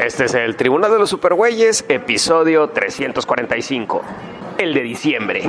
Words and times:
Este 0.00 0.24
es 0.24 0.32
el 0.32 0.56
Tribunal 0.56 0.90
de 0.90 0.98
los 0.98 1.10
Supergüeyes, 1.10 1.84
episodio 1.86 2.70
345, 2.70 4.02
el 4.56 4.72
de 4.72 4.80
diciembre. 4.80 5.42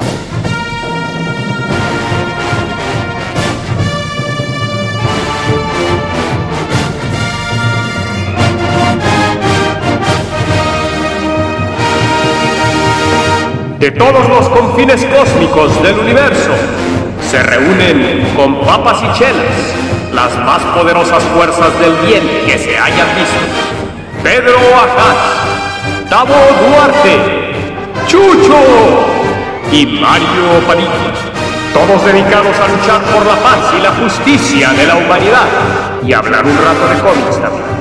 De 13.80 13.92
todos 13.92 14.28
los 14.28 14.50
confines 14.50 15.06
cósmicos 15.06 15.82
del 15.82 15.98
universo 15.98 16.52
se 17.30 17.42
reúnen 17.42 18.34
con 18.36 18.60
papas 18.66 19.02
y 19.02 19.18
chelas 19.18 20.12
las 20.14 20.38
más 20.40 20.62
poderosas 20.78 21.24
fuerzas 21.24 21.80
del 21.80 21.96
bien 22.06 22.24
que 22.46 22.58
se 22.58 22.78
hayan 22.78 23.08
visto. 23.16 23.81
Pedro 24.24 24.56
Ajaz, 24.76 26.10
Tavo 26.10 26.36
Duarte, 26.62 27.54
Chucho 28.06 28.56
y 29.72 29.86
Mario 30.00 30.60
Padilla. 30.68 30.90
Todos 31.74 32.06
dedicados 32.06 32.56
a 32.60 32.68
luchar 32.68 33.02
por 33.12 33.26
la 33.26 33.36
paz 33.38 33.74
y 33.78 33.82
la 33.82 33.92
justicia 33.92 34.70
de 34.74 34.86
la 34.86 34.96
humanidad 34.98 35.48
y 36.06 36.14
hablar 36.14 36.46
un 36.46 36.56
rato 36.56 36.88
de 36.88 37.00
cómics 37.00 37.42
también. 37.42 37.81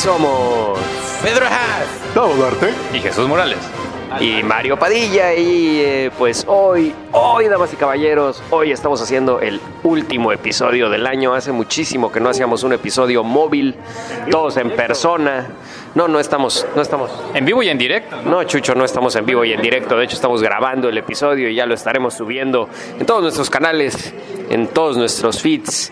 Somos 0.00 0.78
Pedro 1.22 1.44
Haas 1.44 1.86
Tavo 2.14 2.34
Duarte. 2.34 2.72
y 2.94 3.00
Jesús 3.00 3.28
Morales. 3.28 3.58
y 4.18 4.42
Mario 4.42 4.78
Padilla 4.78 5.34
y 5.34 5.80
eh, 5.80 6.10
pues 6.16 6.46
hoy, 6.48 6.94
hoy 7.12 7.48
damas 7.48 7.70
y 7.74 7.76
caballeros, 7.76 8.42
hoy 8.48 8.72
estamos 8.72 9.02
haciendo 9.02 9.40
el 9.40 9.60
último 9.82 10.32
episodio 10.32 10.88
del 10.88 11.06
año. 11.06 11.34
Hace 11.34 11.52
muchísimo 11.52 12.10
que 12.10 12.18
no 12.18 12.30
hacíamos 12.30 12.62
un 12.62 12.72
episodio 12.72 13.22
móvil, 13.22 13.74
todos 14.30 14.56
en 14.56 14.70
persona. 14.70 15.48
No, 15.94 16.06
no 16.06 16.20
estamos, 16.20 16.66
no 16.76 16.82
estamos. 16.82 17.10
En 17.34 17.44
vivo 17.44 17.62
y 17.62 17.68
en 17.68 17.76
directo. 17.76 18.16
No, 18.22 18.44
Chucho, 18.44 18.74
no 18.74 18.84
estamos 18.84 19.16
en 19.16 19.26
vivo 19.26 19.44
y 19.44 19.52
en 19.52 19.60
directo. 19.60 19.96
De 19.96 20.04
hecho, 20.04 20.14
estamos 20.14 20.40
grabando 20.42 20.88
el 20.88 20.96
episodio 20.96 21.48
y 21.48 21.54
ya 21.54 21.66
lo 21.66 21.74
estaremos 21.74 22.14
subiendo 22.14 22.68
en 22.98 23.06
todos 23.06 23.22
nuestros 23.22 23.50
canales, 23.50 24.14
en 24.50 24.68
todos 24.68 24.96
nuestros 24.96 25.42
feeds. 25.42 25.90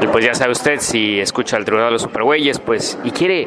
Y 0.00 0.08
pues 0.08 0.24
ya 0.24 0.34
sabe 0.34 0.52
usted, 0.52 0.80
si 0.80 1.20
escucha 1.20 1.56
el 1.56 1.64
Tribunal 1.64 1.88
de 1.88 1.92
los 1.92 2.02
Supergüeyes, 2.02 2.58
pues, 2.58 2.98
y 3.04 3.12
quiere 3.12 3.46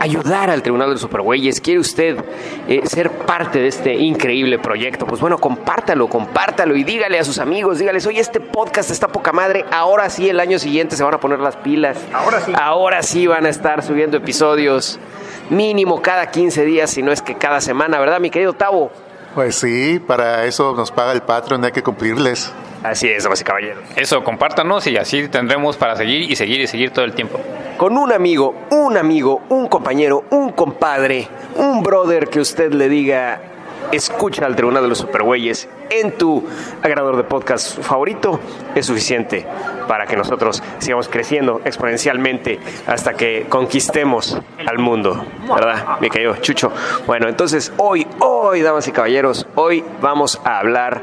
ayudar 0.00 0.50
al 0.50 0.62
Tribunal 0.62 0.88
de 0.88 0.94
los 0.94 1.02
Supergüeyes, 1.02 1.60
quiere 1.60 1.78
usted 1.78 2.24
eh, 2.66 2.80
ser 2.84 3.10
parte 3.10 3.60
de 3.60 3.68
este 3.68 3.94
increíble 3.94 4.58
proyecto, 4.58 5.06
pues 5.06 5.20
bueno, 5.20 5.38
compártalo, 5.38 6.08
compártalo 6.08 6.74
y 6.74 6.84
dígale 6.84 7.18
a 7.18 7.24
sus 7.24 7.38
amigos, 7.38 7.78
dígales, 7.78 8.06
oye, 8.06 8.18
este 8.18 8.40
podcast 8.40 8.90
está 8.90 9.08
poca 9.08 9.32
madre, 9.32 9.64
ahora 9.70 10.08
sí, 10.08 10.28
el 10.28 10.40
año 10.40 10.58
siguiente 10.58 10.96
se 10.96 11.04
van 11.04 11.14
a 11.14 11.20
poner 11.20 11.38
las 11.38 11.56
pilas. 11.56 11.98
Ahora 12.12 12.40
sí. 12.40 12.52
Ahora 12.58 13.02
sí 13.02 13.26
van 13.26 13.44
a 13.44 13.50
estar 13.50 13.82
subiendo 13.82 14.16
episodios 14.16 14.98
mínimo 15.50 16.00
cada 16.00 16.30
15 16.30 16.64
días, 16.64 16.90
si 16.90 17.02
no 17.02 17.12
es 17.12 17.20
que 17.20 17.36
cada 17.36 17.60
semana, 17.60 18.00
¿verdad, 18.00 18.20
mi 18.20 18.30
querido 18.30 18.54
Tavo? 18.54 18.90
Pues 19.34 19.56
sí, 19.56 20.00
para 20.04 20.46
eso 20.46 20.74
nos 20.74 20.90
paga 20.90 21.12
el 21.12 21.20
Patreon, 21.20 21.64
hay 21.64 21.72
que 21.72 21.82
cumplirles. 21.82 22.52
Así 22.82 23.08
es, 23.08 23.24
damas 23.24 23.40
y 23.40 23.44
caballeros. 23.44 23.84
Eso, 23.96 24.24
compártanos 24.24 24.86
y 24.86 24.96
así 24.96 25.28
tendremos 25.28 25.76
para 25.76 25.96
seguir 25.96 26.30
y 26.30 26.36
seguir 26.36 26.60
y 26.60 26.66
seguir 26.66 26.90
todo 26.90 27.04
el 27.04 27.12
tiempo. 27.12 27.38
Con 27.76 27.96
un 27.98 28.12
amigo, 28.12 28.54
un 28.70 28.96
amigo, 28.96 29.42
un 29.50 29.68
compañero, 29.68 30.24
un 30.30 30.52
compadre, 30.52 31.28
un 31.56 31.82
brother 31.82 32.28
que 32.28 32.40
usted 32.40 32.72
le 32.72 32.88
diga, 32.88 33.40
escucha 33.92 34.46
al 34.46 34.56
Tribunal 34.56 34.82
de 34.82 34.88
los 34.88 34.98
Supergüeyes 34.98 35.68
en 35.90 36.12
tu 36.12 36.44
agradador 36.82 37.16
de 37.16 37.24
podcast 37.24 37.80
favorito, 37.82 38.40
es 38.74 38.86
suficiente 38.86 39.46
para 39.88 40.06
que 40.06 40.16
nosotros 40.16 40.62
sigamos 40.78 41.08
creciendo 41.08 41.60
exponencialmente 41.64 42.60
hasta 42.86 43.14
que 43.14 43.46
conquistemos 43.48 44.40
al 44.64 44.78
mundo, 44.78 45.24
¿verdad? 45.52 45.98
Mi 46.00 46.08
querido 46.08 46.36
Chucho. 46.36 46.72
Bueno, 47.06 47.28
entonces 47.28 47.72
hoy, 47.76 48.06
hoy, 48.20 48.62
damas 48.62 48.86
y 48.86 48.92
caballeros, 48.92 49.46
hoy 49.56 49.84
vamos 50.00 50.40
a 50.44 50.58
hablar 50.58 51.02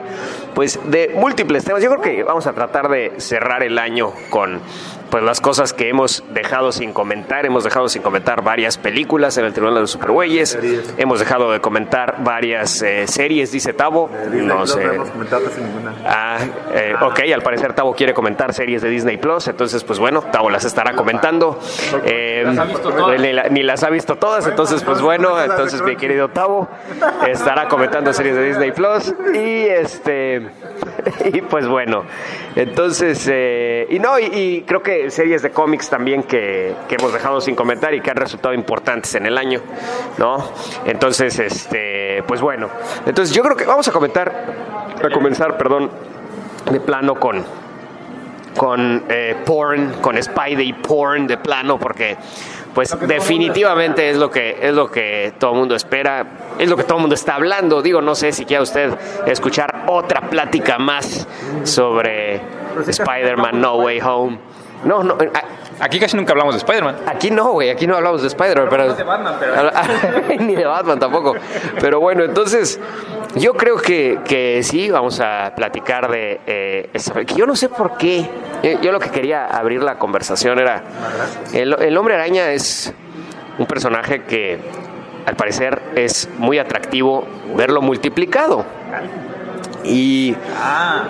pues 0.56 0.80
de 0.86 1.14
múltiples 1.16 1.66
temas. 1.66 1.84
Yo 1.84 1.90
creo 1.90 2.02
que 2.02 2.24
vamos 2.24 2.48
a 2.48 2.54
tratar 2.54 2.90
de 2.90 3.14
cerrar 3.18 3.64
el 3.64 3.78
año 3.78 4.14
con 4.30 4.62
pues 5.10 5.24
las 5.24 5.42
cosas 5.42 5.74
que 5.74 5.90
hemos 5.90 6.24
dejado 6.34 6.72
sin 6.72 6.94
comentar. 6.94 7.46
Hemos 7.46 7.64
dejado 7.64 7.90
sin 7.90 8.02
comentar 8.02 8.44
varias 8.44 8.78
películas 8.78 9.38
en 9.38 9.46
el 9.46 9.54
Tribunal 9.54 9.76
de 9.76 9.82
los 9.82 9.92
Supergüeyes. 9.92 10.58
Hemos 10.98 11.20
dejado 11.20 11.52
de 11.52 11.62
comentar 11.62 12.24
varias 12.24 12.82
eh, 12.82 13.08
series, 13.08 13.52
dice 13.52 13.74
Tavo. 13.74 14.10
No 14.86 15.06
sé. 15.06 15.12
Ah, 16.06 16.38
eh, 16.74 16.94
ok, 17.02 17.20
al 17.34 17.42
parecer 17.42 17.74
Tavo 17.74 17.94
quiere 17.94 18.14
comentar 18.14 18.54
series 18.54 18.82
de 18.82 18.90
Disney 18.90 19.18
Plus, 19.18 19.48
entonces 19.48 19.84
pues 19.84 20.00
bueno, 20.00 20.22
Tavo 20.22 20.50
las 20.50 20.66
estará 20.66 20.94
comentando. 20.94 21.60
Eh, 22.06 22.46
ni, 23.20 23.34
la- 23.34 23.50
ni 23.50 23.64
las 23.64 23.84
ha 23.84 23.90
visto 23.90 24.16
todas, 24.18 24.48
entonces 24.48 24.84
pues 24.84 25.02
bueno, 25.02 25.42
entonces 25.42 25.82
mi 25.82 25.96
querido 25.96 26.30
Tavo 26.30 26.68
estará 27.28 27.68
comentando 27.68 28.14
series 28.14 28.36
de 28.36 28.44
Disney 28.46 28.72
Plus 28.72 29.14
y 29.34 29.66
este 29.68 30.48
y 31.34 31.42
pues 31.42 31.68
bueno, 31.68 32.04
entonces 32.56 33.28
eh, 33.32 33.88
y 33.90 34.00
no 34.00 34.20
y, 34.20 34.26
y 34.26 34.62
creo 34.68 34.82
que 34.84 35.10
series 35.12 35.42
de 35.42 35.52
cómics 35.52 35.90
también 35.90 36.24
que, 36.24 36.74
que 36.88 36.96
hemos 36.96 37.14
dejado 37.14 37.42
sin 37.42 37.56
comentar 37.56 37.94
y 37.94 38.02
que 38.02 38.12
han 38.12 38.18
resultado 38.18 38.54
importantes 38.54 39.16
en 39.16 39.26
el 39.26 39.38
año, 39.38 39.62
¿no? 40.18 40.38
Entonces 40.86 41.38
este 41.40 42.24
pues 42.28 42.42
bueno, 42.42 42.70
entonces 43.06 43.34
yo 43.36 43.44
creo 43.44 43.56
que 43.56 43.66
vamos 43.66 43.88
a 43.88 43.92
comentar 43.92 44.67
a 45.04 45.10
comenzar, 45.10 45.58
perdón, 45.58 45.90
de 46.72 46.80
plano 46.80 47.16
con 47.16 47.44
con 48.58 49.04
eh, 49.10 49.36
porn, 49.46 49.94
con 50.02 50.22
Spidey 50.22 50.74
porn 50.74 51.28
de 51.28 51.38
plano, 51.38 51.78
porque 51.78 52.18
pues 52.74 52.96
definitivamente 53.08 54.10
es 54.10 54.18
lo 54.18 54.32
que 54.32 54.58
es 54.62 54.74
lo 54.74 54.90
que 54.90 55.34
todo 55.38 55.52
el 55.52 55.58
mundo 55.60 55.76
espera, 55.76 56.26
es 56.58 56.68
lo 56.68 56.76
que 56.76 56.84
todo 56.84 56.96
el 56.98 57.02
mundo 57.02 57.14
está 57.16 57.36
hablando. 57.36 57.84
Digo, 57.84 58.02
no 58.02 58.16
sé 58.16 58.32
si 58.32 58.46
quiere 58.46 58.64
usted 58.64 58.92
escuchar 59.28 59.84
otra 59.88 60.22
plática 60.22 60.80
más 60.80 61.28
sobre 61.64 62.42
Spider-Man 62.88 63.62
No 63.62 63.76
Way 63.76 64.02
Home. 64.02 64.40
No, 64.86 65.04
no, 65.04 65.14
a- 65.14 65.67
Aquí 65.80 66.00
casi 66.00 66.16
nunca 66.18 66.32
hablamos 66.34 66.56
de 66.56 66.60
Spider-Man. 66.60 66.96
Aquí 67.06 67.30
no, 67.32 67.52
güey, 67.52 67.70
aquí 67.70 67.86
no 67.88 67.96
hablamos 67.96 68.22
de 68.22 68.28
Spider-Man, 68.30 68.68
pero... 68.70 68.96
Ni 70.40 70.56
de 70.56 70.66
Batman 70.66 71.00
tampoco. 71.00 71.36
Pero 71.80 72.00
bueno, 72.00 72.24
entonces, 72.24 72.80
yo 73.36 73.54
creo 73.54 73.78
que, 73.78 74.20
que 74.26 74.62
sí, 74.64 74.90
vamos 74.90 75.20
a 75.20 75.54
platicar 75.56 76.10
de... 76.10 76.40
eh, 76.48 76.90
esa- 76.94 77.14
que 77.26 77.36
yo 77.36 77.46
no 77.46 77.56
sé 77.56 77.70
por 77.70 77.98
qué. 77.98 78.28
Yo, 78.64 78.82
yo 78.82 78.92
lo 78.92 79.00
que 79.00 79.10
quería 79.10 79.46
abrir 79.46 79.84
la 79.84 80.00
conversación 80.00 80.58
era... 80.60 80.84
El, 81.54 81.74
el 81.82 81.98
hombre 81.98 82.16
araña 82.16 82.52
es 82.52 82.94
un 83.60 83.66
personaje 83.68 84.24
que, 84.24 84.60
al 85.28 85.36
parecer, 85.36 85.82
es 85.96 86.28
muy 86.38 86.58
atractivo 86.58 87.28
verlo 87.56 87.82
multiplicado. 87.82 88.66
Y 89.88 90.36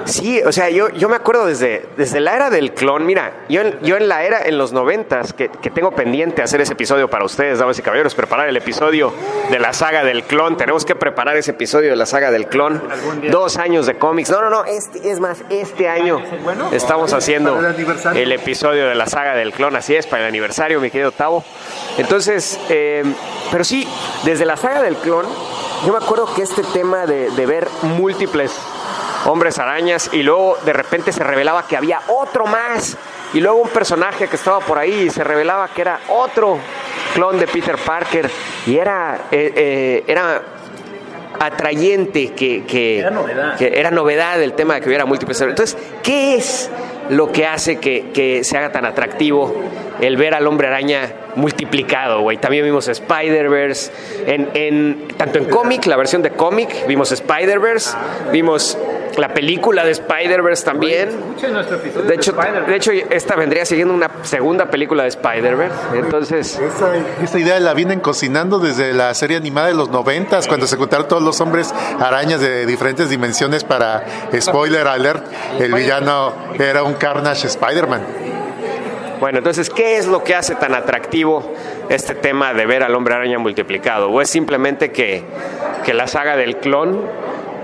sí, 0.06 0.42
o 0.46 0.52
sea, 0.52 0.70
yo, 0.70 0.90
yo 0.90 1.10
me 1.10 1.16
acuerdo 1.16 1.46
desde, 1.46 1.86
desde 1.98 2.20
la 2.20 2.36
era 2.36 2.50
del 2.50 2.74
clon. 2.74 3.06
Mira, 3.06 3.46
yo 3.50 3.62
en, 3.62 3.80
yo 3.82 3.98
en 3.98 4.08
la 4.08 4.24
era, 4.24 4.42
en 4.44 4.58
los 4.58 4.72
noventas, 4.72 5.34
que, 5.34 5.50
que 5.50 5.70
tengo 5.70 5.92
pendiente 5.92 6.42
hacer 6.42 6.62
ese 6.62 6.74
episodio 6.74 7.10
para 7.10 7.26
ustedes, 7.26 7.60
damas 7.60 7.80
y 7.80 7.82
caballeros, 7.82 8.16
preparar 8.16 8.48
el 8.48 8.58
episodio 8.58 9.14
de 9.50 9.60
la 9.60 9.74
saga 9.74 10.04
del 10.04 10.24
clon. 10.24 10.58
Tenemos 10.58 10.86
que 10.86 10.96
preparar 10.96 11.38
ese 11.38 11.52
episodio 11.52 11.90
de 11.90 11.96
la 11.96 12.06
saga 12.06 12.32
del 12.32 12.48
clon. 12.48 12.82
Dos 13.32 13.58
años 13.58 13.86
de 13.86 13.98
cómics. 13.98 14.30
No, 14.30 14.42
no, 14.42 14.50
no, 14.50 14.66
este, 14.66 15.10
es 15.10 15.20
más, 15.20 15.44
este 15.50 15.90
año 15.90 16.22
estamos 16.72 17.14
haciendo 17.14 17.60
el 18.14 18.32
episodio 18.32 18.88
de 18.88 18.96
la 18.96 19.08
saga 19.08 19.36
del 19.36 19.54
clon. 19.54 19.76
Así 19.76 19.96
es, 19.96 20.08
para 20.08 20.24
el 20.24 20.30
aniversario, 20.30 20.80
mi 20.80 20.92
querido 20.92 21.12
Tavo. 21.12 21.44
Entonces, 21.98 22.60
eh, 22.70 23.04
pero 23.52 23.64
sí, 23.64 23.88
desde 24.24 24.46
la 24.46 24.58
saga 24.58 24.82
del 24.82 24.96
clon, 24.98 25.26
yo 25.86 25.92
me 25.92 25.98
acuerdo 25.98 26.34
que 26.34 26.42
este 26.42 26.64
tema 26.64 27.06
de, 27.06 27.30
de 27.32 27.46
ver 27.46 27.68
múltiples 27.84 28.60
hombres 29.28 29.60
arañas 29.60 30.10
y 30.14 30.24
luego 30.24 30.58
de 30.66 30.74
repente 30.74 31.12
se 31.12 31.24
revelaba 31.24 31.68
que 31.68 31.78
había 31.78 32.02
otro 32.08 32.46
más 32.46 32.98
y 33.34 33.42
luego 33.42 33.58
un 33.58 33.70
personaje 33.70 34.28
que 34.28 34.36
estaba 34.38 34.60
por 34.62 34.78
ahí 34.78 35.04
y 35.08 35.10
se 35.10 35.24
revelaba 35.24 35.68
que 35.68 35.82
era 35.82 36.00
otro 36.10 36.58
clon 37.14 37.40
de 37.40 37.48
Peter 37.48 37.78
Parker 37.78 38.30
y 38.66 38.78
era 38.78 39.28
eh, 39.32 39.54
eh, 39.56 40.04
era 40.08 40.42
atrayente 41.40 42.34
que, 42.34 42.66
que 42.66 43.00
Era 43.00 43.12
novedad. 43.12 43.58
que 43.58 43.80
era 43.80 43.92
novedad 43.92 44.42
el 44.42 44.54
tema 44.54 44.76
de 44.76 44.82
que 44.82 44.88
hubiera 44.88 45.06
múltiples 45.06 45.40
entonces 45.42 45.78
qué 46.02 46.36
es 46.36 46.70
lo 47.10 47.32
que 47.32 47.46
hace 47.46 47.80
que, 47.80 48.12
que 48.14 48.44
se 48.44 48.58
haga 48.58 48.72
tan 48.72 48.86
atractivo 48.86 49.54
el 50.00 50.18
ver 50.18 50.34
al 50.36 50.46
hombre 50.48 50.68
araña 50.68 51.12
multiplicado, 51.36 52.22
güey. 52.22 52.38
También 52.38 52.64
vimos 52.64 52.88
Spider-Verse, 52.88 53.92
en, 54.26 54.50
en, 54.54 55.08
tanto 55.18 55.40
en 55.40 55.46
cómic, 55.46 55.86
la 55.86 55.98
versión 55.98 56.22
de 56.22 56.32
cómic, 56.32 56.88
vimos 56.88 57.12
Spider-Verse, 57.12 57.98
vimos 58.32 58.78
La 59.18 59.34
película 59.34 59.84
de 59.84 59.92
Spider-Verse 59.92 60.64
también. 60.64 61.10
De 62.08 62.16
hecho, 62.16 62.34
de 62.34 62.76
hecho, 62.76 62.92
esta 62.92 63.36
vendría 63.36 63.66
siguiendo 63.66 63.94
una 63.94 64.10
segunda 64.24 64.70
película 64.70 65.04
de 65.04 65.10
Spider-Verse. 65.10 65.76
Entonces, 65.96 66.60
Esa, 66.60 66.96
esa 67.24 67.40
idea 67.40 67.60
la 67.60 67.74
vienen 67.74 68.00
cocinando 68.00 68.60
desde 68.60 68.94
la 68.94 69.14
serie 69.14 69.38
animada 69.38 69.68
de 69.68 69.74
los 69.74 69.90
noventas, 69.90 70.48
cuando 70.48 70.68
se 70.68 70.78
juntaron 70.78 71.08
todos 71.08 71.24
los 71.24 71.42
hombres 71.42 71.74
arañas 72.00 72.42
de 72.42 72.66
diferentes 72.66 73.10
dimensiones 73.10 73.64
para, 73.64 74.06
spoiler 74.40 74.88
alert, 74.88 75.26
el 75.60 75.74
villano 75.74 76.34
era 76.60 76.84
un 76.84 76.94
Carnage 76.94 77.48
Spider-Man. 77.48 78.02
Bueno, 79.20 79.40
entonces, 79.40 79.72
¿qué 79.72 79.98
es 79.98 80.06
lo 80.06 80.24
que 80.24 80.36
hace 80.36 80.54
tan 80.54 80.76
atractivo 80.76 81.54
este 81.90 82.14
tema 82.14 82.54
de 82.54 82.68
ver 82.68 82.84
al 82.84 82.94
hombre 82.94 83.16
araña 83.16 83.40
multiplicado? 83.40 84.10
¿O 84.10 84.22
es 84.22 84.30
simplemente 84.30 84.92
que, 84.92 85.24
que 85.84 85.96
la 85.96 86.06
saga 86.06 86.36
del 86.36 86.58
clon 86.58 87.02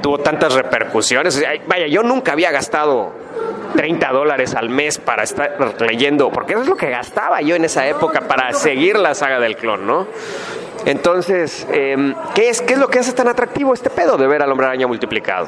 tuvo 0.03 0.19
tantas 0.19 0.53
repercusiones? 0.53 1.43
Vaya, 1.65 1.87
yo 1.87 2.03
nunca 2.03 2.33
había 2.33 2.51
gastado 2.51 3.13
30 3.75 4.11
dólares 4.11 4.53
al 4.53 4.69
mes 4.69 4.99
para 4.99 5.23
estar 5.23 5.57
leyendo, 5.79 6.29
porque 6.29 6.53
eso 6.53 6.61
es 6.61 6.67
lo 6.67 6.75
que 6.75 6.91
gastaba 6.91 7.41
yo 7.41 7.55
en 7.55 7.65
esa 7.65 7.87
época 7.87 8.21
para 8.21 8.53
seguir 8.53 8.99
la 8.99 9.15
saga 9.15 9.39
del 9.39 9.55
clon, 9.55 9.87
¿no? 9.87 10.05
Entonces, 10.85 11.65
eh, 11.71 12.13
¿qué, 12.35 12.49
es, 12.49 12.61
¿qué 12.61 12.73
es 12.73 12.79
lo 12.79 12.89
que 12.89 12.99
hace 12.99 13.13
tan 13.13 13.29
atractivo 13.29 13.73
este 13.73 13.89
pedo 13.89 14.17
de 14.17 14.27
ver 14.27 14.43
al 14.43 14.51
hombre 14.51 14.67
araña 14.67 14.85
multiplicado? 14.85 15.47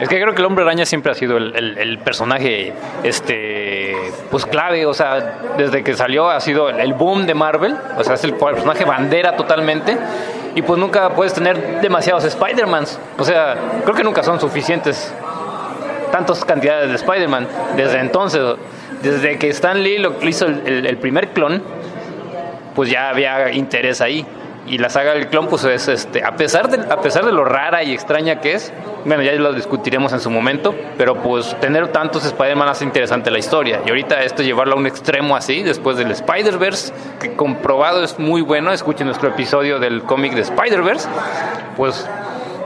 Es 0.00 0.08
que 0.08 0.20
creo 0.20 0.32
que 0.32 0.40
el 0.40 0.46
hombre 0.46 0.64
araña 0.64 0.86
siempre 0.86 1.10
ha 1.10 1.14
sido 1.16 1.36
el, 1.36 1.98
personaje 2.04 2.72
este 3.02 3.96
pues 4.30 4.46
clave, 4.46 4.86
o 4.86 4.94
sea, 4.94 5.38
desde 5.56 5.82
que 5.82 5.94
salió 5.94 6.30
ha 6.30 6.40
sido 6.40 6.68
el 6.68 6.94
boom 6.94 7.26
de 7.26 7.34
Marvel, 7.34 7.76
o 7.96 8.04
sea, 8.04 8.14
es 8.14 8.22
el 8.22 8.34
personaje 8.34 8.84
bandera 8.84 9.34
totalmente. 9.34 9.96
Y 10.58 10.62
pues 10.62 10.76
nunca 10.80 11.10
puedes 11.10 11.32
tener 11.32 11.80
demasiados 11.80 12.24
Spider-Mans. 12.24 12.98
O 13.16 13.22
sea, 13.24 13.54
creo 13.84 13.94
que 13.94 14.02
nunca 14.02 14.24
son 14.24 14.40
suficientes 14.40 15.14
tantas 16.10 16.44
cantidades 16.44 16.88
de 16.88 16.96
Spider-Man. 16.96 17.46
Desde 17.76 18.00
entonces, 18.00 18.42
desde 19.00 19.38
que 19.38 19.50
Stan 19.50 19.80
Lee 19.80 19.98
lo 19.98 20.14
hizo 20.22 20.46
el, 20.46 20.62
el- 20.66 20.86
el 20.86 20.96
primer 20.96 21.28
clon, 21.28 21.62
pues 22.74 22.90
ya 22.90 23.10
había 23.10 23.52
interés 23.52 24.00
ahí. 24.00 24.26
Y 24.68 24.78
la 24.78 24.90
saga 24.90 25.14
del 25.14 25.28
clon, 25.28 25.46
pues 25.48 25.64
es 25.64 25.88
este, 25.88 26.22
a 26.24 26.36
pesar 26.36 26.68
de, 26.68 26.92
a 26.92 27.00
pesar 27.00 27.24
de 27.24 27.32
lo 27.32 27.44
rara 27.44 27.82
y 27.82 27.92
extraña 27.94 28.40
que 28.40 28.52
es, 28.52 28.72
bueno, 29.04 29.22
ya 29.22 29.32
lo 29.32 29.52
discutiremos 29.54 30.12
en 30.12 30.20
su 30.20 30.30
momento, 30.30 30.74
pero 30.98 31.14
pues 31.16 31.58
tener 31.60 31.88
tantos 31.88 32.24
Spider-Man 32.26 32.68
hace 32.68 32.84
interesante 32.84 33.30
la 33.30 33.38
historia. 33.38 33.80
Y 33.86 33.88
ahorita 33.88 34.22
esto 34.22 34.42
llevarlo 34.42 34.74
a 34.74 34.78
un 34.78 34.86
extremo 34.86 35.36
así, 35.36 35.62
después 35.62 35.96
del 35.96 36.10
Spider-Verse, 36.10 36.92
que 37.20 37.34
comprobado 37.34 38.04
es 38.04 38.18
muy 38.18 38.42
bueno, 38.42 38.72
escuchen 38.72 39.06
nuestro 39.06 39.28
episodio 39.30 39.78
del 39.78 40.02
cómic 40.02 40.34
de 40.34 40.42
Spider-Verse, 40.42 41.08
pues 41.76 42.06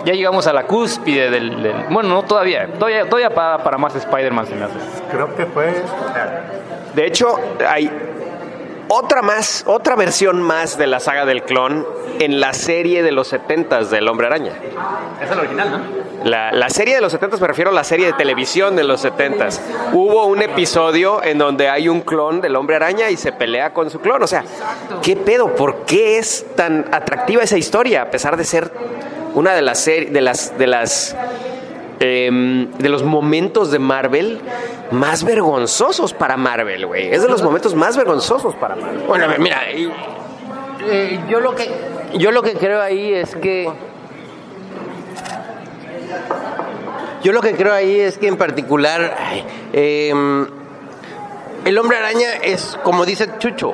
ya 0.05 0.15
llegamos 0.15 0.49
a 0.49 0.53
la 0.53 0.65
cúspide 0.65 1.31
del, 1.31 1.63
del- 1.63 1.87
bueno, 1.91 2.09
no 2.09 2.23
todavía, 2.25 2.67
todavía, 2.79 3.05
todavía 3.05 3.31
para, 3.31 3.59
para 3.63 3.79
más 3.79 3.95
Spider-Man 3.95 4.47
se 4.47 4.55
me 4.57 4.65
hace. 4.65 4.75
Creo 5.11 5.33
que 5.37 5.47
fue 5.47 5.73
De 6.95 7.07
hecho, 7.07 7.39
hay 7.69 7.89
otra 8.89 9.23
más, 9.23 9.65
otra 9.67 9.97
versión 9.97 10.43
más 10.43 10.79
de 10.79 10.87
la 10.87 11.01
saga 11.01 11.25
del 11.25 11.43
clon 11.43 11.87
en 12.19 12.41
la 12.41 12.53
serie 12.53 13.03
de 13.03 13.13
los 13.13 13.33
70s 13.33 13.89
del 13.89 14.09
Hombre 14.09 14.27
Araña. 14.27 14.53
Es 15.21 15.31
el 15.31 15.39
original, 15.39 15.71
¿no? 15.71 16.03
La, 16.25 16.53
la 16.53 16.71
serie 16.71 16.95
de 16.95 17.01
los 17.01 17.13
70s, 17.13 17.41
me 17.41 17.47
refiero 17.49 17.71
a 17.71 17.75
la 17.75 17.85
serie 17.85 18.07
de 18.07 18.13
televisión 18.13 18.77
de 18.77 18.85
los 18.85 19.05
70s. 19.05 19.59
Hubo 19.93 20.27
un 20.27 20.41
episodio 20.41 21.23
en 21.23 21.39
donde 21.39 21.69
hay 21.69 21.89
un 21.89 22.03
clon 22.03 22.41
del 22.41 22.55
Hombre 22.55 22.77
Araña 22.77 23.11
y 23.11 23.17
se 23.17 23.33
pelea 23.33 23.73
con 23.73 23.91
su 23.91 24.01
clon. 24.01 24.23
O 24.23 24.27
sea, 24.27 24.45
¿qué 25.03 25.17
pedo? 25.17 25.55
¿Por 25.55 25.85
qué 25.85 26.19
es 26.19 26.47
tan 26.55 26.87
atractiva 26.93 27.43
esa 27.43 27.59
historia? 27.59 28.03
A 28.03 28.11
pesar 28.11 28.37
de 28.37 28.45
ser 28.45 28.71
una 29.35 29.55
de 29.55 29.63
las 29.63 29.81
series, 29.81 30.13
de 30.13 30.21
las, 30.21 30.57
de 30.59 30.67
las 30.67 31.17
em, 32.03 32.71
de 32.73 32.89
los 32.89 33.03
momentos 33.03 33.71
de 33.71 33.79
Marvel 33.79 34.41
más 34.91 35.25
vergonzosos 35.25 36.13
para 36.13 36.37
Marvel, 36.37 36.87
güey. 36.87 37.13
Es 37.15 37.23
de 37.23 37.29
los 37.29 37.43
momentos 37.43 37.75
más 37.75 37.97
vergonzosos 37.97 38.55
para 38.57 38.75
Marvel. 38.77 39.05
Bueno, 39.07 39.25
a 39.25 39.29
ver, 39.29 39.39
mira, 39.41 39.71
y- 39.73 39.91
eh, 40.85 41.21
yo 41.29 41.41
lo 41.41 41.55
que 41.55 41.71
yo 42.19 42.31
lo 42.33 42.43
que 42.43 42.55
creo 42.55 42.83
ahí 42.83 43.15
es 43.15 43.37
que 43.37 43.71
yo 47.23 47.33
lo 47.33 47.41
que 47.41 47.53
creo 47.55 47.73
ahí 47.73 48.01
es 48.01 48.19
que 48.19 48.27
en 48.27 48.37
particular 48.37 49.17
ay, 49.19 49.45
em, 49.73 50.47
el 51.65 51.79
hombre 51.79 51.97
araña 51.99 52.29
es 52.43 52.77
como 52.83 53.05
dice 53.07 53.29
Chucho 53.39 53.73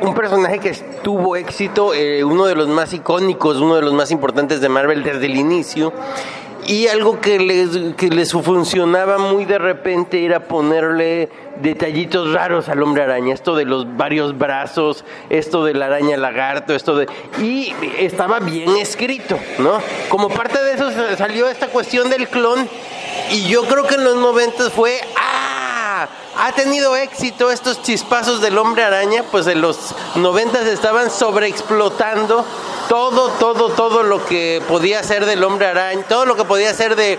un 0.00 0.14
personaje 0.14 0.58
que 0.60 0.72
tuvo 1.02 1.34
éxito, 1.34 1.92
eh, 1.92 2.22
uno 2.22 2.46
de 2.46 2.54
los 2.54 2.68
más 2.68 2.92
icónicos, 2.92 3.56
uno 3.56 3.74
de 3.74 3.82
los 3.82 3.92
más 3.92 4.12
importantes 4.12 4.60
de 4.60 4.68
Marvel 4.68 5.02
desde 5.02 5.26
el 5.26 5.34
inicio. 5.34 5.92
Y 6.66 6.86
algo 6.88 7.20
que 7.20 7.38
les, 7.38 7.94
que 7.94 8.08
les 8.08 8.32
funcionaba 8.32 9.16
muy 9.18 9.44
de 9.46 9.58
repente 9.58 10.24
era 10.24 10.40
ponerle 10.48 11.30
detallitos 11.62 12.32
raros 12.32 12.68
al 12.68 12.82
hombre 12.82 13.04
araña. 13.04 13.32
Esto 13.32 13.56
de 13.56 13.64
los 13.64 13.96
varios 13.96 14.36
brazos, 14.36 15.04
esto 15.30 15.64
de 15.64 15.74
la 15.74 15.86
araña 15.86 16.16
lagarto, 16.18 16.74
esto 16.74 16.96
de... 16.96 17.06
Y 17.40 17.72
estaba 17.98 18.40
bien 18.40 18.76
escrito, 18.76 19.38
¿no? 19.58 19.80
Como 20.10 20.28
parte 20.28 20.62
de 20.62 20.72
eso 20.74 20.90
sa- 20.90 21.16
salió 21.16 21.48
esta 21.48 21.68
cuestión 21.68 22.10
del 22.10 22.28
clon. 22.28 22.68
Y 23.30 23.48
yo 23.48 23.62
creo 23.64 23.86
que 23.86 23.94
en 23.94 24.04
los 24.04 24.16
90 24.16 24.70
fue... 24.70 25.00
¡Ah! 25.16 25.37
Ha 26.40 26.52
tenido 26.52 26.94
éxito 26.94 27.50
estos 27.50 27.82
chispazos 27.82 28.40
del 28.40 28.58
hombre 28.58 28.84
araña, 28.84 29.24
pues 29.28 29.48
en 29.48 29.60
los 29.60 29.92
90 30.14 30.60
estaban 30.70 31.10
sobreexplotando 31.10 32.44
todo, 32.88 33.30
todo, 33.40 33.70
todo 33.70 34.04
lo 34.04 34.24
que 34.24 34.62
podía 34.68 35.02
ser 35.02 35.26
del 35.26 35.42
hombre 35.42 35.66
araña, 35.66 36.04
todo 36.08 36.26
lo 36.26 36.36
que 36.36 36.44
podía 36.44 36.72
ser 36.74 36.94
de 36.94 37.18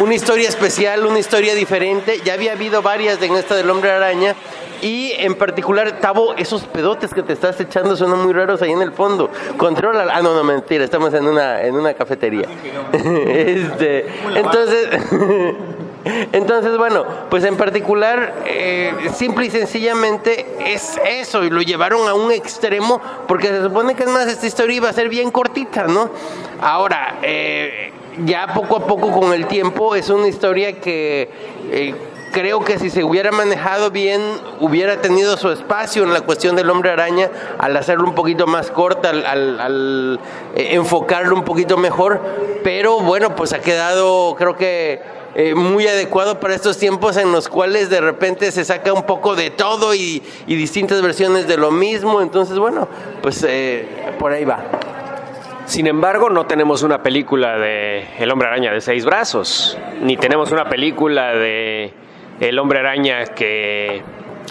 una 0.00 0.14
historia 0.14 0.50
especial, 0.50 1.06
una 1.06 1.18
historia 1.18 1.54
diferente. 1.54 2.20
Ya 2.26 2.34
había 2.34 2.52
habido 2.52 2.82
varias 2.82 3.22
en 3.22 3.36
esta 3.36 3.54
del 3.54 3.70
hombre 3.70 3.90
araña. 3.90 4.34
Y 4.82 5.12
en 5.16 5.34
particular, 5.34 6.00
Tavo, 6.00 6.34
esos 6.34 6.64
pedotes 6.64 7.14
que 7.14 7.22
te 7.22 7.32
estás 7.32 7.58
echando 7.58 7.96
suenan 7.96 8.22
muy 8.22 8.34
raros 8.34 8.60
ahí 8.60 8.72
en 8.72 8.82
el 8.82 8.92
fondo. 8.92 9.30
Controla. 9.56 10.06
Ah, 10.12 10.20
no, 10.20 10.34
no, 10.34 10.44
mentira, 10.44 10.84
estamos 10.84 11.14
en 11.14 11.26
una, 11.26 11.62
en 11.62 11.74
una 11.74 11.94
cafetería. 11.94 12.46
este, 12.92 14.06
entonces. 14.34 14.88
Entonces, 16.32 16.76
bueno, 16.76 17.04
pues 17.30 17.44
en 17.44 17.56
particular, 17.56 18.34
eh, 18.46 18.92
simple 19.14 19.46
y 19.46 19.50
sencillamente 19.50 20.46
es 20.66 20.98
eso, 21.06 21.44
y 21.44 21.50
lo 21.50 21.60
llevaron 21.62 22.08
a 22.08 22.14
un 22.14 22.32
extremo, 22.32 23.00
porque 23.26 23.48
se 23.48 23.62
supone 23.62 23.94
que 23.94 24.04
es 24.04 24.08
más, 24.10 24.26
esta 24.26 24.46
historia 24.46 24.76
iba 24.76 24.88
a 24.88 24.92
ser 24.92 25.08
bien 25.08 25.30
cortita, 25.30 25.84
¿no? 25.84 26.10
Ahora, 26.60 27.18
eh, 27.22 27.92
ya 28.24 28.48
poco 28.54 28.76
a 28.76 28.86
poco 28.86 29.12
con 29.12 29.32
el 29.32 29.46
tiempo 29.46 29.94
es 29.94 30.08
una 30.10 30.28
historia 30.28 30.80
que 30.80 31.28
eh, 31.70 31.94
creo 32.32 32.60
que 32.64 32.78
si 32.78 32.90
se 32.90 33.04
hubiera 33.04 33.30
manejado 33.30 33.90
bien, 33.90 34.20
hubiera 34.60 35.00
tenido 35.00 35.36
su 35.36 35.50
espacio 35.50 36.02
en 36.04 36.12
la 36.12 36.20
cuestión 36.22 36.56
del 36.56 36.68
hombre 36.70 36.90
araña, 36.90 37.30
al 37.58 37.76
hacerlo 37.76 38.08
un 38.08 38.14
poquito 38.14 38.46
más 38.46 38.70
corta, 38.70 39.10
al, 39.10 39.24
al- 39.24 39.60
al, 39.60 40.20
eh, 40.56 40.68
enfocarlo 40.72 41.34
un 41.34 41.44
poquito 41.44 41.76
mejor, 41.76 42.20
pero 42.64 43.00
bueno, 43.00 43.34
pues 43.36 43.52
ha 43.52 43.60
quedado, 43.60 44.34
creo 44.36 44.56
que 44.56 45.17
eh, 45.40 45.54
muy 45.54 45.86
adecuado 45.86 46.40
para 46.40 46.56
estos 46.56 46.78
tiempos 46.78 47.16
en 47.16 47.30
los 47.30 47.48
cuales 47.48 47.88
de 47.90 48.00
repente 48.00 48.50
se 48.50 48.64
saca 48.64 48.92
un 48.92 49.04
poco 49.04 49.36
de 49.36 49.50
todo 49.50 49.94
y, 49.94 50.20
distintas 50.48 51.00
versiones 51.00 51.46
de 51.46 51.56
lo 51.56 51.70
mismo. 51.70 52.20
Entonces, 52.20 52.58
bueno, 52.58 52.88
pues 53.22 53.46
eh, 53.48 53.86
por 54.18 54.32
ahí 54.32 54.44
va. 54.44 54.64
Sin 55.64 55.86
embargo, 55.86 56.28
no 56.28 56.46
tenemos 56.46 56.82
una 56.82 57.04
película 57.04 57.56
de 57.56 58.08
El 58.18 58.32
Hombre 58.32 58.48
Araña 58.48 58.72
de 58.72 58.80
seis 58.80 59.04
brazos, 59.04 59.78
ni 60.02 60.16
tenemos 60.16 60.50
una 60.50 60.68
película 60.68 61.32
de 61.32 61.92
El 62.40 62.58
Hombre 62.58 62.80
Araña 62.80 63.26
que 63.26 64.02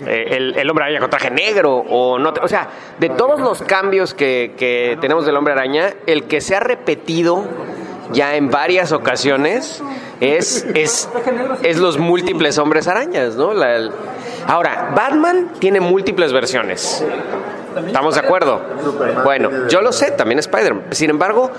eh, 0.08 0.53
el, 0.56 0.70
Hombre 0.70 0.86
Araña 0.86 1.01
con 1.01 1.10
traje 1.10 1.32
negro 1.32 1.84
o 1.89 2.17
no, 2.17 2.32
o 2.41 2.48
sea, 2.48 2.70
de 2.98 3.10
todos 3.10 3.41
los 3.41 3.62
cambios 3.62 4.13
que, 4.13 4.53
que 4.58 4.98
tenemos 5.01 5.25
del 5.25 5.36
Hombre 5.36 5.51
Araña, 5.51 5.89
el 6.06 6.24
que 6.29 6.39
se 6.39 6.56
ha 6.56 6.62
repetido 6.62 7.44
ya 8.13 8.35
en 8.35 8.49
varias 8.49 8.91
ocasiones 8.91 9.83
es, 10.19 10.65
es, 10.73 11.09
es 11.63 11.77
los 11.77 11.97
múltiples 11.97 12.57
hombres 12.57 12.87
arañas, 12.87 13.35
¿no? 13.35 13.51
Ahora, 14.47 14.93
Batman 14.95 15.51
tiene 15.59 15.79
múltiples 15.79 16.31
versiones. 16.33 17.03
¿Estamos 17.85 18.15
de 18.15 18.21
acuerdo? 18.21 18.61
Bueno, 19.23 19.67
yo 19.67 19.81
lo 19.81 19.91
sé, 19.91 20.11
también 20.11 20.39
Spider-Man. 20.39 20.85
Sin 20.91 21.09
embargo, 21.09 21.51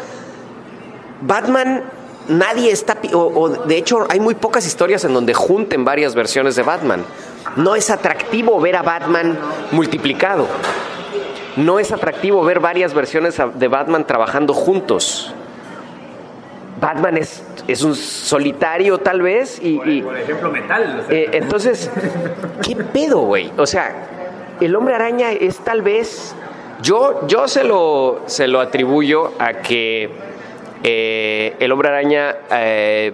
Batman, 1.20 1.84
nadie 2.28 2.72
está... 2.72 2.96
O, 3.12 3.48
de 3.48 3.76
hecho, 3.76 4.06
hay 4.08 4.20
muy 4.20 4.34
pocas 4.34 4.66
historias 4.66 5.04
en 5.04 5.14
donde 5.14 5.34
junten 5.34 5.84
varias 5.84 6.14
versiones 6.14 6.56
de 6.56 6.62
Batman. 6.62 7.04
No 7.56 7.76
es 7.76 7.90
atractivo 7.90 8.60
ver 8.60 8.76
a 8.76 8.82
Batman 8.82 9.38
multiplicado. 9.70 10.46
No 11.56 11.78
es 11.78 11.92
atractivo 11.92 12.42
ver 12.44 12.60
varias 12.60 12.94
versiones 12.94 13.36
de 13.54 13.68
Batman 13.68 14.06
trabajando 14.06 14.54
juntos. 14.54 15.34
Batman 16.80 17.16
es, 17.16 17.42
es 17.66 17.82
un 17.82 17.94
solitario 17.94 18.98
tal 18.98 19.22
vez 19.22 19.58
y... 19.62 19.80
y- 19.88 20.06
ejemplo, 20.22 20.50
metal. 20.50 21.06
eh, 21.10 21.30
entonces, 21.32 21.90
¿qué 22.62 22.76
pedo, 22.76 23.20
güey? 23.20 23.50
O 23.56 23.66
sea, 23.66 24.56
el 24.60 24.74
hombre 24.76 24.94
araña 24.94 25.32
es 25.32 25.58
tal 25.58 25.82
vez. 25.82 26.34
Yo, 26.82 27.26
yo 27.26 27.48
se, 27.48 27.64
lo, 27.64 28.20
se 28.26 28.46
lo 28.46 28.60
atribuyo 28.60 29.32
a 29.38 29.54
que 29.54 30.10
eh, 30.82 31.56
el 31.58 31.72
hombre 31.72 31.88
araña 31.88 32.36
eh, 32.50 33.12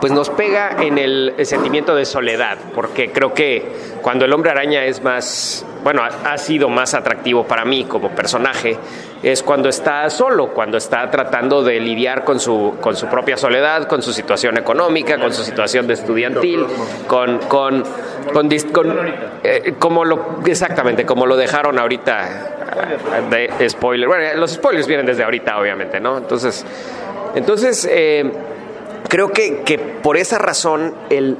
pues 0.00 0.12
nos 0.12 0.30
pega 0.30 0.76
en 0.80 0.98
el, 0.98 1.34
sentimiento 1.44 1.94
de 1.94 2.04
soledad, 2.04 2.58
porque 2.74 3.10
creo 3.12 3.32
que 3.32 3.62
cuando 4.02 4.24
el 4.24 4.32
hombre 4.32 4.50
araña 4.50 4.84
es 4.84 5.02
más, 5.02 5.64
bueno, 5.84 6.02
ha, 6.02 6.38
sido 6.38 6.68
más 6.68 6.94
atractivo 6.94 7.44
para 7.44 7.64
mí 7.64 7.84
como 7.84 8.10
personaje, 8.10 8.76
es 9.22 9.42
cuando 9.42 9.68
está 9.68 10.10
solo, 10.10 10.48
cuando 10.48 10.76
está 10.76 11.08
tratando 11.10 11.62
de 11.62 11.78
lidiar 11.80 12.24
con 12.24 12.40
su, 12.40 12.74
con 12.80 12.96
su 12.96 13.06
propia 13.06 13.36
soledad, 13.36 13.86
con 13.86 14.02
su 14.02 14.12
situación 14.12 14.58
económica, 14.58 15.18
con 15.18 15.32
su 15.32 15.44
situación 15.44 15.86
de 15.86 15.94
estudiantil, 15.94 16.66
con, 17.06 17.38
con, 17.46 17.84
con, 18.32 18.48
eh, 18.52 19.74
como 19.78 20.04
lo, 20.04 20.40
exactamente, 20.44 21.06
como 21.06 21.26
lo 21.26 21.36
dejaron 21.36 21.78
ahorita 21.78 22.61
de 23.30 23.68
spoiler. 23.70 24.08
Bueno, 24.08 24.34
los 24.36 24.52
spoilers 24.52 24.86
vienen 24.86 25.06
desde 25.06 25.24
ahorita, 25.24 25.58
obviamente, 25.58 26.00
¿no? 26.00 26.18
Entonces, 26.18 26.64
entonces 27.34 27.88
eh, 27.90 28.30
creo 29.08 29.30
que, 29.32 29.62
que 29.62 29.78
por 29.78 30.16
esa 30.16 30.38
razón 30.38 30.94
el, 31.10 31.36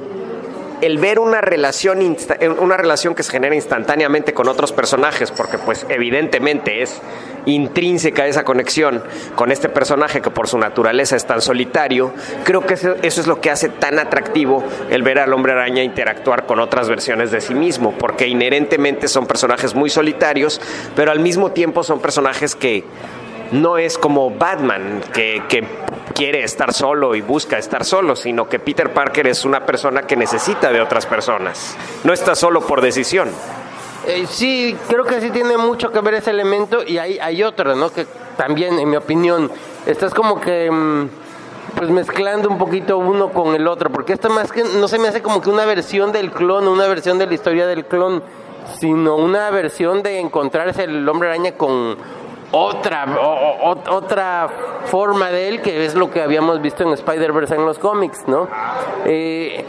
el 0.85 0.97
ver 0.97 1.17
una 1.19 1.39
relación, 1.41 2.01
insta- 2.01 2.37
una 2.59 2.75
relación 2.77 3.15
que 3.15 3.23
se 3.23 3.31
genera 3.31 3.55
instantáneamente 3.55 4.33
con 4.33 4.47
otros 4.49 4.71
personajes, 4.73 5.31
porque 5.31 5.57
pues 5.57 5.85
evidentemente 5.89 6.81
es 6.81 7.01
intrínseca 7.45 8.25
esa 8.27 8.43
conexión 8.43 9.03
con 9.35 9.51
este 9.51 9.69
personaje 9.69 10.21
que 10.21 10.29
por 10.29 10.47
su 10.47 10.57
naturaleza 10.57 11.15
es 11.15 11.25
tan 11.25 11.41
solitario, 11.41 12.13
creo 12.45 12.65
que 12.65 12.73
eso 12.75 12.95
es 13.01 13.27
lo 13.27 13.41
que 13.41 13.49
hace 13.51 13.69
tan 13.69 13.99
atractivo 13.99 14.63
el 14.89 15.03
ver 15.03 15.19
al 15.19 15.33
hombre 15.33 15.51
araña 15.53 15.83
interactuar 15.83 16.45
con 16.45 16.59
otras 16.59 16.87
versiones 16.89 17.31
de 17.31 17.41
sí 17.41 17.53
mismo, 17.53 17.93
porque 17.97 18.27
inherentemente 18.27 19.07
son 19.07 19.25
personajes 19.27 19.75
muy 19.75 19.89
solitarios, 19.89 20.61
pero 20.95 21.11
al 21.11 21.19
mismo 21.19 21.51
tiempo 21.51 21.83
son 21.83 21.99
personajes 21.99 22.55
que 22.55 22.83
no 23.53 23.77
es 23.77 23.99
como 23.99 24.31
Batman, 24.31 25.01
que, 25.13 25.43
quiere 26.15 26.43
estar 26.43 26.73
solo 26.73 27.15
y 27.15 27.21
busca 27.21 27.57
estar 27.57 27.85
solo, 27.85 28.15
sino 28.15 28.47
que 28.47 28.59
Peter 28.59 28.93
Parker 28.93 29.25
es 29.27 29.45
una 29.45 29.65
persona 29.65 30.03
que 30.03 30.15
necesita 30.15 30.71
de 30.71 30.79
otras 30.79 31.05
personas. 31.05 31.75
No 32.03 32.13
está 32.13 32.35
solo 32.35 32.61
por 32.61 32.81
decisión. 32.81 33.29
Eh, 34.05 34.25
sí, 34.29 34.75
creo 34.87 35.05
que 35.05 35.21
sí 35.21 35.31
tiene 35.31 35.57
mucho 35.57 35.91
que 35.91 36.01
ver 36.01 36.15
ese 36.15 36.29
elemento 36.29 36.83
y 36.85 36.97
hay, 36.97 37.17
hay 37.19 37.41
otro, 37.41 37.75
¿no? 37.75 37.91
Que 37.91 38.05
también, 38.37 38.77
en 38.77 38.89
mi 38.89 38.95
opinión, 38.95 39.49
estás 39.87 40.13
como 40.13 40.39
que 40.39 40.69
mm, 40.69 41.09
pues 41.77 41.89
mezclando 41.89 42.49
un 42.49 42.57
poquito 42.57 42.97
uno 42.97 43.29
con 43.29 43.55
el 43.55 43.67
otro, 43.67 43.89
porque 43.89 44.13
esto 44.13 44.29
más 44.29 44.51
que 44.51 44.63
no 44.63 44.87
se 44.87 44.99
me 44.99 45.07
hace 45.07 45.21
como 45.21 45.41
que 45.41 45.49
una 45.49 45.65
versión 45.65 46.11
del 46.11 46.31
clon, 46.31 46.67
una 46.67 46.87
versión 46.87 47.17
de 47.17 47.27
la 47.27 47.33
historia 47.33 47.65
del 47.65 47.85
clon, 47.85 48.21
sino 48.79 49.15
una 49.15 49.49
versión 49.51 50.03
de 50.03 50.19
encontrarse 50.19 50.83
el 50.83 51.07
hombre 51.07 51.29
araña 51.29 51.53
con 51.53 51.97
otra 52.55 53.07
otra 53.89 54.47
forma 54.85 55.31
de 55.31 55.49
él 55.49 55.61
que 55.61 55.85
es 55.85 55.95
lo 55.95 56.11
que 56.11 56.21
habíamos 56.21 56.61
visto 56.61 56.83
en 56.83 56.89
Spider-Verse 56.89 57.55
en 57.55 57.65
los 57.65 57.79
cómics, 57.79 58.27
¿no? 58.27 58.47
Eh, 59.05 59.65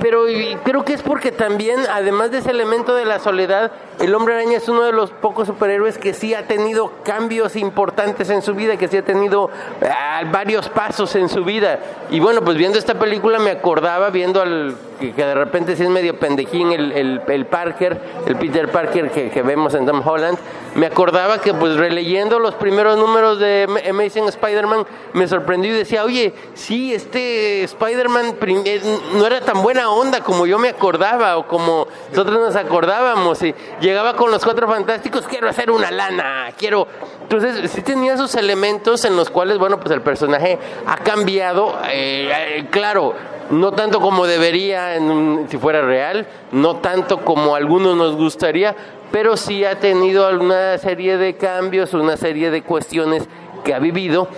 pero 0.00 0.24
creo 0.62 0.84
que 0.84 0.94
es 0.94 1.02
porque 1.02 1.32
también, 1.32 1.80
además 1.90 2.30
de 2.30 2.38
ese 2.38 2.50
elemento 2.50 2.94
de 2.94 3.04
la 3.04 3.18
soledad, 3.18 3.72
el 4.00 4.14
hombre 4.14 4.34
araña 4.34 4.58
es 4.58 4.68
uno 4.68 4.82
de 4.82 4.92
los 4.92 5.10
pocos 5.10 5.46
superhéroes 5.46 5.98
que 5.98 6.14
sí 6.14 6.34
ha 6.34 6.46
tenido 6.46 6.92
cambios 7.04 7.56
importantes 7.56 8.30
en 8.30 8.42
su 8.42 8.54
vida, 8.54 8.76
que 8.76 8.88
sí 8.88 8.96
ha 8.96 9.04
tenido 9.04 9.50
ah, 9.82 10.22
varios 10.30 10.68
pasos 10.68 11.14
en 11.16 11.28
su 11.28 11.44
vida. 11.44 11.78
Y 12.10 12.20
bueno, 12.20 12.42
pues 12.42 12.56
viendo 12.56 12.78
esta 12.78 12.98
película 12.98 13.38
me 13.38 13.50
acordaba, 13.50 14.10
viendo 14.10 14.42
al 14.42 14.76
que, 14.98 15.12
de 15.12 15.34
repente 15.34 15.76
sí 15.76 15.82
es 15.82 15.90
medio 15.90 16.18
pendejín 16.18 16.72
el, 16.72 16.92
el, 16.92 17.20
el 17.26 17.46
Parker, 17.46 18.00
el 18.26 18.36
Peter 18.36 18.70
Parker 18.70 19.10
que, 19.10 19.30
que 19.30 19.42
vemos 19.42 19.74
en 19.74 19.86
Tom 19.86 20.02
Holland, 20.06 20.38
me 20.74 20.86
acordaba 20.86 21.40
que 21.40 21.54
pues 21.54 21.76
releyendo 21.76 22.25
los 22.30 22.54
primeros 22.56 22.98
números 22.98 23.38
de 23.38 23.64
Am- 23.68 23.78
Amazing 23.90 24.28
Spider-Man 24.28 24.86
me 25.12 25.26
sorprendió 25.28 25.72
y 25.72 25.78
decía, 25.78 26.04
oye, 26.04 26.34
sí, 26.54 26.92
este 26.94 27.64
Spider-Man 27.64 28.36
eh, 28.42 28.98
no 29.14 29.26
era 29.26 29.40
tan 29.40 29.62
buena 29.62 29.90
onda 29.90 30.20
como 30.20 30.46
yo 30.46 30.58
me 30.58 30.68
acordaba 30.68 31.36
o 31.38 31.46
como 31.46 31.86
nosotros 32.10 32.38
nos 32.38 32.56
acordábamos 32.56 33.42
y 33.42 33.54
llegaba 33.80 34.14
con 34.14 34.30
los 34.30 34.44
cuatro 34.44 34.66
fantásticos, 34.68 35.26
quiero 35.26 35.48
hacer 35.48 35.70
una 35.70 35.90
lana, 35.90 36.52
quiero... 36.58 36.86
Entonces 37.22 37.70
sí 37.72 37.82
tenía 37.82 38.14
esos 38.14 38.34
elementos 38.36 39.04
en 39.04 39.16
los 39.16 39.30
cuales, 39.30 39.58
bueno, 39.58 39.80
pues 39.80 39.90
el 39.92 40.00
personaje 40.00 40.58
ha 40.86 40.96
cambiado, 40.98 41.76
eh, 41.90 42.30
eh, 42.58 42.66
claro, 42.70 43.14
no 43.50 43.72
tanto 43.72 44.00
como 44.00 44.26
debería 44.26 44.96
en 44.96 45.46
si 45.48 45.58
fuera 45.58 45.82
real, 45.82 46.26
no 46.52 46.76
tanto 46.76 47.18
como 47.24 47.54
algunos 47.54 47.96
nos 47.96 48.16
gustaría, 48.16 48.74
pero 49.12 49.36
sí 49.36 49.64
ha 49.64 49.78
tenido 49.78 50.28
una 50.38 50.78
serie 50.78 51.16
de 51.16 51.34
cambios, 51.36 51.94
una 51.94 52.16
serie 52.16 52.50
de 52.50 52.62
cuestiones 52.62 53.24
que 53.64 53.74
ha 53.74 53.78
vivido, 53.78 54.28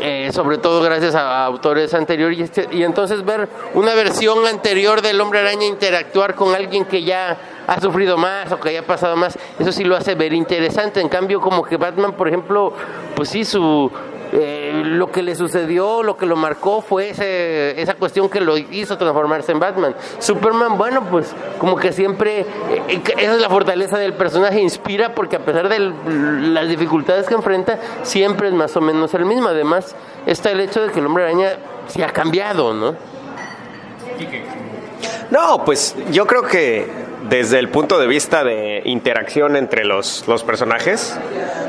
eh, 0.00 0.30
sobre 0.32 0.58
todo 0.58 0.82
gracias 0.82 1.14
a 1.14 1.44
autores 1.44 1.92
anteriores, 1.94 2.38
y, 2.38 2.42
este- 2.42 2.68
y 2.72 2.82
entonces 2.82 3.24
ver 3.24 3.48
una 3.74 3.94
versión 3.94 4.46
anterior 4.46 5.02
del 5.02 5.20
hombre 5.20 5.40
araña 5.40 5.66
interactuar 5.66 6.34
con 6.34 6.54
alguien 6.54 6.84
que 6.84 7.02
ya 7.02 7.36
ha 7.66 7.80
sufrido 7.80 8.16
más 8.16 8.50
o 8.50 8.58
que 8.58 8.72
ya 8.72 8.80
ha 8.80 8.84
pasado 8.86 9.16
más, 9.16 9.38
eso 9.58 9.70
sí 9.70 9.84
lo 9.84 9.96
hace 9.96 10.14
ver 10.14 10.32
interesante, 10.32 11.00
en 11.00 11.08
cambio 11.08 11.40
como 11.40 11.62
que 11.62 11.76
Batman, 11.76 12.12
por 12.14 12.26
ejemplo, 12.28 12.72
pues 13.14 13.28
sí, 13.28 13.44
su 13.44 13.90
eh, 14.32 14.82
lo 14.84 15.10
que 15.12 15.22
le 15.22 15.34
sucedió, 15.34 16.02
lo 16.02 16.16
que 16.16 16.24
lo 16.26 16.36
marcó 16.36 16.80
fue 16.80 17.10
ese- 17.10 17.80
esa 17.80 17.94
cuestión 17.94 18.28
que 18.30 18.40
lo 18.40 18.56
hizo 18.56 18.96
transformarse 18.96 19.52
en 19.52 19.60
Batman. 19.60 19.94
Superman, 20.18 20.78
bueno, 20.78 21.04
pues 21.10 21.34
como 21.58 21.76
que 21.76 21.92
siempre, 21.92 22.40
eh, 22.40 22.46
eh, 22.88 23.02
esa 23.18 23.34
es 23.34 23.40
la 23.40 23.50
fortaleza 23.50 23.98
del 23.98 24.14
personaje, 24.14 24.60
inspira 24.60 25.14
porque 25.14 25.36
a 25.36 25.40
pesar 25.44 25.68
de 25.68 25.92
las 26.48 26.68
dificultades 26.68 27.26
que 27.26 27.34
enfrenta, 27.34 27.78
siempre 28.02 28.48
es 28.48 28.54
más 28.54 28.74
o 28.76 28.80
menos 28.80 29.12
el 29.14 29.26
mismo. 29.26 29.48
Además, 29.48 29.94
está 30.26 30.50
el 30.50 30.60
hecho 30.60 30.80
de 30.82 30.90
que 30.92 31.00
el 31.00 31.06
hombre 31.06 31.24
araña 31.24 31.50
sí 31.88 32.02
ha 32.02 32.08
cambiado, 32.08 32.72
¿no? 32.72 32.94
No, 35.30 35.64
pues 35.64 35.94
yo 36.10 36.26
creo 36.26 36.42
que 36.42 36.86
desde 37.32 37.58
el 37.58 37.70
punto 37.70 37.98
de 37.98 38.06
vista 38.06 38.44
de 38.44 38.82
interacción 38.84 39.56
entre 39.56 39.86
los, 39.86 40.28
los 40.28 40.44
personajes, 40.44 41.18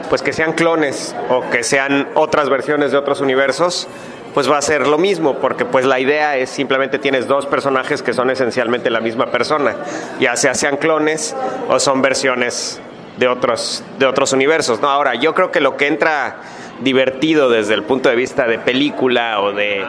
pues 0.09 0.21
que 0.21 0.33
sean 0.33 0.51
clones 0.51 1.15
o 1.29 1.49
que 1.51 1.63
sean 1.63 2.09
otras 2.15 2.49
versiones 2.49 2.91
de 2.91 2.97
otros 2.97 3.21
universos, 3.21 3.87
pues 4.33 4.51
va 4.51 4.57
a 4.57 4.61
ser 4.61 4.87
lo 4.87 4.97
mismo, 4.97 5.35
porque 5.39 5.63
pues 5.63 5.85
la 5.85 6.01
idea 6.01 6.35
es 6.35 6.49
simplemente 6.49 6.99
tienes 6.99 7.29
dos 7.29 7.45
personajes 7.45 8.03
que 8.03 8.11
son 8.11 8.29
esencialmente 8.29 8.89
la 8.89 8.99
misma 8.99 9.27
persona, 9.27 9.77
ya 10.19 10.35
sea 10.35 10.53
sean 10.53 10.75
clones 10.75 11.33
o 11.69 11.79
son 11.79 12.01
versiones 12.01 12.81
de 13.17 13.29
otros, 13.29 13.85
de 13.99 14.05
otros 14.05 14.33
universos. 14.33 14.81
¿no? 14.81 14.89
Ahora, 14.89 15.15
yo 15.15 15.33
creo 15.33 15.49
que 15.53 15.61
lo 15.61 15.77
que 15.77 15.87
entra 15.87 16.41
divertido 16.81 17.49
desde 17.49 17.73
el 17.75 17.83
punto 17.83 18.09
de 18.09 18.17
vista 18.17 18.47
de 18.47 18.59
película 18.59 19.39
o 19.39 19.53
de, 19.53 19.85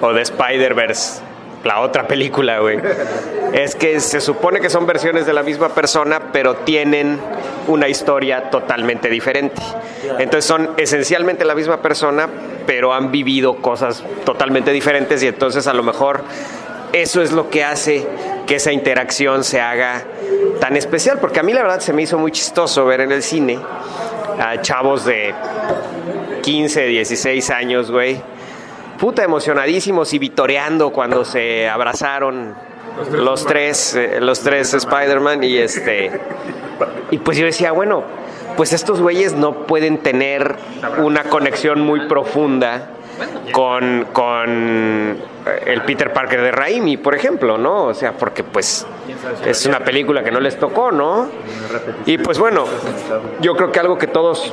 o 0.00 0.14
de 0.14 0.22
Spider-Verse 0.22 1.27
la 1.64 1.80
otra 1.80 2.06
película, 2.06 2.60
güey. 2.60 2.78
Es 3.52 3.74
que 3.74 4.00
se 4.00 4.20
supone 4.20 4.60
que 4.60 4.70
son 4.70 4.86
versiones 4.86 5.26
de 5.26 5.32
la 5.32 5.42
misma 5.42 5.70
persona, 5.70 6.32
pero 6.32 6.56
tienen 6.56 7.18
una 7.66 7.88
historia 7.88 8.50
totalmente 8.50 9.08
diferente. 9.08 9.60
Entonces 10.18 10.44
son 10.44 10.70
esencialmente 10.76 11.44
la 11.44 11.54
misma 11.54 11.82
persona, 11.82 12.28
pero 12.66 12.92
han 12.92 13.10
vivido 13.10 13.56
cosas 13.56 14.04
totalmente 14.24 14.72
diferentes 14.72 15.22
y 15.22 15.26
entonces 15.26 15.66
a 15.66 15.74
lo 15.74 15.82
mejor 15.82 16.22
eso 16.92 17.22
es 17.22 17.32
lo 17.32 17.50
que 17.50 17.64
hace 17.64 18.06
que 18.46 18.56
esa 18.56 18.72
interacción 18.72 19.44
se 19.44 19.60
haga 19.60 20.04
tan 20.60 20.76
especial, 20.76 21.18
porque 21.20 21.40
a 21.40 21.42
mí 21.42 21.52
la 21.52 21.62
verdad 21.62 21.80
se 21.80 21.92
me 21.92 22.02
hizo 22.02 22.18
muy 22.18 22.32
chistoso 22.32 22.86
ver 22.86 23.02
en 23.02 23.12
el 23.12 23.22
cine 23.22 23.58
a 24.38 24.60
chavos 24.62 25.04
de 25.04 25.34
15, 26.42 26.86
16 26.86 27.50
años, 27.50 27.90
güey, 27.90 28.20
puta 28.98 29.22
emocionadísimos 29.22 30.12
y 30.12 30.18
vitoreando 30.18 30.90
cuando 30.90 31.24
se 31.24 31.68
abrazaron 31.68 32.54
los 33.12 33.46
tres, 33.46 33.94
eh, 33.94 34.20
los 34.20 34.40
tres 34.40 34.74
Spider-Man 34.74 35.44
y 35.44 35.56
este 35.56 36.20
y 37.10 37.18
pues 37.18 37.38
yo 37.38 37.46
decía, 37.46 37.72
bueno, 37.72 38.02
pues 38.56 38.72
estos 38.72 39.00
güeyes 39.00 39.34
no 39.34 39.66
pueden 39.66 39.98
tener 39.98 40.56
una 40.98 41.24
conexión 41.24 41.80
muy 41.80 42.06
profunda 42.08 42.90
con, 43.52 44.06
con 44.12 44.48
eh, 45.46 45.62
el 45.66 45.82
Peter 45.82 46.12
Parker 46.12 46.42
de 46.42 46.50
Raimi, 46.52 46.96
por 46.96 47.14
ejemplo, 47.14 47.58
¿no? 47.58 47.84
O 47.84 47.94
sea, 47.94 48.12
porque 48.12 48.44
pues 48.44 48.86
es 49.44 49.66
una 49.66 49.80
película 49.80 50.22
que 50.22 50.30
no 50.30 50.40
les 50.40 50.58
tocó, 50.58 50.92
¿no? 50.92 51.28
Y 52.06 52.18
pues 52.18 52.38
bueno, 52.38 52.64
yo 53.40 53.56
creo 53.56 53.72
que 53.72 53.80
algo 53.80 53.98
que 53.98 54.06
todos 54.06 54.52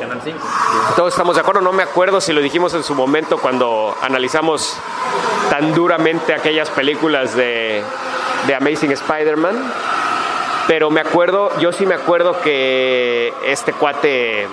todos 0.96 1.14
estamos 1.14 1.36
de 1.36 1.42
acuerdo, 1.42 1.62
no 1.62 1.74
me 1.74 1.84
acuerdo 1.84 2.22
si 2.22 2.34
lo 2.34 2.42
dijimos 2.42 2.74
en 2.74 2.84
su 2.84 2.96
momento 2.96 3.38
cuando 3.38 3.96
analizamos 4.02 4.78
tan 5.50 5.74
duramente 5.74 6.34
aquellas 6.34 6.70
películas 6.70 7.36
de, 7.36 7.82
de 8.48 8.56
Amazing 8.56 8.92
Spider-Man, 8.92 9.56
pero 10.68 10.90
me 10.90 11.00
acuerdo, 11.02 11.52
yo 11.60 11.72
sí 11.72 11.86
me 11.86 11.94
acuerdo 11.94 12.42
que 12.42 13.32
este 13.46 13.72
cuate, 13.74 14.48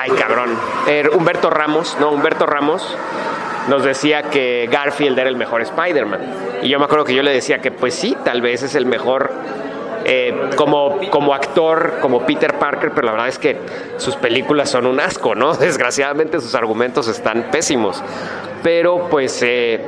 ay 0.00 0.10
cabrón, 0.12 0.50
er- 0.86 1.10
Humberto 1.12 1.50
Ramos, 1.50 1.96
no, 1.98 2.10
Humberto 2.10 2.46
Ramos, 2.46 2.96
nos 3.68 3.84
decía 3.84 4.24
que 4.24 4.68
Garfield 4.70 5.18
era 5.18 5.28
el 5.28 5.36
mejor 5.36 5.62
Spider-Man. 5.62 6.20
Y 6.62 6.68
yo 6.68 6.78
me 6.78 6.84
acuerdo 6.84 7.04
que 7.04 7.14
yo 7.14 7.22
le 7.22 7.32
decía 7.32 7.58
que 7.58 7.70
pues 7.70 7.94
sí, 7.94 8.16
tal 8.24 8.40
vez 8.40 8.62
es 8.62 8.74
el 8.74 8.86
mejor 8.86 9.30
eh, 10.04 10.50
como, 10.54 11.00
como 11.10 11.34
actor, 11.34 11.94
como 12.00 12.24
Peter 12.24 12.54
Parker, 12.58 12.92
pero 12.94 13.06
la 13.06 13.12
verdad 13.12 13.28
es 13.28 13.38
que 13.38 13.56
sus 13.96 14.14
películas 14.14 14.70
son 14.70 14.86
un 14.86 15.00
asco, 15.00 15.34
¿no? 15.34 15.54
Desgraciadamente 15.56 16.40
sus 16.40 16.54
argumentos 16.54 17.08
están 17.08 17.50
pésimos. 17.50 18.02
Pero 18.62 19.08
pues 19.10 19.42
eh, 19.42 19.80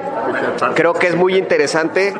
creo 0.74 0.94
que 0.94 1.06
es 1.06 1.14
muy 1.14 1.36
interesante. 1.36 2.14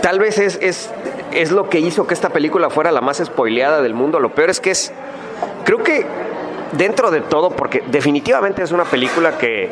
Tal 0.00 0.20
vez 0.20 0.38
es, 0.38 0.58
es, 0.62 0.90
es 1.32 1.50
lo 1.50 1.68
que 1.68 1.80
hizo 1.80 2.06
que 2.06 2.14
esta 2.14 2.28
película 2.28 2.70
fuera 2.70 2.92
la 2.92 3.00
más 3.00 3.18
spoileada 3.18 3.82
del 3.82 3.94
mundo. 3.94 4.20
Lo 4.20 4.30
peor 4.30 4.50
es 4.50 4.60
que 4.60 4.70
es, 4.70 4.92
creo 5.64 5.82
que 5.82 6.06
dentro 6.72 7.10
de 7.10 7.20
todo, 7.20 7.50
porque 7.50 7.82
definitivamente 7.88 8.62
es 8.62 8.70
una 8.70 8.84
película 8.84 9.38
que, 9.38 9.70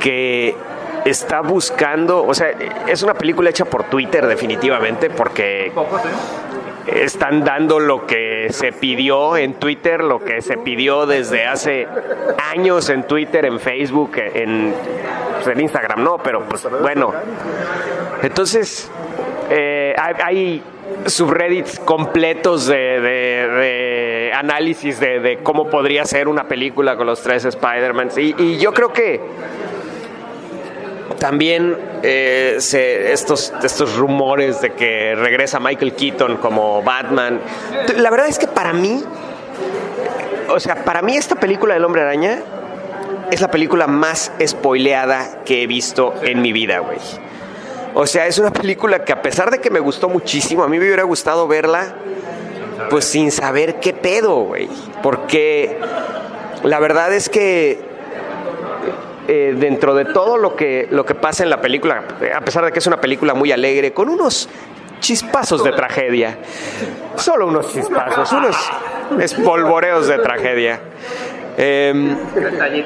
que 0.00 0.56
está 1.04 1.40
buscando, 1.40 2.24
o 2.24 2.34
sea, 2.34 2.50
es 2.86 3.02
una 3.02 3.14
película 3.14 3.50
hecha 3.50 3.64
por 3.64 3.84
Twitter 3.84 4.26
definitivamente, 4.26 5.10
porque 5.10 5.72
están 6.86 7.44
dando 7.44 7.78
lo 7.78 8.06
que 8.06 8.48
se 8.50 8.72
pidió 8.72 9.36
en 9.36 9.54
Twitter, 9.54 10.02
lo 10.02 10.24
que 10.24 10.42
se 10.42 10.56
pidió 10.58 11.06
desde 11.06 11.46
hace 11.46 11.86
años 12.52 12.88
en 12.90 13.04
Twitter, 13.04 13.44
en 13.44 13.60
Facebook, 13.60 14.12
en, 14.16 14.74
pues, 15.42 15.58
Instagram, 15.58 16.02
no, 16.02 16.18
pero 16.18 16.44
pues 16.44 16.66
bueno. 16.80 17.12
Entonces, 18.22 18.90
eh, 19.50 19.94
hay, 19.98 20.62
subreddits 21.06 21.78
completos 21.80 22.66
de, 22.66 24.32
análisis 24.34 24.98
de, 24.98 25.38
cómo 25.42 25.70
podría 25.70 26.04
ser 26.04 26.28
una 26.28 26.44
película 26.48 26.96
con 26.96 27.06
los 27.06 27.22
tres 27.22 27.44
Spider-Man. 27.44 28.10
Y 28.16 28.58
yo 28.58 28.72
creo 28.72 28.92
que 28.92 29.20
también 31.18 31.76
eh, 32.02 32.56
estos, 32.58 33.52
estos 33.62 33.96
rumores 33.96 34.60
de 34.60 34.72
que 34.72 35.14
regresa 35.14 35.60
Michael 35.60 35.94
Keaton 35.94 36.36
como 36.38 36.82
Batman. 36.82 37.40
La 37.96 38.10
verdad 38.10 38.28
es 38.28 38.38
que 38.38 38.46
para 38.46 38.72
mí, 38.72 39.02
o 40.48 40.60
sea, 40.60 40.84
para 40.84 41.02
mí 41.02 41.16
esta 41.16 41.36
película 41.36 41.74
del 41.74 41.84
Hombre 41.84 42.02
Araña 42.02 42.42
es 43.30 43.40
la 43.40 43.50
película 43.50 43.86
más 43.86 44.32
spoileada 44.44 45.42
que 45.44 45.62
he 45.62 45.66
visto 45.66 46.14
en 46.22 46.42
mi 46.42 46.52
vida, 46.52 46.80
güey. 46.80 46.98
O 47.94 48.06
sea, 48.06 48.26
es 48.26 48.38
una 48.38 48.52
película 48.52 49.04
que 49.04 49.12
a 49.12 49.20
pesar 49.20 49.50
de 49.50 49.58
que 49.60 49.70
me 49.70 49.80
gustó 49.80 50.08
muchísimo, 50.08 50.62
a 50.62 50.68
mí 50.68 50.78
me 50.78 50.84
hubiera 50.84 51.02
gustado 51.02 51.48
verla, 51.48 51.94
pues 52.88 53.04
sin 53.04 53.30
saber 53.32 53.80
qué 53.80 53.92
pedo, 53.92 54.44
güey. 54.44 54.68
Porque 55.02 55.78
la 56.62 56.78
verdad 56.78 57.12
es 57.12 57.28
que 57.28 57.89
eh, 59.32 59.54
dentro 59.56 59.94
de 59.94 60.06
todo 60.06 60.36
lo 60.36 60.56
que, 60.56 60.88
lo 60.90 61.06
que 61.06 61.14
pasa 61.14 61.44
en 61.44 61.50
la 61.50 61.60
película, 61.60 62.02
eh, 62.20 62.32
a 62.34 62.40
pesar 62.40 62.64
de 62.64 62.72
que 62.72 62.80
es 62.80 62.86
una 62.88 63.00
película 63.00 63.32
muy 63.32 63.52
alegre, 63.52 63.92
con 63.92 64.08
unos 64.08 64.48
chispazos 64.98 65.62
de 65.62 65.70
tragedia, 65.70 66.36
solo 67.14 67.46
unos 67.46 67.72
chispazos, 67.72 68.32
unos 68.32 68.56
espolvoreos 69.20 70.08
de 70.08 70.18
tragedia. 70.18 70.80
Em, 71.56 72.16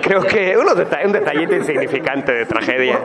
creo 0.01 0.23
que 0.23 0.57
unos 0.57 0.75
un 1.05 1.13
detallito 1.13 1.55
insignificante 1.55 2.33
de 2.33 2.47
tragedia. 2.47 3.01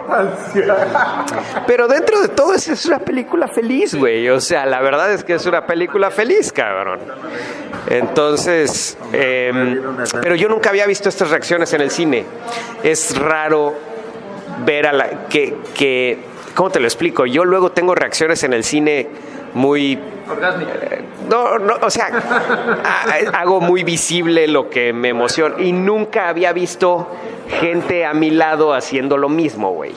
Pero 1.67 1.87
dentro 1.87 2.21
de 2.21 2.29
todo 2.29 2.53
es, 2.53 2.67
es 2.67 2.85
una 2.85 2.99
película 2.99 3.47
feliz, 3.47 3.95
güey. 3.95 4.29
O 4.29 4.39
sea, 4.39 4.65
la 4.65 4.81
verdad 4.81 5.11
es 5.13 5.23
que 5.23 5.33
es 5.33 5.45
una 5.45 5.65
película 5.65 6.11
feliz, 6.11 6.51
cabrón. 6.51 6.99
Entonces, 7.87 8.97
em, 9.13 9.81
pero 10.21 10.35
yo 10.35 10.47
nunca 10.49 10.69
había 10.69 10.85
visto 10.85 11.09
estas 11.09 11.29
reacciones 11.29 11.73
en 11.73 11.81
el 11.81 11.91
cine. 11.91 12.25
Es 12.83 13.17
raro 13.17 13.75
ver 14.65 14.87
a 14.87 14.93
la 14.93 15.27
que, 15.27 15.55
que 15.73 16.19
¿cómo 16.55 16.69
te 16.69 16.79
lo 16.79 16.87
explico? 16.87 17.25
Yo 17.25 17.45
luego 17.45 17.71
tengo 17.71 17.95
reacciones 17.95 18.43
en 18.43 18.53
el 18.53 18.63
cine 18.63 19.07
muy 19.53 19.93
eh, 19.93 21.01
no, 21.29 21.57
no, 21.59 21.75
o 21.81 21.89
sea, 21.89 22.07
ha- 22.83 23.39
hago 23.39 23.61
muy 23.61 23.83
visible 23.83 24.47
lo 24.47 24.69
que 24.69 24.93
me 24.93 25.09
emociona 25.09 25.55
y 25.59 25.71
nunca 25.71 26.27
había 26.29 26.53
visto 26.53 27.07
gente 27.59 28.05
a 28.05 28.13
mi 28.13 28.29
lado 28.29 28.73
haciendo 28.73 29.17
lo 29.17 29.27
mismo, 29.29 29.71
güey. 29.73 29.93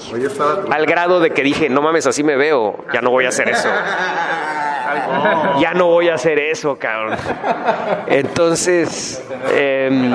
Al 0.70 0.86
grado 0.86 1.20
de 1.20 1.30
que 1.30 1.42
dije, 1.42 1.68
no 1.68 1.82
mames, 1.82 2.06
así 2.06 2.22
me 2.24 2.36
veo, 2.36 2.76
ya 2.94 3.00
no 3.02 3.10
voy 3.10 3.26
a 3.26 3.28
hacer 3.28 3.48
eso. 3.50 3.68
Ya 5.58 5.72
no 5.74 5.86
voy 5.86 6.08
a 6.10 6.14
hacer 6.14 6.38
eso, 6.38 6.76
cabrón. 6.76 7.16
Entonces, 8.08 9.22
em, 9.54 10.10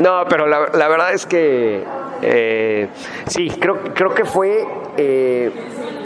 no, 0.00 0.24
pero 0.28 0.46
la, 0.46 0.68
la 0.74 0.88
verdad 0.88 1.12
es 1.14 1.24
que 1.24 1.82
eh, 2.22 2.88
sí, 3.26 3.48
creo, 3.50 3.94
creo 3.94 4.14
que 4.14 4.24
fue 4.24 4.66
eh, 4.96 5.52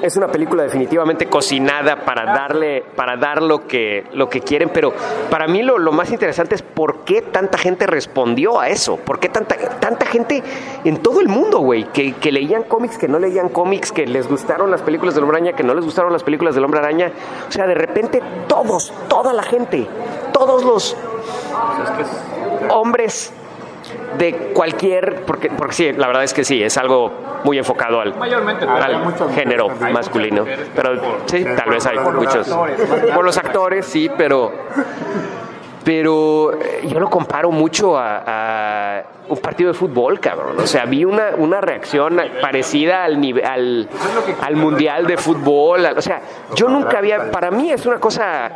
es 0.02 0.16
una 0.16 0.28
película 0.28 0.64
definitivamente 0.64 1.26
cocinada 1.26 2.04
para 2.04 2.26
darle 2.26 2.84
para 2.94 3.16
dar 3.16 3.40
lo 3.42 3.66
que 3.66 4.04
lo 4.12 4.28
que 4.28 4.40
quieren, 4.40 4.70
pero 4.72 4.92
para 5.30 5.46
mí 5.46 5.62
lo, 5.62 5.78
lo 5.78 5.92
más 5.92 6.10
interesante 6.10 6.54
es 6.54 6.62
por 6.62 7.04
qué 7.04 7.22
tanta 7.22 7.56
gente 7.56 7.86
respondió 7.86 8.60
a 8.60 8.68
eso, 8.68 8.96
por 8.96 9.20
qué 9.20 9.28
tanta 9.28 9.56
tanta 9.56 10.06
gente 10.06 10.42
en 10.84 10.98
todo 10.98 11.20
el 11.20 11.28
mundo, 11.28 11.60
güey, 11.60 11.84
que, 11.84 12.12
que 12.14 12.32
leían 12.32 12.64
cómics, 12.64 12.98
que 12.98 13.08
no 13.08 13.18
leían 13.18 13.48
cómics, 13.48 13.92
que 13.92 14.06
les 14.06 14.28
gustaron 14.28 14.70
las 14.70 14.82
películas 14.82 15.14
del 15.14 15.24
Hombre 15.24 15.38
Araña, 15.38 15.56
que 15.56 15.62
no 15.62 15.74
les 15.74 15.84
gustaron 15.84 16.12
las 16.12 16.22
películas 16.22 16.54
del 16.54 16.64
Hombre 16.64 16.80
Araña, 16.80 17.12
o 17.48 17.52
sea, 17.52 17.66
de 17.66 17.74
repente 17.74 18.20
todos, 18.48 18.92
toda 19.08 19.32
la 19.32 19.42
gente, 19.42 19.86
todos 20.32 20.64
los 20.64 20.96
hombres 22.70 23.32
de 24.18 24.52
cualquier, 24.54 25.22
porque, 25.26 25.50
porque 25.50 25.74
sí, 25.74 25.92
la 25.92 26.06
verdad 26.06 26.24
es 26.24 26.34
que 26.34 26.44
sí, 26.44 26.62
es 26.62 26.76
algo 26.76 27.10
muy 27.44 27.58
enfocado 27.58 28.00
al, 28.00 28.14
al 28.20 29.30
género 29.34 29.68
masculino. 29.92 30.44
Pero 30.74 31.22
sí, 31.26 31.44
tal 31.44 31.70
vez 31.70 31.86
hay 31.86 31.98
muchos. 31.98 32.48
Por 33.14 33.24
los 33.24 33.36
actores, 33.38 33.86
sí, 33.86 34.10
pero. 34.16 34.52
Pero 35.84 36.52
eh, 36.60 36.86
yo 36.88 37.00
lo 37.00 37.10
comparo 37.10 37.50
mucho 37.50 37.96
a, 37.98 39.02
un 39.28 39.38
partido 39.38 39.72
de 39.72 39.78
fútbol, 39.78 40.20
cabrón. 40.20 40.58
O 40.58 40.66
sea, 40.66 40.84
vi 40.84 41.04
una, 41.04 41.30
una 41.38 41.60
reacción 41.60 42.20
parecida 42.40 43.04
al, 43.04 43.18
nive- 43.18 43.44
al, 43.44 43.88
al 44.42 44.56
mundial 44.56 45.06
de 45.06 45.16
fútbol. 45.16 45.86
O 45.96 46.02
sea, 46.02 46.20
yo 46.54 46.68
nunca 46.68 46.98
había. 46.98 47.30
Para 47.30 47.50
mí 47.50 47.70
es 47.72 47.86
una 47.86 47.98
cosa 47.98 48.50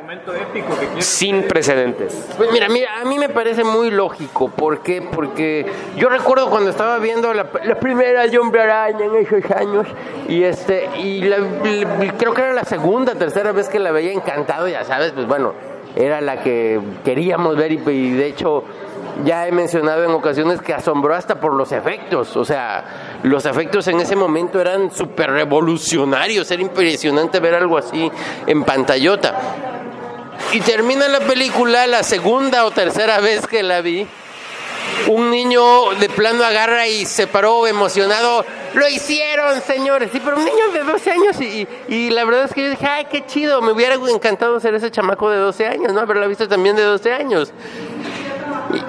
sin 0.98 1.42
precedentes. 1.48 2.28
Pues 2.36 2.50
mira, 2.52 2.68
mira, 2.68 3.00
a 3.00 3.04
mí 3.04 3.18
me 3.18 3.28
parece 3.28 3.64
muy 3.64 3.90
lógico. 3.90 4.48
¿Por 4.48 4.80
qué? 4.80 5.02
Porque 5.02 5.66
yo 5.96 6.08
recuerdo 6.08 6.50
cuando 6.50 6.70
estaba 6.70 6.98
viendo 6.98 7.32
la, 7.32 7.46
la 7.64 7.74
primera 7.76 8.24
Hombre 8.40 8.62
Araña 8.62 9.06
en 9.06 9.16
esos 9.16 9.50
años 9.52 9.86
y 10.28 10.42
este 10.42 10.90
y 10.98 11.22
la- 11.22 11.38
creo 12.18 12.34
que 12.34 12.42
era 12.42 12.52
la 12.52 12.64
segunda, 12.64 13.14
tercera 13.14 13.52
vez 13.52 13.68
que 13.68 13.78
la 13.78 13.92
veía 13.92 14.12
encantado, 14.12 14.68
ya 14.68 14.84
sabes, 14.84 15.12
pues 15.12 15.26
bueno, 15.26 15.54
era 15.96 16.20
la 16.20 16.42
que 16.42 16.78
queríamos 17.04 17.56
ver 17.56 17.72
y, 17.72 17.78
de 17.78 18.26
hecho 18.26 18.62
ya 19.24 19.48
he 19.48 19.52
mencionado 19.52 20.04
en 20.04 20.10
ocasiones 20.10 20.60
que 20.60 20.74
asombró 20.74 21.14
hasta 21.14 21.40
por 21.40 21.54
los 21.54 21.72
efectos, 21.72 22.36
o 22.36 22.44
sea, 22.44 23.18
los 23.22 23.46
efectos 23.46 23.88
en 23.88 23.98
ese 23.98 24.14
momento 24.14 24.60
eran 24.60 24.90
súper 24.90 25.30
revolucionarios, 25.30 26.50
era 26.50 26.60
impresionante 26.60 27.40
ver 27.40 27.54
algo 27.54 27.78
así 27.78 28.12
en 28.46 28.62
pantallota. 28.62 29.34
Y 30.52 30.60
termina 30.60 31.08
la 31.08 31.20
película, 31.20 31.86
la 31.86 32.02
segunda 32.02 32.66
o 32.66 32.70
tercera 32.70 33.20
vez 33.20 33.46
que 33.46 33.62
la 33.62 33.80
vi. 33.80 34.06
Un 35.08 35.30
niño 35.30 35.90
de 36.00 36.08
plano 36.08 36.44
agarra 36.44 36.86
y 36.88 37.04
se 37.06 37.26
paró 37.26 37.66
emocionado. 37.66 38.44
Lo 38.74 38.88
hicieron, 38.88 39.60
señores. 39.62 40.10
Sí, 40.12 40.20
pero 40.24 40.36
un 40.36 40.44
niño 40.44 40.70
de 40.72 40.82
12 40.82 41.10
años. 41.10 41.40
Y, 41.40 41.66
y 41.88 42.10
la 42.10 42.24
verdad 42.24 42.44
es 42.44 42.52
que 42.52 42.62
yo 42.64 42.70
dije, 42.70 42.86
ay, 42.86 43.06
qué 43.10 43.24
chido. 43.26 43.62
Me 43.62 43.72
hubiera 43.72 43.94
encantado 43.94 44.58
ser 44.60 44.74
ese 44.74 44.90
chamaco 44.90 45.30
de 45.30 45.38
12 45.38 45.66
años, 45.66 45.92
¿no? 45.92 46.00
Haberla 46.00 46.26
visto 46.26 46.48
también 46.48 46.76
de 46.76 46.82
12 46.82 47.12
años. 47.12 47.52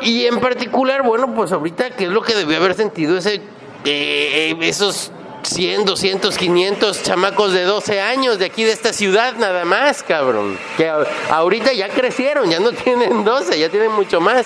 Y, 0.01 0.25
en 0.25 0.39
particular, 0.39 1.03
bueno, 1.03 1.33
pues 1.33 1.51
ahorita, 1.51 1.91
¿qué 1.91 2.05
es 2.05 2.09
lo 2.09 2.21
que 2.21 2.35
debió 2.35 2.57
haber 2.57 2.73
sentido 2.73 3.17
ese, 3.17 3.41
eh, 3.85 4.55
esos 4.61 5.11
100, 5.43 5.85
200, 5.85 6.37
500 6.37 7.03
chamacos 7.03 7.53
de 7.53 7.63
12 7.63 8.01
años 8.01 8.39
de 8.39 8.45
aquí 8.45 8.63
de 8.63 8.71
esta 8.71 8.91
ciudad 8.91 9.35
nada 9.37 9.65
más, 9.65 10.03
cabrón? 10.03 10.57
Que 10.77 10.91
ahorita 11.29 11.73
ya 11.73 11.89
crecieron, 11.89 12.49
ya 12.49 12.59
no 12.59 12.71
tienen 12.83 13.23
12, 13.23 13.59
ya 13.59 13.69
tienen 13.69 13.91
mucho 13.91 14.19
más. 14.19 14.45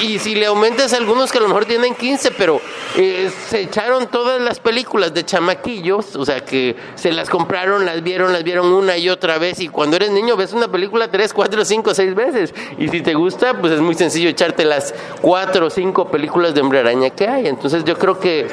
Y 0.00 0.18
si 0.18 0.34
le 0.34 0.46
aumentas 0.46 0.92
a 0.92 0.96
algunos 0.96 1.30
que 1.30 1.38
a 1.38 1.40
lo 1.40 1.48
mejor 1.48 1.64
tienen 1.64 1.94
15, 1.94 2.32
pero 2.32 2.60
eh, 2.96 3.30
se 3.48 3.60
echaron 3.60 4.06
todas 4.08 4.40
las 4.40 4.60
películas 4.60 5.12
de 5.12 5.24
chamaquillos, 5.24 6.16
o 6.16 6.24
sea 6.24 6.44
que 6.44 6.76
se 6.94 7.12
las 7.12 7.28
compraron, 7.28 7.84
las 7.84 8.02
vieron, 8.02 8.32
las 8.32 8.42
vieron 8.42 8.66
una 8.66 8.96
y 8.96 9.08
otra 9.08 9.38
vez. 9.38 9.60
Y 9.60 9.68
cuando 9.68 9.96
eres 9.96 10.10
niño 10.10 10.36
ves 10.36 10.52
una 10.52 10.68
película 10.68 11.08
3, 11.08 11.32
4, 11.32 11.64
5, 11.64 11.94
6 11.94 12.14
veces. 12.14 12.54
Y 12.78 12.88
si 12.88 13.00
te 13.02 13.14
gusta, 13.14 13.58
pues 13.60 13.72
es 13.72 13.80
muy 13.80 13.94
sencillo 13.94 14.28
echarte 14.28 14.64
las 14.64 14.94
4 15.20 15.66
o 15.66 15.70
5 15.70 16.10
películas 16.10 16.54
de 16.54 16.60
Hombre 16.60 16.80
Araña 16.80 17.10
que 17.10 17.28
hay. 17.28 17.46
Entonces 17.46 17.84
yo 17.84 17.98
creo 17.98 18.18
que 18.18 18.48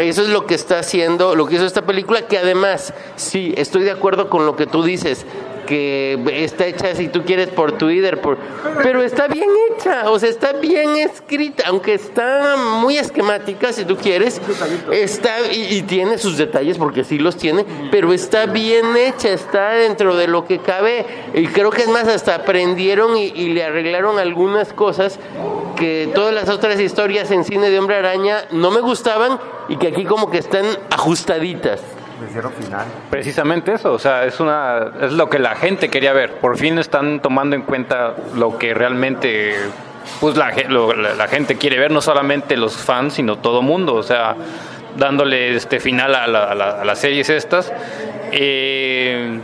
eso 0.00 0.22
es 0.22 0.28
lo 0.28 0.46
que 0.46 0.54
está 0.54 0.78
haciendo, 0.78 1.34
lo 1.34 1.46
que 1.46 1.56
hizo 1.56 1.66
esta 1.66 1.82
película, 1.82 2.26
que 2.26 2.38
además, 2.38 2.94
sí, 3.16 3.52
estoy 3.56 3.82
de 3.82 3.90
acuerdo 3.90 4.28
con 4.28 4.46
lo 4.46 4.56
que 4.56 4.66
tú 4.66 4.82
dices 4.82 5.26
que 5.70 6.18
está 6.44 6.66
hecha 6.66 6.96
si 6.96 7.06
tú 7.06 7.22
quieres 7.24 7.48
por 7.48 7.78
Twitter, 7.78 8.20
por, 8.20 8.38
pero 8.82 9.04
está 9.04 9.28
bien 9.28 9.48
hecha, 9.70 10.10
o 10.10 10.18
sea, 10.18 10.28
está 10.28 10.54
bien 10.54 10.96
escrita, 10.96 11.62
aunque 11.68 11.94
está 11.94 12.56
muy 12.56 12.98
esquemática 12.98 13.72
si 13.72 13.84
tú 13.84 13.96
quieres, 13.96 14.40
está 14.90 15.30
y, 15.52 15.82
tiene 15.82 16.18
sus 16.18 16.36
detalles 16.36 16.76
porque 16.76 17.04
sí 17.04 17.20
los 17.20 17.36
tiene, 17.36 17.64
pero 17.92 18.12
está 18.12 18.46
bien 18.46 18.96
hecha, 18.96 19.28
está 19.28 19.70
dentro 19.70 20.16
de 20.16 20.26
lo 20.26 20.44
que 20.44 20.58
cabe 20.58 21.06
y 21.34 21.46
creo 21.46 21.70
que 21.70 21.82
es 21.82 21.88
más, 21.88 22.08
hasta 22.08 22.34
aprendieron 22.34 23.16
y, 23.16 23.26
y 23.26 23.50
le 23.50 23.62
arreglaron 23.62 24.18
algunas 24.18 24.72
cosas 24.72 25.20
que 25.76 26.10
todas 26.12 26.34
las 26.34 26.48
otras 26.48 26.80
historias 26.80 27.30
en 27.30 27.44
cine 27.44 27.70
de 27.70 27.78
Hombre 27.78 27.94
Araña 27.94 28.44
no 28.50 28.72
me 28.72 28.80
gustaban 28.80 29.38
y 29.68 29.76
que 29.76 29.86
aquí 29.86 30.04
como 30.04 30.32
que 30.32 30.38
están 30.38 30.66
ajustaditas. 30.90 31.80
Precisamente 33.10 33.72
eso, 33.72 33.92
o 33.92 33.98
sea, 33.98 34.24
es 34.24 34.40
una 34.40 34.90
es 35.02 35.12
lo 35.12 35.28
que 35.30 35.38
la 35.38 35.54
gente 35.56 35.88
quería 35.88 36.12
ver. 36.12 36.34
Por 36.34 36.56
fin 36.56 36.78
están 36.78 37.20
tomando 37.20 37.56
en 37.56 37.62
cuenta 37.62 38.14
lo 38.36 38.58
que 38.58 38.74
realmente 38.74 39.54
pues 40.20 40.36
la, 40.36 40.52
lo- 40.68 40.92
la- 40.94 41.28
gente 41.28 41.56
quiere 41.56 41.78
ver, 41.78 41.90
no 41.90 42.00
solamente 42.00 42.56
los 42.56 42.76
fans, 42.76 43.14
sino 43.14 43.36
todo 43.38 43.62
mundo, 43.62 43.94
o 43.94 44.02
sea, 44.02 44.34
dándole 44.96 45.54
este 45.54 45.78
final 45.78 46.14
a, 46.14 46.26
la- 46.26 46.44
a 46.44 46.54
la- 46.54 46.80
a 46.80 46.84
las 46.84 46.98
series 46.98 47.28
estas. 47.30 47.72
Eh, 48.32 49.38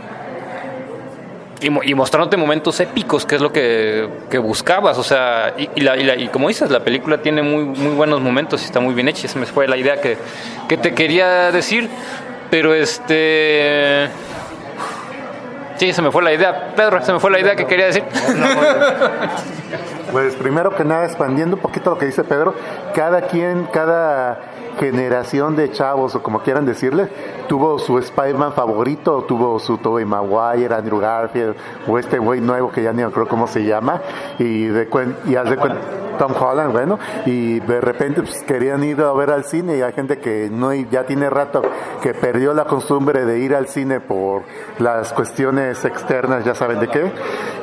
y, 1.59 1.89
y 1.89 1.95
mostrándote 1.95 2.37
momentos 2.37 2.79
épicos, 2.79 3.25
que 3.25 3.35
es 3.35 3.41
lo 3.41 3.51
que, 3.51 4.07
que 4.29 4.37
buscabas, 4.37 4.97
o 4.99 5.03
sea, 5.03 5.53
y, 5.57 5.81
la- 5.81 5.97
y 5.97 6.03
la- 6.03 6.15
y 6.15 6.27
como 6.27 6.49
dices, 6.49 6.69
la 6.69 6.81
película 6.81 7.17
tiene 7.19 7.41
muy, 7.41 7.63
muy 7.63 7.95
buenos 7.95 8.21
momentos 8.21 8.61
y 8.61 8.65
está 8.65 8.79
muy 8.79 8.93
bien 8.93 9.07
hecha, 9.07 9.25
esa 9.25 9.39
me 9.39 9.45
fue 9.47 9.67
la 9.67 9.77
idea 9.77 9.99
que, 9.99 10.17
que 10.69 10.77
te 10.77 10.93
quería 10.93 11.51
decir, 11.51 11.89
pero 12.49 12.73
este... 12.73 14.09
Sí, 15.77 15.93
se 15.93 16.01
me 16.01 16.11
fue 16.11 16.23
la 16.23 16.33
idea, 16.33 16.73
Pedro, 16.75 17.03
se 17.03 17.13
me 17.13 17.19
fue 17.19 17.29
la 17.29 17.39
idea 17.39 17.55
que 17.55 17.65
quería 17.65 17.85
decir. 17.87 18.03
Pues 20.11 20.35
primero 20.35 20.73
que 20.73 20.85
nada, 20.85 21.05
expandiendo 21.05 21.57
un 21.57 21.61
poquito 21.61 21.89
lo 21.89 21.97
que 21.97 22.05
dice 22.05 22.23
Pedro, 22.23 22.55
cada 22.95 23.23
quien, 23.23 23.65
cada 23.65 24.39
generación 24.79 25.55
de 25.55 25.71
chavos, 25.71 26.15
o 26.15 26.23
como 26.23 26.41
quieran 26.41 26.65
decirle, 26.65 27.07
tuvo 27.47 27.79
su 27.79 27.97
Spider-Man 27.97 28.53
favorito, 28.53 29.23
tuvo 29.27 29.59
su 29.59 29.77
Tobey 29.77 30.05
Maguire, 30.05 30.73
Andrew 30.73 30.99
Garfield, 30.99 31.55
o 31.87 31.97
este 31.97 32.19
güey 32.19 32.41
nuevo 32.41 32.71
que 32.71 32.83
ya 32.83 32.91
ni 32.91 32.97
me 32.97 33.03
acuerdo 33.03 33.29
cómo 33.29 33.47
se 33.47 33.63
llama, 33.63 34.01
y, 34.39 34.65
de 34.65 34.87
y 35.25 35.35
haz 35.35 35.55
cuenta, 35.55 35.79
Tom 36.17 36.33
Holland, 36.37 36.71
bueno, 36.71 36.99
y 37.25 37.59
de 37.59 37.79
repente 37.79 38.21
pues, 38.21 38.41
querían 38.43 38.83
ir 38.83 39.01
a 39.01 39.13
ver 39.13 39.29
al 39.29 39.45
cine 39.45 39.77
y 39.77 39.81
hay 39.81 39.93
gente 39.93 40.17
que 40.19 40.49
no 40.51 40.73
ya 40.73 41.05
tiene 41.05 41.29
rato 41.29 41.61
que 42.01 42.13
perdió 42.13 42.53
la 42.53 42.65
costumbre 42.65 43.25
de 43.25 43.39
ir 43.39 43.55
al 43.55 43.67
cine 43.67 43.99
por 43.99 44.43
las 44.79 45.13
cuestiones 45.13 45.85
externas, 45.85 46.43
ya 46.43 46.55
saben 46.55 46.79
de 46.79 46.87
qué, 46.87 47.11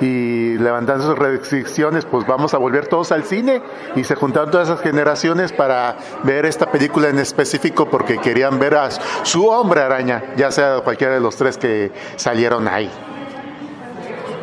y 0.01 0.59
levantando 0.59 1.05
sus 1.05 1.19
restricciones, 1.19 2.05
pues 2.05 2.27
vamos 2.27 2.55
a 2.55 2.59
volver 2.59 2.87
todos 2.87 3.13
al 3.13 3.25
cine 3.25 3.63
y 3.97 4.05
se 4.05 4.15
juntaron 4.15 4.51
todas 4.51 4.69
esas 4.69 4.81
generaciones 4.81 5.53
para 5.53 5.97
ver 6.23 6.47
esta 6.47 6.71
película 6.71 7.04
en 7.09 7.19
específico 7.19 7.89
porque 7.89 8.19
querían 8.19 8.59
ver 8.59 8.75
a 8.75 8.89
su 9.23 9.49
hombre 9.49 9.81
araña, 9.81 10.23
ya 10.37 10.51
sea 10.51 10.81
cualquiera 10.83 11.15
de 11.15 11.21
los 11.21 11.37
tres 11.37 11.59
que 11.59 11.93
salieron 12.17 12.69
ahí. 12.69 12.91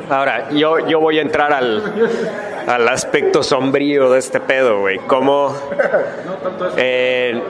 Ahora, 0.09 0.49
yo, 0.49 0.79
yo 0.87 0.99
voy 0.99 1.19
a 1.19 1.21
entrar 1.21 1.53
al, 1.53 2.09
al 2.67 2.87
aspecto 2.89 3.43
sombrío 3.43 4.11
de 4.11 4.19
este 4.19 4.41
pedo, 4.41 4.81
güey. 4.81 4.97
Como. 4.99 5.55
eh, 6.75 7.41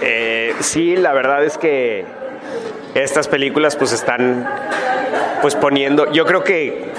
eh, 0.00 0.54
sí, 0.60 0.96
la 0.96 1.12
verdad 1.12 1.42
es 1.42 1.58
que 1.58 2.04
estas 2.94 3.26
películas, 3.26 3.74
pues 3.74 3.92
están. 3.92 4.48
Pues 5.42 5.56
poniendo. 5.56 6.12
Yo 6.12 6.26
creo 6.26 6.44
que 6.44 6.92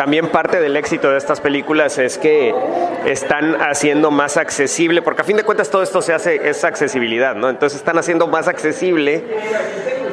también 0.00 0.28
parte 0.28 0.60
del 0.60 0.78
éxito 0.78 1.10
de 1.10 1.18
estas 1.18 1.42
películas 1.42 1.98
es 1.98 2.16
que 2.16 2.54
están 3.04 3.60
haciendo 3.60 4.10
más 4.10 4.38
accesible, 4.38 5.02
porque 5.02 5.20
a 5.20 5.24
fin 5.24 5.36
de 5.36 5.44
cuentas 5.44 5.68
todo 5.68 5.82
esto 5.82 6.00
se 6.00 6.14
hace, 6.14 6.48
es 6.48 6.64
accesibilidad, 6.64 7.34
¿no? 7.34 7.50
Entonces 7.50 7.80
están 7.80 7.98
haciendo 7.98 8.26
más 8.26 8.48
accesible 8.48 9.22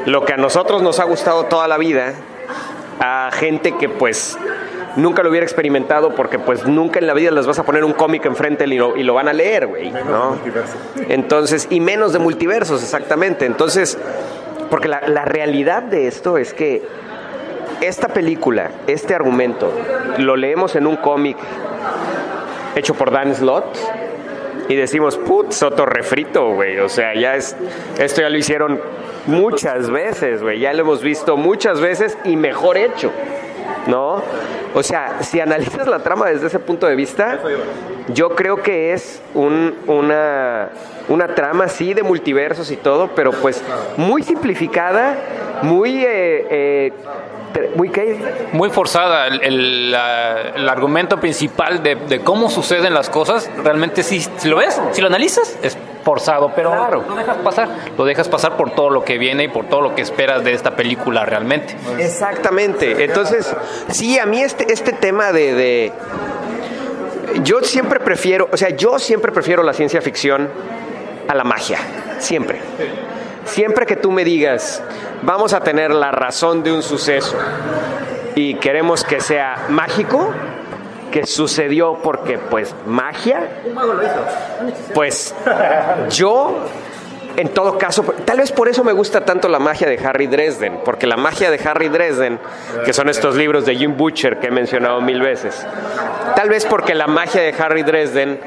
lo 0.06 0.26
que 0.26 0.34
a 0.34 0.36
nosotros 0.36 0.82
nos 0.82 1.00
ha 1.00 1.06
gustado 1.06 1.46
toda 1.46 1.70
la 1.70 1.78
vida 1.78 2.16
a 3.00 3.30
gente 3.32 3.78
que 3.78 3.88
pues 3.88 4.38
nunca 4.98 5.24
lo 5.24 5.30
hubiera 5.30 5.46
experimentado 5.46 6.14
porque 6.16 6.38
pues 6.38 6.66
nunca 6.66 7.00
en 7.00 7.08
la 7.08 7.14
vida 7.14 7.32
les 7.32 7.48
vas 7.48 7.58
a 7.58 7.64
poner 7.64 7.86
un 7.86 7.94
cómic 7.94 8.26
enfrente 8.26 8.66
y 8.66 8.78
lo, 8.78 8.98
y 8.98 9.04
lo 9.04 9.14
van 9.14 9.30
a 9.30 9.34
leer, 9.34 9.68
güey, 9.68 9.90
¿no? 9.90 10.38
Entonces, 11.08 11.66
y 11.70 11.80
menos 11.80 12.12
de 12.12 12.20
multiversos, 12.20 12.84
exactamente. 12.84 13.46
Entonces, 13.46 13.98
porque 14.70 14.90
la, 14.90 15.08
la 15.08 15.24
realidad 15.24 15.82
de 15.82 16.08
esto 16.08 16.38
es 16.38 16.54
que 16.54 17.07
esta 17.82 18.08
película, 18.08 18.72
este 18.88 19.14
argumento, 19.14 19.72
lo 20.18 20.36
leemos 20.36 20.76
en 20.76 20.88
un 20.88 20.98
cómic 20.98 21.38
hecho 22.76 22.94
por 22.94 23.12
Dan 23.12 23.36
Slott 23.36 23.78
y 24.70 24.76
decimos, 24.76 25.18
putz, 25.18 25.64
otro 25.64 25.86
refrito, 25.86 26.54
güey. 26.54 26.80
O 26.80 26.90
sea, 26.90 27.16
ya 27.16 27.36
es, 27.36 27.56
esto 28.00 28.22
ya 28.22 28.30
lo 28.30 28.38
hicieron 28.38 28.82
muchas 29.26 29.90
veces, 29.90 30.42
güey. 30.42 30.60
Ya 30.60 30.74
lo 30.74 30.82
hemos 30.82 31.02
visto 31.02 31.38
muchas 31.38 31.80
veces 31.80 32.18
y 32.26 32.36
mejor 32.36 32.78
hecho, 32.78 33.12
¿no? 33.88 34.22
O 34.74 34.84
sea, 34.84 35.24
si 35.24 35.40
analizas 35.40 35.88
la 35.88 36.00
trama 36.00 36.28
desde 36.28 36.48
ese 36.48 36.60
punto 36.60 36.86
de 36.88 36.96
vista, 36.96 37.40
yo 38.14 38.30
creo 38.36 38.62
que 38.62 38.94
es 38.94 39.22
un- 39.34 39.76
una, 39.88 40.70
una 41.10 41.28
trama, 41.36 41.68
sí, 41.68 41.94
de 41.94 42.04
multiversos 42.04 42.70
y 42.72 42.78
todo, 42.78 43.10
pero 43.16 43.32
pues 43.32 43.64
muy 43.98 44.24
simplificada, 44.24 45.16
muy... 45.64 46.04
eh, 46.06 46.46
eh, 46.50 46.94
muy 47.76 47.90
¿qué? 47.90 48.20
muy 48.52 48.70
forzada. 48.70 49.26
El, 49.28 49.42
el, 49.42 49.92
la- 49.92 50.42
el 50.56 50.70
argumento 50.70 51.20
principal 51.20 51.82
de, 51.82 51.96
de 51.96 52.20
cómo 52.20 52.50
suceden 52.52 52.94
las 52.94 53.10
cosas, 53.10 53.50
realmente 53.64 54.04
sí, 54.04 54.20
si 54.38 54.48
lo 54.48 54.58
ves, 54.58 54.80
si 54.92 55.02
lo 55.02 55.08
analizas, 55.08 55.58
es 55.64 55.76
forzado, 56.08 56.54
pero 56.56 56.72
Claro. 56.72 57.04
lo 57.06 57.16
dejas 57.16 57.36
pasar. 57.44 57.68
Lo 57.98 58.06
dejas 58.06 58.30
pasar 58.30 58.56
por 58.56 58.72
todo 58.72 58.90
lo 58.90 59.04
que 59.04 59.18
viene 59.18 59.44
y 59.44 59.48
por 59.50 59.66
todo 59.66 59.82
lo 59.82 59.94
que 59.94 60.02
esperas 60.02 60.42
de 60.46 60.54
esta 60.54 60.74
película 60.78 61.26
realmente. 61.26 61.76
Exactamente. 62.00 63.04
Entonces, 63.04 63.54
sí, 63.90 64.18
a 64.18 64.26
mí 64.26 64.42
este, 64.42 64.72
este 64.72 64.94
tema 64.94 65.34
de, 65.34 65.54
de- 65.54 65.92
Yo 67.44 67.60
siempre 67.62 68.00
prefiero, 68.00 68.48
o 68.50 68.56
sea, 68.56 68.70
yo 68.70 69.00
siempre 69.00 69.34
prefiero 69.34 69.64
la 69.64 69.74
ciencia 69.74 70.02
ficción 70.02 70.50
a 71.28 71.36
la 71.36 71.44
magia. 71.44 71.78
Siempre. 72.20 72.62
Siempre 73.44 73.86
que 73.86 73.98
tú 73.98 74.10
me 74.10 74.24
digas, 74.24 74.82
vamos 75.24 75.52
a 75.52 75.60
tener 75.60 75.92
la 75.92 76.12
razón 76.12 76.64
de 76.64 76.72
un 76.72 76.84
suceso 76.84 77.36
y 78.34 78.56
queremos 78.56 79.04
que 79.04 79.20
sea 79.20 79.66
mágico, 79.68 80.32
que 81.18 81.26
sucedió 81.26 81.98
porque, 82.04 82.38
pues, 82.38 82.76
magia, 82.86 83.50
pues 84.94 85.34
yo 86.12 86.64
en 87.36 87.50
todo 87.50 87.80
caso, 87.80 88.04
tal 88.24 88.38
vez 88.38 88.52
por 88.52 88.68
eso 88.68 88.84
me 88.84 88.94
gusta 88.94 89.26
tanto 89.26 89.48
la 89.48 89.58
magia 89.58 89.88
de 89.88 89.98
Harry 89.98 90.28
Dresden, 90.28 90.80
porque 90.86 91.08
la 91.08 91.18
magia 91.18 91.50
de 91.50 91.60
Harry 91.68 91.90
Dresden, 91.90 92.40
que 92.86 92.94
son 92.94 93.10
estos 93.10 93.36
libros 93.36 93.66
de 93.66 93.76
Jim 93.76 93.98
Butcher 93.98 94.40
que 94.40 94.48
he 94.48 94.52
mencionado 94.52 95.02
mil 95.02 95.20
veces, 95.20 95.66
tal 96.36 96.50
vez 96.50 96.66
porque 96.66 96.94
la 96.94 97.08
magia 97.08 97.42
de 97.42 97.56
Harry 97.58 97.82
Dresden 97.82 98.40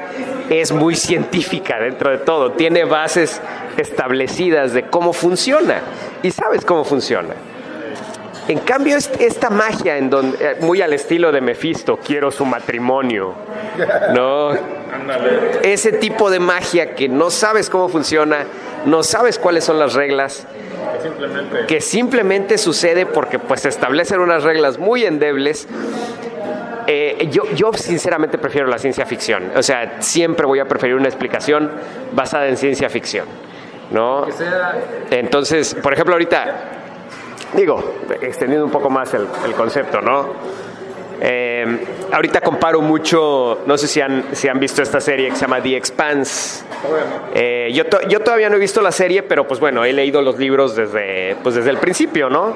es 0.49 0.71
muy 0.71 0.95
científica 0.95 1.77
dentro 1.77 2.11
de 2.11 2.19
todo, 2.19 2.53
tiene 2.53 2.85
bases 2.85 3.41
establecidas 3.75 4.71
de 4.71 4.83
cómo 4.83 5.11
funciona 5.11 5.81
y 6.23 6.31
sabes 6.31 6.63
cómo 6.63 6.85
funciona. 6.85 7.33
En 8.51 8.59
cambio, 8.59 8.97
est- 8.97 9.19
esta 9.21 9.49
magia, 9.49 9.97
en 9.97 10.09
donde, 10.09 10.37
eh, 10.45 10.55
muy 10.59 10.81
al 10.81 10.91
estilo 10.91 11.31
de 11.31 11.39
Mephisto, 11.39 11.97
quiero 11.97 12.31
su 12.31 12.45
matrimonio, 12.45 13.33
¿no? 14.13 14.51
Ese 15.63 15.93
tipo 15.93 16.29
de 16.29 16.39
magia 16.39 16.93
que 16.93 17.07
no 17.07 17.29
sabes 17.29 17.69
cómo 17.69 17.87
funciona, 17.87 18.39
no 18.85 19.03
sabes 19.03 19.39
cuáles 19.39 19.63
son 19.63 19.79
las 19.79 19.93
reglas, 19.93 20.45
que 21.67 21.79
simplemente 21.79 22.57
sucede 22.57 23.05
porque 23.05 23.39
pues 23.39 23.61
se 23.61 23.69
establecen 23.69 24.19
unas 24.19 24.43
reglas 24.43 24.77
muy 24.79 25.05
endebles. 25.05 25.67
Eh, 26.87 27.29
yo, 27.31 27.43
yo 27.55 27.71
sinceramente 27.73 28.37
prefiero 28.37 28.67
la 28.67 28.79
ciencia 28.79 29.05
ficción, 29.05 29.51
o 29.55 29.63
sea, 29.63 30.01
siempre 30.01 30.45
voy 30.45 30.59
a 30.59 30.65
preferir 30.67 30.95
una 30.95 31.07
explicación 31.07 31.71
basada 32.11 32.47
en 32.47 32.57
ciencia 32.57 32.89
ficción, 32.89 33.27
¿no? 33.91 34.25
Entonces, 35.09 35.73
por 35.75 35.93
ejemplo, 35.93 36.15
ahorita 36.15 36.79
digo, 37.55 37.95
extendiendo 38.21 38.65
un 38.65 38.71
poco 38.71 38.89
más 38.89 39.13
el, 39.13 39.27
concepto, 39.55 40.01
¿no? 40.01 40.61
Eh, 41.23 41.85
ahorita 42.11 42.41
comparo 42.41 42.81
mucho, 42.81 43.59
no 43.67 43.77
sé 43.77 43.87
si 43.87 44.01
han, 44.01 44.35
si 44.35 44.47
han 44.47 44.59
visto 44.59 44.81
esta 44.81 44.99
serie 44.99 45.29
que 45.29 45.35
se 45.35 45.41
llama 45.41 45.61
The 45.61 45.77
Expanse. 45.77 46.65
Eh, 47.35 47.69
yo, 47.73 47.83
yo 48.09 48.21
todavía 48.21 48.49
no 48.49 48.55
he 48.55 48.59
visto 48.59 48.81
la 48.81 48.91
serie, 48.91 49.21
pero 49.21 49.47
pues 49.47 49.59
bueno, 49.59 49.85
he 49.85 49.93
leído 49.93 50.21
los 50.23 50.39
libros 50.39 50.75
desde, 50.75 51.35
pues 51.43 51.53
desde 51.55 51.69
el 51.69 51.77
principio, 51.77 52.29
¿no? 52.29 52.55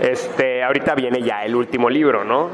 Este, 0.00 0.62
ahorita 0.62 0.94
viene 0.94 1.20
ya 1.20 1.44
el 1.44 1.56
último 1.56 1.90
libro, 1.90 2.22
¿no? 2.22 2.48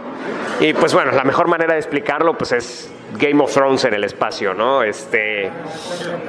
Y 0.61 0.73
pues 0.73 0.95
bueno, 0.95 1.13
la 1.13 1.25
mejor 1.25 1.49
manera 1.49 1.75
de 1.75 1.81
explicarlo 1.81 2.39
pues 2.39 2.53
es 2.53 2.91
Game 3.19 3.43
of 3.43 3.53
Thrones 3.53 3.85
en 3.85 3.93
el 3.93 4.05
espacio, 4.05 4.55
¿no? 4.55 4.83
Este, 4.83 5.51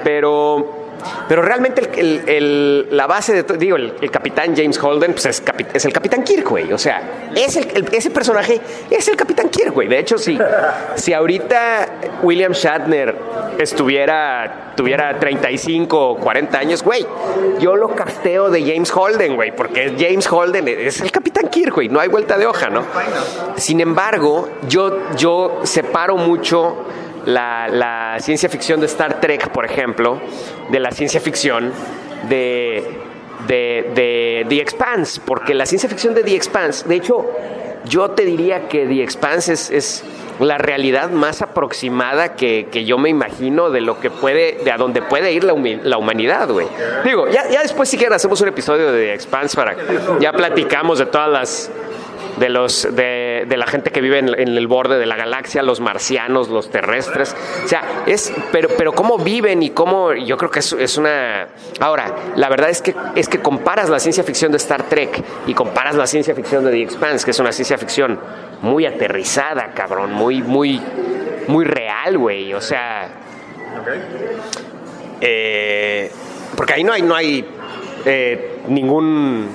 pero 0.04 0.83
pero 1.28 1.42
realmente 1.42 1.82
el- 1.82 2.00
el- 2.00 2.30
el- 2.30 2.88
la 2.98 3.08
base 3.08 3.44
de, 3.44 3.58
digo, 3.58 3.76
el, 3.76 4.12
capitán 4.12 4.56
James 4.56 4.78
Holden 4.82 5.12
pues 5.14 5.26
es, 5.26 5.44
capi- 5.46 5.68
es 5.74 5.86
el 5.86 5.94
capitán 5.94 6.24
Kirk, 6.24 6.48
güey. 6.50 6.72
O 6.74 6.78
sea, 6.78 7.30
es 7.36 7.56
ese 7.92 8.10
personaje 8.12 8.60
es 8.90 9.08
el 9.08 9.16
capitán 9.16 9.50
Kirk, 9.50 9.74
güey. 9.74 9.88
De 9.88 10.00
hecho, 10.00 10.18
si, 10.18 10.38
si 10.96 11.14
ahorita 11.14 11.88
William 12.22 12.52
Shatner 12.54 13.16
estuviera, 13.58 14.74
tuviera 14.76 15.20
35 15.20 16.10
o 16.10 16.18
40 16.18 16.58
años, 16.60 16.84
güey, 16.84 17.06
yo 17.60 17.76
lo 17.76 17.90
casteo 17.96 18.50
de 18.50 18.62
James 18.62 18.92
Holden, 18.96 19.36
güey, 19.36 19.56
porque 19.56 19.96
James 19.98 20.32
Holden 20.32 20.68
es 20.68 21.02
el 21.02 21.12
capitán 21.12 21.48
Kirk, 21.50 21.74
güey. 21.76 21.90
No 21.90 22.00
hay 22.00 22.08
vuelta 22.10 22.38
de 22.38 22.46
hoja, 22.46 22.70
¿no? 22.70 22.84
Sin 23.56 23.80
embargo, 23.82 24.50
yo, 24.68 25.16
yo 25.16 25.62
separo 25.64 26.18
mucho 26.18 26.76
la, 27.26 28.18
ciencia 28.20 28.50
ficción 28.50 28.80
de 28.80 28.86
Star 28.88 29.20
Trek, 29.20 29.50
por 29.50 29.66
ejemplo, 29.66 30.20
de 30.70 30.80
la 30.80 30.92
ciencia 30.92 31.20
ficción 31.20 31.72
de, 32.30 32.84
de, 33.48 33.92
de 33.96 34.46
The 34.48 34.62
Expanse, 34.62 35.22
porque 35.26 35.54
la 35.54 35.66
ciencia 35.66 35.90
ficción 35.90 36.14
de 36.14 36.24
The 36.24 36.36
Expanse, 36.36 36.88
de 36.88 36.96
hecho, 36.96 37.26
yo 37.86 38.12
te 38.12 38.24
diría 38.26 38.68
que 38.68 38.86
The 38.86 39.04
Expanse 39.04 39.54
es, 39.54 39.70
es 39.72 40.04
la 40.40 40.58
realidad 40.58 41.10
más 41.12 41.42
aproximada 41.42 42.36
que, 42.36 42.68
que 42.72 42.86
yo 42.86 42.98
me 42.98 43.10
imagino 43.10 43.70
de 43.70 43.82
lo 43.82 44.00
que 44.00 44.10
puede, 44.10 44.60
de 44.64 44.72
a 44.72 44.78
dónde 44.78 45.02
puede 45.02 45.32
ir 45.32 45.44
la, 45.44 45.54
la 45.84 45.98
humanidad, 45.98 46.50
güey. 46.50 46.68
Digo, 47.04 47.28
ya, 47.28 47.50
ya 47.50 47.62
después 47.62 47.90
si 47.90 47.98
quieren 47.98 48.14
hacemos 48.14 48.40
un 48.42 48.48
episodio 48.48 48.92
de 48.92 49.06
The 49.06 49.14
Expanse 49.14 49.56
para, 49.56 49.76
ya 50.20 50.32
platicamos 50.32 51.00
de 51.00 51.06
todas 51.06 51.30
las 51.30 51.72
de 52.38 52.50
los 52.50 52.84
de, 52.96 53.46
de 53.48 53.58
la 53.58 53.68
gente 53.68 53.92
que 53.92 54.02
vive 54.02 54.20
en, 54.20 54.28
en 54.40 54.58
el 54.58 54.68
borde 54.68 54.98
de 54.98 55.06
la 55.06 55.16
galaxia, 55.16 55.64
los 55.64 55.80
marcianos, 55.80 56.50
los 56.50 56.70
terrestres. 56.70 57.36
O 57.64 57.68
sea, 57.68 58.04
es 58.06 58.34
pero 58.52 58.70
pero 58.78 58.94
cómo 58.94 59.18
viven 59.18 59.64
y 59.64 59.70
cómo 59.70 60.14
yo 60.14 60.38
creo 60.38 60.52
que 60.52 60.60
es, 60.60 60.74
es 60.74 60.98
una 60.98 61.48
ahora, 61.80 62.16
la 62.36 62.50
verdad 62.50 62.70
es 62.70 62.82
que 62.82 62.96
es 63.16 63.28
que 63.28 63.40
comparas 63.40 63.90
la 63.90 64.00
ciencia 64.00 64.24
ficción 64.24 64.52
de 64.52 64.58
Star 64.58 64.84
Trek 64.84 65.24
y 65.48 65.54
comparas 65.54 65.96
la 65.96 66.08
ciencia 66.08 66.36
ficción 66.36 66.64
de 66.66 66.72
The 66.72 66.82
Expanse, 66.82 67.26
que 67.26 67.32
es 67.32 67.40
una 67.40 67.52
ciencia 67.52 67.78
ficción 67.78 68.20
muy 68.62 68.86
aterrizada, 68.86 69.72
cabrón, 69.74 70.14
muy 70.14 70.42
muy 70.42 70.82
muy 71.48 71.66
real, 71.66 72.18
güey, 72.18 72.54
o 72.54 72.62
sea, 72.62 73.10
eh, 75.22 76.12
porque 76.56 76.74
ahí 76.74 76.84
no 76.84 76.94
hay, 76.94 77.02
no 77.02 77.16
hay 77.16 77.46
eh, 78.06 78.62
ningún 78.68 79.50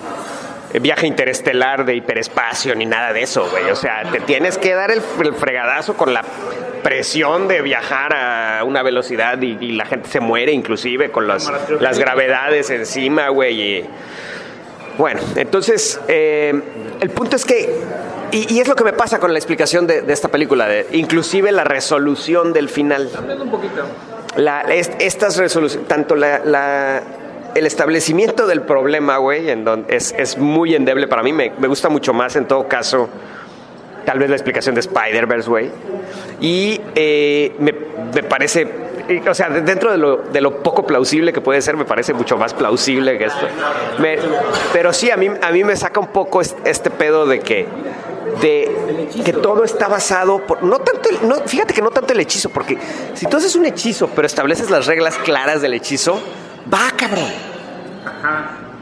viaje 0.75 1.07
interestelar 1.07 1.85
de 1.85 1.95
hiperespacio 1.97 2.75
ni 2.75 2.85
nada 2.87 3.13
de 3.13 3.23
eso, 3.23 3.49
güey. 3.51 3.71
O 3.71 3.77
sea, 3.77 4.03
te 4.13 4.21
tienes 4.21 4.59
que 4.59 4.75
dar 4.75 4.91
el, 4.91 5.03
el 5.25 5.35
fregadazo 5.35 5.97
con 5.97 6.13
la 6.13 6.23
presión 6.83 7.49
de 7.49 7.61
viajar 7.63 8.15
a 8.15 8.65
una 8.65 8.83
velocidad 8.83 9.41
y, 9.43 9.57
y 9.61 9.73
la 9.73 9.87
gente 9.87 10.09
se 10.09 10.21
muere 10.21 10.53
inclusive 10.53 11.11
con 11.11 11.27
las, 11.27 11.51
las 11.81 11.99
gravedades 11.99 12.71
encima, 12.71 13.29
güey. 13.31 13.61
y- 13.79 13.85
bueno, 14.99 15.21
entonces, 15.37 16.01
eh, 16.09 16.61
el 17.01 17.11
punto 17.11 17.37
es 17.37 17.45
que, 17.45 17.73
y, 18.33 18.53
y 18.53 18.59
es 18.61 18.67
lo 18.67 18.75
que 18.75 18.83
me 18.83 18.93
pasa 18.93 19.21
con 19.21 19.33
la 19.33 19.39
explicación 19.39 19.87
de, 19.87 20.03
de 20.03 20.13
esta 20.13 20.27
película, 20.29 20.67
de, 20.67 20.87
inclusive 20.91 21.53
la 21.53 21.63
resolución 21.63 22.53
del 22.53 22.69
final. 22.69 23.09
La, 24.37 24.63
es- 24.63 24.91
estas 24.99 25.37
resoluciones, 25.37 25.87
tanto 25.87 26.17
la, 26.17 26.41
la- 26.45 27.03
el 27.59 27.67
establecimiento 27.67 28.47
del 28.47 28.63
problema, 28.63 29.17
güey, 29.19 29.51
en 29.51 29.65
donde 29.65 29.95
es, 29.97 30.15
es 30.17 30.39
muy 30.39 30.75
endeble 30.75 31.07
para 31.09 31.23
mí, 31.23 31.33
me, 31.33 31.51
gusta 31.69 31.89
mucho 31.89 32.13
más 32.13 32.37
en 32.37 32.47
todo 32.47 32.67
caso, 32.69 33.09
tal 34.05 34.19
vez 34.19 34.31
la 34.31 34.37
explicación 34.37 34.75
de 34.75 34.81
Spider-Verse, 34.81 35.49
güey. 35.49 35.71
Y 36.41 36.81
eh, 36.95 37.55
me, 37.59 37.75
me 38.15 38.23
parece, 38.23 38.67
o 39.29 39.35
sea, 39.35 39.51
de- 39.51 39.61
dentro 39.63 39.91
de 39.91 39.99
lo, 39.99 40.17
de 40.19 40.41
lo 40.41 40.63
poco 40.63 40.87
plausible 40.87 41.33
que 41.33 41.41
puede 41.41 41.61
ser, 41.61 41.77
me 41.77 41.85
parece 41.85 42.15
mucho 42.15 42.37
más 42.39 42.55
plausible 42.55 43.19
que 43.19 43.25
esto. 43.27 43.47
Pero 44.73 44.93
sí, 44.93 45.11
a 45.11 45.17
mí, 45.17 45.29
a 45.43 45.51
mí 45.51 45.65
me 45.65 45.77
saca 45.77 46.01
un 46.01 46.09
poco 46.09 46.41
est- 46.41 46.57
este 46.67 46.91
pedo 46.91 47.27
de 47.27 47.41
que 47.41 47.67
de 48.43 48.71
que 49.25 49.33
todo 49.33 49.65
está 49.65 49.89
basado 49.89 50.47
por 50.47 50.63
no 50.63 50.79
tanto 50.81 51.09
el- 51.09 51.27
no 51.27 51.37
fíjate 51.47 51.73
que 51.75 51.81
no 51.83 51.91
tanto 51.91 52.13
el 52.13 52.21
hechizo 52.21 52.51
porque 52.51 52.77
si 53.15 53.27
tú 53.27 53.39
haces 53.39 53.57
un 53.57 53.65
hechizo 53.65 54.09
pero 54.15 54.27
estableces 54.27 54.71
las 54.71 54.87
reglas 54.87 55.17
claras 55.25 55.61
del 55.63 55.73
hechizo 55.75 56.21
va 56.73 56.91
cabrón. 56.97 57.33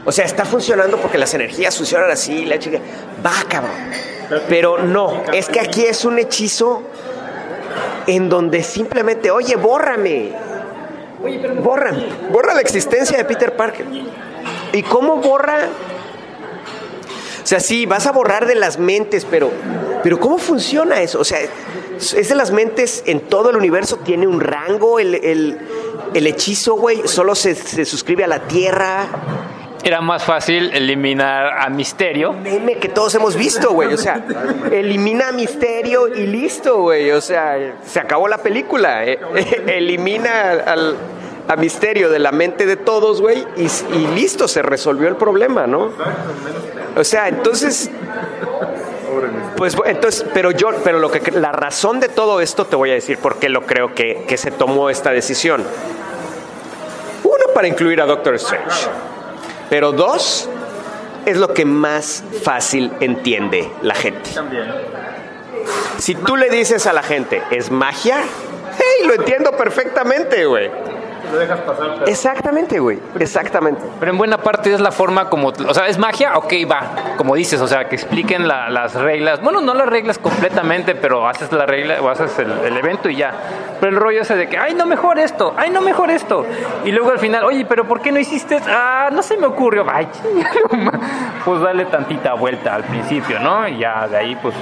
O 0.05 0.11
sea 0.11 0.25
está 0.25 0.45
funcionando 0.45 0.97
porque 0.97 1.17
las 1.17 1.33
energías 1.33 1.75
funcionan 1.75 2.11
así 2.11 2.45
la 2.45 2.59
chica. 2.59 2.79
Va 3.25 3.43
cabrón. 3.47 3.71
Pero 4.49 4.79
no 4.79 5.23
es 5.33 5.47
que 5.47 5.59
aquí 5.59 5.83
es 5.85 6.05
un 6.05 6.19
hechizo 6.19 6.83
en 8.07 8.29
donde 8.29 8.63
simplemente 8.63 9.31
oye 9.31 9.55
bórrame 9.55 10.31
bórrame 11.61 12.05
borra 12.31 12.53
la 12.53 12.61
existencia 12.61 13.17
de 13.17 13.25
Peter 13.25 13.55
Parker. 13.55 13.85
Y 14.73 14.83
cómo 14.83 15.17
borra 15.17 15.69
o 17.47 17.49
sea, 17.49 17.61
sí, 17.61 17.85
vas 17.85 18.05
a 18.05 18.11
borrar 18.11 18.45
de 18.45 18.55
las 18.55 18.77
mentes, 18.77 19.23
pero, 19.23 19.49
pero 20.03 20.19
¿cómo 20.19 20.37
funciona 20.37 21.01
eso? 21.01 21.21
O 21.21 21.23
sea, 21.23 21.39
es 21.39 22.27
de 22.27 22.35
las 22.35 22.51
mentes 22.51 23.03
en 23.05 23.21
todo 23.21 23.51
el 23.51 23.55
universo, 23.55 23.99
tiene 23.99 24.27
un 24.27 24.41
rango, 24.41 24.99
el, 24.99 25.15
el, 25.15 25.57
el 26.13 26.27
hechizo, 26.27 26.75
güey, 26.75 27.07
solo 27.07 27.35
se, 27.35 27.55
se 27.55 27.85
suscribe 27.85 28.23
a 28.23 28.27
la 28.27 28.39
Tierra. 28.47 29.07
Era 29.83 30.01
más 30.01 30.23
fácil 30.23 30.71
eliminar 30.73 31.59
a 31.59 31.69
Misterio. 31.69 32.33
Meme 32.33 32.77
que 32.77 32.89
todos 32.89 33.13
hemos 33.15 33.35
visto, 33.35 33.71
güey. 33.71 33.93
O 33.93 33.97
sea, 33.97 34.25
elimina 34.71 35.29
a 35.29 35.31
Misterio 35.31 36.07
y 36.07 36.25
listo, 36.27 36.81
güey. 36.81 37.11
O 37.11 37.21
sea, 37.21 37.75
se 37.85 37.99
acabó 37.99 38.27
la 38.27 38.39
película. 38.39 39.05
eh. 39.05 39.19
Elimina 39.67 40.51
al, 40.65 40.95
a 41.47 41.55
Misterio 41.55 42.09
de 42.09 42.19
la 42.19 42.31
mente 42.31 42.65
de 42.65 42.75
todos, 42.75 43.21
güey, 43.21 43.45
y, 43.55 43.67
y 43.95 44.07
listo, 44.15 44.47
se 44.49 44.61
resolvió 44.61 45.07
el 45.07 45.15
problema, 45.15 45.67
¿no? 45.67 45.91
O 46.97 47.03
sea, 47.03 47.29
entonces. 47.29 47.89
Pues 49.57 49.75
entonces, 49.85 50.23
pero 50.33 50.51
yo, 50.51 50.69
pero 50.83 50.99
lo 50.99 51.09
que 51.09 51.31
la 51.31 51.51
razón 51.51 51.99
de 51.99 52.09
todo 52.09 52.41
esto 52.41 52.65
te 52.65 52.75
voy 52.75 52.91
a 52.91 52.93
decir 52.93 53.17
por 53.17 53.39
qué 53.39 53.49
lo 53.49 53.65
creo 53.65 53.95
que, 53.95 54.23
que 54.27 54.37
se 54.37 54.51
tomó 54.51 54.91
esta 54.91 55.09
decisión. 55.11 55.63
Uno, 57.23 57.53
para 57.55 57.67
incluir 57.67 57.99
a 57.99 58.05
Doctor 58.05 58.35
Strange. 58.35 58.87
Pero 59.69 59.91
dos, 59.91 60.47
es 61.25 61.37
lo 61.37 61.53
que 61.53 61.65
más 61.65 62.23
fácil 62.43 62.91
entiende 62.99 63.69
la 63.81 63.95
gente. 63.95 64.29
Si 65.97 66.15
tú 66.15 66.37
le 66.37 66.49
dices 66.49 66.85
a 66.85 66.93
la 66.93 67.01
gente, 67.01 67.41
es 67.51 67.71
magia, 67.71 68.19
hey, 68.77 69.07
lo 69.07 69.15
entiendo 69.15 69.51
perfectamente, 69.57 70.45
güey. 70.45 70.69
Exactamente, 72.07 72.79
güey. 72.79 72.99
Exactamente. 73.19 73.81
Pero 73.99 74.11
en 74.11 74.17
buena 74.17 74.37
parte 74.37 74.73
es 74.73 74.79
la 74.79 74.91
forma 74.91 75.29
como, 75.29 75.49
o 75.49 75.73
sea, 75.73 75.87
es 75.87 75.97
magia, 75.97 76.37
ok, 76.37 76.53
va, 76.69 76.81
como 77.17 77.35
dices, 77.35 77.61
o 77.61 77.67
sea, 77.67 77.87
que 77.89 77.95
expliquen 77.95 78.47
la- 78.47 78.69
las 78.69 78.93
reglas. 78.95 79.41
Bueno, 79.41 79.61
no 79.61 79.73
las 79.73 79.87
reglas 79.87 80.17
completamente, 80.19 80.95
pero 80.95 81.27
haces 81.27 81.51
la 81.51 81.65
regla 81.65 82.01
o 82.01 82.09
haces 82.09 82.37
el, 82.39 82.51
el 82.51 82.77
evento 82.77 83.09
y 83.09 83.15
ya. 83.17 83.33
Pero 83.79 83.91
el 83.91 83.97
rollo 84.01 84.21
ese 84.21 84.35
de 84.35 84.47
que, 84.49 84.57
ay, 84.57 84.73
no 84.73 84.85
mejor 84.85 85.19
esto, 85.19 85.53
ay, 85.57 85.69
no 85.69 85.81
mejor 85.81 86.09
esto. 86.09 86.45
Y 86.85 86.91
luego 86.91 87.11
al 87.11 87.19
final, 87.19 87.43
oye, 87.45 87.65
pero 87.65 87.87
¿por 87.87 88.01
qué 88.01 88.11
no 88.11 88.19
hiciste? 88.19 88.59
Ah, 88.67 89.09
no 89.11 89.21
se 89.21 89.37
me 89.37 89.45
ocurrió. 89.47 89.85
Ay, 89.91 90.07
pues 91.45 91.61
dale 91.61 91.85
tantita 91.85 92.33
vuelta 92.33 92.75
al 92.75 92.83
principio, 92.83 93.39
¿no? 93.39 93.67
Y 93.67 93.79
ya 93.79 94.07
de 94.07 94.17
ahí, 94.17 94.35
pues, 94.41 94.55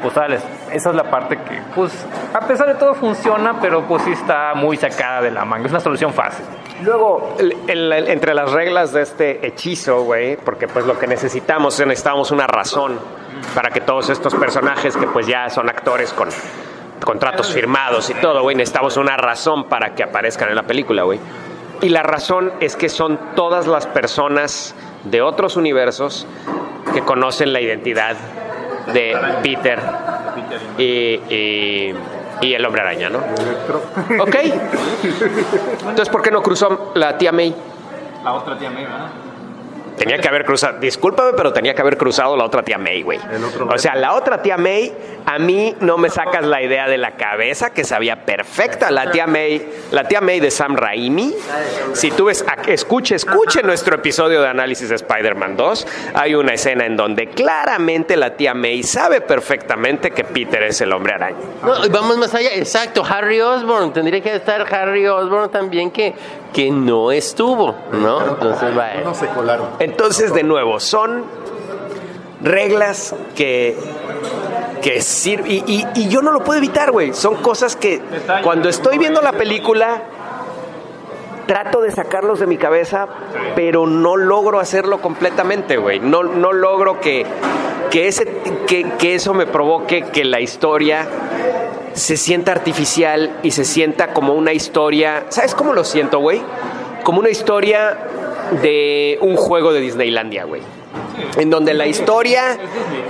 pues 0.00 0.14
sales. 0.14 0.42
Esa 0.70 0.88
es 0.90 0.94
la 0.96 1.04
parte 1.04 1.36
que, 1.36 1.60
pues, 1.74 1.92
a 2.32 2.40
pesar 2.40 2.66
de 2.68 2.74
todo 2.74 2.94
funciona, 2.94 3.60
pero 3.60 3.82
pues 3.82 4.02
sí 4.02 4.12
está 4.12 4.54
muy 4.54 4.76
sacada 4.76 5.20
de 5.20 5.30
la 5.30 5.44
manga. 5.44 5.66
Es 5.66 5.70
una 5.72 5.80
solución 5.80 6.11
fácil. 6.12 6.44
Luego, 6.82 7.36
el- 7.38 7.56
el- 7.68 7.92
el- 7.92 8.08
entre 8.08 8.34
las 8.34 8.50
reglas 8.52 8.92
de 8.92 9.02
este 9.02 9.46
hechizo, 9.46 10.02
güey, 10.02 10.36
porque 10.36 10.68
pues 10.68 10.86
lo 10.86 10.98
que 10.98 11.06
necesitamos 11.06 11.78
es 11.80 11.86
necesitamos 11.86 12.30
una 12.30 12.46
razón 12.46 12.98
para 13.54 13.70
que 13.70 13.80
todos 13.80 14.08
estos 14.10 14.34
personajes 14.34 14.96
que 14.96 15.06
pues 15.06 15.26
ya 15.26 15.48
son 15.50 15.68
actores 15.68 16.12
con 16.12 16.28
contratos 17.04 17.52
firmados 17.52 18.08
y 18.10 18.14
todo, 18.14 18.42
güey, 18.42 18.54
necesitamos 18.56 18.96
una 18.96 19.16
razón 19.16 19.64
para 19.64 19.94
que 19.94 20.02
aparezcan 20.04 20.48
en 20.50 20.54
la 20.56 20.62
película, 20.62 21.02
güey. 21.02 21.18
Y 21.80 21.88
la 21.88 22.02
razón 22.04 22.52
es 22.60 22.76
que 22.76 22.88
son 22.88 23.18
todas 23.34 23.66
las 23.66 23.86
personas 23.88 24.74
de 25.04 25.20
otros 25.20 25.56
universos 25.56 26.26
que 26.94 27.00
conocen 27.02 27.52
la 27.52 27.60
identidad 27.60 28.16
de 28.92 29.16
Peter 29.42 29.80
y, 30.78 30.84
y- 31.28 31.94
y 32.42 32.54
el 32.54 32.64
hombre 32.66 32.82
araña, 32.82 33.08
¿no? 33.08 33.18
Ok. 34.20 34.36
Entonces, 35.80 36.08
¿por 36.10 36.22
qué 36.22 36.30
no 36.30 36.42
cruzó 36.42 36.92
la 36.94 37.16
tía 37.16 37.32
May? 37.32 37.54
La 38.24 38.34
otra 38.34 38.58
tía 38.58 38.70
May, 38.70 38.84
¿verdad? 38.84 39.08
Tenía 39.96 40.18
que 40.18 40.28
haber 40.28 40.44
cruzado, 40.44 40.78
discúlpame, 40.80 41.32
pero 41.36 41.52
tenía 41.52 41.74
que 41.74 41.80
haber 41.82 41.96
cruzado 41.96 42.36
la 42.36 42.44
otra 42.44 42.62
tía 42.62 42.78
May, 42.78 43.02
güey. 43.02 43.18
O 43.68 43.78
sea, 43.78 43.94
la 43.94 44.14
otra 44.14 44.42
tía 44.42 44.56
May, 44.56 44.92
a 45.26 45.38
mí 45.38 45.74
no 45.80 45.96
me 45.98 46.10
sacas 46.10 46.44
la 46.44 46.62
idea 46.62 46.88
de 46.88 46.98
la 46.98 47.12
cabeza 47.12 47.70
que 47.70 47.84
sabía 47.84 48.24
perfecta. 48.24 48.90
La 48.90 49.10
tía 49.10 49.26
May, 49.26 49.64
la 49.90 50.04
tía 50.08 50.20
May 50.20 50.40
de 50.40 50.50
Sam 50.50 50.76
Raimi. 50.76 51.34
Si 51.92 52.10
tú 52.10 52.26
ves, 52.26 52.44
a- 52.48 52.62
escuche, 52.70 53.14
escuche 53.14 53.62
nuestro 53.62 53.94
episodio 53.94 54.42
de 54.42 54.48
análisis 54.48 54.88
de 54.88 54.96
Spider-Man 54.96 55.56
2. 55.56 55.86
Hay 56.14 56.34
una 56.34 56.54
escena 56.54 56.84
en 56.86 56.96
donde 56.96 57.28
claramente 57.28 58.16
la 58.16 58.34
tía 58.36 58.54
May 58.54 58.82
sabe 58.82 59.20
perfectamente 59.20 60.10
que 60.10 60.24
Peter 60.24 60.62
es 60.64 60.80
el 60.80 60.92
hombre 60.92 61.12
araña. 61.14 61.36
No, 61.62 61.84
y 61.84 61.88
vamos 61.88 62.16
más 62.18 62.34
allá, 62.34 62.50
exacto, 62.54 63.04
Harry 63.08 63.40
Osborn, 63.40 63.92
tendría 63.92 64.20
que 64.20 64.34
estar 64.34 64.62
Harry 64.74 65.06
Osborn 65.06 65.50
también 65.50 65.90
que, 65.90 66.14
que 66.52 66.70
no 66.70 67.12
estuvo, 67.12 67.74
¿no? 67.92 68.20
Entonces, 68.26 68.74
bueno. 68.74 69.00
No 69.04 69.14
se 69.14 69.26
colaron. 69.28 69.68
Entonces, 69.78 70.32
de 70.34 70.42
nuevo, 70.42 70.80
son 70.80 71.24
reglas 72.42 73.14
que 73.34 73.76
que 74.82 75.00
sirven 75.00 75.46
y, 75.48 75.58
y- 75.66 75.86
y 75.94 76.08
yo 76.08 76.22
no 76.22 76.32
lo 76.32 76.42
puedo 76.42 76.58
evitar, 76.58 76.90
güey. 76.90 77.12
Son 77.14 77.36
cosas 77.36 77.76
que 77.76 78.00
cuando 78.42 78.68
estoy 78.68 78.98
viendo 78.98 79.20
la 79.22 79.30
película 79.32 80.02
trato 81.46 81.80
de 81.82 81.92
sacarlos 81.92 82.40
de 82.40 82.46
mi 82.48 82.56
cabeza, 82.56 83.06
pero 83.54 83.86
no 83.86 84.16
logro 84.16 84.58
hacerlo 84.58 85.00
completamente, 85.00 85.76
güey. 85.76 86.00
No, 86.00 86.24
no 86.24 86.52
logro 86.52 87.00
que, 87.00 87.24
que, 87.92 88.08
ese, 88.08 88.26
que, 88.66 88.90
que 88.98 89.14
eso 89.14 89.34
me 89.34 89.46
provoque 89.46 90.02
que 90.06 90.24
la 90.24 90.40
historia 90.40 91.06
se 91.94 92.16
sienta 92.16 92.52
artificial 92.52 93.38
y 93.42 93.50
se 93.50 93.64
sienta 93.64 94.12
como 94.12 94.34
una 94.34 94.52
historia. 94.52 95.26
¿Sabes 95.28 95.54
cómo 95.54 95.72
lo 95.72 95.84
siento, 95.84 96.18
güey? 96.18 96.42
Como 97.04 97.20
una 97.20 97.30
historia 97.30 97.98
de 98.62 99.18
un 99.20 99.36
juego 99.36 99.72
de 99.72 99.80
Disneylandia, 99.80 100.44
güey. 100.44 100.62
En 101.36 101.50
donde 101.50 101.74
la 101.74 101.86
historia 101.86 102.58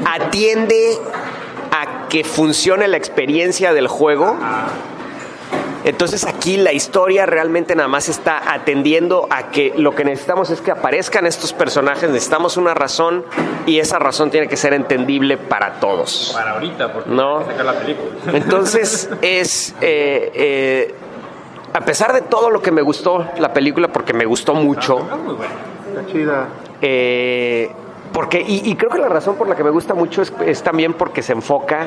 atiende 0.05 0.99
a 1.71 2.09
que 2.09 2.25
funcione 2.25 2.89
la 2.89 2.97
experiencia 2.97 3.73
del 3.73 3.89
juego. 3.89 4.37
Entonces 5.85 6.25
aquí 6.25 6.57
la 6.57 6.73
historia 6.73 7.27
realmente 7.27 7.75
nada 7.75 7.89
más 7.89 8.09
está 8.09 8.53
atendiendo 8.53 9.27
a 9.31 9.51
que 9.51 9.73
lo 9.77 9.95
que 9.95 10.05
necesitamos 10.05 10.51
es 10.51 10.61
que 10.61 10.71
aparezcan 10.71 11.27
estos 11.27 11.53
personajes, 11.53 12.09
necesitamos 12.11 12.57
una 12.57 12.73
razón 12.73 13.25
y 13.67 13.81
esa 13.81 13.99
razón 13.99 14.31
tiene 14.31 14.47
que 14.49 14.57
ser 14.57 14.75
entendible 14.75 15.37
para 15.39 15.81
todos. 15.81 16.31
Para 16.35 16.53
ahorita, 16.53 16.93
porque 16.93 17.11
No. 17.11 17.39
hay 17.39 17.45
que 17.47 17.51
sacar 17.51 17.67
la 17.67 17.79
película. 17.81 18.11
Entonces 18.33 19.11
es, 19.23 19.75
eh, 19.81 20.31
eh, 20.35 20.95
a 21.73 21.81
pesar 21.81 22.13
de 22.13 22.21
todo 22.23 22.51
lo 22.51 22.63
que 22.63 22.71
me 22.71 22.83
gustó 22.83 23.27
la 23.39 23.53
película, 23.53 23.89
porque 23.89 24.13
me 24.13 24.25
gustó 24.25 24.55
mucho, 24.55 24.99
Está 25.01 26.07
chida. 26.13 26.47
eh, 26.81 27.71
porque, 28.13 28.41
y, 28.47 28.71
y 28.71 28.77
creo 28.77 28.91
que 28.91 28.99
la 28.99 29.09
razón 29.09 29.37
por 29.37 29.49
la 29.49 29.57
que 29.57 29.65
me 29.65 29.71
gusta 29.71 29.95
mucho 29.95 30.21
es, 30.23 30.33
es 30.45 30.63
también 30.63 30.93
porque 30.93 31.23
se 31.23 31.33
enfoca 31.33 31.87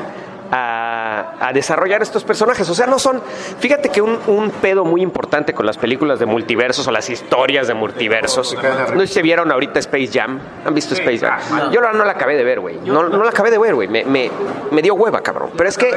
a, 0.51 1.33
a 1.39 1.53
desarrollar 1.53 2.01
estos 2.01 2.23
personajes. 2.23 2.69
O 2.69 2.75
sea, 2.75 2.85
no 2.87 2.99
son. 2.99 3.21
Fíjate 3.59 3.89
que 3.89 4.01
un, 4.01 4.19
un 4.27 4.51
pedo 4.51 4.85
muy 4.85 5.01
importante 5.01 5.53
con 5.53 5.65
las 5.65 5.77
películas 5.77 6.19
de 6.19 6.25
multiversos 6.25 6.87
o 6.87 6.91
las 6.91 7.09
historias 7.09 7.67
de 7.67 7.73
multiversos. 7.73 8.55
No 8.93 8.99
sé 9.01 9.07
si 9.07 9.21
vieron 9.21 9.51
ahorita 9.51 9.79
Space 9.79 10.09
Jam. 10.13 10.39
¿Han 10.65 10.73
visto 10.73 10.93
Space 10.93 11.19
Jam? 11.19 11.71
Yo 11.71 11.81
la- 11.81 11.93
no 11.93 12.05
la 12.05 12.11
acabé 12.11 12.35
de 12.35 12.43
ver, 12.43 12.59
güey. 12.59 12.79
No, 12.79 13.03
no 13.09 13.23
la 13.23 13.29
acabé 13.29 13.51
de 13.51 13.57
ver, 13.57 13.75
güey. 13.75 13.87
Me, 13.87 14.03
me, 14.05 14.29
me 14.71 14.81
dio 14.81 14.95
hueva, 14.95 15.21
cabrón. 15.21 15.51
Pero 15.57 15.69
es 15.69 15.77
que 15.77 15.91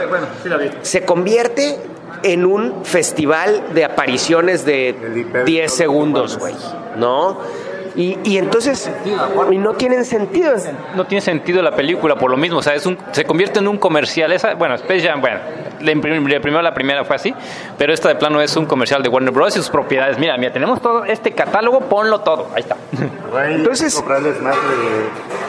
se 0.82 1.04
convierte 1.04 1.78
en 2.22 2.44
un 2.46 2.84
festival 2.84 3.74
de 3.74 3.84
apariciones 3.84 4.64
de 4.64 4.88
El 4.90 5.14
hiper- 5.32 5.44
10 5.44 5.72
segundos, 5.72 6.38
güey. 6.38 6.54
¿No? 6.96 7.38
Y, 7.98 8.16
y 8.22 8.38
entonces, 8.38 8.88
y 9.50 9.58
no 9.58 9.74
tienen 9.74 10.04
sentido. 10.04 10.54
No 10.94 11.04
tiene 11.06 11.20
sentido 11.20 11.61
la 11.62 11.74
película 11.74 12.14
por 12.14 12.30
lo 12.30 12.37
mismo, 12.37 12.58
o 12.58 12.62
sea, 12.62 12.74
es 12.74 12.87
un, 12.87 12.96
se 13.11 13.24
convierte 13.24 13.58
en 13.58 13.66
un 13.66 13.76
comercial. 13.76 14.30
Esa, 14.32 14.54
bueno, 14.54 14.76
Space 14.76 15.00
Jam, 15.06 15.20
bueno, 15.20 15.40
la 15.80 15.92
prim- 16.00 16.26
la 16.28 16.40
primero 16.40 16.62
la 16.62 16.72
primera 16.72 17.04
fue 17.04 17.16
así, 17.16 17.34
pero 17.76 17.92
esta 17.92 18.08
de 18.08 18.14
plano 18.14 18.40
es 18.40 18.56
un 18.56 18.66
comercial 18.66 19.02
de 19.02 19.08
Warner 19.08 19.32
Bros. 19.32 19.56
y 19.56 19.58
sus 19.58 19.68
propiedades. 19.68 20.16
Mira, 20.16 20.37
mira, 20.38 20.52
tenemos 20.52 20.80
todo 20.80 21.04
este 21.06 21.32
catálogo, 21.32 21.80
ponlo 21.80 22.20
todo. 22.20 22.46
Ahí 22.54 22.61
está. 22.62 22.76
Entonces- 23.48 23.96
comprarles 23.96 24.40
más 24.42 24.54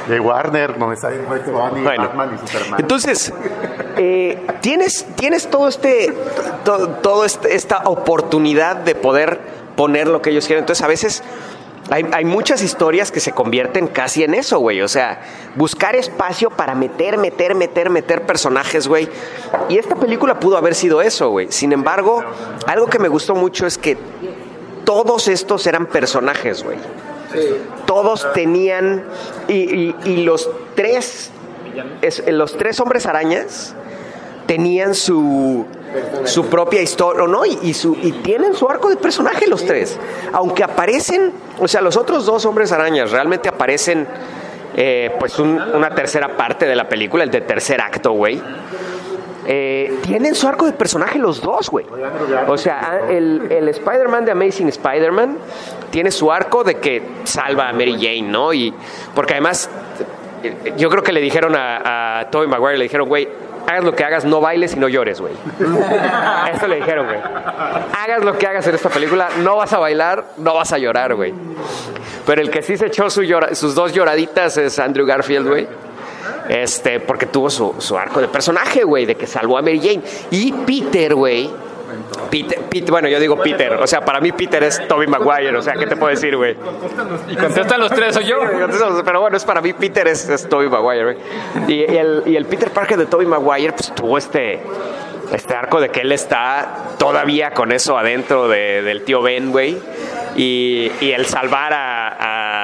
de, 0.08 0.14
de 0.16 0.20
Warner, 0.20 0.72
Bunny, 0.74 1.82
Bueno. 1.84 2.04
Batman 2.04 2.32
y 2.44 2.48
Superman. 2.48 2.80
Entonces, 2.82 3.32
eh, 3.98 4.44
tienes, 4.62 5.06
tienes 5.16 5.48
todo 5.52 5.68
este, 5.68 6.14
to- 6.66 6.90
todo 7.04 7.26
este- 7.26 7.54
esta 7.54 7.84
oportunidad 7.86 8.76
de 8.78 8.96
poder 8.96 9.40
poner 9.76 10.08
lo 10.08 10.22
que 10.24 10.32
ellos 10.32 10.48
quieren. 10.48 10.64
Entonces, 10.64 10.84
a 10.84 10.88
veces 10.88 11.24
hay, 11.90 12.06
hay 12.12 12.26
muchas 12.26 12.62
historias 12.62 13.12
que 13.12 13.20
se 13.20 13.32
convierten 13.32 13.88
casi 13.88 14.24
en 14.24 14.34
eso, 14.34 14.60
güey. 14.60 14.82
O 14.82 14.88
sea, 14.88 15.22
buscar 15.56 15.96
espacio 15.96 16.50
para 16.50 16.76
meter, 16.76 17.18
meter, 17.18 17.56
meter, 17.56 17.90
meter 17.90 18.26
personajes, 18.26 18.88
güey. 18.88 19.08
Y 19.70 19.78
esta 19.78 19.96
película 19.96 20.40
pudo 20.40 20.58
haber 20.58 20.76
sido 20.76 21.02
eso, 21.02 21.30
güey. 21.30 21.52
Sin 21.52 21.72
embargo, 21.74 22.24
algo 22.68 22.88
que 22.88 23.00
me 23.00 23.08
gustó 23.08 23.36
mucho 23.36 23.66
es 23.66 23.78
que 23.78 23.98
todos 24.86 25.28
estos 25.28 25.66
eran 25.68 25.86
personajes, 25.88 26.64
güey. 26.64 26.78
Todos 27.86 28.32
tenían 28.34 29.04
y, 29.48 29.94
y- 30.04 30.24
los 30.24 30.50
tres 30.76 31.30
es- 32.02 32.24
los 32.28 32.58
tres 32.58 32.80
hombres 32.80 33.06
arañas 33.06 33.76
tenían 34.48 34.96
su 34.96 35.66
su 36.26 36.46
propia 36.48 36.82
historia, 36.82 37.26
¿no? 37.28 37.46
Y, 37.46 37.58
y 37.64 37.74
su, 37.74 37.96
y 38.02 38.12
tienen 38.12 38.54
su 38.54 38.70
arco 38.70 38.90
de 38.90 38.96
personaje 38.98 39.48
los 39.48 39.66
tres. 39.66 39.98
Aunque 40.34 40.64
aparecen, 40.64 41.32
o 41.60 41.68
sea, 41.68 41.82
los 41.82 41.98
otros 41.98 42.26
dos 42.26 42.46
hombres 42.46 42.72
arañas 42.72 43.12
realmente 43.12 43.50
aparecen, 43.50 44.08
eh, 44.76 45.12
pues, 45.20 45.40
un- 45.40 45.60
una 45.74 45.90
tercera 45.96 46.36
parte 46.38 46.66
de 46.66 46.76
la 46.76 46.88
película, 46.88 47.24
el 47.24 47.32
de 47.32 47.42
tercer 47.42 47.82
acto, 47.82 48.12
güey. 48.12 48.42
Eh, 49.52 50.00
tienen 50.04 50.36
su 50.36 50.48
arco 50.48 50.66
de 50.68 50.74
personaje 50.74 51.18
los 51.18 51.42
dos, 51.42 51.70
güey. 51.72 51.86
O 52.48 52.58
sea, 52.58 53.02
el, 53.10 53.48
el 53.52 53.68
Spider-Man 53.70 54.26
de 54.26 54.32
Amazing 54.34 54.68
Spider-Man 54.68 55.38
tiene 55.90 56.12
su 56.12 56.32
arco 56.32 56.64
de 56.64 56.76
que 56.76 57.02
salva 57.24 57.70
a 57.70 57.74
Mary 57.74 57.94
Jane, 57.94 58.22
¿no? 58.24 58.54
Y 58.54 58.72
porque 59.16 59.34
además, 59.34 59.68
eh, 60.44 60.74
yo 60.78 60.90
creo 60.92 61.02
que 61.02 61.12
le 61.14 61.22
dijeron 61.22 61.56
a, 61.56 62.20
a 62.20 62.30
Tobey 62.30 62.48
Maguire, 62.48 62.78
le 62.78 62.84
dijeron, 62.84 63.08
güey, 63.08 63.28
hagas 63.70 63.84
lo 63.84 63.96
que 63.96 64.04
hagas, 64.04 64.26
no 64.26 64.42
bailes 64.42 64.74
y 64.76 64.80
no 64.80 64.88
llores, 64.88 65.22
güey. 65.22 65.34
Eso 66.54 66.68
le 66.68 66.78
dijeron, 66.78 67.06
güey. 67.06 67.20
Hagas 67.20 68.24
lo 68.24 68.38
que 68.38 68.48
hagas 68.48 68.66
en 68.68 68.76
esta 68.76 68.90
película, 68.90 69.30
no 69.40 69.56
vas 69.58 69.72
a 69.74 69.80
bailar, 69.80 70.26
no 70.38 70.54
vas 70.56 70.74
a 70.74 70.78
llorar, 70.78 71.16
güey. 71.16 71.34
Pero 72.26 72.42
el 72.42 72.50
que 72.50 72.62
sí 72.62 72.78
se 72.78 72.88
echó 72.88 73.10
su 73.10 73.22
llora- 73.24 73.56
sus 73.56 73.76
dos 73.76 73.94
lloraditas 73.94 74.58
es 74.58 74.78
Andrew 74.80 75.06
Garfield, 75.06 75.48
güey. 75.48 75.68
Este, 76.48 77.00
porque 77.00 77.28
tuvo 77.28 77.50
su, 77.50 77.76
su 77.78 77.98
arco 77.98 78.20
de 78.22 78.28
personaje, 78.28 78.84
güey, 78.84 79.06
de 79.06 79.16
que 79.16 79.28
salvó 79.28 79.58
a 79.58 79.62
Mary 79.62 79.80
Jane. 79.80 80.02
Y 80.32 80.52
Peter, 80.52 81.14
güey. 81.14 81.50
Peter, 82.30 82.60
Peter- 82.70 82.92
bueno, 82.92 83.08
yo 83.08 83.20
digo 83.20 83.38
Peter. 83.38 83.74
O 83.74 83.88
sea, 83.88 84.02
para 84.02 84.20
mí 84.20 84.32
Peter 84.32 84.64
es 84.64 84.88
Toby 84.88 85.08
Maguire. 85.08 85.56
O 85.58 85.62
sea, 85.62 85.74
¿qué 85.74 85.86
te 85.88 85.96
puedo 85.96 86.10
decir, 86.12 86.36
güey? 86.38 86.56
Y 87.30 87.36
contestan 87.36 87.80
los 87.80 87.92
tres, 87.92 88.16
soy 88.16 88.26
yo. 88.26 88.38
Pero 89.06 89.22
bueno, 89.22 89.38
es 89.38 89.46
para 89.46 89.62
mí 89.62 89.74
Peter 89.74 90.08
es, 90.08 90.28
es 90.30 90.48
Tobey 90.48 90.70
Maguire, 90.70 91.04
güey. 91.04 91.18
Y, 91.68 91.74
y 91.92 91.98
el, 91.98 92.24
y 92.26 92.36
el 92.36 92.46
Peter 92.46 92.70
Parker 92.72 92.98
de 92.98 93.06
Tobey 93.06 93.26
Maguire, 93.28 93.72
pues 93.74 93.94
tuvo 93.96 94.18
este, 94.18 94.62
este 95.34 95.54
arco 95.56 95.80
de 95.82 95.90
que 95.90 96.02
él 96.02 96.12
está 96.12 96.96
todavía 96.98 97.52
con 97.52 97.72
eso 97.72 97.98
adentro 97.98 98.48
de- 98.48 98.82
del 98.82 99.04
tío 99.04 99.22
Ben, 99.22 99.52
güey. 99.52 99.78
Y, 100.36 100.92
y 101.02 101.12
el 101.12 101.26
salvar 101.26 101.74
a, 101.74 102.08
a, 102.08 102.59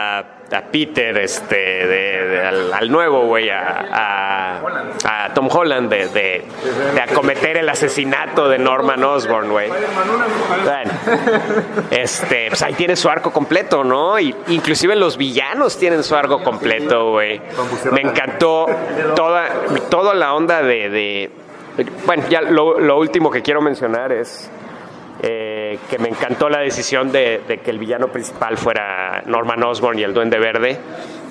a 0.52 0.62
Peter, 0.62 1.18
este, 1.18 1.56
de, 1.56 2.72
al, 2.74 2.92
nuevo, 2.92 3.26
güey, 3.26 3.50
a, 3.50 5.32
Tom 5.34 5.50
Holland, 5.52 5.90
de, 5.90 6.08
de, 6.08 7.02
acometer 7.02 7.58
el 7.58 7.68
asesinato 7.68 8.48
de 8.48 8.58
Norman 8.60 9.04
Osborn, 9.04 9.50
güey. 9.50 9.70
Este, 11.92 12.48
pues 12.50 12.62
ahí 12.62 12.74
tiene 12.74 12.96
su 12.96 13.10
arco 13.10 13.32
completo, 13.32 13.84
¿no? 13.84 14.20
Y 14.20 14.36
inclusive 14.48 14.96
los 14.96 15.18
villanos 15.18 15.78
tienen 15.78 16.04
su 16.04 16.16
arco 16.16 16.44
completo, 16.44 17.12
güey. 17.12 17.42
Me 17.92 18.02
encantó 18.02 18.68
toda, 19.16 19.50
toda 19.90 20.14
la 20.14 20.34
onda 20.34 20.62
de, 20.62 20.90
de- 20.90 21.30
bueno, 22.06 22.24
ya 22.30 22.42
lo, 22.42 22.80
lo 22.80 22.98
último 22.98 23.30
que 23.30 23.42
quiero 23.42 23.62
mencionar 23.62 24.14
es 24.14 24.50
eh, 25.22 25.55
que 25.90 26.00
me 26.00 26.10
encantó 26.10 26.50
la 26.50 26.60
decisión 26.60 27.12
de, 27.12 27.60
que 27.64 27.72
el 27.72 27.80
villano 27.80 28.08
principal 28.08 28.58
fuera 28.58 29.24
Norman 29.26 29.64
Osborn 29.64 30.00
y 30.00 30.04
el 30.04 30.14
Duende 30.14 30.40
Verde 30.40 30.80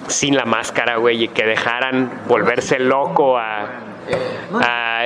sin 0.08 0.36
la 0.36 0.44
máscara, 0.44 0.96
güey, 0.96 1.24
y 1.24 1.28
que 1.28 1.44
dejaran 1.44 2.22
volverse 2.26 2.78
loco 2.78 3.38
a 3.38 3.80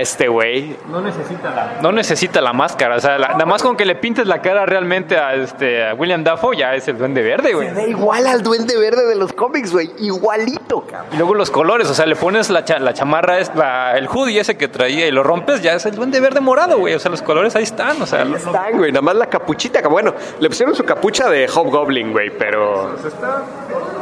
este 0.00 0.28
güey. 0.28 0.76
No 0.90 1.00
necesita 1.00 1.50
la, 1.50 1.72
no 1.82 1.92
necesita 1.92 2.40
la 2.40 2.52
máscara, 2.52 2.96
o 2.96 3.00
sea, 3.00 3.18
la- 3.18 3.28
nada 3.28 3.46
más 3.46 3.62
con 3.62 3.76
que 3.76 3.84
le 3.84 3.94
pintes 3.94 4.26
la 4.26 4.40
cara 4.42 4.66
realmente 4.66 5.16
a, 5.18 5.34
este, 5.34 5.87
a 5.88 5.94
William 5.94 6.22
Dafoe 6.24 6.56
ya 6.56 6.74
es 6.74 6.87
el 6.88 6.98
duende 6.98 7.22
verde, 7.22 7.52
güey. 7.54 7.72
Da 7.72 7.82
igual 7.87 8.26
al 8.26 8.42
Duende 8.42 8.76
Verde 8.78 9.06
de 9.06 9.14
los 9.16 9.32
cómics, 9.32 9.72
güey, 9.72 9.90
igualito, 9.98 10.82
cabrón. 10.82 11.06
Y 11.12 11.16
luego 11.16 11.34
los 11.34 11.50
colores, 11.50 11.88
o 11.90 11.94
sea, 11.94 12.06
le 12.06 12.16
pones 12.16 12.50
la, 12.50 12.64
cha- 12.64 12.78
la 12.78 12.94
chamarra, 12.94 13.38
es 13.38 13.54
la- 13.54 13.96
el 13.98 14.08
hoodie 14.08 14.40
ese 14.40 14.56
que 14.56 14.68
traía 14.68 15.06
y 15.06 15.11
lo 15.11 15.22
rompes, 15.22 15.62
ya 15.62 15.74
es 15.74 15.87
el 15.87 15.94
duende 15.94 16.20
verde 16.20 16.40
morado, 16.40 16.78
güey. 16.78 16.94
O 16.94 16.98
sea, 16.98 17.11
los 17.11 17.22
colores 17.22 17.54
ahí 17.56 17.62
están, 17.64 18.00
o 18.02 18.06
sea, 18.06 18.24
lo- 18.24 18.37
Están, 18.37 18.76
güey, 18.76 18.92
nada 18.92 19.02
más 19.02 19.14
la 19.16 19.26
capuchita. 19.26 19.82
que 19.82 19.88
Bueno, 19.88 20.14
le 20.40 20.48
pusieron 20.48 20.74
su 20.74 20.84
capucha 20.84 21.28
de 21.28 21.48
Hobgoblin, 21.48 22.12
güey, 22.12 22.30
pero. 22.30 22.96
Ahora, 23.22 23.97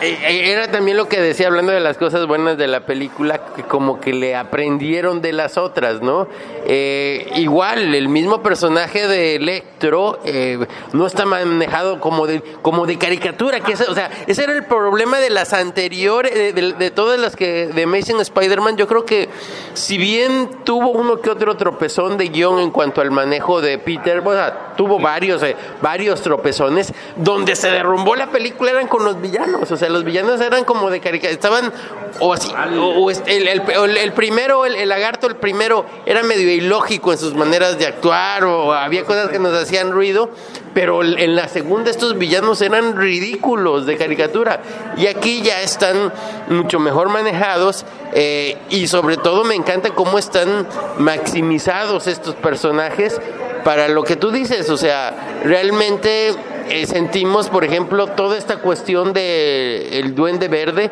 eh, 0.00 0.18
eh, 0.22 0.52
era 0.52 0.70
también 0.70 0.96
lo 0.96 1.08
que 1.08 1.20
decía, 1.20 1.46
hablando 1.48 1.72
de 1.72 1.80
las 1.80 1.96
cosas 1.96 2.26
buenas 2.26 2.56
de 2.58 2.66
la 2.66 2.80
película, 2.86 3.38
que 3.56 3.62
como 3.62 4.00
que 4.00 4.12
le 4.12 4.34
aprendieron 4.36 5.20
de 5.20 5.32
las 5.32 5.56
otras, 5.58 6.00
¿no? 6.02 6.28
Eh, 6.66 7.30
igual, 7.36 7.94
el 7.94 8.08
mismo 8.08 8.42
personaje 8.42 9.06
de 9.06 9.36
Electro 9.36 10.18
eh, 10.24 10.58
no 10.92 11.06
está 11.06 11.24
manejado 11.24 12.00
como 12.00 12.26
de, 12.26 12.42
como 12.62 12.86
de 12.86 12.98
caricatura, 12.98 13.60
que 13.60 13.72
es- 13.72 13.88
o 13.88 13.94
sea, 13.94 14.10
ese 14.26 14.44
era 14.44 14.52
el 14.52 14.64
problema 14.64 15.18
de 15.18 15.30
las 15.30 15.52
anteriores, 15.52 16.54
de, 16.54 16.72
de- 16.72 16.90
todas 16.90 17.18
las 17.18 17.36
que, 17.36 17.68
de 17.68 17.82
Amazing 17.84 18.20
Spider-Man, 18.20 18.76
yo 18.76 18.86
creo 18.86 19.04
que 19.04 19.28
si 19.74 19.98
bien 19.98 20.50
tuvo 20.64 20.88
uno 20.90 21.20
que 21.20 21.30
otro 21.30 21.56
tropezón 21.56 22.16
de 22.18 22.28
guion 22.28 22.58
en 22.58 22.70
cuanto 22.70 23.00
al 23.00 23.10
manejo 23.10 23.60
de 23.60 23.78
Peter, 23.78 24.22
o 24.24 24.32
sea, 24.32 24.74
tuvo 24.76 24.98
varios, 24.98 25.42
eh, 25.42 25.56
varios 25.80 26.22
tropezones, 26.22 26.92
donde 27.16 27.54
se 27.56 27.70
derrumbó 27.70 28.16
la 28.16 28.28
película 28.28 28.70
eran 28.72 28.88
con 28.88 29.04
los 29.04 29.20
villanos, 29.30 29.70
o 29.70 29.76
sea, 29.76 29.88
los 29.88 30.04
villanos 30.04 30.40
eran 30.40 30.64
como 30.64 30.90
de 30.90 31.00
caricatura, 31.00 31.32
estaban, 31.32 31.72
o 32.20 32.32
así, 32.32 32.50
o, 32.78 33.10
el, 33.10 33.48
el, 33.48 34.12
primero, 34.12 34.64
el, 34.64 34.74
el, 34.74 34.88
lagarto, 34.88 35.26
el 35.26 35.36
primero, 35.36 35.84
era 36.06 36.22
medio 36.22 36.50
ilógico 36.50 37.12
en 37.12 37.18
sus 37.18 37.34
maneras 37.34 37.78
de 37.78 37.86
actuar, 37.86 38.44
o 38.44 38.72
había 38.72 39.04
cosas 39.04 39.28
que 39.28 39.38
nos 39.38 39.54
hacían 39.54 39.92
ruido, 39.92 40.30
pero 40.74 41.02
en 41.02 41.36
la 41.36 41.48
segunda 41.48 41.90
estos 41.90 42.16
villanos 42.18 42.60
eran 42.62 42.96
ridículos 42.96 43.86
de 43.86 43.96
caricatura, 43.96 44.60
y 44.96 45.06
aquí 45.06 45.42
ya 45.42 45.62
están 45.62 46.12
mucho 46.48 46.78
mejor 46.78 47.08
manejados, 47.08 47.84
eh, 48.12 48.56
y 48.70 48.86
sobre 48.86 49.16
todo 49.16 49.44
me 49.44 49.54
encanta 49.54 49.90
cómo 49.90 50.18
están 50.18 50.66
maximizados 50.98 52.06
estos 52.06 52.34
personajes 52.34 53.20
para 53.64 53.88
lo 53.88 54.02
que 54.02 54.16
tú 54.16 54.30
dices, 54.30 54.70
o 54.70 54.76
sea, 54.76 55.40
realmente 55.44 56.34
eh, 56.68 56.86
sentimos, 56.86 57.48
por 57.48 57.64
ejemplo, 57.64 58.06
toda 58.08 58.36
esta 58.36 58.58
cuestión 58.58 59.12
de 59.12 59.98
el 59.98 60.14
duende 60.14 60.48
verde, 60.48 60.90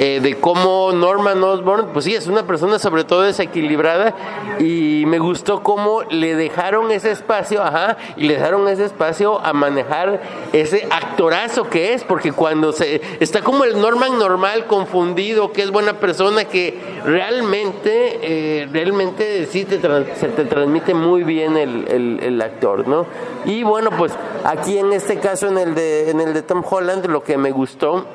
eh, 0.00 0.20
de 0.22 0.36
cómo 0.36 0.92
Norman 0.92 1.42
Osborn, 1.42 1.88
pues 1.92 2.04
sí, 2.04 2.14
es 2.14 2.28
una 2.28 2.46
persona 2.46 2.78
sobre 2.78 3.02
todo 3.02 3.22
desequilibrada 3.22 4.14
y 4.60 5.02
me 5.06 5.18
gustó 5.18 5.64
cómo 5.64 6.02
le 6.04 6.36
dejaron 6.36 6.92
ese 6.92 7.10
espacio, 7.10 7.64
ajá, 7.64 7.96
y 8.16 8.28
le 8.28 8.34
dejaron 8.34 8.68
ese 8.68 8.84
espacio 8.84 9.40
a 9.44 9.52
manejar 9.52 10.22
ese 10.52 10.86
actorazo 10.88 11.68
que 11.68 11.94
es, 11.94 12.04
porque 12.04 12.30
cuando 12.30 12.70
se 12.72 13.02
está 13.18 13.42
como 13.42 13.64
el 13.64 13.80
Norman 13.80 14.20
normal, 14.20 14.66
confundido, 14.66 15.50
que 15.50 15.62
es 15.62 15.72
buena 15.72 15.94
persona, 15.94 16.44
que 16.44 16.78
realmente, 17.04 18.20
eh, 18.22 18.68
realmente 18.70 19.46
sí 19.46 19.64
te 19.64 19.80
se 20.14 20.28
te 20.28 20.44
transmite 20.44 20.94
muy 20.94 21.24
bien 21.24 21.56
el, 21.56 21.88
el, 21.88 22.20
el 22.22 22.40
actor, 22.40 22.86
¿no? 22.86 23.04
Y 23.44 23.64
bueno, 23.64 23.90
pues 23.98 24.12
aquí 24.44 24.78
en 24.78 24.92
este 24.92 25.18
caso, 25.18 25.48
en 25.48 25.58
el 25.58 25.74
de, 25.74 26.10
en 26.10 26.20
el 26.20 26.34
de 26.34 26.42
Tom 26.42 26.62
Holland, 26.64 27.06
lo 27.06 27.24
que 27.24 27.36
me 27.36 27.50
gustó 27.50 28.06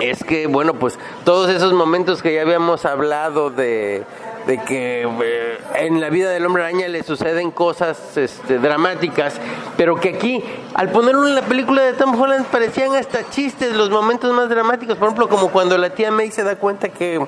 es 0.00 0.24
que, 0.24 0.46
bueno, 0.46 0.74
pues 0.74 0.98
todos 1.24 1.50
esos 1.50 1.72
momentos 1.72 2.22
que 2.22 2.34
ya 2.34 2.42
habíamos 2.42 2.84
hablado 2.84 3.50
de, 3.50 4.04
de 4.46 4.58
que 4.58 5.02
eh, 5.02 5.58
en 5.76 6.00
la 6.00 6.10
vida 6.10 6.30
del 6.30 6.44
hombre 6.44 6.64
araña 6.64 6.88
le 6.88 7.02
suceden 7.02 7.50
cosas 7.50 8.16
este, 8.16 8.58
dramáticas, 8.58 9.40
pero 9.76 9.96
que 9.96 10.10
aquí, 10.10 10.44
al 10.74 10.90
ponerlo 10.90 11.26
en 11.26 11.34
la 11.34 11.42
película 11.42 11.82
de 11.82 11.94
Tom 11.94 12.20
Holland, 12.20 12.46
parecían 12.46 12.94
hasta 12.94 13.28
chistes 13.30 13.74
los 13.74 13.90
momentos 13.90 14.32
más 14.34 14.48
dramáticos, 14.48 14.96
por 14.96 15.08
ejemplo, 15.08 15.28
como 15.28 15.48
cuando 15.48 15.78
la 15.78 15.90
tía 15.90 16.10
May 16.10 16.30
se 16.30 16.42
da 16.42 16.56
cuenta 16.56 16.88
que, 16.90 17.24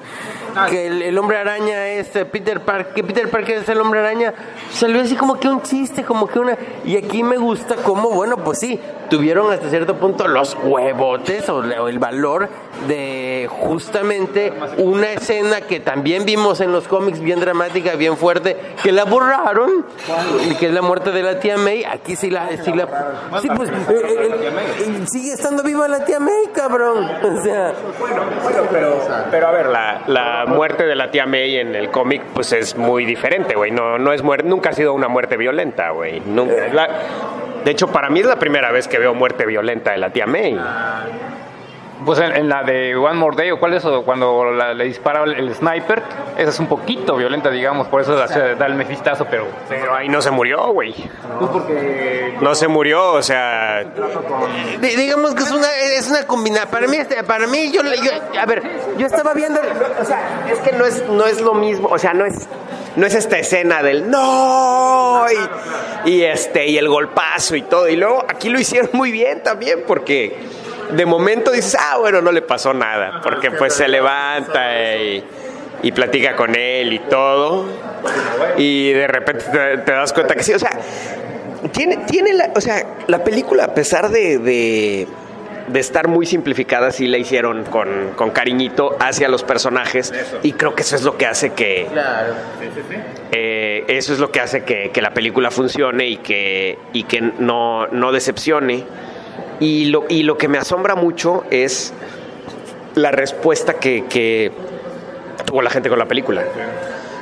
que 0.68 0.86
el, 1.08 1.18
hombre 1.18 1.38
araña 1.38 1.88
es 1.88 2.14
eh, 2.16 2.24
Peter 2.24 2.60
Parker, 2.60 2.94
que 2.94 3.04
Peter 3.04 3.30
Parker 3.30 3.58
es 3.58 3.68
el 3.68 3.80
hombre 3.80 4.00
araña, 4.00 4.34
salió 4.70 5.00
así 5.00 5.16
como 5.16 5.40
que 5.40 5.48
un 5.48 5.62
chiste, 5.62 6.04
como 6.04 6.26
que 6.26 6.38
una... 6.38 6.58
Y 6.84 6.96
aquí 6.96 7.22
me 7.22 7.36
gusta 7.36 7.76
como, 7.76 8.10
bueno, 8.10 8.36
pues 8.38 8.58
sí, 8.58 8.78
tuvieron 9.08 9.52
hasta 9.52 9.68
cierto 9.70 9.96
punto 9.96 10.28
los 10.28 10.56
huevotes 10.62 11.48
o 11.48 11.62
el 11.62 11.98
valor 11.98 12.48
de 12.88 13.48
justamente 13.50 14.52
una 14.78 15.12
escena 15.12 15.60
que 15.62 15.80
también 15.80 16.24
vimos 16.24 16.60
en 16.60 16.72
los 16.72 16.86
cómics 16.88 17.20
bien 17.20 17.40
dramática, 17.40 17.94
bien 17.96 18.16
fuerte, 18.16 18.56
que 18.82 18.92
la 18.92 19.04
borraron, 19.04 19.86
que 20.58 20.66
es 20.66 20.72
la 20.72 20.82
muerte 20.82 21.10
de 21.10 21.22
la 21.22 21.40
tía 21.40 21.56
May. 21.56 21.84
Aquí 21.84 22.16
sí 22.16 22.30
la, 22.30 22.48
sí 22.62 22.72
la, 22.72 22.86
sí 23.40 23.48
pues, 23.54 23.70
eh, 23.70 23.74
eh, 23.90 24.50
eh, 24.80 25.06
sigue 25.06 25.32
estando 25.32 25.62
viva 25.62 25.88
la 25.88 26.04
tía 26.04 26.20
May, 26.20 26.48
cabrón. 26.52 27.04
O 27.04 27.42
sea, 27.42 27.72
bueno, 27.98 28.22
pero, 28.70 29.00
pero 29.30 29.48
a 29.48 29.52
ver, 29.52 29.66
la, 29.66 30.02
la 30.06 30.44
muerte 30.46 30.84
de 30.84 30.94
la 30.94 31.10
tía 31.10 31.26
May 31.26 31.56
en 31.56 31.74
el 31.74 31.90
cómic, 31.90 32.22
pues 32.34 32.52
es 32.52 32.76
muy 32.76 33.04
diferente, 33.04 33.54
güey. 33.54 33.70
No, 33.70 33.98
no 33.98 34.12
es 34.12 34.22
muerte, 34.22 34.48
nunca 34.48 34.70
ha 34.70 34.72
sido 34.72 34.92
una 34.94 35.08
muerte 35.08 35.36
violenta, 35.36 35.90
güey. 35.90 36.20
De 37.66 37.72
hecho, 37.72 37.88
para 37.88 38.10
mí 38.10 38.20
es 38.20 38.26
la 38.26 38.38
primera 38.38 38.70
vez 38.70 38.86
que 38.86 38.96
veo 38.96 39.12
muerte 39.12 39.44
violenta 39.44 39.90
de 39.90 39.98
la 39.98 40.10
tía 40.10 40.24
May. 40.24 40.56
Pues 42.06 42.20
en, 42.20 42.48
la 42.48 42.62
de 42.62 42.94
One 42.94 43.14
More 43.14 43.36
Day, 43.36 43.50
o 43.50 43.58
cuál 43.58 43.74
es 43.74 43.78
eso, 43.78 44.04
cuando 44.04 44.52
le 44.52 44.84
dispara 44.84 45.24
el, 45.24 45.52
sniper, 45.56 46.04
esa 46.38 46.50
es 46.50 46.60
un 46.60 46.68
poquito 46.68 47.16
violenta, 47.16 47.50
digamos, 47.50 47.88
por 47.88 48.00
eso 48.00 48.14
da 48.14 48.66
el 48.66 48.74
mefistazo, 48.76 49.26
pero. 49.28 49.48
Pero 49.68 49.92
ahí 49.92 50.08
no 50.08 50.22
se 50.22 50.30
murió, 50.30 50.68
güey. 50.68 50.94
Pues 50.94 51.50
porque. 51.50 52.36
No 52.40 52.54
se 52.54 52.68
murió, 52.68 53.12
o 53.14 53.22
sea. 53.22 53.84
digamos 54.80 55.34
que 55.34 55.42
es 55.42 55.50
una, 55.50 55.68
es 55.96 56.08
una 56.08 56.24
combinación. 56.28 56.70
Para 56.70 56.86
mí, 56.86 56.96
este, 56.96 57.24
para 57.24 57.48
mí 57.48 57.72
yo, 57.72 57.82
yo, 57.82 58.40
A 58.40 58.46
ver, 58.46 58.62
yo 58.96 59.04
estaba 59.04 59.34
viendo. 59.34 59.60
O 60.00 60.04
sea, 60.04 60.46
es 60.48 60.60
que 60.60 60.76
no 60.76 60.86
es, 60.86 61.04
no 61.08 61.26
es 61.26 61.40
lo 61.40 61.54
mismo, 61.54 61.88
o 61.88 61.98
sea, 61.98 62.14
no 62.14 62.24
es 62.24 62.48
no 62.94 63.04
es 63.04 63.14
esta 63.14 63.38
escena 63.38 63.82
del 63.82 64.10
no 64.10 65.26
y, 66.06 66.10
y, 66.10 66.22
este 66.22 66.66
y 66.66 66.78
el 66.78 66.88
golpazo 66.88 67.54
y 67.54 67.60
todo 67.60 67.88
y 67.90 67.96
luego 67.96 68.24
aquí 68.26 68.48
lo 68.48 68.58
hicieron 68.58 68.88
muy 68.94 69.12
bien 69.12 69.42
también 69.42 69.84
porque 69.86 70.34
de 70.90 71.06
momento 71.06 71.50
dices, 71.50 71.76
ah, 71.78 71.96
bueno, 71.98 72.20
no 72.20 72.32
le 72.32 72.42
pasó 72.42 72.72
nada, 72.74 73.20
porque 73.22 73.50
pues 73.50 73.74
se 73.74 73.88
levanta 73.88 74.70
y, 75.02 75.92
platica 75.94 76.34
con 76.34 76.56
él 76.56 76.92
y 76.92 76.98
todo, 76.98 77.66
y 78.56 78.92
de 78.92 79.06
repente 79.06 79.44
te, 79.84 79.92
das 79.92 80.12
cuenta 80.12 80.34
que 80.34 80.42
sí, 80.42 80.52
o 80.52 80.58
sea, 80.58 80.70
tiene, 81.72 81.98
tiene 81.98 82.32
la, 82.32 82.50
o 82.56 82.60
sea, 82.60 82.84
la 83.06 83.22
película, 83.22 83.64
a 83.64 83.74
pesar 83.74 84.08
de, 84.08 84.38
de, 84.38 85.06
estar 85.78 86.08
muy 86.08 86.26
simplificada, 86.26 86.90
sí 86.90 87.06
la 87.06 87.18
hicieron 87.18 87.64
con, 87.64 88.30
cariñito 88.32 88.96
hacia 88.98 89.28
los 89.28 89.44
personajes, 89.44 90.12
y 90.42 90.52
creo 90.52 90.74
que 90.74 90.82
eso 90.82 90.96
es 90.96 91.02
lo 91.02 91.16
que 91.16 91.26
hace 91.26 91.50
que... 91.50 91.86
Eh, 93.32 93.84
eso 93.88 94.12
es 94.12 94.18
lo 94.18 94.30
que 94.32 94.40
hace 94.40 94.64
que, 94.64 95.00
la 95.00 95.12
película 95.12 95.50
funcione 95.50 96.06
y 96.06 96.16
que, 96.16 96.78
y 96.92 97.04
que 97.04 97.20
no, 97.20 97.86
no 97.88 98.10
decepcione. 98.10 98.84
Y 99.60 99.86
lo, 99.86 100.04
y 100.08 100.22
lo 100.22 100.36
que 100.36 100.48
me 100.48 100.58
asombra 100.58 100.94
mucho 100.94 101.44
es 101.50 101.94
la 102.94 103.10
respuesta 103.10 103.74
que, 103.74 104.52
tuvo 105.44 105.62
la 105.62 105.70
gente 105.70 105.88
con 105.88 105.98
la 105.98 106.06
película. 106.06 106.42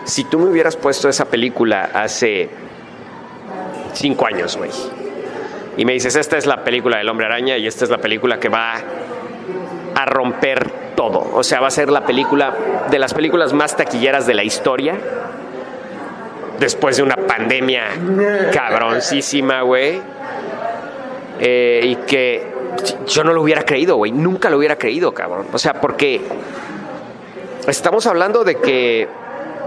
Si 0.04 0.24
tú 0.24 0.38
me 0.38 0.46
hubieras 0.46 0.76
puesto 0.76 1.08
esa 1.08 1.26
película 1.26 1.90
hace 1.92 2.48
cinco 3.92 4.26
años, 4.26 4.56
güey, 4.56 4.70
y 5.76 5.84
me 5.84 5.92
dices, 5.92 6.16
esta 6.16 6.38
es 6.38 6.46
la 6.46 6.64
película 6.64 6.98
del 6.98 7.08
hombre 7.08 7.26
araña 7.26 7.56
y 7.56 7.66
esta 7.66 7.84
es 7.84 7.90
la 7.90 7.98
película 7.98 8.38
que 8.38 8.48
va 8.48 8.74
a 9.94 10.04
romper 10.06 10.70
todo. 10.94 11.30
O 11.34 11.42
sea, 11.42 11.60
va 11.60 11.68
a 11.68 11.72
ser 11.72 11.90
la 11.90 12.06
película 12.06 12.54
de 12.90 12.98
las 12.98 13.12
películas 13.12 13.52
más 13.52 13.76
taquilleras 13.76 14.26
de 14.26 14.34
la 14.34 14.44
historia. 14.44 14.96
Después 16.60 16.96
de 16.96 17.02
una 17.02 17.16
pandemia 17.16 17.86
cabroncísima, 18.52 19.62
güey 19.62 20.00
eh, 21.46 21.80
y 21.82 21.96
que 21.96 22.42
yo 23.06 23.22
no 23.22 23.34
lo 23.34 23.42
hubiera 23.42 23.64
creído, 23.64 23.96
güey. 23.96 24.12
Nunca 24.12 24.48
lo 24.48 24.56
hubiera 24.56 24.76
creído, 24.76 25.12
cabrón. 25.12 25.46
O 25.52 25.58
sea, 25.58 25.74
porque 25.74 26.22
estamos 27.68 28.06
hablando 28.06 28.44
de 28.44 28.54
que 28.54 29.06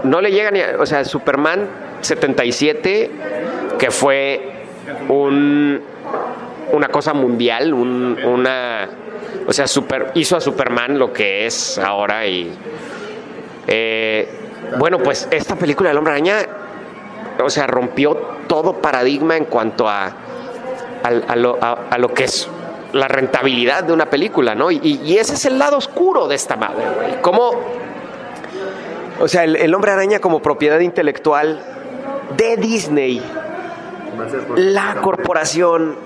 no 0.02 0.20
le 0.20 0.32
llega 0.32 0.50
ni. 0.50 0.60
o 0.60 0.86
sea, 0.86 1.04
Superman 1.04 1.68
77, 2.00 3.10
que 3.78 3.90
fue 3.92 4.64
un, 5.08 5.80
una 6.72 6.88
cosa 6.88 7.14
mundial, 7.14 7.72
una. 7.72 8.88
O 9.46 9.52
sea, 9.52 9.68
super, 9.68 10.10
hizo 10.14 10.36
a 10.36 10.40
Superman 10.40 10.98
lo 10.98 11.12
que 11.12 11.46
es 11.46 11.78
ahora 11.78 12.26
y. 12.26 12.52
Eh, 13.68 14.28
bueno, 14.80 14.98
pues 14.98 15.28
esta 15.30 15.54
película 15.54 15.90
del 15.90 15.98
Hombre 15.98 16.14
Araña, 16.14 16.38
o 17.40 17.48
sea, 17.48 17.68
rompió 17.68 18.16
todo 18.48 18.80
paradigma 18.80 19.36
en 19.36 19.44
cuanto 19.44 19.88
a 19.88 20.27
a, 21.08 21.36
lo, 21.36 21.58
a, 21.60 21.98
lo, 21.98 22.14
que 22.14 22.24
es 22.24 22.48
la 22.92 23.08
rentabilidad 23.08 23.84
de 23.84 23.92
una 23.92 24.06
película, 24.06 24.54
¿no? 24.54 24.70
Y, 24.70 25.16
ese 25.18 25.34
es 25.34 25.44
el 25.44 25.58
lado 25.58 25.76
oscuro 25.76 26.28
de 26.28 26.34
esta 26.34 26.56
madre, 26.56 26.84
güey. 26.94 27.20
Como, 27.20 27.50
o 29.20 29.28
sea, 29.28 29.44
el, 29.44 29.74
hombre 29.74 29.92
araña 29.92 30.20
como 30.20 30.40
propiedad 30.40 30.80
intelectual 30.80 31.62
de 32.36 32.56
Disney, 32.56 33.22
la 34.56 34.96
corporación 35.00 35.96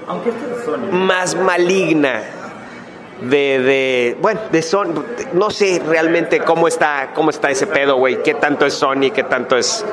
más 0.91 1.35
maligna 1.35 2.23
de, 3.29 3.59
de, 3.61 4.17
bueno, 4.21 4.41
de 4.51 4.63
Sony, 4.63 5.05
no 5.33 5.51
sé 5.51 5.83
realmente 5.87 6.41
cómo 6.41 6.69
está, 6.69 7.11
cómo 7.15 7.31
está 7.31 7.51
ese 7.51 7.67
pedo, 7.67 7.97
güey, 7.97 8.23
qué 8.23 8.35
tanto 8.35 8.67
es 8.67 8.75
Sony, 8.75 9.11
qué 9.15 9.23
tanto 9.25 9.57
es, 9.57 9.85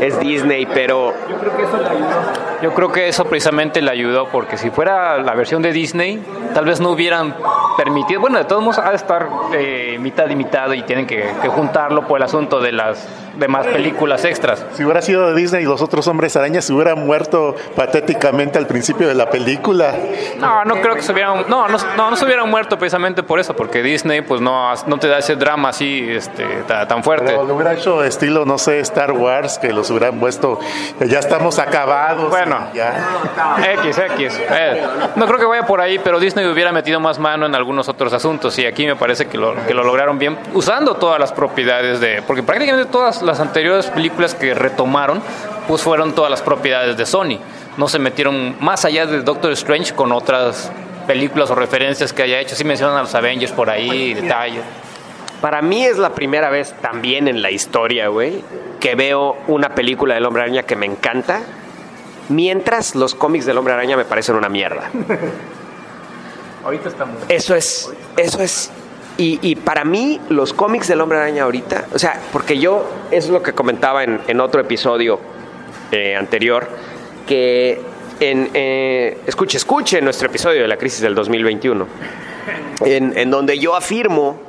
es 0.00 0.18
Disney, 0.20 0.66
pero... 0.66 1.12
Yo 1.28 1.38
creo 1.38 1.52
que 1.56 1.62
eso 1.62 1.78
le 1.78 1.88
ayudó. 1.88 2.52
Yo 2.62 2.74
creo 2.74 2.92
que 2.92 3.08
eso 3.08 3.24
precisamente 3.24 3.82
le 3.82 3.90
ayudó, 3.90 4.28
porque 4.28 4.56
si 4.56 4.70
fuera 4.70 5.18
la 5.18 5.34
versión 5.34 5.62
de 5.62 5.72
Disney, 5.72 6.22
tal 6.54 6.64
vez 6.64 6.80
no 6.80 6.90
hubieran 6.90 7.34
permitido, 7.76 8.20
bueno, 8.20 8.38
de 8.38 8.44
todos 8.44 8.62
modos 8.62 8.78
ha 8.78 8.90
de 8.90 8.96
estar 8.96 9.28
eh, 9.54 9.96
mitad 10.00 10.28
y 10.28 10.36
mitad 10.36 10.70
y 10.72 10.82
tienen 10.82 11.06
que, 11.06 11.24
que 11.42 11.48
juntarlo 11.48 12.06
por 12.06 12.18
el 12.18 12.22
asunto 12.22 12.60
de 12.60 12.72
las 12.72 13.21
demás 13.36 13.66
películas 13.66 14.24
extras. 14.24 14.64
Si 14.74 14.84
hubiera 14.84 15.02
sido 15.02 15.28
de 15.28 15.34
Disney 15.40 15.62
y 15.62 15.66
los 15.66 15.82
otros 15.82 16.06
hombres 16.08 16.36
arañas 16.36 16.64
se 16.64 16.72
hubieran 16.72 17.04
muerto 17.06 17.54
patéticamente 17.76 18.58
al 18.58 18.66
principio 18.66 19.08
de 19.08 19.14
la 19.14 19.30
película. 19.30 19.94
No, 20.38 20.64
no 20.64 20.80
creo 20.80 20.94
que 20.94 21.02
se 21.02 21.12
hubieran, 21.12 21.44
no, 21.48 21.68
no, 21.68 21.76
no, 21.96 22.10
no 22.10 22.16
se 22.16 22.24
hubieran 22.24 22.48
muerto 22.50 22.78
precisamente 22.78 23.22
por 23.22 23.38
eso, 23.40 23.54
porque 23.54 23.82
Disney 23.82 24.20
pues 24.22 24.40
no, 24.40 24.72
no 24.86 24.98
te 24.98 25.08
da 25.08 25.18
ese 25.18 25.36
drama 25.36 25.70
así 25.70 26.06
este, 26.10 26.44
ta- 26.66 26.86
tan 26.88 27.02
fuerte. 27.02 27.26
Pero 27.26 27.44
lo 27.44 27.54
hubiera 27.54 27.72
hecho 27.74 28.02
estilo, 28.04 28.44
no 28.44 28.58
sé, 28.58 28.80
Star 28.80 29.12
Wars, 29.12 29.58
que 29.58 29.72
los 29.72 29.90
hubieran 29.90 30.18
puesto, 30.20 30.58
que 30.98 31.08
ya 31.08 31.18
estamos 31.18 31.58
acabados. 31.58 32.28
Bueno. 32.30 32.68
ya. 32.74 32.94
X, 33.82 33.98
X. 33.98 34.40
Eh, 34.50 34.86
no 35.16 35.26
creo 35.26 35.38
que 35.38 35.44
vaya 35.46 35.66
por 35.66 35.80
ahí, 35.80 35.98
pero 35.98 36.18
Disney 36.20 36.46
hubiera 36.46 36.72
metido 36.72 37.00
más 37.00 37.18
mano 37.18 37.46
en 37.46 37.54
algunos 37.54 37.88
otros 37.88 38.12
asuntos 38.12 38.58
y 38.58 38.66
aquí 38.66 38.86
me 38.86 38.96
parece 38.96 39.26
que 39.26 39.38
lo, 39.38 39.54
que 39.66 39.74
lo 39.74 39.82
lograron 39.84 40.18
bien 40.18 40.38
usando 40.54 40.94
todas 40.96 41.18
las 41.20 41.32
propiedades 41.32 42.00
de... 42.00 42.22
Porque 42.26 42.42
prácticamente 42.42 42.90
todas 42.90 43.21
las 43.24 43.40
anteriores 43.40 43.86
películas 43.86 44.34
que 44.34 44.54
retomaron 44.54 45.22
pues 45.68 45.82
fueron 45.82 46.14
todas 46.14 46.30
las 46.30 46.42
propiedades 46.42 46.96
de 46.96 47.06
Sony. 47.06 47.38
No 47.76 47.88
se 47.88 47.98
metieron 47.98 48.56
más 48.60 48.84
allá 48.84 49.06
de 49.06 49.22
Doctor 49.22 49.52
Strange 49.52 49.94
con 49.94 50.12
otras 50.12 50.70
películas 51.06 51.50
o 51.50 51.54
referencias 51.54 52.12
que 52.12 52.22
haya 52.22 52.40
hecho. 52.40 52.54
Sí 52.54 52.64
mencionan 52.64 52.96
a 52.96 53.02
los 53.02 53.14
Avengers 53.14 53.52
por 53.52 53.70
ahí, 53.70 54.14
detalles. 54.14 54.62
Para 55.40 55.60
mí 55.60 55.84
es 55.84 55.98
la 55.98 56.14
primera 56.14 56.50
vez 56.50 56.72
también 56.80 57.26
en 57.26 57.42
la 57.42 57.50
historia, 57.50 58.08
güey, 58.08 58.44
que 58.78 58.94
veo 58.94 59.36
una 59.48 59.74
película 59.74 60.14
del 60.14 60.24
Hombre 60.24 60.42
Araña 60.42 60.62
que 60.62 60.76
me 60.76 60.86
encanta, 60.86 61.40
mientras 62.28 62.94
los 62.94 63.16
cómics 63.16 63.44
del 63.44 63.58
Hombre 63.58 63.74
Araña 63.74 63.96
me 63.96 64.04
parecen 64.04 64.36
una 64.36 64.48
mierda. 64.48 64.90
Ahorita 66.64 66.88
estamos... 66.88 67.16
Eso 67.28 67.56
es, 67.56 67.92
eso 68.16 68.40
es. 68.40 68.70
Y, 69.22 69.38
y 69.40 69.54
para 69.54 69.84
mí, 69.84 70.20
los 70.30 70.52
cómics 70.52 70.88
del 70.88 71.00
Hombre 71.00 71.18
Araña 71.18 71.44
ahorita, 71.44 71.86
o 71.94 71.98
sea, 72.00 72.20
porque 72.32 72.58
yo, 72.58 72.90
es 73.12 73.28
lo 73.28 73.40
que 73.40 73.52
comentaba 73.52 74.02
en, 74.02 74.40
otro 74.40 74.60
episodio 74.60 75.20
eh, 75.92 76.16
anterior, 76.16 76.68
que 77.24 77.80
en, 78.18 78.50
eh, 78.52 79.18
escuche, 79.24 79.58
escuche 79.58 80.02
nuestro 80.02 80.26
episodio 80.26 80.62
de 80.62 80.66
la 80.66 80.76
crisis 80.76 81.02
del 81.02 81.14
2021, 81.14 81.86
en, 82.84 83.16
en 83.16 83.30
donde 83.30 83.60
yo 83.60 83.76
afirmo 83.76 84.40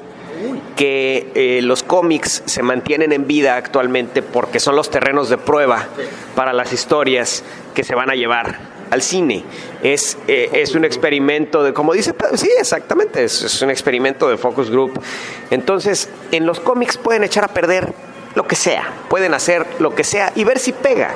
que 0.76 1.32
eh, 1.36 1.62
los 1.62 1.84
cómics 1.84 2.42
se 2.48 2.64
mantienen 2.64 3.12
en 3.12 3.28
vida 3.28 3.58
actualmente 3.58 4.24
porque 4.24 4.60
son 4.60 4.76
los 4.76 4.90
terrenos 4.90 5.30
de 5.30 5.38
prueba 5.38 5.88
para 6.36 6.52
las 6.52 6.74
historias 6.74 7.44
que 7.76 7.84
se 7.84 7.94
van 7.94 8.10
a 8.10 8.16
llevar 8.16 8.73
al 8.94 9.02
cine. 9.02 9.44
Es, 9.82 10.18
eh, 10.28 10.50
es 10.54 10.76
un 10.76 10.86
experimento 10.86 11.64
de, 11.64 11.74
como 11.74 11.94
dice, 11.94 12.14
sí, 12.36 12.50
exactamente, 12.60 13.24
es, 13.24 13.42
es 13.42 13.62
un 13.64 13.72
experimento 13.72 14.30
de 14.30 14.38
focus 14.38 14.70
group. 14.70 15.02
Entonces, 15.50 16.10
en 16.32 16.46
los 16.46 16.60
cómics 16.60 16.98
pueden 16.98 17.24
echar 17.24 17.44
a 17.44 17.48
perder 17.48 17.92
lo 18.36 18.48
que 18.48 18.56
sea, 18.56 18.94
pueden 19.10 19.34
hacer 19.34 19.66
lo 19.80 19.96
que 19.96 20.04
sea 20.04 20.32
y 20.36 20.44
ver 20.44 20.60
si 20.60 20.74
pega. 20.74 21.12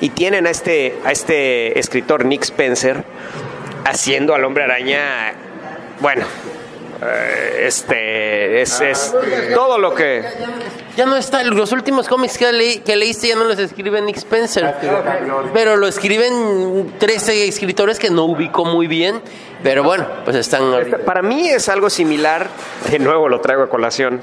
Y 0.00 0.10
tienen 0.10 0.48
a 0.48 0.50
este, 0.50 0.98
a 1.04 1.12
este 1.12 1.78
escritor 1.78 2.24
Nick 2.24 2.42
Spencer 2.42 3.04
haciendo 3.84 4.34
al 4.34 4.44
hombre 4.44 4.64
araña, 4.64 5.34
bueno, 6.00 6.24
eh, 7.04 7.64
este 7.66 8.60
es, 8.62 8.80
es 8.80 9.14
todo 9.54 9.78
lo 9.78 9.94
que 9.94 10.22
Ya 10.96 11.06
no 11.06 11.16
está, 11.16 11.42
los 11.44 11.72
últimos 11.72 12.06
cómics 12.08 12.36
que, 12.38 12.52
leí- 12.52 12.82
que 12.82 12.96
leíste 12.96 13.28
ya 13.28 13.36
no 13.36 13.44
los 13.44 13.58
escribe 13.58 14.00
Nick 14.02 14.16
Spencer. 14.18 14.74
Pero 15.54 15.76
lo 15.76 15.86
escriben 15.88 16.92
13 16.98 17.48
escritores 17.48 17.98
que 17.98 18.10
no 18.10 18.24
ubico 18.24 18.64
muy 18.64 18.86
bien. 18.86 19.20
Pero 19.62 19.82
bueno, 19.82 20.06
pues 20.24 20.36
están. 20.36 20.62
Para 21.06 21.22
mí 21.22 21.48
es 21.48 21.68
algo 21.68 21.88
similar, 21.88 22.48
de 22.90 22.98
nuevo 22.98 23.28
lo 23.28 23.40
traigo 23.40 23.62
a 23.62 23.68
colación, 23.68 24.20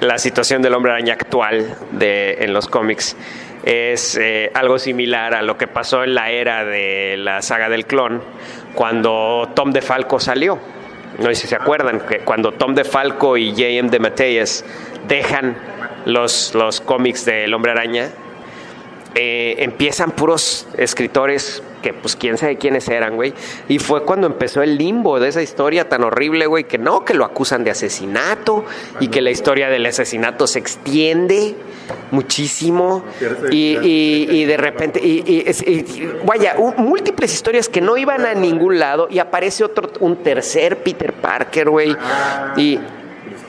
la 0.00 0.18
situación 0.18 0.62
del 0.62 0.74
hombre 0.74 0.92
araña 0.92 1.14
actual 1.14 1.76
de, 1.92 2.38
en 2.40 2.52
los 2.52 2.66
cómics. 2.68 3.16
Es 3.64 4.16
eh, 4.20 4.50
algo 4.54 4.78
similar 4.78 5.34
a 5.34 5.42
lo 5.42 5.56
que 5.58 5.66
pasó 5.66 6.04
en 6.04 6.14
la 6.14 6.30
era 6.30 6.64
de 6.64 7.16
la 7.18 7.40
saga 7.42 7.68
del 7.68 7.86
clon, 7.86 8.22
cuando 8.74 9.50
Tom 9.54 9.72
DeFalco 9.72 10.20
salió. 10.20 10.58
No 11.18 11.26
sé 11.26 11.34
si 11.34 11.46
se 11.46 11.54
acuerdan, 11.54 12.00
que 12.00 12.20
cuando 12.20 12.52
Tom 12.52 12.74
DeFalco 12.74 13.36
y 13.36 13.50
J.M. 13.50 13.90
de 13.90 14.44
dejan 15.06 15.56
los, 16.06 16.54
los 16.54 16.80
cómics 16.80 17.24
del 17.24 17.54
hombre 17.54 17.72
araña, 17.72 18.10
eh, 19.14 19.56
empiezan 19.58 20.10
puros 20.10 20.66
escritores 20.76 21.62
que 21.84 21.92
pues 21.92 22.16
quién 22.16 22.38
sabe 22.38 22.56
quiénes 22.56 22.88
eran, 22.88 23.14
güey. 23.16 23.34
Y 23.68 23.78
fue 23.78 24.04
cuando 24.04 24.26
empezó 24.26 24.62
el 24.62 24.78
limbo 24.78 25.20
de 25.20 25.28
esa 25.28 25.42
historia 25.42 25.86
tan 25.86 26.02
horrible, 26.02 26.46
güey, 26.46 26.64
que 26.64 26.78
no, 26.78 27.04
que 27.04 27.12
lo 27.12 27.26
acusan 27.26 27.62
de 27.62 27.70
asesinato 27.70 28.64
y 29.00 29.08
que 29.08 29.20
la 29.20 29.30
historia 29.30 29.68
del 29.68 29.84
asesinato 29.84 30.46
se 30.46 30.60
extiende 30.60 31.54
muchísimo 32.10 33.04
y, 33.50 33.76
y- 33.82 34.26
y 34.30 34.44
de 34.46 34.56
repente, 34.56 34.98
y, 35.04 35.22
y- 35.26 36.10
vaya, 36.24 36.56
múltiples 36.78 37.34
historias 37.34 37.68
que 37.68 37.82
no 37.82 37.98
iban 37.98 38.24
a 38.24 38.32
ningún 38.32 38.78
lado 38.78 39.06
y 39.10 39.18
aparece 39.18 39.62
otro, 39.64 39.90
un 40.00 40.16
tercer 40.22 40.78
Peter 40.82 41.12
Parker, 41.12 41.68
güey. 41.68 41.94
Y 42.56 42.80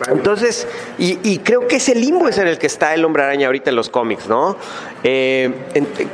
entonces, 0.10 0.68
y, 0.98 1.38
creo 1.38 1.68
que 1.68 1.78
ese 1.78 1.96
limbo 1.96 2.28
es 2.28 2.38
en 2.38 2.48
el 2.48 2.58
que 2.58 2.68
está 2.68 2.94
el 2.94 3.06
hombre 3.06 3.24
araña 3.24 3.48
ahorita 3.48 3.70
en 3.70 3.78
los 3.78 3.90
cómics, 3.90 4.28
¿no? 4.28 4.58
Eh, 5.06 5.52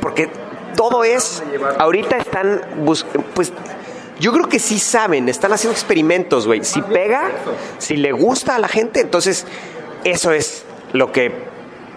porque 0.00 0.28
todo 0.76 1.04
es, 1.04 1.42
ahorita 1.78 2.16
están, 2.16 2.62
pues, 3.34 3.52
yo 4.18 4.32
creo 4.32 4.48
que 4.48 4.58
sí 4.58 4.78
saben, 4.78 5.28
están 5.28 5.52
haciendo 5.52 5.72
experimentos, 5.72 6.46
güey. 6.46 6.64
Si 6.64 6.80
pega, 6.82 7.30
si 7.78 7.96
le 7.96 8.12
gusta 8.12 8.56
a 8.56 8.58
la 8.58 8.68
gente, 8.68 9.00
entonces 9.00 9.46
eso 10.04 10.32
es 10.32 10.64
lo 10.92 11.12
que, 11.12 11.32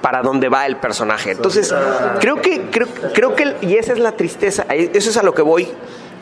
para 0.01 0.21
dónde 0.21 0.49
va 0.49 0.65
el 0.65 0.77
personaje. 0.77 1.31
Entonces, 1.31 1.73
creo 2.19 2.41
que, 2.41 2.61
creo, 2.71 2.87
creo 3.13 3.35
que, 3.35 3.55
y 3.61 3.75
esa 3.75 3.93
es 3.93 3.99
la 3.99 4.13
tristeza, 4.13 4.65
eso 4.69 5.09
es 5.09 5.17
a 5.17 5.23
lo 5.23 5.33
que 5.33 5.41
voy 5.41 5.67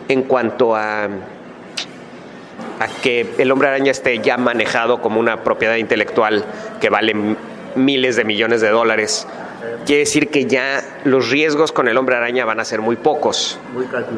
en 0.08 0.24
cuanto 0.24 0.76
a 0.76 1.08
a 2.80 2.88
que 3.02 3.34
el 3.38 3.52
hombre 3.52 3.68
araña 3.68 3.92
esté 3.92 4.20
ya 4.20 4.38
manejado 4.38 5.02
como 5.02 5.20
una 5.20 5.44
propiedad 5.44 5.76
intelectual 5.76 6.46
que 6.82 6.90
vale 6.90 7.16
miles 7.76 8.16
de 8.16 8.24
millones 8.24 8.62
de 8.62 8.70
dólares. 8.70 9.28
Quiere 9.86 10.00
decir 10.00 10.30
que 10.30 10.46
ya 10.46 10.84
los 11.04 11.30
riesgos 11.30 11.72
con 11.72 11.88
el 11.88 11.98
hombre 11.98 12.16
araña 12.16 12.46
van 12.46 12.60
a 12.60 12.66
ser 12.66 12.82
muy 12.82 12.96
pocos. 12.96 13.60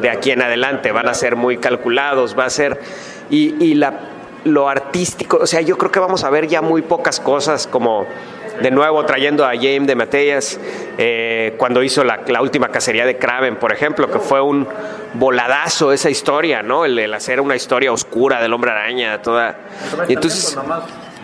De 0.00 0.10
aquí 0.10 0.30
en 0.30 0.42
adelante 0.42 0.92
van 0.92 1.08
a 1.08 1.14
ser 1.14 1.36
muy 1.36 1.58
calculados, 1.58 2.38
va 2.38 2.44
a 2.44 2.50
ser... 2.50 2.80
Y, 3.30 3.54
y 3.64 3.74
la, 3.74 4.00
lo 4.44 4.68
artístico, 4.68 5.38
o 5.38 5.46
sea, 5.46 5.60
yo 5.60 5.76
creo 5.76 5.90
que 5.90 5.98
vamos 5.98 6.22
a 6.22 6.30
ver 6.30 6.46
ya 6.46 6.62
muy 6.62 6.82
pocas 6.82 7.18
cosas 7.18 7.66
como 7.66 8.06
de 8.60 8.70
nuevo 8.70 9.04
trayendo 9.04 9.44
a 9.44 9.50
James 9.50 9.86
de 9.86 9.96
Mateas 9.96 10.58
eh, 10.96 11.54
cuando 11.58 11.82
hizo 11.82 12.04
la, 12.04 12.20
la 12.26 12.40
última 12.40 12.68
cacería 12.68 13.04
de 13.04 13.18
Kraven, 13.18 13.56
por 13.56 13.72
ejemplo, 13.72 14.10
que 14.10 14.18
fue 14.18 14.40
un 14.40 14.66
voladazo 15.14 15.92
esa 15.92 16.10
historia, 16.10 16.62
¿no? 16.62 16.84
El, 16.84 16.98
el 16.98 17.12
hacer 17.12 17.40
una 17.40 17.56
historia 17.56 17.92
oscura 17.92 18.40
del 18.40 18.52
hombre 18.52 18.70
araña, 18.70 19.20
toda. 19.20 19.58
Y 20.08 20.14
entonces, 20.14 20.56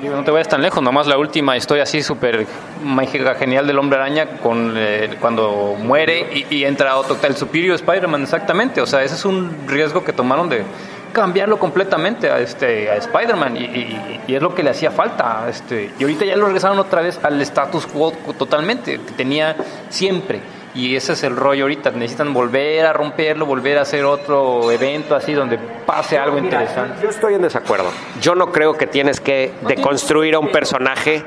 Digo, 0.01 0.17
no 0.17 0.25
te 0.25 0.33
vayas 0.33 0.49
tan 0.49 0.63
lejos, 0.63 0.83
nomás 0.83 1.07
la 1.07 1.17
última 1.17 1.57
historia 1.57 1.85
así 1.85 2.03
súper 2.03 2.45
mágica, 2.83 3.35
genial 3.37 3.67
del 3.69 3.79
Hombre 3.79 3.99
Araña 4.01 4.27
con 4.43 4.75
eh, 4.77 5.17
cuando 5.21 5.77
muere 5.79 6.45
y, 6.51 6.65
entra 6.65 6.97
otro, 6.97 7.17
el 7.23 7.37
Superior 7.37 7.77
Spider-Man, 7.77 8.23
exactamente. 8.23 8.81
O 8.81 8.87
sea, 8.87 9.03
ese 9.05 9.15
es 9.15 9.25
un 9.25 9.69
riesgo 9.69 10.03
que 10.03 10.13
tomaron 10.13 10.49
de 10.49 10.65
cambiarlo 11.13 11.59
completamente 11.59 12.31
a 12.31 12.41
este 12.41 12.91
a 12.91 12.97
Spider-Man 12.97 13.57
y, 13.59 13.61
y- 13.61 14.21
y 14.27 14.35
es 14.35 14.43
lo 14.43 14.55
que 14.55 14.65
le 14.65 14.71
hacía 14.71 14.91
falta. 14.91 15.47
Este, 15.49 15.93
y 15.97 16.03
ahorita 16.03 16.25
ya 16.25 16.35
lo 16.37 16.47
regresaron 16.47 16.79
otra 16.81 17.01
vez 17.03 17.21
al 17.23 17.41
status 17.43 17.87
quo 17.87 18.13
totalmente, 18.37 18.99
que 18.99 19.13
tenía 19.13 19.55
siempre. 19.89 20.41
Y 20.75 20.97
ese 20.97 21.13
es 21.13 21.23
el 21.23 21.37
rollo 21.37 21.65
ahorita, 21.65 21.91
necesitan 21.91 22.33
volver 22.33 22.87
a 22.87 22.95
romperlo, 22.95 23.45
volver 23.45 23.77
a 23.77 23.83
hacer 23.83 24.05
otro 24.05 24.71
evento 24.71 25.15
así 25.15 25.35
donde 25.35 25.59
pase 25.59 26.17
algo 26.17 26.39
interesante. 26.39 27.03
yo 27.03 27.11
estoy 27.11 27.35
en 27.35 27.43
desacuerdo. 27.43 27.91
Yo 28.23 28.35
no 28.35 28.53
creo 28.53 28.79
que 28.79 28.87
tienes 28.87 29.21
que 29.21 29.53
deconstruir 29.69 30.35
a 30.35 30.39
un 30.39 30.51
personaje 30.51 31.25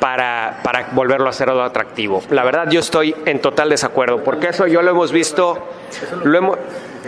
para, 0.00 0.58
para 0.64 0.88
volverlo 0.92 1.26
a 1.26 1.30
hacer 1.30 1.48
algo 1.48 1.62
atractivo. 1.62 2.22
La 2.30 2.42
verdad, 2.42 2.68
yo 2.70 2.80
estoy 2.80 3.14
en 3.24 3.40
total 3.40 3.68
desacuerdo, 3.68 4.24
porque 4.24 4.48
eso 4.48 4.66
yo 4.66 4.82
lo 4.82 4.90
hemos 4.90 5.12
visto, 5.12 5.58
lo 6.24 6.36
hemos, 6.36 6.58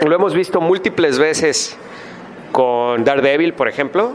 lo 0.07 0.15
hemos 0.15 0.33
visto 0.33 0.61
múltiples 0.61 1.19
veces 1.19 1.77
con 2.53 3.03
Daredevil, 3.03 3.55
por 3.55 3.69
ejemplo. 3.69 4.13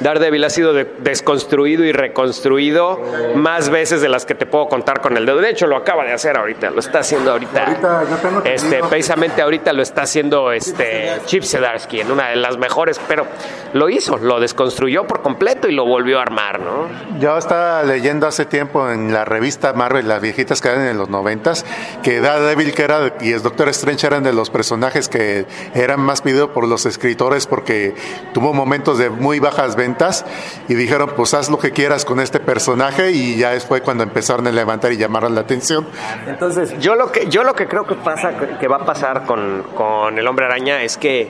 Daredevil 0.00 0.44
ha 0.44 0.50
sido 0.50 0.72
de- 0.72 0.84
desconstruido 1.00 1.84
y 1.84 1.92
reconstruido 1.92 3.00
más 3.34 3.68
veces 3.70 4.00
de 4.00 4.08
las 4.08 4.24
que 4.26 4.34
te 4.34 4.46
puedo 4.46 4.68
contar 4.68 5.00
con 5.00 5.16
el 5.16 5.26
dedo. 5.26 5.38
De 5.38 5.50
hecho, 5.50 5.66
lo 5.66 5.76
acaba 5.76 6.04
de 6.04 6.12
hacer 6.12 6.36
ahorita, 6.36 6.70
lo 6.70 6.80
está 6.80 7.00
haciendo 7.00 7.32
ahorita. 7.32 7.64
Ahorita 7.64 8.42
este, 8.44 8.80
precisamente 8.88 9.42
ahorita 9.42 9.72
lo 9.72 9.82
está 9.82 10.02
haciendo 10.02 10.52
este 10.52 11.12
Chip 11.26 11.42
Zdarsky 11.44 12.00
en 12.00 12.10
una 12.12 12.28
de 12.28 12.36
las 12.36 12.58
mejores, 12.58 13.00
pero 13.08 13.26
lo 13.72 13.88
hizo, 13.88 14.18
lo 14.18 14.40
desconstruyó 14.40 15.06
por 15.06 15.22
completo 15.22 15.68
y 15.68 15.72
lo 15.72 15.84
volvió 15.84 16.18
a 16.18 16.22
armar, 16.22 16.60
¿no? 16.60 16.88
Yo 17.20 17.36
estaba 17.36 17.82
leyendo 17.82 18.26
hace 18.26 18.44
tiempo 18.44 18.90
en 18.90 19.12
la 19.12 19.24
revista 19.24 19.72
Marvel, 19.72 20.06
las 20.08 20.20
viejitas 20.22 20.60
que 20.60 20.68
eran 20.68 20.86
en 20.86 20.98
los 20.98 21.08
noventas, 21.08 21.64
que 22.02 22.20
Daredevil 22.20 22.72
que 22.74 22.82
era, 22.82 23.14
y 23.20 23.32
el 23.32 23.42
Doctor 23.42 23.68
Strange 23.70 24.06
eran 24.06 24.22
de 24.22 24.32
los 24.32 24.50
personajes 24.50 25.08
que 25.08 25.46
eran 25.74 26.00
más 26.00 26.22
pedidos 26.22 26.50
por 26.50 26.66
los 26.68 26.86
escritores 26.86 27.46
porque 27.46 27.94
tuvo 28.32 28.52
momentos 28.52 28.98
de 28.98 29.10
muy 29.10 29.38
bajas 29.40 29.74
ventas 29.76 29.87
y 30.68 30.74
dijeron, 30.74 31.12
pues 31.16 31.34
haz 31.34 31.48
lo 31.50 31.58
que 31.58 31.70
quieras 31.70 32.04
con 32.04 32.20
este 32.20 32.40
personaje 32.40 33.10
y 33.12 33.36
ya 33.36 33.58
fue 33.60 33.80
cuando 33.80 34.04
empezaron 34.04 34.46
a 34.46 34.52
levantar 34.52 34.92
y 34.92 34.96
llamaron 34.96 35.34
la 35.34 35.42
atención. 35.42 35.86
Entonces, 36.26 36.78
yo 36.78 36.94
lo 36.94 37.12
que, 37.12 37.28
yo 37.28 37.44
lo 37.44 37.54
que 37.54 37.66
creo 37.66 37.86
que 37.86 37.94
pasa, 37.94 38.32
que 38.58 38.68
va 38.68 38.76
a 38.76 38.84
pasar 38.84 39.24
con, 39.24 39.64
con 39.74 40.18
el 40.18 40.26
hombre 40.26 40.46
araña 40.46 40.82
es 40.82 40.96
que 40.96 41.28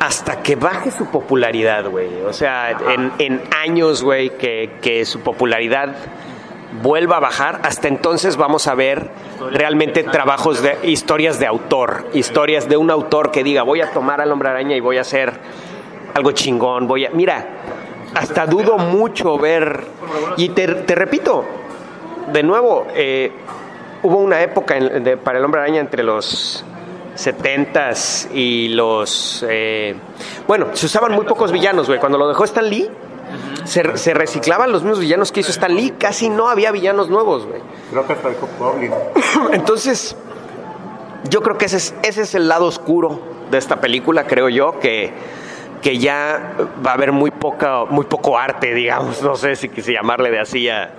hasta 0.00 0.42
que 0.42 0.56
baje 0.56 0.90
su 0.90 1.06
popularidad, 1.06 1.88
güey. 1.88 2.22
O 2.22 2.32
sea, 2.32 2.70
en, 2.70 3.12
en 3.18 3.42
años, 3.56 4.02
güey, 4.02 4.36
que, 4.36 4.78
que 4.82 5.04
su 5.04 5.20
popularidad 5.20 5.94
vuelva 6.82 7.18
a 7.18 7.20
bajar, 7.20 7.60
hasta 7.62 7.88
entonces 7.88 8.36
vamos 8.36 8.66
a 8.66 8.74
ver 8.74 9.10
realmente 9.52 10.02
trabajos 10.02 10.62
de 10.62 10.76
historias 10.82 11.38
de 11.38 11.46
autor, 11.46 12.08
historias 12.14 12.68
de 12.68 12.76
un 12.76 12.90
autor 12.90 13.30
que 13.30 13.44
diga, 13.44 13.62
voy 13.62 13.80
a 13.80 13.92
tomar 13.92 14.20
al 14.20 14.32
hombre 14.32 14.48
araña 14.48 14.76
y 14.76 14.80
voy 14.80 14.98
a 14.98 15.02
hacer 15.02 15.34
algo 16.14 16.32
chingón, 16.32 16.86
voy 16.86 17.06
a... 17.06 17.10
Mira, 17.10 17.46
hasta 18.14 18.46
dudo 18.46 18.78
mucho 18.78 19.36
ver... 19.38 19.84
Y 20.36 20.50
te, 20.50 20.66
te 20.68 20.94
repito, 20.94 21.44
de 22.32 22.42
nuevo, 22.42 22.86
eh, 22.94 23.32
hubo 24.02 24.18
una 24.18 24.40
época 24.42 24.76
en- 24.76 25.02
de- 25.04 25.16
para 25.16 25.38
el 25.38 25.44
hombre 25.44 25.60
araña 25.60 25.80
entre 25.80 26.02
los 26.02 26.64
70s 27.16 28.28
y 28.34 28.68
los... 28.68 29.44
eh, 29.48 29.94
bueno, 30.46 30.68
se 30.74 30.86
usaban 30.86 31.12
muy 31.12 31.24
pocos 31.26 31.50
villanos, 31.52 31.86
güey. 31.88 31.98
Cuando 32.00 32.18
lo 32.18 32.28
dejó 32.28 32.44
Stan 32.44 32.68
Lee, 32.68 32.88
se, 33.64 33.96
se 33.96 34.14
reciclaban 34.14 34.70
los 34.72 34.82
mismos 34.82 35.00
villanos 35.00 35.32
que 35.32 35.40
hizo 35.40 35.50
Stan 35.50 35.74
Lee. 35.74 35.94
Casi 35.98 36.28
no 36.28 36.48
había 36.48 36.70
villanos 36.70 37.08
nuevos, 37.08 37.46
güey. 37.46 37.60
Creo 37.90 38.06
que 38.06 38.12
hasta 38.12 38.28
el 38.28 38.36
Goblin. 38.58 38.92
Entonces, 39.52 40.16
yo 41.30 41.42
creo 41.42 41.56
que 41.58 41.64
ese 41.66 41.78
es, 41.78 41.94
ese 42.02 42.22
es 42.22 42.34
el 42.34 42.48
lado 42.48 42.66
oscuro 42.66 43.20
de 43.50 43.58
esta 43.58 43.80
película, 43.80 44.26
creo 44.26 44.48
yo, 44.48 44.78
que, 44.80 45.12
que 45.84 45.98
ya 45.98 46.54
va 46.84 46.92
a 46.92 46.94
haber 46.94 47.12
muy, 47.12 47.30
poca, 47.30 47.84
muy 47.84 48.06
poco 48.06 48.38
arte, 48.38 48.72
digamos, 48.72 49.22
no 49.22 49.36
sé 49.36 49.54
si 49.54 49.68
quise 49.68 49.92
llamarle 49.92 50.30
de 50.30 50.40
así 50.40 50.66
a, 50.66 50.94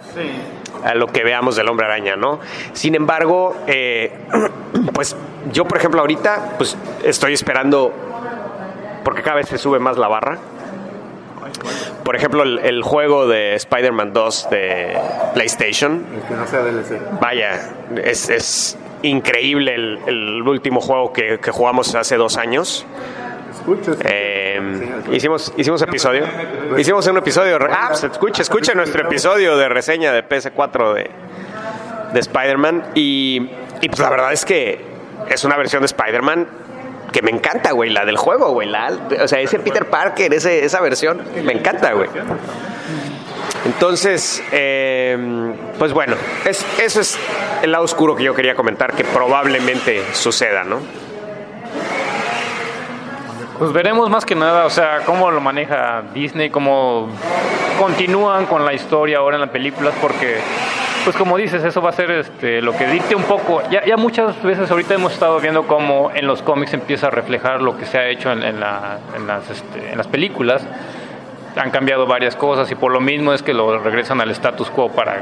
a 0.83 0.93
lo 0.93 1.07
que 1.07 1.23
veamos 1.23 1.55
del 1.55 1.67
hombre 1.69 1.87
araña, 1.87 2.15
¿no? 2.15 2.39
Sin 2.73 2.93
embargo, 2.93 3.55
eh, 3.65 4.15
pues 4.93 5.17
yo, 5.51 5.65
por 5.65 5.79
ejemplo, 5.79 6.01
ahorita, 6.01 6.53
pues 6.59 6.77
estoy 7.03 7.33
esperando, 7.33 7.91
porque 9.03 9.23
cada 9.23 9.37
vez 9.37 9.49
se 9.49 9.57
sube 9.57 9.79
más 9.79 9.97
la 9.97 10.07
barra. 10.07 10.37
Por 12.03 12.15
ejemplo, 12.15 12.43
el, 12.43 12.59
el 12.59 12.83
juego 12.83 13.27
de 13.27 13.55
Spider-Man 13.55 14.13
2 14.13 14.49
de 14.51 14.99
PlayStation, 15.33 16.05
El 16.13 16.21
que 16.27 16.33
no 16.35 16.45
sea 16.45 16.61
DLC. 16.61 17.19
Vaya, 17.19 17.71
es, 18.03 18.29
es 18.29 18.77
increíble 19.01 19.73
el, 19.73 19.99
el 20.05 20.41
último 20.43 20.79
juego 20.79 21.11
que, 21.11 21.39
que 21.39 21.49
jugamos 21.49 21.95
hace 21.95 22.17
dos 22.17 22.37
años. 22.37 22.85
Eh, 24.03 25.01
hicimos, 25.11 25.53
hicimos 25.57 25.81
episodio. 25.81 26.25
Hicimos 26.77 27.07
un 27.07 27.17
episodio. 27.17 27.57
Ah, 27.71 27.91
escucha, 27.93 28.41
escucha 28.41 28.73
nuestro 28.73 29.03
episodio 29.03 29.57
de 29.57 29.69
reseña 29.69 30.11
de 30.11 30.27
PS4 30.27 30.93
de, 30.93 31.09
de 32.13 32.19
Spider-Man. 32.19 32.91
Y, 32.95 33.49
y 33.81 33.89
pues 33.89 33.99
la 33.99 34.09
verdad 34.09 34.33
es 34.33 34.45
que 34.45 34.79
es 35.29 35.43
una 35.43 35.57
versión 35.57 35.81
de 35.81 35.87
Spider-Man 35.87 36.47
que 37.11 37.21
me 37.21 37.31
encanta, 37.31 37.71
güey. 37.71 37.89
La 37.89 38.05
del 38.05 38.17
juego, 38.17 38.51
güey. 38.51 38.69
La, 38.69 38.91
o 39.21 39.27
sea, 39.27 39.39
ese 39.39 39.59
Peter 39.59 39.85
Parker, 39.87 40.33
ese, 40.33 40.63
esa 40.65 40.81
versión, 40.81 41.21
me 41.43 41.53
encanta, 41.53 41.93
güey. 41.93 42.09
Entonces, 43.65 44.43
eh, 44.51 45.17
pues 45.79 45.91
bueno, 45.91 46.15
es, 46.45 46.63
eso 46.79 47.01
es 47.01 47.17
el 47.63 47.71
lado 47.71 47.83
oscuro 47.83 48.15
que 48.15 48.23
yo 48.23 48.35
quería 48.35 48.53
comentar, 48.53 48.93
que 48.93 49.03
probablemente 49.03 50.03
suceda, 50.13 50.63
¿no? 50.63 50.79
Pues 53.57 53.71
veremos 53.71 54.09
más 54.09 54.25
que 54.25 54.35
nada, 54.35 54.65
o 54.65 54.69
sea, 54.69 54.99
cómo 55.05 55.31
lo 55.31 55.39
maneja 55.39 56.03
Disney, 56.13 56.49
cómo 56.49 57.07
continúan 57.79 58.45
con 58.47 58.65
la 58.65 58.73
historia 58.73 59.19
ahora 59.19 59.35
en 59.37 59.41
las 59.41 59.49
películas, 59.49 59.93
porque, 60.01 60.35
pues 61.05 61.15
como 61.15 61.37
dices, 61.37 61.63
eso 61.63 61.81
va 61.81 61.89
a 61.91 61.93
ser 61.93 62.11
este, 62.11 62.61
lo 62.61 62.75
que 62.75 62.85
dicte 62.87 63.15
un 63.15 63.23
poco. 63.23 63.61
Ya, 63.71 63.85
ya 63.85 63.95
muchas 63.95 64.41
veces 64.43 64.69
ahorita 64.69 64.95
hemos 64.95 65.13
estado 65.13 65.39
viendo 65.39 65.63
cómo 65.67 66.11
en 66.13 66.27
los 66.27 66.41
cómics 66.41 66.73
empieza 66.73 67.07
a 67.07 67.11
reflejar 67.11 67.61
lo 67.61 67.77
que 67.77 67.85
se 67.85 67.97
ha 67.97 68.07
hecho 68.09 68.29
en, 68.31 68.43
en 68.43 68.59
la- 68.59 68.97
en 69.15 69.25
las, 69.25 69.49
este, 69.49 69.89
en 69.91 69.97
las 69.97 70.07
películas. 70.07 70.61
Han 71.55 71.71
cambiado 71.71 72.05
varias 72.05 72.35
cosas 72.35 72.69
y 72.71 72.75
por 72.75 72.91
lo 72.91 72.99
mismo 72.99 73.31
es 73.31 73.41
que 73.41 73.53
lo 73.53 73.79
regresan 73.79 74.19
al 74.19 74.31
status 74.31 74.69
quo 74.69 74.89
para, 74.91 75.21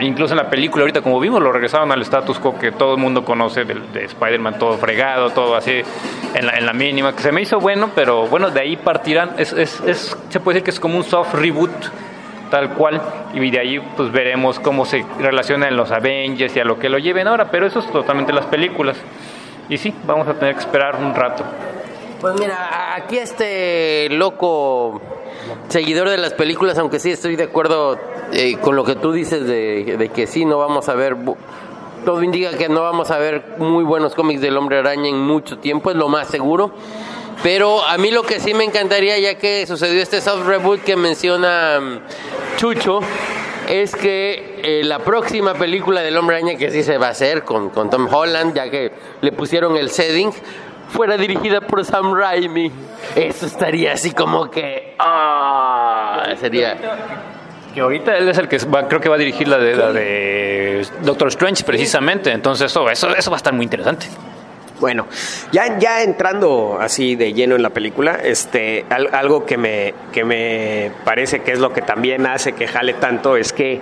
incluso 0.00 0.34
en 0.34 0.38
la 0.38 0.48
película 0.50 0.82
ahorita 0.82 1.00
como 1.02 1.18
vimos 1.20 1.42
lo 1.42 1.50
regresaron 1.52 1.90
al 1.92 2.02
status 2.02 2.38
quo 2.38 2.58
que 2.58 2.72
todo 2.72 2.94
el 2.94 3.00
mundo 3.00 3.24
conoce 3.24 3.64
del- 3.64 3.92
de, 3.92 4.04
Spider-Man 4.04 4.58
todo 4.58 4.78
fregado 4.78 5.30
todo 5.30 5.56
así 5.56 5.82
en 6.34 6.46
la, 6.46 6.56
en 6.58 6.66
la 6.66 6.72
mínima 6.72 7.14
que 7.14 7.22
se 7.22 7.32
me 7.32 7.42
hizo 7.42 7.58
bueno 7.60 7.90
pero 7.94 8.26
bueno 8.28 8.50
de 8.50 8.60
ahí 8.60 8.76
partirán 8.76 9.32
es, 9.38 9.52
es, 9.52 9.80
es- 9.80 10.16
se 10.28 10.40
puede 10.40 10.56
decir 10.56 10.64
que 10.64 10.70
es 10.70 10.80
como 10.80 10.96
un 10.96 11.04
soft 11.04 11.34
reboot 11.34 11.70
tal 12.50 12.70
cual 12.70 13.00
y 13.32 13.50
de 13.50 13.58
ahí 13.58 13.80
pues 13.96 14.12
veremos 14.12 14.60
cómo 14.60 14.84
se 14.84 15.04
relacionan 15.18 15.76
los 15.76 15.90
Avengers 15.90 16.54
y 16.56 16.60
a 16.60 16.64
lo 16.64 16.78
que 16.78 16.88
lo 16.88 16.98
lleven 16.98 17.26
ahora 17.26 17.46
pero 17.50 17.66
eso 17.66 17.80
es 17.80 17.86
totalmente 17.90 18.32
las 18.32 18.46
películas. 18.46 18.96
Y 19.68 19.78
sí 19.78 19.94
vamos 20.06 20.28
a 20.28 20.34
tener 20.34 20.54
que 20.54 20.60
esperar 20.60 20.94
un 20.96 21.14
rato 21.14 21.42
Pues 22.24 22.40
mira, 22.40 22.94
aquí 22.94 23.18
este 23.18 24.08
loco 24.08 24.98
seguidor 25.68 26.08
de 26.08 26.16
las 26.16 26.32
películas, 26.32 26.78
aunque 26.78 26.98
sí 26.98 27.10
estoy 27.10 27.36
de 27.36 27.42
acuerdo 27.42 27.98
eh, 28.32 28.56
con 28.62 28.76
lo 28.76 28.82
que 28.82 28.94
tú 28.94 29.12
dices 29.12 29.46
de, 29.46 30.10
que 30.14 30.26
sí, 30.26 30.46
no 30.46 30.56
vamos 30.56 30.88
a 30.88 30.94
ver, 30.94 31.18
todo 32.06 32.22
indica 32.22 32.56
que 32.56 32.70
no 32.70 32.80
vamos 32.80 33.10
a 33.10 33.18
ver 33.18 33.44
muy 33.58 33.84
buenos 33.84 34.14
cómics 34.14 34.40
del 34.40 34.56
hombre 34.56 34.78
araña 34.78 35.10
en 35.10 35.18
mucho 35.18 35.58
tiempo, 35.58 35.90
es 35.90 35.96
lo 35.96 36.08
más 36.08 36.28
seguro. 36.28 36.70
Pero 37.42 37.84
a 37.84 37.98
mí 37.98 38.10
lo 38.10 38.22
que 38.22 38.40
sí 38.40 38.54
me 38.54 38.64
encantaría, 38.64 39.18
ya 39.18 39.34
que 39.34 39.66
sucedió 39.66 40.00
este 40.00 40.22
soft 40.22 40.46
reboot 40.46 40.80
que 40.80 40.96
menciona 40.96 41.78
mm, 41.78 42.56
Chucho, 42.56 43.00
es 43.68 43.94
que 43.94 44.60
eh, 44.62 44.82
la 44.82 45.00
próxima 45.00 45.52
película 45.52 46.00
del 46.00 46.16
Hombre 46.16 46.36
Araña 46.36 46.56
que 46.56 46.70
sí 46.70 46.84
se 46.84 46.96
va 46.96 47.08
a 47.08 47.10
hacer 47.10 47.44
con, 47.44 47.68
con 47.68 47.90
Tom 47.90 48.08
Holland, 48.10 48.54
ya 48.54 48.70
que 48.70 48.92
le 49.20 49.30
pusieron 49.32 49.76
el 49.76 49.90
setting, 49.90 50.32
fuera 50.94 51.16
dirigida 51.16 51.60
por 51.60 51.84
Sam 51.84 52.14
Raimi. 52.14 52.70
Eso 53.16 53.46
estaría 53.46 53.92
así 53.92 54.12
como 54.12 54.48
que... 54.50 54.94
ah, 54.98 56.24
sería... 56.40 56.76
Que 57.74 57.80
ahorita 57.80 58.16
él 58.16 58.28
es 58.28 58.38
el 58.38 58.46
que 58.46 58.58
va, 58.66 58.86
creo 58.86 59.00
que 59.00 59.08
va 59.08 59.16
a 59.16 59.18
dirigir 59.18 59.48
la 59.48 59.58
de, 59.58 59.74
la 59.74 59.92
de 59.92 60.86
Doctor 61.02 61.26
Strange 61.26 61.64
precisamente, 61.64 62.30
entonces 62.30 62.70
eso, 62.70 62.88
eso, 62.88 63.08
eso 63.16 63.30
va 63.32 63.36
a 63.36 63.38
estar 63.38 63.52
muy 63.52 63.64
interesante. 63.64 64.06
Bueno, 64.78 65.06
ya, 65.50 65.76
ya 65.80 66.02
entrando 66.04 66.78
así 66.80 67.16
de 67.16 67.32
lleno 67.32 67.56
en 67.56 67.62
la 67.62 67.70
película, 67.70 68.14
este, 68.22 68.84
al- 68.90 69.12
algo 69.12 69.44
que 69.44 69.56
me, 69.56 69.92
que 70.12 70.24
me 70.24 70.92
parece 71.04 71.42
que 71.42 71.50
es 71.50 71.58
lo 71.58 71.72
que 71.72 71.82
también 71.82 72.26
hace 72.28 72.52
que 72.52 72.68
jale 72.68 72.94
tanto 72.94 73.36
es 73.36 73.52
que 73.52 73.80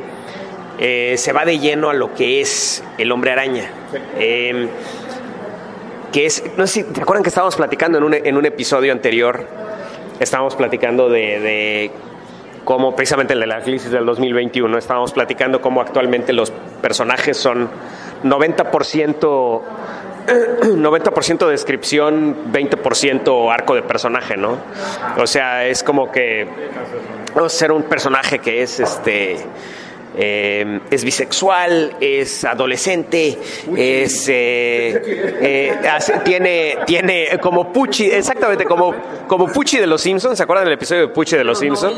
eh, 0.78 1.14
se 1.18 1.32
va 1.34 1.44
de 1.44 1.58
lleno 1.58 1.90
a 1.90 1.94
lo 1.94 2.14
que 2.14 2.40
es 2.40 2.82
el 2.96 3.12
hombre 3.12 3.32
araña. 3.32 3.70
Eh, 4.16 4.68
que 6.12 6.26
es, 6.26 6.44
no 6.56 6.66
sé 6.66 6.72
si 6.72 6.84
te 6.84 7.02
acuerdan 7.02 7.22
que 7.22 7.30
estábamos 7.30 7.56
platicando 7.56 7.98
en 7.98 8.04
un, 8.04 8.14
en 8.14 8.36
un 8.36 8.46
episodio 8.46 8.92
anterior, 8.92 9.46
estábamos 10.20 10.54
platicando 10.54 11.08
de, 11.08 11.40
de 11.40 11.90
cómo 12.64 12.94
precisamente 12.94 13.32
el 13.32 13.40
de 13.40 13.46
la 13.46 13.60
crisis 13.62 13.90
del 13.90 14.04
2021, 14.06 14.78
estábamos 14.78 15.12
platicando 15.12 15.60
cómo 15.60 15.80
actualmente 15.80 16.32
los 16.32 16.52
personajes 16.80 17.36
son 17.36 17.68
90% 18.22 19.60
90% 20.26 21.46
descripción, 21.50 22.52
20% 22.52 23.52
arco 23.52 23.74
de 23.74 23.82
personaje, 23.82 24.36
¿no? 24.36 24.58
O 25.18 25.26
sea, 25.26 25.66
es 25.66 25.82
como 25.82 26.12
que 26.12 26.46
vamos 27.34 27.54
a 27.54 27.56
ser 27.56 27.72
un 27.72 27.82
personaje 27.84 28.38
que 28.38 28.62
es 28.62 28.78
este 28.78 29.38
eh, 30.14 30.80
es 30.90 31.04
bisexual, 31.04 31.96
es 32.00 32.44
adolescente, 32.44 33.38
es 33.76 34.28
eh, 34.28 35.02
eh, 35.40 35.80
tiene 36.24 36.78
tiene 36.86 37.38
como 37.40 37.72
Pucci, 37.72 38.10
exactamente 38.10 38.64
como 38.64 38.94
como 39.26 39.46
Pucci 39.48 39.78
de 39.78 39.86
los 39.86 40.02
Simpsons, 40.02 40.36
¿se 40.36 40.42
acuerdan 40.42 40.66
del 40.66 40.74
episodio 40.74 41.02
de 41.02 41.08
Pucci 41.08 41.36
de 41.36 41.44
los 41.44 41.58
Simpsons? 41.58 41.96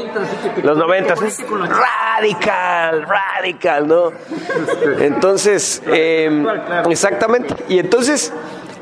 Los 0.62 0.78
90 0.78 1.14
es 1.14 1.44
radical, 1.48 3.06
radical, 3.06 3.88
¿no? 3.88 4.12
Entonces, 5.00 5.82
exactamente. 6.88 7.54
Y 7.68 7.78
entonces, 7.78 8.32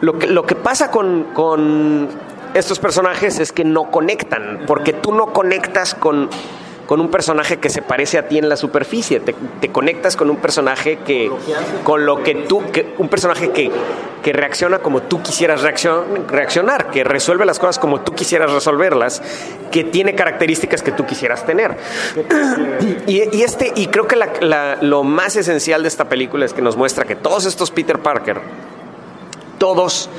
lo 0.01 0.19
que, 0.19 0.27
lo 0.27 0.45
que 0.45 0.55
pasa 0.55 0.91
con, 0.91 1.25
con 1.33 2.11
estos 2.55 2.79
personajes 2.79 3.39
es 3.39 3.53
que 3.53 3.65
no 3.65 3.91
conectan, 3.91 4.65
porque 4.67 4.93
tú 4.93 5.13
no 5.13 5.33
conectas 5.33 5.95
con, 5.95 6.29
con 6.93 7.01
un 7.01 7.09
personaje 7.11 7.57
que 7.57 7.71
se 7.71 7.81
parece 7.81 8.19
a 8.19 8.29
ti 8.29 8.37
en 8.37 8.51
la 8.51 8.57
superficie, 8.59 9.19
te, 9.19 9.35
te 9.63 9.71
conectas 9.71 10.15
con 10.15 10.29
un 10.29 10.37
personaje 10.37 10.99
que, 10.99 11.31
con 11.85 12.05
lo 12.05 12.23
que 12.23 12.35
tú, 12.35 12.71
que, 12.71 12.93
un 12.99 13.09
personaje 13.09 13.49
que, 13.51 13.71
que 14.23 14.33
reacciona 14.35 14.81
como 14.81 15.01
tú 15.01 15.23
quisieras 15.23 15.63
reaccion- 15.63 16.27
reaccionar, 16.29 16.91
que 16.91 17.03
resuelve 17.03 17.47
las 17.47 17.59
cosas 17.59 17.79
como 17.79 18.03
tú 18.03 18.13
quisieras 18.13 18.53
resolverlas, 18.53 19.23
que 19.71 19.85
tiene 19.85 20.15
características 20.15 20.83
que 20.83 20.93
tú 20.93 21.07
quisieras 21.07 21.47
tener. 21.47 21.79
Y, 23.07 23.39
y 23.39 23.43
este, 23.43 23.73
y 23.75 23.87
creo 23.87 24.07
que 24.07 24.17
la- 24.17 24.29
la- 24.43 24.77
lo 24.83 25.03
más 25.03 25.37
esencial 25.37 25.81
de 25.81 25.89
esta 25.89 26.11
película 26.11 26.45
es 26.45 26.53
que 26.53 26.61
nos 26.61 26.77
muestra 26.77 27.07
que 27.07 27.17
todos 27.17 27.47
estos 27.47 27.71
Peter 27.71 28.01
Parker, 28.01 28.39
todos 29.57 30.11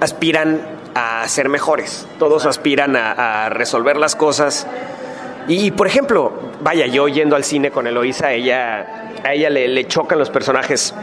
aspiran 0.00 0.62
a 0.94 1.28
ser 1.28 1.50
mejores, 1.50 2.06
todos 2.18 2.46
aspiran 2.46 2.96
a, 2.96 3.44
a 3.44 3.48
resolver 3.50 3.98
las 3.98 4.16
cosas 4.16 4.66
Y, 5.48 5.70
por 5.70 5.86
ejemplo, 5.86 6.32
vaya, 6.60 6.86
yo 6.86 7.08
yendo 7.08 7.34
al 7.34 7.42
cine 7.42 7.70
con 7.70 7.86
Eloisa, 7.86 8.32
ella, 8.32 9.12
a 9.24 9.32
ella 9.32 9.50
le, 9.50 9.66
le 9.68 9.86
chocan 9.86 10.18
los 10.18 10.30
personajes 10.30 10.94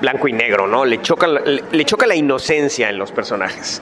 blanco 0.00 0.28
y 0.28 0.32
negro, 0.34 0.66
¿no? 0.66 0.84
Le 0.84 1.00
choca, 1.00 1.26
le, 1.26 1.64
le 1.70 1.84
choca 1.84 2.06
la 2.06 2.14
inocencia 2.14 2.90
en 2.90 2.98
los 2.98 3.10
personajes. 3.12 3.80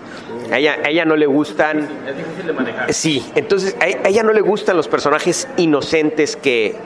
A 0.53 0.59
ella, 0.59 0.77
a 0.85 0.89
ella 0.89 1.05
no 1.05 1.17
le 1.17 1.27
gustan. 1.27 1.89
Es 2.07 2.17
difícil 2.17 2.47
de 2.47 2.53
manejar. 2.53 2.93
Sí, 2.93 3.25
entonces 3.35 3.77
a 3.81 3.85
a 3.85 4.09
ella 4.09 4.23
no 4.23 4.33
le 4.33 4.41
gustan 4.41 4.77
los 4.77 4.87
personajes 4.87 5.49
inocentes 5.57 6.37
que 6.37 6.77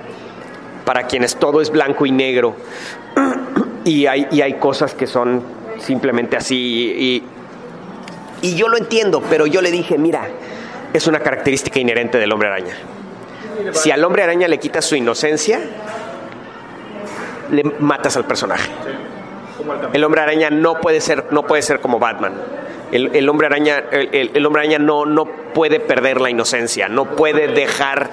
para 0.87 1.07
quienes 1.07 1.37
todo 1.37 1.61
es 1.61 1.71
blanco 1.71 2.07
y 2.07 2.13
negro. 2.13 2.57
Y 3.85 4.07
hay, 4.07 4.27
y 4.31 4.41
hay 4.41 4.55
cosas 4.55 4.95
que 4.95 5.07
son 5.07 5.43
simplemente 5.79 6.37
así. 6.37 6.57
Y, 6.99 7.23
y 8.41 8.55
yo 8.55 8.69
lo 8.69 8.79
entiendo, 8.79 9.23
pero 9.29 9.47
yo 9.47 9.61
le 9.61 9.71
dije, 9.71 9.99
mira, 9.99 10.29
es 10.95 11.07
una 11.07 11.21
característica 11.21 11.79
inherente 11.79 12.19
del 12.19 12.33
hombre 12.33 12.49
araña. 12.49 12.77
Si 13.73 13.91
al 13.91 14.05
hombre 14.05 14.23
araña 14.23 14.49
le 14.49 14.59
quitas 14.59 14.85
su 14.85 14.97
inocencia, 14.97 15.61
le 17.51 17.65
matas 17.79 18.17
al 18.17 18.25
personaje. 18.25 18.71
El 19.93 20.05
hombre 20.05 20.21
araña 20.21 20.51
no 20.51 20.81
puede 20.81 21.01
ser, 21.01 21.27
no 21.31 21.47
puede 21.47 21.63
ser 21.63 21.81
como 21.81 21.99
Batman. 21.99 22.35
El, 22.91 23.29
hombre 23.29 23.47
araña, 23.47 23.85
el 23.91 24.47
hombre 24.47 24.63
araña 24.63 24.79
no, 24.79 25.05
no 25.05 25.27
puede 25.27 25.79
perder 25.79 26.21
la 26.21 26.31
inocencia, 26.31 26.89
no 26.89 27.17
puede 27.17 27.49
dejar 27.49 28.09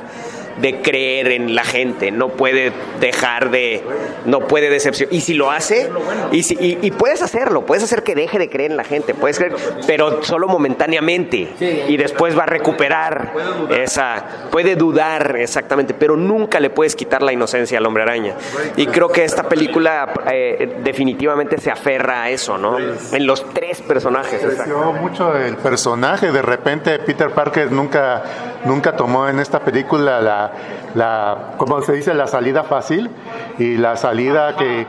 de 0.62 0.82
creer 0.82 1.32
en 1.32 1.54
la 1.56 1.64
gente, 1.64 2.12
no 2.12 2.30
puede 2.30 2.72
dejar 3.00 3.50
de, 3.52 3.84
no 4.26 4.42
puede 4.42 4.70
decepcionar. 4.70 5.14
Y 5.14 5.22
si 5.22 5.34
lo 5.34 5.52
hace, 5.52 5.90
y, 6.32 6.44
si- 6.44 6.56
y- 6.60 6.80
y 6.82 6.92
puedes 6.92 7.22
hacerlo, 7.22 7.66
puedes 7.66 7.84
hacer 7.84 8.04
que 8.04 8.16
deje 8.16 8.40
de 8.40 8.50
creer 8.50 8.72
en 8.72 8.78
la 8.78 8.84
gente, 8.86 9.14
puedes 9.14 9.38
creer, 9.38 9.56
pero 9.88 10.24
solo 10.24 10.48
momentáneamente. 10.48 11.50
Y 11.90 11.98
después 11.98 12.38
va 12.38 12.44
a 12.44 12.48
recuperar 12.48 13.34
esa, 13.70 14.24
puede 14.52 14.76
dudar 14.76 15.36
exactamente, 15.38 15.94
pero 15.94 16.16
nunca 16.16 16.60
le 16.60 16.70
puedes 16.70 16.96
quitar 16.96 17.22
la 17.22 17.34
inocencia 17.34 17.78
al 17.78 17.86
hombre 17.86 18.04
araña. 18.04 18.36
Y 18.78 18.88
creo 18.88 19.10
que 19.10 19.24
esta 19.24 19.44
película 19.50 20.14
eh, 20.32 20.78
definitivamente 20.84 21.58
se 21.60 21.72
aferra 21.72 22.24
a 22.24 22.30
eso, 22.30 22.58
¿no? 22.58 22.78
En 22.80 23.26
los 23.28 23.46
tres 23.54 23.82
personajes. 23.82 24.42
Creció 24.42 24.94
mucho 24.94 25.36
el 25.38 25.58
personaje. 25.58 26.32
De 26.32 26.42
repente 26.42 26.98
Peter 27.00 27.30
Parker 27.32 27.72
nunca, 27.72 28.24
nunca 28.66 28.96
tomó 28.96 29.28
en 29.28 29.40
esta 29.40 29.60
película 29.60 30.22
la, 30.22 30.45
la, 30.94 31.54
¿cómo 31.58 31.82
se 31.82 31.94
dice? 31.94 32.14
La 32.14 32.28
salida 32.28 32.64
fácil 32.64 33.10
y 33.58 33.78
la 33.78 33.96
salida 33.98 34.56
que... 34.56 34.86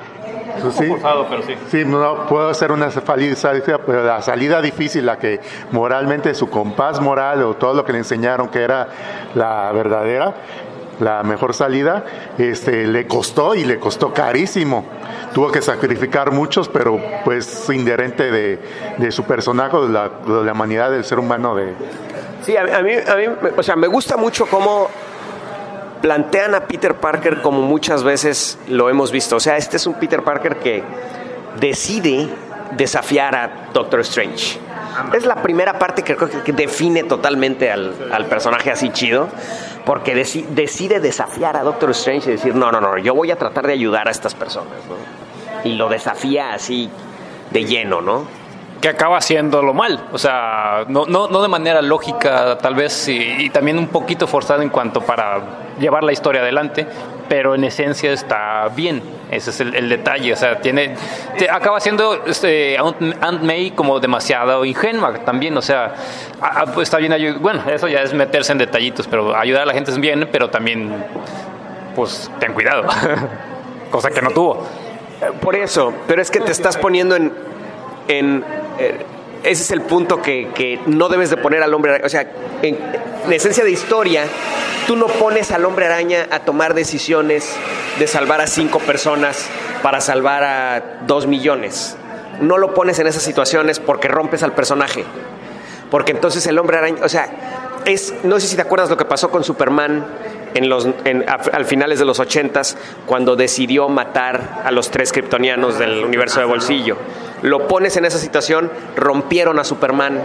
pues 0.61 0.75
sí, 0.75 0.87
Forzado, 0.87 1.27
pero 1.29 1.43
sí. 1.43 1.55
Sí, 1.69 1.85
no 1.85 2.27
puedo 2.27 2.49
hacer 2.49 2.73
una 2.73 2.91
salida, 2.91 3.79
pero 3.85 4.05
la 4.05 4.23
salida 4.23 4.61
difícil, 4.61 5.07
la 5.07 5.19
que 5.19 5.41
moralmente 5.73 6.35
su 6.35 6.49
compás 6.49 7.01
moral 7.01 7.43
o 7.43 7.55
todo 7.55 7.75
lo 7.75 7.85
que 7.85 7.93
le 7.93 7.99
enseñaron 7.99 8.49
que 8.49 8.63
era 8.63 8.89
la 9.35 9.71
verdadera, 9.73 10.35
la 11.01 11.23
mejor 11.23 11.53
salida, 11.53 12.05
este, 12.39 12.87
le 12.87 13.07
costó 13.07 13.55
y 13.55 13.65
le 13.65 13.79
costó 13.79 14.15
carísimo. 14.15 14.85
Tuvo 15.35 15.53
que 15.53 15.61
sacrificar 15.61 16.33
muchos, 16.33 16.69
pero 16.69 16.99
pues 17.25 17.69
inherente 17.69 18.31
de, 18.31 18.59
de 18.97 19.13
su 19.13 19.25
personaje, 19.25 19.77
de 19.77 19.89
la, 19.91 20.09
de 20.09 20.45
la 20.45 20.53
humanidad 20.53 20.91
del 20.91 21.05
ser 21.05 21.19
humano. 21.19 21.55
De, 21.55 21.75
Sí, 22.47 22.57
a 22.57 22.63
mí, 22.63 22.71
a 22.73 22.81
mí, 23.17 23.25
o 23.57 23.63
sea, 23.65 23.75
me 23.75 23.89
gusta 23.89 24.17
mucho 24.17 24.47
cómo 24.47 24.89
plantean 26.07 26.55
a 26.55 26.61
Peter 26.69 26.95
Parker 26.95 27.43
como 27.43 27.63
muchas 27.63 28.05
veces 28.05 28.61
lo 28.69 28.89
hemos 28.89 29.11
visto. 29.11 29.35
O 29.35 29.41
sea, 29.41 29.57
este 29.57 29.77
es 29.77 29.89
un 29.89 29.95
Peter 29.95 30.23
Parker 30.23 30.59
que 30.59 30.85
decide 31.59 32.29
desafiar 32.77 33.35
a 33.35 33.51
Doctor 33.73 33.99
Strange. 34.03 34.57
Es 35.13 35.27
la 35.27 35.43
primera 35.43 35.81
parte 35.81 36.05
que 36.05 36.15
creo 36.15 36.45
que 36.45 36.53
define 36.53 37.03
totalmente 37.03 37.73
al, 37.73 37.93
al 38.13 38.27
personaje 38.27 38.71
así 38.71 38.91
chido, 38.91 39.27
porque 39.85 40.15
deci- 40.15 40.47
decide 40.47 41.01
desafiar 41.01 41.57
a 41.57 41.65
Doctor 41.65 41.91
Strange 41.91 42.29
y 42.31 42.33
decir, 42.35 42.55
no, 42.55 42.71
no, 42.71 42.81
no, 42.81 42.97
yo 42.99 43.13
voy 43.13 43.33
a 43.33 43.37
tratar 43.37 43.67
de 43.67 43.73
ayudar 43.73 44.07
a 44.07 44.13
estas 44.13 44.37
personas, 44.37 44.79
¿no? 44.89 45.69
Y 45.69 45.75
lo 45.75 45.89
desafía 45.89 46.53
así 46.55 46.89
de 47.51 47.65
lleno, 47.65 48.01
¿no? 48.01 48.27
Que 48.81 48.89
acaba 48.89 49.19
haciéndolo 49.19 49.73
mal, 49.73 50.07
o 50.13 50.19
sea, 50.19 50.85
no, 50.89 51.07
no, 51.07 51.29
no 51.29 51.43
de 51.43 51.49
manera 51.49 51.81
lógica 51.81 52.59
tal 52.59 52.75
vez 52.75 53.09
y, 53.09 53.49
también 53.51 53.79
un 53.79 53.89
poquito 53.89 54.27
forzado 54.27 54.63
en 54.63 54.69
cuanto 54.69 55.01
para 55.01 55.41
llevar 55.79 56.05
la 56.05 56.13
historia 56.13 56.43
adelante, 56.43 56.87
pero 57.29 57.55
en 57.55 57.65
esencia 57.65 58.13
está 58.13 58.69
bien, 58.75 59.03
ese 59.31 59.51
es 59.51 59.61
el, 59.61 59.89
detalle, 59.89 60.33
o 60.33 60.37
sea, 60.37 60.61
tiene, 60.61 60.95
acaba 61.51 61.81
siendo 61.81 62.25
este, 62.27 62.77
Aunt, 62.77 63.43
May 63.43 63.71
como 63.71 63.99
demasiado 63.99 64.65
ingenua 64.65 65.15
también, 65.25 65.57
o 65.57 65.63
sea, 65.63 65.95
pues, 66.75 66.89
está 66.89 66.99
bien, 66.99 67.39
bueno, 67.41 67.63
eso 67.69 67.89
ya 67.89 68.03
es 68.03 68.13
meterse 68.13 68.53
en 68.53 68.59
detallitos, 68.59 69.09
pero 69.09 69.35
ayudar 69.35 69.63
a 69.63 69.67
la 69.67 69.73
gente 69.73 69.91
es 69.91 69.99
bien, 69.99 70.29
pero 70.31 70.51
también, 70.51 71.05
pues, 71.95 72.31
ten 72.39 72.53
cuidado, 72.53 72.85
cosa 73.91 74.11
que 74.11 74.21
no 74.21 74.31
tuvo. 74.31 74.67
Por 75.41 75.57
eso, 75.57 75.95
pero 76.07 76.21
es 76.21 76.31
que 76.31 76.41
te 76.41 76.53
estás 76.53 76.77
poniendo 76.77 77.17
en... 77.17 77.33
en 78.09 78.45
eh, 78.79 78.95
ese 79.43 79.63
es 79.63 79.71
el 79.71 79.83
punto 79.83 80.21
que, 80.23 80.49
que 80.55 80.81
no 80.87 81.09
debes 81.09 81.31
de 81.31 81.37
poner 81.37 81.63
al 81.63 81.73
hombre 81.75 81.93
araña. 81.93 82.07
O 82.07 82.09
sea, 82.09 82.27
en, 82.63 82.77
en 83.27 83.33
esencia 83.33 83.63
de 83.65 83.71
historia, 83.71 84.25
tú 84.87 84.97
no 84.97 85.07
pones 85.07 85.51
al 85.53 85.65
hombre 85.65 85.87
araña 85.87 86.27
a 86.31 86.41
tomar 86.41 86.75
decisiones 86.75 87.55
de 87.99 88.07
salvar 88.07 88.41
a 88.41 88.47
cinco 88.47 88.79
personas 88.81 89.47
para 89.83 90.01
salvar 90.01 90.43
a 90.43 90.83
dos 91.07 91.27
millones. 91.27 91.97
No 92.41 92.59
lo 92.59 92.75
pones 92.75 92.99
en 92.99 93.07
esas 93.07 93.23
situaciones 93.23 93.79
porque 93.79 94.09
rompes 94.09 94.43
al 94.43 94.53
personaje. 94.53 95.05
Porque 95.91 96.11
entonces 96.13 96.45
el 96.49 96.59
hombre 96.59 96.79
araña, 96.79 97.05
o 97.05 97.09
sea, 97.09 97.29
es, 97.85 98.15
no 98.25 98.41
sé 98.41 98.49
si 98.49 98.57
te 98.57 98.63
acuerdas 98.63 98.91
lo 98.91 98.97
que 98.97 99.05
pasó 99.05 99.31
con 99.31 99.45
Superman 99.45 100.05
en 100.55 100.69
los, 100.69 100.89
en- 101.05 101.29
a- 101.29 101.35
al 101.53 101.65
finales 101.67 102.01
de 102.01 102.05
los 102.05 102.19
ochentas, 102.19 102.77
cuando 103.07 103.37
decidió 103.37 103.89
matar 103.89 104.63
a 104.65 104.73
los 104.73 104.91
tres 104.91 105.13
kryptonianos 105.13 105.79
del 105.79 106.05
universo 106.05 106.41
de 106.41 106.47
bolsillo. 106.47 106.97
Lo 107.43 107.69
pones 107.69 107.97
en 107.97 108.05
esa 108.05 108.19
situación, 108.19 108.71
rompieron 108.97 109.59
a 109.59 109.65
Superman 109.65 110.21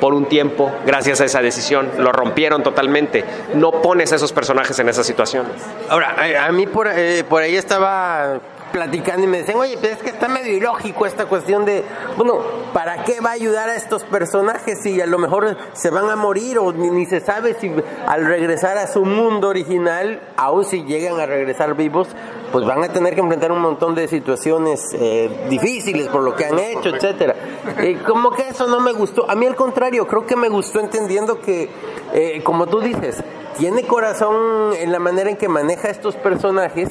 por 0.00 0.14
un 0.14 0.26
tiempo 0.26 0.70
gracias 0.84 1.20
a 1.20 1.24
esa 1.24 1.40
decisión, 1.40 1.90
lo 1.98 2.12
rompieron 2.12 2.62
totalmente. 2.62 3.24
No 3.54 3.82
pones 3.82 4.12
a 4.12 4.16
esos 4.16 4.32
personajes 4.32 4.78
en 4.78 4.88
esas 4.88 5.06
situaciones. 5.06 5.52
Ahora, 5.88 6.16
a, 6.46 6.52
mí 6.52 6.66
por, 6.66 6.88
eh, 6.88 7.24
por 7.28 7.42
ahí 7.42 7.56
estaba 7.56 8.40
platicando 8.76 9.24
y 9.24 9.26
me 9.26 9.38
decían, 9.38 9.56
oye, 9.56 9.78
pero 9.80 9.94
es 9.94 10.02
que 10.02 10.10
está 10.10 10.28
medio 10.28 10.54
ilógico 10.54 11.06
esta 11.06 11.24
cuestión 11.24 11.64
de, 11.64 11.82
bueno, 12.18 12.40
¿para 12.74 13.04
qué 13.04 13.22
va 13.22 13.30
a 13.30 13.32
ayudar 13.32 13.70
a 13.70 13.74
estos 13.74 14.04
personajes 14.04 14.82
si 14.82 15.00
a 15.00 15.06
lo 15.06 15.16
mejor 15.16 15.56
se 15.72 15.88
van 15.88 16.10
a 16.10 16.16
morir 16.16 16.58
o 16.58 16.74
ni, 16.74 17.06
se 17.06 17.20
sabe 17.20 17.54
si 17.58 17.72
al 18.06 18.26
regresar 18.26 18.76
a 18.76 18.86
su 18.86 19.06
mundo 19.06 19.48
original, 19.48 20.20
aun 20.36 20.66
si 20.66 20.84
llegan 20.84 21.18
a 21.18 21.24
regresar 21.24 21.74
vivos, 21.74 22.08
pues 22.52 22.66
van 22.66 22.84
a 22.84 22.88
tener 22.88 23.14
que 23.14 23.22
enfrentar 23.22 23.50
un 23.50 23.62
montón 23.62 23.94
de 23.94 24.08
situaciones 24.08 24.82
eh, 24.92 25.46
difíciles 25.48 26.08
por 26.08 26.22
lo 26.22 26.36
que 26.36 26.44
han 26.44 26.58
hecho, 26.58 26.90
etcétera. 26.90 27.34
Eh, 27.78 28.02
como 28.06 28.30
que 28.32 28.46
eso 28.46 28.66
no 28.66 28.80
me 28.80 28.92
gustó. 28.92 29.24
A 29.30 29.34
mí 29.34 29.46
al 29.46 29.56
contrario, 29.56 30.06
creo 30.06 30.26
que 30.26 30.36
me 30.36 30.50
gustó 30.50 30.80
entendiendo 30.80 31.40
que, 31.40 31.70
eh, 32.12 32.42
como 32.44 32.66
tú 32.66 32.82
dices, 32.82 33.24
tiene 33.56 33.84
corazón 33.86 34.74
en 34.74 34.92
la 34.92 34.98
manera 34.98 35.30
en 35.30 35.38
que 35.38 35.48
maneja 35.48 35.88
estos 35.88 36.14
personajes 36.16 36.90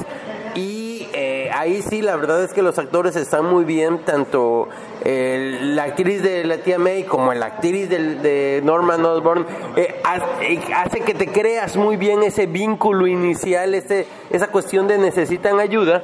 ahí 1.55 1.81
sí 1.81 2.01
la 2.01 2.15
verdad 2.15 2.43
es 2.43 2.53
que 2.53 2.61
los 2.61 2.77
actores 2.77 3.15
están 3.15 3.45
muy 3.45 3.65
bien, 3.65 3.99
tanto 3.99 4.67
eh, 5.03 5.59
la 5.61 5.83
actriz 5.83 6.21
de 6.21 6.43
la 6.43 6.57
tía 6.57 6.77
May 6.77 7.03
como 7.03 7.33
la 7.33 7.47
actriz 7.47 7.89
de 7.89 8.61
Norman 8.63 9.03
Osborn 9.05 9.45
eh, 9.75 10.01
eh, 10.41 10.59
hace 10.75 11.01
que 11.01 11.13
te 11.13 11.27
creas 11.27 11.75
muy 11.77 11.97
bien 11.97 12.23
ese 12.23 12.45
vínculo 12.45 13.07
inicial, 13.07 13.73
ese, 13.73 14.07
esa 14.29 14.47
cuestión 14.47 14.87
de 14.87 14.97
necesitan 14.97 15.59
ayuda. 15.59 16.03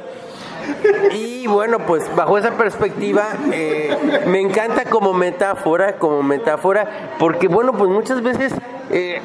Y 1.13 1.47
bueno, 1.47 1.79
pues 1.85 2.03
bajo 2.15 2.37
esa 2.37 2.51
perspectiva, 2.51 3.29
eh, 3.51 4.23
me 4.27 4.39
encanta 4.39 4.85
como 4.85 5.13
metáfora, 5.13 5.97
como 5.97 6.23
metáfora, 6.23 7.15
porque 7.19 7.47
bueno, 7.47 7.73
pues 7.73 7.89
muchas 7.89 8.21
veces, 8.21 8.53
eh, 8.91 9.21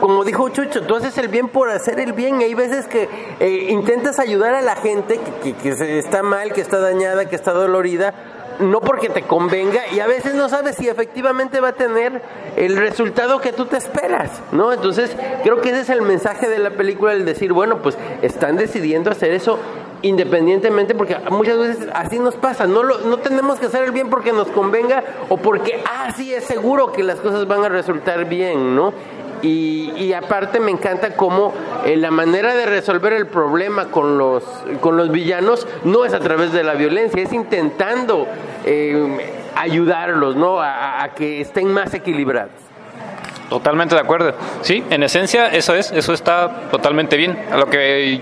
como 0.00 0.24
dijo 0.24 0.48
Chucho, 0.48 0.82
tú 0.82 0.96
haces 0.96 1.16
el 1.18 1.28
bien 1.28 1.48
por 1.48 1.70
hacer 1.70 2.00
el 2.00 2.12
bien, 2.12 2.40
y 2.40 2.44
hay 2.44 2.54
veces 2.54 2.86
que 2.86 3.08
eh, 3.38 3.66
intentas 3.70 4.18
ayudar 4.18 4.54
a 4.54 4.62
la 4.62 4.76
gente 4.76 5.18
que, 5.42 5.52
que- 5.54 5.76
que 5.76 5.98
está 5.98 6.22
mal, 6.22 6.52
que 6.52 6.60
está 6.60 6.78
dañada, 6.80 7.26
que 7.28 7.36
está 7.36 7.52
dolorida, 7.52 8.14
no 8.60 8.80
porque 8.80 9.08
te 9.08 9.22
convenga, 9.22 9.80
y 9.92 10.00
a 10.00 10.06
veces 10.06 10.34
no 10.34 10.48
sabes 10.48 10.76
si 10.76 10.88
efectivamente 10.88 11.60
va 11.60 11.68
a 11.68 11.72
tener 11.72 12.20
el 12.56 12.76
resultado 12.76 13.40
que 13.40 13.52
tú 13.52 13.64
te 13.66 13.78
esperas, 13.78 14.30
¿no? 14.52 14.72
Entonces, 14.72 15.16
creo 15.42 15.60
que 15.62 15.70
ese 15.70 15.80
es 15.80 15.88
el 15.90 16.02
mensaje 16.02 16.48
de 16.48 16.58
la 16.58 16.70
película, 16.70 17.12
el 17.14 17.24
decir, 17.24 17.52
bueno, 17.54 17.80
pues 17.82 17.96
están 18.20 18.56
decidiendo 18.56 19.10
hacer 19.10 19.32
eso 19.32 19.58
independientemente, 20.02 20.94
porque 20.94 21.16
muchas 21.30 21.58
veces 21.58 21.88
así 21.94 22.18
nos 22.18 22.34
pasa, 22.36 22.66
no, 22.66 22.82
lo- 22.82 22.98
no 23.00 23.18
tenemos 23.18 23.58
que 23.58 23.66
hacer 23.66 23.84
el 23.84 23.92
bien 23.92 24.08
porque 24.10 24.32
nos 24.32 24.48
convenga 24.48 25.02
o 25.28 25.36
porque, 25.36 25.82
ah, 25.86 26.12
es 26.18 26.44
seguro 26.44 26.92
que 26.92 27.02
las 27.02 27.16
cosas 27.20 27.46
van 27.46 27.64
a 27.64 27.68
resultar 27.68 28.24
bien, 28.26 28.74
¿no? 28.76 28.92
Y, 29.42 30.12
aparte 30.12 30.60
me 30.60 30.70
encanta 30.70 31.16
cómo 31.16 31.54
eh, 31.86 31.96
la 31.96 32.10
manera 32.10 32.54
de 32.54 32.66
resolver 32.66 33.14
el 33.14 33.26
problema 33.26 33.86
con 33.86 34.18
los, 34.18 34.44
con 34.80 34.98
los 34.98 35.10
villanos 35.10 35.66
no 35.84 36.04
es 36.04 36.12
a 36.12 36.20
través 36.20 36.52
de 36.52 36.62
la 36.62 36.74
violencia, 36.74 37.22
es 37.22 37.32
intentando 37.32 38.26
eh, 38.66 39.32
ayudarlos, 39.56 40.36
¿no? 40.36 40.60
A- 40.60 41.02
a 41.02 41.14
que 41.14 41.40
estén 41.40 41.72
más 41.72 41.94
equilibrados. 41.94 42.50
Totalmente 43.48 43.94
de 43.94 44.00
acuerdo. 44.02 44.34
Sí, 44.60 44.84
en 44.90 45.02
esencia 45.02 45.48
eso 45.48 45.74
es, 45.74 45.90
eso 45.90 46.12
está 46.12 46.68
totalmente 46.70 47.16
bien. 47.16 47.38
A 47.50 47.56
lo 47.56 47.66
que 47.66 48.20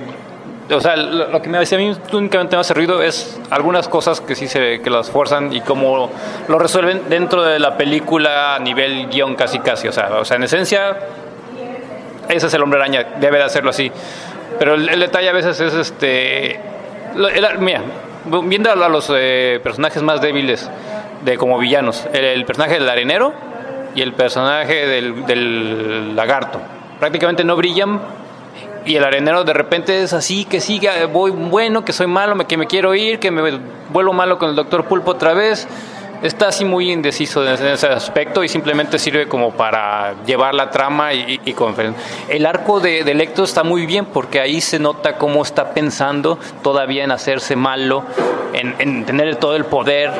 o 0.70 0.80
sea, 0.80 0.96
lo, 0.96 1.40
que 1.40 1.48
me 1.48 1.58
hace 1.58 1.76
a 1.76 1.78
mí 1.78 1.96
únicamente 2.12 2.56
me 2.56 2.60
hace 2.60 2.74
ruido 2.74 3.02
es 3.02 3.40
algunas 3.50 3.88
cosas 3.88 4.20
que 4.20 4.34
sí 4.34 4.48
se 4.48 4.80
que 4.80 4.90
las 4.90 5.10
forzan 5.10 5.52
y 5.52 5.60
cómo 5.60 6.10
lo 6.46 6.58
resuelven 6.58 7.02
dentro 7.08 7.42
de 7.42 7.58
la 7.58 7.76
película 7.76 8.56
a 8.56 8.58
nivel 8.58 9.08
guion 9.08 9.34
casi 9.34 9.60
casi. 9.60 9.88
O 9.88 9.92
sea, 9.92 10.08
o 10.16 10.24
sea 10.24 10.36
en 10.36 10.42
esencia, 10.42 10.96
ese 12.28 12.46
es 12.46 12.54
el 12.54 12.62
hombre 12.62 12.80
araña, 12.80 13.04
debe 13.18 13.38
de 13.38 13.44
hacerlo 13.44 13.70
así. 13.70 13.90
Pero 14.58 14.74
el, 14.74 15.00
detalle 15.00 15.28
a 15.28 15.32
veces 15.32 15.58
es 15.60 15.74
este. 15.74 16.60
mira, 17.60 17.82
viendo 18.42 18.70
a 18.70 18.88
los 18.88 19.10
eh, 19.14 19.60
personajes 19.62 20.02
más 20.02 20.20
débiles 20.20 20.70
de 21.24 21.38
como 21.38 21.58
villanos, 21.58 22.06
el, 22.12 22.44
personaje 22.44 22.74
del 22.74 22.88
arenero 22.88 23.32
y 23.94 24.02
el 24.02 24.12
personaje 24.12 24.86
del, 24.86 25.24
del 25.26 26.14
lagarto. 26.14 26.60
Prácticamente 26.98 27.44
no 27.44 27.56
brillan 27.56 28.00
y 28.88 28.96
el 28.96 29.04
arenero 29.04 29.44
de 29.44 29.52
repente 29.52 30.02
es 30.02 30.14
así, 30.14 30.46
que 30.46 30.60
siga, 30.60 31.04
voy 31.04 31.30
bueno, 31.30 31.84
que 31.84 31.92
soy 31.92 32.06
malo, 32.06 32.34
que 32.46 32.56
me 32.56 32.66
quiero 32.66 32.94
ir, 32.94 33.18
que 33.18 33.30
me 33.30 33.60
vuelvo 33.92 34.14
malo 34.14 34.38
con 34.38 34.48
el 34.48 34.56
doctor 34.56 34.86
Pulpo 34.86 35.10
otra 35.10 35.34
vez. 35.34 35.68
Está 36.22 36.48
así 36.48 36.64
muy 36.64 36.90
indeciso 36.90 37.46
en 37.46 37.66
ese 37.66 37.86
aspecto 37.86 38.42
y 38.42 38.48
simplemente 38.48 38.98
sirve 38.98 39.28
como 39.28 39.52
para 39.52 40.14
llevar 40.24 40.54
la 40.54 40.70
trama 40.70 41.12
y, 41.12 41.38
y, 41.44 41.54
El 42.30 42.46
arco 42.46 42.80
de, 42.80 43.04
de 43.04 43.14
Lecto 43.14 43.44
está 43.44 43.62
muy 43.62 43.84
bien 43.84 44.06
porque 44.06 44.40
ahí 44.40 44.62
se 44.62 44.78
nota 44.78 45.18
cómo 45.18 45.42
está 45.42 45.74
pensando 45.74 46.38
todavía 46.62 47.04
en 47.04 47.12
hacerse 47.12 47.56
malo, 47.56 48.04
en 48.54 49.04
tener 49.04 49.36
todo 49.36 49.54
el 49.54 49.66
poder, 49.66 50.12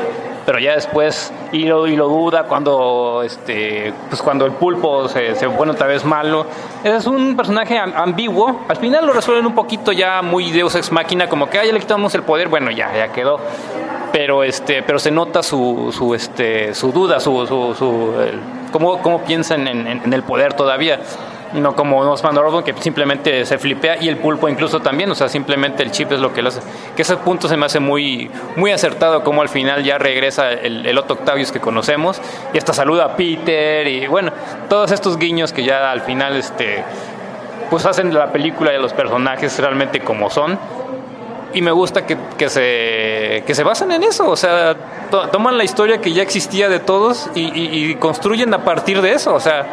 pero 0.48 0.60
ya 0.60 0.76
después 0.76 1.30
y 1.52 1.64
lo, 1.64 1.86
y 1.86 1.94
lo 1.94 2.08
duda 2.08 2.44
cuando 2.44 3.22
este 3.22 3.92
pues 4.08 4.22
cuando 4.22 4.46
el 4.46 4.52
pulpo 4.52 5.06
se, 5.06 5.34
se 5.34 5.46
pone 5.50 5.72
otra 5.72 5.86
vez 5.86 6.06
malo. 6.06 6.46
Es 6.82 7.06
un 7.06 7.36
personaje 7.36 7.78
ambiguo. 7.78 8.62
Al 8.66 8.78
final 8.78 9.06
lo 9.06 9.12
resuelven 9.12 9.44
un 9.44 9.54
poquito 9.54 9.92
ya 9.92 10.22
muy 10.22 10.50
Deus 10.50 10.74
ex 10.74 10.90
máquina 10.90 11.28
como 11.28 11.50
que 11.50 11.58
ah, 11.58 11.66
ya 11.66 11.72
le 11.74 11.80
quitamos 11.80 12.14
el 12.14 12.22
poder 12.22 12.48
bueno 12.48 12.70
ya 12.70 12.96
ya 12.96 13.12
quedó. 13.12 13.38
Pero 14.10 14.42
este 14.42 14.82
pero 14.82 14.98
se 14.98 15.10
nota 15.10 15.42
su, 15.42 15.92
su 15.94 16.14
este 16.14 16.74
su 16.74 16.92
duda 16.92 17.20
su, 17.20 17.46
su, 17.46 17.74
su 17.74 18.14
cómo, 18.72 19.02
cómo 19.02 19.20
piensa 19.24 19.54
en, 19.54 19.68
en 19.68 20.14
el 20.14 20.22
poder 20.22 20.54
todavía 20.54 20.98
no 21.52 21.74
como 21.74 21.98
Osman 22.00 22.36
Robin 22.36 22.62
que 22.62 22.74
simplemente 22.80 23.44
se 23.44 23.58
flipea 23.58 24.02
y 24.02 24.08
el 24.08 24.18
pulpo 24.18 24.48
incluso 24.48 24.80
también, 24.80 25.10
o 25.10 25.14
sea, 25.14 25.28
simplemente 25.28 25.82
el 25.82 25.90
chip 25.90 26.12
es 26.12 26.20
lo 26.20 26.32
que 26.32 26.42
lo 26.42 26.48
hace. 26.48 26.60
Que 26.96 27.02
ese 27.02 27.16
punto 27.16 27.48
se 27.48 27.56
me 27.56 27.66
hace 27.66 27.80
muy, 27.80 28.30
muy 28.56 28.72
acertado 28.72 29.22
como 29.22 29.42
al 29.42 29.48
final 29.48 29.82
ya 29.84 29.98
regresa 29.98 30.52
el, 30.52 30.86
el 30.86 30.98
Otto 30.98 31.14
Octavius 31.14 31.52
que 31.52 31.60
conocemos 31.60 32.20
y 32.52 32.58
hasta 32.58 32.72
saluda 32.72 33.04
a 33.04 33.16
Peter 33.16 33.86
y 33.86 34.06
bueno, 34.06 34.32
todos 34.68 34.92
estos 34.92 35.18
guiños 35.18 35.52
que 35.52 35.64
ya 35.64 35.90
al 35.90 36.02
final 36.02 36.36
este 36.36 36.84
pues 37.70 37.84
hacen 37.84 38.14
la 38.14 38.32
película 38.32 38.70
de 38.70 38.78
los 38.78 38.94
personajes 38.94 39.58
realmente 39.58 40.00
como 40.00 40.30
son 40.30 40.58
y 41.52 41.62
me 41.62 41.70
gusta 41.70 42.04
que, 42.06 42.16
que, 42.36 42.48
se, 42.48 43.42
que 43.46 43.54
se 43.54 43.62
en 43.62 44.02
eso, 44.02 44.28
o 44.28 44.36
sea, 44.36 44.76
toman 45.32 45.56
la 45.56 45.64
historia 45.64 45.98
que 46.00 46.12
ya 46.12 46.22
existía 46.22 46.68
de 46.68 46.78
todos 46.78 47.30
y, 47.34 47.40
y, 47.40 47.90
y 47.90 47.94
construyen 47.94 48.52
a 48.52 48.64
partir 48.64 49.00
de 49.00 49.12
eso, 49.12 49.34
o 49.34 49.40
sea, 49.40 49.66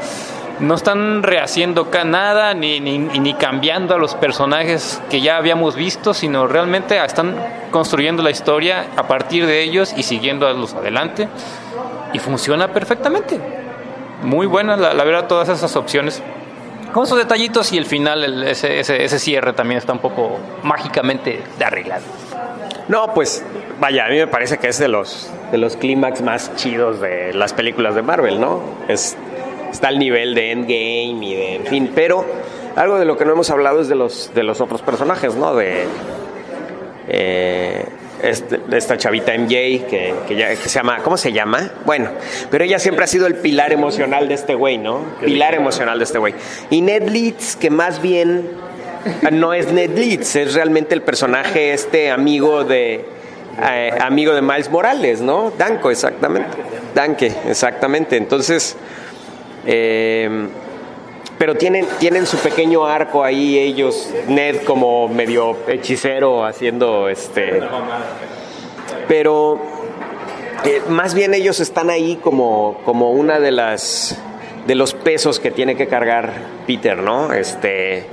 no 0.60 0.76
están 0.76 1.24
rehaciendo 1.24 1.88
nada 2.06 2.54
ni, 2.54 2.80
ni, 2.80 2.98
ni, 2.98 3.34
cambiando 3.34 3.96
a 3.96 3.98
los 3.98 4.16
personajes 4.16 5.02
que 5.10 5.22
ya 5.22 5.38
habíamos 5.38 5.76
visto, 5.76 6.14
sino 6.14 6.48
realmente 6.48 7.04
están 7.04 7.36
construyendo 7.72 8.24
la 8.24 8.32
historia 8.32 8.88
a 8.96 9.08
partir 9.08 9.46
de 9.46 9.64
ellos 9.64 9.94
y 9.96 10.04
siguiéndolos 10.04 10.74
adelante. 10.74 11.28
Y 12.14 12.20
funciona 12.20 12.70
perfectamente. 12.70 13.40
Muy 14.24 14.48
buena 14.48 14.78
la, 14.78 15.04
verdad 15.04 15.28
todas 15.28 15.50
esas 15.50 15.76
opciones. 15.76 16.22
Con 16.94 17.08
sus 17.08 17.18
detallitos 17.18 17.74
y 17.74 17.78
el 17.78 17.86
final, 17.86 18.44
ese, 18.44 18.80
ese, 18.80 19.04
ese 19.04 19.20
cierre 19.20 19.52
también 19.52 19.78
está 19.78 19.92
un 19.92 20.00
poco 20.00 20.40
mágicamente 20.64 21.44
arreglado. 21.64 22.04
No, 22.88 23.14
pues 23.14 23.44
vaya, 23.80 24.06
a 24.06 24.10
mí 24.10 24.18
me 24.18 24.28
parece 24.28 24.58
que 24.58 24.68
es 24.68 24.78
de 24.78 24.88
los 24.88 25.30
de 25.52 25.58
los 25.58 25.76
clímax 25.78 26.22
más 26.22 26.56
chidos 26.56 27.00
de 27.02 27.34
las 27.34 27.54
películas 27.54 27.96
de 27.96 28.02
Marvel, 28.02 28.40
¿no? 28.40 28.62
Es 28.88 29.18
está 29.76 29.90
al 29.90 30.00
nivel 30.00 30.34
de 30.36 30.52
Endgame 30.52 31.26
y 31.26 31.36
de, 31.36 31.56
en 31.56 31.66
fin, 31.66 31.92
pero 31.94 32.26
algo 32.76 32.98
de 32.98 33.06
lo 33.06 33.18
que 33.18 33.26
no 33.26 33.34
hemos 33.34 33.50
hablado 33.50 33.82
es 33.82 33.88
de 33.88 33.96
los, 33.96 34.32
de 34.34 34.44
los 34.44 34.62
otros 34.62 34.82
personajes, 34.82 35.36
¿no? 35.36 35.56
De, 35.56 35.84
eh, 37.08 37.86
este, 38.24 38.62
esta 38.72 38.98
chavita 38.98 39.38
MJ 39.38 39.50
que, 39.50 40.16
que, 40.28 40.36
ya, 40.36 40.50
que 40.50 40.56
se 40.56 40.70
llama, 40.70 41.00
¿cómo 41.04 41.18
se 41.18 41.34
llama? 41.34 41.72
Bueno, 41.86 42.10
pero 42.50 42.64
ella 42.64 42.80
siempre 42.80 43.04
ha 43.04 43.08
sido 43.08 43.28
el 43.28 43.36
pilar 43.36 43.74
emocional 43.74 44.28
de 44.28 44.34
este 44.34 44.56
güey, 44.56 44.78
¿no? 44.78 45.02
Pilar 45.24 45.54
emocional 45.54 46.00
de 46.00 46.06
este 46.06 46.18
güey. 46.18 46.34
Y 46.70 46.82
Ned 46.82 47.10
Leeds, 47.10 47.58
que 47.58 47.70
más 47.70 48.02
bien 48.02 48.50
no 49.32 49.54
es 49.54 49.72
Ned 49.72 49.92
Leeds, 49.98 50.38
es 50.38 50.54
realmente 50.54 50.96
el 50.96 51.02
personaje 51.02 51.74
este 51.74 52.10
amigo 52.10 52.64
de 52.64 53.06
eh, 53.62 53.92
amigo 54.02 54.34
de 54.34 54.42
Miles 54.42 54.70
Morales, 54.70 55.22
¿no? 55.22 55.52
Danko, 55.58 55.92
exactamente. 55.92 56.58
Danke, 56.94 57.32
exactamente. 57.48 58.18
Entonces, 58.18 58.76
eh, 59.66 60.48
pero 61.38 61.56
tienen, 61.56 61.86
tienen 62.00 62.26
su 62.26 62.38
pequeño 62.38 62.86
arco 62.86 63.24
ahí 63.24 63.58
ellos, 63.60 64.10
Ned 64.28 64.64
como 64.64 65.08
medio 65.08 65.58
hechicero 65.68 66.46
haciendo 66.46 67.10
este... 67.10 67.62
Pero 69.08 69.60
eh, 70.64 70.82
más 70.90 71.14
bien 71.14 71.34
ellos 71.34 71.60
están 71.60 71.90
ahí 71.90 72.16
como, 72.16 72.82
como 72.86 73.12
una 73.12 73.40
de 73.40 73.52
las 73.52 74.18
de 74.66 74.74
los 74.74 74.96
pesos 74.96 75.40
que 75.40 75.52
tiene 75.52 75.76
que 75.76 75.88
cargar 75.88 76.32
Peter, 76.66 76.98
¿no? 76.98 77.34
Este 77.34 78.08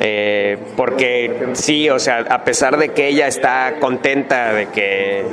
eh, 0.00 0.56
porque 0.76 1.48
sí, 1.54 1.90
o 1.90 1.98
sea, 1.98 2.18
a 2.30 2.44
pesar 2.44 2.76
de 2.76 2.90
que 2.90 3.08
ella 3.08 3.26
está 3.26 3.74
contenta 3.80 4.52
de 4.52 4.66
que 4.66 5.24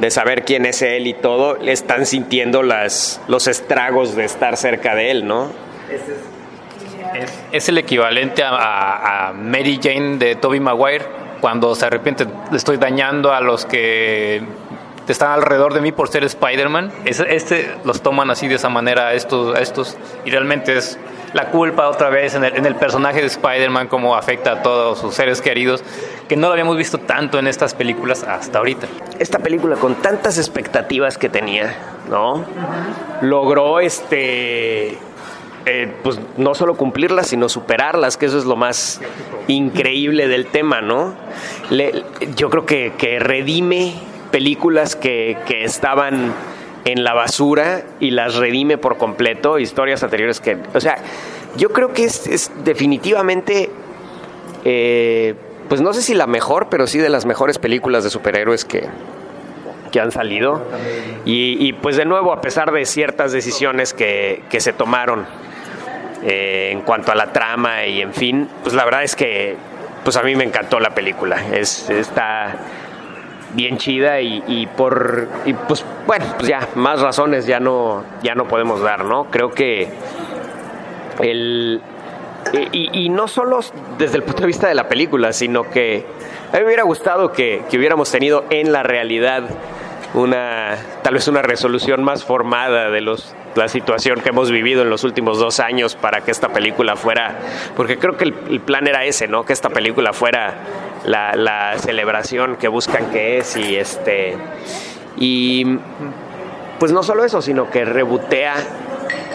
de 0.00 0.10
saber 0.10 0.44
quién 0.44 0.66
es 0.66 0.82
él 0.82 1.06
y 1.06 1.14
todo, 1.14 1.56
le 1.56 1.72
están 1.72 2.06
sintiendo 2.06 2.62
las, 2.62 3.20
los 3.28 3.46
estragos 3.46 4.14
de 4.14 4.24
estar 4.24 4.56
cerca 4.56 4.94
de 4.94 5.10
él, 5.10 5.26
¿no? 5.26 5.50
Es, 7.14 7.32
es 7.52 7.68
el 7.68 7.78
equivalente 7.78 8.42
a, 8.42 9.28
a, 9.28 9.32
Mary 9.32 9.80
Jane 9.82 10.18
de 10.18 10.36
Toby 10.36 10.60
Maguire 10.60 11.04
cuando 11.40 11.74
se 11.74 11.86
arrepiente, 11.86 12.26
le 12.50 12.56
estoy 12.56 12.76
dañando 12.76 13.32
a 13.32 13.40
los 13.40 13.64
que 13.64 14.42
están 15.12 15.32
alrededor 15.32 15.74
de 15.74 15.80
mí 15.80 15.92
por 15.92 16.08
ser 16.08 16.24
Spider-Man. 16.24 16.92
Este, 17.04 17.74
los 17.84 18.02
toman 18.02 18.30
así 18.30 18.48
de 18.48 18.56
esa 18.56 18.68
manera 18.68 19.14
estos, 19.14 19.58
estos 19.58 19.96
y 20.24 20.30
realmente 20.30 20.76
es 20.76 20.98
la 21.32 21.50
culpa 21.50 21.88
otra 21.88 22.08
vez 22.08 22.34
en 22.34 22.44
el, 22.44 22.56
en 22.56 22.66
el 22.66 22.74
personaje 22.74 23.20
de 23.20 23.26
Spider-Man, 23.26 23.88
cómo 23.88 24.14
afecta 24.14 24.52
a 24.52 24.62
todos 24.62 24.98
sus 24.98 25.14
seres 25.14 25.40
queridos, 25.40 25.82
que 26.28 26.36
no 26.36 26.46
lo 26.46 26.52
habíamos 26.52 26.76
visto 26.76 26.98
tanto 26.98 27.38
en 27.38 27.46
estas 27.46 27.74
películas 27.74 28.22
hasta 28.22 28.58
ahorita. 28.58 28.86
Esta 29.18 29.38
película 29.38 29.76
con 29.76 29.96
tantas 29.96 30.38
expectativas 30.38 31.18
que 31.18 31.28
tenía, 31.28 31.74
¿no? 32.08 32.44
Logró 33.22 33.80
este... 33.80 34.98
Eh, 35.66 35.92
pues 36.02 36.18
no 36.38 36.54
solo 36.54 36.76
cumplirlas, 36.76 37.26
sino 37.26 37.50
superarlas, 37.50 38.16
que 38.16 38.24
eso 38.24 38.38
es 38.38 38.46
lo 38.46 38.56
más 38.56 39.02
increíble 39.48 40.26
del 40.26 40.46
tema, 40.46 40.80
¿no? 40.80 41.14
Yo 42.36 42.48
creo 42.48 42.64
que, 42.64 42.94
que 42.96 43.18
redime 43.18 43.92
películas 44.30 44.96
que, 44.96 45.36
que 45.46 45.64
estaban 45.64 46.32
en 46.84 47.04
la 47.04 47.14
basura 47.14 47.82
y 48.00 48.10
las 48.10 48.36
redime 48.36 48.78
por 48.78 48.96
completo, 48.96 49.58
historias 49.58 50.02
anteriores 50.02 50.40
que, 50.40 50.56
o 50.74 50.80
sea, 50.80 50.96
yo 51.56 51.70
creo 51.70 51.92
que 51.92 52.04
es, 52.04 52.50
definitivamente, 52.64 53.70
eh, 54.64 55.34
pues 55.68 55.80
no 55.80 55.92
sé 55.92 56.02
si 56.02 56.14
la 56.14 56.26
mejor, 56.26 56.68
pero 56.70 56.86
sí 56.86 56.98
de 56.98 57.08
las 57.08 57.26
mejores 57.26 57.58
películas 57.58 58.04
de 58.04 58.10
superhéroes 58.10 58.64
que, 58.64 58.86
que 59.90 60.00
han 60.00 60.12
salido. 60.12 60.62
Y, 61.24 61.56
y, 61.66 61.72
pues 61.72 61.96
de 61.96 62.04
nuevo, 62.04 62.32
a 62.32 62.40
pesar 62.40 62.72
de 62.72 62.84
ciertas 62.86 63.32
decisiones 63.32 63.92
que, 63.92 64.42
que 64.50 64.60
se 64.60 64.72
tomaron 64.72 65.26
eh, 66.22 66.70
en 66.72 66.82
cuanto 66.82 67.12
a 67.12 67.14
la 67.14 67.32
trama 67.32 67.86
y 67.86 68.00
en 68.00 68.14
fin, 68.14 68.48
pues 68.62 68.74
la 68.74 68.84
verdad 68.84 69.02
es 69.02 69.14
que 69.14 69.56
pues 70.04 70.16
a 70.16 70.22
mí 70.22 70.34
me 70.36 70.44
encantó 70.44 70.80
la 70.80 70.90
película. 70.90 71.54
Es, 71.54 71.90
está 71.90 72.56
bien 73.58 73.76
chida 73.76 74.20
y, 74.20 74.68
por 74.76 75.26
y 75.44 75.52
pues 75.52 75.84
bueno 76.06 76.24
pues 76.36 76.48
ya 76.48 76.68
más 76.76 77.00
razones 77.00 77.44
ya 77.44 77.58
no 77.58 78.04
ya 78.22 78.36
no 78.36 78.46
podemos 78.46 78.80
dar 78.80 79.04
no 79.04 79.24
creo 79.32 79.50
que 79.50 79.88
el 81.18 81.82
y, 82.52 82.90
y, 82.92 83.08
no 83.08 83.26
solo 83.26 83.58
desde 83.98 84.16
el 84.16 84.22
punto 84.22 84.42
de 84.42 84.46
vista 84.46 84.68
de 84.68 84.76
la 84.76 84.88
película 84.88 85.32
sino 85.32 85.68
que 85.68 86.06
a 86.52 86.52
mí 86.52 86.60
me 86.60 86.66
hubiera 86.66 86.84
gustado 86.84 87.32
que, 87.32 87.64
que 87.68 87.78
hubiéramos 87.78 88.12
tenido 88.12 88.44
en 88.48 88.70
la 88.70 88.84
realidad 88.84 89.42
una 90.14 90.76
tal 91.02 91.14
vez 91.14 91.26
una 91.26 91.42
resolución 91.42 92.04
más 92.04 92.24
formada 92.24 92.90
de 92.90 93.00
los 93.00 93.34
la 93.58 93.68
situación 93.68 94.20
que 94.22 94.30
hemos 94.30 94.50
vivido 94.50 94.82
en 94.82 94.88
los 94.90 95.04
últimos 95.04 95.38
dos 95.38 95.60
años 95.60 95.94
para 95.96 96.22
que 96.22 96.30
esta 96.30 96.48
película 96.48 96.96
fuera 96.96 97.36
porque 97.76 97.98
creo 97.98 98.16
que 98.16 98.24
el, 98.24 98.60
plan 98.60 98.86
era 98.86 99.04
ese 99.04 99.28
no 99.28 99.44
que 99.44 99.52
esta 99.52 99.68
película 99.68 100.12
fuera 100.14 100.54
la, 101.04 101.34
la, 101.34 101.76
celebración 101.78 102.56
que 102.56 102.68
buscan 102.68 103.10
que 103.10 103.38
es 103.38 103.56
y 103.56 103.76
este 103.76 104.36
y 105.18 105.78
pues 106.78 106.92
no 106.92 107.02
solo 107.02 107.24
eso 107.24 107.42
sino 107.42 107.68
que 107.70 107.84
rebotea 107.84 108.54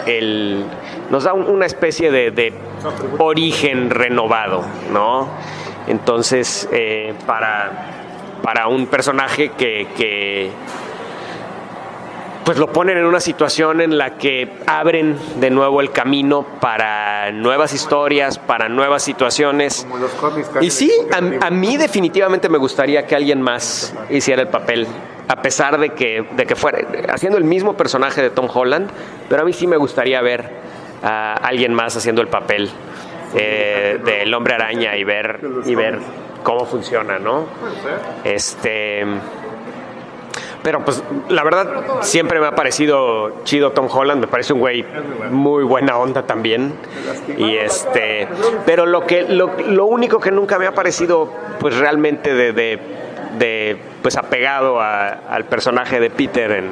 el 0.06 0.64
nos 1.10 1.24
da 1.24 1.32
un- 1.34 1.46
una 1.48 1.66
especie 1.66 2.10
de, 2.10 2.30
de 2.30 2.52
origen 3.18 3.90
renovado, 3.90 4.64
¿no? 4.90 5.28
Entonces, 5.86 6.66
eh, 6.72 7.12
para, 7.26 7.70
para 8.42 8.68
un 8.68 8.86
personaje 8.86 9.50
que, 9.50 9.86
que 9.96 10.50
pues 12.44 12.58
lo 12.58 12.72
ponen 12.72 12.98
en 12.98 13.06
una 13.06 13.20
situación 13.20 13.80
en 13.80 13.96
la 13.96 14.16
que 14.18 14.50
abren 14.66 15.16
de 15.40 15.50
nuevo 15.50 15.80
el 15.80 15.90
camino 15.92 16.44
para 16.60 17.32
nuevas 17.32 17.72
historias, 17.72 18.38
para 18.38 18.68
nuevas 18.68 19.02
situaciones. 19.02 19.86
Como 19.88 19.98
los 19.98 20.10
cómics 20.12 20.48
casi 20.48 20.66
Y 20.66 20.70
sí, 20.70 20.92
a, 21.12 21.46
a 21.46 21.50
mí 21.50 21.76
definitivamente 21.76 22.48
me 22.48 22.58
gustaría 22.58 23.06
que 23.06 23.16
alguien 23.16 23.40
más 23.40 23.94
hiciera 24.10 24.42
el 24.42 24.48
papel, 24.48 24.86
a 25.28 25.40
pesar 25.40 25.78
de 25.78 25.90
que, 25.90 26.24
de 26.36 26.46
que 26.46 26.54
fuera 26.54 26.78
haciendo 27.08 27.38
el 27.38 27.44
mismo 27.44 27.76
personaje 27.76 28.20
de 28.20 28.30
Tom 28.30 28.48
Holland, 28.52 28.90
pero 29.28 29.42
a 29.42 29.44
mí 29.44 29.52
sí 29.52 29.66
me 29.66 29.76
gustaría 29.76 30.20
ver 30.20 30.50
a 31.02 31.34
alguien 31.34 31.72
más 31.72 31.96
haciendo 31.96 32.20
el 32.20 32.28
papel 32.28 32.70
eh, 33.34 34.00
del 34.04 34.32
hombre 34.34 34.54
araña 34.54 34.96
y 34.96 35.04
ver, 35.04 35.40
y 35.64 35.74
ver 35.74 35.98
cómo 36.42 36.66
funciona, 36.66 37.18
¿no? 37.18 37.46
Este... 38.22 39.04
Pero 40.64 40.82
pues 40.82 41.04
la 41.28 41.44
verdad 41.44 41.68
siempre 42.00 42.40
me 42.40 42.46
ha 42.46 42.54
parecido 42.54 43.44
chido 43.44 43.72
Tom 43.72 43.86
Holland, 43.92 44.22
me 44.22 44.26
parece 44.26 44.54
un 44.54 44.60
güey 44.60 44.82
muy 45.30 45.62
buena 45.62 45.98
onda 45.98 46.22
también. 46.26 46.72
Y 47.36 47.56
este, 47.56 48.26
pero 48.64 48.86
lo 48.86 49.06
que 49.06 49.24
lo, 49.24 49.52
lo 49.68 49.84
único 49.84 50.18
que 50.20 50.30
nunca 50.30 50.58
me 50.58 50.66
ha 50.66 50.72
parecido 50.72 51.30
pues 51.60 51.76
realmente 51.76 52.34
de, 52.34 52.54
de, 52.54 52.78
de, 53.38 53.76
pues 54.00 54.16
apegado 54.16 54.80
al 54.80 55.44
personaje 55.44 56.00
de 56.00 56.08
Peter 56.08 56.50
en 56.52 56.70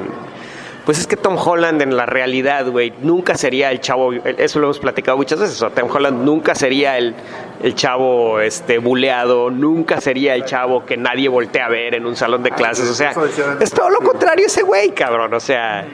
pues 0.85 0.99
es 0.99 1.07
que 1.07 1.15
Tom 1.15 1.37
Holland 1.37 1.81
en 1.81 1.95
la 1.95 2.05
realidad, 2.05 2.67
güey, 2.67 2.93
nunca 3.01 3.35
sería 3.35 3.71
el 3.71 3.79
chavo, 3.79 4.13
eso 4.13 4.59
lo 4.59 4.67
hemos 4.67 4.79
platicado 4.79 5.17
muchas 5.17 5.39
veces, 5.39 5.61
o 5.61 5.69
Tom 5.69 5.89
Holland 5.89 6.23
nunca 6.23 6.55
sería 6.55 6.97
el, 6.97 7.15
el 7.61 7.73
chavo 7.75 8.41
este 8.41 8.79
buleado, 8.79 9.49
nunca 9.49 10.01
sería 10.01 10.35
el 10.35 10.43
chavo 10.43 10.85
que 10.85 10.97
nadie 10.97 11.29
voltea 11.29 11.67
a 11.67 11.69
ver 11.69 11.95
en 11.95 12.05
un 12.05 12.15
salón 12.15 12.43
de 12.43 12.51
clases, 12.51 12.89
o 12.89 12.93
sea, 12.93 13.13
es 13.61 13.71
todo 13.71 13.89
lo 13.89 13.99
contrario 13.99 14.47
ese 14.47 14.63
güey, 14.63 14.91
cabrón, 14.91 15.33
o 15.33 15.39
sea, 15.39 15.85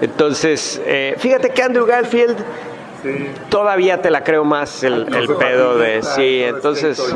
entonces, 0.00 0.80
eh, 0.86 1.16
fíjate 1.18 1.50
que 1.50 1.62
Andrew 1.62 1.86
Garfield 1.86 2.36
todavía 3.48 4.00
te 4.00 4.10
la 4.10 4.24
creo 4.24 4.44
más 4.44 4.82
el, 4.84 5.14
el 5.14 5.28
pedo 5.34 5.76
de 5.78 6.02
sí, 6.02 6.42
entonces, 6.44 7.14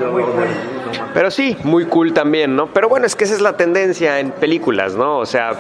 pero 1.15 1.31
sí, 1.31 1.57
muy 1.63 1.87
cool 1.87 2.13
también, 2.13 2.57
¿no? 2.57 2.67
Pero 2.67 2.89
bueno, 2.89 3.07
es 3.07 3.15
que 3.15 3.25
esa 3.25 3.35
es 3.35 3.41
la 3.41 3.57
tendencia 3.57 4.19
en 4.19 4.33
películas, 4.33 4.95
¿no? 4.95 5.19
O 5.19 5.27
sea, 5.27 5.53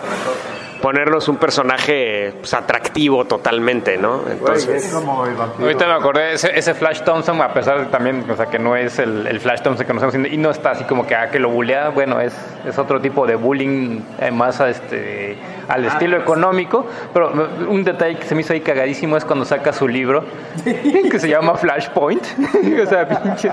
ponernos 0.80 1.28
un 1.28 1.36
personaje 1.36 2.32
pues, 2.38 2.54
atractivo 2.54 3.24
totalmente, 3.24 3.96
¿no? 3.98 4.22
Entonces, 4.28 4.84
Es 4.84 4.92
como 4.92 5.26
el 5.26 5.34
vampiro. 5.34 5.66
Ahorita 5.66 5.86
me 5.86 5.92
acordé, 5.92 6.32
ese, 6.34 6.56
ese 6.58 6.74
Flash 6.74 7.02
Thompson, 7.02 7.40
a 7.40 7.52
pesar 7.52 7.80
de 7.80 7.86
también, 7.86 8.24
o 8.30 8.36
sea, 8.36 8.46
que 8.46 8.58
no 8.58 8.76
es 8.76 8.98
el, 8.98 9.26
el 9.26 9.40
Flash 9.40 9.62
Thompson 9.62 9.86
que 9.86 9.92
conocemos 9.92 10.32
y 10.32 10.36
no 10.36 10.50
está 10.50 10.72
así 10.72 10.84
como 10.84 11.06
que, 11.06 11.14
ah, 11.14 11.30
que 11.30 11.38
lo 11.38 11.50
bulea, 11.50 11.90
bueno, 11.90 12.20
es, 12.20 12.34
es 12.66 12.78
otro 12.78 13.00
tipo 13.00 13.26
de 13.26 13.34
bullying 13.34 14.00
eh, 14.20 14.30
más 14.30 14.60
a 14.60 14.68
este, 14.68 15.36
al 15.68 15.84
estilo 15.84 16.16
económico, 16.16 16.86
pero 17.12 17.32
un 17.68 17.84
detalle 17.84 18.16
que 18.16 18.26
se 18.26 18.34
me 18.34 18.40
hizo 18.40 18.52
ahí 18.52 18.60
cagadísimo 18.60 19.16
es 19.16 19.24
cuando 19.24 19.44
saca 19.44 19.72
su 19.72 19.86
libro, 19.86 20.24
que 21.10 21.18
se 21.18 21.28
llama 21.28 21.54
Flashpoint, 21.54 22.22
o 22.82 22.86
sea, 22.86 23.08
pinche 23.08 23.52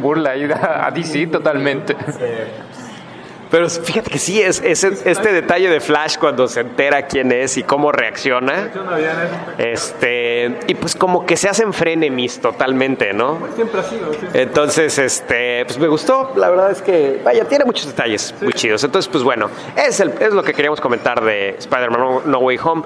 burla 0.00 0.30
ahí 0.30 0.48
a, 0.52 0.90
DC 0.90 1.26
totalmente. 1.26 1.96
Pero 3.50 3.68
fíjate 3.68 4.10
que 4.10 4.18
sí, 4.18 4.40
es, 4.40 4.60
es 4.62 4.84
este 4.84 5.32
detalle 5.32 5.70
de 5.70 5.80
Flash 5.80 6.18
cuando 6.18 6.48
se 6.48 6.60
entera 6.60 7.06
quién 7.06 7.32
es 7.32 7.56
y 7.56 7.62
cómo 7.62 7.92
reacciona. 7.92 8.70
Este, 9.56 10.58
y 10.66 10.74
pues 10.74 10.94
como 10.94 11.24
que 11.24 11.36
se 11.36 11.48
hacen 11.48 11.72
frenemies 11.72 12.40
totalmente, 12.40 13.12
¿no? 13.12 13.38
Siempre 13.54 13.80
ha 13.80 13.84
sido. 13.84 14.10
Entonces, 14.34 14.98
este, 14.98 15.64
pues 15.64 15.78
me 15.78 15.88
gustó. 15.88 16.32
La 16.36 16.50
verdad 16.50 16.70
es 16.70 16.82
que, 16.82 17.20
vaya, 17.24 17.44
tiene 17.44 17.64
muchos 17.64 17.86
detalles 17.86 18.34
muy 18.40 18.52
chidos. 18.52 18.84
Entonces, 18.84 19.08
pues 19.10 19.24
bueno, 19.24 19.50
es, 19.76 20.00
el, 20.00 20.12
es 20.20 20.32
lo 20.32 20.42
que 20.42 20.52
queríamos 20.52 20.80
comentar 20.80 21.22
de 21.22 21.56
Spider-Man 21.58 22.00
No, 22.00 22.22
No 22.26 22.38
Way 22.38 22.58
Home. 22.62 22.82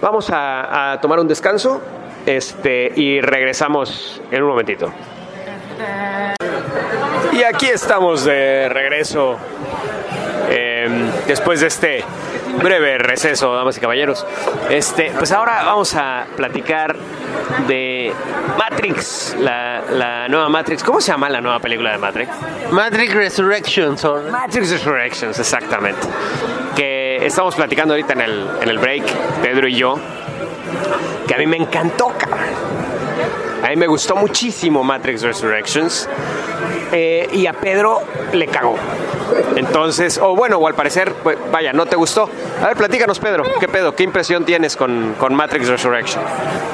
Vamos 0.00 0.30
a, 0.30 0.92
a 0.92 1.00
tomar 1.00 1.20
un 1.20 1.28
descanso 1.28 1.80
este, 2.26 2.92
y 2.96 3.20
regresamos 3.20 4.20
en 4.30 4.42
un 4.42 4.48
momentito. 4.48 4.92
Y 7.32 7.42
aquí 7.42 7.66
estamos 7.66 8.24
de 8.24 8.68
regreso 8.68 9.36
eh, 10.48 10.88
después 11.26 11.60
de 11.60 11.68
este 11.68 12.04
breve 12.60 12.98
receso, 12.98 13.54
damas 13.54 13.76
y 13.76 13.80
caballeros. 13.80 14.26
Este, 14.68 15.12
pues 15.16 15.30
ahora 15.32 15.62
vamos 15.64 15.94
a 15.94 16.24
platicar 16.36 16.96
de 17.68 18.12
Matrix, 18.58 19.36
la, 19.38 19.82
la 19.90 20.28
nueva 20.28 20.48
Matrix. 20.48 20.82
¿Cómo 20.82 21.00
se 21.00 21.12
llama 21.12 21.28
la 21.30 21.40
nueva 21.40 21.60
película 21.60 21.92
de 21.92 21.98
Matrix? 21.98 22.30
Matrix 22.70 23.14
Resurrections. 23.14 24.04
o- 24.04 24.22
Matrix 24.30 24.70
Resurrections, 24.70 25.38
exactamente. 25.38 26.06
Que 26.74 27.24
estamos 27.24 27.54
platicando 27.54 27.94
ahorita 27.94 28.14
en 28.14 28.20
el, 28.22 28.48
en 28.62 28.68
el 28.68 28.78
break, 28.78 29.04
Pedro 29.42 29.68
y 29.68 29.76
yo, 29.76 29.98
que 31.28 31.34
a 31.34 31.38
mí 31.38 31.46
me 31.46 31.56
encantó, 31.58 32.12
cabrón. 32.18 32.59
Mí 33.70 33.76
me 33.76 33.86
gustó 33.86 34.16
muchísimo 34.16 34.82
Matrix 34.82 35.22
Resurrections. 35.22 36.08
eh, 36.92 37.28
y 37.32 37.46
a 37.46 37.52
Pedro 37.52 38.02
le 38.32 38.48
cagó. 38.48 38.76
Entonces, 39.54 40.18
o 40.18 40.34
bueno, 40.34 40.58
o 40.58 40.66
al 40.66 40.74
parecer, 40.74 41.12
pues, 41.22 41.38
vaya, 41.52 41.72
no 41.72 41.86
te 41.86 41.94
gustó. 41.94 42.28
A 42.60 42.66
ver, 42.66 42.76
platícanos, 42.76 43.20
Pedro. 43.20 43.44
¿Qué 43.60 43.68
pedo? 43.68 43.94
¿Qué 43.94 44.02
impresión 44.02 44.44
tienes 44.44 44.76
con, 44.76 45.14
con 45.18 45.34
Matrix 45.34 45.68
Resurrection? 45.68 46.22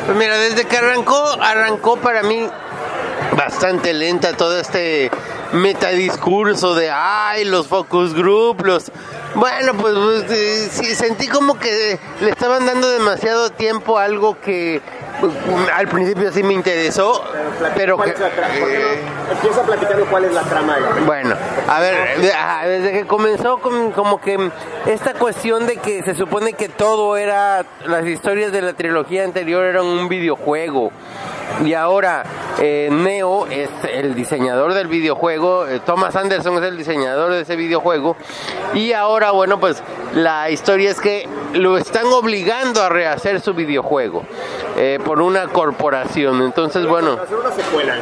Pues 0.07 0.17
mira, 0.17 0.39
desde 0.39 0.65
que 0.65 0.79
arrancó, 0.79 1.23
arrancó 1.41 1.97
para 1.99 2.23
mí 2.23 2.49
bastante 3.37 3.93
lenta 3.93 4.33
todo 4.35 4.59
este 4.59 5.11
metadiscurso 5.53 6.75
de 6.75 6.91
ay 6.91 7.45
los 7.45 7.67
focus 7.67 8.15
group 8.15 8.65
los 8.65 8.91
bueno 9.35 9.75
pues, 9.75 9.95
pues, 9.95 10.31
eh, 10.31 10.69
sí, 10.71 10.95
sentí 10.95 11.29
como 11.29 11.59
que 11.59 11.99
le 12.21 12.31
estaban 12.31 12.67
dando 12.67 12.89
demasiado 12.89 13.51
tiempo 13.51 13.99
a 13.99 14.05
algo 14.05 14.41
que 14.41 14.81
al 15.75 15.89
principio 15.89 16.31
sí 16.33 16.43
me 16.43 16.53
interesó 16.55 17.25
pero 17.75 17.97
que 17.99 18.11
Empieza 18.11 19.62
platicando 19.62 20.07
cuál 20.07 20.25
es 20.27 20.33
la 20.33 20.43
trama 20.43 20.75
de 20.77 20.81
la 20.83 20.89
bueno, 21.07 21.35
a 21.69 21.81
ver, 21.81 22.21
de- 22.21 22.69
desde 22.69 22.93
que 22.93 23.07
comenzó 23.07 23.59
con- 23.59 23.91
como 23.93 24.21
que 24.21 24.51
esta 24.87 25.14
cuestión 25.14 25.67
de 25.67 25.77
que 25.79 26.03
se 26.03 26.14
supone 26.14 26.53
que 26.53 26.69
todo 26.69 27.17
era, 27.17 27.64
las 27.87 28.07
historias 28.07 28.53
de 28.53 28.62
la 28.62 28.73
trilogía 28.75 29.25
anterior 29.25 29.64
eran 29.64 29.85
un 29.85 30.09
videojuego. 30.09 30.93
Y 31.65 31.75
ahora 31.75 32.25
eh, 32.59 32.89
Neo 32.91 33.47
es 33.47 33.71
el 33.91 34.15
diseñador 34.15 34.75
del 34.75 34.89
videojuego, 34.89 35.67
eh, 35.67 35.81
Thomas 35.85 36.15
Anderson 36.17 36.57
es 36.59 36.63
el 36.65 36.77
diseñador 36.77 37.33
de 37.33 37.43
ese 37.43 37.57
videojuego. 37.57 38.17
Y 38.75 38.93
ahora, 38.93 39.31
bueno, 39.31 39.59
pues 39.61 39.83
la 40.15 40.51
historia 40.51 40.91
es 40.91 41.01
que 41.01 41.29
lo 41.55 41.79
están 41.79 42.07
obligando 42.07 42.83
a 42.83 42.89
rehacer 42.89 43.41
su 43.41 43.55
videojuego 43.55 44.25
eh, 44.77 44.99
por 45.05 45.21
una 45.21 45.49
corporación. 45.49 46.43
Entonces, 46.43 46.87
bueno. 46.87 47.15
una 47.15 47.53
secuela. 47.53 47.97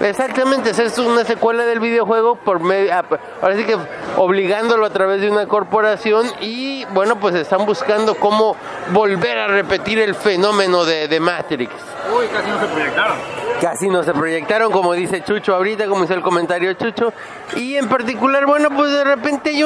Exactamente, 0.00 0.70
es 0.70 0.98
una 0.98 1.24
secuela 1.24 1.64
del 1.64 1.80
videojuego 1.80 2.36
por 2.36 2.60
medio, 2.60 2.92
ah, 2.94 3.04
ahora 3.42 3.56
sí 3.56 3.64
que 3.64 3.76
obligándolo 4.16 4.86
a 4.86 4.90
través 4.90 5.20
de 5.20 5.28
una 5.28 5.46
corporación 5.46 6.26
y 6.40 6.84
bueno, 6.92 7.18
pues 7.18 7.34
están 7.34 7.66
buscando 7.66 8.14
cómo 8.14 8.56
volver 8.92 9.38
a 9.38 9.48
repetir 9.48 9.98
el 9.98 10.14
fenómeno 10.14 10.84
de, 10.84 11.08
de 11.08 11.18
Matrix. 11.20 11.72
Uy, 12.16 12.26
casi 12.28 12.48
no 12.48 12.60
se 12.60 12.66
proyectaron. 12.66 13.16
Casi 13.60 13.88
no 13.88 14.02
se 14.04 14.14
proyectaron, 14.14 14.70
como 14.70 14.92
dice 14.92 15.24
Chucho 15.24 15.52
ahorita, 15.56 15.86
como 15.88 16.02
dice 16.02 16.14
el 16.14 16.22
comentario 16.22 16.72
Chucho. 16.74 17.12
Y 17.56 17.74
en 17.74 17.88
particular, 17.88 18.46
bueno, 18.46 18.68
pues 18.70 18.92
de 18.92 19.02
repente 19.02 19.50
hay 19.50 19.64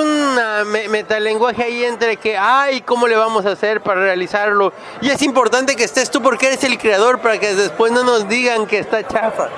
me- 0.64 0.88
metalenguaje 0.88 1.62
ahí 1.64 1.84
entre 1.84 2.16
que, 2.16 2.38
ay, 2.38 2.80
¿cómo 2.80 3.06
le 3.06 3.16
vamos 3.16 3.44
a 3.44 3.50
hacer 3.50 3.82
para 3.82 4.00
realizarlo? 4.00 4.72
Y 5.02 5.10
es 5.10 5.20
importante 5.20 5.76
que 5.76 5.84
estés 5.84 6.10
tú 6.10 6.22
porque 6.22 6.46
eres 6.46 6.64
el 6.64 6.78
creador 6.78 7.18
para 7.18 7.36
que 7.38 7.54
después 7.54 7.92
no 7.92 8.02
nos 8.02 8.26
digan 8.30 8.66
que 8.66 8.78
está 8.78 9.06
chafa. 9.06 9.48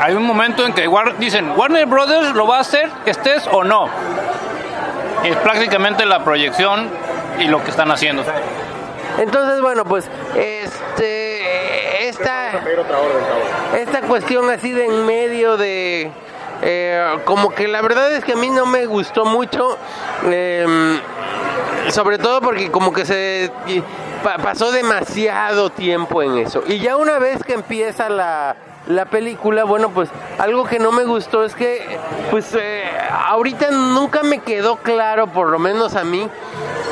Hay 0.00 0.14
un 0.14 0.24
momento 0.24 0.66
en 0.66 0.72
que 0.72 0.88
dicen, 1.18 1.52
Warner 1.56 1.86
Brothers 1.86 2.34
lo 2.34 2.46
va 2.46 2.58
a 2.58 2.60
hacer, 2.60 2.90
estés 3.06 3.46
o 3.50 3.62
no. 3.64 3.88
Es 5.24 5.36
prácticamente 5.36 6.04
la 6.04 6.24
proyección 6.24 6.88
y 7.38 7.44
lo 7.44 7.62
que 7.62 7.70
están 7.70 7.90
haciendo. 7.90 8.22
Entonces, 9.18 9.60
bueno, 9.60 9.84
pues, 9.84 10.08
este, 10.34 12.08
esta, 12.08 12.50
esta 13.78 14.00
cuestión 14.02 14.50
así 14.50 14.72
de 14.72 14.86
en 14.86 15.06
medio 15.06 15.56
de, 15.56 16.10
eh, 16.62 17.16
como 17.24 17.50
que 17.54 17.68
la 17.68 17.80
verdad 17.80 18.12
es 18.12 18.24
que 18.24 18.32
a 18.32 18.36
mí 18.36 18.50
no 18.50 18.66
me 18.66 18.86
gustó 18.86 19.24
mucho, 19.24 19.78
eh, 20.26 21.00
sobre 21.90 22.18
todo 22.18 22.40
porque 22.40 22.70
como 22.70 22.92
que 22.92 23.04
se 23.06 23.50
y 23.66 23.80
pa- 24.22 24.38
pasó 24.38 24.72
demasiado 24.72 25.70
tiempo 25.70 26.22
en 26.22 26.38
eso. 26.38 26.62
Y 26.66 26.78
ya 26.80 26.96
una 26.96 27.18
vez 27.18 27.42
que 27.44 27.54
empieza 27.54 28.08
la 28.08 28.56
la 28.86 29.06
película, 29.06 29.64
bueno, 29.64 29.90
pues 29.90 30.10
algo 30.38 30.64
que 30.64 30.78
no 30.78 30.92
me 30.92 31.04
gustó 31.04 31.44
es 31.44 31.54
que, 31.54 31.98
pues 32.30 32.54
eh, 32.58 32.84
ahorita 33.10 33.70
nunca 33.70 34.22
me 34.22 34.40
quedó 34.40 34.76
claro, 34.76 35.26
por 35.28 35.48
lo 35.48 35.58
menos 35.58 35.94
a 35.94 36.04
mí, 36.04 36.28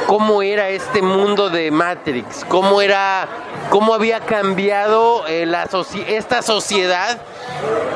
cómo 0.07 0.43
era 0.43 0.69
este 0.69 1.03
mundo 1.03 1.51
de 1.51 1.71
Matrix, 1.71 2.45
cómo 2.47 2.81
era, 2.81 3.27
cómo 3.71 3.95
había 3.95 4.21
cambiado 4.21 5.27
eh, 5.27 5.47
la 5.47 5.69
esta 6.09 6.43
sociedad, 6.43 7.21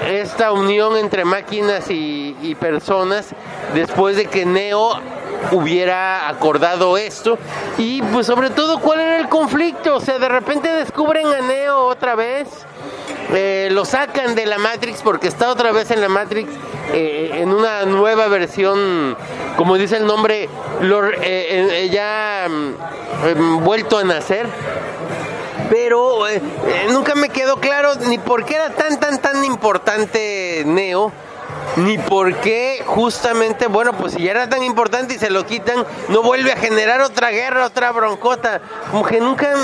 esta 0.06 0.52
unión 0.52 0.96
entre 0.96 1.24
máquinas 1.24 1.90
y, 1.90 2.36
y 2.42 2.54
personas 2.54 3.30
después 3.74 4.16
de 4.16 4.26
que 4.26 4.44
Neo 4.44 5.00
hubiera 5.52 6.28
acordado 6.28 6.96
esto 6.96 7.38
y 7.78 8.02
pues 8.02 8.26
sobre 8.26 8.50
todo 8.50 8.78
cuál 8.78 9.00
era 9.00 9.18
el 9.18 9.28
conflicto, 9.28 9.96
o 9.96 10.00
sea, 10.00 10.18
de 10.18 10.28
repente 10.28 10.68
descubren 10.68 11.26
a 11.26 11.40
Neo 11.40 11.86
otra 11.86 12.14
vez. 12.14 12.66
Eh, 13.32 13.68
lo 13.72 13.84
sacan 13.84 14.34
de 14.34 14.46
la 14.46 14.58
Matrix 14.58 15.00
porque 15.02 15.28
está 15.28 15.50
otra 15.50 15.72
vez 15.72 15.90
en 15.90 16.00
la 16.00 16.08
Matrix 16.08 16.48
eh, 16.92 17.30
en 17.34 17.52
una 17.52 17.84
nueva 17.84 18.28
versión, 18.28 19.16
como 19.56 19.76
dice 19.76 19.96
el 19.96 20.06
nombre, 20.06 20.48
lo- 20.80 21.08
eh, 21.08 21.16
eh, 21.22 21.88
ya 21.90 22.46
mm, 22.48 23.26
em, 23.28 23.64
vuelto 23.64 23.98
a 23.98 24.04
nacer. 24.04 24.46
Pero 25.70 26.28
eh, 26.28 26.36
eh, 26.36 26.86
nunca 26.90 27.14
me 27.16 27.28
quedó 27.28 27.56
claro 27.56 27.94
ni 28.06 28.18
por 28.18 28.44
qué 28.44 28.54
era 28.54 28.70
tan, 28.70 29.00
tan, 29.00 29.20
tan 29.20 29.44
importante 29.44 30.62
Neo. 30.64 31.10
Ni 31.76 31.98
por 31.98 32.34
qué 32.36 32.82
justamente, 32.86 33.66
bueno, 33.66 33.92
pues 33.92 34.14
si 34.14 34.22
ya 34.22 34.30
era 34.30 34.48
tan 34.48 34.62
importante 34.62 35.14
y 35.14 35.18
se 35.18 35.30
lo 35.30 35.44
quitan, 35.44 35.84
no 36.08 36.22
vuelve 36.22 36.52
a 36.52 36.56
generar 36.56 37.00
otra 37.00 37.30
guerra, 37.30 37.66
otra 37.66 37.92
broncota. 37.92 38.60
Como 38.90 39.04
que 39.04 39.20
nunca, 39.20 39.54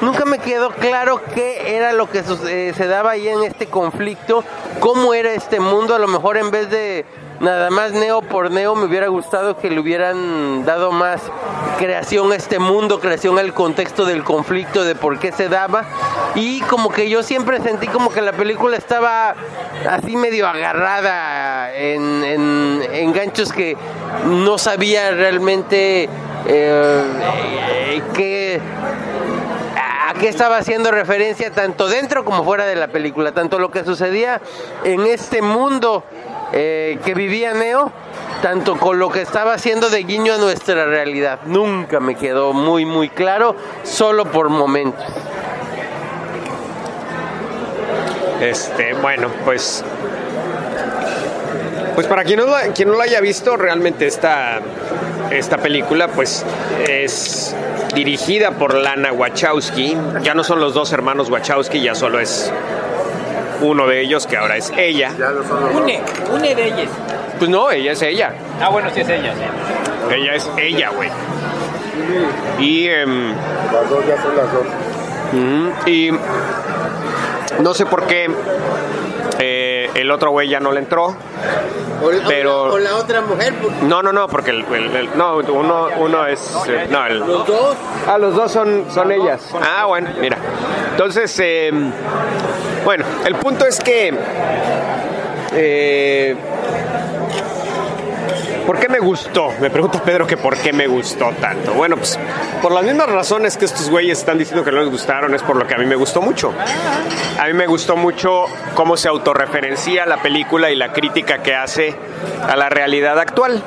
nunca 0.00 0.24
me 0.24 0.38
quedó 0.38 0.70
claro 0.70 1.22
qué 1.34 1.76
era 1.76 1.92
lo 1.92 2.10
que 2.10 2.24
eh, 2.48 2.72
se 2.76 2.86
daba 2.86 3.12
ahí 3.12 3.28
en 3.28 3.44
este 3.44 3.66
conflicto, 3.66 4.42
cómo 4.80 5.14
era 5.14 5.32
este 5.32 5.60
mundo. 5.60 5.94
A 5.94 5.98
lo 5.98 6.08
mejor 6.08 6.36
en 6.38 6.50
vez 6.50 6.70
de 6.70 7.04
nada 7.40 7.70
más 7.70 7.92
Neo 7.92 8.22
por 8.22 8.50
Neo, 8.50 8.74
me 8.76 8.84
hubiera 8.84 9.08
gustado 9.08 9.56
que 9.56 9.70
le 9.70 9.80
hubieran 9.80 10.64
dado 10.64 10.92
más 10.92 11.22
creación 11.78 12.30
a 12.32 12.36
este 12.36 12.58
mundo, 12.58 13.00
creación 13.00 13.38
al 13.38 13.54
contexto 13.54 14.04
del 14.04 14.22
conflicto, 14.22 14.84
de 14.84 14.94
por 14.94 15.18
qué 15.18 15.32
se 15.32 15.48
daba. 15.48 15.84
Y 16.34 16.60
como 16.62 16.90
que 16.90 17.08
yo 17.08 17.22
siempre 17.22 17.60
sentí 17.60 17.88
como 17.88 18.10
que 18.10 18.20
la 18.20 18.32
película 18.32 18.76
estaba 18.76 19.34
así 19.88 20.16
medio 20.16 20.46
agarrada 20.46 21.74
en, 21.74 22.22
en, 22.24 22.82
en 22.92 23.12
ganchos 23.12 23.52
que 23.52 23.76
no 24.26 24.58
sabía 24.58 25.10
realmente 25.12 26.08
eh, 26.46 28.02
qué 28.14 28.60
a 30.08 30.14
qué 30.14 30.28
estaba 30.28 30.56
haciendo 30.56 30.90
referencia 30.90 31.52
tanto 31.52 31.88
dentro 31.88 32.24
como 32.24 32.44
fuera 32.44 32.66
de 32.66 32.74
la 32.74 32.88
película, 32.88 33.32
tanto 33.32 33.58
lo 33.58 33.70
que 33.70 33.84
sucedía 33.84 34.40
en 34.82 35.06
este 35.06 35.40
mundo 35.40 36.04
eh, 36.52 36.98
que 37.04 37.14
vivía 37.14 37.54
Neo, 37.54 37.92
tanto 38.42 38.76
con 38.78 38.98
lo 38.98 39.10
que 39.10 39.22
estaba 39.22 39.54
haciendo 39.54 39.90
de 39.90 40.02
guiño 40.02 40.34
a 40.34 40.38
nuestra 40.38 40.84
realidad. 40.84 41.40
Nunca 41.46 42.00
me 42.00 42.14
quedó 42.14 42.52
muy 42.52 42.84
muy 42.84 43.08
claro, 43.08 43.54
solo 43.84 44.24
por 44.26 44.48
momentos. 44.48 45.04
Este, 48.40 48.94
bueno, 48.94 49.28
pues. 49.44 49.84
Pues 51.94 52.06
para 52.06 52.24
quien 52.24 52.38
no, 52.38 52.46
quien 52.74 52.88
no 52.88 52.94
lo 52.94 53.02
haya 53.02 53.20
visto, 53.20 53.56
realmente 53.56 54.06
esta, 54.06 54.60
esta 55.30 55.58
película, 55.58 56.08
pues 56.08 56.46
es 56.88 57.54
dirigida 57.94 58.52
por 58.52 58.74
Lana 58.74 59.12
Wachowski. 59.12 59.96
Ya 60.22 60.34
no 60.34 60.42
son 60.42 60.60
los 60.60 60.72
dos 60.72 60.92
hermanos 60.92 61.28
Wachowski, 61.28 61.82
ya 61.82 61.94
solo 61.94 62.18
es 62.18 62.50
uno 63.60 63.86
de 63.86 64.00
ellos, 64.00 64.26
que 64.26 64.36
ahora 64.36 64.56
es 64.56 64.72
ella. 64.76 65.12
Une, 65.74 66.00
une 66.32 66.54
de 66.54 66.64
ellas. 66.66 66.88
Pues 67.38 67.50
no, 67.50 67.70
ella 67.70 67.92
es 67.92 68.02
ella. 68.02 68.32
Ah, 68.60 68.68
bueno, 68.68 68.88
sí 68.94 69.00
es 69.00 69.08
ella, 69.08 69.32
sí. 69.34 70.14
Ella 70.14 70.34
es 70.34 70.50
ella, 70.58 70.90
güey. 70.90 71.08
Y. 72.58 72.88
em, 72.88 73.32
Las 73.72 73.88
dos 73.90 74.06
ya 74.06 74.20
son 74.22 74.36
las 74.36 74.52
dos. 74.52 75.86
Y 75.86 76.10
no 77.62 77.74
sé 77.74 77.86
por 77.86 78.06
qué 78.06 78.28
el 79.94 80.10
otro 80.10 80.30
güey 80.30 80.48
ya 80.48 80.60
no 80.60 80.72
le 80.72 80.80
entró. 80.80 81.14
Pero- 82.26 82.72
o 82.72 82.78
la 82.78 82.96
otra 82.96 83.20
mujer, 83.20 83.52
No, 83.82 84.02
no, 84.02 84.12
no, 84.12 84.26
porque 84.28 84.50
el, 84.52 84.64
el- 84.72 84.96
el- 84.96 85.18
no, 85.18 85.36
uno, 85.36 85.88
uno 85.98 86.26
es 86.26 86.40
eh, 86.68 86.86
no, 86.90 87.06
el- 87.06 87.20
dos. 87.20 87.76
ah, 88.08 88.16
los 88.18 88.34
dos 88.34 88.50
son, 88.50 88.86
son 88.90 89.12
ellas. 89.12 89.42
Ah, 89.60 89.84
bueno, 89.86 90.08
mira. 90.18 90.38
Entonces, 90.92 91.36
eh, 91.42 91.70
bueno, 92.84 93.04
el 93.26 93.34
punto 93.34 93.66
es 93.66 93.78
que 93.80 94.14
eh, 95.52 96.36
¿Por 98.66 98.78
qué 98.78 98.88
me 98.88 98.98
gustó? 98.98 99.50
Me 99.60 99.70
pregunta 99.70 100.02
Pedro 100.02 100.26
que 100.26 100.36
por 100.36 100.56
qué 100.56 100.72
me 100.72 100.86
gustó 100.86 101.30
tanto. 101.40 101.72
Bueno, 101.72 101.96
pues 101.96 102.18
por 102.62 102.72
las 102.72 102.84
mismas 102.84 103.08
razones 103.08 103.56
que 103.56 103.64
estos 103.64 103.90
güeyes 103.90 104.18
están 104.18 104.38
diciendo 104.38 104.64
que 104.64 104.70
no 104.70 104.80
les 104.80 104.90
gustaron, 104.90 105.34
es 105.34 105.42
por 105.42 105.56
lo 105.56 105.66
que 105.66 105.74
a 105.74 105.78
mí 105.78 105.86
me 105.86 105.96
gustó 105.96 106.20
mucho. 106.20 106.52
A 107.38 107.46
mí 107.46 107.52
me 107.52 107.66
gustó 107.66 107.96
mucho 107.96 108.44
cómo 108.74 108.96
se 108.96 109.08
autorreferencia 109.08 110.06
la 110.06 110.22
película 110.22 110.70
y 110.70 110.76
la 110.76 110.92
crítica 110.92 111.42
que 111.42 111.54
hace 111.54 111.96
a 112.46 112.56
la 112.56 112.68
realidad 112.68 113.18
actual. 113.18 113.62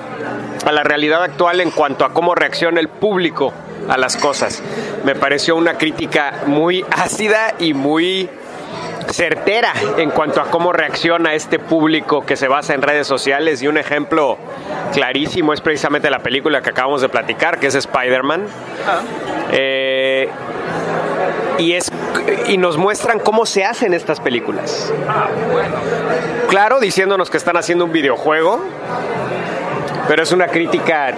A 0.66 0.72
la 0.72 0.84
realidad 0.84 1.24
actual 1.24 1.60
en 1.62 1.72
cuanto 1.72 2.06
a 2.06 2.14
cómo 2.14 2.36
reacciona 2.36 2.80
el 2.80 2.88
público 2.88 3.54
a 3.90 3.98
las 3.98 4.16
cosas. 4.16 4.62
Me 5.04 5.16
pareció 5.16 5.56
una 5.56 5.78
crítica 5.78 6.44
muy 6.46 6.86
ácida 6.92 7.56
y 7.60 7.74
muy 7.74 8.30
certera 9.10 9.74
en 9.98 10.10
cuanto 10.12 10.42
a 10.42 10.46
cómo 10.46 10.74
reacciona 10.74 11.34
este 11.34 11.60
público 11.60 12.26
que 12.26 12.36
se 12.36 12.48
basa 12.48 12.74
en 12.74 12.82
redes 12.82 13.08
sociales 13.08 13.62
y 13.62 13.68
un 13.68 13.78
ejemplo 13.78 14.38
clarísimo 14.94 15.54
es 15.54 15.62
precisamente 15.62 16.10
la 16.10 16.20
película 16.20 16.62
que 16.62 16.70
acabamos 16.70 17.02
de 17.02 17.10
platicar, 17.10 17.60
que 17.60 17.68
es 17.68 17.76
Spider-Man. 17.76 18.46
Eh, 19.52 20.30
y, 21.58 21.74
es, 21.74 21.92
y 22.48 22.58
nos 22.58 22.78
muestran 22.78 23.20
cómo 23.20 23.46
se 23.46 23.66
hacen 23.66 23.94
estas 23.94 24.20
películas. 24.20 24.92
Claro, 26.50 26.80
diciéndonos 26.80 27.30
que 27.30 27.38
están 27.38 27.58
haciendo 27.58 27.86
un 27.86 27.92
videojuego, 27.92 28.64
pero 30.08 30.24
es 30.24 30.32
una 30.32 30.48
crítica 30.48 31.14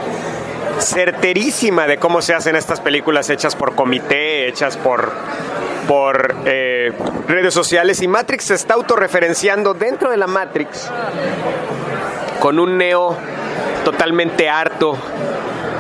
certerísima 0.80 1.88
de 1.88 1.98
cómo 1.98 2.22
se 2.22 2.34
hacen 2.34 2.56
estas 2.56 2.82
películas 2.82 3.30
hechas 3.30 3.56
por 3.56 3.76
comité, 3.76 4.48
hechas 4.48 4.78
por, 4.78 5.12
por 5.88 6.36
eh, 6.46 6.92
redes 7.28 7.54
sociales. 7.54 8.02
Y 8.02 8.08
Matrix 8.08 8.46
se 8.46 8.56
está 8.56 8.74
autorreferenciando 8.76 9.74
dentro 9.74 10.10
de 10.10 10.18
la 10.18 10.28
Matrix 10.28 10.90
con 12.40 12.60
un 12.60 12.78
Neo 12.78 13.16
totalmente 13.84 14.50
harto, 14.50 14.98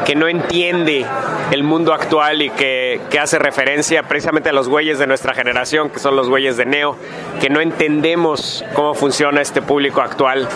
que 0.05 0.15
no 0.15 0.27
entiende 0.27 1.05
el 1.51 1.63
mundo 1.63 1.93
actual 1.93 2.41
y 2.41 2.49
que, 2.51 3.01
que 3.09 3.19
hace 3.19 3.39
referencia 3.39 4.03
precisamente 4.03 4.49
a 4.49 4.53
los 4.53 4.69
güeyes 4.69 4.99
de 4.99 5.07
nuestra 5.07 5.33
generación, 5.33 5.89
que 5.89 5.99
son 5.99 6.15
los 6.15 6.29
güeyes 6.29 6.57
de 6.57 6.65
Neo, 6.65 6.95
que 7.41 7.49
no 7.49 7.61
entendemos 7.61 8.63
cómo 8.73 8.93
funciona 8.93 9.41
este 9.41 9.61
público 9.61 10.01
actual, 10.01 10.47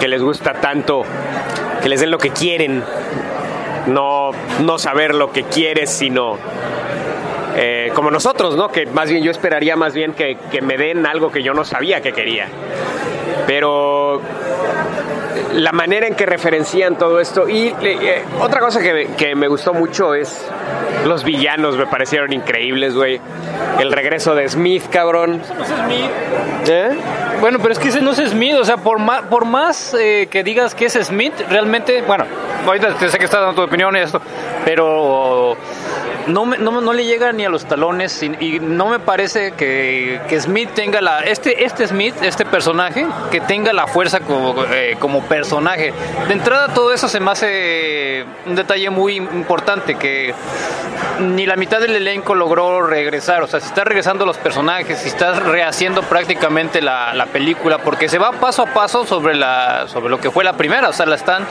que 0.00 0.08
les 0.08 0.22
gusta 0.22 0.54
tanto, 0.54 1.04
que 1.82 1.88
les 1.88 2.00
den 2.00 2.10
lo 2.10 2.18
que 2.18 2.30
quieren, 2.30 2.82
no, 3.86 4.30
no 4.62 4.78
saber 4.78 5.14
lo 5.14 5.32
que 5.32 5.44
quieres, 5.44 5.90
sino 5.90 6.36
eh, 7.56 7.90
como 7.94 8.10
nosotros, 8.10 8.56
¿no? 8.56 8.68
Que 8.68 8.86
más 8.86 9.10
bien 9.10 9.22
yo 9.22 9.30
esperaría 9.30 9.76
más 9.76 9.94
bien 9.94 10.12
que, 10.12 10.38
que 10.50 10.62
me 10.62 10.76
den 10.76 11.06
algo 11.06 11.30
que 11.30 11.42
yo 11.42 11.54
no 11.54 11.64
sabía 11.64 12.00
que 12.00 12.12
quería. 12.12 12.46
Pero 13.46 14.20
la 15.54 15.72
manera 15.72 16.06
en 16.06 16.14
que 16.14 16.26
referencian 16.26 16.96
todo 16.96 17.20
esto. 17.20 17.48
Y 17.48 17.74
eh, 17.82 18.24
otra 18.40 18.60
cosa 18.60 18.80
que, 18.80 19.10
que 19.16 19.34
me 19.34 19.48
gustó 19.48 19.74
mucho 19.74 20.14
es 20.14 20.46
los 21.04 21.24
villanos, 21.24 21.76
me 21.76 21.86
parecieron 21.86 22.32
increíbles, 22.32 22.94
güey. 22.94 23.20
El 23.78 23.92
regreso 23.92 24.34
de 24.34 24.48
Smith, 24.48 24.84
cabrón. 24.90 25.42
No 25.56 25.62
es 25.62 25.68
Smith. 25.68 26.10
¿Eh? 26.68 26.90
Bueno, 27.40 27.58
pero 27.60 27.72
es 27.72 27.78
que 27.78 27.88
ese 27.88 28.00
no 28.00 28.10
es 28.10 28.18
Smith, 28.18 28.54
o 28.56 28.64
sea, 28.64 28.76
por 28.76 28.98
más, 28.98 29.22
por 29.22 29.46
más 29.46 29.94
eh, 29.94 30.28
que 30.30 30.44
digas 30.44 30.74
que 30.74 30.86
es 30.86 30.92
Smith, 30.92 31.32
realmente, 31.48 32.02
bueno, 32.02 32.26
ahorita 32.66 32.94
te 32.94 33.08
sé 33.08 33.18
que 33.18 33.24
estás 33.24 33.40
dando 33.40 33.62
tu 33.62 33.62
opinión 33.62 33.96
y 33.96 34.00
esto, 34.00 34.20
pero 34.64 35.56
no, 36.32 36.46
me- 36.46 36.58
no, 36.58 36.80
no 36.80 36.92
le 36.92 37.04
llega 37.04 37.32
ni 37.32 37.44
a 37.44 37.48
los 37.48 37.66
talones 37.66 38.22
y, 38.22 38.58
no 38.60 38.86
me 38.88 38.98
parece 38.98 39.52
que, 39.52 40.20
que 40.28 40.40
Smith 40.40 40.70
tenga 40.74 41.00
la, 41.00 41.20
este, 41.20 41.64
este 41.64 41.86
Smith, 41.86 42.14
este 42.22 42.44
personaje, 42.44 43.06
que 43.30 43.40
tenga 43.40 43.72
la 43.72 43.86
fuerza 43.86 44.20
como, 44.20 44.54
eh, 44.72 44.96
como 44.98 45.22
personaje. 45.22 45.92
De 46.28 46.32
entrada 46.32 46.68
todo 46.74 46.92
eso 46.92 47.08
se 47.08 47.20
me 47.20 47.30
hace 47.30 48.24
un 48.46 48.54
detalle 48.56 48.90
muy 48.90 49.16
importante, 49.16 49.96
que 49.96 50.34
ni 51.20 51.44
la 51.46 51.56
mitad 51.56 51.80
del 51.80 51.94
elenco 51.96 52.34
logró 52.34 52.86
regresar. 52.86 53.42
O 53.42 53.46
sea, 53.46 53.60
si 53.60 53.66
estás 53.66 53.84
regresando 53.84 54.24
los 54.26 54.38
personajes, 54.38 54.98
si 55.00 55.08
estás 55.08 55.42
rehaciendo 55.42 56.02
prácticamente 56.02 56.80
la, 56.80 57.12
la 57.14 57.26
película, 57.26 57.78
porque 57.78 58.08
se 58.08 58.18
va 58.18 58.32
paso 58.32 58.62
a 58.62 58.66
paso 58.66 59.04
sobre, 59.06 59.34
la, 59.34 59.86
sobre 59.88 60.08
lo 60.10 60.18
que 60.20 60.30
fue 60.30 60.44
la 60.44 60.54
primera. 60.54 60.88
O 60.88 60.92
sea, 60.92 61.06
la 61.06 61.16
están 61.16 61.46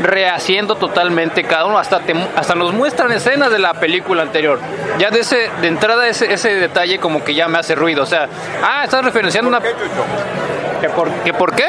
rehaciendo 0.00 0.74
totalmente 0.76 1.44
cada 1.44 1.64
uno. 1.66 1.78
Hasta, 1.78 2.00
te- 2.00 2.14
hasta 2.36 2.54
nos 2.54 2.72
muestran 2.72 3.12
escenas 3.12 3.50
de 3.50 3.58
la 3.58 3.74
película 3.74 4.23
anterior. 4.24 4.58
Ya 4.98 5.10
de 5.10 5.20
ese, 5.20 5.50
de 5.60 5.68
entrada 5.68 6.08
ese, 6.08 6.32
ese 6.32 6.54
detalle 6.54 6.98
como 6.98 7.24
que 7.24 7.34
ya 7.34 7.48
me 7.48 7.58
hace 7.58 7.74
ruido. 7.74 8.02
O 8.02 8.06
sea, 8.06 8.28
ah, 8.62 8.82
estás 8.84 9.04
referenciando 9.04 9.48
una. 9.48 9.60
¿Que 9.60 10.88
por, 10.90 11.10
¿Que 11.22 11.32
por 11.32 11.54
qué? 11.54 11.68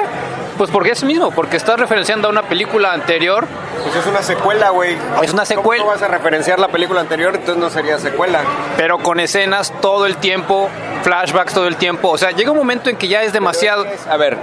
Pues 0.57 0.71
porque 0.71 0.91
es 0.91 1.03
mismo, 1.03 1.31
porque 1.31 1.57
estás 1.57 1.79
referenciando 1.79 2.27
a 2.27 2.31
una 2.31 2.43
película 2.43 2.93
anterior. 2.93 3.45
Pues 3.83 3.95
es 3.95 4.05
una 4.05 4.21
secuela, 4.21 4.69
güey. 4.69 4.97
Es 5.21 5.33
una 5.33 5.45
secuela. 5.45 5.83
¿Cómo 5.83 5.93
vas 5.93 6.01
a 6.01 6.07
referenciar 6.07 6.59
la 6.59 6.69
película 6.69 7.01
anterior? 7.01 7.35
Entonces 7.35 7.57
no 7.57 7.69
sería 7.69 7.99
secuela. 7.99 8.41
pero 8.77 8.99
con 8.99 9.19
escenas 9.19 9.73
todo 9.81 10.05
el 10.05 10.17
tiempo, 10.17 10.69
flashbacks 11.03 11.53
todo 11.53 11.67
el 11.67 11.75
tiempo. 11.75 12.09
O 12.09 12.17
sea, 12.17 12.31
llega 12.31 12.51
un 12.51 12.57
momento 12.57 12.89
en 12.89 12.95
que 12.95 13.07
ya 13.07 13.23
es 13.23 13.33
demasiado. 13.33 13.85
A 14.09 14.17
ver, 14.17 14.37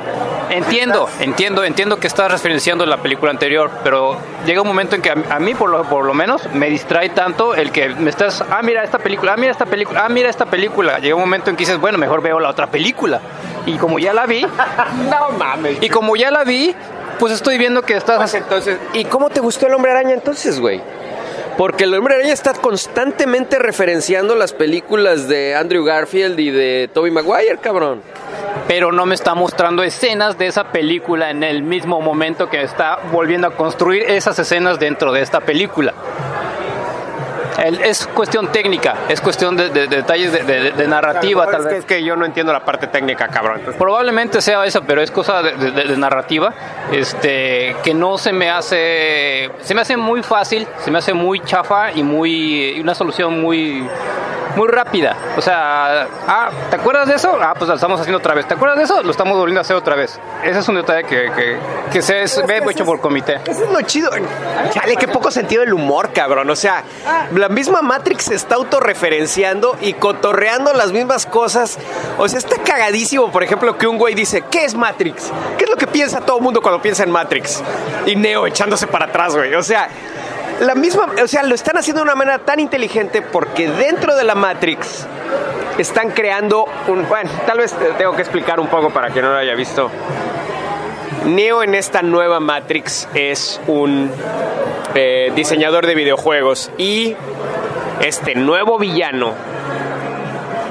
Entiendo, 0.52 1.08
entiendo, 1.18 1.64
entiendo 1.64 1.96
que 1.98 2.06
estás 2.06 2.30
referenciando 2.30 2.84
la 2.84 2.98
película 2.98 3.30
anterior, 3.30 3.70
pero 3.82 4.18
llega 4.44 4.60
un 4.60 4.68
momento 4.68 4.96
en 4.96 5.00
que 5.00 5.08
a, 5.08 5.16
a 5.30 5.38
mí, 5.38 5.54
por 5.54 5.70
lo, 5.70 5.82
por 5.84 6.04
lo 6.04 6.12
menos, 6.12 6.46
me 6.52 6.68
distrae 6.68 7.08
tanto 7.08 7.54
el 7.54 7.72
que 7.72 7.88
me 7.88 8.10
estás, 8.10 8.44
ah, 8.50 8.60
mira 8.62 8.84
esta 8.84 8.98
película, 8.98 9.32
ah, 9.32 9.36
mira 9.38 9.50
esta 9.52 9.64
película, 9.64 10.04
ah, 10.04 10.10
mira 10.10 10.28
esta 10.28 10.44
película. 10.44 10.98
Llega 10.98 11.14
un 11.14 11.22
momento 11.22 11.48
en 11.48 11.56
que 11.56 11.60
dices, 11.60 11.78
bueno, 11.78 11.96
mejor 11.96 12.20
veo 12.20 12.38
la 12.38 12.50
otra 12.50 12.66
película. 12.66 13.22
Y 13.66 13.76
como 13.76 13.98
ya 13.98 14.12
la 14.12 14.26
vi, 14.26 14.42
no 14.42 15.38
mames. 15.38 15.78
y 15.80 15.88
como 15.88 16.16
ya 16.16 16.30
la 16.30 16.44
vi, 16.44 16.74
pues 17.18 17.32
estoy 17.32 17.58
viendo 17.58 17.82
que 17.82 17.96
estás... 17.96 18.34
entonces, 18.34 18.78
¿y 18.92 19.04
cómo 19.04 19.30
te 19.30 19.40
gustó 19.40 19.66
el 19.66 19.74
Hombre 19.74 19.92
Araña 19.92 20.14
entonces, 20.14 20.58
güey? 20.58 20.80
Porque 21.56 21.84
el 21.84 21.94
Hombre 21.94 22.14
Araña 22.16 22.32
está 22.32 22.54
constantemente 22.54 23.58
referenciando 23.58 24.34
las 24.34 24.52
películas 24.52 25.28
de 25.28 25.54
Andrew 25.54 25.84
Garfield 25.84 26.40
y 26.40 26.50
de 26.50 26.90
Tobey 26.92 27.12
Maguire, 27.12 27.58
cabrón. 27.60 28.02
pero 28.66 28.90
no 28.90 29.06
me 29.06 29.14
está 29.14 29.34
mostrando 29.34 29.82
escenas 29.82 30.38
de 30.38 30.46
esa 30.46 30.64
película 30.72 31.30
en 31.30 31.42
el 31.42 31.62
mismo 31.62 32.00
momento 32.00 32.48
que 32.48 32.62
está 32.62 32.98
volviendo 33.12 33.46
a 33.48 33.50
construir 33.50 34.02
esas 34.04 34.38
escenas 34.38 34.78
dentro 34.78 35.12
de 35.12 35.20
esta 35.20 35.40
película. 35.40 35.92
El- 37.58 37.80
es 37.82 38.06
cuestión 38.06 38.50
técnica, 38.52 38.94
es 39.08 39.20
cuestión 39.20 39.56
de, 39.56 39.68
de- 39.70 39.86
de 39.86 39.96
detalles 39.96 40.32
de, 40.32 40.42
de- 40.42 40.70
de 40.72 40.88
narrativa, 40.88 41.46
tal 41.46 41.60
es, 41.62 41.66
que, 41.66 41.72
vez. 41.74 41.78
es 41.80 41.84
que 41.84 42.02
yo 42.04 42.16
no 42.16 42.24
entiendo 42.24 42.52
la 42.52 42.64
parte 42.64 42.86
técnica, 42.86 43.28
cabrón. 43.28 43.58
Entonces, 43.58 43.78
Probablemente 43.80 44.40
sea 44.40 44.64
eso, 44.64 44.82
pero 44.86 45.02
es 45.02 45.10
cosa 45.10 45.42
de, 45.42 45.52
de- 45.56 45.70
de 45.84 45.96
narrativa, 45.96 46.52
este, 46.90 47.76
que 47.82 47.94
no 47.94 48.18
se 48.18 48.32
me 48.32 48.50
hace, 48.50 49.50
se 49.60 49.74
me 49.74 49.80
hace 49.82 49.96
muy 49.96 50.22
fácil, 50.22 50.66
se 50.84 50.90
me 50.90 50.98
hace 50.98 51.12
muy 51.12 51.40
chafa 51.40 51.92
y 51.92 52.02
muy, 52.02 52.76
y 52.76 52.80
una 52.80 52.94
solución 52.94 53.40
muy, 53.40 53.86
muy 54.56 54.68
rápida. 54.68 55.16
O 55.36 55.40
sea, 55.40 56.06
ah, 56.28 56.50
¿te 56.70 56.76
acuerdas 56.76 57.08
de 57.08 57.14
eso? 57.14 57.38
Ah, 57.40 57.54
pues 57.56 57.68
lo 57.68 57.74
estamos 57.74 58.00
haciendo 58.00 58.18
otra 58.18 58.34
vez. 58.34 58.46
¿Te 58.46 58.54
acuerdas 58.54 58.78
de 58.78 58.84
eso? 58.84 59.02
Lo 59.02 59.10
estamos 59.10 59.36
volviendo 59.36 59.60
a 59.60 59.62
hacer 59.62 59.76
otra 59.76 59.94
vez. 59.96 60.18
Ese 60.44 60.58
es 60.58 60.68
un 60.68 60.74
detalle 60.76 61.04
que, 61.04 61.30
que, 61.34 61.58
que 61.90 62.02
se 62.02 62.22
es, 62.22 62.44
ve 62.46 62.62
hecho 62.70 62.84
por 62.84 63.00
comité. 63.00 63.40
Eso 63.46 63.64
es 63.64 63.70
lo 63.70 63.80
chido. 63.82 64.10
Chale, 64.70 64.96
qué 64.96 65.08
poco 65.08 65.30
sentido 65.30 65.62
el 65.62 65.72
humor, 65.72 66.12
cabrón. 66.12 66.48
O 66.50 66.56
sea, 66.56 66.82
la 67.42 67.48
misma 67.48 67.82
Matrix 67.82 68.26
se 68.26 68.36
está 68.36 68.54
autorreferenciando 68.54 69.76
y 69.80 69.94
cotorreando 69.94 70.72
las 70.74 70.92
mismas 70.92 71.26
cosas. 71.26 71.76
O 72.16 72.28
sea, 72.28 72.38
está 72.38 72.62
cagadísimo, 72.62 73.32
por 73.32 73.42
ejemplo, 73.42 73.76
que 73.76 73.88
un 73.88 73.98
güey 73.98 74.14
dice, 74.14 74.44
¿qué 74.48 74.64
es 74.64 74.76
Matrix? 74.76 75.32
¿Qué 75.58 75.64
es 75.64 75.70
lo 75.70 75.74
que 75.74 75.88
piensa 75.88 76.20
todo 76.20 76.36
el 76.36 76.42
mundo 76.44 76.62
cuando 76.62 76.80
piensa 76.80 77.02
en 77.02 77.10
Matrix? 77.10 77.60
Y 78.06 78.14
Neo 78.14 78.46
echándose 78.46 78.86
para 78.86 79.06
atrás, 79.06 79.34
güey. 79.34 79.56
O 79.56 79.62
sea, 79.64 79.88
la 80.60 80.76
misma, 80.76 81.08
o 81.20 81.26
sea, 81.26 81.42
lo 81.42 81.56
están 81.56 81.76
haciendo 81.76 82.02
de 82.02 82.04
una 82.04 82.14
manera 82.14 82.38
tan 82.38 82.60
inteligente 82.60 83.22
porque 83.22 83.68
dentro 83.68 84.14
de 84.14 84.22
la 84.22 84.36
Matrix 84.36 85.04
están 85.78 86.10
creando 86.10 86.66
un, 86.86 87.08
bueno, 87.08 87.28
tal 87.44 87.58
vez 87.58 87.74
tengo 87.98 88.14
que 88.14 88.22
explicar 88.22 88.60
un 88.60 88.68
poco 88.68 88.90
para 88.90 89.10
quien 89.10 89.24
no 89.24 89.32
lo 89.32 89.38
haya 89.38 89.56
visto. 89.56 89.90
Neo 91.26 91.62
en 91.62 91.76
esta 91.76 92.02
nueva 92.02 92.40
Matrix 92.40 93.08
es 93.14 93.60
un 93.68 94.10
eh, 94.94 95.30
diseñador 95.36 95.86
de 95.86 95.94
videojuegos 95.94 96.72
y 96.78 97.14
este 98.00 98.34
nuevo 98.34 98.76
villano, 98.76 99.32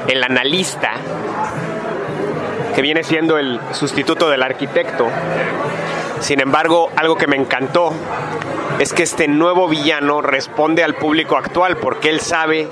el 0.10 0.22
analista, 0.22 0.92
que 2.76 2.82
viene 2.82 3.04
siendo 3.04 3.38
el 3.38 3.62
sustituto 3.72 4.30
del 4.30 4.44
arquitecto. 4.44 5.08
Sin 6.20 6.42
embargo, 6.42 6.92
algo 6.98 7.16
que 7.16 7.28
me 7.28 7.38
encantó 7.38 7.94
es 8.80 8.92
que 8.92 9.04
este 9.04 9.30
nuevo 9.30 9.70
villano 9.70 10.22
responde 10.22 10.84
al 10.84 10.96
público 10.96 11.38
actual 11.38 11.78
porque 11.78 12.10
él 12.10 12.20
sabe 12.20 12.68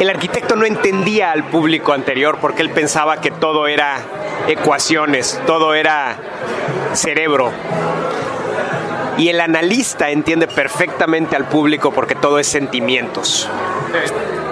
el 0.00 0.08
arquitecto 0.08 0.56
no 0.56 0.64
entendía 0.64 1.30
al 1.30 1.44
público 1.44 1.92
anterior 1.92 2.38
porque 2.40 2.62
él 2.62 2.70
pensaba 2.70 3.20
que 3.20 3.30
todo 3.30 3.66
era 3.66 3.98
ecuaciones, 4.48 5.38
todo 5.46 5.74
era 5.74 6.16
cerebro. 6.94 7.52
Y 9.18 9.28
el 9.28 9.42
analista 9.42 10.08
entiende 10.08 10.48
perfectamente 10.48 11.36
al 11.36 11.44
público 11.44 11.92
porque 11.92 12.14
todo 12.14 12.38
es 12.38 12.46
sentimientos. 12.46 13.46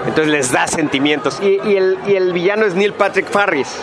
Entonces 0.07 0.31
les 0.31 0.53
da 0.53 0.67
sentimientos. 0.67 1.41
Y, 1.41 1.59
y 1.67 1.77
el, 1.77 1.99
y 2.07 2.17
el 2.17 2.35
villano 2.35 2.67
es 2.67 2.75
Neil 2.75 2.93
Patrick 2.93 3.35
Harris. 3.35 3.75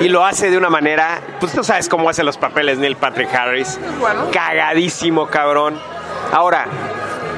Y 0.00 0.08
lo 0.08 0.24
hace 0.24 0.50
de 0.50 0.58
una 0.58 0.68
manera, 0.68 1.20
pues 1.38 1.52
tú 1.52 1.62
sabes 1.62 1.88
cómo 1.88 2.08
hace 2.10 2.24
los 2.24 2.36
papeles 2.36 2.78
Neil 2.78 2.96
Patrick 2.96 3.32
Harris. 3.32 3.78
Cagadísimo, 4.32 5.28
cabrón. 5.28 5.78
Ahora, 6.32 6.66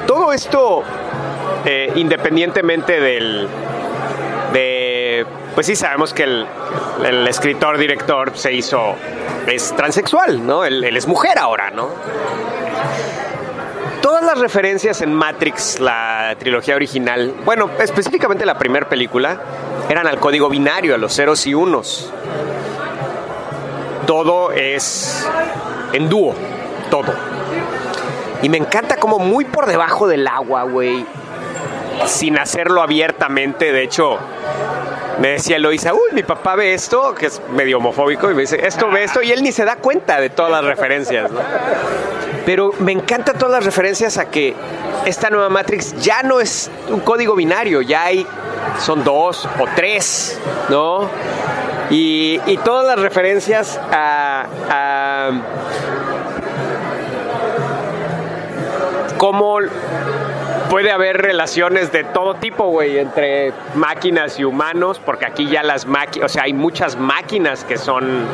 todo 0.07 0.33
esto 0.33 0.83
eh, 1.65 1.91
independientemente 1.95 2.99
del 2.99 3.47
de 4.53 5.25
pues 5.55 5.67
sí 5.67 5.75
sabemos 5.75 6.13
que 6.13 6.23
el, 6.23 6.47
escritor 7.27 7.77
director 7.77 8.31
se 8.35 8.53
hizo 8.53 8.95
es 9.47 9.73
transexual 9.75 10.45
no 10.45 10.65
él, 10.65 10.83
él 10.83 10.97
es 10.97 11.07
mujer 11.07 11.37
ahora 11.37 11.71
no 11.71 11.89
todas 14.01 14.23
las 14.23 14.39
referencias 14.39 15.01
en 15.01 15.13
Matrix 15.13 15.79
la 15.79 16.35
trilogía 16.37 16.75
original 16.75 17.33
bueno 17.45 17.69
específicamente 17.79 18.45
la 18.45 18.57
primera 18.57 18.87
película 18.87 19.39
eran 19.91 20.07
al 20.07 20.19
código 20.19 20.47
binario 20.47 20.95
a 20.95 20.97
los 20.97 21.13
ceros 21.13 21.45
y 21.47 21.53
unos. 21.53 22.09
Todo 24.07 24.51
es 24.51 25.27
en 25.91 26.07
dúo 26.07 26.33
todo. 26.89 27.13
Y 28.41 28.47
me 28.47 28.57
encanta 28.57 28.95
como 28.97 29.19
muy 29.19 29.43
por 29.43 29.65
debajo 29.65 30.07
del 30.07 30.27
agua 30.27 30.63
güey 30.63 31.05
sin 32.05 32.37
hacerlo 32.37 32.81
abiertamente. 32.81 33.71
De 33.71 33.83
hecho, 33.83 34.17
me 35.19 35.29
decía 35.29 35.57
Eloisa, 35.57 35.93
uy, 35.93 36.11
mi 36.13 36.23
papá 36.23 36.55
ve 36.55 36.73
esto, 36.73 37.13
que 37.13 37.27
es 37.27 37.41
medio 37.51 37.77
homofóbico, 37.77 38.29
y 38.31 38.33
me 38.33 38.41
dice, 38.41 38.65
esto 38.65 38.89
ve 38.89 39.03
esto, 39.03 39.21
y 39.21 39.31
él 39.31 39.43
ni 39.43 39.51
se 39.51 39.65
da 39.65 39.75
cuenta 39.75 40.19
de 40.19 40.29
todas 40.29 40.51
las 40.51 40.63
referencias, 40.63 41.31
¿no? 41.31 41.39
Pero 42.45 42.71
me 42.79 42.91
encantan 42.91 43.37
todas 43.37 43.53
las 43.53 43.65
referencias 43.65 44.17
a 44.17 44.29
que 44.29 44.55
esta 45.05 45.29
nueva 45.29 45.49
Matrix 45.49 45.95
ya 46.01 46.23
no 46.23 46.39
es 46.39 46.71
un 46.89 47.01
código 47.01 47.35
binario, 47.35 47.81
ya 47.81 48.05
hay, 48.05 48.25
son 48.79 49.03
dos 49.03 49.47
o 49.59 49.65
tres, 49.75 50.39
¿no? 50.69 51.07
Y, 51.89 52.39
todas 52.63 52.87
las 52.87 52.99
referencias 52.99 53.79
a, 53.91 54.45
a 54.69 55.31
puede 60.71 60.89
haber 60.89 61.17
relaciones 61.17 61.91
de 61.91 62.05
todo 62.05 62.35
tipo, 62.35 62.67
güey, 62.67 62.97
entre 62.97 63.51
máquinas 63.75 64.39
y 64.39 64.45
humanos, 64.45 65.01
porque 65.05 65.25
aquí 65.25 65.49
ya 65.49 65.63
las 65.63 65.85
máquinas, 65.85 66.31
o 66.31 66.33
sea, 66.33 66.43
hay 66.43 66.53
muchas 66.53 66.97
máquinas 66.97 67.65
que 67.65 67.77
son 67.77 68.25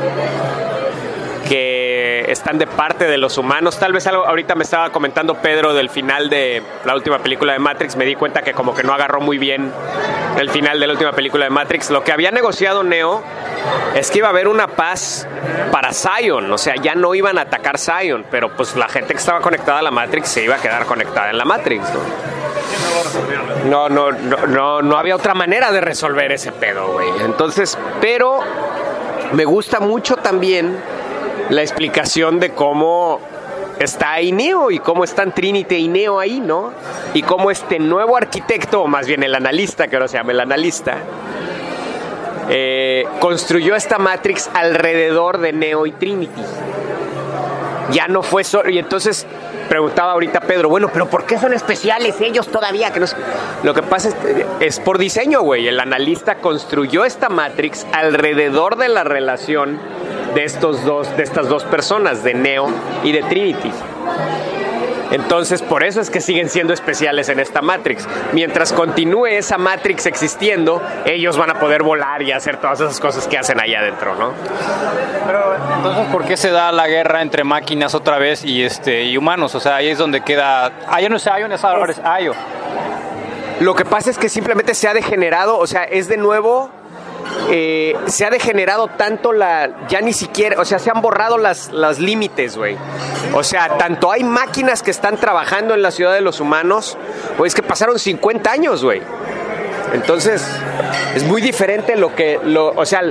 que 1.48 2.26
están 2.30 2.58
de 2.58 2.68
parte 2.68 3.06
de 3.06 3.18
los 3.18 3.38
humanos. 3.38 3.80
Tal 3.80 3.94
vez 3.94 4.06
ahorita 4.08 4.56
me 4.56 4.64
estaba 4.64 4.90
comentando 4.90 5.36
Pedro 5.36 5.74
del 5.74 5.90
final 5.90 6.30
de 6.30 6.62
la 6.86 6.96
última 6.96 7.20
película 7.20 7.54
de 7.54 7.60
Matrix, 7.60 7.96
me 7.96 8.06
di 8.06 8.16
cuenta 8.16 8.42
que 8.42 8.54
como 8.54 8.74
que 8.74 8.84
no 8.84 8.94
agarró 8.94 9.22
muy 9.22 9.38
bien 9.38 9.72
el 10.38 10.50
final 10.50 10.80
de 10.80 10.88
la 10.88 10.94
última 10.94 11.14
película 11.14 11.46
de 11.46 11.50
Matrix. 11.50 11.90
Lo 11.90 12.04
que 12.04 12.12
había 12.12 12.32
negociado 12.32 12.84
Neo 12.84 13.24
es 13.96 14.12
que 14.12 14.20
iba 14.20 14.28
a 14.28 14.32
haber 14.32 14.48
una 14.48 14.68
paz 14.68 15.28
para 15.72 15.92
Zion, 15.94 16.52
o 16.52 16.58
sea, 16.58 16.76
ya 16.76 16.96
no 16.96 17.16
iban 17.16 17.38
a 17.38 17.42
atacar 17.42 17.78
Zion, 17.78 18.26
pero 18.30 18.56
pues 18.56 18.76
la 18.76 18.88
gente 18.88 19.14
que 19.14 19.20
estaba 19.20 19.40
conectada 19.42 19.80
a 19.80 19.82
la 19.82 19.92
Matrix 19.92 20.30
se 20.30 20.44
iba 20.44 20.56
a 20.56 20.62
quedar 20.62 20.86
conectada 20.86 21.30
en 21.30 21.38
la 21.38 21.46
Matrix. 21.46 21.84
No, 23.66 23.90
no, 23.90 24.12
no, 24.12 24.48
no, 24.48 24.82
no 24.82 24.98
había 24.98 25.16
otra 25.16 25.34
manera 25.34 25.72
de 25.72 25.82
resolver 25.82 26.32
ese 26.32 26.52
pedo, 26.52 26.94
güey. 26.94 27.08
Entonces, 27.24 27.78
pero 28.02 28.40
me 29.34 29.46
gusta 29.46 29.80
mucho 29.80 30.16
también 30.18 30.78
la 31.50 31.62
explicación 31.62 32.40
de 32.40 32.52
cómo 32.52 33.20
está 33.80 34.14
ahí 34.14 34.32
Neo 34.32 34.72
y 34.72 34.80
cómo 34.80 35.04
están 35.04 35.34
Trinity 35.34 35.76
y 35.76 35.88
Neo 35.88 36.20
ahí, 36.20 36.40
¿no? 36.40 36.72
Y 37.14 37.22
cómo 37.24 37.52
este 37.52 37.80
nuevo 37.80 38.18
arquitecto, 38.18 38.82
o 38.82 38.88
más 38.88 39.08
bien 39.08 39.24
el 39.24 39.36
analista, 39.36 39.88
que 39.88 39.96
ahora 39.96 40.08
se 40.08 40.18
llama 40.18 40.32
el 40.32 40.40
analista, 40.40 40.98
eh, 42.50 43.06
construyó 43.20 43.76
esta 43.76 43.98
Matrix 43.98 44.50
alrededor 44.54 45.38
de 45.40 45.54
Neo 45.54 45.86
y 45.86 45.92
Trinity. 45.92 46.42
Ya 47.92 48.08
no 48.08 48.24
fue 48.24 48.44
solo. 48.44 48.70
Y 48.70 48.80
entonces 48.80 49.26
preguntaba 49.68 50.14
ahorita 50.14 50.42
Pedro, 50.42 50.70
bueno, 50.70 50.90
pero 50.92 51.10
¿por 51.10 51.26
qué 51.26 51.38
son 51.38 51.54
especiales 51.54 52.20
ellos 52.22 52.48
todavía? 52.48 52.92
Que 52.92 53.00
no... 53.00 53.06
Lo 53.64 53.74
que 53.74 53.84
pasa 53.84 54.10
es, 54.10 54.16
es 54.60 54.80
por 54.80 54.98
diseño, 54.98 55.42
güey. 55.42 55.68
El 55.68 55.80
analista 55.80 56.36
construyó 56.36 57.06
esta 57.06 57.30
Matrix 57.30 57.86
alrededor 57.94 58.78
de 58.78 58.90
la 58.90 59.04
relación 59.04 59.80
de 60.34 60.44
estos 60.44 60.84
dos, 60.84 61.16
de 61.18 61.24
estas 61.24 61.50
dos 61.50 61.64
personas, 61.64 62.24
de 62.24 62.34
Neo 62.34 62.70
y 63.04 63.12
de 63.12 63.24
Trinity. 63.24 63.72
Entonces, 65.12 65.62
por 65.62 65.84
eso 65.84 66.02
es 66.02 66.10
que 66.10 66.22
siguen 66.22 66.50
siendo 66.50 66.74
especiales 66.74 67.30
en 67.30 67.40
esta 67.40 67.62
Matrix. 67.62 68.08
Mientras 68.34 68.74
continúe 68.74 69.28
esa 69.28 69.58
Matrix 69.58 70.06
existiendo, 70.06 70.82
ellos 71.06 71.38
van 71.38 71.50
a 71.50 71.60
poder 71.60 71.84
volar 71.84 72.22
y 72.22 72.32
hacer 72.32 72.58
todas 72.58 72.82
esas 72.82 73.00
cosas 73.00 73.28
que 73.28 73.38
hacen 73.38 73.60
allá 73.60 73.80
adentro, 73.80 74.16
¿no? 74.16 74.34
Pero 75.26 75.56
entonces, 75.76 76.06
¿por 76.12 76.26
qué 76.26 76.38
se 76.38 76.52
da 76.52 76.72
la 76.72 76.88
guerra 76.88 77.22
entre 77.22 77.44
máquinas 77.44 77.96
otra 77.96 78.18
vez 78.18 78.44
y 78.44 78.64
este 78.64 79.04
y 79.04 79.18
humanos? 79.18 79.56
O 79.56 79.60
sea, 79.60 79.78
ahí 79.78 79.90
es 79.90 79.98
donde 79.98 80.22
queda. 80.22 80.72
Ah, 80.88 81.02
ya 81.02 81.10
no 81.10 81.18
es 81.18 81.26
Ion, 81.26 81.52
es 81.52 81.64
ahora 81.64 81.92
es 81.92 82.02
Io. 82.24 82.34
Lo 83.60 83.74
que 83.74 83.86
pasa 83.86 84.12
es 84.12 84.18
que 84.18 84.30
simplemente 84.30 84.76
se 84.76 84.88
ha 84.88 84.94
degenerado, 84.94 85.58
o 85.58 85.66
sea, 85.66 85.84
es 85.84 86.08
de 86.08 86.18
nuevo. 86.18 86.70
Eh, 87.50 87.96
se 88.08 88.26
ha 88.26 88.30
degenerado 88.30 88.88
tanto 88.88 89.32
la. 89.32 89.88
Ya 89.88 90.02
ni 90.02 90.14
siquiera. 90.14 90.60
O 90.60 90.66
sea, 90.66 90.80
se 90.80 90.90
han 90.90 91.02
borrado 91.02 91.38
las, 91.38 91.72
límites, 92.00 92.58
güey. 92.58 92.78
O 93.34 93.44
sea, 93.44 93.78
tanto 93.78 94.12
hay 94.12 94.24
máquinas 94.24 94.84
que 94.84 94.92
están 94.92 95.18
trabajando 95.18 95.74
en 95.74 95.82
la 95.82 95.92
ciudad 95.92 96.14
de 96.14 96.22
los 96.22 96.40
humanos. 96.40 96.98
Pues 97.38 97.52
es 97.52 97.56
que 97.56 97.64
pasaron 97.64 98.00
50 98.00 98.52
años, 98.52 98.84
güey. 98.84 99.02
Entonces, 99.94 100.46
es 101.16 101.24
muy 101.24 101.42
diferente 101.42 101.96
lo 101.96 102.14
que. 102.14 102.40
Lo, 102.44 102.70
o 102.70 102.86
sea, 102.86 103.02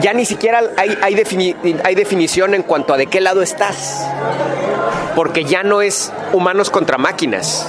ya 0.00 0.12
ni 0.14 0.24
siquiera 0.24 0.62
hay, 0.76 0.96
hay, 1.02 1.24
hay 1.84 1.94
definición 1.94 2.54
en 2.54 2.62
cuanto 2.62 2.94
a 2.94 2.96
de 2.96 3.06
qué 3.06 3.20
lado 3.20 3.42
estás. 3.42 4.06
Porque 5.14 5.44
ya 5.44 5.62
no 5.62 5.82
es 5.82 6.12
humanos 6.32 6.70
contra 6.70 6.98
máquinas. 6.98 7.66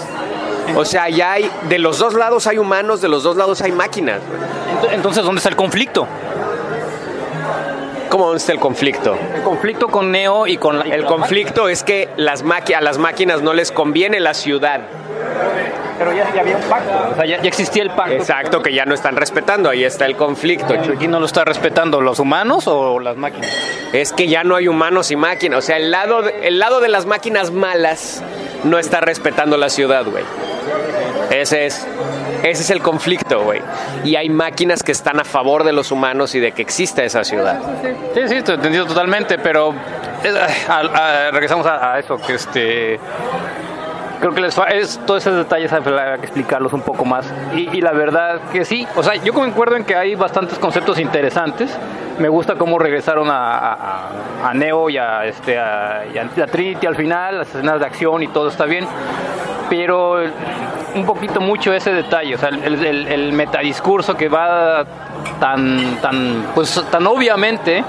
O 0.76 0.86
sea, 0.86 1.10
ya 1.10 1.34
hay. 1.34 1.50
De 1.70 1.80
los 1.80 1.98
dos 2.00 2.14
lados 2.14 2.46
hay 2.48 2.58
humanos, 2.58 3.02
de 3.02 3.08
los 3.08 3.24
dos 3.24 3.38
lados 3.38 3.62
hay 3.62 3.72
máquinas. 3.72 4.20
Ent- 4.20 4.94
Entonces, 4.94 5.24
¿dónde 5.24 5.40
está 5.40 5.50
el 5.50 5.56
conflicto? 5.56 6.08
¿Cómo 8.10 8.34
está 8.36 8.54
el 8.54 8.60
conflicto? 8.60 9.18
El 9.36 9.42
conflicto 9.44 9.88
con 9.90 10.12
Neo 10.12 10.48
y 10.48 10.58
con 10.58 10.80
la. 10.80 10.88
y 10.88 10.92
El 10.92 11.04
con 11.04 11.20
la 11.20 11.28
conflicto 11.28 11.68
es 11.68 11.84
que 11.84 12.10
las 12.16 12.42
a 12.44 12.82
las 12.82 12.98
máquinas 12.98 13.42
no 13.42 13.54
les 13.54 13.72
conviene 13.72 14.20
la 14.20 14.34
ciudad. 14.34 14.82
Pero 16.00 16.14
ya, 16.14 16.32
ya 16.34 16.42
había 16.42 16.56
un 16.58 16.64
pacto. 16.64 16.94
O 17.12 17.16
sea, 17.16 17.26
ya, 17.26 17.42
ya 17.42 17.48
existía 17.50 17.82
el 17.84 17.90
pacto. 17.90 18.14
Exacto, 18.14 18.62
que 18.62 18.72
ya 18.74 18.86
no 18.86 18.94
están 18.94 19.16
respetando. 19.16 19.70
Ahí 19.70 19.84
está 19.84 20.06
el 20.06 20.16
conflicto. 20.16 20.74
¿Quién 20.98 21.12
no 21.12 21.20
lo 21.20 21.26
está 21.26 21.44
respetando? 21.44 22.02
¿Los 22.02 22.20
humanos 22.20 22.68
o 22.68 23.00
las 23.00 23.18
máquinas? 23.18 23.52
Es 23.94 24.14
que 24.14 24.28
ya 24.28 24.44
no 24.44 24.56
hay 24.56 24.68
humanos 24.68 25.10
y 25.12 25.16
máquinas. 25.16 25.58
O 25.60 25.62
sea, 25.62 25.78
el 25.78 25.90
lado 25.92 26.22
de, 26.22 26.48
el 26.48 26.60
lado 26.60 26.80
de 26.82 26.88
las 26.90 27.06
máquinas 27.08 27.52
malas 27.52 28.22
no 28.64 28.78
está 28.78 29.02
respetando 29.02 29.58
la 29.58 29.70
ciudad, 29.70 30.06
güey. 30.06 30.24
Ese 31.30 31.66
es. 31.66 31.88
Ese 32.44 32.62
es 32.64 32.70
el 32.70 32.82
conflicto, 32.82 33.44
güey. 33.44 33.62
Y 34.04 34.16
hay 34.16 34.30
máquinas 34.30 34.84
que 34.84 34.92
están 34.92 35.20
a 35.20 35.24
favor 35.24 35.64
de 35.64 35.74
los 35.74 35.92
humanos 35.92 36.36
y 36.36 36.40
de 36.40 36.52
que 36.52 36.62
exista 36.62 37.04
esa 37.04 37.24
ciudad. 37.24 37.60
Sí, 38.14 38.22
sí, 38.28 38.42
te 38.42 38.54
entendido 38.54 38.86
totalmente, 38.86 39.38
pero 39.38 39.74
eh, 40.24 41.32
regresamos 41.32 41.66
a 41.66 41.98
eso, 42.00 42.18
que 42.18 42.36
este... 42.36 43.00
Creo 44.20 44.34
que 44.34 44.42
les 44.42 44.58
es, 44.72 45.00
todos 45.06 45.22
esos 45.26 45.38
detalles 45.38 45.72
hay 45.72 45.82
que 45.84 46.14
explicarlos 46.22 46.74
un 46.74 46.82
poco 46.82 47.06
más. 47.06 47.32
Y, 47.56 47.70
y 47.78 47.82
la 47.82 47.92
verdad 47.92 48.40
que 48.52 48.66
sí, 48.66 48.88
o 48.96 49.04
sea, 49.04 49.16
yo 49.16 49.34
concuerdo 49.34 49.76
en 49.76 49.84
que 49.84 49.96
hay 49.96 50.16
bastantes 50.16 50.58
conceptos 50.58 51.00
interesantes. 51.00 51.78
Me 52.18 52.30
gusta 52.30 52.56
cómo 52.56 52.80
regresaron 52.80 53.28
a, 53.30 54.10
Neo 54.56 54.90
y 54.90 54.98
a, 54.98 55.26
este, 55.26 55.60
a, 55.60 56.04
y 56.14 56.18
a 56.18 56.48
Trinity 56.48 56.88
al 56.88 56.96
final, 56.96 57.40
las 57.40 57.50
escenas 57.50 57.80
de 57.80 57.86
acción 57.86 58.24
y 58.24 58.28
todo 58.28 58.48
está 58.50 58.66
bien. 58.66 58.88
Pero 59.70 60.18
un 60.96 61.06
poquito 61.06 61.40
mucho 61.40 61.74
ese 61.74 61.94
detalle, 61.94 62.34
o 62.36 62.38
sea, 62.40 62.50
el, 62.50 62.84
el, 62.84 63.08
el 63.08 63.34
metadiscurso 63.34 64.16
que 64.18 64.30
va 64.30 64.86
tan, 65.40 65.98
tan, 66.02 66.48
pues, 66.56 66.84
tan 66.90 67.06
obviamente, 67.06 67.84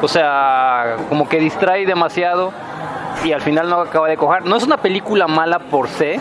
o 0.00 0.08
sea, 0.08 0.96
como 1.08 1.28
que 1.28 1.38
distrae 1.38 1.84
demasiado 1.84 2.52
y 3.24 3.32
al 3.32 3.40
final 3.42 3.68
no 3.68 3.80
acaba 3.80 4.08
de 4.08 4.16
cojar. 4.16 4.44
No 4.44 4.56
es 4.56 4.62
una 4.64 4.76
película 4.78 5.26
mala 5.26 5.58
por 5.58 5.88
sí, 5.88 6.14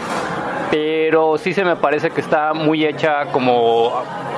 pero 0.72 1.38
sí 1.38 1.54
se 1.54 1.64
me 1.64 1.76
parece 1.76 2.10
que 2.12 2.22
está 2.22 2.54
muy 2.54 2.86
hecha 2.86 3.26
como... 3.32 3.88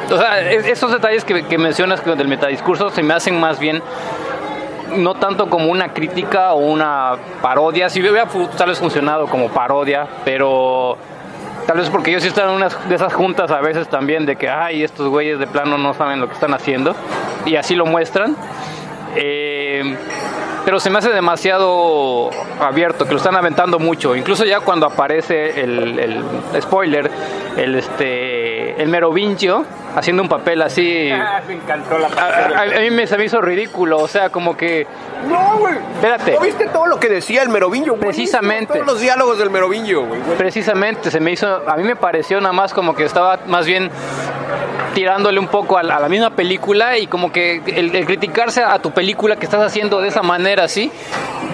O 0.09 0.17
sea, 0.17 0.39
es- 0.51 0.65
esos 0.67 0.91
detalles 0.91 1.23
que, 1.23 1.57
mencionas 1.57 2.03
del 2.05 2.27
metadiscurso 2.27 2.89
se 2.89 3.03
me 3.03 3.13
hacen 3.13 3.39
más 3.39 3.59
bien 3.59 3.81
no 4.95 5.15
tanto 5.15 5.49
como 5.49 5.69
una 5.69 5.89
crítica 5.93 6.53
o 6.53 6.59
una 6.59 7.15
parodia, 7.41 7.89
si 7.89 7.99
hubiera 7.99 8.25
fu- 8.25 8.47
tal 8.57 8.69
vez 8.69 8.79
funcionado 8.79 9.27
como 9.27 9.49
parodia, 9.49 10.07
pero 10.23 10.97
tal 11.67 11.77
vez 11.77 11.89
porque 11.89 12.09
yo 12.11 12.21
sí 12.21 12.27
están 12.29 12.49
en 12.49 12.55
unas 12.55 12.88
de 12.88 12.95
esas 12.95 13.13
juntas 13.13 13.51
a 13.51 13.59
veces 13.59 13.89
también 13.89 14.25
de 14.25 14.38
que, 14.38 14.49
ay, 14.49 14.84
estos 14.84 15.09
güeyes 15.09 15.39
de 15.39 15.47
plano 15.47 15.77
no 15.77 15.93
saben 15.93 16.21
lo 16.21 16.27
que 16.27 16.34
están 16.35 16.53
haciendo, 16.53 16.95
y 17.45 17.57
así 17.57 17.75
lo 17.75 17.85
muestran. 17.85 18.38
Eh, 19.17 19.97
pero 20.68 20.81
se 20.81 20.89
me 20.89 20.98
hace 20.99 21.11
demasiado 21.11 22.30
abierto, 22.60 23.06
que 23.06 23.11
lo 23.11 23.18
están 23.19 23.38
aventando 23.38 23.80
mucho. 23.80 24.18
Incluso 24.18 24.44
ya 24.44 24.60
cuando 24.60 24.85
aparece 24.85 25.61
el, 25.61 25.98
el 25.98 26.61
spoiler, 26.61 27.10
el 27.56 27.73
este 27.76 28.81
el 28.81 28.89
merovingio 28.89 29.64
haciendo 29.95 30.23
un 30.23 30.27
papel 30.27 30.61
así. 30.61 31.10
me 31.48 31.53
encantó 31.53 31.98
la 31.98 32.07
A, 32.07 32.60
a- 32.60 32.64
a 32.64 32.80
mí 32.81 32.91
me, 32.91 33.07
se 33.07 33.18
me 33.18 33.23
hizo 33.23 33.39
ridículo, 33.39 33.98
o 33.99 34.10
sea, 34.10 34.30
como 34.30 34.57
que. 34.57 34.85
No, 35.30 35.57
güey. 35.57 35.76
Espérate. 35.95 36.34
¿No 36.34 36.41
viste 36.41 36.65
todo 36.68 36.85
lo 36.85 36.99
que 36.99 37.07
decía 37.07 37.44
el 37.44 37.49
Merovingio? 37.49 37.95
Precisamente. 37.95 38.73
Todos 38.73 38.85
los 38.85 38.99
diálogos 38.99 39.39
del 39.39 39.49
Merovingio, 39.49 40.06
güey. 40.06 40.19
Precisamente, 40.38 41.11
se 41.11 41.22
me 41.22 41.31
hizo. 41.31 41.48
A 41.65 41.77
mí 41.77 41.84
me 41.84 41.95
pareció 41.95 42.41
nada 42.41 42.52
más 42.52 42.73
como 42.73 42.94
que 42.94 43.06
estaba 43.06 43.39
más 43.48 43.65
bien 43.65 43.89
tirándole 44.97 45.39
un 45.39 45.45
poco 45.47 45.77
a 45.77 45.83
la, 45.83 46.09
misma 46.09 46.31
película 46.31 46.97
y 46.97 47.05
como 47.05 47.31
que 47.31 47.61
el, 47.67 48.03
criticarse 48.07 48.63
a 48.63 48.79
tu 48.79 48.89
película 48.89 49.35
que 49.35 49.45
estás 49.45 49.61
haciendo 49.61 50.01
de 50.01 50.07
esa 50.07 50.23
manera 50.23 50.63
así, 50.63 50.91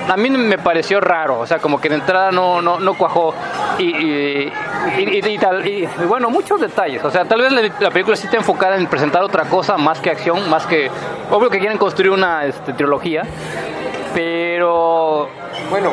a 0.07 0.15
mí 0.15 0.29
me 0.29 0.57
pareció 0.57 1.01
raro, 1.01 1.39
o 1.39 1.45
sea, 1.45 1.59
como 1.59 1.81
que 1.81 1.89
de 1.89 1.95
entrada 1.95 2.31
no, 2.31 2.61
no, 2.61 2.79
no 2.79 2.93
cuajó. 2.93 3.33
Y, 3.79 3.83
y, 3.83 4.51
y- 4.97 5.37
tal, 5.39 5.67
y, 5.67 5.85
bueno, 6.07 6.29
muchos 6.29 6.61
detalles, 6.61 7.03
o 7.03 7.11
sea, 7.11 7.25
tal 7.25 7.41
vez 7.41 7.51
la, 7.51 7.63
la 7.81 7.91
película 7.91 8.15
sí 8.15 8.27
está 8.27 8.37
enfocada 8.37 8.77
en 8.77 8.87
presentar 8.87 9.21
otra 9.23 9.43
cosa 9.43 9.75
más 9.75 9.99
que 9.99 10.09
acción, 10.09 10.49
más 10.49 10.65
que, 10.65 10.89
obvio 11.29 11.49
que 11.49 11.59
quieren 11.59 11.77
construir 11.77 12.11
una 12.11 12.45
este, 12.45 12.71
trilogía, 12.71 13.23
pero 14.13 15.27
Bueno, 15.69 15.91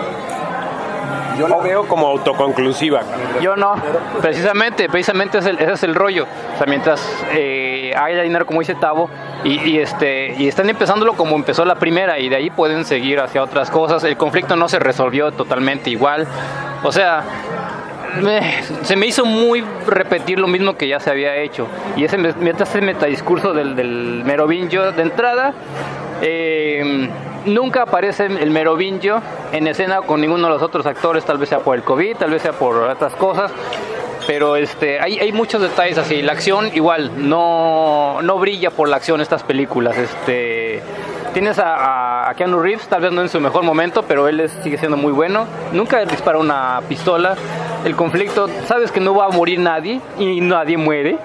yo 1.39 1.49
la 1.49 1.57
veo 1.59 1.87
como 1.87 2.07
autoconclusiva. 2.09 3.01
Yo 3.41 3.57
no, 3.57 3.75
precisamente, 4.21 4.89
precisamente 4.89 5.39
es 5.39 5.47
el- 5.47 5.59
ese 5.59 5.73
es 5.73 5.83
el 5.83 5.95
rollo. 5.95 6.27
O 6.55 6.59
sea, 6.59 6.67
mientras 6.67 7.01
eh, 7.33 7.95
haya 7.97 8.23
dinero, 8.23 8.47
como 8.47 8.61
dice 8.61 8.75
Tavo, 8.75 9.09
y, 9.45 9.61
y, 9.71 9.79
este, 9.79 10.35
y 10.39 10.49
están 10.49 10.69
empezándolo 10.69 11.15
como 11.15 11.37
empezó 11.37 11.65
la 11.65 11.77
primera, 11.77 12.19
y 12.19 12.29
de 12.29 12.37
ahí 12.37 12.51
pueden 12.51 12.85
seguir 12.85 13.21
hacia 13.21 13.43
otras 13.43 13.71
cosas. 13.71 14.05
El 14.05 14.17
conflicto 14.17 14.57
no 14.57 14.69
se 14.69 14.79
resolvió 14.79 15.33
totalmente 15.33 15.91
igual. 15.91 16.27
O 16.83 16.93
sea, 16.93 17.23
se 18.83 18.97
me 18.97 19.07
hizo 19.07 19.25
muy 19.25 19.65
repetir 19.87 20.39
lo 20.39 20.49
mismo 20.49 20.77
que 20.77 20.89
ya 20.89 21.01
se 21.01 21.11
había 21.11 21.37
hecho. 21.37 21.67
Y 21.97 22.05
ese, 22.05 22.17
ese 22.17 22.81
metadiscurso 22.81 23.53
del, 23.53 23.77
del 23.77 24.23
merovingio 24.25 24.93
de 24.93 25.03
entrada, 25.03 25.55
eh, 26.23 27.09
nunca 27.47 27.83
aparece 27.83 28.27
el 28.27 28.51
merovingio 28.51 29.23
en 29.53 29.67
escena 29.67 30.03
con 30.03 30.21
ninguno 30.21 30.49
de 30.49 30.55
los 30.55 30.63
otros 30.63 30.87
actores, 30.87 31.25
tal 31.25 31.39
vez 31.39 31.49
sea 31.49 31.61
por 31.61 31.77
el 31.77 31.83
COVID, 31.83 32.17
tal 32.17 32.31
vez 32.31 32.43
sea 32.43 32.53
por 32.53 32.77
otras 32.77 33.15
cosas. 33.15 33.53
Pero 34.27 34.57
este, 34.57 35.01
hay, 35.01 35.19
hay 35.19 35.33
muchos 35.33 35.61
detalles 35.63 35.99
así. 35.99 36.23
La 36.23 36.33
acción 36.33 36.71
igual 36.75 37.29
no, 37.29 38.21
no 38.23 38.39
brilla 38.39 38.71
por 38.71 38.89
la 38.89 38.97
acción 38.97 39.21
estas 39.21 39.43
películas. 39.43 39.97
Este, 39.97 40.83
tienes 41.33 41.59
a, 41.63 42.33
Keanu 42.37 42.61
Reeves, 42.61 42.87
tal 42.89 43.03
vez 43.03 43.13
no 43.13 43.21
en 43.23 43.29
su 43.29 43.41
mejor 43.41 43.63
momento, 43.63 44.03
pero 44.03 44.29
él 44.29 44.41
es- 44.41 44.53
sigue 44.63 44.79
siendo 44.79 44.97
muy 44.97 45.13
bueno. 45.13 45.47
Nunca 45.73 46.05
dispara 46.05 46.39
una 46.39 46.81
pistola. 46.89 47.35
El 47.85 47.97
conflicto, 47.97 48.49
sabes 48.67 48.91
que 48.93 49.01
no 49.01 49.15
va 49.15 49.27
a 49.27 49.29
morir 49.31 49.59
nadie 49.59 50.01
y 50.19 50.41
nadie 50.41 50.77
muere. 50.77 51.19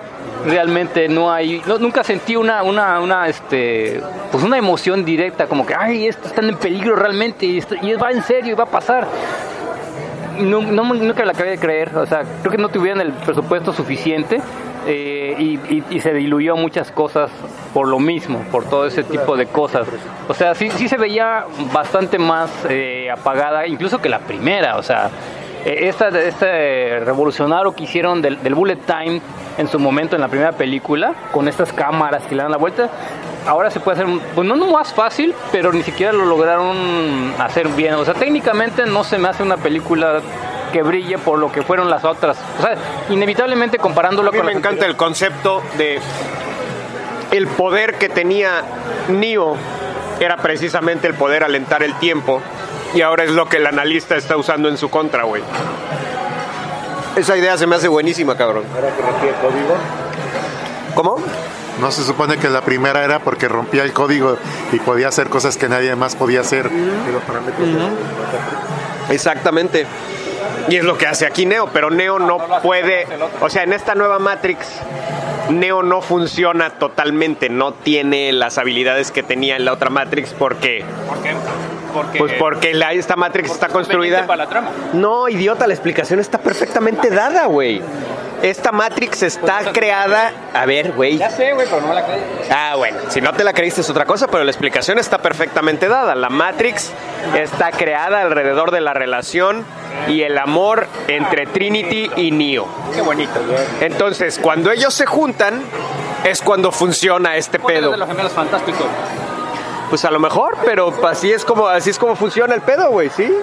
Realmente 0.45 1.07
no 1.07 1.31
hay, 1.31 1.61
nunca 1.79 2.03
sentí 2.03 2.35
una, 2.35 2.61
una, 2.63 3.27
este, 3.27 4.01
pues 4.31 4.43
una 4.43 4.57
emoción 4.57 5.03
directa, 5.05 5.47
como 5.47 5.65
que, 5.65 5.73
ay, 5.73 6.07
esto 6.07 6.27
está 6.27 6.41
en 6.41 6.55
peligro 6.57 6.95
realmente 6.95 7.45
y, 7.45 7.57
esto- 7.57 7.75
y 7.81 7.93
va 7.93 8.11
en 8.11 8.21
serio 8.21 8.53
y 8.53 8.55
va 8.55 8.65
a 8.65 8.67
pasar 8.67 9.07
no, 10.39 10.61
nunca 10.61 11.23
la 11.25 11.31
acabé 11.31 11.51
de 11.51 11.57
creer. 11.57 11.95
O 11.97 12.05
sea, 12.05 12.23
creo 12.41 12.51
que 12.51 12.57
no 12.57 12.69
tuvieron 12.69 13.01
el 13.01 13.13
presupuesto 13.13 13.71
suficiente 13.73 14.41
eh, 14.87 15.35
y, 15.37 15.83
y- 15.95 15.99
se 15.99 16.13
diluyó 16.13 16.55
muchas 16.55 16.91
cosas 16.91 17.29
por 17.73 17.87
lo 17.87 17.99
mismo, 17.99 18.39
por 18.51 18.65
todo 18.65 18.85
ese 18.85 19.03
tipo 19.03 19.35
de 19.35 19.47
cosas. 19.47 19.87
O 20.27 20.33
sea, 20.33 20.55
sí, 20.55 20.69
sí 20.71 20.87
se 20.87 20.97
veía 20.97 21.45
bastante 21.73 22.17
más 22.19 22.49
eh, 22.69 23.09
apagada, 23.11 23.67
incluso 23.67 23.99
que 23.99 24.09
la 24.09 24.19
primera. 24.19 24.77
O 24.77 24.83
sea, 24.83 25.09
eh, 25.65 25.87
esta, 25.87 26.09
este 26.09 26.99
revolucionario 26.99 27.73
que 27.73 27.83
hicieron 27.83 28.21
del, 28.21 28.41
del 28.43 28.53
bullet 28.55 28.77
time 28.85 29.21
en 29.57 29.67
su 29.67 29.79
momento 29.79 30.15
en 30.15 30.21
la 30.21 30.27
primera 30.27 30.51
película, 30.51 31.13
con 31.31 31.47
estas 31.47 31.71
cámaras 31.73 32.23
que 32.27 32.35
le 32.35 32.43
dan 32.43 32.51
la 32.51 32.57
vuelta, 32.57 32.89
ahora 33.47 33.71
se 33.71 33.79
puede 33.79 34.01
hacer, 34.03 34.13
pues 34.35 34.47
no 34.47 34.55
más 34.67 34.93
fácil, 34.93 35.33
pero 35.51 35.71
ni 35.71 35.81
siquiera 35.83 36.11
lo 36.11 36.25
lograron 36.25 36.75
hacer 37.39 37.67
bien. 37.69 37.93
O 37.95 38.05
sea, 38.05 38.13
técnicamente 38.13 38.85
no 38.85 39.03
se 39.03 39.17
me 39.17 39.27
hace 39.29 39.43
una 39.43 39.57
película 39.57 40.21
que 40.75 40.83
brille 40.83 41.17
por 41.17 41.39
lo 41.39 41.53
que 41.53 41.61
fueron 41.61 41.89
las 41.89 42.03
otras. 42.03 42.35
O 42.59 42.61
sea, 42.61 42.75
inevitablemente 43.09 43.77
comparándolo 43.77 44.27
A 44.27 44.31
mí 44.33 44.39
con 44.39 44.47
me 44.47 44.51
encanta 44.51 44.85
el 44.85 44.97
concepto 44.97 45.63
de 45.77 46.01
el 47.31 47.47
poder 47.47 47.95
que 47.97 48.09
tenía 48.09 48.61
Neo 49.07 49.55
era 50.19 50.35
precisamente 50.35 51.07
el 51.07 51.13
poder 51.13 51.45
alentar 51.45 51.81
el 51.81 51.93
tiempo 51.95 52.41
Y 52.93 53.01
ahora 53.01 53.23
es 53.23 53.31
lo 53.31 53.47
que 53.47 53.55
el 53.55 53.67
analista 53.67 54.17
está 54.17 54.35
usando 54.35 54.67
en 54.67 54.77
su 54.77 54.89
contra, 54.89 55.23
güey. 55.23 55.43
Esa 57.15 57.37
idea 57.37 57.57
se 57.57 57.67
me 57.67 57.77
hace 57.77 57.87
buenísima, 57.87 58.35
cabrón. 58.35 58.65
¿Cómo? 60.93 61.15
No 61.79 61.89
se 61.89 62.03
supone 62.03 62.35
que 62.35 62.49
la 62.49 62.61
primera 62.61 63.05
era 63.05 63.19
porque 63.19 63.47
rompía 63.47 63.83
el 63.83 63.93
código 63.93 64.37
y 64.73 64.79
podía 64.79 65.07
hacer 65.07 65.29
cosas 65.29 65.55
que 65.55 65.69
nadie 65.69 65.95
más 65.95 66.17
podía 66.17 66.41
hacer. 66.41 66.69
Exactamente. 69.09 69.87
Y 70.67 70.77
es 70.77 70.83
lo 70.83 70.97
que 70.97 71.07
hace 71.07 71.25
aquí 71.25 71.45
Neo, 71.45 71.69
pero 71.71 71.89
Neo 71.89 72.19
no 72.19 72.37
puede, 72.61 73.05
o 73.41 73.49
sea, 73.49 73.63
en 73.63 73.73
esta 73.73 73.95
nueva 73.95 74.19
Matrix, 74.19 74.67
Neo 75.49 75.83
no 75.83 76.01
funciona 76.01 76.71
totalmente, 76.71 77.49
no 77.49 77.73
tiene 77.73 78.31
las 78.33 78.57
habilidades 78.57 79.11
que 79.11 79.21
tenía 79.21 79.57
en 79.57 79.65
la 79.65 79.73
otra 79.73 79.89
Matrix 79.89 80.33
porque, 80.33 80.83
¿Por 81.07 81.21
qué? 81.21 81.33
Porque, 81.95 82.19
pues 82.19 82.33
porque 82.33 82.73
la, 82.73 82.91
esta 82.91 83.15
Matrix 83.15 83.51
está 83.51 83.69
construida. 83.69 84.27
para 84.27 84.43
la 84.43 84.49
trama. 84.49 84.69
No, 84.91 85.29
idiota, 85.29 85.65
la 85.65 85.73
explicación 85.73 86.19
está 86.19 86.37
perfectamente 86.39 87.09
dada, 87.09 87.45
güey. 87.45 87.81
Esta 88.41 88.73
Matrix 88.73 89.23
está 89.23 89.71
creada, 89.71 90.33
a 90.53 90.65
ver, 90.65 90.91
güey. 90.91 91.17
Ya 91.17 91.29
sé, 91.29 91.53
güey, 91.53 91.65
pero 91.69 91.81
no 91.81 91.87
me 91.87 91.95
la 91.95 92.05
creí. 92.05 92.19
Ah, 92.51 92.73
bueno, 92.75 92.97
si 93.07 93.21
no 93.21 93.31
te 93.31 93.45
la 93.45 93.53
creíste 93.53 93.79
es 93.79 93.89
otra 93.89 94.03
cosa, 94.03 94.27
pero 94.27 94.43
la 94.43 94.51
explicación 94.51 94.99
está 94.99 95.19
perfectamente 95.19 95.87
dada. 95.87 96.15
La 96.15 96.27
Matrix 96.29 96.91
está 97.33 97.71
creada 97.71 98.21
alrededor 98.21 98.71
de 98.71 98.81
la 98.81 98.93
relación 98.93 99.63
y 100.09 100.21
el 100.23 100.37
amor 100.37 100.87
entre 101.07 101.45
Trinity 101.45 102.11
y 102.17 102.31
Neo. 102.31 102.67
Qué 102.93 103.01
bonito. 103.01 103.39
Entonces, 103.79 104.37
cuando 104.37 104.69
ellos 104.69 104.93
se 104.93 105.05
juntan, 105.05 105.61
es 106.25 106.41
cuando 106.41 106.73
funciona 106.73 107.37
este 107.37 107.57
¿Cuál 107.57 107.73
es 107.75 107.79
pedo. 107.79 107.91
de 107.91 107.97
los 107.97 108.07
gemelos 108.09 108.33
fantásticos? 108.33 108.85
Pues 109.95 110.03
a 110.03 110.11
lo 110.11 110.19
mejor, 110.19 110.57
pero 110.65 110.93
así 111.07 111.31
es 111.31 111.45
como 111.45 111.69
así 111.69 111.89
es 111.89 111.97
como 111.97 112.17
funciona 112.17 112.53
el 112.53 112.59
pedo, 112.59 112.89
güey, 112.89 113.09
¿sí? 113.09 113.33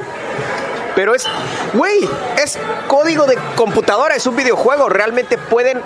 Pero 0.95 1.15
es, 1.15 1.27
güey, 1.73 2.07
es 2.45 2.59
código 2.89 3.25
de 3.25 3.39
computadora, 3.57 4.17
es 4.17 4.27
un 4.27 4.37
videojuego, 4.37 4.91
realmente 4.91 5.39
pueden, 5.39 5.81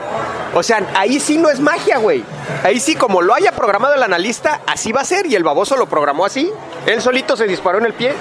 o 0.54 0.64
sea, 0.64 0.80
ahí 0.96 1.20
sí 1.20 1.38
no 1.38 1.50
es 1.50 1.60
magia, 1.60 1.98
güey. 1.98 2.24
Ahí 2.64 2.80
sí, 2.80 2.96
como 2.96 3.22
lo 3.22 3.32
haya 3.32 3.52
programado 3.52 3.94
el 3.94 4.02
analista, 4.02 4.62
así 4.66 4.90
va 4.90 5.02
a 5.02 5.04
ser, 5.04 5.26
y 5.26 5.36
el 5.36 5.44
baboso 5.44 5.76
lo 5.76 5.86
programó 5.86 6.24
así. 6.24 6.50
Él 6.84 7.00
solito 7.00 7.36
se 7.36 7.44
disparó 7.44 7.78
en 7.78 7.86
el 7.86 7.92
pie. 7.92 8.12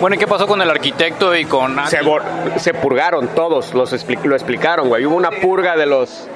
Bueno, 0.00 0.16
¿y 0.16 0.18
qué 0.18 0.26
pasó 0.26 0.46
con 0.46 0.62
el 0.62 0.70
arquitecto 0.70 1.36
y 1.36 1.44
con 1.44 1.76
Se, 2.56 2.72
purgaron 2.72 3.28
todos, 3.34 3.74
los 3.74 3.92
expli- 3.92 4.24
lo 4.24 4.34
explicaron, 4.34 4.88
güey. 4.88 5.04
Hubo 5.04 5.14
una 5.14 5.30
purga 5.30 5.76
de 5.76 5.84
los 5.84 6.26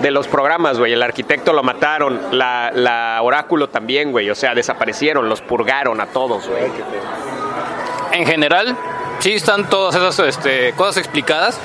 de 0.00 0.10
los 0.10 0.28
programas, 0.28 0.78
güey. 0.78 0.92
El 0.92 1.02
arquitecto 1.02 1.52
lo 1.52 1.62
mataron, 1.62 2.20
la, 2.32 2.70
la 2.74 3.20
oráculo 3.22 3.68
también, 3.68 4.12
güey. 4.12 4.30
O 4.30 4.34
sea, 4.34 4.54
desaparecieron, 4.54 5.28
los 5.28 5.40
purgaron 5.40 6.00
a 6.00 6.06
todos, 6.06 6.48
güey. 6.48 6.64
en 8.12 8.26
general, 8.26 8.76
sí 9.18 9.34
están 9.34 9.68
todas 9.68 9.94
esas 9.94 10.18
este, 10.20 10.72
cosas 10.72 10.98
explicadas, 10.98 11.58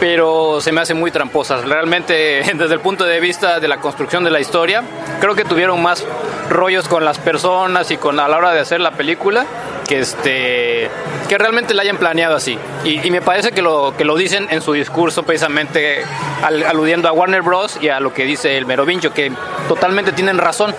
pero 0.00 0.60
se 0.60 0.72
me 0.72 0.80
hacen 0.80 0.98
muy 0.98 1.10
tramposas. 1.10 1.64
Realmente, 1.64 2.42
desde 2.54 2.74
el 2.74 2.80
punto 2.80 3.04
de 3.04 3.20
vista 3.20 3.60
de 3.60 3.68
la 3.68 3.80
construcción 3.80 4.24
de 4.24 4.30
la 4.30 4.40
historia, 4.40 4.82
creo 5.20 5.34
que 5.34 5.44
tuvieron 5.44 5.82
más 5.82 6.04
rollos 6.50 6.88
con 6.88 7.04
las 7.04 7.18
personas 7.18 7.90
y 7.90 7.96
con 7.96 8.18
a 8.20 8.28
la 8.28 8.36
hora 8.38 8.52
de 8.52 8.60
hacer 8.60 8.80
la 8.80 8.92
película 8.92 9.46
que 9.88 10.00
este 10.00 10.90
que 11.28 11.38
realmente 11.38 11.74
la 11.74 11.82
hayan 11.82 11.96
planeado 11.96 12.36
así. 12.36 12.58
Y, 12.84 13.10
me 13.10 13.20
parece 13.22 13.50
que 13.52 13.62
lo 13.62 13.94
que 13.96 14.04
lo 14.04 14.16
dicen 14.16 14.46
en 14.50 14.60
su 14.62 14.72
discurso 14.74 15.22
precisamente 15.24 16.04
al- 16.42 16.62
aludiendo 16.64 17.08
a 17.08 17.12
Warner 17.12 17.42
Bros. 17.42 17.78
y 17.80 17.88
a 17.88 17.98
lo 18.00 18.12
que 18.14 18.24
dice 18.24 18.56
el 18.56 18.66
Merovincho 18.66 19.12
que 19.12 19.32
totalmente 19.66 20.12
tienen 20.12 20.38
razón 20.38 20.74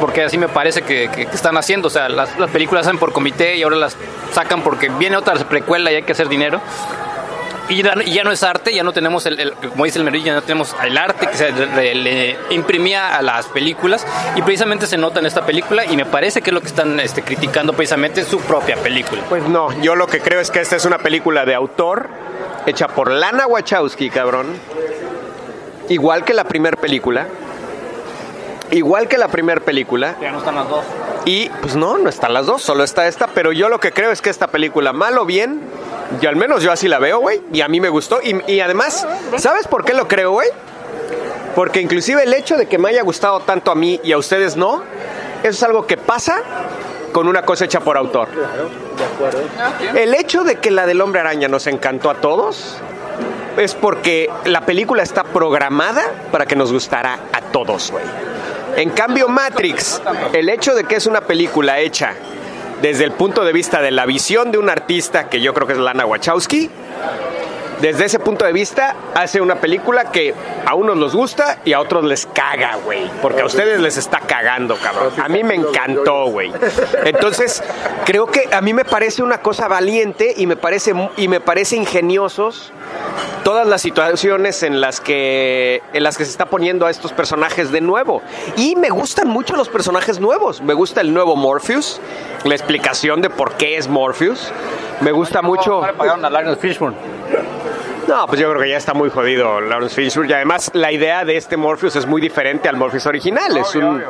porque 0.00 0.24
así 0.24 0.36
me 0.38 0.48
parece 0.48 0.82
que, 0.82 1.08
que- 1.14 1.26
que 1.26 1.34
están 1.36 1.56
haciendo. 1.56 1.86
O 1.88 1.90
sea 1.90 2.08
las, 2.08 2.38
las 2.38 2.50
películas 2.50 2.86
hacen 2.86 2.98
por 2.98 3.12
comité 3.12 3.56
y 3.56 3.62
ahora 3.62 3.76
las 3.76 3.96
sacan 4.32 4.62
porque 4.62 4.88
viene 4.90 5.16
otra 5.16 5.34
precuela 5.48 5.90
y 5.92 5.96
hay 5.96 6.02
que 6.02 6.12
hacer 6.12 6.28
dinero 6.28 6.60
y 7.70 7.82
ya, 8.12 8.24
no 8.24 8.32
es 8.32 8.42
arte, 8.42 8.74
ya 8.74 8.82
no 8.82 8.92
tenemos, 8.92 9.24
el, 9.26 9.38
el- 9.40 9.52
como 9.54 9.84
dice 9.84 9.98
el 9.98 10.04
Merillo, 10.04 10.26
ya 10.26 10.34
no 10.34 10.42
tenemos 10.42 10.74
el 10.84 10.98
arte 10.98 11.26
que 11.28 11.36
se 11.36 11.52
le, 11.52 11.94
le 11.94 12.36
imprimía 12.50 13.16
a 13.16 13.22
las 13.22 13.46
películas 13.46 14.06
y 14.36 14.42
precisamente 14.42 14.86
se 14.86 14.98
nota 14.98 15.20
en 15.20 15.26
esta 15.26 15.46
película 15.46 15.84
y 15.84 15.96
me 15.96 16.04
parece 16.06 16.42
que 16.42 16.50
es 16.50 16.54
lo 16.54 16.60
que 16.60 16.66
están 16.68 16.98
este, 17.00 17.22
criticando 17.22 17.72
precisamente 17.72 18.24
su 18.24 18.40
propia 18.40 18.76
película. 18.76 19.22
Pues 19.28 19.44
no, 19.44 19.72
yo 19.82 19.94
lo 19.96 20.06
que 20.06 20.20
creo 20.20 20.40
es 20.40 20.50
que 20.50 20.60
esta 20.60 20.76
es 20.76 20.84
una 20.84 20.98
película 20.98 21.44
de 21.44 21.54
autor 21.54 22.08
hecha 22.66 22.88
por 22.88 23.10
Lana 23.10 23.46
Wachowski, 23.46 24.10
cabrón. 24.10 24.48
Igual 25.88 26.24
que 26.24 26.34
la 26.34 26.44
primer 26.44 26.76
película. 26.76 27.26
Igual 28.70 29.08
que 29.08 29.18
la 29.18 29.28
primer 29.28 29.62
película. 29.62 30.14
Ya 30.20 30.30
no 30.30 30.38
están 30.38 30.54
las 30.54 30.68
dos. 30.68 30.84
Y 31.24 31.48
pues 31.60 31.74
no, 31.74 31.98
no 31.98 32.08
están 32.08 32.32
las 32.32 32.46
dos, 32.46 32.62
solo 32.62 32.84
está 32.84 33.08
esta. 33.08 33.26
Pero 33.28 33.50
yo 33.52 33.68
lo 33.68 33.80
que 33.80 33.92
creo 33.92 34.12
es 34.12 34.22
que 34.22 34.30
esta 34.30 34.46
película, 34.46 34.92
mal 34.92 35.18
o 35.18 35.24
bien, 35.26 35.60
yo 36.20 36.28
al 36.28 36.36
menos 36.36 36.62
yo 36.62 36.72
así 36.72 36.88
la 36.88 36.98
veo, 36.98 37.20
güey. 37.20 37.40
Y 37.52 37.60
a 37.60 37.68
mí 37.68 37.80
me 37.80 37.88
gustó. 37.88 38.20
Y, 38.22 38.40
y 38.52 38.60
además, 38.60 39.06
¿sabes 39.36 39.66
por 39.66 39.84
qué 39.84 39.94
lo 39.94 40.08
creo, 40.08 40.32
güey? 40.32 40.48
Porque 41.54 41.80
inclusive 41.80 42.22
el 42.22 42.32
hecho 42.34 42.56
de 42.56 42.66
que 42.66 42.78
me 42.78 42.88
haya 42.88 43.02
gustado 43.02 43.40
tanto 43.40 43.70
a 43.70 43.74
mí 43.74 44.00
y 44.02 44.12
a 44.12 44.18
ustedes 44.18 44.56
no, 44.56 44.82
eso 45.42 45.50
es 45.50 45.62
algo 45.62 45.86
que 45.86 45.96
pasa 45.96 46.42
con 47.12 47.26
una 47.28 47.42
cosa 47.42 47.64
hecha 47.64 47.80
por 47.80 47.96
autor. 47.96 48.28
El 49.94 50.14
hecho 50.14 50.44
de 50.44 50.56
que 50.56 50.70
la 50.70 50.86
del 50.86 51.00
hombre 51.00 51.20
araña 51.20 51.48
nos 51.48 51.66
encantó 51.66 52.10
a 52.10 52.14
todos 52.14 52.76
es 53.56 53.74
porque 53.74 54.30
la 54.44 54.60
película 54.62 55.02
está 55.02 55.24
programada 55.24 56.02
para 56.30 56.46
que 56.46 56.56
nos 56.56 56.72
gustara 56.72 57.18
a 57.32 57.40
todos, 57.40 57.90
güey. 57.90 58.04
En 58.76 58.90
cambio, 58.90 59.28
Matrix, 59.28 60.00
el 60.32 60.48
hecho 60.48 60.74
de 60.74 60.84
que 60.84 60.96
es 60.96 61.06
una 61.06 61.22
película 61.22 61.80
hecha 61.80 62.14
desde 62.82 63.04
el 63.04 63.12
punto 63.12 63.44
de 63.44 63.52
vista 63.52 63.80
de 63.82 63.90
la 63.90 64.06
visión 64.06 64.50
de 64.52 64.58
un 64.58 64.70
artista, 64.70 65.28
que 65.28 65.40
yo 65.40 65.54
creo 65.54 65.66
que 65.66 65.74
es 65.74 65.78
Lana 65.78 66.06
Wachowski, 66.06 66.70
desde 67.80 68.04
ese 68.04 68.18
punto 68.18 68.44
de 68.44 68.52
vista, 68.52 68.94
hace 69.14 69.40
una 69.40 69.56
película 69.56 70.10
que 70.12 70.34
a 70.66 70.74
unos 70.74 70.98
les 70.98 71.14
gusta 71.14 71.58
y 71.64 71.72
a 71.72 71.80
otros 71.80 72.04
les 72.04 72.26
caga, 72.26 72.76
güey. 72.84 73.10
Porque 73.22 73.42
a 73.42 73.46
ustedes 73.46 73.80
les 73.80 73.96
está 73.96 74.20
cagando, 74.20 74.76
cabrón. 74.76 75.12
A 75.18 75.28
mí 75.28 75.42
me 75.42 75.54
encantó, 75.54 76.26
güey. 76.26 76.52
Entonces, 77.04 77.62
creo 78.04 78.26
que 78.26 78.48
a 78.52 78.60
mí 78.60 78.74
me 78.74 78.84
parece 78.84 79.22
una 79.22 79.38
cosa 79.38 79.68
valiente 79.68 80.34
y 80.36 80.46
me 80.46 80.56
parece, 80.56 80.94
y 81.16 81.28
me 81.28 81.40
parece 81.40 81.76
ingeniosos 81.76 82.72
todas 83.44 83.66
las 83.66 83.80
situaciones 83.80 84.62
en 84.62 84.80
las 84.80 85.00
que 85.00 85.82
en 85.92 86.02
las 86.02 86.18
que 86.18 86.24
se 86.24 86.30
está 86.30 86.46
poniendo 86.46 86.86
a 86.86 86.90
estos 86.90 87.12
personajes 87.12 87.72
de 87.72 87.80
nuevo 87.80 88.22
y 88.56 88.76
me 88.76 88.90
gustan 88.90 89.28
mucho 89.28 89.56
los 89.56 89.68
personajes 89.68 90.20
nuevos 90.20 90.60
me 90.60 90.74
gusta 90.74 91.00
el 91.00 91.14
nuevo 91.14 91.36
Morpheus 91.36 92.00
la 92.44 92.54
explicación 92.54 93.22
de 93.22 93.30
por 93.30 93.54
qué 93.54 93.78
es 93.78 93.88
Morpheus 93.88 94.52
me 95.00 95.12
gusta 95.12 95.40
mucho 95.40 95.82
Fishburne. 96.60 96.96
No, 98.10 98.26
pues 98.26 98.40
yo 98.40 98.50
creo 98.50 98.60
que 98.62 98.68
ya 98.68 98.76
está 98.76 98.92
muy 98.94 99.08
jodido 99.10 99.60
Lawrence 99.60 99.94
Fishburne 99.94 100.30
y 100.30 100.34
además 100.34 100.70
la 100.74 100.92
idea 100.92 101.24
de 101.24 101.36
este 101.36 101.56
Morpheus 101.56 101.96
es 101.96 102.06
muy 102.06 102.20
diferente 102.20 102.68
al 102.68 102.76
Morpheus 102.76 103.06
original. 103.06 103.56
es 103.56 103.74
un 103.74 104.02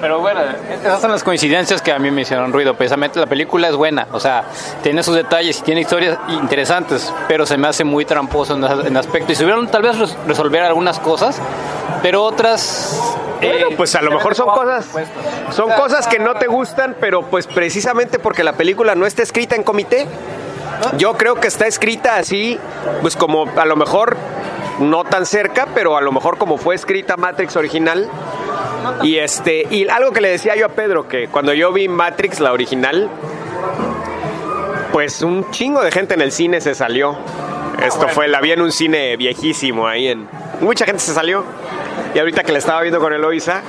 Pero 0.00 0.20
bueno, 0.20 0.40
esas 0.82 1.00
son 1.00 1.10
las 1.10 1.24
coincidencias 1.24 1.80
que 1.82 1.90
a 1.92 1.98
mí 1.98 2.10
me 2.10 2.22
hicieron 2.22 2.52
ruido. 2.52 2.74
Precisamente 2.74 3.18
la 3.18 3.26
película 3.26 3.68
es 3.68 3.74
buena, 3.74 4.06
o 4.12 4.20
sea, 4.20 4.44
tiene 4.82 5.02
sus 5.02 5.16
detalles 5.16 5.58
y 5.58 5.62
tiene 5.62 5.80
historias 5.80 6.18
interesantes, 6.28 7.12
pero 7.26 7.44
se 7.46 7.56
me 7.56 7.68
hace 7.68 7.84
muy 7.84 8.04
tramposo 8.04 8.54
en, 8.54 8.96
aspecto. 8.96 9.32
Y 9.32 9.34
subieron 9.34 9.66
tal 9.68 9.82
vez 9.82 9.98
res- 9.98 10.16
resolver 10.26 10.62
algunas 10.62 11.00
cosas, 11.00 11.40
pero 12.02 12.22
otras... 12.22 13.00
Bueno, 13.40 13.68
eh, 13.70 13.74
pues 13.76 13.94
a 13.94 14.00
lo 14.00 14.10
se 14.10 14.16
mejor 14.16 14.34
son 14.34 14.48
cosas 14.50 14.86
son 15.50 15.70
cosas 15.72 16.06
que 16.06 16.18
no 16.18 16.34
te 16.34 16.46
gustan, 16.46 16.96
pero 17.00 17.22
pues 17.22 17.46
precisamente 17.46 18.18
porque 18.18 18.42
la 18.44 18.52
película 18.54 18.94
no 18.94 19.06
está 19.06 19.22
escrita 19.22 19.54
en 19.56 19.62
comité. 19.64 20.06
Yo 20.96 21.14
creo 21.14 21.36
que 21.36 21.48
está 21.48 21.66
escrita 21.66 22.16
así, 22.16 22.58
pues 23.00 23.16
como 23.16 23.46
a 23.56 23.64
lo 23.64 23.76
mejor 23.76 24.16
no 24.80 25.04
tan 25.04 25.26
cerca, 25.26 25.68
pero 25.74 25.96
a 25.96 26.00
lo 26.00 26.12
mejor 26.12 26.38
como 26.38 26.58
fue 26.58 26.74
escrita 26.74 27.16
Matrix 27.16 27.56
original. 27.56 28.08
Y 29.02 29.18
este 29.18 29.66
y 29.70 29.88
algo 29.88 30.12
que 30.12 30.20
le 30.20 30.28
decía 30.30 30.56
yo 30.56 30.66
a 30.66 30.70
Pedro 30.70 31.08
que 31.08 31.28
cuando 31.28 31.54
yo 31.54 31.72
vi 31.72 31.88
Matrix 31.88 32.40
la 32.40 32.52
original, 32.52 33.08
pues 34.92 35.22
un 35.22 35.50
chingo 35.50 35.82
de 35.82 35.90
gente 35.90 36.14
en 36.14 36.20
el 36.20 36.32
cine 36.32 36.60
se 36.60 36.74
salió. 36.74 37.16
Esto 37.82 38.08
fue, 38.08 38.28
la 38.28 38.40
vi 38.40 38.52
en 38.52 38.60
un 38.60 38.70
cine 38.70 39.16
viejísimo 39.16 39.88
ahí 39.88 40.08
en 40.08 40.28
mucha 40.60 40.84
gente 40.84 41.00
se 41.00 41.14
salió. 41.14 41.44
Y 42.14 42.18
ahorita 42.18 42.42
que 42.42 42.52
la 42.52 42.58
estaba 42.58 42.80
viendo 42.82 43.00
con 43.00 43.12
Eloisa, 43.12 43.62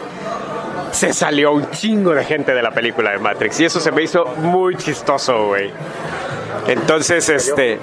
se 0.92 1.14
salió 1.14 1.52
un 1.52 1.70
chingo 1.72 2.14
de 2.14 2.24
gente 2.24 2.54
de 2.54 2.62
la 2.62 2.72
película 2.72 3.12
de 3.12 3.20
Matrix. 3.20 3.60
Y 3.60 3.66
eso 3.66 3.80
se 3.80 3.92
me 3.92 4.04
hizo 4.04 4.26
muy 4.38 4.76
chistoso, 4.76 5.48
güey. 5.48 5.72
Entonces, 6.68 7.28
este. 7.30 7.80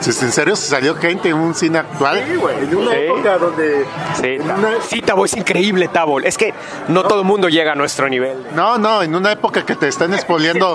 Si 0.00 0.10
es 0.10 0.22
en 0.22 0.32
serio, 0.32 0.56
se 0.56 0.68
salió 0.68 0.94
gente 0.96 1.28
en 1.28 1.34
un 1.36 1.54
cine 1.54 1.78
actual. 1.78 2.18
En 2.18 2.76
una 2.76 2.90
Sí. 2.92 2.96
época 2.98 3.38
donde. 3.38 3.84
Sí, 4.20 4.26
en 4.26 4.42
una- 4.50 4.80
sí, 4.86 5.00
Tabo, 5.02 5.24
es 5.24 5.36
increíble, 5.36 5.88
Tabo. 5.88 6.20
Es 6.20 6.36
que 6.38 6.54
no 6.88 7.02
todo 7.04 7.20
el 7.20 7.26
mundo 7.26 7.48
llega 7.48 7.72
a 7.72 7.74
nuestro 7.74 8.08
nivel. 8.08 8.36
No, 8.54 8.78
no, 8.78 9.02
en 9.02 9.14
una 9.14 9.32
época 9.32 9.64
que 9.64 9.74
te 9.76 9.88
están 9.88 10.12
expoliando, 10.14 10.74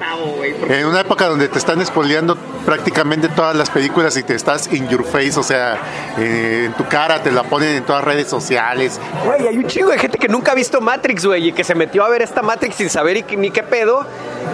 en 0.68 0.86
una 0.86 1.02
época 1.02 1.28
donde 1.28 1.48
te 1.48 1.58
están 1.58 1.80
expoliando 1.82 2.38
prácticamente 2.66 3.28
todas 3.30 3.56
las 3.56 3.70
películas 3.70 4.16
y 4.18 4.24
te 4.24 4.36
estás 4.36 4.72
in 4.72 4.88
your 4.88 5.04
face, 5.04 5.40
o 5.40 5.44
sea, 5.44 5.78
eh, 6.18 6.64
en 6.68 6.74
tu 6.74 6.86
cara, 6.88 7.22
te 7.24 7.32
la 7.32 7.44
ponen 7.44 7.76
en 7.78 7.84
todas 7.84 8.04
redes 8.04 8.28
sociales. 8.28 9.00
Güey, 9.26 9.48
hay 9.48 9.58
un 9.58 9.68
chingo 9.68 9.90
de 9.90 9.98
gente 9.98 10.18
que 10.18 10.28
nunca 10.28 10.52
ha 10.52 10.56
visto 10.56 10.80
Matrix, 10.82 11.26
güey, 11.26 11.50
y 11.50 11.52
que 11.54 11.64
se 11.64 11.74
metió 11.76 12.04
a 12.04 12.10
ver 12.10 12.22
esta 12.22 12.42
Matrix 12.42 12.76
sin 12.76 12.90
saber 12.90 13.18
y- 13.18 13.38
ni 13.38 13.50
qué 13.52 13.64
pedo, 13.64 14.06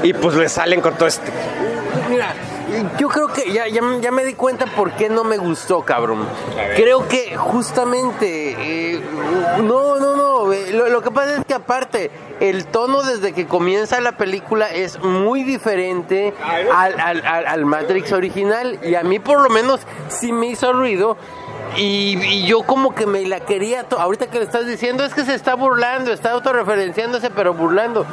y 0.04 0.14
pues 0.14 0.36
le 0.36 0.48
salen 0.50 0.80
con 0.82 0.94
todo 0.96 1.08
este. 1.08 1.32
Mira, 2.18 2.34
yo 3.00 3.08
creo 3.10 3.28
que 3.28 3.52
ya, 3.52 3.68
ya, 3.68 3.82
ya 4.02 4.12
me 4.12 4.26
di 4.26 4.34
cuenta 4.34 4.66
por 4.66 4.92
qué 4.94 5.10
no 5.10 5.24
me 5.24 5.38
gustó, 5.38 5.84
cabrón. 5.84 6.28
Creo 6.76 7.08
que 7.08 7.38
justamente, 7.38 8.56
eh, 8.96 9.02
no, 9.64 9.98
no, 10.00 10.16
no, 10.16 10.52
eh, 10.54 10.72
lo, 10.74 11.02
que 11.02 11.12
pasa 11.12 11.36
es 11.38 11.46
que 11.46 11.54
aparte, 11.54 12.10
el 12.40 12.66
tono 12.66 13.04
desde 13.04 13.34
que 13.34 13.46
comienza 13.48 14.00
la 14.02 14.14
película 14.18 14.68
es 14.70 15.00
muy 15.04 15.44
diferente 15.44 16.34
al, 16.74 17.00
al- 17.00 17.26
al- 17.26 17.48
al 17.48 17.66
Matrix 17.66 18.12
original 18.12 18.80
y 18.84 18.96
a 18.96 19.04
mí 19.04 19.20
por 19.20 19.42
lo 19.42 19.50
menos 19.50 19.82
sí 20.10 20.32
me 20.32 20.48
hizo 20.48 20.74
ruido. 20.74 21.18
Y, 21.76 22.18
y 22.24 22.48
yo 22.48 22.64
como 22.64 22.96
que 22.96 23.06
me 23.06 23.26
la 23.26 23.40
quería, 23.40 23.86
ahorita 23.98 24.28
que 24.28 24.40
le 24.40 24.46
estás 24.46 24.66
diciendo 24.66 25.04
es 25.04 25.14
que 25.14 25.24
se 25.24 25.36
está 25.36 25.56
burlando, 25.56 26.12
está 26.12 26.32
autorreferenciándose 26.32 27.30
pero 27.30 27.54
burlando. 27.54 28.06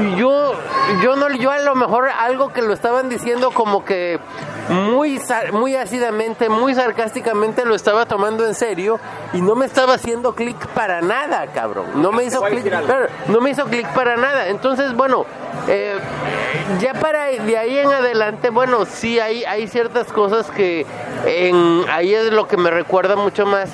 Y 0.00 0.16
yo, 0.16 0.54
yo 1.02 1.16
no, 1.16 1.28
yo 1.30 1.50
a 1.50 1.58
lo 1.60 1.74
mejor 1.74 2.08
algo 2.08 2.52
que 2.52 2.62
lo 2.62 2.72
estaban 2.72 3.08
diciendo 3.08 3.50
como 3.50 3.84
que 3.84 4.20
muy, 4.68 5.20
muy 5.52 5.76
ácidamente, 5.76 6.48
muy 6.48 6.74
sarcásticamente 6.74 7.64
lo 7.64 7.74
estaba 7.74 8.06
tomando 8.06 8.46
en 8.46 8.54
serio 8.54 9.00
y 9.32 9.40
no 9.40 9.54
me 9.54 9.66
estaba 9.66 9.94
haciendo 9.94 10.34
clic 10.34 10.66
para 10.68 11.00
nada, 11.00 11.46
cabrón. 11.48 11.86
No 12.02 12.12
me 12.12 12.24
hizo 12.24 12.40
clic, 12.42 12.68
claro, 12.68 13.08
no 13.28 13.40
me 13.40 13.50
hizo 13.50 13.64
clic 13.66 13.86
para 13.94 14.16
nada. 14.16 14.48
Entonces, 14.48 14.94
bueno, 14.94 15.24
eh, 15.66 15.96
ya 16.80 16.94
para 16.94 17.26
de 17.26 17.58
ahí 17.58 17.78
en 17.78 17.90
adelante, 17.90 18.50
bueno, 18.50 18.84
sí 18.84 19.18
hay, 19.18 19.44
hay 19.44 19.68
ciertas 19.68 20.12
cosas 20.12 20.50
que 20.50 20.86
en, 21.24 21.84
ahí 21.90 22.14
es 22.14 22.32
lo 22.32 22.46
que 22.46 22.56
me 22.56 22.70
recuerda 22.70 22.97
mucho 23.16 23.46
más. 23.46 23.70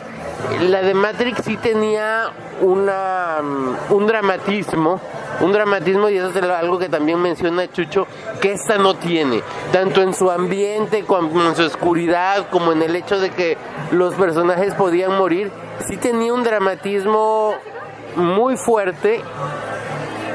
La 0.60 0.82
de 0.82 0.94
Matrix 0.94 1.42
sí 1.44 1.56
tenía 1.56 2.30
una, 2.60 3.40
mm, 3.42 3.92
un 3.92 4.06
dramatismo, 4.06 5.00
un 5.40 5.52
dramatismo 5.52 6.08
y 6.08 6.18
eso 6.18 6.28
es 6.28 6.36
algo 6.36 6.78
que 6.78 6.88
también 6.88 7.20
menciona 7.20 7.70
Chucho, 7.72 8.06
que 8.40 8.52
esta 8.52 8.76
no 8.76 8.94
tiene, 8.94 9.42
tanto 9.72 10.02
en 10.02 10.14
su 10.14 10.30
ambiente 10.30 11.04
como 11.04 11.42
en 11.42 11.56
su 11.56 11.62
oscuridad, 11.62 12.48
como 12.50 12.72
en 12.72 12.82
el 12.82 12.94
hecho 12.94 13.18
de 13.18 13.30
que 13.30 13.56
los 13.90 14.14
personajes 14.14 14.74
podían 14.74 15.16
morir, 15.16 15.50
sí 15.88 15.96
tenía 15.96 16.34
un 16.34 16.44
dramatismo 16.44 17.54
muy 18.16 18.56
fuerte 18.56 19.22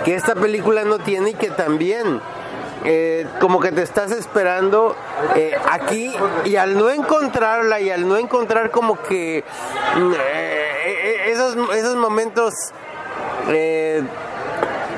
que 0.03 0.15
esta 0.15 0.33
película 0.33 0.83
no 0.83 0.97
tiene 0.99 1.31
y 1.31 1.33
que 1.35 1.51
también 1.51 2.19
eh, 2.85 3.27
como 3.39 3.59
que 3.59 3.71
te 3.71 3.81
estás 3.81 4.11
esperando 4.11 4.95
eh, 5.35 5.53
aquí 5.69 6.13
y 6.45 6.55
al 6.55 6.77
no 6.77 6.89
encontrarla 6.89 7.79
y 7.79 7.89
al 7.89 8.07
no 8.07 8.17
encontrar 8.17 8.71
como 8.71 9.01
que 9.01 9.43
mm, 9.95 10.13
eh, 10.13 11.31
esos, 11.31 11.55
esos 11.75 11.95
momentos 11.95 12.53
eh, 13.49 14.03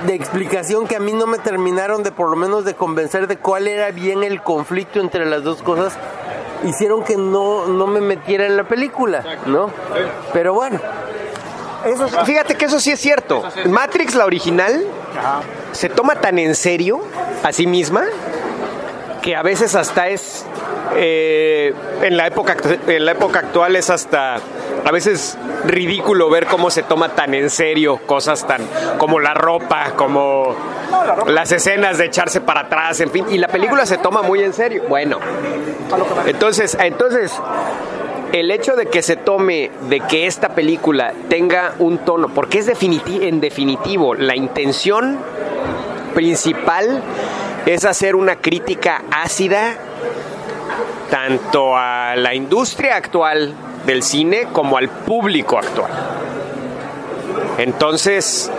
de 0.05 0.15
explicación 0.15 0.87
que 0.87 0.95
a 0.95 0.99
mí 0.99 1.13
no 1.13 1.27
me 1.27 1.37
terminaron 1.37 2.03
de 2.03 2.11
por 2.11 2.29
lo 2.29 2.35
menos 2.35 2.65
de 2.65 2.73
convencer 2.73 3.27
de 3.27 3.37
cuál 3.37 3.67
era 3.67 3.91
bien 3.91 4.23
el 4.23 4.41
conflicto 4.41 4.99
entre 4.99 5.25
las 5.25 5.43
dos 5.43 5.61
cosas 5.61 5.97
hicieron 6.63 7.03
que 7.03 7.17
no, 7.17 7.67
no 7.67 7.87
me 7.87 8.01
metiera 8.01 8.45
en 8.45 8.55
la 8.55 8.63
película, 8.65 9.23
¿no? 9.47 9.71
Pero 10.33 10.53
bueno, 10.53 10.79
Eso, 11.85 12.07
fíjate 12.25 12.55
que 12.55 12.65
eso 12.65 12.79
sí 12.79 12.91
es 12.91 12.99
cierto. 12.99 13.43
Matrix, 13.65 14.15
la 14.15 14.25
original, 14.25 14.85
se 15.71 15.89
toma 15.89 16.15
tan 16.15 16.39
en 16.39 16.55
serio 16.55 17.01
a 17.43 17.51
sí 17.51 17.67
misma 17.67 18.03
que 19.21 19.35
a 19.35 19.43
veces 19.43 19.75
hasta 19.75 20.07
es 20.07 20.45
eh, 20.95 21.73
en 22.01 22.17
la 22.17 22.27
época 22.27 22.57
en 22.87 23.05
la 23.05 23.11
época 23.11 23.39
actual 23.39 23.75
es 23.75 23.89
hasta 23.89 24.35
a 24.35 24.91
veces 24.91 25.37
ridículo 25.65 26.29
ver 26.29 26.47
cómo 26.47 26.69
se 26.71 26.83
toma 26.83 27.09
tan 27.09 27.33
en 27.33 27.49
serio 27.49 27.99
cosas 28.05 28.45
tan 28.45 28.61
como 28.97 29.19
la 29.19 29.33
ropa 29.33 29.93
como 29.95 30.55
las 31.27 31.51
escenas 31.51 31.97
de 31.97 32.05
echarse 32.05 32.41
para 32.41 32.61
atrás 32.61 32.99
en 32.99 33.11
fin 33.11 33.25
y 33.29 33.37
la 33.37 33.47
película 33.47 33.85
se 33.85 33.97
toma 33.97 34.21
muy 34.21 34.41
en 34.41 34.53
serio. 34.53 34.83
Bueno 34.89 35.19
entonces 36.25 36.75
entonces 36.79 37.31
el 38.33 38.51
hecho 38.51 38.75
de 38.75 38.85
que 38.87 39.01
se 39.01 39.15
tome, 39.15 39.71
de 39.89 39.99
que 40.01 40.27
esta 40.27 40.49
película 40.49 41.13
tenga 41.29 41.73
un 41.79 41.99
tono, 41.99 42.29
porque 42.29 42.59
es 42.59 42.67
definiti- 42.69 43.23
en 43.23 43.41
definitivo, 43.41 44.15
la 44.15 44.35
intención 44.35 45.17
principal 46.13 47.01
es 47.65 47.85
hacer 47.85 48.15
una 48.15 48.37
crítica 48.37 49.03
ácida 49.11 49.75
tanto 51.09 51.75
a 51.75 52.15
la 52.15 52.33
industria 52.33 52.95
actual 52.95 53.53
del 53.85 54.03
cine 54.03 54.47
como 54.51 54.77
al 54.77 54.89
público 54.89 55.57
actual. 55.57 55.91
Entonces, 57.57 58.51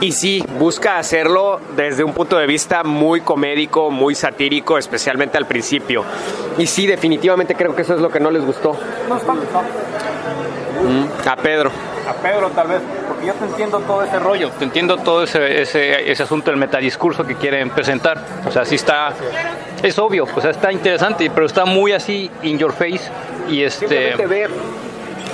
y 0.00 0.12
sí, 0.12 0.44
busca 0.58 0.98
hacerlo 0.98 1.60
desde 1.76 2.04
un 2.04 2.12
punto 2.12 2.36
de 2.36 2.46
vista 2.46 2.82
muy 2.82 3.20
comédico, 3.20 3.90
muy 3.90 4.14
satírico, 4.14 4.78
especialmente 4.78 5.38
al 5.38 5.46
principio. 5.46 6.04
Y 6.58 6.66
sí, 6.66 6.86
definitivamente 6.86 7.54
creo 7.54 7.74
que 7.74 7.82
eso 7.82 7.94
es 7.94 8.00
lo 8.00 8.08
que 8.10 8.20
no 8.20 8.30
les 8.30 8.44
gustó. 8.44 8.76
No 9.08 9.16
está. 9.16 9.32
Mm, 9.32 11.28
A 11.28 11.36
Pedro. 11.36 11.70
A 12.08 12.12
Pedro 12.14 12.50
tal 12.50 12.68
vez, 12.68 12.80
porque 13.08 13.26
yo 13.26 13.34
te 13.34 13.44
entiendo 13.46 13.80
todo 13.80 14.02
ese 14.02 14.18
rollo, 14.18 14.50
te 14.50 14.64
entiendo 14.64 14.96
todo 14.98 15.24
ese, 15.24 15.62
ese, 15.62 16.10
ese 16.10 16.22
asunto 16.22 16.50
del 16.50 16.60
metadiscurso 16.60 17.26
que 17.26 17.34
quieren 17.34 17.70
presentar. 17.70 18.22
O 18.46 18.52
sea, 18.52 18.64
sí 18.64 18.76
está, 18.76 19.12
es 19.82 19.98
obvio, 19.98 20.26
o 20.32 20.40
sea, 20.40 20.50
está 20.50 20.70
interesante, 20.70 21.30
pero 21.34 21.46
está 21.46 21.64
muy 21.64 21.92
así 21.92 22.30
in 22.42 22.58
your 22.58 22.72
face 22.72 23.10
y 23.48 23.62
este... 23.62 23.88
Simplemente 23.88 24.26
ve 24.26 24.48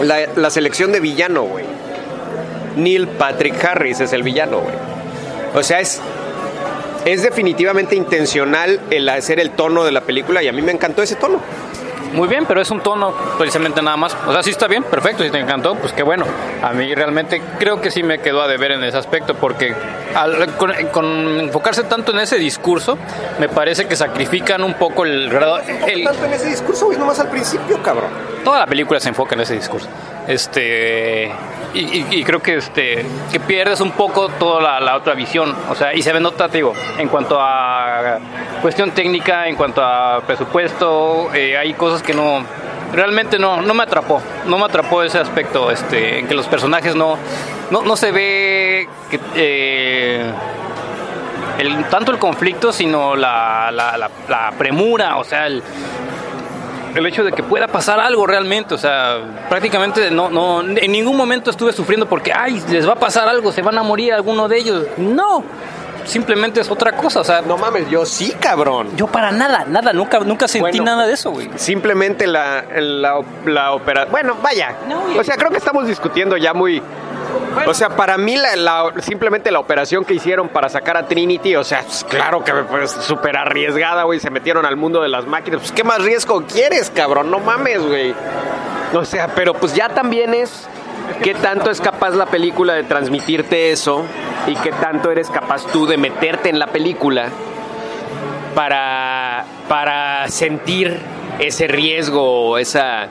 la, 0.00 0.20
la 0.36 0.50
selección 0.50 0.92
de 0.92 1.00
villano, 1.00 1.42
güey. 1.42 1.66
Neil 2.76 3.08
Patrick 3.08 3.62
Harris 3.64 4.00
es 4.00 4.12
el 4.12 4.22
villano, 4.22 4.58
güey. 4.60 4.74
O 5.54 5.62
sea, 5.62 5.80
es, 5.80 6.00
es 7.04 7.22
definitivamente 7.22 7.94
intencional 7.94 8.80
el 8.90 9.08
hacer 9.08 9.38
el 9.40 9.50
tono 9.50 9.84
de 9.84 9.92
la 9.92 10.00
película 10.02 10.42
y 10.42 10.48
a 10.48 10.52
mí 10.52 10.62
me 10.62 10.72
encantó 10.72 11.02
ese 11.02 11.16
tono. 11.16 11.40
Muy 12.14 12.28
bien, 12.28 12.44
pero 12.46 12.60
es 12.60 12.70
un 12.70 12.80
tono 12.82 13.14
precisamente 13.38 13.80
nada 13.80 13.96
más. 13.96 14.14
O 14.26 14.32
sea, 14.34 14.42
sí 14.42 14.50
está 14.50 14.66
bien, 14.66 14.82
perfecto, 14.82 15.24
si 15.24 15.30
te 15.30 15.38
encantó, 15.38 15.74
pues 15.76 15.94
qué 15.94 16.02
bueno. 16.02 16.26
A 16.62 16.72
mí 16.74 16.94
realmente 16.94 17.40
creo 17.58 17.80
que 17.80 17.90
sí 17.90 18.02
me 18.02 18.18
quedó 18.18 18.42
a 18.42 18.48
deber 18.48 18.72
en 18.72 18.84
ese 18.84 18.98
aspecto, 18.98 19.34
porque 19.34 19.74
al, 20.14 20.46
con, 20.56 20.72
con 20.92 21.06
enfocarse 21.40 21.84
tanto 21.84 22.12
en 22.12 22.18
ese 22.18 22.36
discurso, 22.36 22.98
me 23.40 23.48
parece 23.48 23.86
que 23.86 23.96
sacrifican 23.96 24.62
un 24.62 24.74
poco 24.74 25.06
el 25.06 25.30
grado... 25.30 25.58
el- 25.86 26.04
Tanto 26.04 26.26
en 26.26 26.32
ese 26.34 26.48
discurso, 26.48 26.84
güey, 26.86 26.98
nomás 26.98 27.18
al 27.18 27.28
principio, 27.30 27.82
cabrón. 27.82 28.10
toda 28.44 28.58
la 28.58 28.66
película 28.66 29.00
se 29.00 29.08
enfoca 29.08 29.34
en 29.34 29.40
ese 29.40 29.54
discurso. 29.54 29.88
Este 30.28 31.32
y, 31.74 31.80
y- 31.80 32.06
y 32.10 32.24
creo 32.24 32.40
que 32.40 32.56
este 32.56 33.04
que 33.30 33.40
pierdes 33.40 33.80
un 33.80 33.92
poco 33.92 34.28
toda 34.28 34.60
la, 34.62 34.80
la 34.80 34.96
otra 34.96 35.14
visión, 35.14 35.54
o 35.70 35.74
sea, 35.74 35.94
y 35.94 36.02
se 36.02 36.12
ve 36.12 36.20
nota, 36.20 36.48
digo, 36.48 36.72
en 36.98 37.08
cuanto 37.08 37.38
a 37.40 38.18
cuestión 38.60 38.90
técnica, 38.92 39.48
en 39.48 39.56
cuanto 39.56 39.82
a 39.82 40.20
presupuesto, 40.26 41.30
eh, 41.34 41.56
hay 41.56 41.74
cosas 41.74 42.02
que 42.02 42.14
no 42.14 42.42
realmente 42.92 43.38
no 43.38 43.62
no 43.62 43.72
me 43.74 43.84
atrapó, 43.84 44.20
no 44.46 44.58
me 44.58 44.64
atrapó 44.66 45.02
ese 45.02 45.18
aspecto, 45.18 45.70
este, 45.70 46.18
en 46.18 46.26
que 46.28 46.34
los 46.34 46.46
personajes 46.46 46.94
no 46.94 47.16
no, 47.70 47.82
no 47.82 47.96
se 47.96 48.12
ve 48.12 48.88
que 49.10 49.18
eh, 49.34 50.30
el, 51.58 51.84
tanto 51.86 52.10
el 52.12 52.18
conflicto, 52.18 52.72
sino 52.72 53.14
la, 53.16 53.70
la, 53.72 53.96
la- 53.96 54.10
la 54.28 54.52
premura, 54.58 55.16
o 55.16 55.24
sea, 55.24 55.46
el, 55.46 55.62
el 56.94 57.06
hecho 57.06 57.24
de 57.24 57.32
que 57.32 57.42
pueda 57.42 57.66
pasar 57.68 58.00
algo 58.00 58.26
realmente, 58.26 58.74
o 58.74 58.78
sea, 58.78 59.18
prácticamente 59.48 60.10
no, 60.10 60.30
no, 60.30 60.60
en 60.62 60.92
ningún 60.92 61.16
momento 61.16 61.50
estuve 61.50 61.72
sufriendo 61.72 62.08
porque, 62.08 62.32
ay, 62.32 62.62
les 62.70 62.86
va 62.86 62.92
a 62.92 62.98
pasar 62.98 63.28
algo, 63.28 63.52
se 63.52 63.62
van 63.62 63.78
a 63.78 63.82
morir 63.82 64.12
alguno 64.12 64.48
de 64.48 64.58
ellos. 64.58 64.86
No, 64.96 65.44
simplemente 66.04 66.60
es 66.60 66.70
otra 66.70 66.92
cosa, 66.92 67.20
o 67.20 67.24
sea, 67.24 67.42
No 67.42 67.56
mames, 67.56 67.88
yo 67.90 68.04
sí, 68.06 68.32
cabrón. 68.40 68.88
yo 68.96 69.06
para 69.06 69.30
nada, 69.32 69.64
nada, 69.66 69.92
nunca, 69.92 70.20
nunca 70.20 70.48
sentí 70.48 70.78
Bueno. 70.78 70.84
nada 70.84 71.06
de 71.06 71.14
eso, 71.14 71.30
güey. 71.30 71.50
Simplemente 71.56 72.26
la, 72.26 72.64
la, 72.80 73.20
la 73.46 73.72
ópera. 73.72 74.06
Bueno, 74.06 74.36
vaya. 74.42 74.74
No, 74.88 75.02
O 75.18 75.24
sea, 75.24 75.36
creo 75.36 75.50
que 75.50 75.58
estamos 75.58 75.86
discutiendo 75.86 76.36
ya 76.36 76.52
muy. 76.54 76.82
O 77.66 77.74
sea, 77.74 77.90
para 77.90 78.16
mí, 78.18 78.36
la, 78.36 78.56
la- 78.56 78.92
simplemente 79.00 79.50
la 79.50 79.58
operación 79.60 80.04
que 80.04 80.14
hicieron 80.14 80.48
para 80.48 80.68
sacar 80.68 80.96
a 80.96 81.06
Trinity, 81.06 81.54
o 81.56 81.64
sea, 81.64 81.82
pues, 81.82 82.04
claro 82.08 82.42
que 82.44 82.52
pues, 82.52 82.90
súper 82.90 83.36
arriesgada, 83.36 84.02
güey. 84.04 84.20
Se 84.20 84.30
metieron 84.30 84.64
al 84.66 84.76
mundo 84.76 85.02
de 85.02 85.08
las 85.08 85.26
máquinas. 85.26 85.60
Pues, 85.60 85.72
¿qué 85.72 85.84
más 85.84 86.02
riesgo 86.02 86.42
quieres, 86.46 86.90
cabrón? 86.94 87.30
No 87.30 87.38
mames, 87.40 87.82
güey. 87.82 88.14
O 88.94 89.04
sea, 89.04 89.28
pero 89.34 89.54
pues 89.54 89.74
ya 89.74 89.88
también 89.88 90.34
es. 90.34 90.66
¿Qué 91.22 91.34
tanto 91.34 91.70
es 91.70 91.80
capaz 91.80 92.10
la 92.10 92.26
película 92.26 92.74
de 92.74 92.84
transmitirte 92.84 93.70
eso? 93.70 94.04
¿Y 94.46 94.54
qué 94.56 94.72
tanto 94.72 95.10
eres 95.10 95.30
capaz 95.30 95.66
tú 95.66 95.86
de 95.86 95.96
meterte 95.96 96.48
en 96.48 96.58
la 96.58 96.66
película? 96.66 97.28
para, 98.54 99.44
para 99.68 100.28
sentir 100.28 100.98
ese 101.38 101.66
riesgo, 101.66 102.58
esa... 102.58 103.08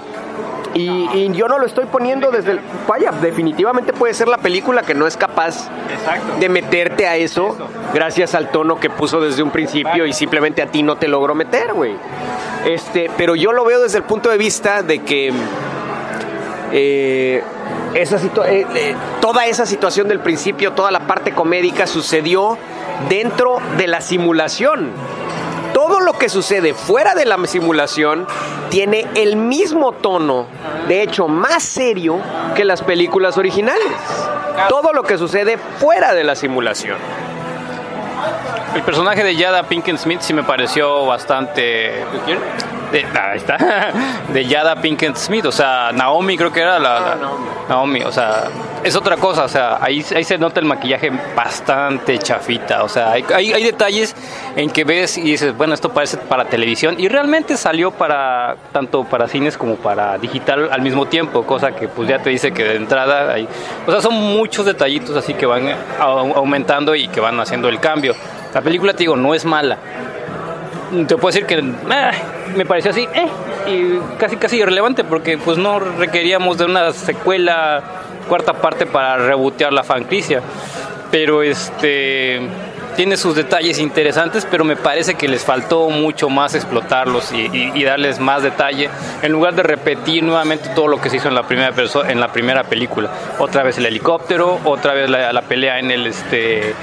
Y, 0.73 1.09
y 1.13 1.31
yo 1.33 1.49
no 1.49 1.59
lo 1.59 1.65
estoy 1.65 1.85
poniendo 1.85 2.31
desde 2.31 2.51
el... 2.51 2.61
Vaya, 2.87 3.11
definitivamente 3.11 3.91
puede 3.91 4.13
ser 4.13 4.29
la 4.29 4.37
película 4.37 4.83
que 4.83 4.93
no 4.93 5.05
es 5.05 5.17
capaz 5.17 5.69
Exacto. 5.91 6.37
de 6.39 6.47
meterte 6.47 7.07
a 7.07 7.17
eso, 7.17 7.57
gracias 7.93 8.35
al 8.35 8.51
tono 8.51 8.79
que 8.79 8.89
puso 8.89 9.19
desde 9.19 9.43
un 9.43 9.51
principio 9.51 10.05
y 10.05 10.13
simplemente 10.13 10.61
a 10.61 10.67
ti 10.67 10.81
no 10.81 10.95
te 10.95 11.09
logró 11.09 11.35
meter, 11.35 11.73
güey. 11.73 11.95
Este, 12.65 13.11
pero 13.17 13.35
yo 13.35 13.51
lo 13.51 13.65
veo 13.65 13.81
desde 13.81 13.97
el 13.97 14.05
punto 14.05 14.29
de 14.29 14.37
vista 14.37 14.81
de 14.81 14.99
que 14.99 15.33
eh, 16.71 17.43
esa 17.93 18.17
eh, 18.17 18.65
eh, 18.75 18.95
toda 19.19 19.45
esa 19.45 19.65
situación 19.65 20.07
del 20.07 20.19
principio, 20.19 20.73
toda 20.73 20.91
la 20.91 21.01
parte 21.07 21.33
comédica 21.33 21.87
sucedió 21.87 22.57
dentro 23.09 23.59
de 23.77 23.87
la 23.87 24.01
simulación. 24.01 24.91
Todo 25.73 25.99
lo 25.99 26.13
que 26.13 26.29
sucede 26.29 26.73
fuera 26.73 27.15
de 27.15 27.25
la 27.25 27.37
simulación 27.47 28.27
tiene 28.69 29.07
el 29.15 29.35
mismo 29.35 29.93
tono, 29.93 30.45
de 30.87 31.01
hecho 31.01 31.27
más 31.27 31.63
serio 31.63 32.19
que 32.55 32.65
las 32.65 32.81
películas 32.81 33.37
originales. 33.37 33.87
Todo 34.69 34.93
lo 34.93 35.03
que 35.03 35.17
sucede 35.17 35.57
fuera 35.57 36.13
de 36.13 36.23
la 36.23 36.35
simulación. 36.35 36.97
El 38.75 38.83
personaje 38.83 39.23
de 39.23 39.35
Yada 39.35 39.63
Pinkett 39.63 39.97
Smith 39.97 40.21
sí 40.21 40.33
me 40.33 40.43
pareció 40.43 41.05
bastante. 41.05 41.61
De, 41.61 42.39
ah, 43.15 43.29
ahí 43.31 43.37
está. 43.37 43.57
De 44.33 44.45
Yada 44.45 44.75
Pinkett 44.81 45.15
Smith, 45.15 45.45
o 45.45 45.51
sea, 45.51 45.91
Naomi 45.93 46.37
creo 46.37 46.51
que 46.51 46.61
era 46.61 46.79
la. 46.79 46.99
la- 46.99 47.17
Naomi, 47.69 48.01
o 48.01 48.11
sea, 48.11 48.43
es 48.83 48.95
otra 48.95 49.15
cosa, 49.17 49.45
o 49.45 49.47
sea, 49.47 49.77
ahí, 49.81 50.03
ahí 50.15 50.23
se 50.25 50.37
nota 50.37 50.59
el 50.59 50.65
maquillaje 50.65 51.11
bastante 51.35 52.17
chafita, 52.17 52.83
o 52.83 52.89
sea, 52.89 53.11
hay, 53.11 53.23
hay, 53.33 53.53
hay 53.53 53.63
detalles 53.63 54.13
en 54.57 54.69
que 54.69 54.83
ves 54.83 55.17
y 55.17 55.21
dices, 55.21 55.55
bueno, 55.55 55.73
esto 55.73 55.89
parece 55.93 56.17
para 56.17 56.45
televisión 56.45 56.95
y 56.97 57.07
realmente 57.07 57.55
salió 57.55 57.91
para 57.91 58.57
tanto 58.73 59.03
para 59.05 59.27
cines 59.27 59.57
como 59.57 59.75
para 59.75 60.17
digital 60.17 60.69
al 60.71 60.81
mismo 60.81 61.05
tiempo, 61.05 61.43
cosa 61.43 61.71
que 61.73 61.87
pues 61.87 62.09
ya 62.09 62.19
te 62.19 62.29
dice 62.31 62.51
que 62.51 62.63
de 62.63 62.75
entrada 62.75 63.31
hay, 63.33 63.47
o 63.87 63.91
sea, 63.91 64.01
son 64.01 64.15
muchos 64.15 64.65
detallitos 64.65 65.15
así 65.15 65.33
que 65.35 65.45
van 65.45 65.67
au- 65.99 66.35
aumentando 66.35 66.93
y 66.95 67.07
que 67.07 67.21
van 67.21 67.39
haciendo 67.39 67.69
el 67.69 67.79
cambio. 67.79 68.15
La 68.53 68.59
película, 68.61 68.91
te 68.91 68.99
digo, 68.99 69.15
no 69.15 69.33
es 69.33 69.45
mala. 69.45 69.77
Te 71.07 71.15
puedo 71.15 71.27
decir 71.27 71.45
que 71.45 71.55
eh, 71.55 72.11
me 72.55 72.65
pareció 72.65 72.91
así, 72.91 73.07
eh, 73.13 73.27
y 73.67 74.17
casi 74.17 74.35
casi 74.35 74.57
irrelevante 74.57 75.03
porque 75.03 75.37
pues 75.37 75.57
no 75.57 75.79
requeríamos 75.79 76.57
de 76.57 76.65
una 76.65 76.91
secuela 76.91 77.81
cuarta 78.27 78.53
parte 78.53 78.85
para 78.85 79.17
rebotear 79.17 79.71
la 79.71 79.83
franquicia. 79.83 80.41
Pero 81.11 81.43
este 81.43 82.41
tiene 82.95 83.17
sus 83.17 83.35
detalles 83.35 83.79
interesantes, 83.79 84.45
pero 84.49 84.63
me 84.63 84.75
parece 84.75 85.15
que 85.15 85.27
les 85.27 85.43
faltó 85.43 85.89
mucho 85.89 86.29
más 86.29 86.55
explotarlos 86.55 87.31
y, 87.31 87.83
darles 87.83 88.19
más 88.19 88.43
detalle 88.43 88.89
en 89.21 89.31
lugar 89.31 89.55
de 89.55 89.63
repetir 89.63 90.23
nuevamente 90.23 90.69
todo 90.75 90.87
lo 90.87 91.01
que 91.01 91.09
se 91.09 91.17
hizo 91.17 91.27
en 91.27 91.35
la 91.35 91.43
primera 91.43 91.73
en 92.07 92.19
la 92.19 92.31
primera 92.31 92.63
película. 92.63 93.09
Otra 93.39 93.63
vez 93.63 93.77
el 93.77 93.85
helicóptero, 93.85 94.59
otra 94.65 94.93
vez 94.93 95.09
la, 95.09 95.33
la 95.33 95.41
pelea 95.41 95.79
en 95.79 95.91
el 95.91 96.07
este 96.07 96.73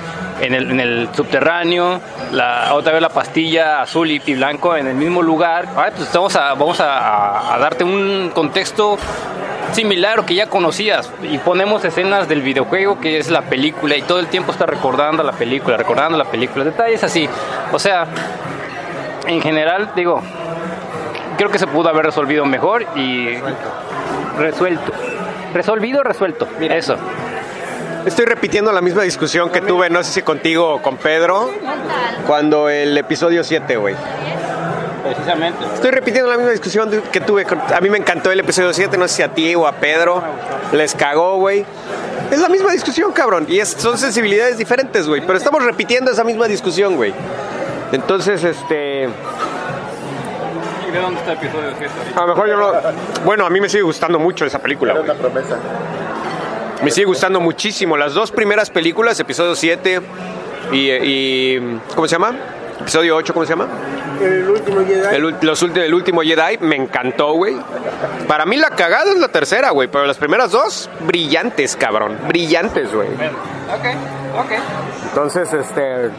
en 0.41 0.55
el, 0.55 0.71
en 0.71 0.81
el 0.81 1.09
subterráneo, 1.15 2.01
la, 2.33 2.75
otra 2.75 2.93
vez 2.93 3.03
la 3.03 3.09
pastilla 3.09 3.83
azul 3.83 4.11
y, 4.11 4.23
y 4.25 4.35
blanco 4.35 4.77
en 4.77 4.87
el 4.87 4.95
mismo 4.95 5.23
lugar. 5.23 5.67
Ay, 5.77 5.93
pues 5.97 6.13
vamos 6.13 6.37
a, 6.37 6.55
vamos 6.55 6.81
a 6.81 7.57
darte 7.61 7.85
un 7.85 8.31
contexto 8.35 8.99
similar 9.73 10.21
o 10.21 10.27
que 10.27 10.35
ya 10.35 10.47
conocías 10.47 11.11
y 11.23 11.39
ponemos 11.39 11.85
escenas 11.85 12.29
del 12.29 12.43
videojuego 12.43 13.01
que 13.01 13.19
es 13.19 13.31
la 13.31 13.43
película 13.43 13.97
y 13.97 14.03
todo 14.03 14.19
el 14.19 14.27
tiempo 14.27 14.53
está 14.53 14.67
recordando 14.67 15.23
la 15.23 15.33
película, 15.33 15.77
recordando 15.77 16.17
la 16.17 16.25
película, 16.25 16.65
detalles 16.65 17.05
así. 17.05 17.29
O 17.73 17.79
sea, 17.79 18.07
en 19.27 19.41
general, 19.41 19.93
digo, 19.95 20.23
creo 21.37 21.51
que 21.51 21.59
se 21.59 21.67
pudo 21.67 21.89
haber 21.89 22.07
resolvido 22.07 22.45
mejor 22.47 22.87
y 22.97 23.37
resuelto. 24.39 24.93
Resolvido, 25.53 26.03
resuelto. 26.03 26.49
Mira 26.59 26.77
eso. 26.77 26.97
Estoy 28.07 28.25
repitiendo 28.25 28.73
la 28.73 28.81
misma 28.81 29.03
discusión 29.03 29.51
que 29.51 29.61
tuve, 29.61 29.91
no 29.91 30.03
sé 30.03 30.13
si 30.13 30.23
contigo 30.23 30.75
o 30.75 30.83
con 30.83 30.97
Pedro, 30.97 31.51
cuando 32.27 32.69
el 32.69 32.97
episodio 32.97 33.45
7, 33.45 33.77
güey. 33.77 33.95
Precisamente. 35.05 35.65
Estoy 35.75 35.91
repitiendo 35.91 36.31
la 36.31 36.37
misma 36.37 36.53
discusión 36.53 36.91
que 37.13 37.21
tuve. 37.21 37.45
con- 37.45 37.61
A 37.61 37.81
mí 37.81 37.89
me 37.91 37.99
encantó 37.99 38.31
el 38.31 38.41
episodio 38.41 38.73
7, 38.73 38.97
no 38.99 39.07
sé 39.09 39.15
si 39.17 39.23
a 39.23 39.29
ti 39.29 39.55
o 39.55 39.67
a 39.67 39.73
Pedro 39.73 40.23
les 40.73 40.95
cagó, 40.95 41.37
güey. 41.37 41.65
Es 42.31 42.39
la 42.41 42.49
misma 42.49 42.73
discusión, 42.73 43.13
cabrón. 43.13 43.47
Y 43.49 43.59
es- 43.61 43.71
son 43.79 43.97
sensibilidades 43.97 44.59
diferentes, 44.59 45.07
güey. 45.09 45.21
Pero 45.27 45.39
estamos 45.39 45.65
repitiendo 45.65 46.11
esa 46.11 46.25
misma 46.25 46.47
discusión, 46.47 46.97
güey. 46.97 47.15
Entonces, 47.93 48.43
este. 48.45 49.05
¿Y 50.89 50.91
de 50.91 51.01
dónde 51.01 51.21
está 51.21 51.33
el 51.33 51.39
episodio 51.39 51.71
7? 51.79 51.93
A 52.17 52.21
lo 52.23 52.27
mejor 52.29 52.49
yo 52.49 52.57
no. 52.57 52.73
Bueno, 53.25 53.47
a 53.47 53.51
mí 53.51 53.61
me 53.61 53.69
sigue 53.69 53.83
gustando 53.83 54.19
mucho 54.19 54.45
esa 54.45 54.59
película, 54.59 54.95
güey. 54.95 55.07
Me 56.83 56.91
sigue 56.91 57.07
gustando 57.07 57.41
muchísimo. 57.41 57.97
Las 57.97 58.15
dos 58.15 58.31
primeras 58.31 58.71
películas, 58.71 59.19
episodio 59.21 59.55
7 59.55 60.01
y, 60.73 60.91
y- 60.91 61.81
¿Cómo 61.95 62.07
se 62.07 62.13
llama? 62.13 62.35
Episodio 62.81 63.17
8, 63.17 63.35
¿cómo 63.35 63.45
se 63.45 63.51
llama? 63.51 63.67
El 64.21 64.49
último 64.49 64.81
Jedi. 64.87 65.15
El, 65.17 65.35
los 65.43 65.63
el 65.63 65.95
último 65.95 66.23
Jedi 66.23 66.59
me 66.61 66.77
encantó, 66.77 67.33
güey. 67.33 67.57
Para 68.27 68.47
mí 68.47 68.57
la 68.57 68.71
cagada 68.71 69.11
es 69.13 69.19
la 69.19 69.29
tercera, 69.29 69.71
güey. 69.71 69.89
Pero 69.89 70.07
las 70.07 70.17
primeras 70.17 70.53
dos, 70.53 70.89
brillantes, 71.01 71.77
cabrón. 71.77 72.17
Brillantes, 72.27 72.93
güey. 72.95 73.09
Ok, 73.09 73.87
ok. 74.45 74.53
Entonces, 75.09 75.53
este. 75.53 76.11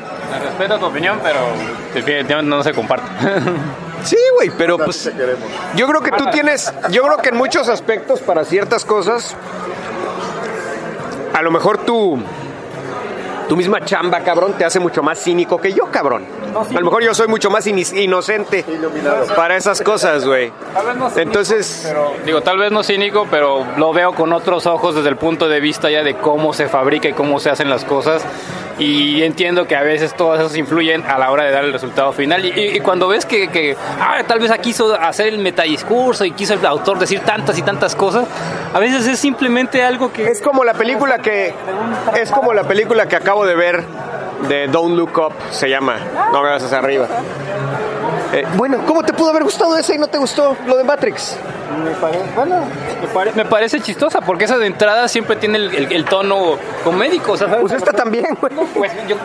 Respeto 0.44 0.78
tu 0.80 0.86
opinión, 0.86 1.20
pero 1.24 1.40
definitivamente 1.94 2.50
no 2.56 2.64
se 2.64 2.74
comparte. 2.74 3.08
Sí, 4.02 4.16
güey, 4.36 4.50
pero 4.58 4.78
pues. 4.78 5.12
Yo 5.76 5.86
creo 5.86 6.00
que 6.02 6.12
tú 6.12 6.26
tienes. 6.32 6.74
Yo 6.90 7.04
creo 7.04 7.18
que 7.18 7.30
en 7.30 7.36
muchos 7.36 7.68
aspectos, 7.68 8.22
para 8.22 8.46
ciertas 8.46 8.86
cosas. 8.86 9.36
A 11.34 11.42
lo 11.42 11.52
mejor 11.52 11.80
tú. 11.80 12.20
Tu 13.48 13.58
misma 13.58 13.84
chamba, 13.84 14.20
cabrón, 14.20 14.54
te 14.54 14.64
hace 14.64 14.80
mucho 14.80 15.02
más 15.02 15.18
cínico 15.24 15.60
que 15.60 15.74
yo, 15.74 15.86
cabrón. 15.86 16.24
A 16.56 16.80
lo 16.80 16.86
mejor 16.86 17.04
yo 17.04 17.16
soy 17.16 17.28
mucho 17.28 17.50
más 17.50 17.66
inocente 17.66 18.64
para 19.36 19.58
esas 19.58 19.82
cosas, 19.82 20.24
güey. 20.24 20.52
Entonces, 21.16 21.92
Digo, 22.26 22.42
tal 22.42 22.60
vez 22.60 22.72
no 22.72 22.84
cínico, 22.84 23.28
pero 23.32 23.66
lo 23.78 23.92
veo 23.92 24.14
con 24.14 24.34
otros 24.34 24.68
ojos 24.68 24.94
desde 24.94 25.10
el 25.10 25.16
punto 25.18 25.50
de 25.50 25.60
vista 25.62 25.90
ya 25.90 26.04
de 26.04 26.16
cómo 26.16 26.54
se 26.54 26.68
fabrica 26.68 27.10
y 27.10 27.14
cómo 27.14 27.40
se 27.40 27.50
hacen 27.50 27.72
las 27.72 27.86
cosas. 27.86 28.24
Y 28.80 29.24
entiendo 29.24 29.68
que 29.68 29.76
a 29.76 29.82
veces 29.82 30.16
todas 30.16 30.40
esas 30.40 30.56
influyen 30.56 31.04
a 31.06 31.18
la 31.18 31.32
hora 31.32 31.44
de 31.44 31.52
dar 31.52 31.66
el 31.66 31.74
resultado 31.74 32.14
final. 32.14 32.46
Y, 32.46 32.80
cuando 32.80 33.08
ves 33.08 33.26
que, 33.26 33.76
ah, 34.00 34.22
tal 34.26 34.40
vez 34.40 34.52
quiso 34.62 34.94
hacer 34.94 35.28
el 35.28 35.40
metadiscurso 35.40 36.26
y 36.26 36.32
quiso 36.32 36.54
el 36.54 36.66
autor 36.66 36.98
decir 36.98 37.20
tantas 37.20 37.58
y 37.58 37.62
tantas 37.62 37.96
cosas, 37.96 38.26
a 38.74 38.80
veces 38.80 39.06
es 39.06 39.20
simplemente 39.20 39.84
algo 39.84 40.12
que... 40.12 40.28
Es 40.28 40.42
como 40.42 40.64
la 40.64 40.74
película 40.74 41.20
que 41.20 41.54
es 42.20 42.32
como 42.32 42.54
la 42.54 42.64
película 42.64 43.08
que 43.08 43.16
acabo 43.16 43.46
de 43.46 43.56
ver 43.56 43.84
de 44.48 44.68
Don't 44.68 44.96
Look 44.96 45.18
Up 45.18 45.34
se 45.52 45.70
llama. 45.70 45.98
No 46.32 46.42
me 46.42 46.50
vas 46.50 46.64
hacia 46.64 46.78
arriba. 46.78 47.08
Eh, 48.32 48.46
bueno, 48.56 48.78
¿cómo 48.86 49.02
te 49.04 49.12
pudo 49.14 49.32
haber 49.32 49.44
gustado 49.44 49.76
ese 49.78 49.96
y 49.96 49.98
no 49.98 50.08
te 50.08 50.18
gustó 50.20 50.56
lo 50.68 50.78
de 50.78 50.84
Matrix? 50.84 51.36
Me, 51.84 53.08
pare- 53.08 53.32
me 53.34 53.46
parece 53.46 53.80
chistosa 53.80 54.22
porque 54.22 54.46
esa 54.46 54.58
de 54.58 54.68
entrada 54.68 55.08
siempre 55.08 55.36
tiene 55.36 55.58
el, 55.58 55.76
el- 55.76 55.92
el 55.92 56.06
tono 56.06 56.58
comédico. 56.84 57.32
O 57.34 57.38
sea. 57.38 57.48
Pues 57.60 57.74
esta 57.74 57.92
también, 57.92 58.38
güey. 58.40 58.54
Pues 58.76 58.92
yo, 59.08 59.16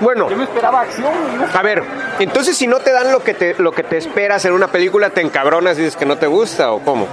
Bueno, 0.00 0.28
yo 0.28 0.36
me 0.36 0.44
esperaba 0.44 0.80
acción. 0.80 1.12
¿no? 1.38 1.46
a 1.58 1.62
ver, 1.62 1.82
entonces 2.18 2.56
si 2.56 2.66
no 2.66 2.78
te 2.80 2.90
dan 2.92 3.12
lo 3.12 3.20
que 3.22 3.34
te 3.34 3.54
lo 3.58 3.70
que 3.72 3.82
te 3.84 3.96
esperas 3.98 4.44
en 4.44 4.52
una 4.52 4.66
película, 4.68 5.10
te 5.10 5.20
encabronas 5.20 5.78
y 5.78 5.82
dices 5.82 5.96
que 5.96 6.06
no 6.06 6.16
te 6.16 6.26
gusta 6.26 6.72
o 6.72 6.80
cómo? 6.80 7.06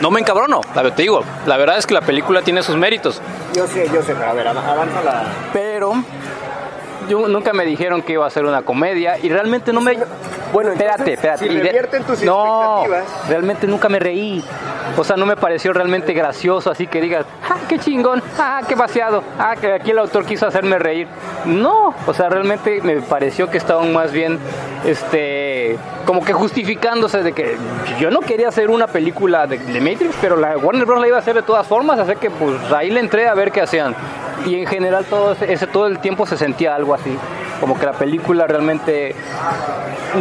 No 0.00 0.10
me 0.10 0.20
encabrono, 0.20 0.60
la 0.74 0.82
verdad 0.82 0.96
te 0.96 1.02
digo. 1.02 1.22
La 1.46 1.56
verdad 1.56 1.78
es 1.78 1.86
que 1.86 1.94
la 1.94 2.02
película 2.02 2.42
tiene 2.42 2.62
sus 2.62 2.76
méritos. 2.76 3.20
Yo 3.54 3.66
sé, 3.66 3.88
yo 3.92 4.02
sé, 4.02 4.14
pero 4.14 4.30
a 4.30 4.32
ver, 4.34 4.46
avanza 4.46 5.02
la 5.02 5.24
Pero 5.52 5.94
yo, 7.08 7.28
nunca 7.28 7.52
me 7.52 7.64
dijeron 7.64 8.02
que 8.02 8.14
iba 8.14 8.26
a 8.26 8.30
ser 8.30 8.44
una 8.44 8.62
comedia 8.62 9.18
y 9.18 9.28
realmente 9.28 9.72
no 9.72 9.80
me... 9.80 9.98
Bueno, 10.52 10.72
espérate, 10.72 11.14
espérate. 11.14 11.48
si 11.48 11.58
revierten 11.58 12.04
tus 12.04 12.22
no, 12.22 12.84
expectativas. 12.84 13.28
realmente 13.28 13.66
nunca 13.66 13.88
me 13.88 13.98
reí. 13.98 14.42
O 14.96 15.04
sea, 15.04 15.16
no 15.16 15.26
me 15.26 15.36
pareció 15.36 15.72
realmente 15.72 16.12
gracioso, 16.12 16.70
así 16.70 16.86
que 16.86 17.00
digas, 17.00 17.26
ah, 17.48 17.56
qué 17.68 17.78
chingón, 17.78 18.22
ah, 18.38 18.62
qué 18.66 18.74
vaciado, 18.74 19.22
ah, 19.38 19.54
que 19.60 19.72
aquí 19.72 19.90
el 19.90 19.98
autor 19.98 20.24
quiso 20.24 20.46
hacerme 20.46 20.78
reír. 20.78 21.08
No, 21.44 21.94
o 22.06 22.14
sea, 22.14 22.28
realmente 22.28 22.80
me 22.82 23.02
pareció 23.02 23.50
que 23.50 23.58
estaban 23.58 23.92
más 23.92 24.12
bien, 24.12 24.38
este, 24.84 25.76
como 26.06 26.24
que 26.24 26.32
justificándose 26.32 27.22
de 27.22 27.32
que 27.32 27.56
yo 27.98 28.10
no 28.10 28.20
quería 28.20 28.48
hacer 28.48 28.70
una 28.70 28.86
película 28.86 29.46
de, 29.46 29.58
de 29.58 29.80
Matrix, 29.80 30.14
pero 30.20 30.36
la 30.36 30.56
Warner 30.56 30.86
Bros. 30.86 31.00
la 31.00 31.08
iba 31.08 31.16
a 31.16 31.20
hacer 31.20 31.34
de 31.34 31.42
todas 31.42 31.66
formas, 31.66 31.98
así 31.98 32.14
que 32.16 32.30
pues 32.30 32.72
ahí 32.72 32.90
le 32.90 33.00
entré 33.00 33.28
a 33.28 33.34
ver 33.34 33.52
qué 33.52 33.60
hacían. 33.60 33.94
Y 34.46 34.54
en 34.54 34.66
general 34.66 35.04
todo 35.06 35.32
ese, 35.32 35.52
ese- 35.52 35.66
todo 35.66 35.86
el 35.86 35.98
tiempo 35.98 36.24
se 36.26 36.36
sentía 36.36 36.74
algo 36.74 36.94
así, 36.94 37.16
como 37.60 37.78
que 37.78 37.84
la 37.86 37.92
película 37.92 38.46
realmente 38.46 39.14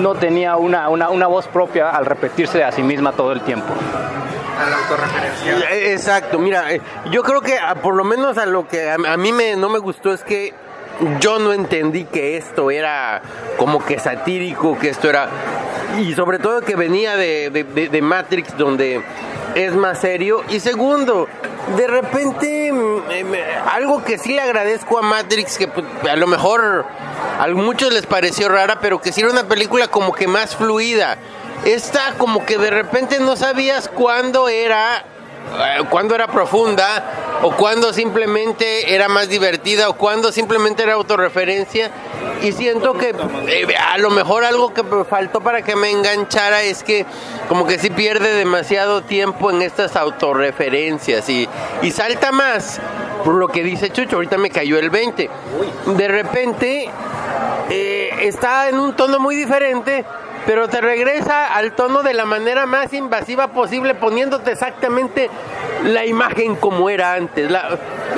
no 0.01 0.15
tenía 0.15 0.57
una, 0.57 0.89
una, 0.89 1.09
una 1.09 1.27
voz 1.27 1.47
propia 1.47 1.91
al 1.91 2.05
repetirse 2.05 2.63
a 2.63 2.71
sí 2.71 2.81
misma 2.83 3.11
todo 3.13 3.31
el 3.31 3.41
tiempo. 3.41 3.73
Eh, 5.71 5.91
Exacto, 5.93 6.39
mira, 6.39 6.71
eh, 6.73 6.81
yo 7.11 7.23
creo 7.23 7.41
que 7.41 7.57
ah, 7.57 7.75
por 7.75 7.93
lo 7.95 8.03
menos 8.03 8.37
a 8.37 8.45
lo 8.45 8.67
que 8.67 8.89
a, 8.89 8.95
a 8.95 9.17
mí 9.17 9.31
me, 9.31 9.55
no 9.55 9.69
me 9.69 9.79
gustó 9.79 10.13
es 10.13 10.23
que 10.23 10.53
yo 11.19 11.39
no 11.39 11.51
entendí 11.53 12.05
que 12.05 12.37
esto 12.37 12.71
era 12.71 13.21
como 13.57 13.83
que 13.85 13.99
satírico, 13.99 14.77
que 14.79 14.89
esto 14.89 15.09
era... 15.09 15.27
Y 15.99 16.13
sobre 16.13 16.39
todo 16.39 16.61
que 16.61 16.75
venía 16.75 17.15
de, 17.17 17.49
de- 17.49 17.63
de- 17.65 17.89
de 17.89 18.01
Matrix, 18.01 18.57
donde 18.57 19.01
es 19.55 19.73
más 19.75 19.99
serio. 19.99 20.41
Y 20.49 20.59
segundo, 20.61 21.27
de 21.77 21.87
repente, 21.87 22.71
mm, 22.71 23.01
eh, 23.09 23.59
algo 23.71 24.03
que 24.03 24.17
sí 24.17 24.33
le 24.33 24.41
agradezco 24.41 24.99
a 24.99 25.01
Matrix, 25.01 25.57
que 25.57 25.67
pues, 25.67 25.85
a 26.09 26.15
lo 26.15 26.27
mejor 26.27 26.85
a 27.39 27.47
muchos 27.47 27.91
les 27.91 28.05
pareció 28.05 28.49
rara, 28.49 28.79
pero 28.79 29.01
que 29.01 29.11
sí 29.11 29.21
era 29.21 29.31
una 29.31 29.47
película 29.47 29.87
como 29.87 30.13
que 30.13 30.27
más 30.27 30.55
fluida. 30.55 31.17
Esta 31.65 32.13
como 32.17 32.45
que 32.45 32.57
de 32.57 32.69
repente 32.69 33.19
no 33.19 33.35
sabías 33.35 33.89
cuándo 33.89 34.47
era 34.47 35.05
cuándo 35.89 36.15
era 36.15 36.27
profunda 36.27 37.39
o 37.41 37.51
cuándo 37.51 37.93
simplemente 37.93 38.93
era 38.93 39.07
más 39.07 39.29
divertida 39.29 39.89
o 39.89 39.93
cuándo 39.93 40.31
simplemente 40.31 40.83
era 40.83 40.93
autorreferencia. 40.93 41.91
Y 42.41 42.51
siento 42.51 42.93
que 42.93 43.15
eh, 43.47 43.75
a 43.77 43.97
lo 43.97 44.09
mejor 44.09 44.43
algo 44.43 44.73
que 44.73 44.83
faltó 45.09 45.41
para 45.41 45.61
que 45.61 45.75
me 45.75 45.89
enganchara 45.89 46.63
es 46.63 46.83
que 46.83 47.05
como 47.47 47.65
que 47.65 47.79
sí 47.79 47.89
pierde 47.89 48.33
demasiado 48.33 49.03
tiempo 49.03 49.51
en 49.51 49.61
estas 49.61 49.95
autorreferencias 49.95 51.29
y, 51.29 51.47
y 51.81 51.91
salta 51.91 52.31
más 52.31 52.79
por 53.23 53.35
lo 53.35 53.47
que 53.47 53.63
dice 53.63 53.89
Chucho, 53.89 54.17
ahorita 54.17 54.37
me 54.37 54.51
cayó 54.51 54.77
el 54.77 54.91
20 54.91 55.29
de 55.85 56.07
repente 56.07 56.89
eh, 57.69 58.09
está 58.21 58.69
en 58.69 58.79
un 58.79 58.95
tono 58.95 59.19
muy 59.19 59.35
diferente, 59.35 60.05
pero 60.45 60.67
te 60.67 60.81
regresa 60.81 61.53
al 61.53 61.73
tono 61.73 62.03
de 62.03 62.13
la 62.13 62.25
manera 62.25 62.65
más 62.65 62.93
invasiva 62.93 63.47
posible, 63.49 63.95
poniéndote 63.95 64.51
exactamente 64.51 65.29
la 65.83 66.05
imagen 66.05 66.55
como 66.55 66.89
era 66.89 67.13
antes. 67.13 67.49
La- 67.49 67.77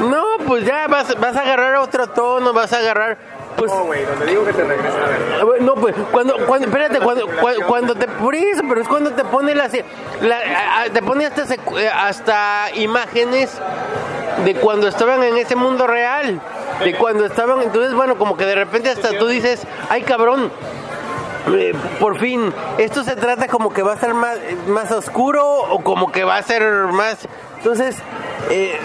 no, 0.09 0.23
pues 0.45 0.65
ya 0.65 0.87
vas, 0.87 1.19
vas 1.19 1.35
a 1.35 1.41
agarrar 1.41 1.75
otro 1.77 2.07
tono, 2.07 2.53
vas 2.53 2.73
a 2.73 2.77
agarrar... 2.79 3.17
Pues, 3.57 3.71
No, 3.71 3.85
güey, 3.85 4.03
donde 4.05 4.25
digo 4.27 4.45
que 4.45 4.53
te 4.53 4.63
regresa 4.63 4.97
a 5.03 5.07
ver. 5.07 5.19
Ah, 5.41 5.45
No, 5.61 5.73
pues 5.75 5.95
cuando, 6.11 6.37
cuando 6.45 6.67
espérate, 6.67 6.99
cuando, 6.99 7.27
cuando, 7.41 7.65
cuando 7.65 7.95
te 7.95 8.07
por 8.07 8.35
eso, 8.35 8.61
pero 8.69 8.81
es 8.81 8.87
cuando 8.87 9.11
te 9.13 9.23
pone 9.25 9.55
las, 9.55 9.71
la, 10.21 10.37
a- 10.83 10.89
te 10.93 11.01
pone 11.01 11.25
hasta 11.25 11.43
eh, 11.55 11.89
hasta 11.89 12.65
imágenes 12.75 13.57
de 14.45 14.53
cuando 14.55 14.87
estaban 14.87 15.23
en 15.23 15.37
ese 15.37 15.55
mundo 15.55 15.87
real, 15.87 16.39
de 16.83 16.95
cuando 16.97 17.25
estaban, 17.25 17.63
entonces 17.63 17.95
bueno, 17.95 18.19
como 18.19 18.37
que 18.37 18.45
de 18.45 18.53
repente 18.53 18.91
hasta 18.91 19.17
tú 19.17 19.25
dices, 19.27 19.65
ay 19.89 20.03
cabrón, 20.03 20.51
eh, 21.53 21.73
por 21.99 22.19
fin, 22.19 22.53
esto 22.77 23.03
se 23.03 23.15
trata 23.15 23.47
como 23.47 23.73
que 23.73 23.81
va 23.81 23.93
a 23.93 23.97
ser 23.97 24.13
más, 24.13 24.37
más 24.67 24.91
oscuro 24.91 25.45
o 25.45 25.83
como 25.83 26.11
que 26.11 26.23
va 26.23 26.37
a 26.37 26.43
ser 26.43 26.63
más... 26.91 27.27
Entonces, 27.57 27.95
eh, 28.49 28.79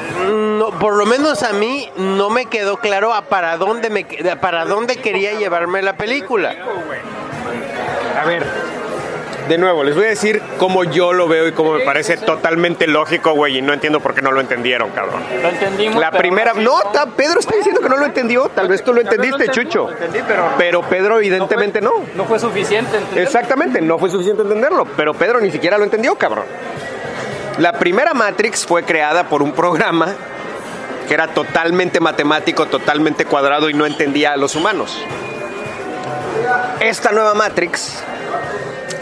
no, 0.59 0.71
por 0.79 0.97
lo 0.97 1.07
menos 1.07 1.43
a 1.43 1.53
mí 1.53 1.89
no 1.97 2.31
me 2.31 2.47
quedó 2.47 2.79
claro 2.79 3.13
a 3.13 3.23
para 3.23 3.57
dónde 3.59 3.91
me 3.91 4.05
para 4.41 4.65
dónde 4.65 4.97
quería 4.97 5.35
llevarme 5.35 5.83
la 5.83 5.97
película. 5.97 6.55
A 8.21 8.25
ver, 8.25 8.45
de 9.49 9.59
nuevo, 9.59 9.83
les 9.85 9.95
voy 9.95 10.05
a 10.05 10.09
decir 10.09 10.41
cómo 10.59 10.85
yo 10.85 11.13
lo 11.13 11.27
veo 11.29 11.49
y 11.49 11.53
cómo 11.53 11.73
me 11.75 11.81
parece 11.85 12.17
totalmente 12.17 12.87
lógico, 12.87 13.33
güey, 13.33 13.59
y 13.59 13.63
no 13.63 13.73
entiendo 13.73 14.01
por 14.01 14.15
qué 14.15 14.23
no 14.23 14.31
lo 14.33 14.41
entendieron, 14.41 14.91
cabrón. 14.91 15.23
Lo 15.43 15.49
entendimos. 15.49 16.01
La 16.01 16.11
primera, 16.11 16.53
no, 16.55 16.79
ta- 16.93 17.07
Pedro 17.07 17.41
está 17.41 17.57
diciendo 17.57 17.81
que 17.81 17.89
no 17.89 17.97
lo 17.97 18.05
entendió, 18.07 18.49
tal 18.55 18.69
vez 18.69 18.83
tú 18.85 18.93
lo 18.95 19.01
entendiste, 19.01 19.49
Chucho. 19.49 19.87
Lo 19.87 19.93
entendí, 19.93 20.21
pero, 20.27 20.45
Pero 20.59 20.83
Pedro 20.83 21.19
evidentemente 21.19 21.81
no. 21.81 21.93
no 22.15 22.25
fue 22.25 22.39
suficiente. 22.39 22.97
¿entendés? 22.97 23.27
Exactamente, 23.27 23.81
no 23.81 23.99
fue 23.99 24.11
suficiente 24.11 24.43
entenderlo, 24.43 24.87
pero 24.97 25.15
Pedro 25.15 25.41
ni 25.41 25.51
siquiera 25.51 25.77
lo 25.79 25.85
entendió, 25.85 26.15
cabrón. 26.17 26.45
La 27.59 27.73
primera 27.75 28.15
Matrix 28.15 28.65
fue 28.65 28.83
creada 28.85 29.25
por 29.25 29.43
un 29.43 29.53
programa 29.53 30.15
que 31.09 31.15
era 31.15 31.29
totalmente 31.29 32.01
matemático, 32.01 32.67
totalmente 32.67 33.25
cuadrado 33.27 33.69
y 33.69 33.75
no 33.75 33.85
entendía 33.87 34.33
a 34.33 34.37
los 34.37 34.55
humanos. 34.57 35.05
Esta 36.81 37.13
nueva 37.13 37.35
Matrix 37.35 38.03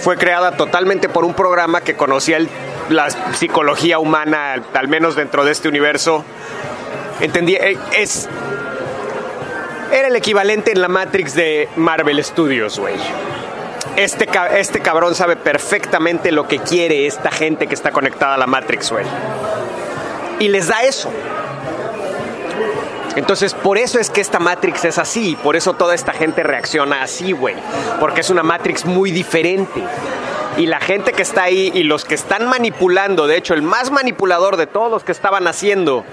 fue 0.01 0.17
creada 0.17 0.53
totalmente 0.57 1.09
por 1.09 1.25
un 1.25 1.35
programa 1.35 1.81
que 1.83 1.95
conocía 1.95 2.39
la 2.89 3.09
psicología 3.35 3.99
humana, 3.99 4.55
al- 4.55 4.65
al 4.75 4.89
menos 4.89 5.15
dentro 5.17 5.45
de 5.45 5.53
este 5.53 5.69
universo. 5.69 6.25
Entendía, 7.21 7.59
eh, 7.69 7.79
es, 7.97 8.29
era 9.93 10.09
el 10.09 10.17
equivalente 10.17 10.73
en 10.73 10.81
la 10.81 10.89
Matrix 10.89 11.35
de 11.35 11.69
Marvel 11.77 12.23
Studios, 12.25 12.79
güey. 12.79 12.95
Este, 13.97 14.29
este 14.59 14.81
cabrón 14.81 15.15
sabe 15.15 15.37
perfectamente 15.37 16.31
lo 16.33 16.47
que 16.49 16.59
quiere 16.61 17.07
esta 17.07 17.31
gente 17.31 17.67
que 17.67 17.75
está 17.75 17.91
conectada 17.91 18.35
a 18.35 18.39
la 18.39 18.47
Matrix, 18.47 18.91
güey. 18.91 19.05
Y 20.39 20.49
les 20.49 20.69
da 20.69 20.83
eso. 20.85 21.11
Entonces, 23.17 23.55
por 23.55 23.77
eso 23.79 23.99
es 23.99 24.11
que 24.11 24.21
esta 24.21 24.39
Matrix 24.39 24.85
es 24.85 24.99
así, 24.99 25.37
por 25.43 25.57
eso 25.57 25.75
toda 25.75 25.95
esta 25.95 26.13
gente 26.13 26.43
reacciona 26.43 27.03
así, 27.03 27.33
güey. 27.33 27.57
Porque 27.99 28.21
es 28.21 28.31
una 28.31 28.43
Matrix 28.43 28.85
muy 28.85 29.11
diferente. 29.11 29.83
Y 30.57 30.67
la 30.67 30.81
gente 30.81 31.13
que 31.13 31.23
está 31.23 31.45
ahí 31.45 31.71
y 31.75 31.85
los 31.85 32.05
que 32.05 32.15
están 32.15 32.47
manipulando, 32.47 33.27
de 33.27 33.37
hecho, 33.37 33.55
el 33.55 33.63
más 33.63 33.91
manipulador 33.91 34.57
de 34.57 34.67
todos 34.67 35.05
que 35.05 35.13
estaban 35.13 35.47
haciendo 35.47 36.05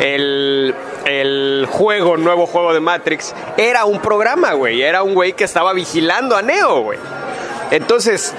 el, 0.00 0.74
el 1.04 1.66
juego, 1.70 2.16
nuevo 2.16 2.46
juego 2.46 2.72
de 2.72 2.80
Matrix, 2.80 3.34
era 3.56 3.84
un 3.84 4.00
programa, 4.00 4.52
güey. 4.52 4.82
Era 4.82 5.02
un 5.02 5.14
güey 5.14 5.32
que 5.32 5.44
estaba 5.44 5.72
vigilando 5.72 6.36
a 6.36 6.42
Neo, 6.42 6.82
güey. 6.82 6.98
Entonces, 7.70 8.34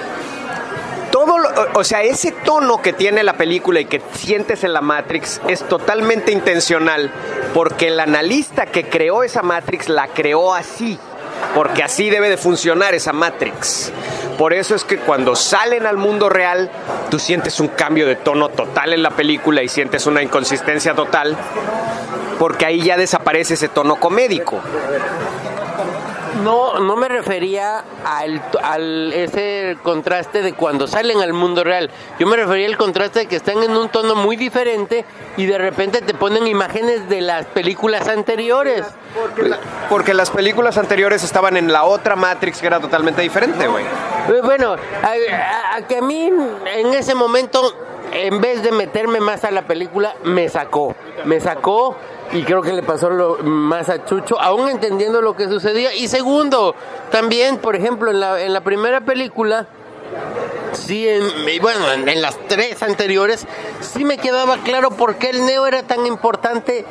todo, 1.26 1.38
lo- 1.38 1.50
o 1.74 1.84
sea, 1.84 2.02
ese 2.02 2.30
tono 2.32 2.80
que 2.80 2.92
tiene 2.92 3.22
la 3.24 3.32
película 3.34 3.80
y 3.80 3.86
que 3.86 4.00
sientes 4.14 4.62
en 4.64 4.72
la 4.72 4.80
Matrix 4.80 5.40
es 5.48 5.62
totalmente 5.66 6.30
intencional 6.32 7.10
porque 7.54 7.88
el 7.88 7.98
analista 7.98 8.66
que 8.66 8.84
creó 8.88 9.22
esa 9.24 9.42
Matrix 9.42 9.88
la 9.88 10.06
creó 10.08 10.54
así, 10.54 10.96
porque 11.54 11.82
así 11.82 12.08
debe 12.10 12.28
de 12.30 12.36
funcionar 12.36 12.94
esa 12.94 13.12
Matrix. 13.12 13.92
Por 14.38 14.52
eso 14.52 14.76
es 14.76 14.84
que 14.84 14.98
cuando 14.98 15.34
salen 15.34 15.86
al 15.86 15.96
mundo 15.96 16.28
real, 16.28 16.70
tú 17.10 17.18
sientes 17.18 17.58
un 17.58 17.68
cambio 17.68 18.06
de 18.06 18.14
tono 18.14 18.50
total 18.50 18.92
en 18.92 19.02
la 19.02 19.10
película 19.10 19.62
y 19.62 19.68
sientes 19.68 20.06
una 20.06 20.22
inconsistencia 20.22 20.94
total, 20.94 21.36
porque 22.38 22.64
ahí 22.64 22.82
ya 22.82 22.96
desaparece 22.96 23.54
ese 23.54 23.68
tono 23.68 23.96
comédico. 23.96 24.60
No, 26.42 26.78
no 26.78 26.96
me 26.96 27.08
refería 27.08 27.82
al, 28.04 28.40
al 28.62 29.12
ese 29.12 29.76
contraste 29.82 30.42
de 30.42 30.52
cuando 30.54 30.86
salen 30.86 31.20
al 31.20 31.32
mundo 31.32 31.64
real. 31.64 31.90
Yo 32.18 32.26
me 32.26 32.36
refería 32.36 32.66
al 32.66 32.76
contraste 32.76 33.20
de 33.20 33.26
que 33.26 33.36
están 33.36 33.62
en 33.62 33.76
un 33.76 33.88
tono 33.88 34.14
muy 34.14 34.36
diferente 34.36 35.04
y 35.36 35.46
de 35.46 35.58
repente 35.58 36.00
te 36.00 36.14
ponen 36.14 36.46
imágenes 36.46 37.08
de 37.08 37.20
las 37.22 37.46
películas 37.46 38.08
anteriores. 38.08 38.84
Porque 39.90 40.14
las 40.14 40.30
películas 40.30 40.78
anteriores 40.78 41.24
estaban 41.24 41.56
en 41.56 41.72
la 41.72 41.84
otra 41.84 42.14
Matrix 42.16 42.60
que 42.60 42.66
era 42.66 42.78
totalmente 42.80 43.22
diferente, 43.22 43.66
güey. 43.66 43.84
Eh, 43.84 44.40
Bueno, 44.42 44.74
a, 45.02 45.06
a- 45.06 45.76
a 45.76 45.86
que 45.86 45.98
a 45.98 46.02
mí 46.02 46.30
en 46.76 46.94
ese 46.94 47.14
momento, 47.14 47.74
en 48.12 48.40
vez 48.40 48.62
de 48.62 48.72
meterme 48.72 49.20
más 49.20 49.44
a 49.44 49.50
la 49.50 49.62
película, 49.62 50.14
me 50.24 50.48
sacó. 50.48 50.94
Me 51.24 51.40
sacó 51.40 51.96
y 52.32 52.42
creo 52.42 52.62
que 52.62 52.72
le 52.72 52.82
pasó 52.82 53.10
lo 53.10 53.38
más 53.38 53.88
a 53.88 54.04
Chucho, 54.04 54.40
aún 54.40 54.68
entendiendo 54.68 55.22
lo 55.22 55.34
que 55.34 55.48
sucedía. 55.48 55.94
Y 55.94 56.08
segundo, 56.08 56.74
también, 57.10 57.58
por 57.58 57.76
ejemplo, 57.76 58.10
en 58.10 58.20
la, 58.20 58.40
en 58.40 58.52
la 58.52 58.60
primera 58.60 59.00
película, 59.00 59.66
sí, 60.72 61.08
en, 61.08 61.24
bueno, 61.60 61.92
en, 61.92 62.08
en 62.08 62.22
las 62.22 62.38
tres 62.48 62.82
anteriores, 62.82 63.46
sí 63.80 64.04
me 64.04 64.18
quedaba 64.18 64.58
claro 64.58 64.90
por 64.90 65.16
qué 65.16 65.30
el 65.30 65.46
Neo 65.46 65.66
era 65.66 65.82
tan 65.82 66.06
importante 66.06 66.84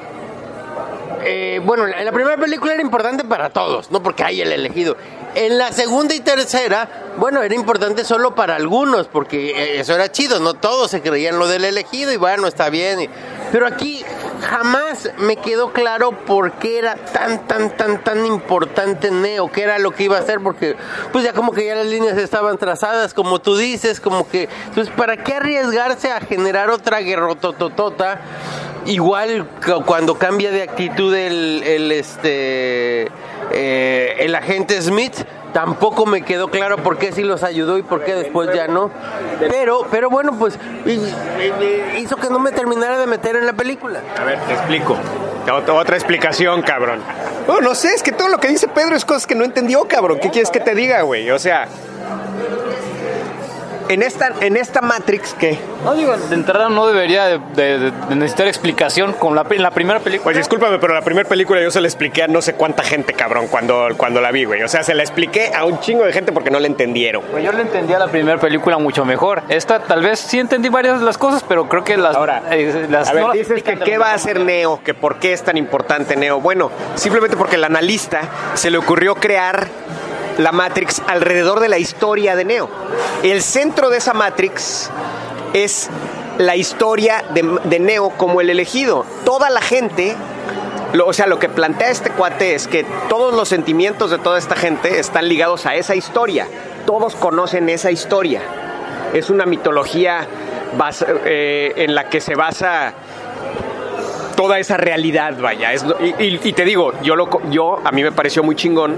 eh, 1.24 1.60
bueno, 1.64 1.88
en 1.88 2.06
la 2.06 2.12
primera 2.12 2.38
película 2.38 2.74
era 2.74 2.82
importante 2.82 3.24
para 3.26 3.50
todos, 3.50 3.92
no 3.92 4.02
porque 4.02 4.24
hay 4.24 4.42
el 4.42 4.52
elegido. 4.52 4.96
En 5.40 5.60
la 5.60 5.72
segunda 5.72 6.16
y 6.16 6.20
tercera, 6.20 6.90
bueno, 7.18 7.44
era 7.44 7.54
importante 7.54 8.04
solo 8.04 8.34
para 8.34 8.56
algunos, 8.56 9.08
porque 9.08 9.52
eh, 9.52 9.80
eso 9.80 9.94
era 9.94 10.12
chido, 10.12 10.40
no 10.40 10.56
todos 10.56 10.90
se 10.90 11.02
creían 11.04 11.38
lo 11.38 11.48
del 11.48 11.64
elegido 11.64 12.12
y 12.12 12.18
bueno, 12.18 12.48
está 12.48 12.72
bien. 12.72 13.08
Pero 13.52 13.68
aquí 13.68 14.04
jamás 14.42 15.12
me 15.20 15.36
quedó 15.36 15.72
claro 15.74 16.12
por 16.26 16.54
qué 16.54 16.80
era 16.80 16.96
tan, 16.96 17.48
tan, 17.48 17.78
tan, 17.78 18.04
tan 18.04 18.26
importante 18.26 19.12
Neo, 19.12 19.52
qué 19.52 19.62
era 19.62 19.78
lo 19.78 19.92
que 19.92 20.06
iba 20.06 20.18
a 20.18 20.22
hacer, 20.22 20.40
porque 20.42 20.76
pues 21.12 21.24
ya 21.24 21.34
como 21.34 21.52
que 21.54 21.68
ya 21.68 21.76
las 21.76 21.86
líneas 21.86 22.18
estaban 22.18 22.58
trazadas, 22.58 23.14
como 23.14 23.40
tú 23.40 23.56
dices, 23.58 24.00
como 24.02 24.28
que, 24.28 24.50
entonces, 24.70 24.92
¿para 24.98 25.18
qué 25.18 25.36
arriesgarse 25.36 26.12
a 26.12 26.20
generar 26.20 26.72
otra 26.72 27.00
guerrotototota? 27.02 28.22
Igual 28.86 29.48
cu- 29.66 29.84
cuando 29.86 30.18
cambia 30.18 30.50
de 30.50 30.64
actitud 30.64 31.14
el, 31.14 31.62
el, 31.64 31.92
este 31.92 33.12
eh, 33.52 34.16
el 34.20 34.34
agente 34.34 34.82
Smith, 34.82 35.14
tampoco 35.58 36.06
me 36.06 36.22
quedó 36.22 36.50
claro 36.50 36.78
por 36.78 37.00
qué 37.00 37.12
sí 37.12 37.24
los 37.24 37.42
ayudó 37.42 37.80
y 37.80 37.82
por 37.82 38.04
qué 38.04 38.14
después 38.14 38.48
ya 38.54 38.68
no. 38.68 38.92
Pero, 39.50 39.88
pero 39.90 40.08
bueno, 40.08 40.34
pues 40.38 40.60
hizo 41.98 42.16
que 42.18 42.30
no 42.30 42.38
me 42.38 42.52
terminara 42.52 43.00
de 43.00 43.08
meter 43.08 43.36
en 43.36 43.48
la 43.48 43.54
película. 43.54 44.02
A 44.20 44.24
ver, 44.24 44.38
te 44.42 44.54
explico. 44.54 44.96
Ot- 45.48 45.68
Otra 45.70 45.96
explicación, 45.96 46.62
cabrón. 46.62 47.00
No, 47.48 47.60
no 47.60 47.74
sé, 47.74 47.88
es 47.96 48.04
que 48.04 48.12
todo 48.12 48.28
lo 48.30 48.38
que 48.38 48.50
dice 48.50 48.68
Pedro 48.68 48.96
es 48.96 49.04
cosas 49.04 49.26
que 49.26 49.34
no 49.34 49.46
entendió, 49.46 49.88
cabrón. 49.88 50.20
¿Qué 50.22 50.30
quieres 50.30 50.52
que 50.52 50.60
te 50.60 50.76
diga, 50.76 51.02
güey? 51.02 51.32
O 51.32 51.40
sea, 51.40 51.68
en 53.90 54.04
esta, 54.04 54.32
en 54.42 54.58
esta 54.58 54.82
Matrix, 54.82 55.34
¿qué? 55.34 55.58
No 55.84 55.94
digo, 55.94 56.16
de 56.18 56.36
entrada 56.36 56.70
no 56.70 56.88
debería 56.88 57.26
de, 57.26 57.40
de- 57.56 57.92
de 57.92 58.16
necesitar 58.16 58.48
explicación 58.48 59.14
con 59.14 59.36
la, 59.36 59.46
en 59.50 59.62
la 59.64 59.72
primera 59.72 60.00
película. 60.00 60.24
Pues 60.26 60.38
discúlpame, 60.38 60.80
pero 60.80 60.94
la 60.94 61.02
primera 61.02 61.28
película 61.28 61.62
yo 61.62 61.72
se 61.72 61.82
la 61.82 61.88
expliqué 61.88 62.24
a 62.24 62.28
no 62.28 62.42
sé 62.42 62.54
cuánta 62.56 62.84
gente, 62.84 63.14
cabrón, 63.14 63.48
cuando, 63.48 63.88
cuando 63.98 64.22
la 64.22 64.32
vi, 64.32 64.46
güey. 64.46 64.64
O 64.64 64.68
sea, 64.68 64.84
se 64.84 64.94
la 64.94 65.04
expliqué 65.04 65.52
a 65.56 65.66
un 65.66 65.80
chingo 65.80 66.04
de 66.06 66.14
gente 66.14 66.32
porque 66.32 66.50
no 66.52 66.60
la 66.60 66.68
entendieron. 66.68 67.24
Pues 67.32 67.44
yo 67.44 67.52
le 67.52 67.62
entendía 67.62 68.00
la 68.00 68.08
primera 68.08 68.40
película 68.40 68.78
mucho 68.78 69.06
mejor. 69.06 69.44
Esta 69.50 69.80
tal 69.80 70.02
vez 70.04 70.20
sí 70.20 70.40
entendí 70.40 70.70
varias 70.70 71.00
de 71.00 71.06
las 71.06 71.18
cosas, 71.18 71.44
pero 71.48 71.68
creo 71.70 71.84
que 71.84 71.98
las... 71.98 72.16
Ahora, 72.16 72.44
eh, 72.52 72.88
las 72.90 73.10
a 73.10 73.14
ver, 73.14 73.24
no 73.24 73.32
dices 73.34 73.64
que 73.64 73.78
qué 73.78 73.98
va 73.98 74.12
a 74.12 74.14
hacer. 74.14 74.38
Neo, 74.42 74.82
que 74.84 74.94
por 74.94 75.18
qué 75.20 75.34
es 75.34 75.44
tan 75.44 75.58
importante 75.58 76.16
Neo. 76.16 76.40
Bueno, 76.40 76.70
simplemente 76.96 77.36
porque 77.38 77.56
el 77.56 77.64
analista 77.64 78.22
se 78.54 78.70
le 78.70 78.78
ocurrió 78.78 79.16
crear 79.16 79.68
la 80.38 80.52
Matrix 80.52 81.02
alrededor 81.08 81.60
de 81.60 81.70
la 81.70 81.78
historia 81.78 82.36
de 82.36 82.46
Neo. 82.46 82.70
El 83.24 83.42
centro 83.42 83.90
de 83.90 83.98
esa 83.98 84.14
Matrix 84.14 84.90
es 85.54 85.90
la 86.38 86.56
historia 86.56 87.24
de, 87.34 87.80
Neo 87.80 88.10
como 88.12 88.42
el 88.42 88.50
elegido. 88.50 89.06
Toda 89.26 89.50
la 89.50 89.62
gente, 89.62 90.16
o 91.04 91.14
sea, 91.14 91.28
lo 91.28 91.40
que 91.40 91.50
plantea 91.50 91.90
este 91.90 92.12
cuate 92.12 92.56
es 92.56 92.68
que 92.68 92.86
todos 93.10 93.34
los 93.34 93.50
sentimientos 93.50 94.12
de 94.12 94.20
toda 94.20 94.38
esta 94.38 94.56
gente 94.56 95.00
están 95.00 95.28
ligados 95.28 95.66
a 95.66 95.76
esa 95.76 95.96
historia. 95.96 96.48
Todos 96.86 97.16
conocen 97.16 97.70
esa 97.70 97.92
historia. 97.92 98.42
Es 99.14 99.30
una 99.30 99.46
mitología 99.46 100.28
eh, 101.26 101.74
en 101.78 101.96
la 101.96 102.10
que 102.10 102.22
se 102.22 102.36
basa 102.36 102.94
toda 104.38 104.60
esa 104.60 104.78
realidad, 104.78 105.36
vaya. 105.42 105.74
Es, 105.74 105.84
y, 106.20 106.54
te 106.54 106.64
digo, 106.64 106.94
yo, 107.02 107.18
lo, 107.18 107.28
yo 107.50 107.82
a 107.84 107.92
mí 107.92 108.04
me 108.04 108.14
pareció 108.14 108.44
muy 108.44 108.56
chingón 108.56 108.96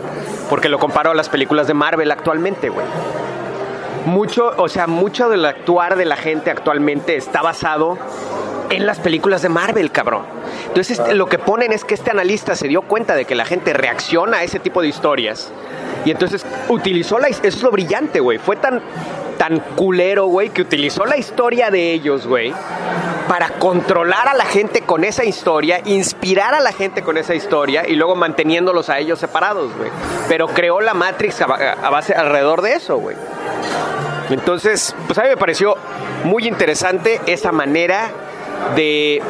porque 0.49 0.69
lo 0.69 0.77
comparo 0.77 1.11
a 1.11 1.15
las 1.15 1.29
películas 1.29 1.65
de 1.65 1.73
Marvel 1.73 2.11
actualmente, 2.11 2.69
güey. 2.69 2.85
Mucho, 4.05 4.53
o 4.57 4.67
sea, 4.67 4.85
mucho 4.85 5.29
del 5.29 5.45
actuar 5.45 5.95
de 5.95 6.05
la 6.05 6.17
gente 6.17 6.51
actualmente 6.51 7.15
está 7.15 7.41
basado 7.41 7.97
en 8.69 8.85
las 8.85 8.99
películas 8.99 9.41
de 9.41 9.49
Marvel, 9.49 9.91
cabrón. 9.91 10.23
Entonces, 10.67 11.01
lo 11.13 11.27
que 11.27 11.39
ponen 11.39 11.71
es 11.71 11.85
que 11.85 11.93
este 11.93 12.11
analista 12.11 12.55
se 12.55 12.67
dio 12.67 12.81
cuenta 12.81 13.15
de 13.15 13.25
que 13.25 13.33
la 13.33 13.45
gente 13.45 13.73
reacciona 13.73 14.37
a 14.37 14.43
ese 14.43 14.59
tipo 14.59 14.81
de 14.81 14.89
historias. 14.89 15.51
Y 16.05 16.11
entonces 16.11 16.45
utilizó 16.67 17.17
la... 17.17 17.27
Eso 17.27 17.41
es 17.43 17.63
lo 17.63 17.71
brillante, 17.71 18.19
güey. 18.19 18.37
Fue 18.37 18.55
tan, 18.57 18.81
tan 19.39 19.59
culero, 19.59 20.25
güey, 20.25 20.49
que 20.49 20.61
utilizó 20.61 21.05
la 21.05 21.15
historia 21.17 21.71
de 21.71 21.93
ellos, 21.93 22.27
güey, 22.27 22.53
para 23.29 23.47
controlar 23.51 24.27
a 24.27 24.33
la 24.33 24.43
gente 24.43 24.81
con 24.81 25.05
esa 25.05 25.23
historia, 25.23 25.79
inspirar 25.85 26.53
a 26.53 26.59
la 26.59 26.73
gente 26.73 27.01
con 27.03 27.17
esa 27.17 27.33
historia 27.33 27.87
y 27.87 27.95
luego 27.95 28.15
manteniéndolos 28.15 28.89
a 28.89 28.99
ellos 28.99 29.17
separados, 29.17 29.73
güey. 29.77 29.89
Pero 30.27 30.47
creó 30.49 30.81
la 30.81 30.93
Matrix 30.93 31.39
a, 31.41 31.47
ba- 31.47 31.75
a 31.81 31.89
base 31.89 32.13
alrededor 32.13 32.61
de 32.61 32.73
eso, 32.73 32.97
güey. 32.97 33.15
Entonces, 34.29 34.93
pues 35.07 35.17
a 35.17 35.23
mí 35.23 35.29
me 35.29 35.37
pareció 35.37 35.75
muy 36.25 36.45
interesante 36.45 37.21
esa 37.25 37.53
manera 37.53 38.09
de 38.75 39.21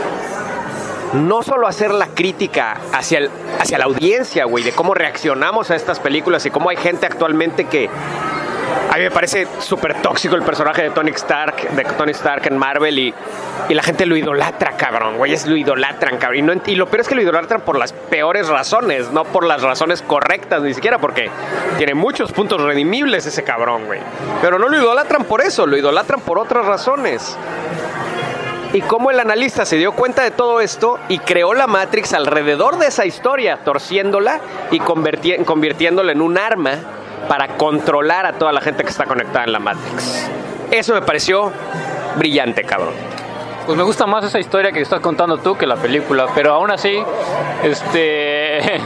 no 1.14 1.44
solo 1.44 1.68
hacer 1.68 1.92
la 1.92 2.08
crítica 2.08 2.78
hacia, 2.94 3.20
el- 3.20 3.30
hacia 3.60 3.78
la 3.78 3.86
audiencia, 3.86 4.46
güey, 4.46 4.64
de 4.64 4.72
cómo 4.72 4.94
reaccionamos 4.96 5.70
a 5.72 5.76
estas 5.76 6.00
películas 6.00 6.46
y 6.48 6.50
cómo 6.50 6.70
hay 6.70 6.78
gente 6.78 7.06
actualmente 7.06 7.66
que 7.66 7.90
a 8.90 8.98
mí 8.98 9.04
me 9.04 9.12
parece 9.12 9.48
súper 9.60 10.02
tóxico 10.02 10.36
el 10.36 10.42
personaje 10.42 10.82
de 10.84 10.90
Tony 10.90 11.12
Stark, 11.12 11.70
de 11.72 11.84
Tony 11.84 12.12
Stark 12.12 12.48
en 12.48 12.58
Marvel 12.58 12.98
y, 12.98 13.14
y 13.68 13.74
la 13.76 13.84
gente 13.84 14.08
lo 14.08 14.18
idolatra, 14.18 14.76
cabrón, 14.78 15.18
güey, 15.18 15.34
es 15.34 15.46
lo 15.46 15.56
idolatran, 15.56 16.18
cabrón. 16.18 16.62
Y, 16.66 16.76
lo 16.76 16.88
peor 16.88 17.02
es 17.02 17.08
que 17.08 17.16
lo 17.16 17.22
idolatran 17.22 17.62
por 17.62 17.78
las 17.78 17.94
peores 17.94 18.48
razones, 18.48 19.12
no 19.12 19.26
por 19.26 19.46
las 19.46 19.62
razones 19.62 20.02
correctas, 20.02 20.64
ni 20.64 20.74
siquiera 20.74 20.98
porque 20.98 21.30
tiene 21.78 21.94
muchos 21.94 22.32
puntos 22.32 22.62
redimibles 22.62 23.28
ese 23.28 23.44
cabrón, 23.44 23.86
güey. 23.86 24.00
Pero 24.42 24.58
no 24.58 24.68
lo 24.68 24.78
idolatran 24.78 25.26
por 25.26 25.42
eso, 25.42 25.68
lo 25.68 25.78
idolatran 25.78 26.22
por 26.22 26.40
otras 26.40 26.66
razones. 26.66 27.38
Y 28.74 28.82
cómo 28.82 29.12
el 29.12 29.20
analista 29.20 29.66
se 29.66 29.78
dio 29.78 29.92
cuenta 29.92 30.24
de 30.24 30.32
todo 30.32 30.62
esto 30.62 31.00
y 31.10 31.20
creó 31.20 31.54
la 31.54 31.68
Matrix 31.68 32.14
alrededor 32.14 32.78
de 32.78 32.88
esa 32.88 33.06
historia, 33.06 33.60
torciéndola 33.64 34.40
y 34.72 34.80
convirtiéndola 34.80 36.12
en 36.12 36.22
un 36.22 36.38
arma 36.38 36.99
para 37.30 37.56
controlar 37.56 38.26
a 38.26 38.34
toda 38.34 38.52
la 38.52 38.60
gente 38.60 38.84
que 38.84 38.90
está 38.90 39.06
conectada 39.06 39.46
en 39.46 39.54
la 39.54 39.60
Matrix. 39.60 40.28
Eso 40.72 40.94
me 40.94 41.02
pareció 41.02 41.54
brillante, 42.18 42.64
cabrón. 42.64 42.94
Pues 43.70 43.78
me 43.78 43.84
gusta 43.84 44.08
más 44.08 44.26
esa 44.26 44.40
historia 44.40 44.72
que 44.72 44.82
estás 44.82 45.00
contando 45.00 45.38
tú 45.38 45.56
que 45.56 45.68
la 45.68 45.76
película, 45.76 46.26
pero 46.34 46.54
aún 46.54 46.72
así, 46.72 47.04
este, 47.64 48.62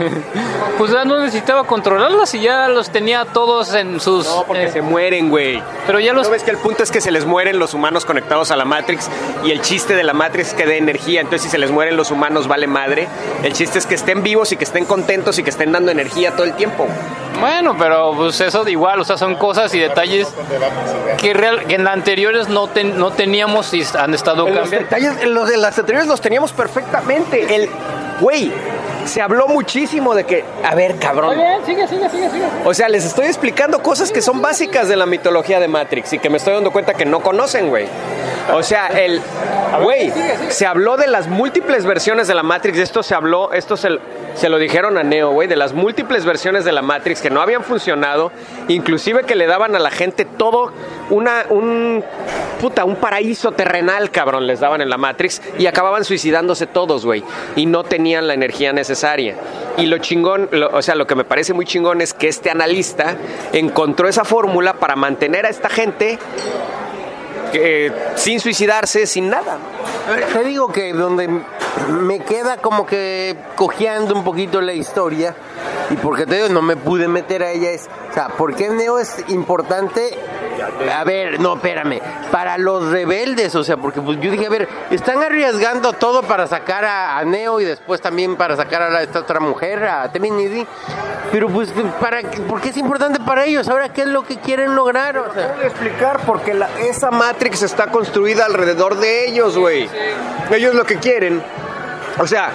pues 0.77 0.91
ya 0.91 1.05
no 1.05 1.21
necesitaba 1.21 1.63
controlarlas 1.63 2.33
y 2.33 2.41
ya 2.41 2.67
los 2.67 2.89
tenía 2.89 3.23
todos 3.23 3.73
en 3.75 4.01
sus... 4.01 4.25
No, 4.25 4.43
porque 4.43 4.65
eh, 4.65 4.71
se 4.71 4.81
mueren, 4.81 5.29
güey. 5.29 5.63
pero 5.87 6.01
ya 6.01 6.11
los... 6.11 6.27
¿No 6.27 6.33
ves 6.33 6.43
que 6.43 6.51
el 6.51 6.57
punto 6.57 6.83
es 6.83 6.91
que 6.91 6.99
se 6.99 7.11
les 7.11 7.25
mueren 7.25 7.59
los 7.59 7.73
humanos 7.73 8.03
conectados 8.03 8.51
a 8.51 8.57
la 8.57 8.65
Matrix 8.65 9.09
y 9.45 9.51
el 9.51 9.61
chiste 9.61 9.95
de 9.95 10.03
la 10.03 10.11
Matrix 10.11 10.49
es 10.49 10.53
que 10.53 10.65
dé 10.65 10.77
energía, 10.79 11.21
entonces 11.21 11.43
si 11.43 11.49
se 11.49 11.59
les 11.59 11.71
mueren 11.71 11.95
los 11.95 12.11
humanos 12.11 12.49
vale 12.49 12.67
madre. 12.67 13.07
El 13.41 13.53
chiste 13.53 13.79
es 13.79 13.85
que 13.85 13.95
estén 13.95 14.21
vivos 14.21 14.51
y 14.51 14.57
que 14.57 14.65
estén 14.65 14.83
contentos 14.83 15.39
y 15.39 15.43
que 15.43 15.49
estén 15.49 15.71
dando 15.71 15.91
energía 15.91 16.31
todo 16.31 16.43
el 16.43 16.55
tiempo. 16.55 16.89
Bueno, 17.39 17.75
pero 17.77 18.13
pues 18.15 18.39
eso 18.41 18.63
de 18.63 18.71
igual, 18.71 18.99
o 19.01 19.03
sea, 19.03 19.17
son 19.17 19.35
cosas 19.35 19.73
y 19.73 19.79
detalles 19.79 20.27
que, 21.17 21.33
real, 21.33 21.65
que 21.65 21.75
en 21.75 21.83
las 21.83 21.93
anteriores 21.93 22.47
no, 22.47 22.67
ten- 22.67 22.97
no 22.97 23.11
teníamos 23.11 23.73
y 23.73 23.83
han 23.97 24.13
estado 24.13 24.47
En 24.47 24.55
los 24.55 24.61
cambiando. 24.69 24.89
detalles, 24.89 25.21
en 25.23 25.33
los 25.33 25.49
de 25.49 25.57
las 25.57 25.77
anteriores 25.77 26.07
los 26.07 26.21
teníamos 26.21 26.51
perfectamente. 26.53 27.55
El, 27.55 27.69
güey, 28.21 28.51
se 29.05 29.21
habló 29.21 29.47
muchísimo 29.47 30.15
de 30.15 30.23
que, 30.23 30.43
a 30.63 30.75
ver, 30.75 30.97
cabrón. 30.97 31.35
sigue, 31.65 31.87
sigue, 31.87 32.09
sigue, 32.09 32.29
sigue. 32.29 32.45
O 32.65 32.73
sea, 32.73 32.89
les 32.89 33.05
estoy 33.05 33.27
explicando 33.27 33.81
cosas 33.81 34.11
que 34.11 34.21
son 34.21 34.41
básicas 34.41 34.87
de 34.87 34.95
la 34.95 35.05
mitología 35.05 35.59
de 35.59 35.67
Matrix 35.67 36.13
y 36.13 36.19
que 36.19 36.29
me 36.29 36.37
estoy 36.37 36.53
dando 36.53 36.71
cuenta 36.71 36.93
que 36.93 37.05
no 37.05 37.21
conocen, 37.21 37.69
güey. 37.69 37.87
O 38.53 38.61
sea, 38.61 38.87
el, 38.87 39.21
güey, 39.81 40.11
se 40.49 40.65
habló 40.65 40.97
de 40.97 41.07
las 41.07 41.27
múltiples 41.27 41.85
versiones 41.85 42.27
de 42.27 42.35
la 42.35 42.43
Matrix. 42.43 42.77
Esto 42.77 43.01
se 43.01 43.15
habló, 43.15 43.53
esto 43.53 43.77
se, 43.77 43.99
se 44.35 44.49
lo 44.49 44.57
dijeron 44.57 44.97
a 44.97 45.03
Neo, 45.03 45.31
güey, 45.31 45.47
de 45.47 45.55
las 45.55 45.73
múltiples 45.73 46.25
versiones 46.25 46.65
de 46.65 46.71
la 46.71 46.81
Matrix 46.81 47.21
que 47.21 47.29
no 47.29 47.41
habían 47.41 47.63
funcionado, 47.63 48.31
inclusive 48.67 49.23
que 49.23 49.35
le 49.35 49.47
daban 49.47 49.75
a 49.75 49.79
la 49.79 49.91
gente 49.91 50.25
todo 50.25 50.71
una, 51.09 51.45
un, 51.49 52.03
puta, 52.59 52.85
un 52.85 52.95
paraíso 52.95 53.51
terrenal, 53.51 54.11
cabrón, 54.11 54.47
les 54.47 54.59
daban 54.59 54.81
en 54.81 54.89
la 54.89 54.97
Matrix 54.97 55.41
y 55.57 55.65
acababan 55.65 56.03
suicidándose 56.03 56.67
todos, 56.67 57.05
güey, 57.05 57.23
y 57.55 57.65
no 57.65 57.83
tenían 57.83 58.27
la 58.27 58.33
energía 58.33 58.73
necesaria. 58.73 59.35
Y 59.77 59.85
lo 59.85 59.97
chingón, 59.97 60.49
o 60.71 60.81
sea, 60.81 60.95
lo 60.95 61.07
que 61.07 61.15
me 61.15 61.23
parece 61.23 61.53
muy 61.53 61.65
chingón 61.65 62.01
es 62.01 62.13
que 62.13 62.27
este 62.27 62.49
analista 62.49 63.15
encontró 63.51 64.07
esa 64.07 64.23
fórmula 64.23 64.73
para 64.73 64.95
mantener 64.95 65.45
a 65.45 65.49
esta 65.49 65.69
gente 65.69 66.19
eh, 67.53 67.91
sin 68.15 68.39
suicidarse, 68.39 69.05
sin 69.05 69.29
nada. 69.29 69.57
Te 70.33 70.43
digo 70.43 70.71
que 70.71 70.91
donde 70.93 71.29
me 71.89 72.19
queda 72.19 72.57
como 72.57 72.85
que 72.85 73.37
cojeando 73.55 74.15
un 74.15 74.23
poquito 74.23 74.59
la 74.61 74.73
historia 74.73 75.35
y 75.89 75.95
porque 75.95 76.25
te 76.25 76.35
digo 76.35 76.49
no 76.49 76.61
me 76.61 76.75
pude 76.75 77.07
meter 77.07 77.43
a 77.43 77.51
ella 77.51 77.71
es, 77.71 77.87
o 78.09 78.13
sea, 78.13 78.29
¿por 78.29 78.55
qué 78.55 78.69
Neo 78.69 78.99
es 78.99 79.23
importante? 79.29 80.17
A 80.93 81.03
ver, 81.03 81.39
no, 81.39 81.55
espérame, 81.55 81.99
para 82.31 82.57
los 82.57 82.89
rebeldes, 82.89 83.53
o 83.55 83.63
sea, 83.63 83.77
porque 83.77 84.01
pues, 84.01 84.19
yo 84.19 84.31
dije, 84.31 84.45
a 84.45 84.49
ver, 84.49 84.67
están 84.91 85.21
arriesgando 85.21 85.93
todo 85.93 86.23
para 86.23 86.47
sacar 86.47 86.85
a, 86.85 87.17
a 87.17 87.25
Neo 87.25 87.59
y 87.59 87.65
después 87.65 88.01
también 88.01 88.35
para 88.35 88.55
sacar 88.55 88.81
a 88.81 88.89
la- 88.89 89.03
esta 89.03 89.19
otra 89.19 89.39
mujer, 89.39 89.83
a 89.85 90.11
Trinity, 90.11 90.65
pero 91.31 91.47
pues, 91.49 91.69
para, 91.99 92.21
¿por 92.21 92.61
qué 92.61 92.69
es 92.69 92.77
importante 92.77 93.19
para 93.19 93.45
ellos? 93.45 93.67
Ahora, 93.67 93.89
¿qué 93.89 94.01
es 94.01 94.07
lo 94.07 94.23
que 94.23 94.37
quieren 94.37 94.75
lograr? 94.75 95.17
O 95.17 95.33
sea, 95.33 95.53
Voy 95.55 95.63
a 95.63 95.67
explicar 95.67 96.19
porque 96.25 96.53
la- 96.53 96.69
esa 96.81 97.11
Matrix 97.11 97.61
está 97.63 97.87
construida 97.87 98.45
alrededor 98.45 98.97
de 98.97 99.27
ellos, 99.27 99.57
güey. 99.57 99.89
Ellos 100.51 100.75
lo 100.75 100.85
que 100.85 100.97
quieren, 100.97 101.41
o 102.19 102.27
sea, 102.27 102.51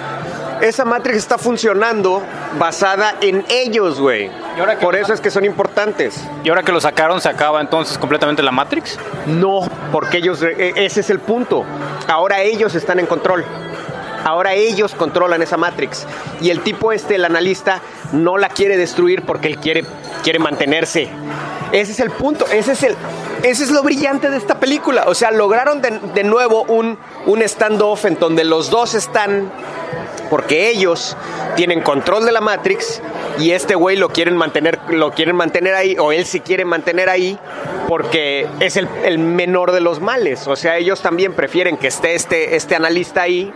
esa 0.61 0.85
Matrix 0.85 1.17
está 1.17 1.37
funcionando 1.37 2.21
basada 2.57 3.15
en 3.21 3.45
ellos, 3.49 3.99
güey. 3.99 4.29
¿Y 4.57 4.59
ahora 4.59 4.77
qué 4.77 4.85
Por 4.85 4.95
eso 4.95 5.13
es 5.13 5.21
que 5.21 5.31
son 5.31 5.45
importantes. 5.45 6.21
Y 6.43 6.49
ahora 6.49 6.63
que 6.63 6.71
lo 6.71 6.81
sacaron, 6.81 7.21
¿se 7.21 7.29
acaba 7.29 7.61
entonces 7.61 7.97
completamente 7.97 8.43
la 8.43 8.51
Matrix? 8.51 8.97
No, 9.27 9.61
porque 9.91 10.17
ellos, 10.17 10.41
e- 10.43 10.73
ese 10.75 10.99
es 11.01 11.09
el 11.09 11.19
punto. 11.19 11.63
Ahora 12.07 12.41
ellos 12.41 12.75
están 12.75 12.99
en 12.99 13.05
control. 13.05 13.45
Ahora 14.25 14.53
ellos 14.53 14.95
controlan 14.95 15.41
esa 15.41 15.55
Matrix. 15.57 16.05
Y 16.41 16.49
el 16.49 16.61
tipo 16.61 16.91
este, 16.91 17.15
el 17.15 17.25
analista, 17.25 17.81
no 18.11 18.37
la 18.37 18.49
quiere 18.49 18.75
destruir 18.77 19.23
porque 19.25 19.47
él 19.47 19.57
quiere, 19.59 19.85
quiere 20.23 20.39
mantenerse. 20.39 21.07
Ese 21.71 21.91
es 21.93 21.99
el 21.99 22.09
punto, 22.11 22.45
ese 22.51 22.73
es 22.73 22.83
el... 22.83 22.95
Ese 23.41 23.63
es 23.63 23.71
lo 23.71 23.83
brillante 23.83 24.29
de 24.29 24.35
esta 24.35 24.59
película. 24.59 25.05
O 25.07 25.15
sea, 25.15 25.31
lograron 25.31 25.81
de, 25.81 25.97
de 26.13 26.25
nuevo 26.25 26.63
un, 26.63 26.97
un 27.25 27.41
standoff 27.47 28.03
en 28.03 28.19
donde 28.19 28.43
los 28.43 28.69
dos 28.69 28.95
están 28.95 29.49
porque 30.29 30.69
ellos 30.69 31.17
tienen 31.55 31.81
control 31.81 32.25
de 32.25 32.31
la 32.31 32.41
Matrix 32.41 33.01
y 33.39 33.51
este 33.51 33.75
güey 33.75 33.97
lo 33.97 34.09
quieren 34.09 34.37
mantener 34.37 34.79
lo 34.89 35.11
quieren 35.11 35.35
mantener 35.35 35.75
ahí 35.75 35.95
o 35.97 36.11
él 36.11 36.25
sí 36.25 36.39
quiere 36.39 36.65
mantener 36.65 37.09
ahí 37.09 37.37
porque 37.87 38.47
es 38.59 38.77
el, 38.77 38.87
el 39.03 39.19
menor 39.19 39.71
de 39.71 39.81
los 39.81 39.99
males 39.99 40.47
o 40.47 40.55
sea 40.55 40.77
ellos 40.77 41.01
también 41.01 41.33
prefieren 41.33 41.77
que 41.77 41.87
esté 41.87 42.15
este, 42.15 42.55
este 42.55 42.75
analista 42.75 43.21
ahí 43.21 43.53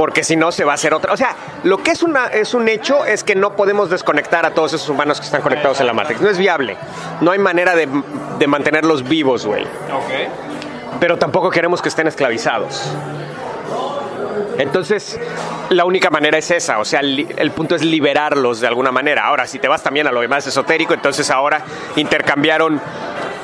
porque 0.00 0.24
si 0.24 0.34
no 0.34 0.50
se 0.50 0.64
va 0.64 0.72
a 0.72 0.74
hacer 0.76 0.94
otra. 0.94 1.12
O 1.12 1.16
sea, 1.18 1.36
lo 1.62 1.82
que 1.82 1.90
es, 1.90 2.02
una, 2.02 2.28
es 2.28 2.54
un 2.54 2.70
hecho 2.70 3.04
es 3.04 3.22
que 3.22 3.34
no 3.34 3.54
podemos 3.54 3.90
desconectar 3.90 4.46
a 4.46 4.54
todos 4.54 4.72
esos 4.72 4.88
humanos 4.88 5.20
que 5.20 5.26
están 5.26 5.42
conectados 5.42 5.78
en 5.80 5.86
la 5.86 5.92
Matrix. 5.92 6.22
No 6.22 6.30
es 6.30 6.38
viable. 6.38 6.78
No 7.20 7.32
hay 7.32 7.38
manera 7.38 7.74
de, 7.74 7.86
de 8.38 8.46
mantenerlos 8.46 9.06
vivos, 9.06 9.44
güey. 9.44 9.66
Pero 11.00 11.18
tampoco 11.18 11.50
queremos 11.50 11.82
que 11.82 11.90
estén 11.90 12.06
esclavizados. 12.06 12.82
Entonces, 14.58 15.18
la 15.70 15.84
única 15.84 16.10
manera 16.10 16.38
es 16.38 16.50
esa, 16.50 16.78
o 16.78 16.84
sea, 16.84 17.00
el, 17.00 17.50
punto 17.54 17.74
es 17.74 17.84
liberarlos 17.84 18.60
de 18.60 18.66
alguna 18.66 18.92
manera. 18.92 19.26
Ahora, 19.26 19.46
si 19.46 19.58
te 19.58 19.68
vas 19.68 19.82
también 19.82 20.06
a 20.06 20.12
lo 20.12 20.26
más 20.28 20.46
esotérico, 20.46 20.94
entonces 20.94 21.30
ahora 21.30 21.62
intercambiaron 21.96 22.80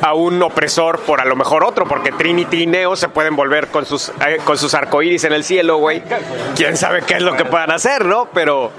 a 0.02 0.14
un 0.14 0.42
opresor 0.42 1.00
por 1.00 1.20
a 1.20 1.24
lo 1.24 1.36
mejor 1.36 1.64
otro, 1.64 1.86
porque 1.86 2.12
Trinity 2.12 2.64
y 2.64 2.66
Neo 2.66 2.96
se 2.96 3.08
pueden 3.08 3.34
volver 3.34 3.68
con 3.68 3.86
sus, 3.86 4.10
eh, 4.26 4.38
con 4.44 4.58
sus 4.58 4.74
arcoíris 4.74 5.24
en 5.24 5.32
el 5.32 5.44
cielo, 5.44 5.78
güey. 5.78 6.02
Quién 6.54 6.76
sabe 6.76 7.02
qué 7.02 7.14
es 7.14 7.22
lo 7.22 7.34
que 7.34 7.44
puedan 7.44 7.70
hacer, 7.70 8.04
¿no? 8.04 8.28
Pero, 8.32 8.70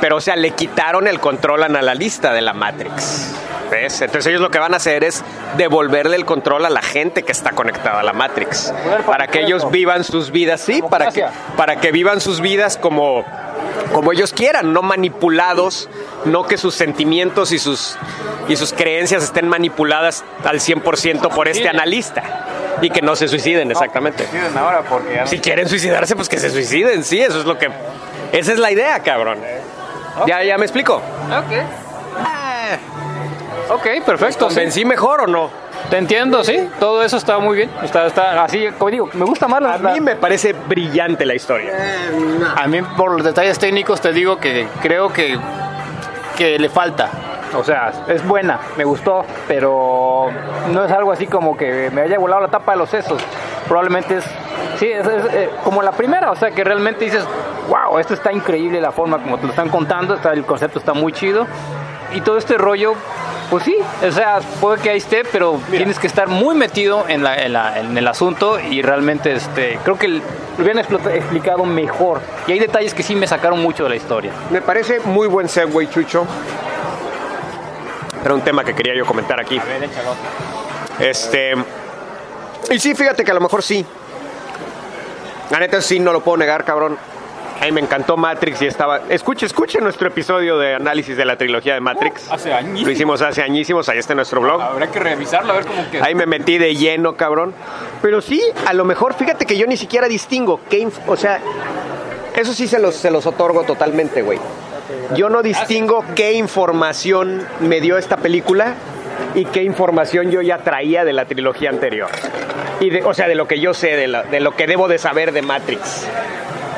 pero, 0.00 0.16
o 0.16 0.20
sea, 0.20 0.36
le 0.36 0.50
quitaron 0.52 1.06
el 1.06 1.20
control 1.20 1.62
analista 1.62 2.32
de 2.32 2.40
la 2.42 2.52
Matrix. 2.52 3.32
¿Ves? 3.70 4.02
Entonces 4.02 4.26
ellos 4.26 4.42
lo 4.42 4.50
que 4.50 4.58
van 4.58 4.74
a 4.74 4.76
hacer 4.76 5.04
es 5.04 5.22
devolverle 5.56 6.16
el 6.16 6.24
control 6.26 6.66
a 6.66 6.70
la 6.70 6.82
gente 6.82 7.22
que 7.22 7.32
está 7.32 7.52
conectada 7.52 8.00
a 8.00 8.02
la 8.02 8.12
Matrix. 8.12 8.72
Para 9.06 9.26
que 9.26 9.40
ellos 9.40 9.70
vivan 9.70 10.04
sus 10.04 10.30
vidas, 10.30 10.60
sí, 10.60 10.82
para 10.88 11.10
que, 11.10 11.24
para 11.56 11.76
que 11.76 11.90
vivan 11.90 12.20
sus 12.20 12.40
vidas 12.40 12.76
como, 12.76 13.24
como 13.92 14.12
ellos 14.12 14.32
quieran, 14.32 14.72
no 14.74 14.82
manipulados, 14.82 15.88
no 16.26 16.44
que 16.44 16.58
sus 16.58 16.74
sentimientos 16.74 17.52
y 17.52 17.58
sus, 17.58 17.96
y 18.48 18.56
sus 18.56 18.72
creencias 18.74 19.24
estén 19.24 19.48
manipuladas 19.48 20.24
al 20.44 20.60
100% 20.60 21.30
por 21.34 21.48
este 21.48 21.68
analista. 21.68 22.22
Y 22.82 22.90
que 22.90 23.00
no 23.02 23.16
se 23.16 23.28
suiciden, 23.28 23.70
exactamente. 23.70 24.28
Miren 24.32 24.58
ahora 24.58 24.82
porque 24.82 25.14
ya 25.14 25.20
no- 25.22 25.26
Si 25.28 25.38
quieren 25.38 25.68
suicidarse, 25.68 26.14
pues 26.16 26.28
que 26.28 26.38
se 26.38 26.50
suiciden, 26.50 27.02
sí, 27.04 27.20
eso 27.20 27.38
es 27.40 27.46
lo 27.46 27.56
que... 27.56 27.70
Esa 28.32 28.52
es 28.52 28.58
la 28.58 28.70
idea, 28.72 28.98
cabrón. 29.00 29.38
¿Ya, 30.26 30.42
ya 30.42 30.58
me 30.58 30.64
explico? 30.64 31.00
Ok, 33.70 33.86
perfecto. 34.04 34.48
sí. 34.48 34.54
¿Convencí 34.54 34.84
mejor 34.84 35.22
o 35.22 35.26
no? 35.26 35.50
Te 35.90 35.98
entiendo, 35.98 36.44
sí. 36.44 36.68
Todo 36.80 37.02
eso 37.02 37.16
está 37.16 37.38
muy 37.38 37.56
bien. 37.56 37.70
Está, 37.82 38.06
está 38.06 38.42
así, 38.44 38.68
como 38.78 38.90
digo, 38.90 39.10
me 39.12 39.24
gusta 39.24 39.48
más 39.48 39.60
la, 39.60 39.74
A 39.74 39.78
mí 39.78 40.00
me 40.00 40.16
parece 40.16 40.52
brillante 40.52 41.26
la 41.26 41.34
historia. 41.34 41.72
A 42.56 42.66
mí, 42.66 42.80
por 42.96 43.12
los 43.12 43.24
detalles 43.24 43.58
técnicos, 43.58 44.00
te 44.00 44.12
digo 44.12 44.38
que 44.38 44.66
creo 44.80 45.12
que, 45.12 45.38
que 46.36 46.58
le 46.58 46.68
falta. 46.68 47.10
O 47.56 47.64
sea, 47.64 47.92
es 48.08 48.26
buena, 48.26 48.58
me 48.76 48.84
gustó, 48.84 49.24
pero 49.48 50.28
no 50.72 50.84
es 50.84 50.90
algo 50.92 51.12
así 51.12 51.26
como 51.26 51.56
que 51.56 51.90
me 51.92 52.02
haya 52.02 52.18
volado 52.18 52.42
la 52.42 52.48
tapa 52.48 52.72
de 52.72 52.78
los 52.78 52.90
sesos. 52.90 53.22
Probablemente 53.68 54.16
es, 54.18 54.24
sí, 54.78 54.86
es, 54.90 55.06
es, 55.06 55.24
eh, 55.34 55.50
como 55.62 55.82
la 55.82 55.92
primera, 55.92 56.30
o 56.30 56.36
sea, 56.36 56.50
que 56.50 56.64
realmente 56.64 57.04
dices, 57.04 57.24
wow, 57.68 57.98
esto 57.98 58.14
está 58.14 58.32
increíble 58.32 58.80
la 58.80 58.92
forma 58.92 59.18
como 59.22 59.38
te 59.38 59.44
lo 59.44 59.50
están 59.50 59.68
contando, 59.68 60.14
está, 60.14 60.32
el 60.32 60.44
concepto 60.44 60.78
está 60.78 60.92
muy 60.94 61.12
chido. 61.12 61.46
Y 62.12 62.20
todo 62.20 62.36
este 62.38 62.58
rollo, 62.58 62.92
pues 63.50 63.64
sí, 63.64 63.76
o 64.06 64.10
sea, 64.12 64.38
puede 64.60 64.80
que 64.80 64.90
ahí 64.90 64.98
esté, 64.98 65.22
pero 65.32 65.58
tienes 65.70 65.98
que 65.98 66.06
estar 66.06 66.28
muy 66.28 66.54
metido 66.54 67.06
en, 67.08 67.24
la- 67.24 67.36
en 67.42 67.52
la- 67.52 67.78
en 67.80 67.96
el 67.98 68.06
asunto 68.06 68.60
y 68.60 68.82
realmente 68.82 69.32
este, 69.32 69.78
creo 69.82 69.98
que 69.98 70.08
lo 70.08 70.20
hubieran 70.58 70.78
explicado 70.78 71.64
mejor. 71.64 72.20
Y 72.46 72.52
hay 72.52 72.58
detalles 72.60 72.94
que 72.94 73.02
sí 73.02 73.16
me 73.16 73.26
sacaron 73.26 73.60
mucho 73.62 73.84
de 73.84 73.90
la 73.90 73.96
historia. 73.96 74.30
Me 74.50 74.60
parece 74.60 75.00
muy 75.00 75.26
buen 75.26 75.48
segue, 75.48 75.88
Chucho. 75.88 76.24
Era 78.24 78.34
un 78.34 78.40
tema 78.40 78.64
que 78.64 78.74
quería 78.74 78.94
yo 78.94 79.04
comentar 79.04 79.38
aquí. 79.38 79.60
Este. 80.98 81.54
Y 82.70 82.78
sí, 82.78 82.94
fíjate 82.94 83.22
que 83.24 83.30
a 83.30 83.34
lo 83.34 83.40
mejor 83.40 83.62
sí. 83.62 83.84
La 85.50 85.60
neta 85.60 85.80
sí, 85.82 86.00
no 86.00 86.12
lo 86.12 86.22
puedo 86.22 86.38
negar, 86.38 86.64
cabrón. 86.64 86.96
A 87.60 87.66
mí 87.66 87.72
me 87.72 87.80
encantó 87.80 88.16
Matrix 88.16 88.62
y 88.62 88.66
estaba. 88.66 89.02
Escuche, 89.10 89.44
escuche 89.44 89.78
nuestro 89.80 90.08
episodio 90.08 90.58
de 90.58 90.74
análisis 90.74 91.16
de 91.16 91.24
la 91.24 91.36
trilogía 91.36 91.74
de 91.74 91.80
Matrix. 91.80 92.30
Hace 92.30 92.52
añísimos. 92.52 92.86
Lo 92.86 92.90
hicimos 92.90 93.22
hace 93.22 93.42
añísimos, 93.42 93.88
ahí 93.90 93.98
está 93.98 94.14
nuestro 94.14 94.40
blog. 94.40 94.60
Habrá 94.60 94.90
que 94.90 94.98
revisarlo, 94.98 95.52
a 95.52 95.56
ver 95.56 95.66
cómo 95.66 95.90
que... 95.90 96.00
Ahí 96.02 96.14
me 96.14 96.26
metí 96.26 96.58
de 96.58 96.74
lleno, 96.74 97.16
cabrón. 97.16 97.54
Pero 98.02 98.20
sí, 98.20 98.42
a 98.66 98.72
lo 98.72 98.84
mejor, 98.84 99.14
fíjate 99.14 99.44
que 99.46 99.56
yo 99.56 99.66
ni 99.66 99.76
siquiera 99.76 100.08
distingo 100.08 100.60
qué, 100.68 100.88
o 101.06 101.16
sea, 101.16 101.40
eso 102.34 102.52
sí 102.52 102.66
se 102.66 102.78
los, 102.78 102.96
se 102.96 103.10
los 103.10 103.24
otorgo 103.26 103.62
totalmente, 103.62 104.22
güey. 104.22 104.38
Yo 105.16 105.28
no 105.30 105.42
distingo 105.42 106.04
qué 106.14 106.32
información 106.34 107.46
me 107.60 107.80
dio 107.80 107.96
esta 107.98 108.16
película 108.18 108.74
y 109.34 109.44
qué 109.46 109.62
información 109.62 110.30
yo 110.30 110.42
ya 110.42 110.58
traía 110.58 111.04
de 111.04 111.12
la 111.12 111.24
trilogía 111.24 111.70
anterior. 111.70 112.08
Y 112.80 112.90
de, 112.90 113.02
o 113.04 113.14
sea, 113.14 113.28
de 113.28 113.34
lo 113.34 113.46
que 113.48 113.60
yo 113.60 113.72
sé, 113.74 113.96
de, 113.96 114.08
la- 114.08 114.24
de 114.24 114.40
lo 114.40 114.56
que 114.56 114.66
debo 114.66 114.88
de 114.88 114.98
saber 114.98 115.32
de 115.32 115.42
Matrix. 115.42 116.06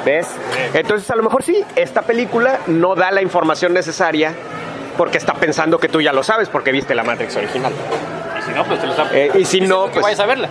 ¿Ves? 0.04 0.28
Entonces, 0.74 1.10
a 1.10 1.16
lo 1.16 1.22
mejor 1.24 1.42
sí, 1.42 1.64
esta 1.74 2.02
película 2.02 2.60
no 2.68 2.94
da 2.94 3.10
la 3.10 3.22
información 3.22 3.74
necesaria 3.74 4.32
porque 4.96 5.18
está 5.18 5.34
pensando 5.34 5.78
que 5.78 5.88
tú 5.88 6.00
ya 6.00 6.12
lo 6.12 6.22
sabes 6.22 6.48
porque 6.48 6.70
viste 6.70 6.94
la 6.94 7.02
Matrix 7.02 7.34
original. 7.36 7.72
Y 8.38 8.42
si 8.42 8.50
no, 8.52 8.64
pues 8.64 8.80
te 8.80 8.86
lo 8.86 8.92
está... 8.92 9.08
Eh, 9.12 9.30
y 9.34 9.44
si 9.44 9.60
no, 9.62 9.88
pues- 9.88 10.02
vayas 10.02 10.20
a 10.20 10.26
verla. 10.26 10.48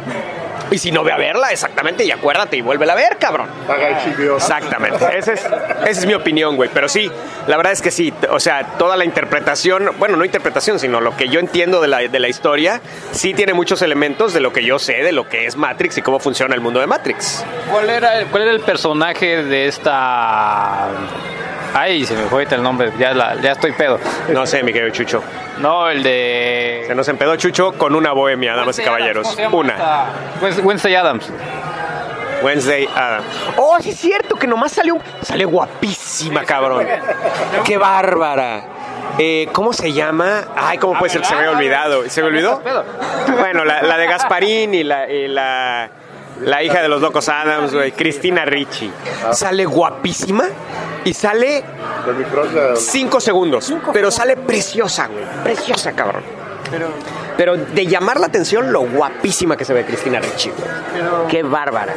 Y 0.71 0.77
si 0.79 0.91
no 0.91 1.03
ve 1.03 1.11
a 1.11 1.17
verla, 1.17 1.51
exactamente, 1.51 2.03
y 2.03 2.11
acuérdate 2.11 2.57
y 2.57 2.61
vuélvela 2.61 2.93
a 2.93 2.95
ver, 2.95 3.17
cabrón. 3.17 3.47
Exactamente, 4.35 4.97
esa 5.17 5.33
es, 5.33 5.45
esa 5.45 5.51
es 5.87 6.05
mi 6.05 6.13
opinión, 6.15 6.55
güey. 6.55 6.69
Pero 6.73 6.89
sí, 6.89 7.09
la 7.47 7.55
verdad 7.57 7.71
es 7.73 7.81
que 7.81 7.91
sí, 7.91 8.13
o 8.29 8.39
sea, 8.39 8.63
toda 8.77 8.97
la 8.97 9.05
interpretación, 9.05 9.91
bueno, 9.99 10.15
no 10.17 10.25
interpretación, 10.25 10.79
sino 10.79 11.01
lo 11.01 11.15
que 11.15 11.29
yo 11.29 11.39
entiendo 11.39 11.81
de 11.81 11.87
la, 11.87 11.99
de 11.99 12.19
la 12.19 12.27
historia, 12.27 12.81
sí 13.11 13.33
tiene 13.33 13.53
muchos 13.53 13.81
elementos 13.81 14.33
de 14.33 14.39
lo 14.39 14.51
que 14.51 14.63
yo 14.65 14.79
sé, 14.79 14.93
de 15.03 15.11
lo 15.11 15.29
que 15.29 15.45
es 15.45 15.55
Matrix 15.55 15.97
y 15.97 16.01
cómo 16.01 16.19
funciona 16.19 16.55
el 16.55 16.61
mundo 16.61 16.79
de 16.79 16.87
Matrix. 16.87 17.43
¿Cuál 17.71 17.89
era, 17.89 18.19
el- 18.19 18.25
cuál 18.27 18.43
era 18.43 18.51
el 18.51 18.61
personaje 18.61 19.43
de 19.43 19.67
esta... 19.67 20.89
Ay, 21.77 22.05
se 22.05 22.15
me 22.15 22.23
fue 22.23 22.39
ahorita 22.39 22.55
el 22.55 22.63
nombre, 22.63 22.91
ya, 22.97 23.13
la- 23.13 23.35
ya 23.41 23.51
estoy 23.51 23.73
pedo. 23.73 23.99
No 24.29 24.45
sé, 24.45 24.63
mi 24.63 24.71
querido 24.71 24.91
Chucho. 24.91 25.21
No, 25.59 25.89
el 25.89 26.03
de... 26.03 26.85
Se 26.87 26.95
nos 26.95 27.07
empedó 27.09 27.35
Chucho 27.35 27.73
con 27.73 27.93
una 27.95 28.13
bohemia, 28.13 28.55
damas 28.55 28.79
y 28.79 28.83
caballeros. 28.83 29.35
Una. 29.51 29.75
Wednesday- 30.41 30.63
Wednesday 30.63 30.95
Adams. 30.95 31.29
Wednesday 32.43 32.87
Adam. 32.95 33.23
Oh, 33.57 33.77
sí 33.81 33.89
es 33.89 33.97
cierto 33.97 34.35
que 34.37 34.47
nomás 34.47 34.71
salió. 34.71 34.97
Sale 35.21 35.43
guapísima, 35.45 36.43
cabrón. 36.45 36.87
Qué 37.65 37.77
bárbara. 37.77 38.63
Eh, 39.17 39.47
¿Cómo 39.51 39.73
se 39.73 39.91
llama? 39.93 40.43
Ay, 40.55 40.77
¿cómo 40.77 40.97
puede 40.99 41.09
ser 41.11 41.21
que 41.21 41.27
se 41.27 41.33
me 41.35 41.39
había 41.41 41.51
olvidado? 41.57 42.09
¿Se 42.09 42.21
me 42.21 42.27
olvidó? 42.27 42.61
Bueno, 43.39 43.65
la, 43.65 43.81
la 43.81 43.97
de 43.97 44.07
Gasparín 44.07 44.73
y 44.73 44.83
la, 44.83 45.09
y 45.09 45.27
la, 45.27 45.89
la 46.41 46.63
hija 46.63 46.81
de 46.81 46.87
los 46.87 47.01
locos 47.01 47.29
Adams, 47.29 47.73
güey, 47.73 47.91
Cristina 47.91 48.45
Ricci. 48.45 48.91
Sale 49.31 49.65
guapísima 49.65 50.45
y 51.03 51.13
sale 51.13 51.63
cinco 52.75 53.19
segundos, 53.19 53.73
pero 53.93 54.11
sale 54.11 54.37
preciosa, 54.37 55.07
güey. 55.07 55.25
Preciosa, 55.43 55.93
cabrón. 55.93 56.23
Pero 57.37 57.57
de 57.57 57.85
llamar 57.85 58.19
la 58.19 58.27
atención 58.27 58.71
lo 58.71 58.81
guapísima 58.81 59.55
que 59.57 59.65
se 59.65 59.73
ve 59.73 59.85
Cristina 59.85 60.19
Ricci, 60.19 60.49
güey. 60.49 61.27
Qué 61.29 61.43
bárbara. 61.43 61.93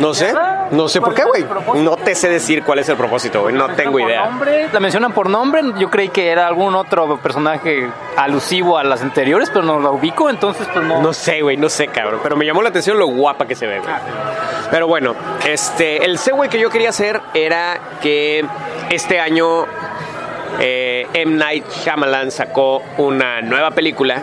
No 0.00 0.14
sé, 0.14 0.32
no 0.70 0.88
sé 0.88 1.00
por 1.00 1.14
qué, 1.14 1.24
güey. 1.24 1.44
No 1.82 1.96
te 1.96 2.14
sé 2.14 2.28
decir 2.28 2.62
cuál 2.62 2.78
es 2.78 2.88
el 2.88 2.96
propósito, 2.96 3.42
güey. 3.42 3.54
No 3.54 3.68
tengo 3.74 3.98
idea. 4.00 4.26
nombre, 4.26 4.68
la 4.72 4.80
mencionan 4.80 5.12
por 5.12 5.28
nombre. 5.28 5.62
Yo 5.78 5.90
creí 5.90 6.08
que 6.08 6.28
era 6.28 6.46
algún 6.46 6.74
otro 6.74 7.18
personaje 7.18 7.88
alusivo 8.16 8.78
a 8.78 8.84
las 8.84 9.02
anteriores, 9.02 9.50
pero 9.50 9.64
no 9.64 9.80
la 9.80 9.90
ubico, 9.90 10.30
entonces 10.30 10.66
pues 10.72 10.84
no. 10.84 11.00
No 11.00 11.12
sé, 11.12 11.42
güey, 11.42 11.56
no 11.56 11.68
sé, 11.68 11.88
cabrón. 11.88 12.20
Pero 12.22 12.36
me 12.36 12.46
llamó 12.46 12.62
la 12.62 12.68
atención 12.68 12.98
lo 12.98 13.06
guapa 13.06 13.46
que 13.46 13.54
se 13.54 13.66
ve, 13.66 13.80
güey. 13.80 13.94
Pero 14.70 14.86
bueno, 14.86 15.14
este, 15.46 16.04
el 16.04 16.18
segue 16.18 16.48
que 16.48 16.58
yo 16.58 16.70
quería 16.70 16.90
hacer 16.90 17.20
era 17.34 17.78
que 18.00 18.44
este 18.90 19.20
año 19.20 19.66
eh, 20.60 21.06
M. 21.14 21.36
Night 21.36 21.64
Shyamalan 21.68 22.30
sacó 22.30 22.82
una 22.98 23.40
nueva 23.42 23.72
película 23.72 24.22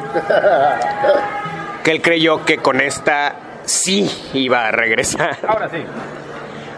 que 1.83 1.91
él 1.91 2.01
creyó 2.01 2.45
que 2.45 2.57
con 2.57 2.79
esta 2.79 3.35
sí 3.71 4.09
iba 4.33 4.67
a 4.67 4.71
regresar. 4.71 5.37
Ahora 5.47 5.69
sí. 5.69 5.77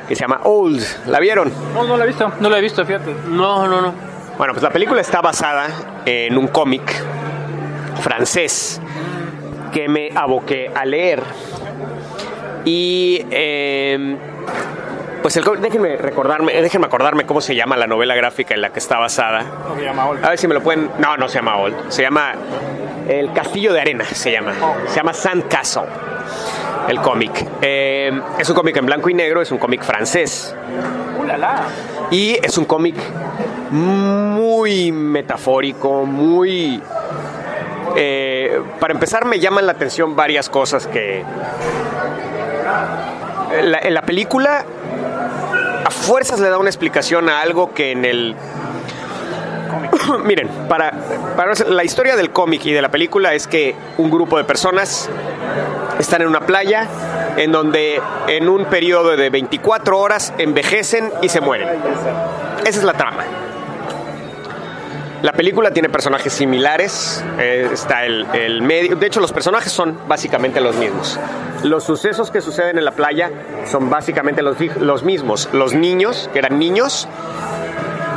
Que 0.08 0.16
se 0.16 0.22
llama 0.22 0.42
Old. 0.44 0.84
¿La 1.08 1.20
vieron? 1.20 1.52
No, 1.74 1.84
no 1.84 1.98
la 1.98 2.04
he 2.04 2.08
visto, 2.08 2.32
no 2.40 2.50
la 2.50 2.60
he 2.60 2.62
visto, 2.62 2.86
fíjate. 2.86 3.16
No, 3.28 3.68
no, 3.68 3.82
no. 3.82 3.94
Bueno, 4.38 4.54
pues 4.54 4.64
la 4.64 4.70
película 4.70 5.02
está 5.02 5.22
basada 5.22 5.68
en 6.06 6.38
un 6.38 6.48
cómic 6.48 6.84
francés 8.02 8.82
que 9.72 9.88
me 9.88 10.10
aboqué 10.14 10.72
a 10.74 10.86
leer. 10.86 11.24
Y 12.66 13.26
eh, 13.32 14.18
pues 15.24 15.36
el, 15.38 15.44
déjenme 15.60 15.98
recordarme, 15.98 16.62
déjenme 16.62 16.86
acordarme 16.86 17.26
cómo 17.26 17.42
se 17.42 17.56
llama 17.56 17.76
la 17.76 17.88
novela 17.88 18.14
gráfica 18.14 18.54
en 18.54 18.62
la 18.62 18.70
que 18.72 18.78
está 18.78 19.00
basada. 19.00 19.44
A 20.22 20.30
ver 20.30 20.38
si 20.38 20.48
me 20.48 20.54
lo 20.54 20.62
pueden. 20.62 20.92
No, 21.00 21.18
no 21.18 21.28
se 21.28 21.36
llama 21.40 21.58
Old. 21.58 21.90
Se 21.90 22.04
llama 22.04 22.34
El 23.10 23.34
Castillo 23.34 23.74
de 23.74 23.82
Arena. 23.82 24.04
Se 24.06 24.32
llama. 24.32 24.54
Se 24.88 24.96
llama 24.98 25.14
Sand 25.14 25.48
Castle. 25.48 25.84
El 26.88 27.00
cómic. 27.02 27.32
Eh, 27.62 28.12
es 28.38 28.48
un 28.50 28.56
cómic 28.56 28.76
en 28.78 28.86
blanco 28.86 29.10
y 29.10 29.16
negro. 29.16 29.42
Es 29.42 29.52
un 29.52 29.58
cómic 29.58 29.82
francés. 29.84 30.56
Y 32.12 32.38
es 32.44 32.58
un 32.60 32.66
cómic 32.66 32.96
muy 33.72 34.92
metafórico, 34.92 36.06
muy... 36.06 36.80
eh, 37.96 38.62
para 38.80 38.94
empezar 38.94 39.26
me 39.26 39.40
llaman 39.40 39.66
la 39.66 39.72
atención 39.72 40.16
varias 40.16 40.48
cosas 40.50 40.86
que... 40.86 41.24
La- 43.64 43.80
en 43.80 43.94
la 43.94 44.02
película, 44.02 44.66
a 45.86 45.92
fuerzas 45.92 46.40
le 46.40 46.50
da 46.50 46.58
una 46.58 46.70
explicación 46.70 47.30
a 47.30 47.42
algo 47.42 47.74
que 47.74 47.92
en 47.92 48.06
el 48.06 48.36
Miren, 50.24 50.48
para, 50.68 50.92
para 51.36 51.54
la 51.70 51.84
historia 51.84 52.16
del 52.16 52.32
cómic 52.32 52.66
y 52.66 52.74
de 52.74 52.82
la 52.82 52.90
película 52.90 53.34
es 53.34 53.48
que 53.48 53.76
un 53.98 54.10
grupo 54.10 54.38
de 54.38 54.44
personas 54.44 55.10
están 56.00 56.22
en 56.22 56.28
una 56.28 56.42
playa 56.42 56.88
en 57.38 57.52
donde 57.52 58.02
en 58.28 58.50
un 58.50 58.66
periodo 58.66 59.16
de 59.16 59.30
24 59.30 59.98
horas 60.00 60.34
envejecen 60.38 61.12
y 61.22 61.30
se 61.30 61.42
mueren. 61.42 61.68
Esa 62.66 62.80
es 62.80 62.84
la 62.84 62.94
trama. 62.94 63.24
La 65.24 65.32
película 65.32 65.72
tiene 65.72 65.88
personajes 65.88 66.34
similares, 66.34 67.24
eh, 67.40 67.70
está 67.72 68.06
el, 68.06 68.62
medio, 68.62 68.98
de 68.98 69.08
hecho 69.08 69.22
los 69.22 69.32
personajes 69.32 69.72
son 69.72 69.98
básicamente 70.06 70.60
los 70.60 70.76
mismos. 70.76 71.18
Los 71.64 71.86
sucesos 71.86 72.30
que 72.30 72.42
suceden 72.42 72.78
en 72.78 72.84
la 72.84 72.92
playa 72.92 73.32
son 73.66 73.90
básicamente 73.90 74.42
los, 74.42 74.58
los 74.82 75.04
mismos. 75.04 75.48
Los 75.54 75.76
niños, 75.76 76.30
que 76.34 76.40
eran 76.40 76.60
niños, 76.60 77.08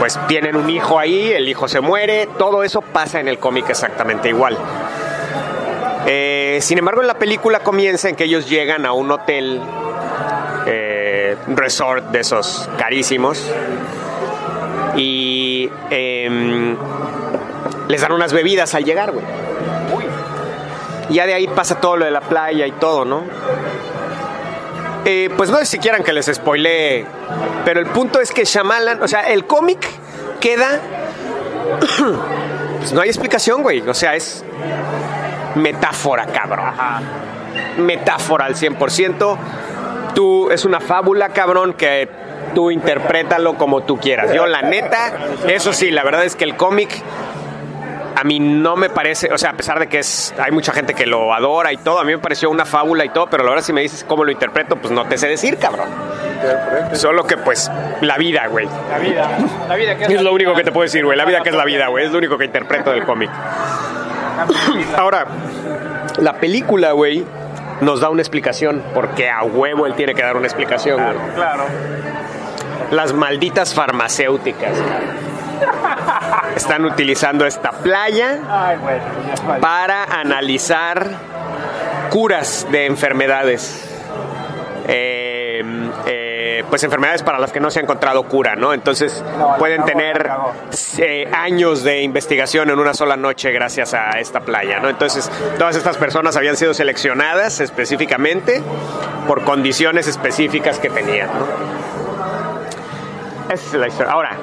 pues 0.00 0.18
tienen 0.26 0.56
un 0.56 0.68
hijo 0.68 0.98
ahí, 0.98 1.30
el 1.30 1.48
hijo 1.48 1.68
se 1.68 1.78
muere, 1.78 2.28
todo 2.38 2.64
eso 2.64 2.80
pasa 2.80 3.20
en 3.20 3.28
el 3.28 3.38
cómic 3.38 3.70
exactamente 3.70 4.28
igual. 4.28 4.58
Eh, 6.06 6.58
sin 6.60 6.78
embargo, 6.78 7.02
en 7.02 7.06
la 7.06 7.20
película 7.20 7.60
comienza 7.60 8.08
en 8.08 8.16
que 8.16 8.24
ellos 8.24 8.48
llegan 8.50 8.84
a 8.84 8.90
un 8.90 9.12
hotel, 9.12 9.60
eh, 10.66 11.36
resort 11.54 12.06
de 12.10 12.18
esos 12.18 12.68
carísimos, 12.76 13.48
y 14.96 15.70
em, 15.90 16.76
les 17.88 18.00
dan 18.00 18.12
unas 18.12 18.32
bebidas 18.32 18.74
al 18.74 18.84
llegar, 18.84 19.12
güey. 19.12 19.24
Ya 21.10 21.26
de 21.26 21.34
ahí 21.34 21.46
pasa 21.46 21.80
todo 21.80 21.96
lo 21.96 22.04
de 22.04 22.10
la 22.10 22.20
playa 22.20 22.66
y 22.66 22.72
todo, 22.72 23.04
¿no? 23.04 23.22
Eh, 25.04 25.30
pues 25.36 25.50
no 25.50 25.58
es 25.58 25.68
si 25.68 25.78
quieran 25.78 26.02
que 26.02 26.12
les 26.12 26.26
spoilee, 26.26 27.06
pero 27.64 27.78
el 27.78 27.86
punto 27.86 28.20
es 28.20 28.32
que 28.32 28.44
Shyamalan, 28.44 29.02
o 29.02 29.08
sea, 29.08 29.20
el 29.20 29.46
cómic 29.46 29.86
queda... 30.40 30.80
pues 32.78 32.92
no 32.92 33.00
hay 33.00 33.08
explicación, 33.08 33.62
güey. 33.62 33.80
O 33.88 33.94
sea, 33.94 34.16
es 34.16 34.44
metáfora, 35.54 36.26
cabrón. 36.26 36.72
Metáfora 37.78 38.46
al 38.46 38.56
100%. 38.56 39.36
Tú, 40.14 40.50
es 40.50 40.64
una 40.64 40.80
fábula, 40.80 41.28
cabrón, 41.28 41.74
que 41.74 42.08
tú 42.54 42.70
interprétalo 42.70 43.54
como 43.54 43.82
tú 43.82 43.98
quieras. 43.98 44.32
Yo, 44.32 44.46
la 44.46 44.62
neta, 44.62 45.12
eso 45.48 45.72
sí, 45.72 45.90
la 45.90 46.04
verdad 46.04 46.24
es 46.24 46.36
que 46.36 46.44
el 46.44 46.56
cómic 46.56 47.02
a 48.16 48.24
mí 48.24 48.40
no 48.40 48.76
me 48.76 48.88
parece, 48.88 49.30
o 49.30 49.36
sea, 49.36 49.50
a 49.50 49.52
pesar 49.52 49.78
de 49.78 49.88
que 49.88 49.98
es, 49.98 50.34
hay 50.38 50.50
mucha 50.50 50.72
gente 50.72 50.94
que 50.94 51.04
lo 51.04 51.34
adora 51.34 51.70
y 51.74 51.76
todo, 51.76 52.00
a 52.00 52.04
mí 52.04 52.12
me 52.12 52.18
pareció 52.18 52.48
una 52.48 52.64
fábula 52.64 53.04
y 53.04 53.10
todo, 53.10 53.26
pero 53.26 53.44
la 53.44 53.50
verdad 53.50 53.62
si 53.64 53.74
me 53.74 53.82
dices 53.82 54.04
cómo 54.04 54.24
lo 54.24 54.30
interpreto, 54.30 54.76
pues 54.76 54.90
no 54.90 55.04
te 55.04 55.18
sé 55.18 55.28
decir, 55.28 55.58
cabrón. 55.58 55.88
Solo 56.94 57.26
que 57.26 57.36
pues 57.36 57.70
la 58.00 58.16
vida, 58.16 58.46
güey. 58.46 58.66
La 58.90 58.98
vida. 58.98 59.28
La 59.68 59.76
vida 59.76 59.96
que 59.96 60.04
es, 60.04 60.10
Es 60.10 60.22
lo 60.22 60.32
único 60.32 60.54
que 60.54 60.64
te 60.64 60.72
puedo 60.72 60.84
decir, 60.84 61.04
güey. 61.04 61.16
La 61.16 61.26
vida 61.26 61.42
que 61.42 61.50
es 61.50 61.54
la 61.54 61.64
vida, 61.66 61.88
güey. 61.88 62.06
Es 62.06 62.12
lo 62.12 62.18
único 62.18 62.38
que 62.38 62.46
interpreto 62.46 62.90
del 62.90 63.04
cómic. 63.04 63.30
Ahora, 64.96 65.26
la 66.18 66.34
película, 66.34 66.92
güey, 66.92 67.24
nos 67.80 68.00
da 68.00 68.08
una 68.08 68.22
explicación, 68.22 68.82
porque 68.94 69.28
a 69.28 69.42
huevo 69.42 69.86
él 69.86 69.94
tiene 69.94 70.14
que 70.14 70.22
dar 70.22 70.36
una 70.36 70.46
explicación, 70.46 71.02
güey. 71.02 71.34
Claro. 71.34 71.64
Las 72.90 73.12
malditas 73.12 73.74
farmacéuticas 73.74 74.72
están 76.56 76.84
utilizando 76.84 77.46
esta 77.46 77.70
playa 77.70 78.40
para 79.60 80.04
analizar 80.04 81.08
curas 82.10 82.66
de 82.70 82.86
enfermedades. 82.86 83.82
Eh, 84.88 85.62
eh, 86.06 86.64
pues 86.68 86.84
enfermedades 86.84 87.22
para 87.22 87.38
las 87.38 87.52
que 87.52 87.60
no 87.60 87.70
se 87.70 87.80
ha 87.80 87.82
encontrado 87.82 88.22
cura, 88.24 88.56
¿no? 88.56 88.72
Entonces 88.72 89.24
No, 89.38 89.56
pueden 89.58 89.84
tener 89.84 90.30
eh, 90.98 91.28
años 91.32 91.82
de 91.82 92.02
investigación 92.02 92.70
en 92.70 92.78
una 92.78 92.94
sola 92.94 93.16
noche 93.16 93.50
gracias 93.52 93.94
a 93.94 94.18
esta 94.20 94.40
playa, 94.40 94.78
¿no? 94.78 94.88
Entonces 94.88 95.30
todas 95.58 95.76
estas 95.76 95.96
personas 95.96 96.36
habían 96.36 96.56
sido 96.56 96.72
seleccionadas 96.72 97.60
específicamente 97.60 98.62
por 99.26 99.44
condiciones 99.44 100.06
específicas 100.06 100.78
que 100.78 100.90
tenían, 100.90 101.28
¿no? 101.28 101.95
Esa 103.50 103.66
es 103.66 103.72
la 103.74 103.88
historia. 103.88 104.12
Ahora, 104.12 104.36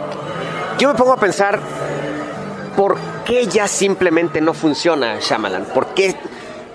yo 0.77 0.89
me 0.89 0.95
pongo 0.95 1.13
a 1.13 1.17
pensar 1.17 1.59
¿por 2.75 2.97
qué 3.25 3.45
ya 3.47 3.67
simplemente 3.67 4.41
no 4.41 4.53
funciona 4.53 5.19
Shyamalan? 5.19 5.65
¿Por 5.65 5.87
qué? 5.93 6.15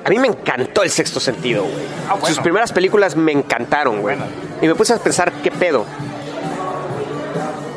A 0.05 0.11
mí 0.11 0.19
me 0.19 0.29
encantó 0.29 0.83
el 0.83 0.91
sexto 0.91 1.21
sentido, 1.21 1.65
güey. 1.65 1.75
Ah, 2.09 2.15
bueno. 2.15 2.27
Sus 2.29 2.39
primeras 2.41 2.73
películas 2.73 3.17
me 3.17 3.33
encantaron, 3.33 4.01
güey. 4.01 4.17
Y 4.63 4.67
me 4.67 4.75
puse 4.75 4.95
a 4.95 4.99
pensar, 4.99 5.33
¿qué 5.43 5.51
pedo? 5.51 5.85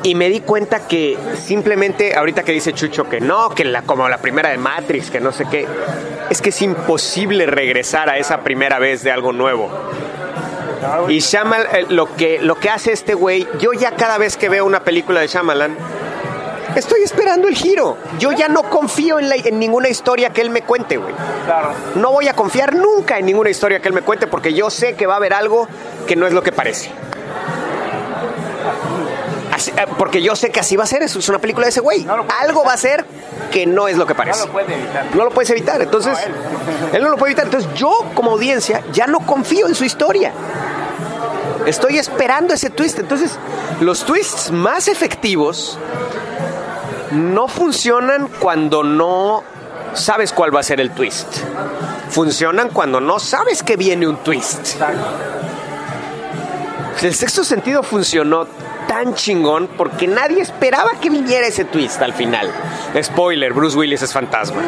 Y 0.03 0.15
me 0.15 0.29
di 0.29 0.39
cuenta 0.39 0.87
que 0.87 1.17
simplemente, 1.35 2.15
ahorita 2.15 2.43
que 2.43 2.51
dice 2.53 2.73
Chucho 2.73 3.07
que 3.07 3.21
no, 3.21 3.49
que 3.49 3.65
la, 3.65 3.83
como 3.83 4.07
la 4.09 4.17
primera 4.17 4.49
de 4.49 4.57
Matrix, 4.57 5.11
que 5.11 5.19
no 5.19 5.31
sé 5.31 5.45
qué, 5.49 5.67
es 6.29 6.41
que 6.41 6.49
es 6.49 6.61
imposible 6.61 7.45
regresar 7.45 8.09
a 8.09 8.17
esa 8.17 8.39
primera 8.41 8.79
vez 8.79 9.03
de 9.03 9.11
algo 9.11 9.31
nuevo. 9.31 9.69
Y 11.09 11.19
Shyamalan, 11.19 11.67
eh, 11.75 11.85
lo 11.89 12.15
que, 12.15 12.39
lo 12.39 12.55
que 12.55 12.69
hace 12.69 12.91
este 12.91 13.13
güey, 13.13 13.47
yo 13.59 13.73
ya 13.73 13.91
cada 13.95 14.17
vez 14.17 14.37
que 14.37 14.49
veo 14.49 14.65
una 14.65 14.83
película 14.83 15.19
de 15.21 15.27
Shyamalan, 15.27 15.75
estoy 16.75 17.01
esperando 17.03 17.47
el 17.47 17.55
giro. 17.55 17.97
Yo 18.19 18.31
ya 18.31 18.47
no 18.47 18.63
confío 18.63 19.19
en, 19.19 19.29
la- 19.29 19.35
en 19.35 19.59
ninguna 19.59 19.89
historia 19.89 20.31
que 20.31 20.41
él 20.41 20.49
me 20.49 20.61
cuente, 20.63 20.97
güey. 20.97 21.13
Claro. 21.45 21.71
No 21.95 22.11
voy 22.11 22.27
a 22.27 22.33
confiar 22.33 22.73
nunca 22.75 23.17
en 23.19 23.25
ninguna 23.25 23.49
historia 23.49 23.79
que 23.81 23.87
él 23.89 23.93
me 23.93 24.01
cuente 24.01 24.27
porque 24.27 24.53
yo 24.53 24.69
sé 24.69 24.95
que 24.95 25.05
va 25.07 25.13
a 25.15 25.17
haber 25.17 25.33
algo 25.33 25.67
que 26.07 26.15
no 26.15 26.25
es 26.27 26.33
lo 26.33 26.41
que 26.43 26.51
parece. 26.51 26.89
Así- 29.53 29.71
eh, 29.71 29.85
porque 29.97 30.21
yo 30.21 30.35
sé 30.35 30.49
que 30.49 30.59
así 30.61 30.75
va 30.75 30.85
a 30.85 30.87
ser, 30.87 31.03
es 31.03 31.29
una 31.29 31.39
película 31.39 31.65
de 31.65 31.71
ese 31.71 31.81
güey. 31.81 32.03
No 32.05 32.25
Algo 32.41 32.63
va 32.63 32.73
a 32.73 32.77
ser 32.77 33.05
que 33.51 33.65
no 33.65 33.87
es 33.89 33.97
lo 33.97 34.05
que 34.05 34.13
No 34.13 34.17
parece. 34.17 34.45
lo 34.45 34.51
puede 34.53 34.73
evitar. 34.73 35.05
No 35.13 35.25
lo 35.25 35.31
puedes 35.31 35.49
evitar. 35.49 35.81
Entonces, 35.81 36.13
No, 36.13 36.19
él. 36.19 36.33
él 36.93 37.03
no 37.03 37.09
lo 37.09 37.17
puede 37.17 37.33
evitar. 37.33 37.45
Entonces, 37.45 37.69
yo 37.75 37.91
como 38.15 38.31
audiencia 38.31 38.81
ya 38.93 39.07
no 39.07 39.19
confío 39.19 39.67
en 39.67 39.75
su 39.75 39.83
historia. 39.83 40.31
Estoy 41.65 41.97
esperando 41.97 42.53
ese 42.53 42.69
twist. 42.69 42.99
Entonces, 42.99 43.37
los 43.79 44.03
twists 44.05 44.51
más 44.51 44.87
efectivos 44.87 45.77
no 47.11 47.47
funcionan 47.47 48.27
cuando 48.39 48.83
no 48.83 49.43
sabes 49.93 50.31
cuál 50.33 50.55
va 50.55 50.61
a 50.61 50.63
ser 50.63 50.79
el 50.79 50.91
twist. 50.91 51.27
Funcionan 52.09 52.69
cuando 52.69 52.99
no 52.99 53.19
sabes 53.19 53.63
que 53.63 53.77
viene 53.77 54.07
un 54.07 54.17
twist. 54.17 54.75
El 57.01 57.15
sexto 57.15 57.43
sentido 57.43 57.83
funcionó 57.83 58.45
tan 58.87 59.15
chingón 59.15 59.67
porque 59.77 60.07
nadie 60.07 60.41
esperaba 60.41 60.91
que 60.99 61.09
viniera 61.09 61.47
ese 61.47 61.65
twist 61.65 62.01
al 62.01 62.13
final. 62.13 62.51
Spoiler, 63.01 63.53
Bruce 63.53 63.77
Willis 63.77 64.01
es 64.01 64.13
fantasma. 64.13 64.61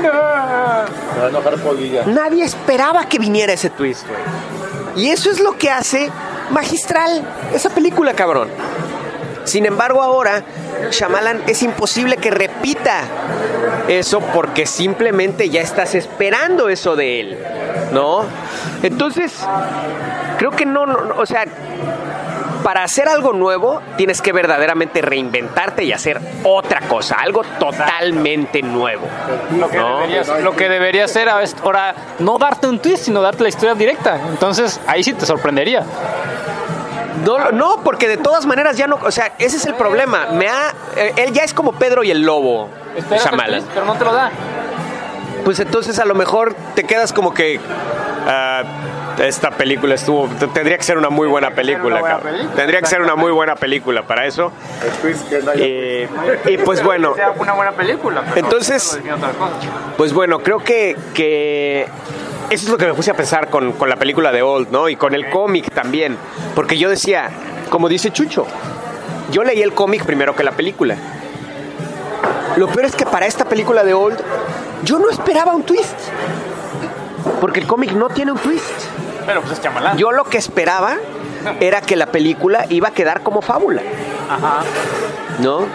Nadie 2.07 2.43
esperaba 2.43 3.05
que 3.05 3.19
viniera 3.19 3.53
ese 3.53 3.69
twist, 3.69 4.05
güey. 4.07 5.05
Y 5.05 5.09
eso 5.09 5.29
es 5.29 5.39
lo 5.39 5.57
que 5.57 5.69
hace 5.69 6.09
magistral 6.51 7.23
esa 7.53 7.69
película, 7.69 8.13
cabrón. 8.13 8.49
Sin 9.45 9.65
embargo, 9.65 10.01
ahora 10.01 10.43
Shyamalan 10.91 11.43
es 11.47 11.63
imposible 11.63 12.17
que 12.17 12.31
repita 12.31 13.01
eso 13.87 14.21
porque 14.33 14.65
simplemente 14.65 15.49
ya 15.49 15.61
estás 15.61 15.95
esperando 15.95 16.69
eso 16.69 16.95
de 16.95 17.19
él, 17.19 17.37
¿no? 17.91 18.25
Entonces, 18.81 19.33
creo 20.37 20.51
que 20.51 20.65
no, 20.65 20.85
no, 20.85 21.01
no, 21.01 21.15
o 21.17 21.25
sea, 21.25 21.45
para 22.63 22.83
hacer 22.83 23.07
algo 23.09 23.33
nuevo 23.33 23.81
tienes 23.97 24.21
que 24.21 24.31
verdaderamente 24.31 25.01
reinventarte 25.01 25.83
y 25.83 25.91
hacer 25.91 26.19
otra 26.43 26.81
cosa, 26.87 27.17
algo 27.19 27.43
totalmente 27.59 28.61
nuevo. 28.61 29.05
Lo 29.59 29.69
que, 29.69 29.77
No. 29.77 29.99
deberías, 29.99 30.27
lo 30.41 30.55
que 30.55 30.69
debería 30.69 31.05
es 31.05 31.55
ahora 31.63 31.93
no 32.19 32.37
darte 32.37 32.67
un 32.67 32.79
twist, 32.79 33.03
sino 33.05 33.21
darte 33.21 33.43
la 33.43 33.49
historia 33.49 33.75
directa. 33.75 34.19
Entonces 34.29 34.79
ahí 34.87 35.03
sí 35.03 35.13
te 35.13 35.25
sorprendería. 35.25 35.83
No, 37.25 37.51
no, 37.51 37.81
porque 37.83 38.07
de 38.07 38.17
todas 38.17 38.45
maneras 38.45 38.75
ya 38.75 38.87
no, 38.87 38.97
o 39.01 39.11
sea, 39.11 39.33
ese 39.37 39.57
es 39.57 39.65
el 39.65 39.75
problema. 39.75 40.27
Me 40.33 40.47
ha, 40.47 40.73
eh, 40.95 41.13
él 41.17 41.31
ya 41.31 41.43
es 41.43 41.53
como 41.53 41.73
Pedro 41.73 42.03
y 42.03 42.11
el 42.11 42.21
lobo, 42.23 42.69
Shyamalan. 43.09 43.63
pero 43.73 43.85
no 43.85 43.93
te 43.95 44.03
lo 44.03 44.13
da. 44.13 44.31
Pues 45.45 45.59
entonces 45.59 45.99
a 45.99 46.05
lo 46.05 46.15
mejor 46.15 46.55
te 46.75 46.83
quedas 46.85 47.13
como 47.13 47.33
que 47.33 47.59
ah, 48.27 48.63
esta 49.19 49.51
película 49.51 49.95
estuvo, 49.95 50.27
tendría 50.53 50.77
que 50.77 50.83
ser 50.83 50.97
una 50.97 51.09
muy 51.09 51.27
buena 51.27 51.51
película, 51.51 51.85
una 51.85 51.99
buena 51.99 52.15
cabrón. 52.15 52.33
película, 52.33 52.55
Tendría 52.55 52.79
que 52.81 52.87
ser 52.87 53.01
una 53.01 53.15
muy 53.15 53.31
buena 53.31 53.55
película 53.55 54.03
para 54.07 54.25
eso. 54.25 54.51
Eh, 55.55 56.07
y 56.45 56.57
pues 56.57 56.83
bueno, 56.83 57.15
una 57.37 57.53
buena 57.53 57.71
película. 57.71 58.23
Entonces-. 58.35 58.99
Pues 59.97 60.13
bueno, 60.13 60.39
creo 60.39 60.59
que, 60.59 60.95
que 61.13 61.87
eso 62.49 62.65
es 62.65 62.69
lo 62.69 62.77
que 62.77 62.85
me 62.87 62.93
puse 62.93 63.11
a 63.11 63.13
pensar 63.15 63.49
con, 63.49 63.73
con 63.73 63.89
la 63.89 63.95
película 63.95 64.31
de 64.31 64.41
Old, 64.41 64.69
¿no? 64.71 64.89
Y 64.89 64.95
con 64.95 65.13
el 65.13 65.29
cómic 65.29 65.71
también. 65.73 66.17
Porque 66.55 66.77
yo 66.77 66.89
decía, 66.89 67.29
como 67.69 67.89
dice 67.89 68.11
Chucho, 68.11 68.45
yo 69.31 69.43
leí 69.43 69.61
el 69.61 69.73
cómic 69.73 70.05
primero 70.05 70.35
que 70.35 70.43
la 70.43 70.51
película. 70.51 70.95
Lo 72.55 72.67
peor 72.67 72.85
es 72.85 72.95
que 72.95 73.05
para 73.05 73.25
esta 73.25 73.45
película 73.45 73.83
de 73.83 73.93
Old, 73.93 74.19
yo 74.83 74.99
no 74.99 75.09
esperaba 75.09 75.53
un 75.53 75.63
twist. 75.63 75.95
Porque 77.39 77.59
el 77.59 77.67
cómic 77.67 77.91
no 77.93 78.09
tiene 78.09 78.31
un 78.31 78.37
twist. 78.37 78.63
Pero 79.25 79.41
pues 79.41 79.53
es 79.53 79.61
chamalán. 79.61 79.97
Yo 79.97 80.11
lo 80.11 80.23
que 80.25 80.37
esperaba 80.37 80.95
era 81.59 81.81
que 81.81 81.95
la 81.95 82.07
película 82.07 82.65
iba 82.69 82.89
a 82.89 82.91
quedar 82.91 83.21
como 83.21 83.41
fábula. 83.41 83.81
Ajá. 84.29 84.63
¿no? 85.39 85.65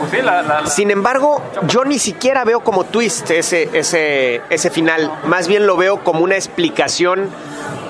Pues 0.00 0.10
sí, 0.12 0.18
la, 0.22 0.42
la- 0.42 0.60
la- 0.62 0.66
Sin 0.70 0.90
embargo, 0.90 1.42
yo 1.66 1.84
ni 1.84 1.98
siquiera 1.98 2.44
veo 2.44 2.60
como 2.60 2.84
twist 2.84 3.30
ese, 3.30 3.68
ese, 3.72 4.42
ese 4.50 4.70
final. 4.70 5.12
Más 5.24 5.48
bien 5.48 5.66
lo 5.66 5.76
veo 5.76 6.04
como 6.04 6.20
una 6.22 6.36
explicación 6.36 7.28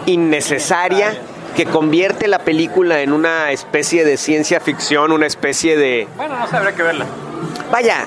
innecesaria 0.07 1.15
que 1.55 1.67
convierte 1.67 2.29
la 2.29 2.39
película 2.41 3.01
en 3.03 3.13
una 3.13 3.51
especie 3.51 4.05
de 4.05 4.17
ciencia 4.17 4.61
ficción, 4.61 5.13
una 5.13 5.27
especie 5.27 5.77
de... 5.77 6.09
Bueno, 6.17 6.39
no 6.39 6.47
sé, 6.47 6.57
habría 6.57 6.73
que 6.75 6.83
verla. 6.83 7.05
Vaya, 7.71 8.07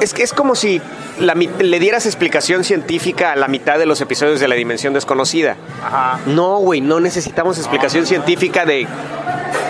es 0.00 0.14
que 0.14 0.22
es 0.22 0.32
como 0.32 0.54
si 0.54 0.80
la 1.20 1.34
le 1.34 1.78
dieras 1.80 2.06
explicación 2.06 2.64
científica 2.64 3.32
a 3.32 3.36
la 3.36 3.48
mitad 3.48 3.78
de 3.78 3.86
los 3.86 4.00
episodios 4.00 4.40
de 4.40 4.48
La 4.48 4.54
Dimensión 4.54 4.94
Desconocida. 4.94 5.56
Ajá. 5.84 6.18
No, 6.26 6.58
güey, 6.58 6.80
no 6.80 7.00
necesitamos 7.00 7.58
explicación 7.58 8.06
científica 8.06 8.64
de 8.64 8.86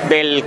del 0.09 0.45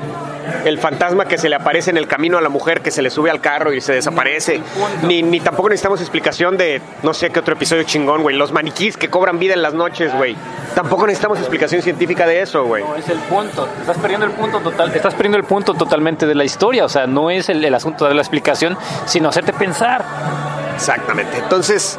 el 0.64 0.80
fantasma 0.80 1.26
que 1.26 1.38
se 1.38 1.50
le 1.50 1.56
aparece 1.56 1.92
en 1.92 1.98
el 1.98 2.08
camino 2.08 2.38
a 2.38 2.42
la 2.42 2.50
mujer 2.50 2.82
que 2.82 2.92
se 2.92 3.02
le 3.02 3.10
sube 3.10 3.30
al 3.30 3.42
carro 3.42 3.74
y 3.74 3.82
se 3.82 3.94
desaparece. 3.94 4.62
Ni, 5.04 5.22
ni 5.22 5.40
tampoco 5.40 5.70
necesitamos 5.70 6.02
explicación 6.02 6.58
de 6.58 6.82
no 7.04 7.14
sé 7.14 7.30
qué 7.30 7.40
otro 7.40 7.54
episodio 7.54 7.84
chingón, 7.84 8.22
güey. 8.22 8.36
Los 8.36 8.52
maniquís 8.52 8.98
que 8.98 9.10
cobran 9.10 9.40
vida 9.40 9.54
en 9.54 9.62
las 9.62 9.74
noches, 9.74 10.14
güey. 10.16 10.36
Tampoco 10.74 11.06
necesitamos 11.08 11.40
explicación 11.40 11.82
científica 11.82 12.26
de 12.26 12.42
eso, 12.42 12.66
güey. 12.66 12.84
No 12.84 12.96
es 12.96 13.08
el 13.10 13.18
punto. 13.20 13.68
Estás 13.80 13.98
perdiendo 13.98 14.26
el 14.26 14.34
punto 14.34 14.60
total. 14.60 14.92
Estás 14.94 15.14
perdiendo 15.14 15.38
el 15.38 15.46
punto 15.46 15.74
totalmente 15.74 16.26
de 16.26 16.36
la 16.36 16.44
historia. 16.44 16.86
O 16.86 16.90
sea, 16.90 17.08
no 17.08 17.30
es 17.30 17.50
el, 17.50 17.64
el 17.64 17.74
asunto 17.74 18.08
de 18.08 18.14
la 18.14 18.22
explicación, 18.22 18.78
sino 19.06 19.30
hacerte 19.30 19.54
pensar. 19.54 20.04
Exactamente. 20.76 21.38
Entonces, 21.38 21.98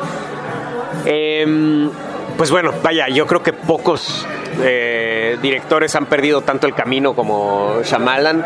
em, 1.05 1.90
pues 2.36 2.51
bueno, 2.51 2.73
vaya, 2.82 3.09
yo 3.09 3.27
creo 3.27 3.43
que 3.43 3.53
pocos 3.53 4.27
eh, 4.62 5.39
directores 5.43 5.94
han 5.97 6.07
perdido 6.07 6.43
tanto 6.43 6.66
el 6.66 6.74
camino 6.74 7.15
como 7.15 7.81
Shyamalan, 7.82 8.44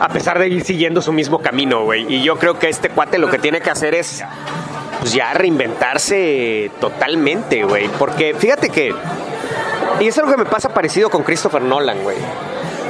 a 0.00 0.08
pesar 0.12 0.38
de 0.38 0.48
ir 0.48 0.64
siguiendo 0.64 1.02
su 1.02 1.12
mismo 1.12 1.40
camino, 1.40 1.84
güey. 1.84 2.12
Y 2.14 2.22
yo 2.22 2.36
creo 2.36 2.58
que 2.58 2.68
este 2.68 2.90
cuate 2.90 3.18
lo 3.18 3.28
que 3.28 3.38
tiene 3.38 3.60
que 3.60 3.70
hacer 3.70 3.94
es 3.94 4.22
pues 5.00 5.12
ya 5.12 5.32
reinventarse 5.32 6.70
totalmente, 6.80 7.64
güey. 7.64 7.88
Porque 7.98 8.34
fíjate 8.34 8.68
que, 8.70 8.94
y 9.98 10.06
es 10.06 10.18
algo 10.18 10.30
que 10.30 10.36
me 10.36 10.44
pasa 10.44 10.74
parecido 10.74 11.10
con 11.10 11.22
Christopher 11.22 11.62
Nolan, 11.62 12.02
güey. 12.02 12.18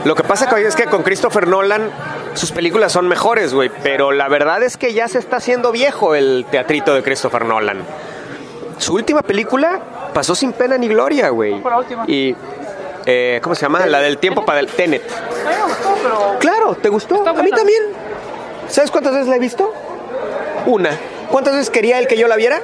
Lo 0.04 0.14
que 0.14 0.24
pasa 0.24 0.46
es 0.58 0.74
que 0.74 0.86
con 0.86 1.02
Christopher 1.02 1.46
Nolan 1.46 1.90
sus 2.34 2.52
películas 2.52 2.92
son 2.92 3.08
mejores, 3.08 3.54
güey, 3.54 3.70
pero 3.82 4.12
la 4.12 4.28
verdad 4.28 4.62
es 4.62 4.76
que 4.76 4.92
ya 4.92 5.08
se 5.08 5.18
está 5.18 5.36
haciendo 5.36 5.72
viejo 5.72 6.14
el 6.14 6.46
teatrito 6.50 6.94
de 6.94 7.02
Christopher 7.02 7.44
Nolan. 7.44 7.82
Su 8.78 8.94
última 8.94 9.22
película 9.22 9.80
pasó 10.14 10.34
sin 10.34 10.52
pena 10.52 10.78
ni 10.78 10.88
gloria, 10.88 11.28
güey. 11.28 11.62
Y 12.06 12.34
eh, 13.06 13.40
¿cómo 13.42 13.54
se 13.54 13.62
llama? 13.62 13.84
La 13.86 14.00
del 14.00 14.18
tiempo 14.18 14.44
para 14.44 14.60
el 14.60 14.68
Tenet. 14.68 15.02
A 15.10 15.50
mí 15.50 15.56
me 15.56 15.62
gustó, 15.64 15.94
pero. 16.02 16.38
Claro, 16.38 16.74
¿te 16.74 16.88
gustó? 16.88 17.26
A 17.26 17.42
mí 17.42 17.50
también. 17.50 17.82
¿Sabes 18.68 18.90
cuántas 18.90 19.12
veces 19.12 19.28
la 19.28 19.36
he 19.36 19.38
visto? 19.38 19.72
Una. 20.66 20.96
¿Cuántas 21.30 21.54
veces 21.54 21.70
quería 21.70 21.98
él 21.98 22.06
que 22.06 22.16
yo 22.16 22.28
la 22.28 22.36
viera? 22.36 22.60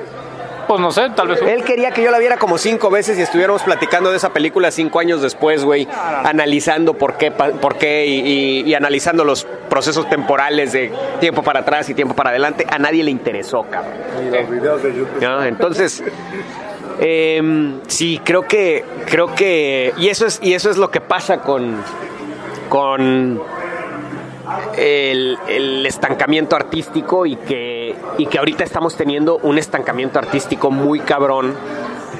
Pues 0.66 0.80
no 0.80 0.90
sé, 0.90 1.10
tal 1.14 1.28
vez. 1.28 1.40
Él 1.42 1.62
quería 1.64 1.90
que 1.92 2.02
yo 2.02 2.10
la 2.10 2.18
viera 2.18 2.36
como 2.36 2.58
cinco 2.58 2.90
veces 2.90 3.18
y 3.18 3.22
estuviéramos 3.22 3.62
platicando 3.62 4.10
de 4.10 4.16
esa 4.16 4.30
película 4.32 4.70
cinco 4.70 4.98
años 4.98 5.22
después, 5.22 5.64
güey, 5.64 5.86
analizando 6.24 6.94
por 6.94 7.14
qué, 7.18 7.30
pa- 7.30 7.50
por 7.52 7.76
qué 7.76 8.06
y, 8.06 8.20
y- 8.20 8.60
y 8.62 8.74
analizando 8.74 9.24
los 9.24 9.44
procesos 9.70 10.08
temporales 10.08 10.72
de 10.72 10.92
tiempo 11.20 11.42
para 11.42 11.60
atrás 11.60 11.88
y 11.88 11.94
tiempo 11.94 12.14
para 12.14 12.30
adelante. 12.30 12.66
A 12.68 12.78
nadie 12.78 13.04
le 13.04 13.10
interesó, 13.10 13.64
cabrón. 13.70 13.94
¿No? 15.20 15.44
Entonces, 15.44 16.02
em, 16.98 17.80
sí, 17.86 18.20
creo 18.24 18.42
que, 18.42 18.84
creo 19.06 19.34
que, 19.34 19.92
y 19.98 20.08
eso 20.08 20.26
es, 20.26 20.40
y 20.42 20.54
eso 20.54 20.70
es 20.70 20.76
lo 20.78 20.90
que 20.90 21.00
pasa 21.00 21.38
con, 21.42 21.76
con 22.68 23.40
el, 24.76 25.38
el 25.48 25.86
estancamiento 25.86 26.56
artístico 26.56 27.26
y 27.26 27.36
que, 27.36 27.75
y 28.18 28.26
que 28.26 28.38
ahorita 28.38 28.64
estamos 28.64 28.96
teniendo 28.96 29.38
un 29.38 29.58
estancamiento 29.58 30.18
artístico 30.18 30.70
muy 30.70 31.00
cabrón 31.00 31.54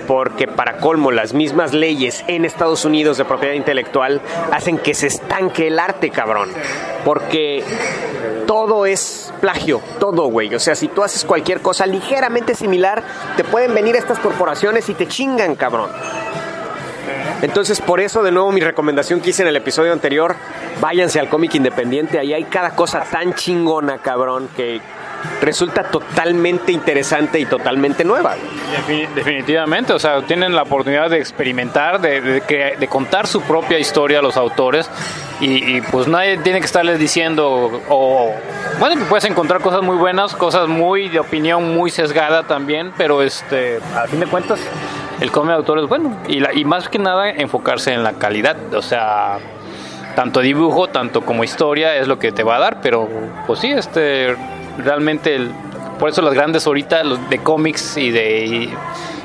porque 0.06 0.46
para 0.46 0.78
colmo 0.78 1.10
las 1.10 1.34
mismas 1.34 1.72
leyes 1.72 2.24
en 2.28 2.44
Estados 2.44 2.84
Unidos 2.84 3.18
de 3.18 3.24
propiedad 3.24 3.54
intelectual 3.54 4.20
hacen 4.52 4.78
que 4.78 4.94
se 4.94 5.08
estanque 5.08 5.66
el 5.66 5.78
arte, 5.78 6.10
cabrón. 6.10 6.50
Porque 7.04 7.64
todo 8.46 8.86
es 8.86 9.32
plagio, 9.40 9.80
todo, 9.98 10.28
güey. 10.28 10.54
O 10.54 10.60
sea, 10.60 10.74
si 10.74 10.88
tú 10.88 11.02
haces 11.02 11.24
cualquier 11.24 11.60
cosa 11.60 11.86
ligeramente 11.86 12.54
similar, 12.54 13.02
te 13.36 13.44
pueden 13.44 13.74
venir 13.74 13.96
estas 13.96 14.18
corporaciones 14.18 14.88
y 14.88 14.94
te 14.94 15.06
chingan, 15.06 15.56
cabrón. 15.56 15.90
Entonces, 17.42 17.80
por 17.80 18.00
eso, 18.00 18.22
de 18.22 18.32
nuevo, 18.32 18.50
mi 18.50 18.60
recomendación 18.60 19.20
que 19.20 19.30
hice 19.30 19.42
en 19.42 19.48
el 19.48 19.56
episodio 19.56 19.92
anterior, 19.92 20.34
váyanse 20.80 21.20
al 21.20 21.28
cómic 21.28 21.54
independiente. 21.54 22.18
Ahí 22.18 22.32
hay 22.32 22.44
cada 22.44 22.70
cosa 22.70 23.00
tan 23.00 23.34
chingona, 23.34 23.98
cabrón, 23.98 24.48
que 24.56 24.80
resulta 25.40 25.84
totalmente 25.84 26.72
interesante 26.72 27.38
y 27.38 27.46
totalmente 27.46 28.04
nueva. 28.04 28.34
Defini- 28.76 29.08
Definitivamente, 29.14 29.92
o 29.92 29.98
sea, 29.98 30.22
tienen 30.22 30.54
la 30.54 30.62
oportunidad 30.62 31.10
de 31.10 31.18
experimentar, 31.18 32.00
de, 32.00 32.20
de 32.20 32.40
de 32.78 32.88
contar 32.88 33.26
su 33.26 33.40
propia 33.42 33.78
historia 33.78 34.18
a 34.18 34.22
los 34.22 34.36
autores 34.36 34.90
y, 35.40 35.76
y, 35.76 35.80
pues 35.82 36.06
nadie 36.08 36.38
tiene 36.38 36.60
que 36.60 36.66
estarles 36.66 36.98
diciendo, 36.98 37.80
o 37.88 38.32
bueno, 38.78 39.04
puedes 39.08 39.24
encontrar 39.24 39.60
cosas 39.60 39.82
muy 39.82 39.96
buenas, 39.96 40.34
cosas 40.34 40.68
muy 40.68 41.08
de 41.08 41.20
opinión 41.20 41.74
muy 41.74 41.90
sesgada 41.90 42.44
también, 42.44 42.92
pero 42.96 43.22
este, 43.22 43.78
a 43.94 44.06
fin 44.06 44.20
de 44.20 44.26
cuentas, 44.26 44.58
el 45.20 45.30
cómic 45.30 45.56
de 45.64 45.80
es 45.82 45.88
bueno 45.88 46.16
y, 46.28 46.40
la- 46.40 46.54
y 46.54 46.64
más 46.64 46.88
que 46.88 46.98
nada 46.98 47.30
enfocarse 47.30 47.92
en 47.92 48.02
la 48.02 48.14
calidad, 48.14 48.56
o 48.74 48.82
sea, 48.82 49.38
tanto 50.14 50.40
dibujo, 50.40 50.88
tanto 50.88 51.20
como 51.22 51.44
historia 51.44 51.94
es 51.96 52.08
lo 52.08 52.18
que 52.18 52.32
te 52.32 52.42
va 52.42 52.56
a 52.56 52.58
dar, 52.58 52.80
pero 52.80 53.08
pues 53.46 53.60
sí, 53.60 53.70
este 53.70 54.34
realmente 54.78 55.34
el- 55.34 55.52
por 55.98 56.10
eso 56.10 56.20
las 56.22 56.34
grandes 56.34 56.66
ahorita 56.66 57.02
los 57.04 57.30
de 57.30 57.38
cómics 57.38 57.96
y 57.96 58.10
de 58.10 58.70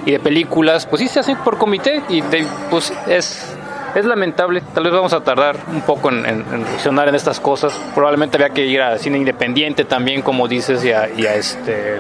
y, 0.06 0.12
de 0.12 0.20
películas, 0.20 0.86
pues 0.88 1.02
sí 1.02 1.08
se 1.08 1.20
hacen 1.20 1.38
por 1.38 1.58
comité 1.58 2.02
y 2.10 2.22
de- 2.22 2.48
pues 2.70 2.92
es 3.08 3.56
es 3.94 4.06
lamentable, 4.06 4.62
tal 4.74 4.86
vez 4.86 4.94
vamos 4.94 5.12
a 5.12 5.20
tardar 5.22 5.58
un 5.70 5.82
poco 5.82 6.08
en, 6.10 6.26
en, 6.26 6.46
en 6.54 6.66
reaccionar 6.66 7.10
en 7.10 7.16
estas 7.16 7.42
cosas. 7.42 7.74
Probablemente 7.94 8.38
había 8.38 8.50
que 8.52 8.66
ir 8.66 8.82
a 8.82 8.98
cine 8.98 9.18
independiente 9.18 9.84
también, 9.84 10.22
como 10.22 10.48
dices, 10.48 10.84
y 10.86 10.94
a, 10.94 11.10
y 11.10 11.26
a 11.26 11.36
este 11.36 12.00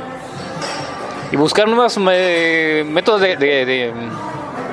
y 1.33 1.35
buscar 1.35 1.67
nuevos 1.67 1.97
eh, 2.11 2.85
métodos 2.89 3.19
de, 3.21 3.35
de- 3.35 3.65
de- 3.65 3.93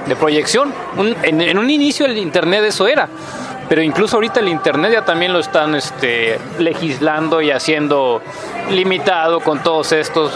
de 0.06 0.16
proyección. 0.16 0.72
Un- 0.96 1.16
en, 1.24 1.40
en 1.40 1.58
un 1.58 1.68
inicio 1.70 2.06
el 2.06 2.16
internet 2.18 2.62
eso 2.64 2.86
era, 2.86 3.08
pero 3.68 3.82
incluso 3.82 4.16
ahorita 4.16 4.40
el 4.40 4.48
internet 4.48 4.92
ya 4.92 5.04
también 5.04 5.32
lo 5.32 5.38
están 5.38 5.74
este, 5.74 6.38
legislando 6.58 7.42
y 7.42 7.50
haciendo 7.50 8.22
limitado 8.70 9.40
con 9.40 9.62
todos 9.62 9.92
estos. 9.92 10.32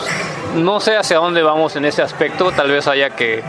No 0.54 0.80
sé 0.80 0.96
hacia 0.96 1.16
dónde 1.16 1.42
vamos 1.42 1.76
en 1.76 1.86
ese 1.86 2.02
aspecto, 2.02 2.52
tal 2.52 2.70
vez 2.70 2.86
haya 2.86 3.10
que, 3.10 3.42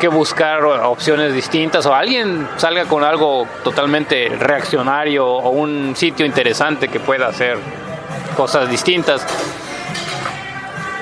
que 0.00 0.08
buscar 0.08 0.64
opciones 0.64 1.34
distintas 1.34 1.84
o 1.84 1.94
alguien 1.94 2.48
salga 2.56 2.86
con 2.86 3.04
algo 3.04 3.46
totalmente 3.62 4.30
reaccionario 4.38 5.26
o 5.26 5.50
un 5.50 5.94
sitio 5.94 6.24
interesante 6.24 6.88
que 6.88 6.98
pueda 6.98 7.28
hacer 7.28 7.58
cosas 8.36 8.70
distintas. 8.70 9.26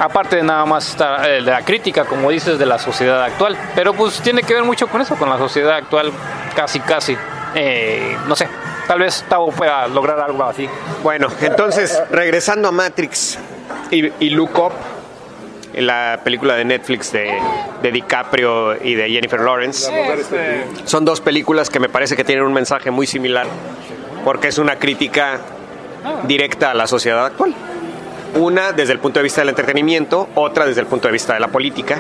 Aparte 0.01 0.37
de 0.37 0.43
nada 0.43 0.67
más 0.67 0.91
esta, 0.91 1.27
eh, 1.27 1.35
de 1.35 1.41
la 1.41 1.63
crítica, 1.63 2.05
como 2.05 2.31
dices, 2.31 2.59
de 2.59 2.67
la 2.67 2.79
sociedad 2.79 3.23
actual. 3.23 3.57
Pero 3.75 3.95
pues 3.95 4.21
tiene 4.21 4.43
que 4.43 4.53
ver 4.53 4.65
mucho 4.65 4.89
con 4.89 5.01
eso, 5.01 5.17
con 5.17 5.31
la 5.31 5.39
sociedad 5.39 5.77
actual, 5.77 6.13
casi, 6.55 6.81
casi. 6.81 7.17
Eh, 7.59 8.15
no 8.29 8.37
sé, 8.37 8.47
tal 8.87 8.99
vez 8.99 9.25
Tavo 9.31 9.51
pueda 9.51 9.89
lograr 9.89 10.21
algo 10.21 10.45
así. 10.45 10.69
Bueno, 11.03 11.29
entonces, 11.41 12.03
regresando 12.11 12.69
a 12.69 12.73
Matrix 12.73 13.39
y, 13.91 14.13
y 14.23 14.31
Look 14.31 14.59
Up, 14.59 14.73
la 15.73 16.21
película 16.23 16.55
de 16.55 16.67
Netflix 16.67 17.13
de, 17.13 17.33
de 17.83 17.93
DiCaprio 17.93 18.83
y 18.85 18.95
de 18.95 19.09
Jennifer 19.09 19.41
Lawrence, 19.41 19.91
son 20.85 21.07
dos 21.07 21.23
películas 21.23 21.71
que 21.71 21.81
me 21.81 21.89
parece 21.89 22.15
que 22.15 22.25
tienen 22.25 22.45
un 22.45 22.53
mensaje 22.53 22.91
muy 22.91 23.07
similar, 23.07 23.47
porque 24.23 24.49
es 24.49 24.59
una 24.59 24.77
crítica 24.77 25.41
directa 26.25 26.73
a 26.73 26.75
la 26.75 26.87
sociedad 26.87 27.25
actual. 27.25 27.55
Una 28.35 28.73
desde 28.73 28.93
el 28.93 28.99
punto 28.99 29.19
de 29.19 29.25
vista 29.25 29.41
del 29.41 29.49
entretenimiento, 29.49 30.29
otra 30.35 30.67
desde 30.67 30.83
el 30.83 30.87
punto 30.87 31.09
de 31.09 31.13
vista 31.13 31.33
de 31.33 31.41
la 31.41 31.49
política, 31.49 31.99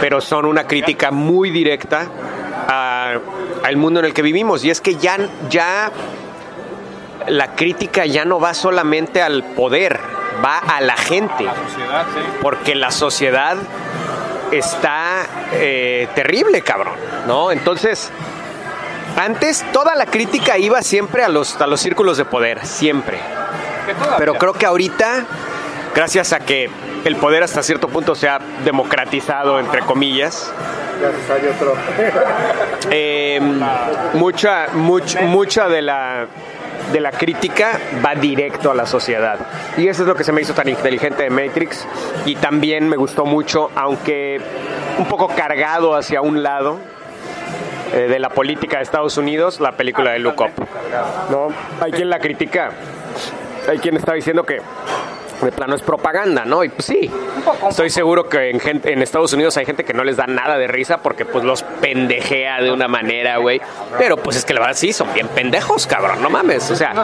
pero 0.00 0.20
son 0.20 0.46
una 0.46 0.66
crítica 0.66 1.12
muy 1.12 1.50
directa 1.50 2.06
al 2.68 3.76
mundo 3.76 4.00
en 4.00 4.06
el 4.06 4.14
que 4.14 4.22
vivimos. 4.22 4.64
Y 4.64 4.70
es 4.70 4.80
que 4.80 4.96
ya, 4.96 5.18
ya 5.50 5.90
la 7.28 7.54
crítica 7.54 8.06
ya 8.06 8.24
no 8.24 8.40
va 8.40 8.54
solamente 8.54 9.22
al 9.22 9.44
poder, 9.44 10.00
va 10.44 10.58
a 10.58 10.80
la 10.80 10.96
gente, 10.96 11.46
porque 12.40 12.74
la 12.74 12.90
sociedad 12.90 13.56
está 14.50 15.26
eh, 15.52 16.08
terrible, 16.14 16.62
cabrón, 16.62 16.94
¿no? 17.26 17.52
Entonces, 17.52 18.10
antes 19.16 19.64
toda 19.72 19.94
la 19.94 20.06
crítica 20.06 20.58
iba 20.58 20.82
siempre 20.82 21.24
a 21.24 21.28
los, 21.28 21.60
a 21.60 21.66
los 21.66 21.80
círculos 21.80 22.16
de 22.16 22.24
poder, 22.24 22.64
siempre. 22.66 23.18
Pero 24.18 24.34
creo 24.34 24.52
que 24.52 24.66
ahorita 24.66 25.26
gracias 25.94 26.32
a 26.32 26.40
que 26.40 26.70
el 27.04 27.16
poder 27.16 27.42
hasta 27.42 27.62
cierto 27.62 27.88
punto 27.88 28.14
se 28.14 28.28
ha 28.28 28.38
democratizado, 28.64 29.58
entre 29.60 29.80
comillas, 29.80 30.52
eh, 32.90 33.40
mucha, 34.14 34.68
much- 34.74 35.20
mucha 35.22 35.68
de 35.68 35.82
la 35.82 36.26
de 36.92 37.00
la 37.00 37.10
crítica 37.12 37.78
va 38.04 38.14
directo 38.14 38.70
a 38.70 38.74
la 38.74 38.84
sociedad. 38.86 39.38
Y 39.78 39.88
eso 39.88 40.02
es 40.02 40.08
lo 40.08 40.14
que 40.14 40.24
se 40.24 40.32
me 40.32 40.42
hizo 40.42 40.52
tan 40.52 40.68
inteligente 40.68 41.22
de 41.22 41.30
Matrix. 41.30 41.86
Y 42.26 42.34
también 42.36 42.86
me 42.88 42.96
gustó 42.96 43.24
mucho, 43.24 43.70
aunque 43.76 44.40
un 44.98 45.06
poco 45.06 45.28
cargado 45.28 45.94
hacia 45.94 46.20
un 46.20 46.42
lado 46.42 46.78
eh, 47.94 48.08
de 48.10 48.18
la 48.18 48.28
política 48.28 48.76
de 48.78 48.82
Estados 48.82 49.16
Unidos, 49.16 49.60
la 49.60 49.72
película 49.72 50.10
de 50.10 50.18
Look 50.18 50.40
Up. 50.40 50.50
¿no? 51.30 51.48
Hay 51.80 51.92
quien 51.92 52.10
la 52.10 52.18
critica, 52.18 52.72
hay 53.70 53.78
quien 53.78 53.96
está 53.96 54.12
diciendo 54.12 54.44
que 54.44 54.60
de 55.46 55.52
plano 55.52 55.74
es 55.74 55.82
propaganda, 55.82 56.44
¿no? 56.44 56.64
Y 56.64 56.68
pues 56.68 56.86
sí, 56.86 57.10
estoy 57.68 57.90
seguro 57.90 58.28
que 58.28 58.50
en, 58.50 58.60
gente, 58.60 58.92
en 58.92 59.02
Estados 59.02 59.32
Unidos 59.32 59.56
hay 59.56 59.64
gente 59.64 59.84
que 59.84 59.94
no 59.94 60.04
les 60.04 60.16
da 60.16 60.26
nada 60.26 60.58
de 60.58 60.66
risa 60.66 60.98
porque 60.98 61.24
pues 61.24 61.44
los 61.44 61.62
pendejea 61.62 62.60
de 62.60 62.72
una 62.72 62.88
manera, 62.88 63.38
güey. 63.38 63.60
Pero 63.98 64.16
pues 64.16 64.36
es 64.36 64.44
que 64.44 64.54
la 64.54 64.60
verdad 64.60 64.76
sí, 64.76 64.92
son 64.92 65.12
bien 65.14 65.28
pendejos, 65.28 65.86
cabrón, 65.86 66.22
no 66.22 66.30
mames. 66.30 66.70
O 66.70 66.76
sea, 66.76 66.94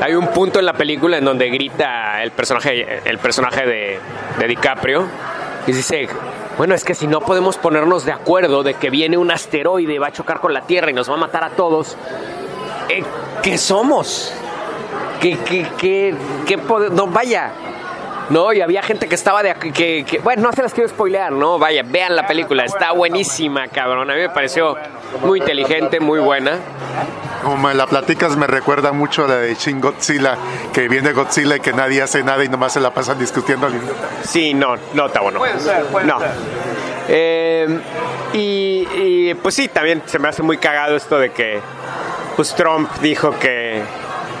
hay 0.00 0.14
un 0.14 0.28
punto 0.28 0.58
en 0.58 0.66
la 0.66 0.74
película 0.74 1.18
en 1.18 1.24
donde 1.24 1.48
grita 1.50 2.22
el 2.22 2.30
personaje, 2.30 3.00
el 3.04 3.18
personaje 3.18 3.66
de, 3.66 3.98
de 4.38 4.46
DiCaprio 4.46 5.06
y 5.66 5.72
dice, 5.72 6.08
bueno, 6.56 6.74
es 6.74 6.84
que 6.84 6.94
si 6.94 7.06
no 7.06 7.20
podemos 7.20 7.56
ponernos 7.56 8.04
de 8.04 8.12
acuerdo 8.12 8.62
de 8.62 8.74
que 8.74 8.90
viene 8.90 9.16
un 9.16 9.30
asteroide, 9.30 9.98
va 9.98 10.08
a 10.08 10.12
chocar 10.12 10.40
con 10.40 10.54
la 10.54 10.62
Tierra 10.62 10.90
y 10.90 10.94
nos 10.94 11.10
va 11.10 11.14
a 11.14 11.18
matar 11.18 11.44
a 11.44 11.50
todos, 11.50 11.96
eh, 12.88 13.02
¿qué 13.42 13.58
somos? 13.58 14.32
¿Qué, 15.20 15.38
qué, 15.38 15.66
qué, 15.78 16.14
qué 16.46 16.56
No, 16.56 17.06
vaya. 17.06 17.52
No, 18.30 18.52
y 18.52 18.60
había 18.60 18.82
gente 18.82 19.08
que 19.08 19.14
estaba 19.16 19.42
de... 19.42 19.54
Que, 19.54 20.04
que- 20.04 20.18
bueno, 20.20 20.42
no 20.42 20.52
se 20.52 20.62
las 20.62 20.72
quiero 20.72 20.88
spoilear, 20.88 21.32
¿no? 21.32 21.58
Vaya, 21.58 21.82
vean 21.84 22.14
la 22.16 22.26
película, 22.26 22.64
está 22.64 22.92
buenísima, 22.92 23.66
cabrón. 23.68 24.08
A 24.10 24.14
mí 24.14 24.20
me 24.20 24.28
pareció 24.30 24.76
muy 25.22 25.40
inteligente, 25.40 25.98
muy 26.00 26.20
buena. 26.20 26.52
Como 27.42 27.56
me 27.56 27.74
la 27.74 27.86
platicas, 27.86 28.36
me 28.36 28.46
recuerda 28.46 28.92
mucho 28.92 29.24
a 29.24 29.28
la 29.28 29.36
de 29.38 29.54
Shin 29.54 29.80
Godzilla, 29.80 30.36
que 30.72 30.88
viene 30.88 31.12
Godzilla 31.12 31.56
y 31.56 31.60
que 31.60 31.72
nadie 31.72 32.02
hace 32.02 32.22
nada 32.22 32.44
y 32.44 32.48
nomás 32.48 32.72
se 32.74 32.80
la 32.80 32.92
pasan 32.94 33.18
discutiendo. 33.18 33.68
Sí, 34.22 34.54
no, 34.54 34.76
no, 34.94 35.06
está 35.06 35.20
bueno. 35.20 35.38
Puede 35.38 35.58
ser, 35.58 35.84
puede 35.86 36.06
no. 36.06 36.20
ser. 36.20 36.30
Eh, 37.08 37.80
y, 38.34 38.86
y, 38.94 39.34
pues 39.34 39.54
sí, 39.56 39.68
también 39.68 40.02
se 40.06 40.18
me 40.20 40.28
hace 40.28 40.42
muy 40.42 40.58
cagado 40.58 40.94
esto 40.96 41.18
de 41.18 41.32
que 41.32 41.60
pues 42.36 42.54
Trump 42.54 42.88
dijo 43.00 43.36
que 43.40 43.82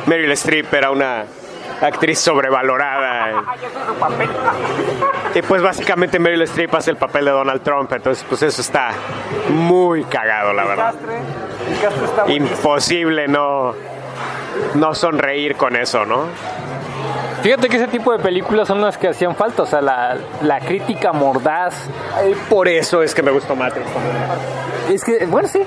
Meryl 0.06 0.30
Streep 0.32 0.72
era 0.74 0.90
una 0.90 1.24
actriz 1.80 2.18
sobrevalorada. 2.18 3.44
Y 5.34 5.42
pues 5.42 5.62
básicamente 5.62 6.18
Meryl 6.18 6.42
Streep 6.42 6.74
hace 6.74 6.90
el 6.90 6.96
papel 6.96 7.24
de 7.26 7.30
Donald 7.30 7.62
Trump, 7.62 7.92
entonces 7.92 8.24
pues 8.28 8.42
eso 8.42 8.60
está 8.60 8.90
muy 9.48 10.04
cagado, 10.04 10.52
la 10.52 10.64
verdad. 10.64 10.94
Imposible 12.28 13.28
no, 13.28 13.74
no 14.74 14.94
sonreír 14.94 15.56
con 15.56 15.76
eso, 15.76 16.04
¿no? 16.04 16.26
Fíjate 17.42 17.68
que 17.68 17.76
ese 17.76 17.88
tipo 17.88 18.12
de 18.12 18.18
películas 18.18 18.68
son 18.68 18.80
las 18.82 18.98
que 18.98 19.08
hacían 19.08 19.34
falta, 19.34 19.62
o 19.62 19.66
sea, 19.66 19.80
la, 19.80 20.16
la 20.42 20.60
crítica 20.60 21.12
mordaz. 21.12 21.74
Por 22.50 22.68
eso 22.68 23.02
es 23.02 23.14
que 23.14 23.22
me 23.22 23.30
gustó 23.30 23.56
Matrix. 23.56 23.86
Es 24.90 25.04
que, 25.04 25.24
bueno, 25.26 25.48
sí, 25.48 25.62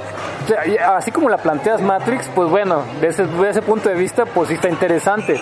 así 0.86 1.12
como 1.12 1.30
la 1.30 1.38
planteas 1.38 1.82
Matrix, 1.82 2.30
pues 2.36 2.50
bueno, 2.50 2.84
desde, 3.02 3.26
desde 3.26 3.50
ese 3.50 3.62
punto 3.62 3.90
de 3.90 3.96
vista, 3.96 4.26
pues 4.26 4.50
sí 4.50 4.56
está 4.56 4.70
interesante. 4.70 5.40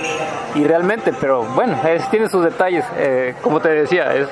Y 0.56 0.64
realmente, 0.64 1.12
pero 1.20 1.44
bueno, 1.44 1.78
es- 1.88 2.10
tiene 2.10 2.30
sus 2.30 2.44
detalles. 2.46 2.86
eh, 2.98 3.36
como 3.42 3.60
te 3.60 3.70
decía, 3.70 4.14
es, 4.14 4.28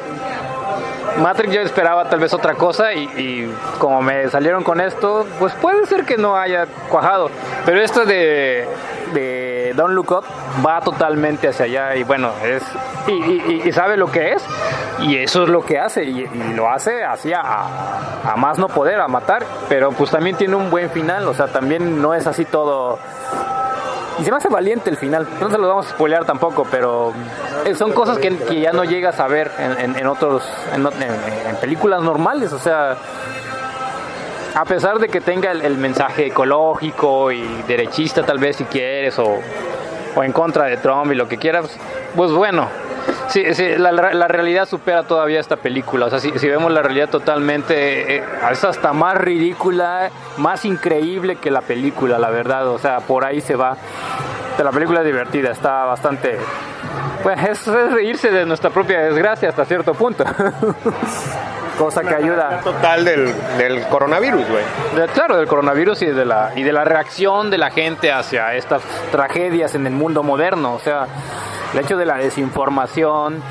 Matrix 1.20 1.54
yo 1.54 1.62
esperaba 1.62 2.10
tal 2.10 2.20
vez 2.20 2.34
otra 2.34 2.56
cosa 2.56 2.94
y, 2.94 3.54
como 3.78 4.02
me 4.02 4.30
salieron 4.30 4.64
con 4.64 4.82
esto, 4.82 5.26
pues 5.40 5.54
puede 5.56 5.86
ser 5.86 6.06
que 6.06 6.18
no 6.18 6.36
haya 6.36 6.66
cuajado. 6.90 7.30
Pero 7.66 7.82
esto 7.82 8.06
de, 8.06 8.68
de 9.14 9.74
Don't 9.76 9.94
Look 9.94 10.12
Up 10.12 10.24
va 10.66 10.82
totalmente 10.82 11.50
hacia 11.50 11.66
allá 11.66 11.96
y 11.96 12.04
bueno, 12.04 12.32
es 12.44 12.64
y, 13.08 13.72
sabe 13.72 13.98
lo 13.98 14.12
que 14.12 14.34
es 14.34 14.44
y 15.00 15.18
eso 15.18 15.44
es 15.44 15.50
lo 15.50 15.64
que 15.64 15.80
hace 15.80 16.04
y, 16.04 16.28
lo 16.56 16.70
hace 16.70 17.04
así 17.04 17.32
a, 17.34 17.42
a 18.24 18.36
más 18.36 18.58
no 18.58 18.68
poder, 18.68 19.00
a 19.00 19.08
matar, 19.08 19.46
pero 19.68 19.92
pues 19.92 20.12
también 20.12 20.36
tiene 20.36 20.56
un 20.56 20.70
buen 20.70 20.90
final, 20.90 21.28
o 21.28 21.34
sea, 21.34 21.48
también 21.48 22.02
no 22.02 22.14
es 22.14 22.28
así 22.28 22.46
todo... 22.46 23.00
Y 24.20 24.24
se 24.24 24.32
me 24.32 24.38
hace 24.38 24.50
valiente 24.50 24.90
el 24.90 24.98
final. 24.98 25.28
No 25.40 25.50
se 25.50 25.58
lo 25.58 25.68
vamos 25.68 25.88
a 25.88 25.90
spoilear 25.92 26.26
tampoco, 26.26 26.68
pero 26.70 27.14
son 27.78 27.94
cosas 27.94 28.18
que, 28.18 28.60
ya 28.60 28.74
no 28.74 28.84
llegas 28.84 29.20
a 29.20 29.28
ver 29.28 29.52
en, 29.58 29.96
en- 29.96 30.08
otros, 30.08 30.44
en, 30.74 30.86
películas 31.62 32.02
normales. 32.02 32.52
O 32.52 32.60
sea, 32.60 32.98
a 34.56 34.66
pesar 34.66 35.00
de 35.00 35.08
que 35.08 35.22
tenga 35.22 35.52
el, 35.52 35.62
el 35.62 35.78
mensaje 35.78 36.28
ecológico 36.28 37.32
y 37.32 37.44
derechista 37.68 38.24
tal 38.24 38.40
vez 38.40 38.58
si 38.58 38.66
quieres, 38.66 39.18
o, 39.20 39.38
o 40.16 40.24
en 40.24 40.32
contra 40.34 40.66
de 40.66 40.78
Trump 40.78 41.12
y 41.12 41.16
lo 41.16 41.28
que 41.28 41.38
quieras, 41.38 41.68
pues 42.16 42.32
bueno. 42.32 42.68
Sí, 43.30 43.44
sí, 43.54 43.76
la, 43.78 43.92
la 43.92 44.28
realidad 44.28 44.68
supera 44.68 45.04
todavía 45.04 45.40
esta 45.40 45.58
película. 45.58 46.08
O 46.08 46.10
sea, 46.10 46.20
si, 46.20 46.32
si 46.40 46.48
vemos 46.48 46.72
la 46.72 46.82
realidad 46.82 47.10
totalmente, 47.10 48.18
eh, 48.18 48.24
es 48.52 48.64
hasta 48.64 48.92
más 48.94 49.18
ridícula, 49.18 50.10
más 50.38 50.66
increíble 50.66 51.36
que 51.36 51.52
la 51.52 51.62
película, 51.62 52.18
la 52.18 52.30
verdad. 52.32 52.68
O 52.68 52.80
sea, 52.80 53.00
por 53.02 53.26
ahí 53.26 53.42
se 53.42 53.56
va. 53.56 53.78
La 54.58 54.72
película 54.72 55.02
es 55.02 55.06
divertida, 55.06 55.52
está 55.52 55.86
bastante. 55.86 56.38
Pues 57.24 57.38
es, 57.44 57.68
es 57.68 57.92
reírse 57.94 58.32
de 58.32 58.46
nuestra 58.46 58.70
propia 58.70 59.00
desgracia 59.02 59.50
hasta 59.50 59.66
cierto 59.66 59.94
punto. 59.94 60.24
Cosa 61.78 62.02
que 62.02 62.14
ayuda. 62.14 62.60
Total 62.62 63.06
del, 63.06 63.34
del 63.58 63.84
coronavirus, 63.88 64.44
güey. 64.50 64.64
De- 64.96 65.08
claro, 65.14 65.38
del 65.38 65.48
coronavirus 65.48 66.02
y 66.02 66.08
de 66.08 66.26
la 66.26 66.52
y 66.56 66.64
de 66.64 66.74
la 66.74 66.84
reacción 66.84 67.50
de 67.50 67.58
la 67.58 67.72
gente 67.72 68.12
hacia 68.12 68.54
estas 68.56 68.82
tragedias 69.12 69.76
en 69.76 69.88
el 69.88 69.94
mundo 69.94 70.22
moderno, 70.22 70.74
o 70.74 70.80
sea, 70.80 71.08
el 71.74 71.80
hecho 71.80 71.96
de 71.96 72.06
la 72.06 72.18
desinformación, 72.18 73.42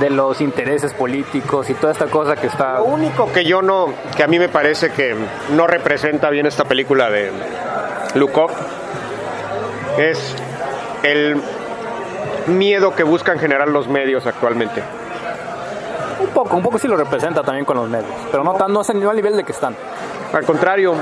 de 0.00 0.10
los 0.10 0.40
intereses 0.40 0.94
políticos 0.94 1.70
y 1.70 1.74
toda 1.74 1.92
esta 1.92 2.06
cosa 2.06 2.34
que 2.34 2.48
está 2.48 2.78
Lo 2.78 2.86
único 2.86 3.32
que 3.32 3.44
yo 3.44 3.62
no, 3.62 3.86
que 4.16 4.24
a 4.24 4.26
mí 4.26 4.40
me 4.40 4.48
parece 4.48 4.90
que 4.90 5.14
no 5.50 5.68
representa 5.68 6.28
bien 6.30 6.46
esta 6.46 6.64
película 6.64 7.08
de 7.08 7.30
Lukov 8.14 8.50
es 9.98 10.34
el 11.04 11.40
miedo 12.46 12.94
que 12.94 13.02
buscan 13.02 13.38
generar 13.38 13.68
los 13.68 13.88
medios 13.88 14.26
actualmente. 14.26 14.82
un 16.20 16.28
poco, 16.28 16.56
un 16.56 16.62
poco 16.62 16.78
sí 16.78 16.88
lo 16.88 16.96
representa 16.96 17.42
también 17.42 17.64
con 17.64 17.76
los 17.76 17.88
medios, 17.88 18.10
pero 18.30 18.44
no 18.44 18.54
tan 18.54 18.72
no, 18.72 18.84
sé, 18.84 18.94
no 18.94 19.10
al 19.10 19.16
nivel 19.16 19.36
de 19.36 19.44
que 19.44 19.52
están. 19.52 19.76
Al 20.32 20.44
contrario, 20.44 20.94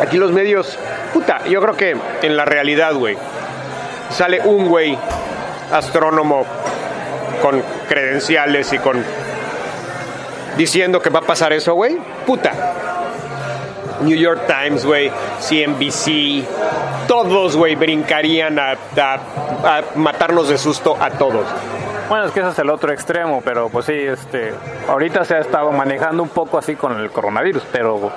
aquí 0.00 0.16
los 0.16 0.32
medios, 0.32 0.78
puta, 1.12 1.44
yo 1.44 1.60
creo 1.60 1.76
que 1.76 1.96
en 2.22 2.36
la 2.36 2.44
realidad, 2.44 2.94
güey, 2.94 3.16
sale 4.10 4.40
un 4.44 4.68
güey 4.68 4.96
astrónomo 5.72 6.44
con 7.42 7.62
credenciales 7.88 8.72
y 8.72 8.78
con 8.78 9.02
diciendo 10.56 11.00
que 11.00 11.10
va 11.10 11.20
a 11.20 11.22
pasar 11.22 11.52
eso, 11.52 11.74
güey. 11.74 11.98
Puta. 12.26 12.52
New 14.02 14.16
York 14.16 14.42
Times, 14.46 14.84
güey, 14.84 15.10
CNBC, 15.40 16.44
todos, 17.08 17.56
güey, 17.56 17.74
brincarían 17.76 18.58
a, 18.58 18.72
a- 18.72 19.14
a 19.78 19.82
matarnos 19.96 20.48
de 20.48 20.58
susto 20.58 20.96
a 21.00 21.10
todos. 21.10 21.46
Bueno, 22.08 22.24
es 22.26 22.30
que 22.32 22.40
ese 22.40 22.50
es 22.50 22.58
el 22.60 22.70
otro 22.70 22.92
extremo, 22.92 23.42
pero 23.44 23.68
pues 23.68 23.86
sí, 23.86 23.94
este, 23.94 24.52
ahorita 24.88 25.24
se 25.24 25.34
ha 25.34 25.40
estado 25.40 25.72
manejando 25.72 26.22
un 26.22 26.28
poco 26.28 26.56
así 26.58 26.76
con 26.76 26.96
el 27.00 27.10
coronavirus, 27.10 27.64
pero 27.72 28.12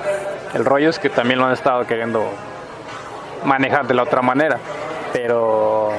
el 0.53 0.63
rollo 0.65 0.89
es 0.89 0.99
que 0.99 1.09
también 1.09 1.39
lo 1.39 1.45
han 1.45 1.53
estado 1.53 1.85
queriendo 1.87 2.23
manejar 3.45 3.87
de 3.87 3.93
la 3.95 4.03
otra 4.03 4.21
manera, 4.21 4.57
pero 5.13 5.89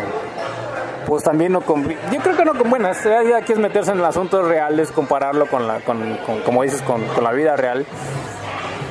pues 1.06 1.24
también 1.24 1.50
no 1.52 1.62
con, 1.62 1.88
yo 1.88 2.20
creo 2.22 2.36
que 2.36 2.44
no 2.44 2.54
con 2.54 2.70
buenas, 2.70 3.02
ya 3.02 3.24
ya 3.24 3.38
aquí 3.38 3.52
es 3.54 3.58
meterse 3.58 3.90
en 3.90 4.00
asuntos 4.04 4.46
reales, 4.46 4.92
compararlo 4.92 5.46
con 5.46 5.66
la, 5.66 5.80
con, 5.80 6.16
con- 6.18 6.40
como 6.42 6.62
dices, 6.62 6.82
con 6.82 7.02
la 7.22 7.32
vida 7.32 7.56
real. 7.56 7.84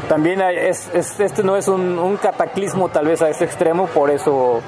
También 0.09 0.41
es, 0.41 0.89
es- 0.93 1.17
este 1.19 1.43
no 1.43 1.55
es 1.55 1.67
un, 1.69 2.17
cataclismo 2.21 2.89
tal 2.89 3.05
vez 3.05 3.21
a 3.21 3.29
ese 3.29 3.45
extremo, 3.45 3.85
por 3.87 4.09
eso 4.11 4.59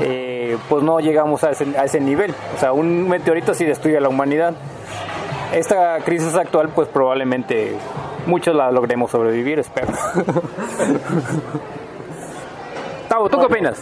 eh, 0.00 0.56
pues 0.68 0.84
no 0.84 1.00
llegamos 1.00 1.42
a 1.42 1.50
ese, 1.50 1.66
a 1.76 1.84
ese 1.86 1.98
nivel. 2.00 2.32
O 2.54 2.60
sea, 2.60 2.72
un 2.72 3.08
meteorito 3.08 3.54
sí 3.54 3.64
destruye 3.64 3.96
a 3.96 4.00
la 4.00 4.08
humanidad. 4.10 4.54
Esta 5.52 5.98
crisis 6.04 6.34
actual 6.34 6.68
pues 6.74 6.88
probablemente 6.88 7.74
muchos 8.26 8.54
la 8.54 8.70
logremos 8.70 9.10
sobrevivir, 9.10 9.58
espero. 9.58 9.88
Tavo, 13.08 13.28
¿tú 13.28 13.38
qué 13.40 13.46
opinas? 13.46 13.78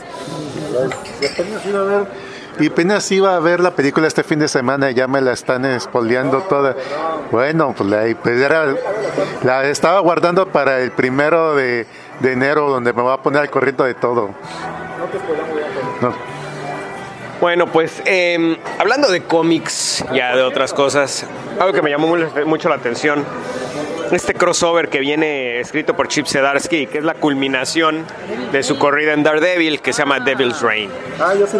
Y 2.58 2.66
apenas 2.68 3.10
iba 3.10 3.36
a 3.36 3.40
ver 3.40 3.60
la 3.60 3.70
película 3.70 4.06
este 4.06 4.22
fin 4.22 4.38
de 4.38 4.48
semana 4.48 4.90
y 4.90 4.94
ya 4.94 5.06
me 5.06 5.20
la 5.20 5.32
están 5.32 5.64
espoleando 5.64 6.42
toda. 6.42 6.74
Bueno, 7.30 7.74
pues, 7.76 7.88
la, 7.88 8.04
pues 8.22 8.38
la 9.44 9.64
estaba 9.64 10.00
guardando 10.00 10.46
para 10.48 10.80
el 10.80 10.90
primero 10.90 11.54
de, 11.54 11.86
de 12.20 12.32
enero, 12.32 12.68
donde 12.68 12.92
me 12.92 13.00
voy 13.02 13.12
a 13.14 13.18
poner 13.18 13.40
al 13.42 13.50
corriente 13.50 13.82
de 13.84 13.94
todo. 13.94 14.30
No. 16.02 16.12
Bueno, 17.40 17.66
pues 17.68 18.02
em, 18.04 18.56
hablando 18.78 19.08
de 19.10 19.22
cómics, 19.22 20.04
ya 20.12 20.36
de 20.36 20.42
otras 20.42 20.74
cosas, 20.74 21.24
algo 21.58 21.72
que 21.72 21.80
me 21.80 21.88
llamó 21.88 22.08
mu- 22.08 22.26
mucho 22.46 22.68
la 22.68 22.74
atención, 22.74 23.24
este 24.12 24.34
crossover 24.34 24.88
que 24.88 24.98
viene 24.98 25.60
escrito 25.60 25.94
por 25.94 26.08
Chip 26.08 26.26
Zdarsky, 26.26 26.86
que 26.86 26.98
es 26.98 27.04
la 27.04 27.14
culminación 27.14 28.04
de 28.52 28.62
su 28.62 28.78
corrida 28.78 29.12
en 29.12 29.22
Daredevil, 29.22 29.80
que 29.80 29.92
se 29.92 30.02
llama 30.02 30.20
Devil's 30.20 30.60
Reign. 30.60 30.90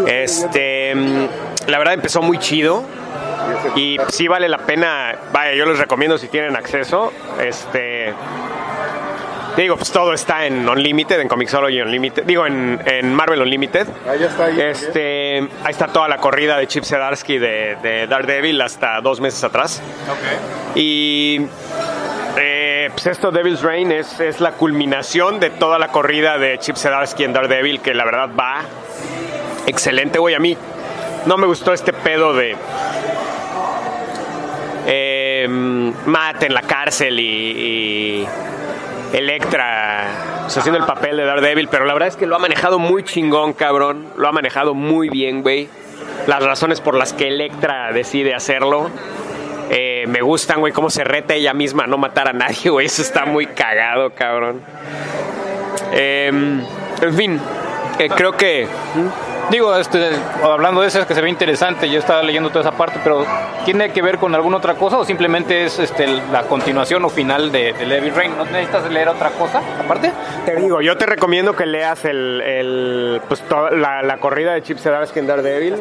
Este, 0.07 0.91
em, 0.91 1.29
la 1.67 1.79
verdad 1.79 1.95
empezó 1.95 2.23
muy 2.23 2.39
chido 2.39 2.85
y 3.77 3.99
sí 4.11 4.29
vale 4.29 4.49
la 4.49 4.59
pena, 4.59 5.15
vaya, 5.33 5.55
yo 5.55 5.67
les 5.67 5.79
recomiendo 5.79 6.19
si 6.19 6.29
tienen 6.29 6.57
acceso, 6.57 7.13
este... 7.41 8.13
Digo, 9.57 9.77
pues 9.77 9.91
todo 9.91 10.15
está 10.15 10.47
en 10.47 10.69
Unlimited, 10.69 11.21
en 11.21 11.29
Comixology 11.29 11.81
Unlimited, 11.81 12.25
digo, 12.25 12.47
en, 12.47 12.81
en 12.87 13.13
Marvel 13.15 13.43
Unlimited. 13.43 13.87
Ah, 14.09 14.15
ya 14.17 14.27
está 14.27 14.45
ahí. 14.47 14.61
Este, 14.61 15.39
ahí 15.39 15.71
está 15.71 15.89
toda 15.89 16.09
la 16.09 16.19
corrida 16.19 16.57
de 16.57 16.67
Chip 16.67 16.85
Zdarsky 16.85 17.39
de, 17.39 17.77
de 17.83 18.07
Daredevil 18.07 18.61
hasta 18.61 19.01
dos 19.01 19.21
meses 19.21 19.43
atrás. 19.45 19.83
Y 20.75 21.41
eh, 22.39 22.91
pues 22.93 23.07
esto, 23.07 23.31
Devil's 23.31 23.63
Reign, 23.63 23.93
es, 23.93 24.21
es 24.21 24.41
la 24.41 24.53
culminación 24.53 25.41
de 25.41 25.51
toda 25.51 25.79
la 25.79 25.89
corrida 25.89 26.39
de 26.39 26.59
Chip 26.59 26.77
Zdarsky 26.77 27.25
en 27.25 27.33
Daredevil, 27.33 27.81
que 27.81 27.93
la 27.93 28.05
verdad 28.05 28.31
va 28.39 28.63
excelente, 29.67 30.19
güey. 30.19 30.35
A 30.35 30.39
mí 30.39 30.57
no 31.27 31.37
me 31.37 31.47
gustó 31.47 31.73
este 31.73 31.93
pedo 31.93 32.33
de 32.35 32.57
eh, 34.87 35.47
Matt 36.07 36.45
en 36.45 36.55
la 36.55 36.63
cárcel 36.63 37.19
y, 37.21 37.25
y 37.25 38.27
Electra 39.13 40.07
pues, 40.43 40.57
haciendo 40.57 40.79
el 40.79 40.87
papel 40.87 41.17
de 41.17 41.25
Daredevil, 41.25 41.69
pero 41.69 41.85
la 41.85 41.93
verdad 41.93 42.09
es 42.09 42.17
que 42.17 42.27
lo 42.27 42.37
ha 42.37 42.39
manejado 42.39 42.79
muy 42.79 43.03
chingón, 43.03 43.53
cabrón. 43.53 44.07
Lo 44.17 44.29
ha 44.29 44.33
manejado 44.33 44.75
muy 44.75 45.09
bien, 45.09 45.43
güey. 45.43 45.69
Las 46.27 46.43
razones 46.43 46.81
por 46.81 46.95
las 46.95 47.13
que 47.13 47.29
Electra 47.29 47.93
decide 47.93 48.35
hacerlo. 48.35 48.91
eh, 49.71 50.05
me 50.09 50.21
gustan, 50.21 50.59
güey, 50.61 50.73
cómo 50.73 50.91
se 50.91 51.05
reta 51.05 51.35
ella 51.35 51.55
misma 51.55 51.85
a 51.85 51.87
no 51.87 51.97
matar 51.97 52.29
a 52.29 52.33
nadie, 52.33 52.71
güey. 52.71 52.87
Eso 52.87 53.03
está 53.03 53.25
muy 53.25 53.47
cagado, 53.47 54.11
cabrón. 54.11 54.61
Eh, 55.93 56.31
en 57.03 57.15
fin, 57.15 57.41
eh, 57.99 58.09
creo 58.09 58.33
que... 58.33 58.67
Digo, 59.51 59.75
este, 59.77 60.11
hablando 60.45 60.81
de 60.83 60.89
eso, 60.89 61.01
es 61.01 61.07
que 61.07 61.15
se 61.15 61.21
ve 61.21 61.29
interesante. 61.29 61.89
Yo 61.91 61.99
estaba 61.99 62.23
leyendo 62.23 62.51
toda 62.51 62.61
esa 62.61 62.73
parte, 62.73 63.01
pero 63.03 63.25
¿tiene 63.65 63.91
que 63.93 64.01
ver 64.01 64.19
con 64.19 64.35
alguna 64.35 64.59
otra 64.59 64.75
cosa 64.75 64.99
o 64.99 65.05
simplemente 65.05 65.65
es 65.65 65.79
este, 65.81 66.07
la 66.31 66.43
continuación 66.45 67.05
o 67.05 67.09
final 67.09 67.51
de, 67.51 67.73
de 67.73 67.85
Levi 67.87 68.11
Rain? 68.11 68.37
¿No 68.37 68.45
necesitas 68.45 68.89
leer 68.91 69.09
otra 69.09 69.31
cosa 69.31 69.61
aparte? 69.85 70.13
Te 70.47 70.55
digo, 70.57 70.81
yo 70.81 70.97
te 70.97 71.07
recomiendo 71.07 71.57
que 71.57 71.67
leas 71.67 72.05
el, 72.05 72.41
el, 72.41 73.21
pues, 73.27 73.41
to- 73.43 73.71
la, 73.71 74.03
la 74.03 74.19
corrida 74.19 74.53
de 74.55 74.63
Chip 74.63 74.79
Zdarsky 74.79 75.19
en 75.19 75.27
Daredevil. 75.27 75.77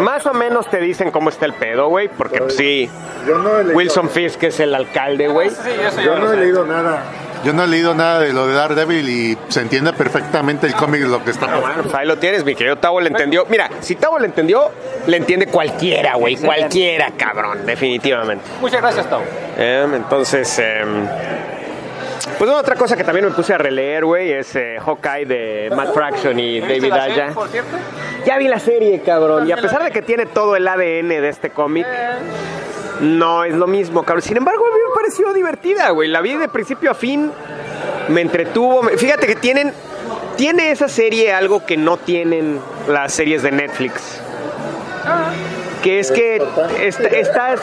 Más 0.00 0.26
o 0.26 0.34
menos 0.34 0.68
te 0.68 0.78
dicen 0.78 1.10
cómo 1.10 1.30
está 1.30 1.46
el 1.46 1.54
pedo, 1.54 1.88
güey, 1.88 2.08
porque 2.08 2.38
pues, 2.38 2.56
sí, 2.56 2.90
Yo 3.26 3.38
no 3.38 3.56
he 3.58 3.64
leído, 3.64 3.76
Wilson 3.76 4.10
Fisk 4.10 4.42
es 4.44 4.60
el 4.60 4.74
alcalde, 4.74 5.28
güey. 5.28 5.48
Sí, 5.50 5.70
eso 5.86 6.00
yo 6.02 6.18
no 6.18 6.30
he 6.32 6.36
leído 6.36 6.66
nada. 6.66 7.02
Yo 7.44 7.52
no 7.52 7.64
he 7.64 7.66
leído 7.66 7.94
nada 7.94 8.20
de 8.20 8.32
lo 8.32 8.46
de 8.46 8.54
Daredevil 8.54 9.08
y 9.08 9.38
se 9.48 9.60
entiende 9.60 9.92
perfectamente 9.92 10.66
el 10.66 10.74
cómic 10.74 11.02
lo 11.02 11.22
que 11.22 11.30
está 11.30 11.46
pasando. 11.46 11.66
Bueno, 11.66 11.82
pues 11.82 11.94
ahí 11.94 12.06
lo 12.06 12.16
tienes, 12.16 12.44
mi 12.44 12.54
querido 12.54 12.76
Tavo 12.76 13.00
le 13.00 13.08
entendió. 13.08 13.44
Mira, 13.50 13.68
si 13.80 13.96
Tavo 13.96 14.18
le 14.18 14.26
entendió, 14.26 14.70
le 15.06 15.16
entiende 15.18 15.46
cualquiera, 15.46 16.14
güey, 16.14 16.36
cualquiera, 16.36 17.10
cabrón, 17.16 17.66
definitivamente. 17.66 18.44
Muchas 18.60 18.80
gracias, 18.80 19.08
Tavo. 19.10 19.24
Em, 19.58 19.94
entonces, 19.94 20.58
em, 20.58 21.06
pues 22.38 22.48
una 22.50 22.60
otra 22.60 22.76
cosa 22.76 22.96
que 22.96 23.04
también 23.04 23.26
me 23.26 23.32
puse 23.32 23.52
a 23.52 23.58
releer, 23.58 24.06
güey, 24.06 24.32
es 24.32 24.56
eh, 24.56 24.78
Hawkeye 24.84 25.26
de 25.26 25.72
Matt 25.76 25.92
Fraction 25.92 26.38
y 26.38 26.60
¿Viste 26.60 26.88
David 26.88 26.88
la 26.88 27.04
serie, 27.04 27.22
Aya. 27.22 27.34
por 27.34 27.48
cierto? 27.48 27.76
Ya 28.24 28.38
vi 28.38 28.48
la 28.48 28.58
serie, 28.58 29.02
cabrón. 29.02 29.46
Y 29.46 29.52
a 29.52 29.56
pesar 29.56 29.84
de 29.84 29.90
que 29.90 30.00
tiene 30.00 30.24
todo 30.24 30.56
el 30.56 30.66
ADN 30.66 31.08
de 31.08 31.28
este 31.28 31.50
cómic, 31.50 31.86
no 33.00 33.44
es 33.44 33.54
lo 33.54 33.66
mismo, 33.66 34.02
cabrón. 34.02 34.22
Sin 34.22 34.36
embargo, 34.36 34.64
a 34.66 34.70
mí 34.70 34.80
me 34.88 34.94
pareció 34.94 35.32
divertida, 35.32 35.90
güey. 35.90 36.08
La 36.08 36.20
vi 36.20 36.34
de 36.34 36.48
principio 36.48 36.90
a 36.90 36.94
fin. 36.94 37.30
Me 38.08 38.20
entretuvo. 38.20 38.82
Fíjate 38.96 39.26
que 39.26 39.36
tienen. 39.36 39.72
Tiene 40.36 40.70
esa 40.70 40.88
serie 40.88 41.32
algo 41.32 41.64
que 41.64 41.76
no 41.76 41.96
tienen 41.96 42.58
las 42.88 43.12
series 43.12 43.42
de 43.42 43.52
Netflix. 43.52 44.20
Que 45.84 46.00
es 46.00 46.10
que 46.10 46.42
est- 46.80 46.98
estás. 47.00 47.60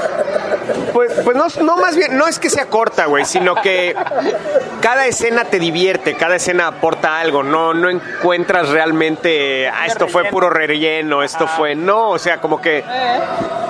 Pues, 0.93 1.11
pues 1.23 1.35
no, 1.35 1.47
no, 1.63 1.75
más 1.77 1.95
bien, 1.95 2.17
no 2.17 2.27
es 2.27 2.37
que 2.37 2.49
sea 2.51 2.67
corta, 2.67 3.05
güey, 3.07 3.25
sino 3.25 3.55
que 3.55 3.95
cada 4.79 5.07
escena 5.07 5.45
te 5.45 5.57
divierte, 5.57 6.13
cada 6.15 6.35
escena 6.35 6.67
aporta 6.67 7.19
algo, 7.19 7.41
no, 7.41 7.73
no 7.73 7.89
encuentras 7.89 8.69
realmente, 8.69 9.67
ah, 9.67 9.87
esto 9.87 10.07
fue 10.07 10.25
puro 10.25 10.49
relleno, 10.51 11.23
esto 11.23 11.47
fue, 11.47 11.73
no, 11.75 12.11
o 12.11 12.19
sea, 12.19 12.37
como 12.39 12.61
que 12.61 12.83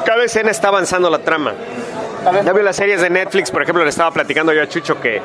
cada 0.06 0.24
escena 0.26 0.52
está 0.52 0.68
avanzando 0.68 1.10
la 1.10 1.20
trama. 1.20 1.54
Ya 2.44 2.52
veo 2.54 2.62
las 2.64 2.76
series 2.76 3.02
de 3.02 3.10
Netflix, 3.10 3.50
por 3.52 3.64
ejemplo, 3.64 3.84
le 3.84 3.90
estaba 3.90 4.12
platicando 4.12 4.52
yo 4.54 4.62
a 4.62 4.68
Chucho 4.68 5.00
que 5.00 5.22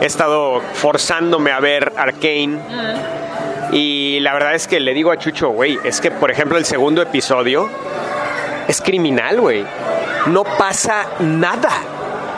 he 0.00 0.04
estado 0.04 0.60
forzándome 0.74 1.52
a 1.52 1.60
ver 1.60 1.92
Arcane. 1.96 2.58
Y 3.72 4.20
la 4.20 4.34
verdad 4.34 4.54
es 4.54 4.66
que 4.68 4.78
le 4.80 4.92
digo 4.94 5.10
a 5.10 5.16
Chucho, 5.16 5.48
güey, 5.50 5.78
es 5.84 6.00
que, 6.00 6.10
por 6.10 6.30
ejemplo, 6.30 6.58
el 6.58 6.64
segundo 6.64 7.00
episodio 7.02 7.68
es 8.68 8.80
criminal, 8.80 9.40
güey. 9.40 9.64
No 10.26 10.44
pasa 10.44 11.06
nada. 11.20 11.70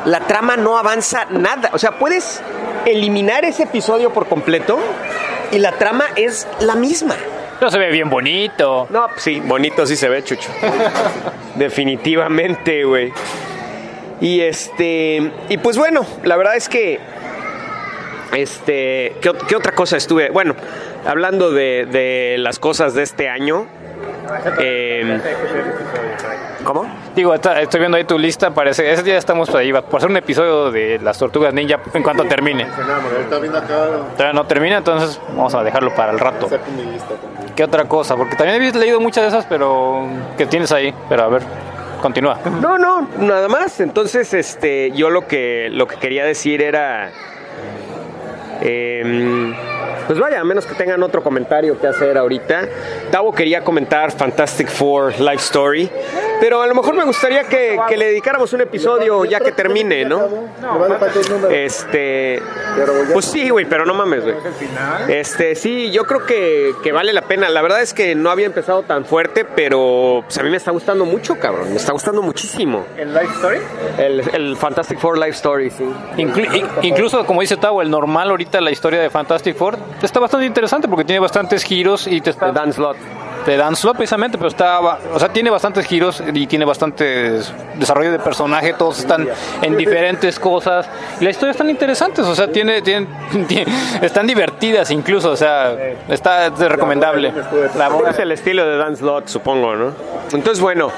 La 0.04 0.20
trama 0.20 0.56
no 0.56 0.78
avanza 0.78 1.26
nada. 1.30 1.70
O 1.72 1.78
sea, 1.78 1.98
puedes 1.98 2.40
eliminar 2.84 3.44
ese 3.44 3.64
episodio 3.64 4.12
por 4.12 4.28
completo 4.28 4.78
y 5.50 5.58
la 5.58 5.72
trama 5.72 6.04
es 6.16 6.46
la 6.60 6.74
misma. 6.74 7.16
Pero 7.58 7.70
se 7.70 7.78
ve 7.78 7.90
bien 7.90 8.10
bonito. 8.10 8.86
No, 8.90 9.08
sí, 9.16 9.40
bonito 9.40 9.86
sí 9.86 9.96
se 9.96 10.08
ve, 10.08 10.22
Chucho. 10.22 10.50
Definitivamente, 11.54 12.84
güey. 12.84 13.12
Y 14.20 14.40
este. 14.40 15.32
Y 15.48 15.58
pues 15.58 15.78
bueno, 15.78 16.04
la 16.22 16.36
verdad 16.36 16.56
es 16.56 16.68
que. 16.68 17.00
Este. 18.34 19.16
¿Qué, 19.20 19.32
qué 19.48 19.56
otra 19.56 19.72
cosa 19.72 19.96
estuve? 19.96 20.30
Bueno, 20.30 20.54
hablando 21.06 21.50
de, 21.50 21.86
de 21.86 22.36
las 22.38 22.58
cosas 22.58 22.94
de 22.94 23.02
este 23.02 23.28
año. 23.28 23.66
Eh, 24.58 25.20
¿Cómo? 26.64 26.84
Digo, 27.14 27.32
está- 27.34 27.60
estoy 27.60 27.80
viendo 27.80 27.96
ahí 27.96 28.04
tu 28.04 28.18
lista, 28.18 28.50
parece, 28.50 28.90
ese 28.92 29.02
día 29.02 29.16
estamos 29.18 29.54
ahí, 29.54 29.70
va- 29.72 29.82
por 29.82 29.98
hacer 29.98 30.10
un 30.10 30.16
episodio 30.16 30.70
de 30.72 30.98
las 31.02 31.16
tortugas 31.18 31.54
ninja 31.54 31.78
en 31.94 32.02
cuanto 32.02 32.24
termine. 32.24 32.66
Todavía 34.16 34.32
no 34.32 34.44
termina, 34.46 34.78
entonces 34.78 35.20
vamos 35.28 35.54
a 35.54 35.62
dejarlo 35.62 35.94
para 35.94 36.12
el 36.12 36.18
rato. 36.18 36.48
¿Qué 37.54 37.64
otra 37.64 37.84
cosa? 37.84 38.16
Porque 38.16 38.36
también 38.36 38.56
habéis 38.56 38.74
leído 38.74 39.00
muchas 39.00 39.22
de 39.24 39.28
esas, 39.28 39.46
pero 39.46 40.06
que 40.36 40.46
tienes 40.46 40.72
ahí. 40.72 40.92
Pero 41.08 41.22
a 41.22 41.28
ver, 41.28 41.42
continúa. 42.02 42.38
No, 42.60 42.76
no, 42.78 43.08
nada 43.18 43.48
más. 43.48 43.80
Entonces, 43.80 44.34
este, 44.34 44.90
yo 44.90 45.08
lo 45.10 45.26
que 45.26 45.68
lo 45.70 45.86
que 45.86 45.96
quería 45.96 46.24
decir 46.24 46.60
era. 46.62 47.10
em, 48.60 49.54
pues 50.06 50.18
vaya, 50.18 50.40
a 50.40 50.44
menos 50.44 50.66
que 50.66 50.74
tengan 50.74 51.02
otro 51.02 51.22
comentario 51.22 51.78
que 51.80 51.86
hacer 51.86 52.16
ahorita. 52.18 52.68
Tavo 53.10 53.32
quería 53.34 53.62
comentar 53.62 54.12
Fantastic 54.12 54.68
Four 54.68 55.18
Life 55.20 55.36
Story, 55.36 55.90
pero 56.40 56.62
a 56.62 56.66
lo 56.66 56.74
mejor 56.74 56.94
me 56.94 57.04
gustaría 57.04 57.44
que, 57.44 57.78
que 57.88 57.96
le 57.96 58.06
dedicáramos 58.06 58.52
un 58.52 58.60
episodio 58.60 59.24
ya 59.24 59.40
que 59.40 59.52
termine, 59.52 60.04
¿no? 60.04 60.28
Este, 61.50 62.42
pues 63.12 63.24
sí, 63.26 63.48
güey, 63.50 63.64
pero 63.66 63.84
no 63.86 63.94
mames, 63.94 64.22
güey. 64.24 64.36
Este, 65.08 65.54
sí, 65.54 65.90
yo 65.90 66.04
creo 66.04 66.24
que, 66.26 66.72
que 66.82 66.92
vale 66.92 67.12
la 67.12 67.22
pena. 67.22 67.48
La 67.48 67.62
verdad 67.62 67.80
es 67.82 67.94
que 67.94 68.14
no 68.14 68.30
había 68.30 68.46
empezado 68.46 68.82
tan 68.82 69.04
fuerte, 69.04 69.44
pero 69.44 70.22
pues, 70.24 70.38
a 70.38 70.42
mí 70.42 70.50
me 70.50 70.56
está 70.56 70.70
gustando 70.70 71.04
mucho, 71.04 71.38
cabrón. 71.38 71.70
Me 71.70 71.76
está 71.76 71.92
gustando 71.92 72.22
muchísimo. 72.22 72.84
¿El 72.96 73.12
Life 73.12 73.28
Story? 73.36 73.58
El, 73.98 74.22
el 74.34 74.56
Fantastic 74.56 74.98
Four 74.98 75.18
Life 75.18 75.30
Story, 75.36 75.70
sí. 75.70 75.84
Inclu- 76.16 76.54
in- 76.54 76.66
incluso, 76.82 77.24
como 77.26 77.40
dice 77.40 77.56
Tavo, 77.56 77.82
el 77.82 77.90
normal 77.90 78.30
ahorita, 78.30 78.60
la 78.60 78.70
historia 78.70 79.00
de 79.00 79.10
Fantastic 79.10 79.56
Four, 79.56 79.76
está 80.02 80.20
bastante 80.20 80.46
interesante 80.46 80.88
porque 80.88 81.04
tiene 81.04 81.20
bastantes 81.20 81.64
giros 81.64 82.06
y 82.06 82.20
te 82.20 82.30
está, 82.30 82.52
Dan 82.52 82.72
Slot. 82.72 82.96
de 83.46 83.56
Dan 83.56 83.76
Slott 83.76 83.96
precisamente, 83.96 84.36
pero 84.38 84.48
está, 84.48 84.80
o 84.80 85.18
sea, 85.20 85.28
tiene 85.28 85.50
bastantes 85.50 85.86
giros 85.86 86.22
y 86.34 86.46
tiene 86.48 86.64
bastantes 86.64 87.52
desarrollo 87.76 88.10
de 88.10 88.18
personaje, 88.18 88.72
todos 88.74 88.98
están 88.98 89.28
en 89.62 89.76
diferentes 89.76 90.40
cosas 90.40 90.88
y 91.20 91.24
las 91.24 91.32
historias 91.32 91.54
están 91.56 91.70
interesantes, 91.70 92.26
o 92.26 92.34
sea, 92.34 92.50
tiene, 92.50 92.82
tiene, 92.82 93.06
tiene- 93.46 93.72
están 94.02 94.26
divertidas 94.26 94.90
incluso, 94.90 95.30
o 95.30 95.36
sea, 95.36 95.72
está 96.08 96.46
es 96.46 96.58
recomendable. 96.58 97.32
La 97.76 97.88
voz- 97.88 98.08
Es 98.08 98.18
el 98.18 98.32
estilo 98.32 98.66
de 98.66 98.76
Dan 98.78 98.96
Slot, 98.96 99.28
supongo, 99.28 99.74
¿no? 99.76 99.92
Entonces, 100.32 100.60
bueno. 100.60 100.90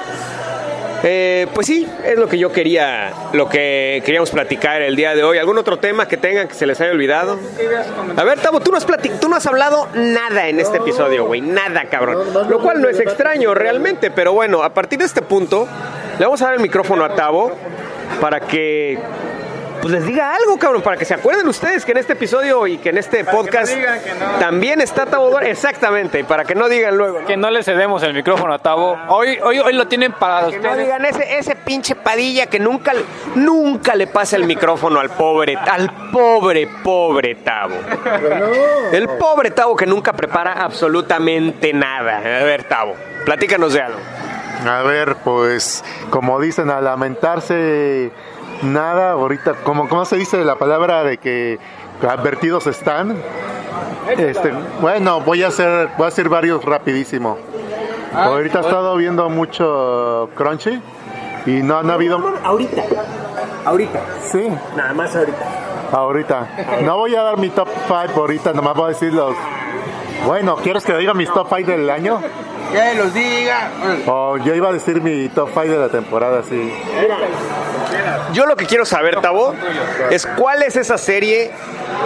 Eh, 1.03 1.47
pues 1.53 1.67
sí, 1.67 1.87
es 2.03 2.17
lo 2.17 2.27
que 2.27 2.37
yo 2.37 2.51
quería, 2.51 3.11
lo 3.33 3.47
que 3.47 4.01
queríamos 4.05 4.31
platicar 4.31 4.81
el 4.81 4.95
día 4.95 5.15
de 5.15 5.23
hoy. 5.23 5.37
¿Algún 5.37 5.57
otro 5.57 5.77
tema 5.77 6.07
que 6.07 6.17
tengan 6.17 6.47
que 6.47 6.53
se 6.53 6.65
les 6.65 6.79
haya 6.81 6.91
olvidado? 6.91 7.39
A 8.15 8.23
ver, 8.23 8.39
Tavo, 8.39 8.59
tú 8.59 8.71
no 8.71 8.77
has, 8.77 8.85
tú 9.19 9.29
no 9.29 9.35
has 9.35 9.45
hablado 9.45 9.87
nada 9.93 10.47
en 10.47 10.59
este 10.59 10.77
episodio, 10.77 11.25
güey. 11.25 11.41
Nada, 11.41 11.85
cabrón. 11.85 12.33
Lo 12.49 12.59
cual 12.59 12.81
no 12.81 12.89
es 12.89 12.99
extraño 12.99 13.53
realmente, 13.53 14.11
pero 14.11 14.33
bueno, 14.33 14.63
a 14.63 14.73
partir 14.73 14.99
de 14.99 15.05
este 15.05 15.21
punto, 15.21 15.67
le 16.17 16.25
vamos 16.25 16.41
a 16.41 16.45
dar 16.45 16.55
el 16.55 16.61
micrófono 16.61 17.03
a 17.05 17.15
Tavo 17.15 17.51
para 18.19 18.41
que 18.41 18.99
pues 19.81 19.93
les 19.93 20.05
diga 20.05 20.35
algo, 20.35 20.57
cabrón, 20.57 20.81
para 20.81 20.97
que 20.97 21.05
se 21.05 21.13
acuerden 21.13 21.47
ustedes 21.47 21.85
que 21.85 21.91
en 21.91 21.97
este 21.97 22.13
episodio 22.13 22.67
y 22.67 22.77
que 22.77 22.89
en 22.89 22.97
este 22.97 23.23
podcast 23.25 23.73
también 24.39 24.81
está 24.81 25.05
Tabo 25.05 25.29
Duarte. 25.29 25.49
Exactamente, 25.51 26.23
para 26.23 26.43
que 26.45 26.55
no 26.55 26.67
digan 26.69 26.97
luego. 26.97 27.19
¿no? 27.21 27.25
Que 27.27 27.37
no 27.37 27.49
le 27.49 27.63
cedemos 27.63 28.03
el 28.03 28.13
micrófono 28.13 28.53
a 28.53 28.59
Tavo. 28.59 28.97
Hoy, 29.09 29.37
hoy, 29.43 29.59
hoy 29.59 29.73
lo 29.73 29.87
tienen 29.87 30.11
para 30.13 30.47
Que 30.49 30.57
no 30.59 30.69
ustedes. 30.69 30.77
digan 30.85 31.05
ese, 31.05 31.37
ese 31.37 31.55
pinche 31.55 31.95
padilla 31.95 32.47
que 32.47 32.59
nunca, 32.59 32.93
le- 32.93 33.05
nunca 33.35 33.95
le 33.95 34.07
pasa 34.07 34.35
el 34.35 34.43
micrófono 34.45 34.99
al 34.99 35.09
pobre, 35.09 35.55
al 35.55 35.89
pobre, 36.11 36.67
pobre 36.83 37.35
Tavo. 37.35 37.75
El 38.91 39.07
pobre 39.09 39.51
Tavo 39.51 39.75
que 39.75 39.85
nunca 39.85 40.13
prepara 40.13 40.53
absolutamente 40.53 41.73
nada. 41.73 42.17
A 42.17 42.43
ver, 42.43 42.63
Tavo, 42.65 42.95
platícanos 43.25 43.73
de 43.73 43.81
algo. 43.81 43.99
A 44.67 44.81
ver, 44.81 45.15
pues, 45.23 45.85
como 46.09 46.39
dicen, 46.41 46.69
a 46.69 46.81
lamentarse 46.81 48.11
nada, 48.61 49.11
ahorita, 49.11 49.55
como, 49.63 49.87
¿cómo 49.89 50.05
se 50.05 50.17
dice 50.17 50.43
la 50.43 50.55
palabra 50.55 51.03
de 51.03 51.17
que 51.17 51.59
advertidos 52.07 52.67
están? 52.67 53.17
Este, 54.17 54.51
bueno, 54.81 55.21
voy 55.21 55.43
a 55.43 55.47
hacer, 55.47 55.89
voy 55.97 56.05
a 56.05 56.07
hacer 56.07 56.29
varios 56.29 56.63
rapidísimo. 56.65 57.37
ahorita 58.13 58.59
he 58.59 58.61
estado 58.61 58.95
viendo 58.95 59.29
mucho 59.29 60.29
Crunchy 60.35 60.81
y 61.45 61.61
no 61.61 61.77
han 61.77 61.89
habido... 61.89 62.17
Ahorita, 62.43 62.83
ahorita, 63.65 63.99
Sí, 64.31 64.47
nada 64.75 64.93
más 64.93 65.15
ahorita. 65.15 65.37
ahorita. 65.91 66.47
No 66.83 66.97
voy 66.97 67.15
a 67.15 67.21
dar 67.21 67.37
mi 67.37 67.49
top 67.49 67.67
5 67.87 68.19
ahorita, 68.19 68.53
nomás 68.53 68.75
voy 68.75 68.85
a 68.85 68.87
decir 68.89 69.13
los... 69.13 69.35
Bueno, 70.25 70.57
¿quieres 70.57 70.83
que 70.83 70.95
diga 70.97 71.13
mis 71.13 71.31
top 71.31 71.47
5 71.55 71.71
del 71.71 71.89
año? 71.89 72.19
Que 72.71 72.93
los 72.95 73.13
diga. 73.13 73.69
O 74.05 74.37
yo 74.37 74.53
iba 74.53 74.69
a 74.69 74.73
decir 74.73 75.01
mi 75.01 75.29
top 75.29 75.49
5 75.53 75.67
de 75.67 75.77
la 75.77 75.89
temporada, 75.89 76.43
sí. 76.43 76.73
Yo 78.33 78.45
lo 78.45 78.55
que 78.55 78.65
quiero 78.65 78.85
saber, 78.85 79.21
Tavo, 79.21 79.53
es 80.09 80.25
cuál 80.25 80.63
es 80.63 80.75
esa 80.75 80.97
serie 80.97 81.51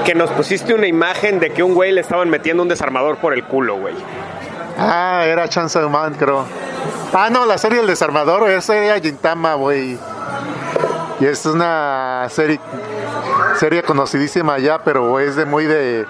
que 0.06 0.16
nos 0.16 0.30
pusiste 0.32 0.74
una 0.74 0.88
imagen 0.88 1.40
de 1.40 1.52
que 1.52 1.64
un 1.64 1.74
güey 1.74 1.92
le 1.92 2.02
estaban 2.02 2.30
metiendo 2.30 2.64
un 2.64 2.70
desarmador 2.70 3.18
por 3.18 3.34
el 3.34 3.44
culo, 3.44 3.78
güey. 3.78 3.96
Ah, 4.78 5.24
era 5.26 5.48
Chance 5.48 5.80
Man, 5.82 6.16
creo. 6.18 6.46
Ah, 7.14 7.30
no, 7.30 7.46
la 7.46 7.58
serie 7.58 7.80
El 7.80 7.88
Desarmador, 7.88 8.50
esa 8.50 8.76
era 8.76 9.00
Gintama, 9.00 9.54
güey. 9.54 9.98
Y 11.20 11.26
es 11.26 11.46
una 11.46 12.28
serie 12.30 12.60
serie 13.56 13.84
conocidísima 13.84 14.58
ya, 14.58 14.80
pero 14.80 15.20
es 15.20 15.36
de 15.36 15.46
muy 15.46 15.66
de, 15.66 16.06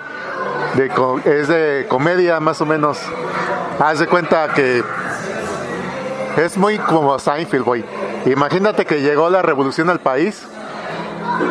de 0.75 0.91
es 1.25 1.47
de 1.47 1.85
comedia 1.89 2.39
más 2.39 2.61
o 2.61 2.65
menos. 2.65 2.99
Haz 3.79 3.99
de 3.99 4.07
cuenta 4.07 4.53
que 4.53 4.83
es 6.37 6.57
muy 6.57 6.77
como 6.79 7.19
Seinfeld, 7.19 7.63
güey. 7.63 7.83
Imagínate 8.25 8.85
que 8.85 9.01
llegó 9.01 9.29
la 9.29 9.41
revolución 9.41 9.89
al 9.89 9.99
país, 9.99 10.47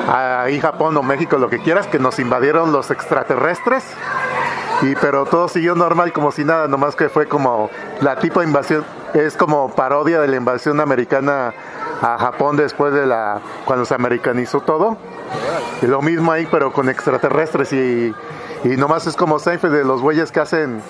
ahí 0.08 0.58
Japón 0.58 0.96
o 0.96 1.02
México, 1.02 1.36
lo 1.36 1.50
que 1.50 1.58
quieras, 1.58 1.86
que 1.86 1.98
nos 1.98 2.18
invadieron 2.18 2.72
los 2.72 2.90
extraterrestres. 2.90 3.84
Y 4.80 4.96
pero 4.96 5.26
todo 5.26 5.48
siguió 5.48 5.74
normal 5.74 6.12
como 6.12 6.32
si 6.32 6.44
nada, 6.44 6.66
nomás 6.66 6.96
que 6.96 7.08
fue 7.08 7.28
como 7.28 7.70
la 8.00 8.16
tipo 8.16 8.40
de 8.40 8.46
invasión, 8.46 8.84
es 9.14 9.36
como 9.36 9.74
parodia 9.74 10.20
de 10.20 10.28
la 10.28 10.36
invasión 10.36 10.80
americana 10.80 11.54
a 12.00 12.18
Japón 12.18 12.56
después 12.56 12.92
de 12.92 13.06
la 13.06 13.40
cuando 13.64 13.84
se 13.84 13.94
americanizó 13.94 14.60
todo. 14.60 14.96
Y 15.82 15.86
lo 15.86 16.02
mismo 16.02 16.32
ahí 16.32 16.48
pero 16.50 16.72
con 16.72 16.88
extraterrestres 16.88 17.72
y, 17.72 18.14
y 18.64 18.68
nomás 18.76 19.06
es 19.06 19.14
como 19.14 19.38
Seinfeld 19.38 19.74
de 19.74 19.84
los 19.84 20.00
güeyes 20.00 20.32
que 20.32 20.40
hacen 20.40 20.82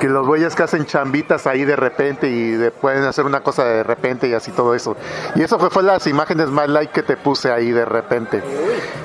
que 0.00 0.08
los 0.08 0.26
güeyes 0.26 0.54
que 0.54 0.62
hacen 0.62 0.84
chambitas 0.86 1.46
ahí 1.46 1.64
de 1.64 1.76
repente 1.76 2.28
y 2.28 2.52
de- 2.52 2.70
pueden 2.70 3.04
hacer 3.04 3.24
una 3.24 3.40
cosa 3.40 3.64
de 3.64 3.82
repente 3.82 4.28
y 4.28 4.34
así 4.34 4.50
todo 4.52 4.74
eso. 4.74 4.96
Y 5.34 5.42
eso 5.42 5.58
fue, 5.58 5.70
fue 5.70 5.82
las 5.82 6.06
imágenes 6.06 6.48
más 6.48 6.68
like 6.68 6.92
que 6.92 7.02
te 7.02 7.16
puse 7.16 7.50
ahí 7.50 7.70
de 7.72 7.84
repente. 7.84 8.42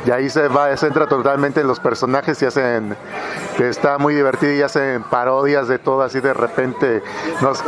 Y 0.06 0.12
ahí 0.12 0.30
se 0.30 0.48
va, 0.48 0.76
se 0.76 0.88
entra 0.88 1.08
totalmente 1.08 1.62
en 1.62 1.68
los 1.68 1.80
personajes 1.80 2.42
y 2.42 2.46
hacen, 2.46 2.96
que 3.58 3.70
está 3.70 3.98
muy 4.00 4.16
divertido 4.16 4.52
y 4.54 4.62
hacen 4.62 5.04
parodias 5.04 5.68
de 5.68 5.80
todo 5.80 6.02
así 6.02 6.20
de 6.20 6.34
repente. 6.34 7.02
Nos- 7.42 7.64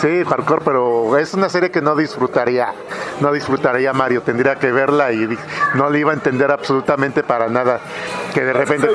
sí, 0.00 0.24
hardcore, 0.28 0.62
pero 0.64 1.18
es 1.18 1.34
una 1.34 1.48
serie 1.48 1.70
que 1.70 1.80
no 1.82 1.94
disfrutaría, 1.94 2.72
no 3.20 3.32
disfrutaría 3.32 3.92
Mario, 3.92 4.22
tendría 4.22 4.56
que 4.56 4.72
verla 4.72 5.12
y 5.12 5.38
no 5.74 5.90
le 5.90 5.98
iba 6.00 6.10
a 6.12 6.14
entender 6.14 6.50
absolutamente 6.50 7.22
para 7.22 7.48
nada. 7.48 7.80
Que 8.34 8.40
de 8.44 8.52
repente... 8.52 8.86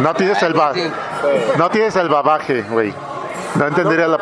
No 0.00 0.14
tienes 0.14 0.42
el 0.42 0.54
ba- 0.54 0.72
no 1.56 1.70
tienes 1.70 1.96
el 1.96 2.08
babaje, 2.08 2.62
güey. 2.62 2.92
No 3.56 3.66
entendería 3.66 4.08
la 4.08 4.18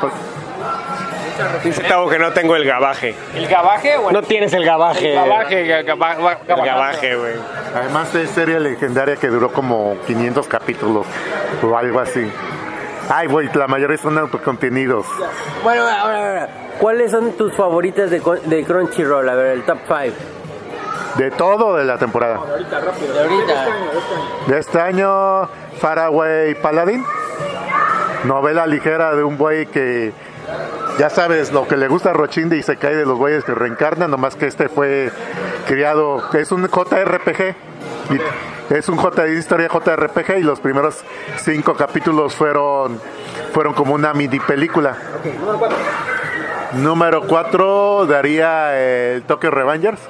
Dice 1.64 1.82
Tavo 1.84 2.08
que 2.08 2.18
no 2.18 2.30
tengo 2.32 2.54
el 2.56 2.64
gabaje. 2.64 3.14
¿El 3.34 3.48
gabaje? 3.48 3.96
Bueno, 3.96 4.20
No 4.20 4.26
tienes 4.26 4.52
el 4.52 4.64
gabaje. 4.64 5.14
gabaje, 5.14 5.66
ga- 5.66 5.84
gaba- 5.84 6.14
gaba- 6.14 6.38
El 6.46 6.64
gabaje, 6.66 7.16
güey. 7.16 7.34
Además 7.74 8.14
es 8.14 8.30
serie 8.30 8.60
legendaria 8.60 9.16
que 9.16 9.28
duró 9.28 9.50
como 9.50 9.96
500 10.06 10.46
capítulos 10.46 11.06
o 11.62 11.76
algo 11.76 12.00
así. 12.00 12.30
Ay, 13.08 13.26
güey, 13.28 13.48
la 13.54 13.66
mayoría 13.66 13.96
son 13.96 14.18
autocontenidos. 14.18 15.06
Bueno, 15.64 15.82
ahora, 15.82 16.18
ahora, 16.28 16.48
¿cuáles 16.78 17.10
son 17.10 17.32
tus 17.32 17.54
favoritas 17.56 18.10
de, 18.10 18.20
co- 18.20 18.36
de 18.36 18.64
Crunchyroll? 18.64 19.28
A 19.28 19.34
ver, 19.34 19.46
el 19.52 19.62
top 19.64 19.78
5. 19.88 20.16
De 21.16 21.30
todo 21.30 21.76
de 21.76 21.84
la 21.84 21.98
temporada. 21.98 22.40
De 22.46 23.20
ahorita. 23.20 23.66
De 24.46 24.58
este 24.58 24.80
año, 24.80 25.48
Faraway 25.82 26.54
Paladin. 26.54 27.04
Novela 28.22 28.68
ligera 28.68 29.16
de 29.16 29.24
un 29.24 29.36
güey 29.36 29.66
que 29.66 30.12
ya 30.96 31.10
sabes 31.10 31.50
lo 31.50 31.66
que 31.66 31.76
le 31.76 31.88
gusta 31.88 32.10
a 32.10 32.12
Rochinde 32.12 32.56
y 32.56 32.62
se 32.62 32.76
cae 32.76 32.94
de 32.94 33.04
los 33.04 33.18
güeyes 33.18 33.42
que 33.42 33.52
reencarnan, 33.52 34.08
nomás 34.08 34.36
que 34.36 34.46
este 34.46 34.68
fue 34.68 35.10
criado, 35.66 36.22
es 36.34 36.52
un 36.52 36.68
JRPG. 36.68 37.56
Es 38.70 38.88
un 38.88 38.96
J, 38.96 39.26
historia 39.26 39.68
JRPG 39.68 40.38
y 40.38 40.42
los 40.42 40.60
primeros 40.60 41.02
cinco 41.38 41.74
capítulos 41.74 42.36
fueron, 42.36 43.00
fueron 43.52 43.74
como 43.74 43.92
una 43.94 44.14
mini 44.14 44.38
película. 44.38 44.96
Número 46.74 47.26
4 47.26 48.06
daría 48.06 48.78
el 48.78 49.24
Tokyo 49.24 49.50
Revengers, 49.50 50.00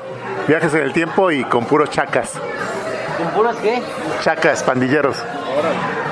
viajes 0.46 0.74
en 0.74 0.82
el 0.82 0.92
tiempo 0.92 1.30
y 1.30 1.44
con 1.44 1.64
puros 1.64 1.88
chacas. 1.88 2.34
¿Con 3.16 3.28
puros 3.30 3.56
qué? 3.56 3.82
Chacas, 4.20 4.62
pandilleros. 4.62 5.16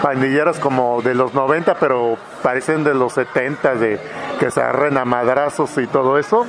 Pandilleros 0.03 0.59
como 0.59 1.03
de 1.03 1.15
los 1.15 1.35
90, 1.35 1.75
pero 1.75 2.17
parecen 2.43 2.85
de 2.85 2.95
los 2.95 3.13
70, 3.15 3.75
de 3.75 4.01
que 4.39 4.51
se 4.51 4.61
agarren 4.63 4.97
a 4.97 5.05
madrazos 5.05 5.77
y 5.79 5.87
todo 5.87 6.19
eso. 6.19 6.47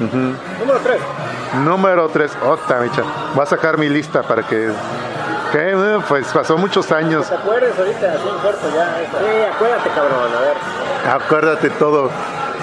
Número 0.00 0.78
3. 0.82 0.96
Número 1.64 2.08
3, 2.08 2.32
otra 2.46 2.80
mecha. 2.80 3.02
Voy 3.34 3.42
a 3.42 3.46
sacar 3.46 3.78
mi 3.78 3.88
lista 3.88 4.22
para 4.22 4.42
que. 4.44 4.70
¿Qué? 5.52 5.72
Eh, 5.72 5.98
Pues 6.08 6.26
pasó 6.32 6.56
muchos 6.56 6.90
años. 6.92 7.28
¿Te 7.28 7.34
acuerdas 7.34 7.78
ahorita? 7.78 8.12
Así 8.12 8.28
en 8.28 8.38
corto 8.38 8.70
ya. 8.74 9.00
esta. 9.02 9.18
Sí, 9.18 9.24
acuérdate, 9.54 9.90
cabrón. 9.90 10.30
A 10.34 10.40
ver. 10.40 11.22
Acuérdate 11.22 11.70
todo. 11.70 12.10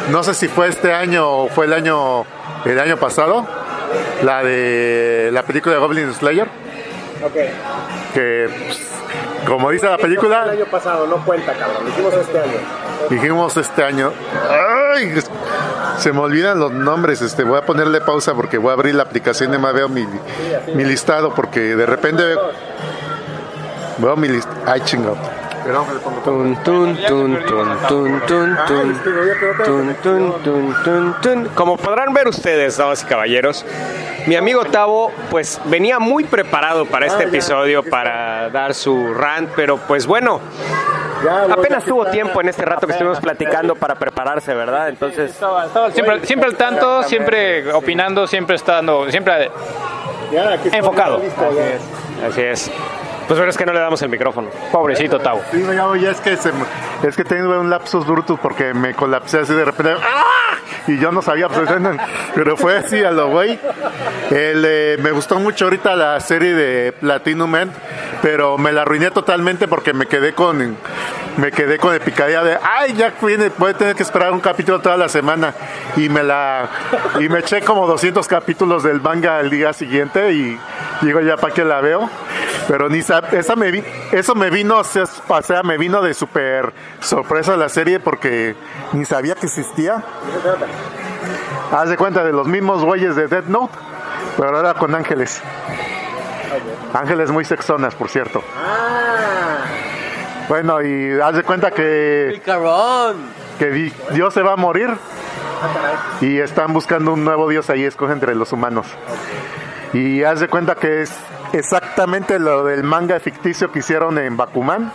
No 0.10 0.24
sé 0.24 0.34
si 0.34 0.48
fue 0.48 0.70
este 0.70 0.92
año 0.92 1.30
o 1.30 1.48
fue 1.50 1.66
el 1.68 1.74
año 1.74 2.24
el 2.66 2.80
año 2.80 2.98
pasado. 2.98 3.46
La 4.24 4.44
de 4.44 5.30
la 5.32 5.44
película 5.44 5.76
de 5.76 5.82
Goblin 5.82 6.12
Slayer. 6.14 6.48
Ok. 7.24 7.34
Que, 8.14 8.48
como 9.46 9.72
dice 9.72 9.86
la 9.88 9.96
El 9.96 10.02
película, 10.02 10.44
año 10.44 10.66
pasado, 10.66 11.08
no 11.08 11.24
cuenta, 11.26 11.54
cabrón. 11.54 11.84
Lo 11.84 11.90
hicimos 11.90 12.14
este 12.14 12.40
año. 12.40 12.58
dijimos 13.10 13.58
este 13.58 13.84
año. 13.84 14.14
¡Ay! 14.96 15.14
Se 15.98 16.14
me 16.14 16.20
olvidan 16.20 16.60
los 16.60 16.72
nombres. 16.72 17.22
Este, 17.22 17.44
voy 17.44 17.58
a 17.58 17.66
ponerle 17.66 18.02
pausa 18.02 18.34
porque 18.34 18.58
voy 18.58 18.70
a 18.70 18.74
abrir 18.74 18.96
la 18.96 19.04
aplicación 19.04 19.54
y 19.54 19.58
me 19.58 19.72
veo 19.74 19.90
mi, 19.90 20.08
mi 20.74 20.86
listado 20.86 21.34
porque 21.34 21.76
de 21.76 21.86
repente 21.86 22.24
veo, 22.24 22.52
veo 23.98 24.16
mi 24.16 24.28
lista. 24.28 24.52
Ay, 24.66 24.82
chingado. 24.82 25.18
Tun, 26.24 26.56
tun, 26.64 26.98
tun, 27.08 27.40
tun, 27.48 27.80
tun, 27.88 28.22
tun, 28.28 28.60
tun. 28.68 29.02
Tun, 29.66 29.96
tun, 30.02 30.44
tun, 30.44 30.74
tun, 30.84 31.16
tun. 31.22 31.50
Como 31.56 31.78
podrán 31.78 32.14
ver 32.14 32.28
ustedes, 32.28 32.78
damas 32.78 33.04
y 33.04 33.06
caballeros, 33.06 33.66
mi 34.26 34.36
amigo 34.36 34.66
Tavo 34.66 35.12
pues 35.30 35.60
venía 35.66 36.00
muy 36.00 36.24
preparado 36.24 36.86
para 36.86 37.06
este 37.06 37.26
episodio 37.26 37.84
para 37.84 38.50
dar 38.50 38.74
su 38.74 39.14
rant, 39.14 39.50
pero 39.56 39.78
pues 39.78 40.08
bueno, 40.08 40.40
apenas 41.52 41.84
tuvo 41.84 42.06
tiempo 42.06 42.42
en 42.42 42.50
este 42.50 42.66
rato 42.66 42.88
que 42.88 42.94
estuvimos 42.94 43.20
platicando 43.20 43.76
para 43.76 43.96
prepararse, 43.96 44.54
¿verdad? 44.54 44.90
Entonces, 44.90 45.38
siempre, 45.94 46.26
siempre 46.26 46.50
al 46.50 46.56
tanto, 46.56 47.04
siempre 47.04 47.72
opinando, 47.74 48.28
siempre 48.28 48.56
estando, 48.56 49.10
siempre 49.10 49.50
Enfocado. 50.72 51.22
así 52.28 52.42
es. 52.42 52.72
Pues 53.30 53.38
bueno, 53.38 53.52
es 53.52 53.58
que 53.58 53.66
no 53.68 53.74
le 53.74 53.80
damos 53.80 54.02
el 54.02 54.10
micrófono. 54.10 54.50
pobrecito 54.72 55.20
Tavo. 55.20 55.44
Sí, 55.52 55.64
ya, 55.64 55.96
ya 55.98 56.10
es 56.10 56.20
que 56.20 56.36
se 56.36 56.52
es 57.04 57.16
que 57.16 57.24
tengo 57.24 57.60
un 57.60 57.70
lapsus 57.70 58.04
brutus 58.04 58.40
porque 58.40 58.74
me 58.74 58.96
colapsé 58.96 59.42
así 59.42 59.54
de 59.54 59.66
repente. 59.66 59.94
¡ah! 60.02 60.56
Y 60.88 60.98
yo 60.98 61.12
no 61.12 61.22
sabía, 61.22 61.48
pues, 61.48 61.70
pero 62.34 62.58
fue 62.58 62.78
así 62.78 63.04
a 63.04 63.12
lo 63.12 63.30
güey. 63.30 63.60
Eh, 64.32 64.98
me 65.00 65.12
gustó 65.12 65.40
mucho 65.40 65.66
ahorita 65.66 65.96
la 65.96 66.20
serie 66.22 66.56
de 66.56 66.92
Platinum 66.92 67.52
Man, 67.52 67.72
pero 68.24 68.58
me 68.58 68.72
la 68.72 68.82
arruiné 68.82 69.12
totalmente 69.12 69.68
porque 69.68 69.94
me 69.94 70.08
quedé 70.08 70.34
con 70.34 70.76
me 71.38 71.52
quedé 71.52 71.78
con 71.78 71.94
el 71.94 72.02
picadilla 72.02 72.44
de 72.44 72.58
ay 72.62 72.94
ya 72.96 73.14
viene 73.22 73.46
a 73.46 73.74
tener 73.74 73.96
que 73.96 74.04
esperar 74.04 74.34
un 74.34 74.42
capítulo 74.42 74.80
toda 74.80 74.98
la 74.98 75.08
semana 75.08 75.54
y 75.96 76.10
me 76.10 76.24
la 76.24 76.68
y 77.20 77.30
me 77.30 77.40
eché 77.40 77.62
como 77.62 77.88
200 77.88 78.28
capítulos 78.28 78.84
del 78.84 79.00
manga 79.00 79.40
el 79.40 79.50
día 79.50 79.72
siguiente 79.72 80.34
y 80.34 80.60
digo 81.02 81.22
ya 81.22 81.38
para 81.38 81.54
qué 81.54 81.64
la 81.64 81.80
veo 81.80 82.10
pero 82.68 82.90
ni 82.90 83.02
esa 83.32 83.56
me 83.56 83.72
vi- 83.72 83.84
eso 84.12 84.36
me 84.36 84.50
vino 84.50 84.78
o 84.80 84.84
sea, 85.42 85.64
me 85.64 85.78
vino 85.78 86.02
de 86.02 86.14
súper 86.14 86.74
sorpresa 87.00 87.56
la 87.58 87.70
serie 87.70 88.00
porque 88.00 88.56
ni 88.94 89.06
sabía 89.06 89.36
que 89.36 89.46
existía. 89.48 90.04
Haz 91.72 91.90
de 91.90 91.98
cuenta 91.98 92.24
de 92.24 92.32
los 92.34 92.48
mismos 92.48 92.84
güeyes 92.84 93.16
de 93.16 93.28
Death 93.28 93.46
Note 93.46 93.74
pero 94.38 94.56
ahora 94.56 94.74
con 94.74 94.96
ángeles. 94.96 95.42
Ángeles 96.94 97.30
muy 97.32 97.46
sexonas 97.46 97.94
por 97.96 98.10
cierto. 98.10 98.42
Bueno, 100.48 100.82
y 100.82 101.20
haz 101.20 101.36
de 101.36 101.44
cuenta 101.44 101.70
que, 101.72 102.42
que 103.60 103.70
di- 103.70 103.94
Dios 104.12 104.34
se 104.34 104.42
va 104.42 104.54
a 104.54 104.56
morir 104.56 104.90
y 106.22 106.40
están 106.40 106.74
buscando 106.74 107.14
un 107.14 107.24
nuevo 107.24 107.48
Dios 107.50 107.70
ahí, 107.70 107.84
escoge 107.84 108.14
entre 108.14 108.34
los 108.34 108.52
humanos. 108.52 108.88
Y 109.94 110.24
haz 110.24 110.40
de 110.40 110.48
cuenta 110.48 110.74
que 110.76 111.02
es 111.04 111.12
exactamente 111.54 112.40
lo 112.40 112.64
del 112.64 112.84
manga 112.84 113.20
ficticio 113.20 113.72
que 113.72 113.80
hicieron 113.80 114.18
en 114.18 114.38
Bakuman, 114.38 114.92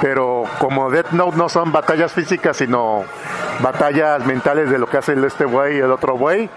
pero 0.00 0.44
como 0.58 0.90
Death 0.90 1.10
Note 1.12 1.36
no 1.36 1.48
son 1.48 1.72
batallas 1.72 2.12
físicas, 2.12 2.56
sino 2.56 3.04
batallas 3.60 4.24
mentales 4.26 4.70
de 4.70 4.78
lo 4.78 4.86
que 4.86 4.98
hace 4.98 5.12
el 5.12 5.24
este 5.24 5.44
güey 5.44 5.76
y 5.76 5.80
el 5.80 5.90
otro 5.90 6.14
güey, 6.16 6.48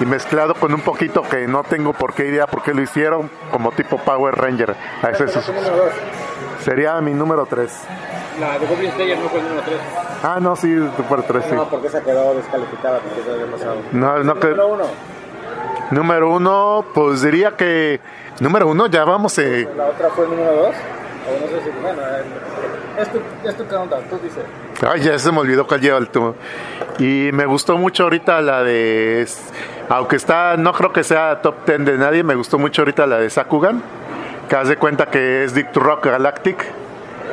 y 0.00 0.06
mezclado 0.06 0.54
con 0.54 0.72
un 0.74 0.80
poquito 0.80 1.22
que 1.22 1.46
no 1.46 1.62
tengo 1.62 1.92
por 1.92 2.14
qué 2.14 2.26
idea 2.26 2.46
por 2.46 2.62
qué 2.62 2.72
lo 2.74 2.82
hicieron, 2.82 3.30
como 3.50 3.72
tipo 3.72 3.98
Power 3.98 4.34
Ranger. 4.34 4.74
A 5.02 5.10
ese 5.10 5.24
es- 5.24 5.52
sería 6.64 7.00
mi 7.00 7.12
número 7.14 7.46
3. 7.46 7.70
La 8.40 8.58
de 8.58 8.66
Goblin 8.66 8.90
Slayer 8.92 9.18
no 9.18 9.28
fue 9.28 9.40
el 9.40 9.48
número 9.48 9.62
3. 9.66 9.78
Ah, 10.22 10.38
no, 10.40 10.56
sí, 10.56 10.74
por 11.08 11.22
3, 11.22 11.44
sí. 11.48 11.54
No, 11.54 11.68
porque 11.68 11.88
esa 11.88 12.00
quedó 12.02 12.34
descalificada 12.34 12.98
porque 13.00 13.20
eso 13.20 13.32
había 13.32 13.46
pasado. 13.50 13.76
No, 13.92 14.18
no 14.24 14.34
que... 14.36 14.48
Número 14.48 14.68
1. 14.68 14.84
Número 15.90 16.30
uno, 16.32 16.84
pues 16.94 17.22
diría 17.22 17.56
que... 17.56 18.00
Número 18.40 18.68
uno, 18.68 18.86
ya 18.86 19.04
vamos... 19.04 19.36
Eh, 19.38 19.68
La 19.76 19.86
otra 19.86 20.08
fue 20.10 20.24
el 20.24 20.30
número 20.30 20.52
2. 20.54 20.64
O 20.64 21.40
no 21.40 21.46
sé 21.48 21.64
si. 21.64 21.70
Bueno, 21.82 22.00
eh, 22.02 22.22
es 23.02 23.08
tu, 23.12 23.20
es 23.48 23.56
tu 23.56 23.66
countdown, 23.66 24.04
tú 24.08 24.18
dices. 24.22 24.44
ay, 24.88 25.00
ya 25.02 25.18
se 25.18 25.30
me 25.32 25.38
olvidó 25.38 25.66
cuál 25.66 25.80
lleva 25.80 25.98
el 25.98 26.08
tubo. 26.08 26.34
Y 26.98 27.30
me 27.32 27.44
gustó 27.46 27.76
mucho 27.76 28.04
ahorita 28.04 28.40
la 28.40 28.62
de... 28.62 29.26
Aunque 29.88 30.16
está... 30.16 30.56
No 30.56 30.72
creo 30.72 30.92
que 30.92 31.02
sea 31.04 31.42
top 31.42 31.66
10 31.66 31.84
de 31.84 31.98
nadie, 31.98 32.22
me 32.22 32.34
gustó 32.34 32.58
mucho 32.58 32.82
ahorita 32.82 33.06
la 33.06 33.18
de 33.18 33.28
Sakugan. 33.28 33.82
Que 34.48 34.56
haz 34.56 34.68
de 34.68 34.76
cuenta 34.76 35.06
que 35.06 35.44
es 35.44 35.54
Dick 35.54 35.74
Rock 35.76 36.06
Galactic. 36.06 36.64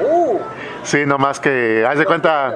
Uh, 0.03 0.39
Sí, 0.83 1.05
nomás 1.05 1.39
que... 1.39 1.85
Haz 1.87 1.97
de 1.99 2.05
cuenta... 2.05 2.53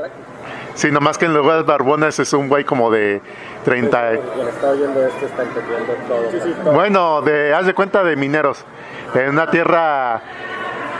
Sí, 0.73 0.89
nomás 0.89 1.17
que 1.17 1.25
en 1.25 1.33
lugar 1.33 1.57
de 1.57 1.63
Barbones 1.63 2.17
es 2.19 2.31
un 2.33 2.47
güey 2.47 2.63
como 2.63 2.89
de 2.91 3.21
30... 3.63 4.09
Quien 4.09 4.47
está 4.47 4.69
oyendo 4.69 5.05
esto 5.05 5.25
está 5.25 5.43
entendiendo 5.43 5.93
todo. 6.07 6.31
Sí, 6.31 6.39
sí, 6.43 6.53
todo. 6.63 6.73
Bueno, 6.73 7.21
de, 7.21 7.53
haz 7.53 7.65
de 7.65 7.73
cuenta 7.73 8.03
de 8.03 8.15
mineros. 8.15 8.65
En 9.13 9.29
una 9.29 9.49
tierra 9.49 10.21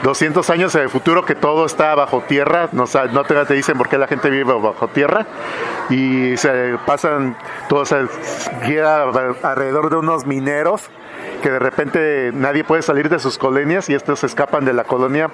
200 0.02 0.50
años 0.50 0.74
en 0.74 0.82
el 0.82 0.90
futuro 0.90 1.24
que 1.24 1.34
todo 1.34 1.64
está 1.64 1.94
bajo 1.94 2.22
tierra, 2.22 2.68
no, 2.72 2.84
no 3.12 3.24
te, 3.24 3.44
te 3.44 3.54
dicen 3.54 3.78
por 3.78 3.88
qué 3.88 3.98
la 3.98 4.08
gente 4.08 4.30
vive 4.30 4.52
bajo 4.52 4.88
tierra 4.88 5.26
y 5.90 6.36
se 6.36 6.76
pasan, 6.86 7.36
todo 7.68 7.84
se 7.84 8.06
gira 8.64 9.04
alrededor 9.42 9.90
de 9.90 9.96
unos 9.96 10.26
mineros 10.26 10.90
que 11.40 11.50
de 11.50 11.58
repente 11.58 12.30
nadie 12.34 12.64
puede 12.64 12.82
salir 12.82 13.08
de 13.08 13.18
sus 13.18 13.38
colonias 13.38 13.88
y 13.88 13.94
estos 13.94 14.20
se 14.20 14.26
escapan 14.26 14.64
de 14.64 14.72
la 14.72 14.84
colonia 14.84 15.30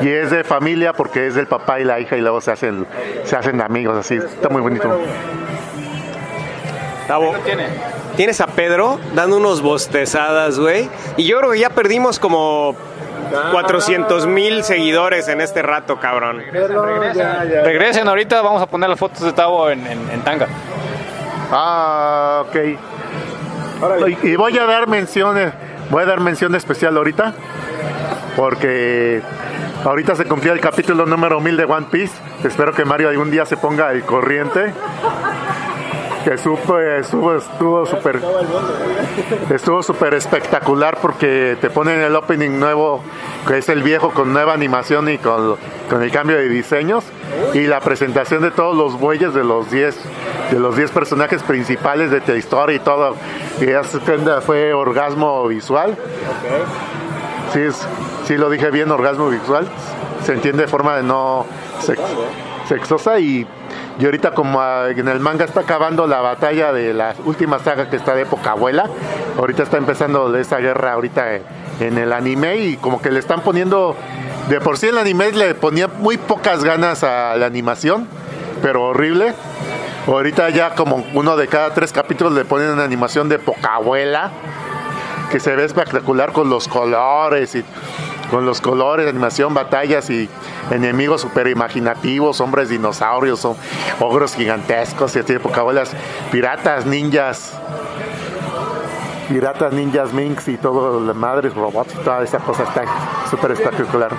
y 0.00 0.08
es 0.08 0.30
de 0.30 0.44
familia 0.44 0.92
porque 0.92 1.26
es 1.26 1.34
del 1.34 1.46
papá 1.46 1.80
y 1.80 1.84
la 1.84 1.98
hija 2.00 2.16
y 2.16 2.20
luego 2.20 2.40
se 2.40 2.52
hacen, 2.52 2.86
se 3.24 3.36
hacen 3.36 3.60
amigos 3.60 3.96
así, 3.96 4.16
está 4.16 4.48
muy 4.48 4.60
bonito. 4.60 5.00
Tavo, 7.06 7.34
tienes 8.16 8.40
a 8.40 8.46
Pedro 8.46 8.98
dando 9.14 9.36
unos 9.36 9.60
bostezadas, 9.62 10.58
güey. 10.58 10.88
Y 11.16 11.24
yo 11.24 11.38
creo 11.38 11.50
que 11.52 11.58
ya 11.58 11.70
perdimos 11.70 12.18
como 12.18 12.74
400 13.52 14.26
mil 14.26 14.64
seguidores 14.64 15.28
en 15.28 15.40
este 15.40 15.62
rato, 15.62 15.98
cabrón. 16.00 16.42
Regresen 17.64 18.08
ahorita, 18.08 18.40
vamos 18.42 18.62
a 18.62 18.66
poner 18.66 18.88
las 18.88 18.98
fotos 18.98 19.20
de 19.22 19.32
Tavo 19.32 19.68
en, 19.70 19.86
en- 19.86 20.10
en 20.10 20.20
tanga. 20.22 20.46
Ah, 21.52 22.44
ok. 22.48 22.56
Y 24.22 24.28
y 24.30 24.36
voy 24.36 24.56
a 24.58 24.64
dar 24.64 24.86
menciones, 24.88 25.52
voy 25.90 26.04
a 26.04 26.06
dar 26.06 26.20
mención 26.20 26.54
especial 26.54 26.96
ahorita, 26.96 27.34
porque 28.36 29.20
ahorita 29.84 30.14
se 30.14 30.24
cumplió 30.24 30.52
el 30.52 30.60
capítulo 30.60 31.04
número 31.06 31.40
1000 31.40 31.56
de 31.56 31.64
One 31.64 31.86
Piece. 31.90 32.14
Espero 32.44 32.72
que 32.72 32.84
Mario 32.84 33.08
algún 33.10 33.30
día 33.30 33.44
se 33.44 33.56
ponga 33.56 33.88
al 33.88 34.02
corriente. 34.04 34.72
Que 36.24 36.38
supo, 36.38 36.78
estuvo 36.78 37.36
estuvo 37.36 37.84
súper 37.86 38.20
estuvo 39.50 39.82
súper 39.82 40.14
espectacular 40.14 40.98
porque 41.02 41.56
te 41.60 41.68
ponen 41.68 42.00
el 42.00 42.16
opening 42.16 42.58
nuevo, 42.58 43.02
que 43.46 43.58
es 43.58 43.68
el 43.68 43.82
viejo 43.82 44.10
con 44.10 44.32
nueva 44.32 44.54
animación 44.54 45.10
y 45.10 45.18
con, 45.18 45.56
con 45.90 46.02
el 46.02 46.10
cambio 46.10 46.36
de 46.36 46.48
diseños 46.48 47.04
y 47.52 47.66
la 47.66 47.80
presentación 47.80 48.40
de 48.42 48.50
todos 48.50 48.74
los 48.74 48.98
bueyes 48.98 49.34
de 49.34 49.44
los 49.44 49.70
10 49.70 49.96
de 50.50 50.58
los 50.60 50.76
10 50.76 50.90
personajes 50.92 51.42
principales 51.42 52.10
de 52.10 52.22
la 52.26 52.36
historia 52.36 52.76
y 52.76 52.80
todo. 52.80 53.16
Y 53.60 53.66
cuenta, 54.04 54.40
fue 54.40 54.72
orgasmo 54.72 55.46
visual. 55.46 55.96
Sí, 57.52 57.60
sí 58.24 58.36
lo 58.36 58.48
dije 58.50 58.70
bien, 58.70 58.90
orgasmo 58.90 59.28
visual. 59.28 59.66
Se 60.24 60.32
entiende 60.32 60.62
de 60.62 60.68
forma 60.68 60.96
de 60.96 61.02
no 61.02 61.44
sex- 61.80 62.00
sexosa 62.66 63.18
y, 63.20 63.46
y 63.98 64.04
ahorita 64.04 64.32
como 64.32 64.60
ah, 64.60 64.90
en 64.90 65.08
el 65.08 65.20
manga 65.20 65.44
está 65.44 65.60
acabando 65.60 66.06
la 66.06 66.20
batalla 66.20 66.72
de 66.72 66.92
la 66.94 67.14
última 67.24 67.58
saga 67.58 67.88
que 67.88 67.96
está 67.96 68.14
de 68.14 68.22
época 68.22 68.52
abuela, 68.52 68.88
ahorita 69.38 69.62
está 69.62 69.76
empezando 69.76 70.34
esa 70.36 70.58
guerra 70.58 70.94
ahorita 70.94 71.36
en, 71.80 71.98
el 71.98 72.12
anime 72.12 72.56
y 72.56 72.76
como 72.76 73.00
que 73.00 73.10
le 73.10 73.18
están 73.18 73.40
poniendo, 73.40 73.96
de 74.48 74.60
por 74.60 74.78
sí 74.78 74.88
el 74.88 74.98
anime 74.98 75.32
le 75.32 75.54
ponía 75.54 75.88
muy 75.88 76.16
pocas 76.16 76.64
ganas 76.64 77.04
a 77.04 77.36
la 77.36 77.46
animación, 77.46 78.08
pero 78.62 78.84
horrible. 78.84 79.34
Ahorita 80.06 80.50
ya 80.50 80.74
como 80.74 81.02
uno 81.14 81.36
de 81.36 81.48
cada 81.48 81.72
tres 81.72 81.90
capítulos 81.90 82.34
le 82.34 82.44
ponen 82.44 82.68
una 82.68 82.84
animación 82.84 83.30
de 83.30 83.38
poca 83.38 83.76
abuela 83.76 84.30
que 85.30 85.40
se 85.40 85.56
ve 85.56 85.64
espectacular 85.64 86.32
con 86.32 86.50
los 86.50 86.68
colores 86.68 87.54
y 87.54 87.64
con 88.30 88.46
los 88.46 88.60
colores, 88.60 89.08
animación, 89.08 89.54
batallas 89.54 90.08
y 90.10 90.28
enemigos 90.70 91.20
super 91.20 91.46
imaginativos, 91.46 92.40
hombres 92.40 92.68
dinosaurios, 92.68 93.46
ogros 94.00 94.34
gigantescos 94.34 95.14
y 95.16 95.20
así 95.20 95.32
de 95.32 95.40
pocabolas, 95.40 95.92
piratas, 96.32 96.86
ninjas, 96.86 97.52
piratas, 99.28 99.72
ninjas, 99.72 100.12
minx 100.12 100.48
y 100.48 100.56
todo, 100.56 101.00
las 101.00 101.16
madres, 101.16 101.54
robots 101.54 101.94
y 101.94 101.98
toda 102.04 102.22
esa 102.22 102.38
cosa 102.38 102.64
está 102.64 102.84
súper 103.30 103.52
espectacular. 103.52 104.10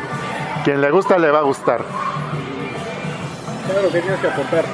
Quien 0.64 0.82
le 0.82 0.90
gusta 0.92 1.18
le 1.18 1.30
va 1.32 1.40
a 1.40 1.44
gustar. 1.44 1.82
Claro, 3.72 3.90
que 3.92 4.00
tienes 4.02 4.20
que 4.20 4.28
apuntar. 4.28 4.66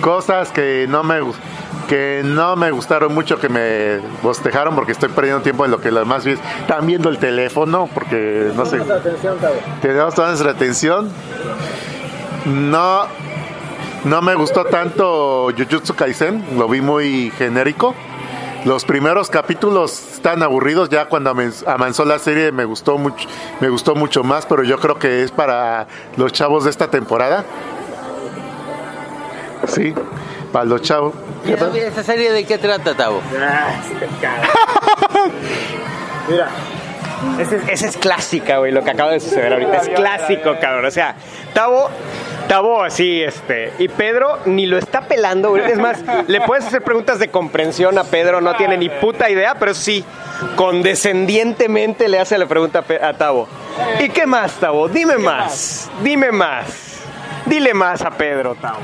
cosas 0.00 0.50
que 0.50 0.86
no 0.88 1.02
me 1.02 1.20
gus- 1.20 1.36
que 1.86 2.22
no 2.24 2.56
me 2.56 2.70
gustaron 2.70 3.14
mucho 3.14 3.38
que 3.38 3.48
me 3.48 3.98
bostejaron 4.22 4.74
porque 4.74 4.92
estoy 4.92 5.08
perdiendo 5.10 5.42
tiempo 5.42 5.64
en 5.64 5.70
lo 5.70 5.80
que 5.80 5.90
los 5.90 6.00
demás 6.00 6.24
vi- 6.24 6.32
están 6.60 6.86
viendo 6.86 7.08
el 7.08 7.18
teléfono 7.18 7.88
porque 7.92 8.50
no 8.54 8.64
sé. 8.66 8.76
Atención, 8.80 9.36
tenemos 9.80 10.14
toda 10.14 10.28
nuestra 10.28 10.50
atención. 10.52 11.08
No 12.46 13.06
no 14.04 14.20
me 14.20 14.34
gustó 14.34 14.64
tanto 14.66 15.48
Jujutsu 15.56 15.94
Kaisen 15.94 16.44
lo 16.58 16.68
vi 16.68 16.80
muy 16.80 17.30
genérico. 17.38 17.94
Los 18.66 18.84
primeros 18.84 19.28
capítulos 19.30 19.92
están 20.14 20.42
aburridos 20.42 20.88
ya 20.88 21.06
cuando 21.06 21.34
avanzó 21.66 22.04
la 22.06 22.18
serie 22.18 22.50
me 22.50 22.64
gustó 22.64 22.96
mucho 22.98 23.28
me 23.60 23.68
gustó 23.68 23.94
mucho 23.94 24.24
más 24.24 24.46
pero 24.46 24.62
yo 24.62 24.78
creo 24.78 24.98
que 24.98 25.22
es 25.22 25.30
para 25.30 25.86
los 26.16 26.32
chavos 26.32 26.64
de 26.64 26.70
esta 26.70 26.88
temporada. 26.88 27.44
Sí 29.66 29.94
para 30.52 30.64
los 30.66 30.82
chavos. 30.82 31.14
¿Esa 31.46 32.02
serie 32.02 32.32
de 32.32 32.44
qué 32.44 32.58
trata, 32.58 32.94
Tavo? 32.94 33.20
Ah. 33.40 33.74
Mira, 36.28 36.48
Ese, 37.38 37.56
es- 37.56 37.68
ese 37.68 37.86
es 37.88 37.96
clásica, 37.96 38.58
güey, 38.58 38.72
lo 38.72 38.82
que 38.82 38.90
acaba 38.90 39.10
de 39.12 39.20
suceder 39.20 39.52
ahorita. 39.52 39.76
Es 39.76 39.88
clásico, 39.90 40.56
cabrón. 40.60 40.86
O 40.86 40.90
sea, 40.90 41.14
Tavo, 41.52 41.88
Tavo 42.48 42.82
así, 42.82 43.22
este. 43.22 43.72
Y 43.78 43.88
Pedro 43.88 44.38
ni 44.46 44.66
lo 44.66 44.78
está 44.78 45.02
pelando, 45.02 45.50
güey. 45.50 45.70
Es 45.70 45.78
más, 45.78 45.98
le 46.26 46.40
puedes 46.40 46.64
hacer 46.66 46.82
preguntas 46.82 47.18
de 47.18 47.28
comprensión 47.28 47.98
a 47.98 48.04
Pedro, 48.04 48.40
no 48.40 48.54
tiene 48.56 48.76
ni 48.78 48.88
puta 48.88 49.28
idea, 49.30 49.54
pero 49.58 49.74
sí, 49.74 50.04
condescendientemente 50.56 52.08
le 52.08 52.18
hace 52.20 52.38
la 52.38 52.46
pregunta 52.46 52.84
a 53.02 53.12
Tavo. 53.14 53.46
¿Y 54.00 54.08
qué 54.08 54.26
más, 54.26 54.52
Tavo? 54.54 54.88
Dime 54.88 55.18
más. 55.18 55.90
Dime 56.02 56.32
más. 56.32 56.93
Dile 57.46 57.74
más 57.74 58.02
a 58.02 58.10
Pedro, 58.10 58.54
Tavo. 58.54 58.78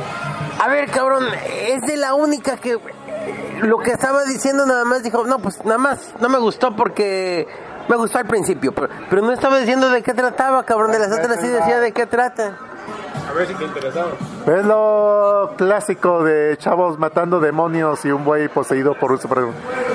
A 0.61 0.69
ver, 0.69 0.91
cabrón, 0.91 1.25
es 1.67 1.83
de 1.83 1.97
la 1.97 2.15
única 2.15 2.57
que 2.59 2.79
lo 3.63 3.79
que 3.79 3.93
estaba 3.93 4.25
diciendo 4.25 4.67
nada 4.67 4.85
más 4.85 5.03
dijo, 5.03 5.27
no, 5.27 5.39
pues 5.39 5.65
nada 5.65 5.79
más, 5.79 6.15
no 6.21 6.29
me 6.29 6.39
gustó 6.39 6.75
porque 6.77 7.47
Me 7.89 7.97
gustó 7.97 8.19
al 8.19 8.27
principio, 8.27 8.73
pero, 8.73 8.89
pero 9.09 9.23
no 9.23 9.33
estaba 9.33 9.59
diciendo 9.59 9.91
de 9.91 10.03
qué 10.03 10.15
trataba, 10.15 10.63
cabrón. 10.65 10.93
De 10.93 10.99
las 11.01 11.11
otras 11.11 11.41
sí 11.41 11.49
decía 11.49 11.81
de 11.81 11.91
qué 11.93 12.07
trata. 12.07 12.57
A 13.29 13.33
ver 13.33 13.49
si 13.49 13.55
te 13.55 13.65
interesaba. 13.65 14.11
Es 14.47 14.65
lo 14.65 15.55
clásico 15.57 16.23
de 16.23 16.57
chavos 16.59 16.99
matando 16.99 17.41
demonios 17.41 18.05
y 18.05 18.13
un 18.13 18.25
güey 18.25 18.49
poseído 18.49 18.95
por 18.95 19.11
un 19.13 19.19
super... 19.19 19.45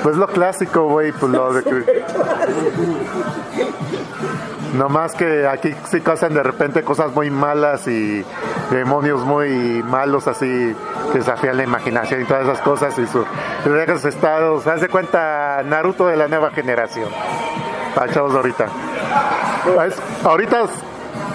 Pues 0.02 0.16
lo 0.16 0.26
clásico, 0.26 0.88
güey, 0.88 1.12
pues 1.12 1.32
lo 1.32 1.52
de 1.54 1.62
que... 1.62 1.70
No 4.74 4.88
más 4.88 5.14
que 5.14 5.46
aquí 5.46 5.74
sí 5.90 6.00
pasan 6.00 6.34
de 6.34 6.42
repente 6.42 6.82
cosas 6.82 7.12
muy 7.14 7.30
malas 7.30 7.86
y 7.86 8.24
demonios 8.70 9.24
muy 9.24 9.82
malos 9.82 10.26
así 10.26 10.74
que 11.12 11.18
desafían 11.18 11.56
la 11.56 11.64
imaginación 11.64 12.22
y 12.22 12.24
todas 12.24 12.44
esas 12.44 12.60
cosas 12.60 12.98
y 12.98 13.06
sus 13.06 13.24
esos 13.64 14.04
estados. 14.04 14.66
Haz 14.66 14.80
de 14.80 14.88
cuenta 14.88 15.62
Naruto 15.64 16.06
de 16.06 16.16
la 16.16 16.28
nueva 16.28 16.50
generación. 16.50 17.08
Para 17.94 18.12
chavos 18.12 18.34
ahorita. 18.34 18.66
Ahorita 20.24 20.64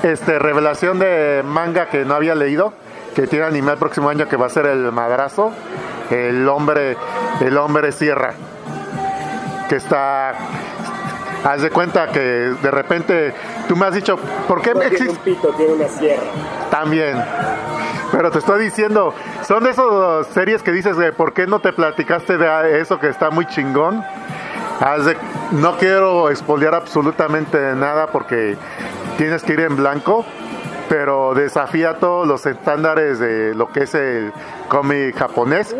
este 0.03 0.40
revelación 0.40 1.00
de 1.00 1.43
manga 1.45 1.88
que 1.88 2.06
no 2.06 2.16
había 2.16 2.35
leído, 2.35 2.74
que 3.16 3.27
tiene 3.27 3.45
anime 3.45 3.72
el 3.72 3.77
próximo 3.77 4.10
año 4.10 4.27
que 4.27 4.35
va 4.35 4.48
a 4.48 4.50
ser 4.50 4.66
el 4.66 4.92
madrazo, 4.92 5.51
el 6.10 6.48
hombre, 6.48 6.98
el 7.40 7.58
hombre 7.58 7.92
sierra. 7.92 8.34
Que 9.69 9.76
está 9.77 10.34
Haz 11.43 11.61
de 11.61 11.69
cuenta 11.71 12.07
que 12.11 12.19
de 12.19 12.71
repente 12.71 13.33
tú 13.67 13.75
me 13.75 13.85
has 13.87 13.93
dicho, 13.95 14.17
¿por 14.47 14.61
qué 14.61 14.71
Tiene 14.73 14.87
un 14.87 14.93
existe? 14.93 15.19
pito, 15.23 15.49
tiene 15.49 15.73
una 15.73 15.87
sierra. 15.87 16.21
También. 16.69 17.17
Pero 18.11 18.29
te 18.29 18.39
estoy 18.39 18.63
diciendo, 18.63 19.13
son 19.47 19.63
de 19.63 19.71
esas 19.71 20.27
series 20.33 20.61
que 20.61 20.71
dices, 20.71 20.97
de, 20.97 21.13
¿por 21.13 21.33
qué 21.33 21.47
no 21.47 21.59
te 21.59 21.71
platicaste 21.73 22.37
de 22.37 22.79
eso 22.81 22.99
que 22.99 23.07
está 23.07 23.29
muy 23.29 23.45
chingón? 23.47 24.03
De- 25.05 25.17
no 25.51 25.77
quiero 25.77 26.29
expoliar 26.29 26.75
absolutamente 26.75 27.57
nada 27.75 28.07
porque 28.07 28.57
tienes 29.17 29.43
que 29.43 29.53
ir 29.53 29.61
en 29.61 29.75
blanco, 29.77 30.25
pero 30.89 31.33
desafía 31.33 31.95
todos 31.99 32.27
los 32.27 32.45
estándares 32.45 33.17
de 33.19 33.55
lo 33.55 33.67
que 33.71 33.83
es 33.83 33.95
el 33.95 34.33
cómic 34.67 35.17
japonés. 35.17 35.75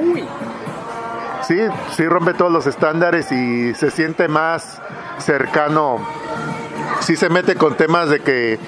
Sí, 1.44 1.60
sí 1.96 2.08
rompe 2.08 2.34
todos 2.34 2.52
los 2.52 2.68
estándares 2.68 3.32
y 3.32 3.74
se 3.74 3.92
siente 3.92 4.28
más 4.28 4.80
cercano. 5.22 6.00
Sí 7.02 7.16
se 7.16 7.30
mete 7.30 7.56
con 7.56 7.76
temas 7.76 8.10
de 8.10 8.20
que 8.22 8.60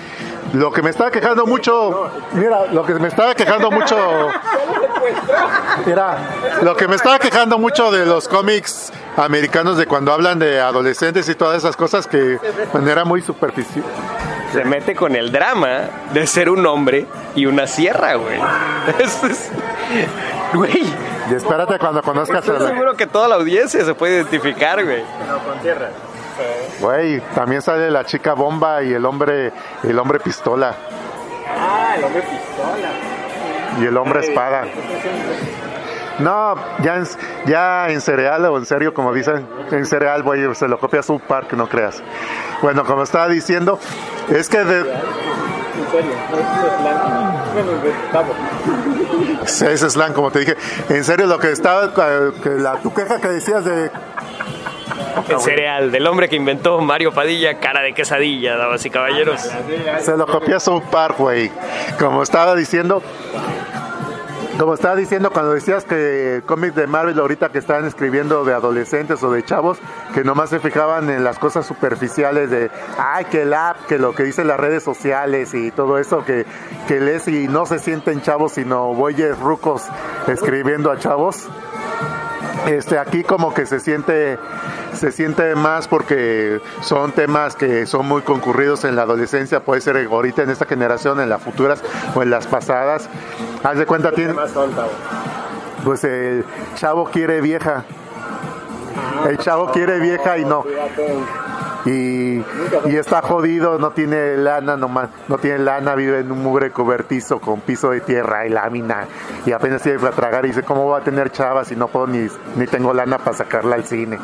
lo 0.54 0.72
que 0.72 0.82
me 0.82 0.90
estaba 0.90 1.12
quejando 1.12 1.46
mucho, 1.46 2.10
mira, 2.34 2.66
lo 2.72 2.84
que 2.86 2.94
me 2.96 3.08
estaba 3.08 3.34
quejando 3.36 3.70
mucho, 3.72 3.96
mira, 5.86 6.18
lo 6.62 6.76
que 6.76 6.88
me 6.88 6.96
estaba 6.96 7.20
quejando 7.20 7.58
mucho 7.58 7.92
de 7.92 8.06
los 8.06 8.28
cómics 8.28 8.92
americanos 9.18 9.78
de 9.78 9.86
cuando 9.88 10.12
hablan 10.14 10.40
de 10.40 10.60
adolescentes 10.60 11.28
y 11.30 11.36
todas 11.36 11.58
esas 11.58 11.76
cosas 11.76 12.08
que 12.08 12.18
de 12.18 12.40
manera 12.74 13.04
muy 13.06 13.22
superficial. 13.22 13.86
Se 14.52 14.64
mete 14.64 14.96
con 14.96 15.16
el 15.16 15.32
drama 15.32 15.82
de 16.14 16.28
ser 16.28 16.50
un 16.50 16.66
hombre 16.68 17.08
y 17.36 17.46
una 17.48 17.66
sierra, 17.68 18.16
güey. 18.16 18.40
Eso 19.00 19.28
es- 19.28 19.50
Güey, 20.54 20.84
Y 21.32 21.34
espérate 21.34 21.80
cuando 21.80 22.04
conozcas 22.04 22.36
a 22.38 22.40
estoy 22.52 22.60
la- 22.60 22.68
seguro 22.68 22.96
que 22.96 23.08
toda 23.08 23.28
la 23.28 23.36
audiencia 23.36 23.84
se 23.84 23.96
puede 23.96 24.18
identificar, 24.18 24.84
güey. 24.84 25.02
No, 25.28 25.40
con 25.40 25.60
tierra. 25.62 25.90
Güey, 26.80 27.20
también 27.36 27.62
sale 27.62 27.90
la 27.92 28.04
chica 28.06 28.34
bomba 28.34 28.82
y 28.84 28.94
el 28.94 29.06
hombre, 29.06 29.52
el 29.84 29.98
hombre 30.00 30.20
pistola 30.20 30.76
Ah, 31.56 31.96
el 31.98 32.04
hombre 32.04 32.22
pistola. 32.22 32.90
y 33.80 33.86
el 33.86 33.98
hombre 33.98 34.20
espada. 34.22 34.66
No, 36.20 36.56
ya 36.84 36.96
en, 36.98 37.08
ya 37.46 37.90
en 37.90 38.00
cereal 38.02 38.46
o 38.46 38.58
en 38.58 38.66
serio, 38.66 38.94
como 38.94 39.14
dicen, 39.14 39.48
en 39.72 39.86
cereal, 39.86 40.22
güey, 40.24 40.54
se 40.56 40.68
lo 40.68 40.80
copia 40.80 41.02
su 41.02 41.20
park, 41.20 41.54
no 41.54 41.68
creas. 41.68 42.04
Bueno, 42.62 42.86
como 42.86 43.04
estaba 43.04 43.28
diciendo, 43.28 43.80
es 44.30 44.48
que 44.48 44.64
de, 44.64 44.86
En 45.76 45.92
serio, 45.92 46.12
no 46.30 46.38
es 46.38 46.46
slang. 46.80 47.34
Bueno. 48.12 48.34
Sí, 49.46 49.66
ese 49.66 49.90
slang, 49.90 50.14
como 50.14 50.32
te 50.32 50.40
dije. 50.40 50.56
En 50.90 51.04
serio, 51.04 51.26
lo 51.26 51.40
que 51.40 51.52
estaba, 51.52 51.94
que 52.42 52.50
la, 52.50 52.78
tu 52.78 52.94
queja 52.94 53.20
que 53.20 53.28
decías 53.30 53.66
de, 53.66 53.92
El 55.30 55.40
cereal 55.40 55.92
del 55.92 56.06
hombre 56.08 56.30
que 56.30 56.36
inventó 56.36 56.80
Mario 56.82 57.12
Padilla, 57.12 57.60
cara 57.60 57.82
de 57.82 57.94
quesadilla, 57.94 58.56
damas 58.58 58.86
y 58.86 58.90
caballeros. 58.90 59.42
se 60.02 60.18
lo 60.18 60.28
copia 60.28 60.60
su 60.60 60.82
park, 60.82 61.18
güey. 61.18 61.52
Como 62.00 62.24
estaba 62.24 62.56
diciendo, 62.56 63.02
como 64.58 64.76
estaba 64.76 64.96
diciendo 64.96 65.32
cuando 65.32 65.54
decías 65.54 65.84
que 65.84 66.44
cómics 66.46 66.76
de 66.76 66.88
Marvel 66.88 67.20
ahorita 67.20 67.50
que 67.50 67.60
estaban 67.60 67.86
escribiendo 67.86 68.46
de 68.46 68.54
adolescentes 68.54 69.24
o 69.24 69.32
de 69.32 69.44
chavos 69.44 69.80
que 70.14 70.24
nomás 70.24 70.50
se 70.50 70.60
fijaban 70.60 71.10
en 71.10 71.24
las 71.24 71.40
cosas 71.40 71.66
superficiales 71.66 72.50
de, 72.50 72.70
ay, 72.98 73.26
que 73.26 73.44
el 73.44 73.54
app, 73.54 73.78
que 73.88 73.98
lo 73.98 74.14
que 74.14 74.24
dicen 74.24 74.48
las 74.48 74.60
redes 74.60 74.84
sociales 74.84 75.54
y 75.54 75.72
todo 75.72 75.98
eso 75.98 76.24
que, 76.24 76.46
que 76.88 77.00
lees 77.00 77.28
y 77.28 77.48
no 77.48 77.66
se 77.66 77.80
sienten 77.80 78.22
chavos 78.22 78.54
sino 78.54 78.94
bueyes 78.94 79.38
rucos 79.40 79.84
escribiendo 80.28 80.92
a 80.92 80.98
chavos. 80.98 81.48
Este, 82.68 82.98
aquí 82.98 83.24
como 83.24 83.54
que 83.54 83.66
se 83.66 83.80
siente 83.80 84.38
se 84.94 85.12
siente 85.12 85.56
más 85.56 85.88
porque 85.88 86.62
son 86.82 87.12
temas 87.12 87.56
que 87.56 87.86
son 87.86 88.08
muy 88.08 88.22
concurridos 88.22 88.86
en 88.86 88.96
la 88.96 89.02
adolescencia, 89.02 89.60
puede 89.62 89.82
ser 89.82 89.98
ahorita 89.98 90.44
en 90.44 90.50
esta 90.50 90.66
generación, 90.66 91.20
en 91.20 91.30
las 91.30 91.42
futuras 91.42 91.84
o 92.16 92.22
en 92.22 92.30
las 92.30 92.48
pasadas. 92.48 93.10
Haz 93.64 93.78
de 93.78 93.86
cuenta, 93.86 94.12
tiene, 94.12 94.34
pues 95.84 96.04
el 96.04 96.46
chavo 96.76 97.06
quiere 97.06 97.42
vieja. 97.42 97.86
El 99.28 99.38
chavo 99.38 99.72
quiere 99.72 100.00
vieja 100.00 100.38
y 100.38 100.46
no. 100.46 100.64
Y, 101.86 102.38
y 102.86 102.96
está 102.96 103.22
jodido, 103.22 103.78
no 103.78 103.92
tiene 103.92 104.38
lana 104.38 104.78
nomás, 104.78 105.10
no 105.28 105.38
tiene 105.38 105.60
lana, 105.60 105.96
vive 105.96 106.20
en 106.20 106.32
un 106.32 106.42
mugre 106.42 106.72
cobertizo 106.72 107.42
con 107.42 107.60
piso 107.60 107.90
de 107.90 108.00
tierra 108.00 108.46
y 108.46 108.50
lámina 108.50 109.06
y 109.46 109.52
apenas 109.52 109.82
tiene 109.82 110.00
para 110.00 110.14
tragar 110.14 110.46
y 110.46 110.50
dice, 110.50 110.64
¿cómo 110.64 110.88
va 110.88 111.00
a 111.00 111.02
tener 111.02 111.32
chavas 111.32 111.68
si 111.68 111.76
no 111.76 111.90
puedo 111.90 112.08
ni, 112.08 112.28
ni 112.56 112.68
tengo 112.68 112.94
lana 112.94 113.18
para 113.18 113.36
sacarla 113.36 113.76
al 113.76 113.84
cine? 113.84 114.18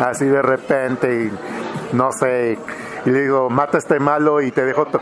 Así 0.00 0.24
de 0.24 0.42
repente 0.42 1.24
y 1.24 1.96
no 1.96 2.10
sé, 2.12 2.58
y 3.06 3.10
le 3.10 3.20
digo, 3.22 3.48
mata 3.50 3.78
a 3.78 3.80
este 3.80 3.98
malo 3.98 4.40
y 4.40 4.50
te 4.50 4.64
dejo... 4.64 4.86
to- 4.86 5.00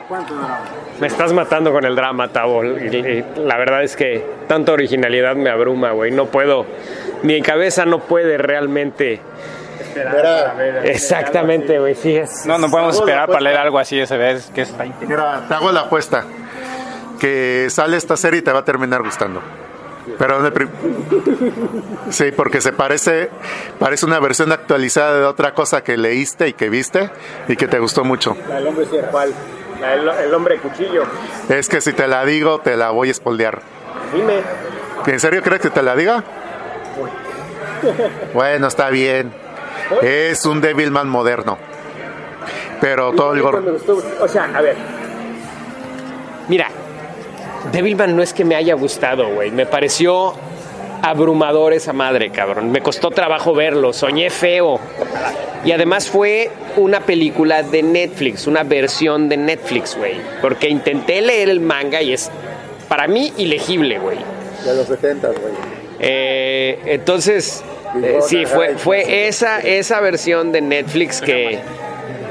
Me 1.00 1.06
estás 1.06 1.32
matando 1.32 1.72
con 1.72 1.84
el 1.84 1.94
drama, 1.96 2.28
Tabo. 2.28 2.62
La 2.62 3.56
verdad 3.56 3.82
es 3.82 3.96
que 3.96 4.24
tanta 4.46 4.72
originalidad 4.72 5.34
me 5.36 5.50
abruma, 5.50 5.92
güey. 5.92 6.10
No 6.10 6.26
puedo. 6.26 6.66
Mi 7.22 7.40
cabeza 7.42 7.84
no 7.84 8.00
puede 8.00 8.38
realmente. 8.38 9.20
Exactamente, 10.84 11.78
güey. 11.78 11.94
Sí, 11.94 12.16
es. 12.16 12.46
No, 12.46 12.58
no 12.58 12.68
podemos 12.70 12.96
esperar 12.98 13.26
para 13.28 13.40
leer 13.40 13.56
algo 13.58 13.78
así 13.78 13.98
esa 13.98 14.16
vez, 14.16 14.50
que 14.54 14.62
es 14.62 14.74
Mira, 15.00 15.44
te 15.48 15.54
hago 15.54 15.72
la 15.72 15.80
apuesta. 15.80 16.24
Que 17.20 17.66
sale 17.70 17.96
esta 17.96 18.16
serie 18.16 18.40
y 18.40 18.42
te 18.42 18.52
va 18.52 18.60
a 18.60 18.64
terminar 18.64 19.02
gustando. 19.02 19.40
Pero 20.18 20.38
en 20.40 20.46
el 20.46 20.52
prim- 20.52 20.70
Sí, 22.10 22.30
porque 22.32 22.60
se 22.60 22.72
parece, 22.72 23.30
parece 23.78 24.06
una 24.06 24.20
versión 24.20 24.52
actualizada 24.52 25.18
de 25.18 25.24
otra 25.24 25.54
cosa 25.54 25.82
que 25.82 25.96
leíste 25.96 26.48
y 26.48 26.52
que 26.52 26.68
viste 26.70 27.10
y 27.48 27.56
que 27.56 27.66
te 27.68 27.78
gustó 27.78 28.04
mucho. 28.04 28.36
La 28.48 28.56
del 28.56 28.68
hombre 28.68 28.86
sierra. 28.86 29.08
¿Cuál? 29.10 29.34
La 29.80 29.90
del 29.90 30.08
el 30.08 30.34
hombre 30.34 30.58
cuchillo. 30.58 31.02
Es 31.48 31.68
que 31.68 31.80
si 31.80 31.92
te 31.92 32.06
la 32.08 32.24
digo, 32.24 32.60
te 32.60 32.76
la 32.76 32.90
voy 32.90 33.08
a 33.08 33.10
espoldear. 33.12 33.60
Dime. 34.14 34.40
¿En 35.06 35.20
serio 35.20 35.42
crees 35.42 35.60
que 35.60 35.70
te 35.70 35.82
la 35.82 35.94
diga? 35.96 36.24
Bueno, 38.34 38.66
está 38.66 38.90
bien. 38.90 39.32
Es 40.02 40.44
un 40.46 40.60
Devilman 40.60 41.08
moderno. 41.08 41.58
Pero 42.80 43.12
todo 43.12 43.30
el 43.32 43.36
Me 43.38 43.42
gorro. 43.42 43.62
gustó. 43.62 44.02
O 44.20 44.28
sea, 44.28 44.44
a 44.54 44.60
ver. 44.60 44.76
Mira, 46.48 46.68
Devilman 47.72 48.16
no 48.16 48.22
es 48.22 48.32
que 48.32 48.44
me 48.44 48.54
haya 48.54 48.74
gustado, 48.74 49.28
güey. 49.34 49.50
Me 49.50 49.66
pareció 49.66 50.34
abrumador 51.02 51.72
esa 51.72 51.92
madre, 51.92 52.30
cabrón. 52.30 52.70
Me 52.70 52.80
costó 52.80 53.10
trabajo 53.10 53.54
verlo, 53.54 53.92
soñé 53.92 54.30
feo. 54.30 54.80
Y 55.64 55.72
además 55.72 56.08
fue 56.08 56.50
una 56.76 57.00
película 57.00 57.62
de 57.62 57.82
Netflix, 57.82 58.46
una 58.46 58.62
versión 58.62 59.28
de 59.28 59.36
Netflix, 59.36 59.96
güey. 59.96 60.16
Porque 60.40 60.68
intenté 60.68 61.20
leer 61.20 61.48
el 61.48 61.60
manga 61.60 62.02
y 62.02 62.12
es, 62.12 62.30
para 62.88 63.06
mí, 63.06 63.32
ilegible, 63.36 63.98
güey. 63.98 64.18
De 64.64 64.74
los 64.74 64.86
70, 64.86 65.28
güey. 65.28 65.38
Eh, 66.00 66.78
entonces, 66.86 67.64
eh, 68.02 68.18
sí, 68.22 68.46
fue, 68.46 68.76
fue 68.76 69.26
esa, 69.26 69.60
esa 69.60 70.00
versión 70.00 70.52
de 70.52 70.60
Netflix 70.60 71.20
que, 71.20 71.58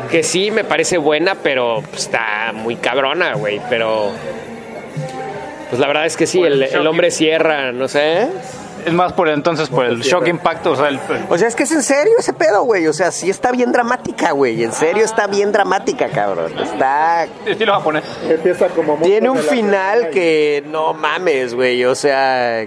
que 0.09 0.23
sí 0.23 0.51
me 0.51 0.63
parece 0.63 0.97
buena, 0.97 1.35
pero 1.35 1.83
está 1.95 2.51
muy 2.53 2.77
cabrona, 2.77 3.33
güey. 3.33 3.61
Pero, 3.69 4.11
pues 5.69 5.79
la 5.79 5.87
verdad 5.87 6.05
es 6.05 6.17
que 6.17 6.27
sí, 6.27 6.41
el, 6.41 6.63
el 6.63 6.87
hombre 6.87 7.11
cierra, 7.11 7.71
no 7.71 7.87
sé. 7.87 8.27
Es 8.85 8.93
más 8.93 9.11
por 9.11 9.27
entonces, 9.27 9.67
por 9.67 9.85
el 9.85 9.99
shock 9.99 10.27
impacto, 10.27 10.71
o 10.71 10.75
sea, 10.77 10.87
el, 10.87 10.97
O 11.29 11.37
sea, 11.37 11.49
es 11.49 11.55
que 11.55 11.63
es 11.63 11.71
en 11.73 11.83
serio 11.83 12.13
ese 12.19 12.31
pedo, 12.31 12.63
güey. 12.63 12.87
O 12.87 12.93
sea, 12.93 13.11
sí 13.11 13.29
está 13.29 13.51
bien 13.51 13.73
dramática, 13.73 14.31
güey. 14.31 14.63
En 14.63 14.71
serio 14.71 15.03
está 15.03 15.27
bien 15.27 15.51
dramática, 15.51 16.07
cabrón. 16.07 16.57
Está. 16.57 17.25
estilo 17.45 17.73
japonés. 17.73 18.05
Empieza 18.29 18.69
como 18.69 18.95
Tiene 18.97 19.29
un 19.29 19.39
final 19.39 20.09
que 20.09 20.63
no 20.67 20.93
mames, 20.93 21.53
güey. 21.53 21.83
O 21.83 21.95
sea. 21.95 22.65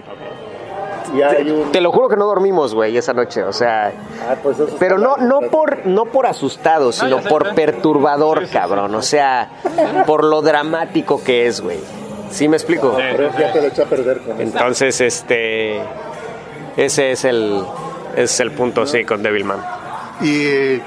Un... 1.11 1.73
Te 1.73 1.81
lo 1.81 1.91
juro 1.91 2.09
que 2.09 2.17
no 2.17 2.27
dormimos, 2.27 2.75
güey, 2.75 2.97
esa 2.97 3.13
noche, 3.13 3.43
o 3.43 3.53
sea, 3.53 3.93
Ah, 4.29 4.37
pues 4.41 4.61
eso 4.61 4.77
pero 4.79 4.97
no 4.97 5.17
no 5.17 5.41
por 5.41 5.85
no 5.85 6.05
por 6.05 6.27
asustado, 6.27 6.93
sino 6.93 7.21
por 7.23 7.55
perturbador, 7.55 8.47
cabrón, 8.49 8.95
o 8.95 9.03
sea, 9.03 9.51
por 10.07 10.23
lo 10.23 10.41
dramático 10.41 11.21
que 11.25 11.49
es, 11.49 11.61
güey. 11.63 11.81
¿Sí 12.31 12.49
me 12.49 12.57
explico? 12.57 12.95
Pero 12.97 13.31
ya 13.39 13.53
te 13.53 13.61
lo 13.61 13.69
a 13.69 13.87
perder 13.87 14.21
con. 14.21 14.41
Entonces, 14.41 15.01
este 15.01 15.81
ese 16.77 17.13
es 17.13 17.25
el 17.25 17.65
es 18.17 18.41
el 18.41 18.51
punto 18.53 18.87
sí 18.87 19.05
con 19.05 19.23
Devilman. 19.23 19.61
y 20.21 20.81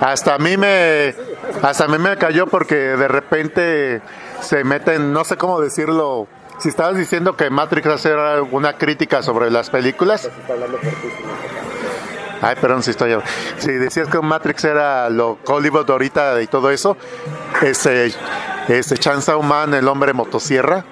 hasta 0.00 0.34
a 0.34 0.38
mí 0.38 0.56
me 0.56 1.14
hasta 1.62 1.84
a 1.84 1.88
mí 1.88 1.98
me 1.98 2.16
cayó 2.16 2.46
porque 2.46 2.74
de 2.74 3.08
repente 3.08 4.00
se 4.40 4.64
meten 4.64 5.12
no 5.12 5.24
sé 5.24 5.36
cómo 5.36 5.60
decirlo 5.60 6.26
si 6.58 6.68
estabas 6.68 6.96
diciendo 6.96 7.36
que 7.36 7.50
Matrix 7.50 8.04
era 8.06 8.42
una 8.42 8.74
crítica 8.74 9.22
sobre 9.22 9.50
las 9.50 9.70
películas 9.70 10.28
Ay, 12.44 12.56
perdón 12.60 12.82
si 12.82 12.90
estoy. 12.90 13.16
Si 13.58 13.70
decías 13.70 14.08
que 14.08 14.18
Matrix 14.20 14.64
era 14.64 15.08
lo 15.10 15.38
Hollywood 15.46 15.88
ahorita 15.88 16.42
y 16.42 16.48
todo 16.48 16.72
eso, 16.72 16.96
este, 17.62 18.12
este 18.68 18.96
Chainsaw 18.96 19.42
Man, 19.42 19.74
el 19.74 19.88
hombre 19.88 20.12
motosierra, 20.12 20.84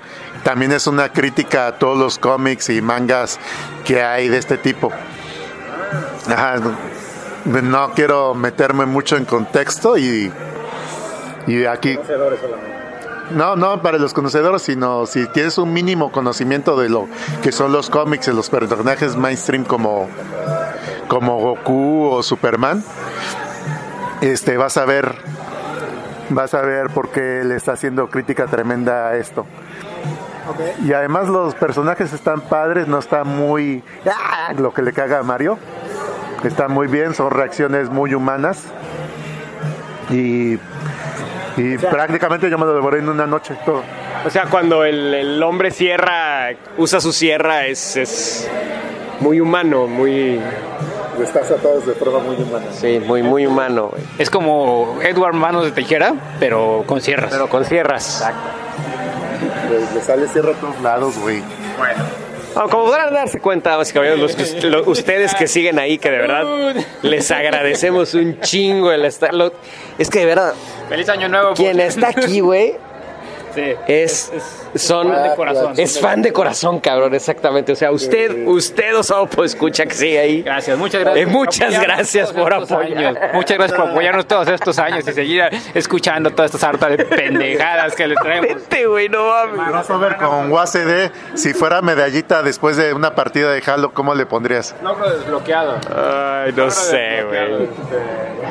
también 0.43 0.73
es 0.73 0.87
una 0.87 1.11
crítica 1.11 1.67
a 1.67 1.79
todos 1.79 1.99
los 1.99 2.19
cómics 2.19 2.69
y 2.71 2.83
mangas 2.83 3.39
que 3.85 4.03
hay 4.03 4.29
de 4.29 4.39
este 4.39 4.59
tipo. 4.59 4.91
No 7.45 7.93
quiero 7.95 8.35
meterme 8.35 8.87
mucho 8.87 9.17
en 9.17 9.25
contexto 9.25 9.97
y, 9.97 10.33
y 11.47 11.65
aquí 11.65 11.99
no, 13.31 13.57
no 13.57 13.81
para 13.81 13.99
los 13.99 14.13
conocedores, 14.13 14.63
sino 14.63 15.07
si 15.07 15.27
tienes 15.29 15.59
un 15.59 15.73
mínimo 15.73 16.11
conocimiento 16.13 16.79
de 16.79 16.89
lo 16.89 17.09
que 17.43 17.53
son 17.53 17.73
los 17.73 17.89
cómics 17.91 18.29
y 18.29 18.33
los 18.33 18.51
personajes 18.51 19.17
mainstream 19.17 19.65
como, 19.65 20.09
como 21.09 21.39
Goku 21.39 22.09
o 22.11 22.23
Superman, 22.23 22.83
este 24.21 24.57
vas 24.57 24.77
a 24.77 24.85
ver 24.85 25.15
vas 26.31 26.55
a 26.55 26.63
ver 26.63 26.89
por 26.89 27.11
qué 27.11 27.43
le 27.45 27.57
está 27.57 27.73
haciendo 27.73 28.09
crítica 28.09 28.47
tremenda 28.47 29.09
a 29.09 29.17
esto. 29.17 29.47
Y 30.85 30.93
además 30.93 31.29
los 31.29 31.55
personajes 31.55 32.13
están 32.13 32.41
padres, 32.41 32.89
no 32.89 32.99
está 32.99 33.25
muy 33.25 33.83
¡ah! 34.07 34.53
lo 34.57 34.73
que 34.73 34.83
le 34.83 34.93
caga 34.93 35.19
a 35.19 35.23
Mario. 35.23 35.59
Está 36.45 36.69
muy 36.69 36.87
bien, 36.87 37.15
son 37.15 37.31
reacciones 37.31 37.91
muy 37.91 38.15
humanas. 38.15 38.65
Y, 40.09 40.55
y 41.57 41.79
prácticamente 41.79 42.51
yo 42.51 42.59
me 42.59 42.65
lo 42.65 42.75
devoré 42.75 42.99
en 42.99 43.09
una 43.09 43.27
noche 43.27 43.57
todo. 43.65 43.83
O 44.25 44.31
sea, 44.31 44.47
cuando 44.47 44.85
el, 44.85 45.15
el 45.15 45.43
hombre 45.43 45.71
sierra 45.71 46.51
usa 46.79 47.01
su 47.01 47.13
sierra 47.13 47.67
es, 47.67 47.97
es 47.97 48.51
muy 49.21 49.41
humano, 49.41 49.87
muy 49.87 50.41
Estás 51.23 51.51
atados 51.51 51.87
de 51.87 51.93
forma 51.95 52.19
muy 52.21 52.37
humana. 52.37 52.67
sí, 52.73 52.99
muy 53.01 53.23
muy 53.23 53.47
humano, 53.47 53.89
güey. 53.91 54.03
Es 54.19 54.31
como 54.31 54.99
Edward 55.03 55.35
Manos 55.35 55.65
de 55.65 55.71
Tijera, 55.73 56.15
pero 56.39 56.85
con 56.87 57.01
sierras. 57.01 57.31
Pero 57.31 57.49
con 57.49 57.65
sierras. 57.65 58.25
Le 59.95 60.01
sale 60.01 60.27
cierra 60.29 60.53
a 60.53 60.55
todos 60.55 60.81
lados, 60.81 61.19
güey. 61.19 61.43
Ah, 62.57 62.67
como 62.71 62.87
podrán 62.87 63.13
darse 63.15 63.39
cuenta, 63.39 63.79
caballeros, 63.93 64.37
los- 64.37 64.65
lo- 64.65 64.83
ustedes 64.91 65.35
que 65.35 65.47
siguen 65.47 65.79
ahí, 65.79 65.99
que 65.99 66.11
de 66.11 66.19
verdad 66.19 66.75
les 67.03 67.31
agradecemos 67.31 68.15
un 68.15 68.41
chingo 68.41 68.91
el 68.91 69.05
estar. 69.05 69.33
lo- 69.35 69.53
es 69.99 70.11
que 70.11 70.21
de 70.21 70.27
verdad, 70.27 70.55
Feliz 70.89 71.09
año 71.09 71.29
nuevo. 71.29 71.55
quien 71.55 71.79
está 71.81 72.09
aquí, 72.09 72.41
güey, 72.41 72.75
Sí. 73.55 73.75
es, 73.87 74.33
son 74.75 75.13
fan 75.13 75.23
de 75.23 75.35
corazón. 75.37 75.73
es 75.77 76.01
fan 76.01 76.23
de 76.23 76.33
corazón, 76.33 76.81
cabrón, 76.81 77.15
exactamente. 77.15 77.73
O 77.73 77.77
sea, 77.77 77.91
usted, 77.91 78.47
usted 78.47 78.97
o 78.97 79.03
Sopo 79.03 79.45
escucha 79.45 79.87
que 79.87 79.95
sigue 79.95 80.19
ahí. 80.19 80.43
Gracias, 80.43 80.77
muchas 80.79 81.01
gracias. 81.03 81.27
Eh, 81.29 81.31
muchas 81.31 81.81
gracias 81.81 82.33
por 82.33 82.53
apoyar. 82.53 83.31
Muchas 83.35 83.57
gracias 83.59 83.79
por 83.81 83.91
apoyarnos 83.91 84.27
todos 84.27 84.49
estos 84.49 84.79
años 84.79 85.07
y 85.07 85.13
seguir 85.13 85.43
escuchando 85.75 86.31
todas 86.31 86.55
estas 86.55 86.65
hartas 86.69 86.91
de 86.97 87.05
pendejadas 87.05 87.95
que 87.95 88.07
les 88.07 88.19
traemos. 88.19 88.49
Vete, 88.55 88.87
güey, 88.87 89.09
no 89.09 89.27
mames. 89.27 89.69
Crossover 89.71 90.17
con 90.17 90.51
UACD, 90.53 91.11
si 91.35 91.53
fuera 91.55 91.83
medallita 91.83 92.43
después 92.43 92.77
de 92.77 92.93
una 92.95 93.15
partida 93.15 93.53
de 93.53 93.63
Halo, 93.65 93.93
¿cómo 93.93 94.15
le 94.15 94.27
pondrías? 94.27 94.75
Logro 94.83 95.11
desbloqueado. 95.11 95.79
Ay, 95.95 96.53
no 96.57 96.71
sé, 96.71 97.23
güey. 97.25 97.69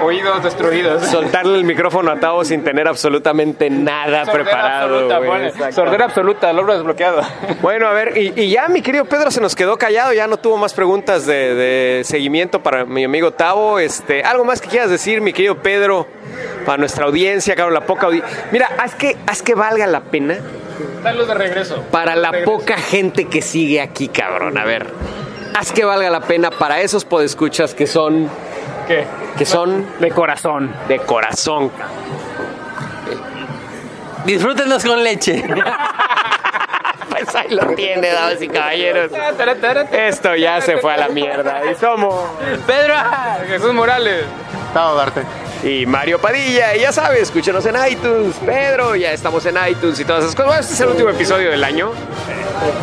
O- 0.00 0.04
oídos 0.06 0.42
destruidos. 0.42 1.02
Soltarle 1.06 1.56
el 1.56 1.64
micrófono 1.64 2.10
a 2.12 2.16
Tavo 2.20 2.44
sin 2.44 2.62
tener 2.62 2.86
absolutamente 2.88 3.70
nada 3.70 4.24
Sordera 4.24 4.39
preparado, 4.44 4.94
absoluta, 5.08 5.18
güey. 5.18 5.72
Sordera 5.72 6.04
absoluta, 6.06 6.52
logro 6.52 6.74
desbloqueado. 6.74 7.22
Bueno, 7.62 7.86
a 7.86 7.92
ver, 7.92 8.16
y, 8.16 8.32
y 8.40 8.50
ya 8.50 8.68
mi 8.68 8.82
querido 8.82 9.04
Pedro 9.04 9.30
se 9.30 9.40
nos 9.40 9.54
quedó 9.54 9.76
callado, 9.76 10.12
ya 10.12 10.26
no 10.26 10.36
tuvo 10.38 10.56
más 10.56 10.72
preguntas 10.74 11.26
de, 11.26 11.54
de 11.54 12.04
seguimiento 12.04 12.62
para 12.62 12.84
mi 12.84 13.04
amigo 13.04 13.32
Tavo. 13.32 13.78
Este, 13.78 14.22
¿Algo 14.22 14.44
más 14.44 14.60
que 14.60 14.68
quieras 14.68 14.90
decir, 14.90 15.20
mi 15.20 15.32
querido 15.32 15.56
Pedro, 15.62 16.06
para 16.66 16.78
nuestra 16.78 17.04
audiencia, 17.06 17.54
claro, 17.54 17.70
la 17.70 17.82
poca 17.82 18.06
audiencia? 18.06 18.48
Mira, 18.52 18.68
haz 18.78 18.94
que, 18.94 19.16
haz 19.26 19.42
que 19.42 19.54
valga 19.54 19.86
la 19.86 20.00
pena 20.00 20.38
Saludos 21.02 21.28
de 21.28 21.34
regreso. 21.34 21.84
para 21.90 22.14
la 22.16 22.30
Regreso. 22.30 22.52
poca 22.52 22.76
gente 22.76 23.26
que 23.26 23.42
sigue 23.42 23.80
aquí, 23.80 24.08
cabrón. 24.08 24.56
A 24.58 24.64
ver, 24.64 24.86
haz 25.54 25.72
que 25.72 25.84
valga 25.84 26.10
la 26.10 26.20
pena 26.20 26.50
para 26.50 26.80
esos 26.80 27.04
podescuchas 27.04 27.74
que 27.74 27.86
son, 27.86 28.28
¿Qué? 28.86 29.04
que 29.38 29.44
son 29.46 29.86
De 30.00 30.10
corazón. 30.10 30.72
de 30.88 30.98
corazón. 30.98 31.70
Disfrútenos 34.24 34.84
con 34.84 35.02
leche. 35.02 35.44
Pues 37.10 37.34
ahí 37.34 37.50
lo 37.54 37.66
tiene, 37.74 38.08
damas 38.12 38.40
y 38.40 38.48
caballeros. 38.48 39.10
Esto 39.92 40.34
ya 40.36 40.60
se 40.62 40.78
fue 40.78 40.94
a 40.94 40.96
la 40.96 41.08
mierda. 41.08 41.60
Y 41.70 41.74
somos 41.74 42.14
Pedro 42.66 42.94
Jesús 43.46 43.74
Morales. 43.74 44.24
Chao, 44.72 44.94
Darte. 44.94 45.22
y 45.62 45.84
Mario 45.84 46.18
Padilla. 46.18 46.74
Y 46.76 46.80
ya 46.80 46.92
sabes, 46.92 47.22
escúchenos 47.22 47.66
en 47.66 47.74
iTunes. 47.90 48.36
Pedro, 48.46 48.96
ya 48.96 49.12
estamos 49.12 49.44
en 49.44 49.56
iTunes 49.68 50.00
y 50.00 50.04
todas 50.04 50.24
esas 50.24 50.34
cosas. 50.34 50.46
Bueno, 50.46 50.60
este 50.62 50.74
es 50.74 50.80
el 50.80 50.88
último 50.88 51.10
episodio 51.10 51.50
del 51.50 51.62
año. 51.62 51.90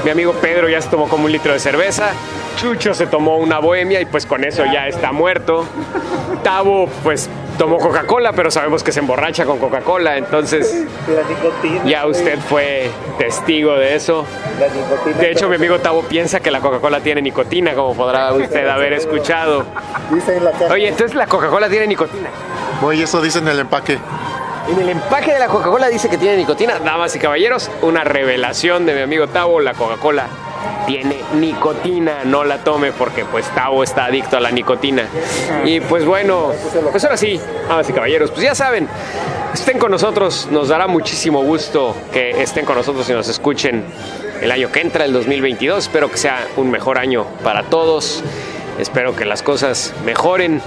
Mi 0.03 0.11
amigo 0.11 0.33
Pedro 0.33 0.69
ya 0.69 0.81
se 0.81 0.89
tomó 0.89 1.07
como 1.07 1.25
un 1.25 1.31
litro 1.31 1.53
de 1.53 1.59
cerveza. 1.59 2.09
Chucho 2.57 2.93
se 2.93 3.07
tomó 3.07 3.37
una 3.37 3.57
bohemia 3.59 4.01
y 4.01 4.05
pues 4.05 4.25
con 4.27 4.43
eso 4.43 4.63
ya 4.65 4.87
está 4.87 5.11
muerto. 5.13 5.65
Tavo, 6.43 6.87
pues 7.03 7.27
tomó 7.57 7.77
Coca-Cola, 7.77 8.33
pero 8.33 8.51
sabemos 8.51 8.83
que 8.83 8.91
se 8.91 8.99
emborracha 8.99 9.45
con 9.45 9.59
Coca-Cola. 9.59 10.17
Entonces, 10.17 10.85
La 11.07 11.23
nicotina. 11.23 11.83
ya 11.85 12.05
usted 12.05 12.39
fue 12.39 12.89
testigo 13.17 13.73
de 13.75 13.95
eso. 13.95 14.25
La 14.59 14.67
nicotina. 14.67 15.17
De 15.17 15.31
hecho, 15.31 15.49
mi 15.49 15.55
amigo 15.55 15.79
Tavo 15.79 16.03
piensa 16.03 16.39
que 16.39 16.51
la 16.51 16.59
Coca-Cola 16.59 16.99
tiene 17.01 17.21
nicotina, 17.21 17.73
como 17.73 17.95
podrá 17.95 18.33
usted 18.33 18.67
haber 18.67 18.93
escuchado. 18.93 19.65
Dice 20.11 20.37
en 20.37 20.45
la 20.45 20.51
caja. 20.51 20.73
Oye, 20.73 20.87
entonces 20.87 21.15
la 21.15 21.27
Coca-Cola 21.27 21.69
tiene 21.69 21.87
nicotina. 21.87 22.29
Oye, 22.81 23.03
eso 23.03 23.21
dice 23.21 23.39
en 23.39 23.47
el 23.47 23.59
empaque. 23.59 23.97
En 24.69 24.79
el 24.79 24.89
empaque 24.89 25.33
de 25.33 25.39
la 25.39 25.47
Coca-Cola 25.47 25.87
dice 25.87 26.09
que 26.09 26.17
tiene 26.17 26.37
nicotina. 26.37 26.79
Damas 26.79 27.15
y 27.15 27.19
caballeros, 27.19 27.71
una 27.81 28.03
revelación 28.03 28.85
de 28.85 28.93
mi 28.95 29.01
amigo 29.01 29.27
Tavo, 29.27 29.59
la 29.61 29.73
Coca-Cola 29.73 30.27
tiene 30.85 31.21
nicotina, 31.35 32.23
no 32.23 32.43
la 32.43 32.63
tome 32.63 32.91
porque 32.91 33.25
pues 33.25 33.45
Tavo 33.53 33.83
está 33.83 34.05
adicto 34.05 34.37
a 34.37 34.39
la 34.39 34.51
nicotina. 34.51 35.07
Y 35.65 35.79
pues 35.81 36.05
bueno, 36.05 36.51
pues 36.91 37.03
ahora 37.03 37.17
sí, 37.17 37.39
damas 37.67 37.89
y 37.89 37.93
caballeros, 37.93 38.31
pues 38.31 38.43
ya 38.43 38.55
saben, 38.55 38.87
estén 39.53 39.79
con 39.79 39.91
nosotros, 39.91 40.47
nos 40.51 40.69
dará 40.69 40.87
muchísimo 40.87 41.43
gusto 41.43 41.95
que 42.11 42.41
estén 42.41 42.65
con 42.65 42.75
nosotros 42.75 43.09
y 43.09 43.13
nos 43.13 43.27
escuchen 43.27 43.83
el 44.41 44.51
año 44.51 44.71
que 44.71 44.81
entra, 44.81 45.05
el 45.05 45.13
2022. 45.13 45.83
Espero 45.83 46.09
que 46.09 46.17
sea 46.17 46.47
un 46.57 46.69
mejor 46.71 46.97
año 46.97 47.25
para 47.43 47.63
todos. 47.63 48.23
Espero 48.79 49.15
que 49.15 49.25
las 49.25 49.41
cosas 49.41 49.93
mejoren. 50.05 50.61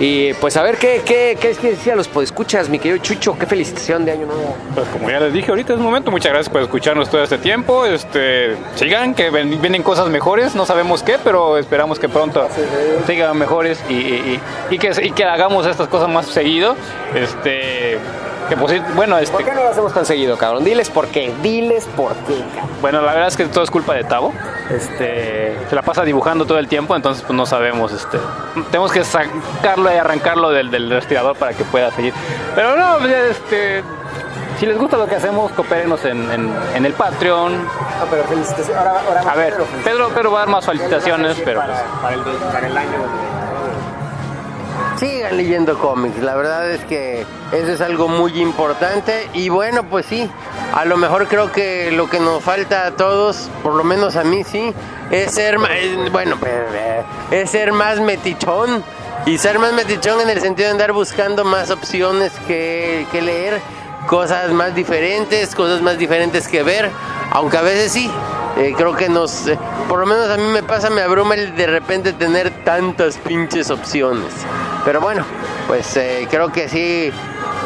Y 0.00 0.32
pues 0.34 0.56
a 0.56 0.62
ver 0.62 0.76
qué, 0.76 1.02
qué, 1.04 1.38
qué 1.40 1.50
es 1.50 1.58
que 1.58 1.70
decía 1.70 1.94
los 1.94 2.08
podescuchas, 2.08 2.68
mi 2.68 2.78
querido 2.78 2.98
Chucho, 3.02 3.36
qué 3.38 3.46
felicitación 3.46 4.04
de 4.04 4.12
año 4.12 4.26
nuevo. 4.26 4.56
Pues 4.74 4.88
como 4.88 5.08
ya 5.08 5.20
les 5.20 5.32
dije 5.32 5.50
ahorita 5.50 5.72
es 5.74 5.78
momento, 5.78 6.10
muchas 6.10 6.32
gracias 6.32 6.52
por 6.52 6.62
escucharnos 6.62 7.08
todo 7.08 7.22
este 7.22 7.38
tiempo. 7.38 7.86
Este, 7.86 8.56
sigan, 8.74 9.14
que 9.14 9.30
vienen 9.30 9.82
cosas 9.84 10.08
mejores, 10.08 10.54
no 10.56 10.66
sabemos 10.66 11.02
qué, 11.04 11.16
pero 11.22 11.58
esperamos 11.58 11.98
que 12.00 12.08
pronto 12.08 12.48
sigan 13.06 13.36
mejores 13.38 13.82
y, 13.88 13.92
y- 13.94 14.40
y- 14.70 14.74
y 14.74 14.78
que, 14.78 14.92
y 15.02 15.10
que 15.12 15.24
hagamos 15.24 15.64
estas 15.66 15.86
cosas 15.88 16.08
más 16.08 16.26
seguido. 16.26 16.74
Este, 17.14 17.98
que 18.48 18.54
bueno, 18.94 19.18
este, 19.18 19.36
¿Por 19.36 19.44
qué 19.44 19.52
no 19.52 19.62
lo 19.64 19.70
hacemos 19.70 19.92
tan 19.92 20.06
seguido, 20.06 20.36
cabrón? 20.36 20.64
Diles 20.64 20.90
por 20.90 21.08
qué, 21.08 21.32
diles 21.42 21.86
por 21.96 22.14
qué, 22.26 22.44
cabrón. 22.54 22.76
bueno, 22.80 23.02
la 23.02 23.12
verdad 23.12 23.28
es 23.28 23.36
que 23.36 23.46
todo 23.46 23.64
es 23.64 23.70
culpa 23.70 23.94
de 23.94 24.04
Tavo. 24.04 24.32
Este, 24.70 25.56
se 25.68 25.74
la 25.74 25.82
pasa 25.82 26.04
dibujando 26.04 26.46
todo 26.46 26.58
el 26.58 26.68
tiempo, 26.68 26.96
entonces 26.96 27.22
pues 27.22 27.36
no 27.36 27.46
sabemos, 27.46 27.92
este, 27.92 28.18
tenemos 28.70 28.92
que 28.92 29.04
sacarlo 29.04 29.92
y 29.92 29.96
arrancarlo 29.96 30.50
del, 30.50 30.70
del 30.70 30.90
respirador 30.90 31.36
para 31.36 31.52
que 31.52 31.64
pueda 31.64 31.90
seguir. 31.90 32.14
Pero 32.54 32.76
no, 32.76 32.98
pues, 32.98 33.12
este, 33.12 33.82
si 34.58 34.66
les 34.66 34.78
gusta 34.78 34.96
lo 34.96 35.06
que 35.06 35.16
hacemos, 35.16 35.50
coopérenos 35.52 36.04
en, 36.04 36.30
en, 36.30 36.52
en 36.74 36.86
el 36.86 36.92
Patreon. 36.92 37.66
Ah, 38.00 38.04
pero 38.10 38.24
felicitaciones. 38.24 38.76
Ahora, 38.76 39.00
ahora 39.06 39.32
A 39.32 39.34
ver, 39.34 39.54
Pedro, 39.84 40.08
Pedro 40.10 40.32
va 40.32 40.38
a 40.38 40.40
dar 40.42 40.48
más 40.48 40.64
felicitaciones, 40.64 41.36
pero 41.44 41.60
pues, 41.60 41.76
para, 41.76 42.00
para, 42.02 42.14
el, 42.14 42.22
para 42.22 42.66
el 42.68 42.76
año. 42.76 42.98
Sigan 44.98 45.36
leyendo 45.36 45.78
cómics. 45.78 46.18
La 46.18 46.34
verdad 46.34 46.70
es 46.70 46.84
que 46.84 47.24
eso 47.52 47.72
es 47.72 47.80
algo 47.80 48.08
muy 48.08 48.40
importante. 48.40 49.28
Y 49.34 49.48
bueno, 49.48 49.84
pues 49.84 50.06
sí, 50.06 50.28
a 50.72 50.84
lo 50.84 50.96
mejor 50.96 51.28
creo 51.28 51.52
que 51.52 51.90
lo 51.92 52.08
que 52.08 52.20
nos 52.20 52.42
falta 52.42 52.86
a 52.86 52.90
todos, 52.92 53.50
por 53.62 53.74
lo 53.74 53.84
menos 53.84 54.16
a 54.16 54.24
mí 54.24 54.44
sí, 54.44 54.72
es 55.10 55.32
ser, 55.32 55.58
eh, 55.70 56.08
bueno, 56.10 56.36
eh, 56.44 57.02
es 57.30 57.50
ser 57.50 57.72
más 57.72 58.00
metichón. 58.00 58.82
Y 59.26 59.38
ser 59.38 59.58
más 59.58 59.72
metichón 59.72 60.20
en 60.20 60.28
el 60.28 60.40
sentido 60.40 60.66
de 60.66 60.72
andar 60.72 60.92
buscando 60.92 61.44
más 61.44 61.70
opciones 61.70 62.30
que, 62.46 63.06
que 63.10 63.22
leer, 63.22 63.58
cosas 64.06 64.52
más 64.52 64.74
diferentes, 64.74 65.54
cosas 65.54 65.80
más 65.80 65.96
diferentes 65.96 66.46
que 66.46 66.62
ver, 66.62 66.90
aunque 67.30 67.56
a 67.56 67.62
veces 67.62 67.92
sí, 67.92 68.10
eh, 68.56 68.72
creo 68.76 68.94
que 68.94 69.08
nos, 69.08 69.48
eh, 69.48 69.58
por 69.88 69.98
lo 69.98 70.06
menos 70.06 70.30
a 70.30 70.36
mí 70.36 70.44
me 70.44 70.62
pasa, 70.62 70.88
me 70.88 71.00
abruma 71.00 71.34
el 71.34 71.56
de 71.56 71.66
repente 71.66 72.12
tener 72.12 72.50
tantas 72.64 73.16
pinches 73.16 73.70
opciones. 73.70 74.32
Pero 74.84 75.00
bueno, 75.00 75.24
pues 75.66 75.96
eh, 75.96 76.26
creo 76.30 76.52
que 76.52 76.68
sí 76.68 77.10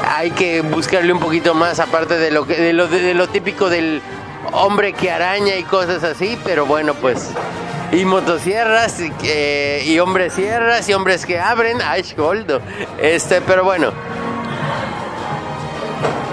hay 0.07 0.31
que 0.31 0.61
buscarle 0.61 1.13
un 1.13 1.21
poquito 1.21 1.55
más 1.55 1.81
aparte 1.81 2.17
de 2.17 2.31
lo 2.31 2.47
que 2.47 2.55
de 2.55 2.73
lo, 2.73 2.87
de 2.87 3.15
lo 3.15 3.29
típico 3.29 3.69
del 3.69 4.01
hombre 4.53 4.93
que 4.93 5.11
araña 5.11 5.57
y 5.57 5.65
cosas 5.65 6.05
así, 6.05 6.39
pero 6.45 6.65
bueno, 6.67 6.95
pues 6.95 7.33
y 7.91 8.05
motosierras 8.05 9.01
y, 9.01 9.99
hombres 9.99 10.35
sierras 10.35 10.89
y 10.89 10.93
hombres 10.93 11.25
que 11.25 11.41
abren, 11.41 11.81
Ash 11.81 12.15
Goldo. 12.15 12.61
Este, 13.01 13.41
pero 13.41 13.65
bueno, 13.65 13.93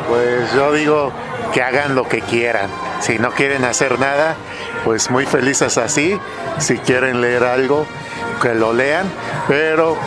Pues 0.10 0.54
yo 0.54 0.74
digo 0.74 1.12
que 1.54 1.62
hagan 1.62 1.96
lo 1.96 2.08
que 2.08 2.22
quieran. 2.22 2.70
Si 3.00 3.18
no 3.20 3.32
quieren 3.32 3.64
hacer 3.64 4.00
nada, 4.00 4.36
pues 4.84 5.10
muy 5.10 5.26
felices 5.26 5.78
así. 5.78 6.20
Si 6.60 6.78
quieren 6.78 7.22
leer 7.22 7.44
algo, 7.44 7.86
que 8.42 8.54
lo 8.54 8.74
lean, 8.74 9.10
pero 9.48 9.98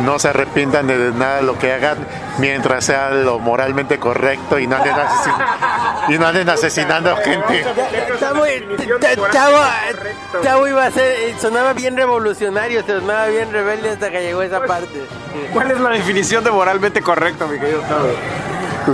no 0.00 0.18
se 0.18 0.28
arrepientan 0.28 0.86
de 0.86 1.12
nada 1.12 1.36
de 1.36 1.42
lo 1.42 1.58
que 1.58 1.72
hagan 1.72 1.98
mientras 2.38 2.84
sea 2.84 3.10
lo 3.10 3.38
moralmente 3.38 3.98
correcto 3.98 4.58
y 4.58 4.66
no 4.66 4.76
anden, 4.76 4.94
asesin- 4.94 5.44
y 6.08 6.18
no 6.18 6.26
anden 6.26 6.48
asesinando 6.48 7.16
gente. 7.16 7.64
Tavo, 8.18 8.44
Tavo, 9.32 9.56
Tavo 10.42 10.66
iba 10.68 10.86
a 10.86 10.90
ser, 10.90 11.04
eh, 11.20 11.34
sonaba 11.40 11.72
bien 11.74 11.96
revolucionario, 11.96 12.82
sonaba 12.86 13.26
bien 13.26 13.52
rebelde 13.52 13.90
hasta 13.90 14.10
que 14.10 14.22
llegó 14.22 14.42
esa 14.42 14.60
parte. 14.64 15.02
¿Cuál 15.52 15.70
es 15.70 15.80
la 15.80 15.90
definición 15.90 16.42
de 16.44 16.50
moralmente 16.50 17.02
correcto, 17.02 17.46
mi 17.48 17.58
querido 17.58 17.80
Tavo? 17.82 18.08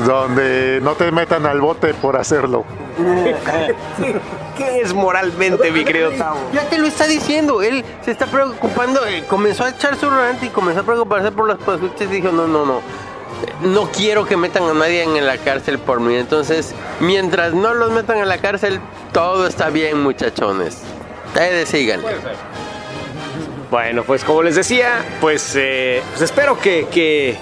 Donde 0.04 0.80
no 0.82 0.92
te 0.94 1.10
metan 1.12 1.46
al 1.46 1.60
bote 1.60 1.94
por 1.94 2.16
hacerlo. 2.16 2.64
¿Qué 4.58 4.80
es 4.80 4.92
moralmente, 4.92 5.70
mi 5.70 5.84
querido 5.84 6.10
Tavo? 6.10 6.40
Ya 6.52 6.68
te 6.68 6.78
lo 6.78 6.86
está 6.88 7.06
diciendo, 7.06 7.62
él 7.62 7.84
se 8.04 8.10
está 8.10 8.26
preocupando, 8.26 9.06
eh, 9.06 9.24
comenzó 9.28 9.64
a 9.64 9.70
echar 9.70 9.96
su 9.96 10.10
rant 10.10 10.42
y 10.42 10.48
comenzó 10.48 10.80
a 10.80 10.82
preocuparse 10.82 11.30
por 11.30 11.46
las 11.46 11.58
y 12.00 12.06
dijo, 12.06 12.32
no, 12.32 12.48
no, 12.48 12.66
no, 12.66 12.82
no 13.62 13.90
quiero 13.92 14.26
que 14.26 14.36
metan 14.36 14.64
a 14.64 14.74
nadie 14.74 15.04
en 15.04 15.24
la 15.24 15.38
cárcel 15.38 15.78
por 15.78 16.00
mí. 16.00 16.16
Entonces, 16.16 16.74
mientras 16.98 17.54
no 17.54 17.72
los 17.72 17.92
metan 17.92 18.18
en 18.18 18.28
la 18.28 18.38
cárcel, 18.38 18.80
todo 19.12 19.46
está 19.46 19.70
bien, 19.70 20.00
muchachones. 20.02 20.78
Ustedes 21.28 21.68
sigan. 21.68 22.00
Bueno, 23.70 24.02
pues 24.02 24.24
como 24.24 24.42
les 24.42 24.56
decía, 24.56 25.04
pues, 25.20 25.52
eh, 25.54 26.02
pues 26.10 26.22
espero 26.22 26.58
que, 26.58 26.86
que, 26.90 27.38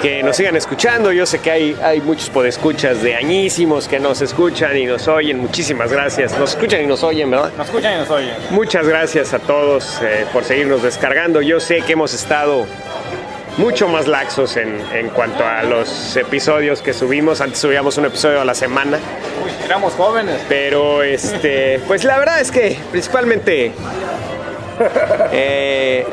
que 0.00 0.22
nos 0.22 0.36
sigan 0.36 0.56
escuchando. 0.56 1.12
Yo 1.12 1.26
sé 1.26 1.40
que 1.40 1.50
hay, 1.50 1.76
hay 1.82 2.00
muchos 2.00 2.30
podescuchas 2.30 3.02
de 3.02 3.16
añísimos 3.16 3.88
que 3.88 4.00
nos 4.00 4.20
escuchan 4.20 4.76
y 4.76 4.86
nos 4.86 5.08
oyen. 5.08 5.38
Muchísimas 5.38 5.90
gracias. 5.90 6.38
Nos 6.38 6.50
escuchan 6.50 6.82
y 6.82 6.86
nos 6.86 7.02
oyen, 7.02 7.30
¿verdad? 7.30 7.52
Nos 7.56 7.66
escuchan 7.66 7.94
y 7.94 7.98
nos 7.98 8.10
oyen. 8.10 8.34
Muchas 8.50 8.86
gracias 8.86 9.34
a 9.34 9.38
todos 9.38 9.98
eh, 10.02 10.26
por 10.32 10.44
seguirnos 10.44 10.82
descargando. 10.82 11.42
Yo 11.42 11.60
sé 11.60 11.80
que 11.82 11.92
hemos 11.92 12.14
estado 12.14 12.66
mucho 13.56 13.88
más 13.88 14.08
laxos 14.08 14.56
en, 14.56 14.80
en 14.92 15.08
cuanto 15.10 15.44
a 15.44 15.62
los 15.62 16.16
episodios 16.16 16.82
que 16.82 16.92
subimos. 16.92 17.40
Antes 17.40 17.60
subíamos 17.60 17.96
un 17.98 18.06
episodio 18.06 18.40
a 18.40 18.44
la 18.44 18.54
semana. 18.54 18.98
Uy, 19.44 19.50
éramos 19.64 19.94
jóvenes. 19.94 20.40
Pero 20.48 21.02
este, 21.02 21.80
pues 21.86 22.04
la 22.04 22.18
verdad 22.18 22.40
es 22.40 22.50
que 22.50 22.78
principalmente 22.90 23.72
eh, 25.32 26.04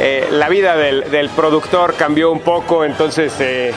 eh, 0.00 0.26
la 0.30 0.48
vida 0.48 0.76
del, 0.76 1.10
del 1.10 1.28
productor 1.30 1.94
cambió 1.94 2.30
un 2.32 2.40
poco, 2.40 2.84
entonces 2.84 3.32
eh, 3.40 3.72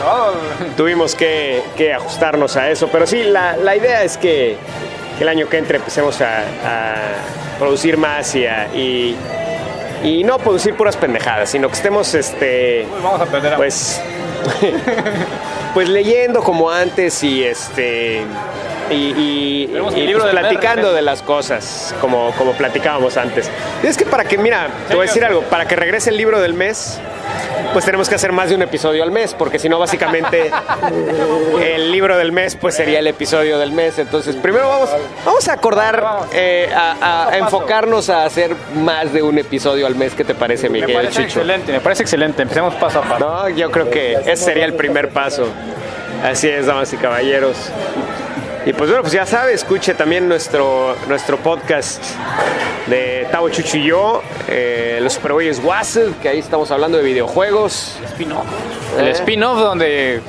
tuvimos 0.75 1.13
que, 1.15 1.61
que 1.75 1.93
ajustarnos 1.93 2.55
a 2.57 2.69
eso. 2.69 2.87
Pero 2.91 3.05
sí, 3.05 3.23
la, 3.23 3.55
la 3.57 3.75
idea 3.75 4.03
es 4.03 4.17
que, 4.17 4.57
que 5.17 5.23
el 5.23 5.29
año 5.29 5.47
que 5.49 5.57
entre 5.57 5.77
empecemos 5.77 6.19
a, 6.21 6.39
a 6.39 6.95
producir 7.59 7.97
más 7.97 8.33
y, 8.35 8.45
a- 8.45 8.67
y, 8.75 9.15
y 10.03 10.23
no 10.23 10.37
producir 10.39 10.75
puras 10.75 10.97
pendejadas, 10.97 11.49
sino 11.49 11.67
que 11.69 11.75
estemos 11.75 12.13
este, 12.13 12.87
Uy, 12.91 12.99
vamos 13.03 13.21
a 13.21 13.23
aprender 13.23 13.53
a... 13.53 13.57
pues 13.57 14.01
pues 15.73 15.89
leyendo 15.89 16.41
como 16.43 16.69
antes 16.69 17.23
y 17.23 17.43
este 17.43 18.21
y, 18.89 19.67
pues, 19.67 20.23
platicando 20.31 20.91
¿eh? 20.91 20.95
de 20.95 21.01
las 21.01 21.21
cosas 21.21 21.93
como, 22.01 22.31
como 22.37 22.53
platicábamos 22.53 23.17
antes. 23.17 23.49
Y 23.83 23.87
es 23.87 23.97
que 23.97 24.05
para 24.05 24.23
que, 24.23 24.37
mira, 24.37 24.67
te 24.87 24.95
voy 24.95 25.05
a 25.05 25.07
decir 25.07 25.25
algo, 25.25 25.41
para 25.43 25.67
que 25.67 25.75
regrese 25.75 26.09
el 26.09 26.17
libro 26.17 26.39
del 26.39 26.53
mes, 26.53 26.99
pues 27.73 27.85
tenemos 27.85 28.07
que 28.09 28.15
hacer 28.15 28.31
más 28.31 28.49
de 28.49 28.55
un 28.55 28.61
episodio 28.61 29.03
al 29.03 29.11
mes, 29.11 29.33
porque 29.33 29.59
si 29.59 29.69
no, 29.69 29.77
básicamente 29.79 30.51
el 31.61 31.91
libro 31.91 32.17
del 32.17 32.31
mes 32.31 32.55
pues 32.55 32.75
sería 32.75 32.99
el 32.99 33.07
episodio 33.07 33.59
del 33.59 33.71
mes. 33.71 33.99
Entonces, 33.99 34.35
primero 34.35 34.67
vamos, 34.69 34.89
vamos 35.25 35.47
a 35.47 35.53
acordar, 35.53 36.03
eh, 36.33 36.69
a, 36.75 37.29
a 37.29 37.37
enfocarnos 37.37 38.09
a 38.09 38.25
hacer 38.25 38.55
más 38.75 39.13
de 39.13 39.21
un 39.21 39.37
episodio 39.37 39.85
al 39.87 39.95
mes. 39.95 40.13
¿Qué 40.13 40.23
te 40.23 40.35
parece, 40.35 40.69
mi 40.69 40.81
Me 40.81 40.93
parece 40.93 41.11
Chicho? 41.13 41.23
excelente, 41.23 41.71
me 41.71 41.81
parece 41.81 42.03
excelente. 42.03 42.41
Empecemos 42.41 42.73
paso 42.75 42.99
a 42.99 43.01
paso. 43.03 43.19
No, 43.19 43.49
yo 43.49 43.69
creo 43.69 43.89
que 43.89 44.13
ese 44.13 44.37
sería 44.37 44.65
el 44.65 44.73
primer 44.73 45.09
paso. 45.09 45.47
Así 46.23 46.49
es, 46.49 46.65
damas 46.65 46.91
y 46.93 46.97
caballeros. 46.97 47.57
Y 48.67 48.73
pues 48.73 48.89
bueno, 48.89 49.01
pues 49.01 49.13
ya 49.13 49.25
sabe, 49.25 49.53
escuche 49.53 49.93
también 49.93 50.27
nuestro, 50.27 50.93
nuestro 51.07 51.37
podcast 51.37 52.03
de 52.87 53.25
Tavo 53.31 53.47
Chucho 53.49 53.77
y 53.77 53.83
yo, 53.85 54.21
eh, 54.49 54.99
los 55.01 55.13
Superboyes 55.13 55.61
WhatsApp, 55.63 56.19
que 56.21 56.27
ahí 56.27 56.39
estamos 56.39 56.69
hablando 56.71 56.97
de 56.97 57.03
videojuegos. 57.05 57.95
El 58.99 59.07
¿Eh? 59.07 59.11
spin-off 59.11 59.57
donde 59.59 60.19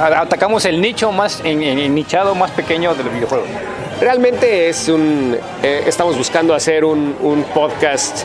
atacamos 0.00 0.64
el 0.64 0.80
nicho 0.80 1.12
más 1.12 1.40
en, 1.44 1.62
en- 1.62 1.78
en 1.78 1.94
nichado 1.94 2.34
más 2.34 2.50
pequeño 2.50 2.94
del 2.96 3.10
videojuego. 3.10 3.44
Realmente 4.00 4.68
es 4.68 4.88
un. 4.88 5.38
eh, 5.62 5.84
estamos 5.86 6.16
buscando 6.18 6.54
hacer 6.54 6.84
un, 6.84 7.16
un 7.20 7.44
podcast 7.44 8.24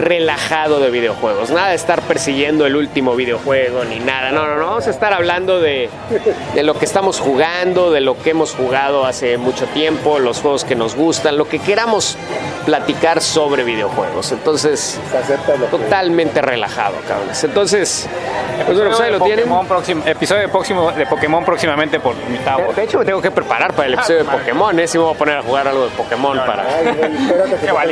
relajado 0.00 0.80
de 0.80 0.90
videojuegos. 0.90 1.50
Nada 1.50 1.68
de 1.70 1.74
estar 1.76 2.00
persiguiendo 2.02 2.66
el 2.66 2.76
último 2.76 3.14
videojuego 3.16 3.84
ni 3.84 3.98
nada. 4.00 4.30
No, 4.30 4.46
no, 4.46 4.56
no. 4.56 4.66
Vamos 4.66 4.86
a 4.86 4.90
estar 4.90 5.12
hablando 5.12 5.60
de, 5.60 5.88
de 6.54 6.62
lo 6.62 6.74
que 6.74 6.84
estamos 6.84 7.20
jugando, 7.20 7.90
de 7.90 8.00
lo 8.00 8.16
que 8.20 8.30
hemos 8.30 8.54
jugado 8.54 9.04
hace 9.06 9.36
mucho 9.38 9.66
tiempo, 9.66 10.18
los 10.18 10.40
juegos 10.40 10.64
que 10.64 10.74
nos 10.74 10.94
gustan, 10.94 11.36
lo 11.36 11.48
que 11.48 11.58
queramos 11.58 12.16
platicar 12.66 13.20
sobre 13.20 13.64
videojuegos. 13.64 14.32
Entonces, 14.32 14.98
totalmente 15.70 16.40
relajado, 16.42 16.94
cabrones. 17.06 17.42
Entonces, 17.44 18.08
pues 18.66 18.76
bueno, 18.76 18.90
pues 18.90 19.00
ahí 19.00 19.12
de 19.12 19.18
lo 19.18 19.24
tienen. 19.24 19.44
Pokémon 19.44 19.66
próximo- 19.66 20.02
episodio 20.06 20.42
de, 20.42 20.48
próximo, 20.48 20.92
de 20.92 21.06
Pokémon 21.06 21.44
próximamente 21.44 22.00
por 22.00 22.14
mi 22.28 22.38
Tavo. 22.38 22.68
De, 22.68 22.74
de 22.74 22.84
hecho, 22.84 22.98
me 22.98 23.04
tengo 23.04 23.20
que 23.22 23.30
preparar 23.30 23.72
para 23.72 23.88
el 23.88 23.94
episodio 23.94 24.18
de 24.20 24.24
Pokémon. 24.30 24.78
¿eh? 24.78 24.86
Si 24.86 24.98
me 24.98 25.04
voy 25.04 25.14
a 25.14 25.18
poner 25.18 25.36
a 25.38 25.42
jugar 25.42 25.68
algo 25.68 25.84
de 25.84 25.90
Pokémon 25.90 26.36
para. 26.38 26.64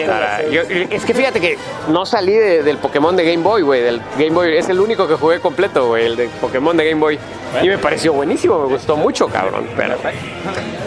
Para- 0.07 0.43
yo- 0.51 0.63
es 0.63 1.05
que 1.05 1.15
fíjate 1.15 1.41
que 1.41 1.59
no 1.89 1.98
salí 2.07 2.35
de- 2.35 2.63
del 2.63 2.79
Pokémon 2.79 3.15
de 3.17 3.25
Game 3.25 3.43
Boy, 3.43 3.63
güey. 3.63 3.83
Del 3.83 4.01
Game 4.19 4.31
Boy 4.31 4.57
es 4.57 4.69
el 4.69 4.81
único 4.81 5.07
que 5.09 5.15
jugué 5.15 5.41
completo, 5.41 5.87
güey. 5.89 6.07
El 6.07 6.17
de 6.17 6.29
Pokémon 6.41 6.77
de 6.77 6.89
Game 6.89 7.01
Boy. 7.01 7.19
Y 7.63 7.69
me 7.69 7.79
pareció 7.79 8.13
buenísimo, 8.13 8.59
me 8.61 8.67
gustó 8.69 8.97
mucho, 8.97 9.27
cabrón. 9.29 9.67
Pero, 9.77 9.97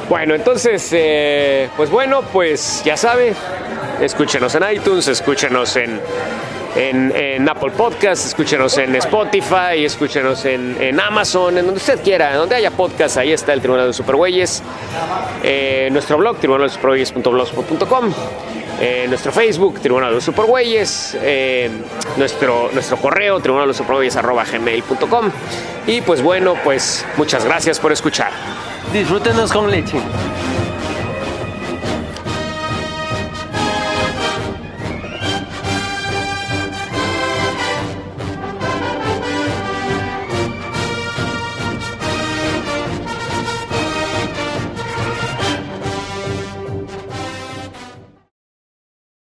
bueno, 0.09 0.35
entonces, 0.35 0.88
eh, 0.91 1.69
pues 1.75 1.90
bueno, 1.90 2.22
pues 2.31 2.81
ya 2.85 2.95
sabe. 2.98 3.33
Escúchenos 3.99 4.53
en 4.56 4.64
iTunes, 4.73 5.07
escúchenos 5.07 5.75
en, 5.75 5.99
en, 6.75 7.11
en 7.15 7.48
Apple 7.49 7.69
Podcasts, 7.72 8.25
escúchenos 8.27 8.75
en 8.80 8.95
Spotify, 8.95 9.85
escúchenos 9.85 10.43
en, 10.45 10.75
en 10.81 10.99
Amazon, 10.99 11.57
en 11.57 11.65
donde 11.65 11.80
usted 11.80 11.99
quiera, 12.01 12.35
donde 12.35 12.56
haya 12.56 12.72
podcast, 12.72 13.17
ahí 13.17 13.31
está 13.31 13.53
el 13.53 13.61
Tribunal 13.61 13.88
de 13.88 13.93
Supergüeyes. 13.93 14.64
Eh, 15.43 15.90
nuestro 15.91 16.17
blog, 16.17 16.38
tribunaldesupergüeyes.blogspot.com. 16.38 18.14
Eh, 18.84 19.06
nuestro 19.08 19.32
Facebook, 19.32 19.80
Tribunal 19.80 20.10
de 20.10 20.16
los 20.16 20.24
Supergüeyes. 20.24 21.16
Eh, 21.22 21.69
nuestro, 22.18 22.72
nuestro 22.74 22.98
correo, 22.98 23.40
tribunaldesupergüeyes.gmail.com. 23.40 25.32
Y 25.85 26.01
pues 26.01 26.24
bueno, 26.24 26.56
pues 26.64 27.06
muchas 27.16 27.45
gracias 27.45 27.80
por 27.80 27.92
escuchar. 27.92 28.32
Disfrútenos 28.92 29.53
con 29.53 29.69
leche. 29.69 29.98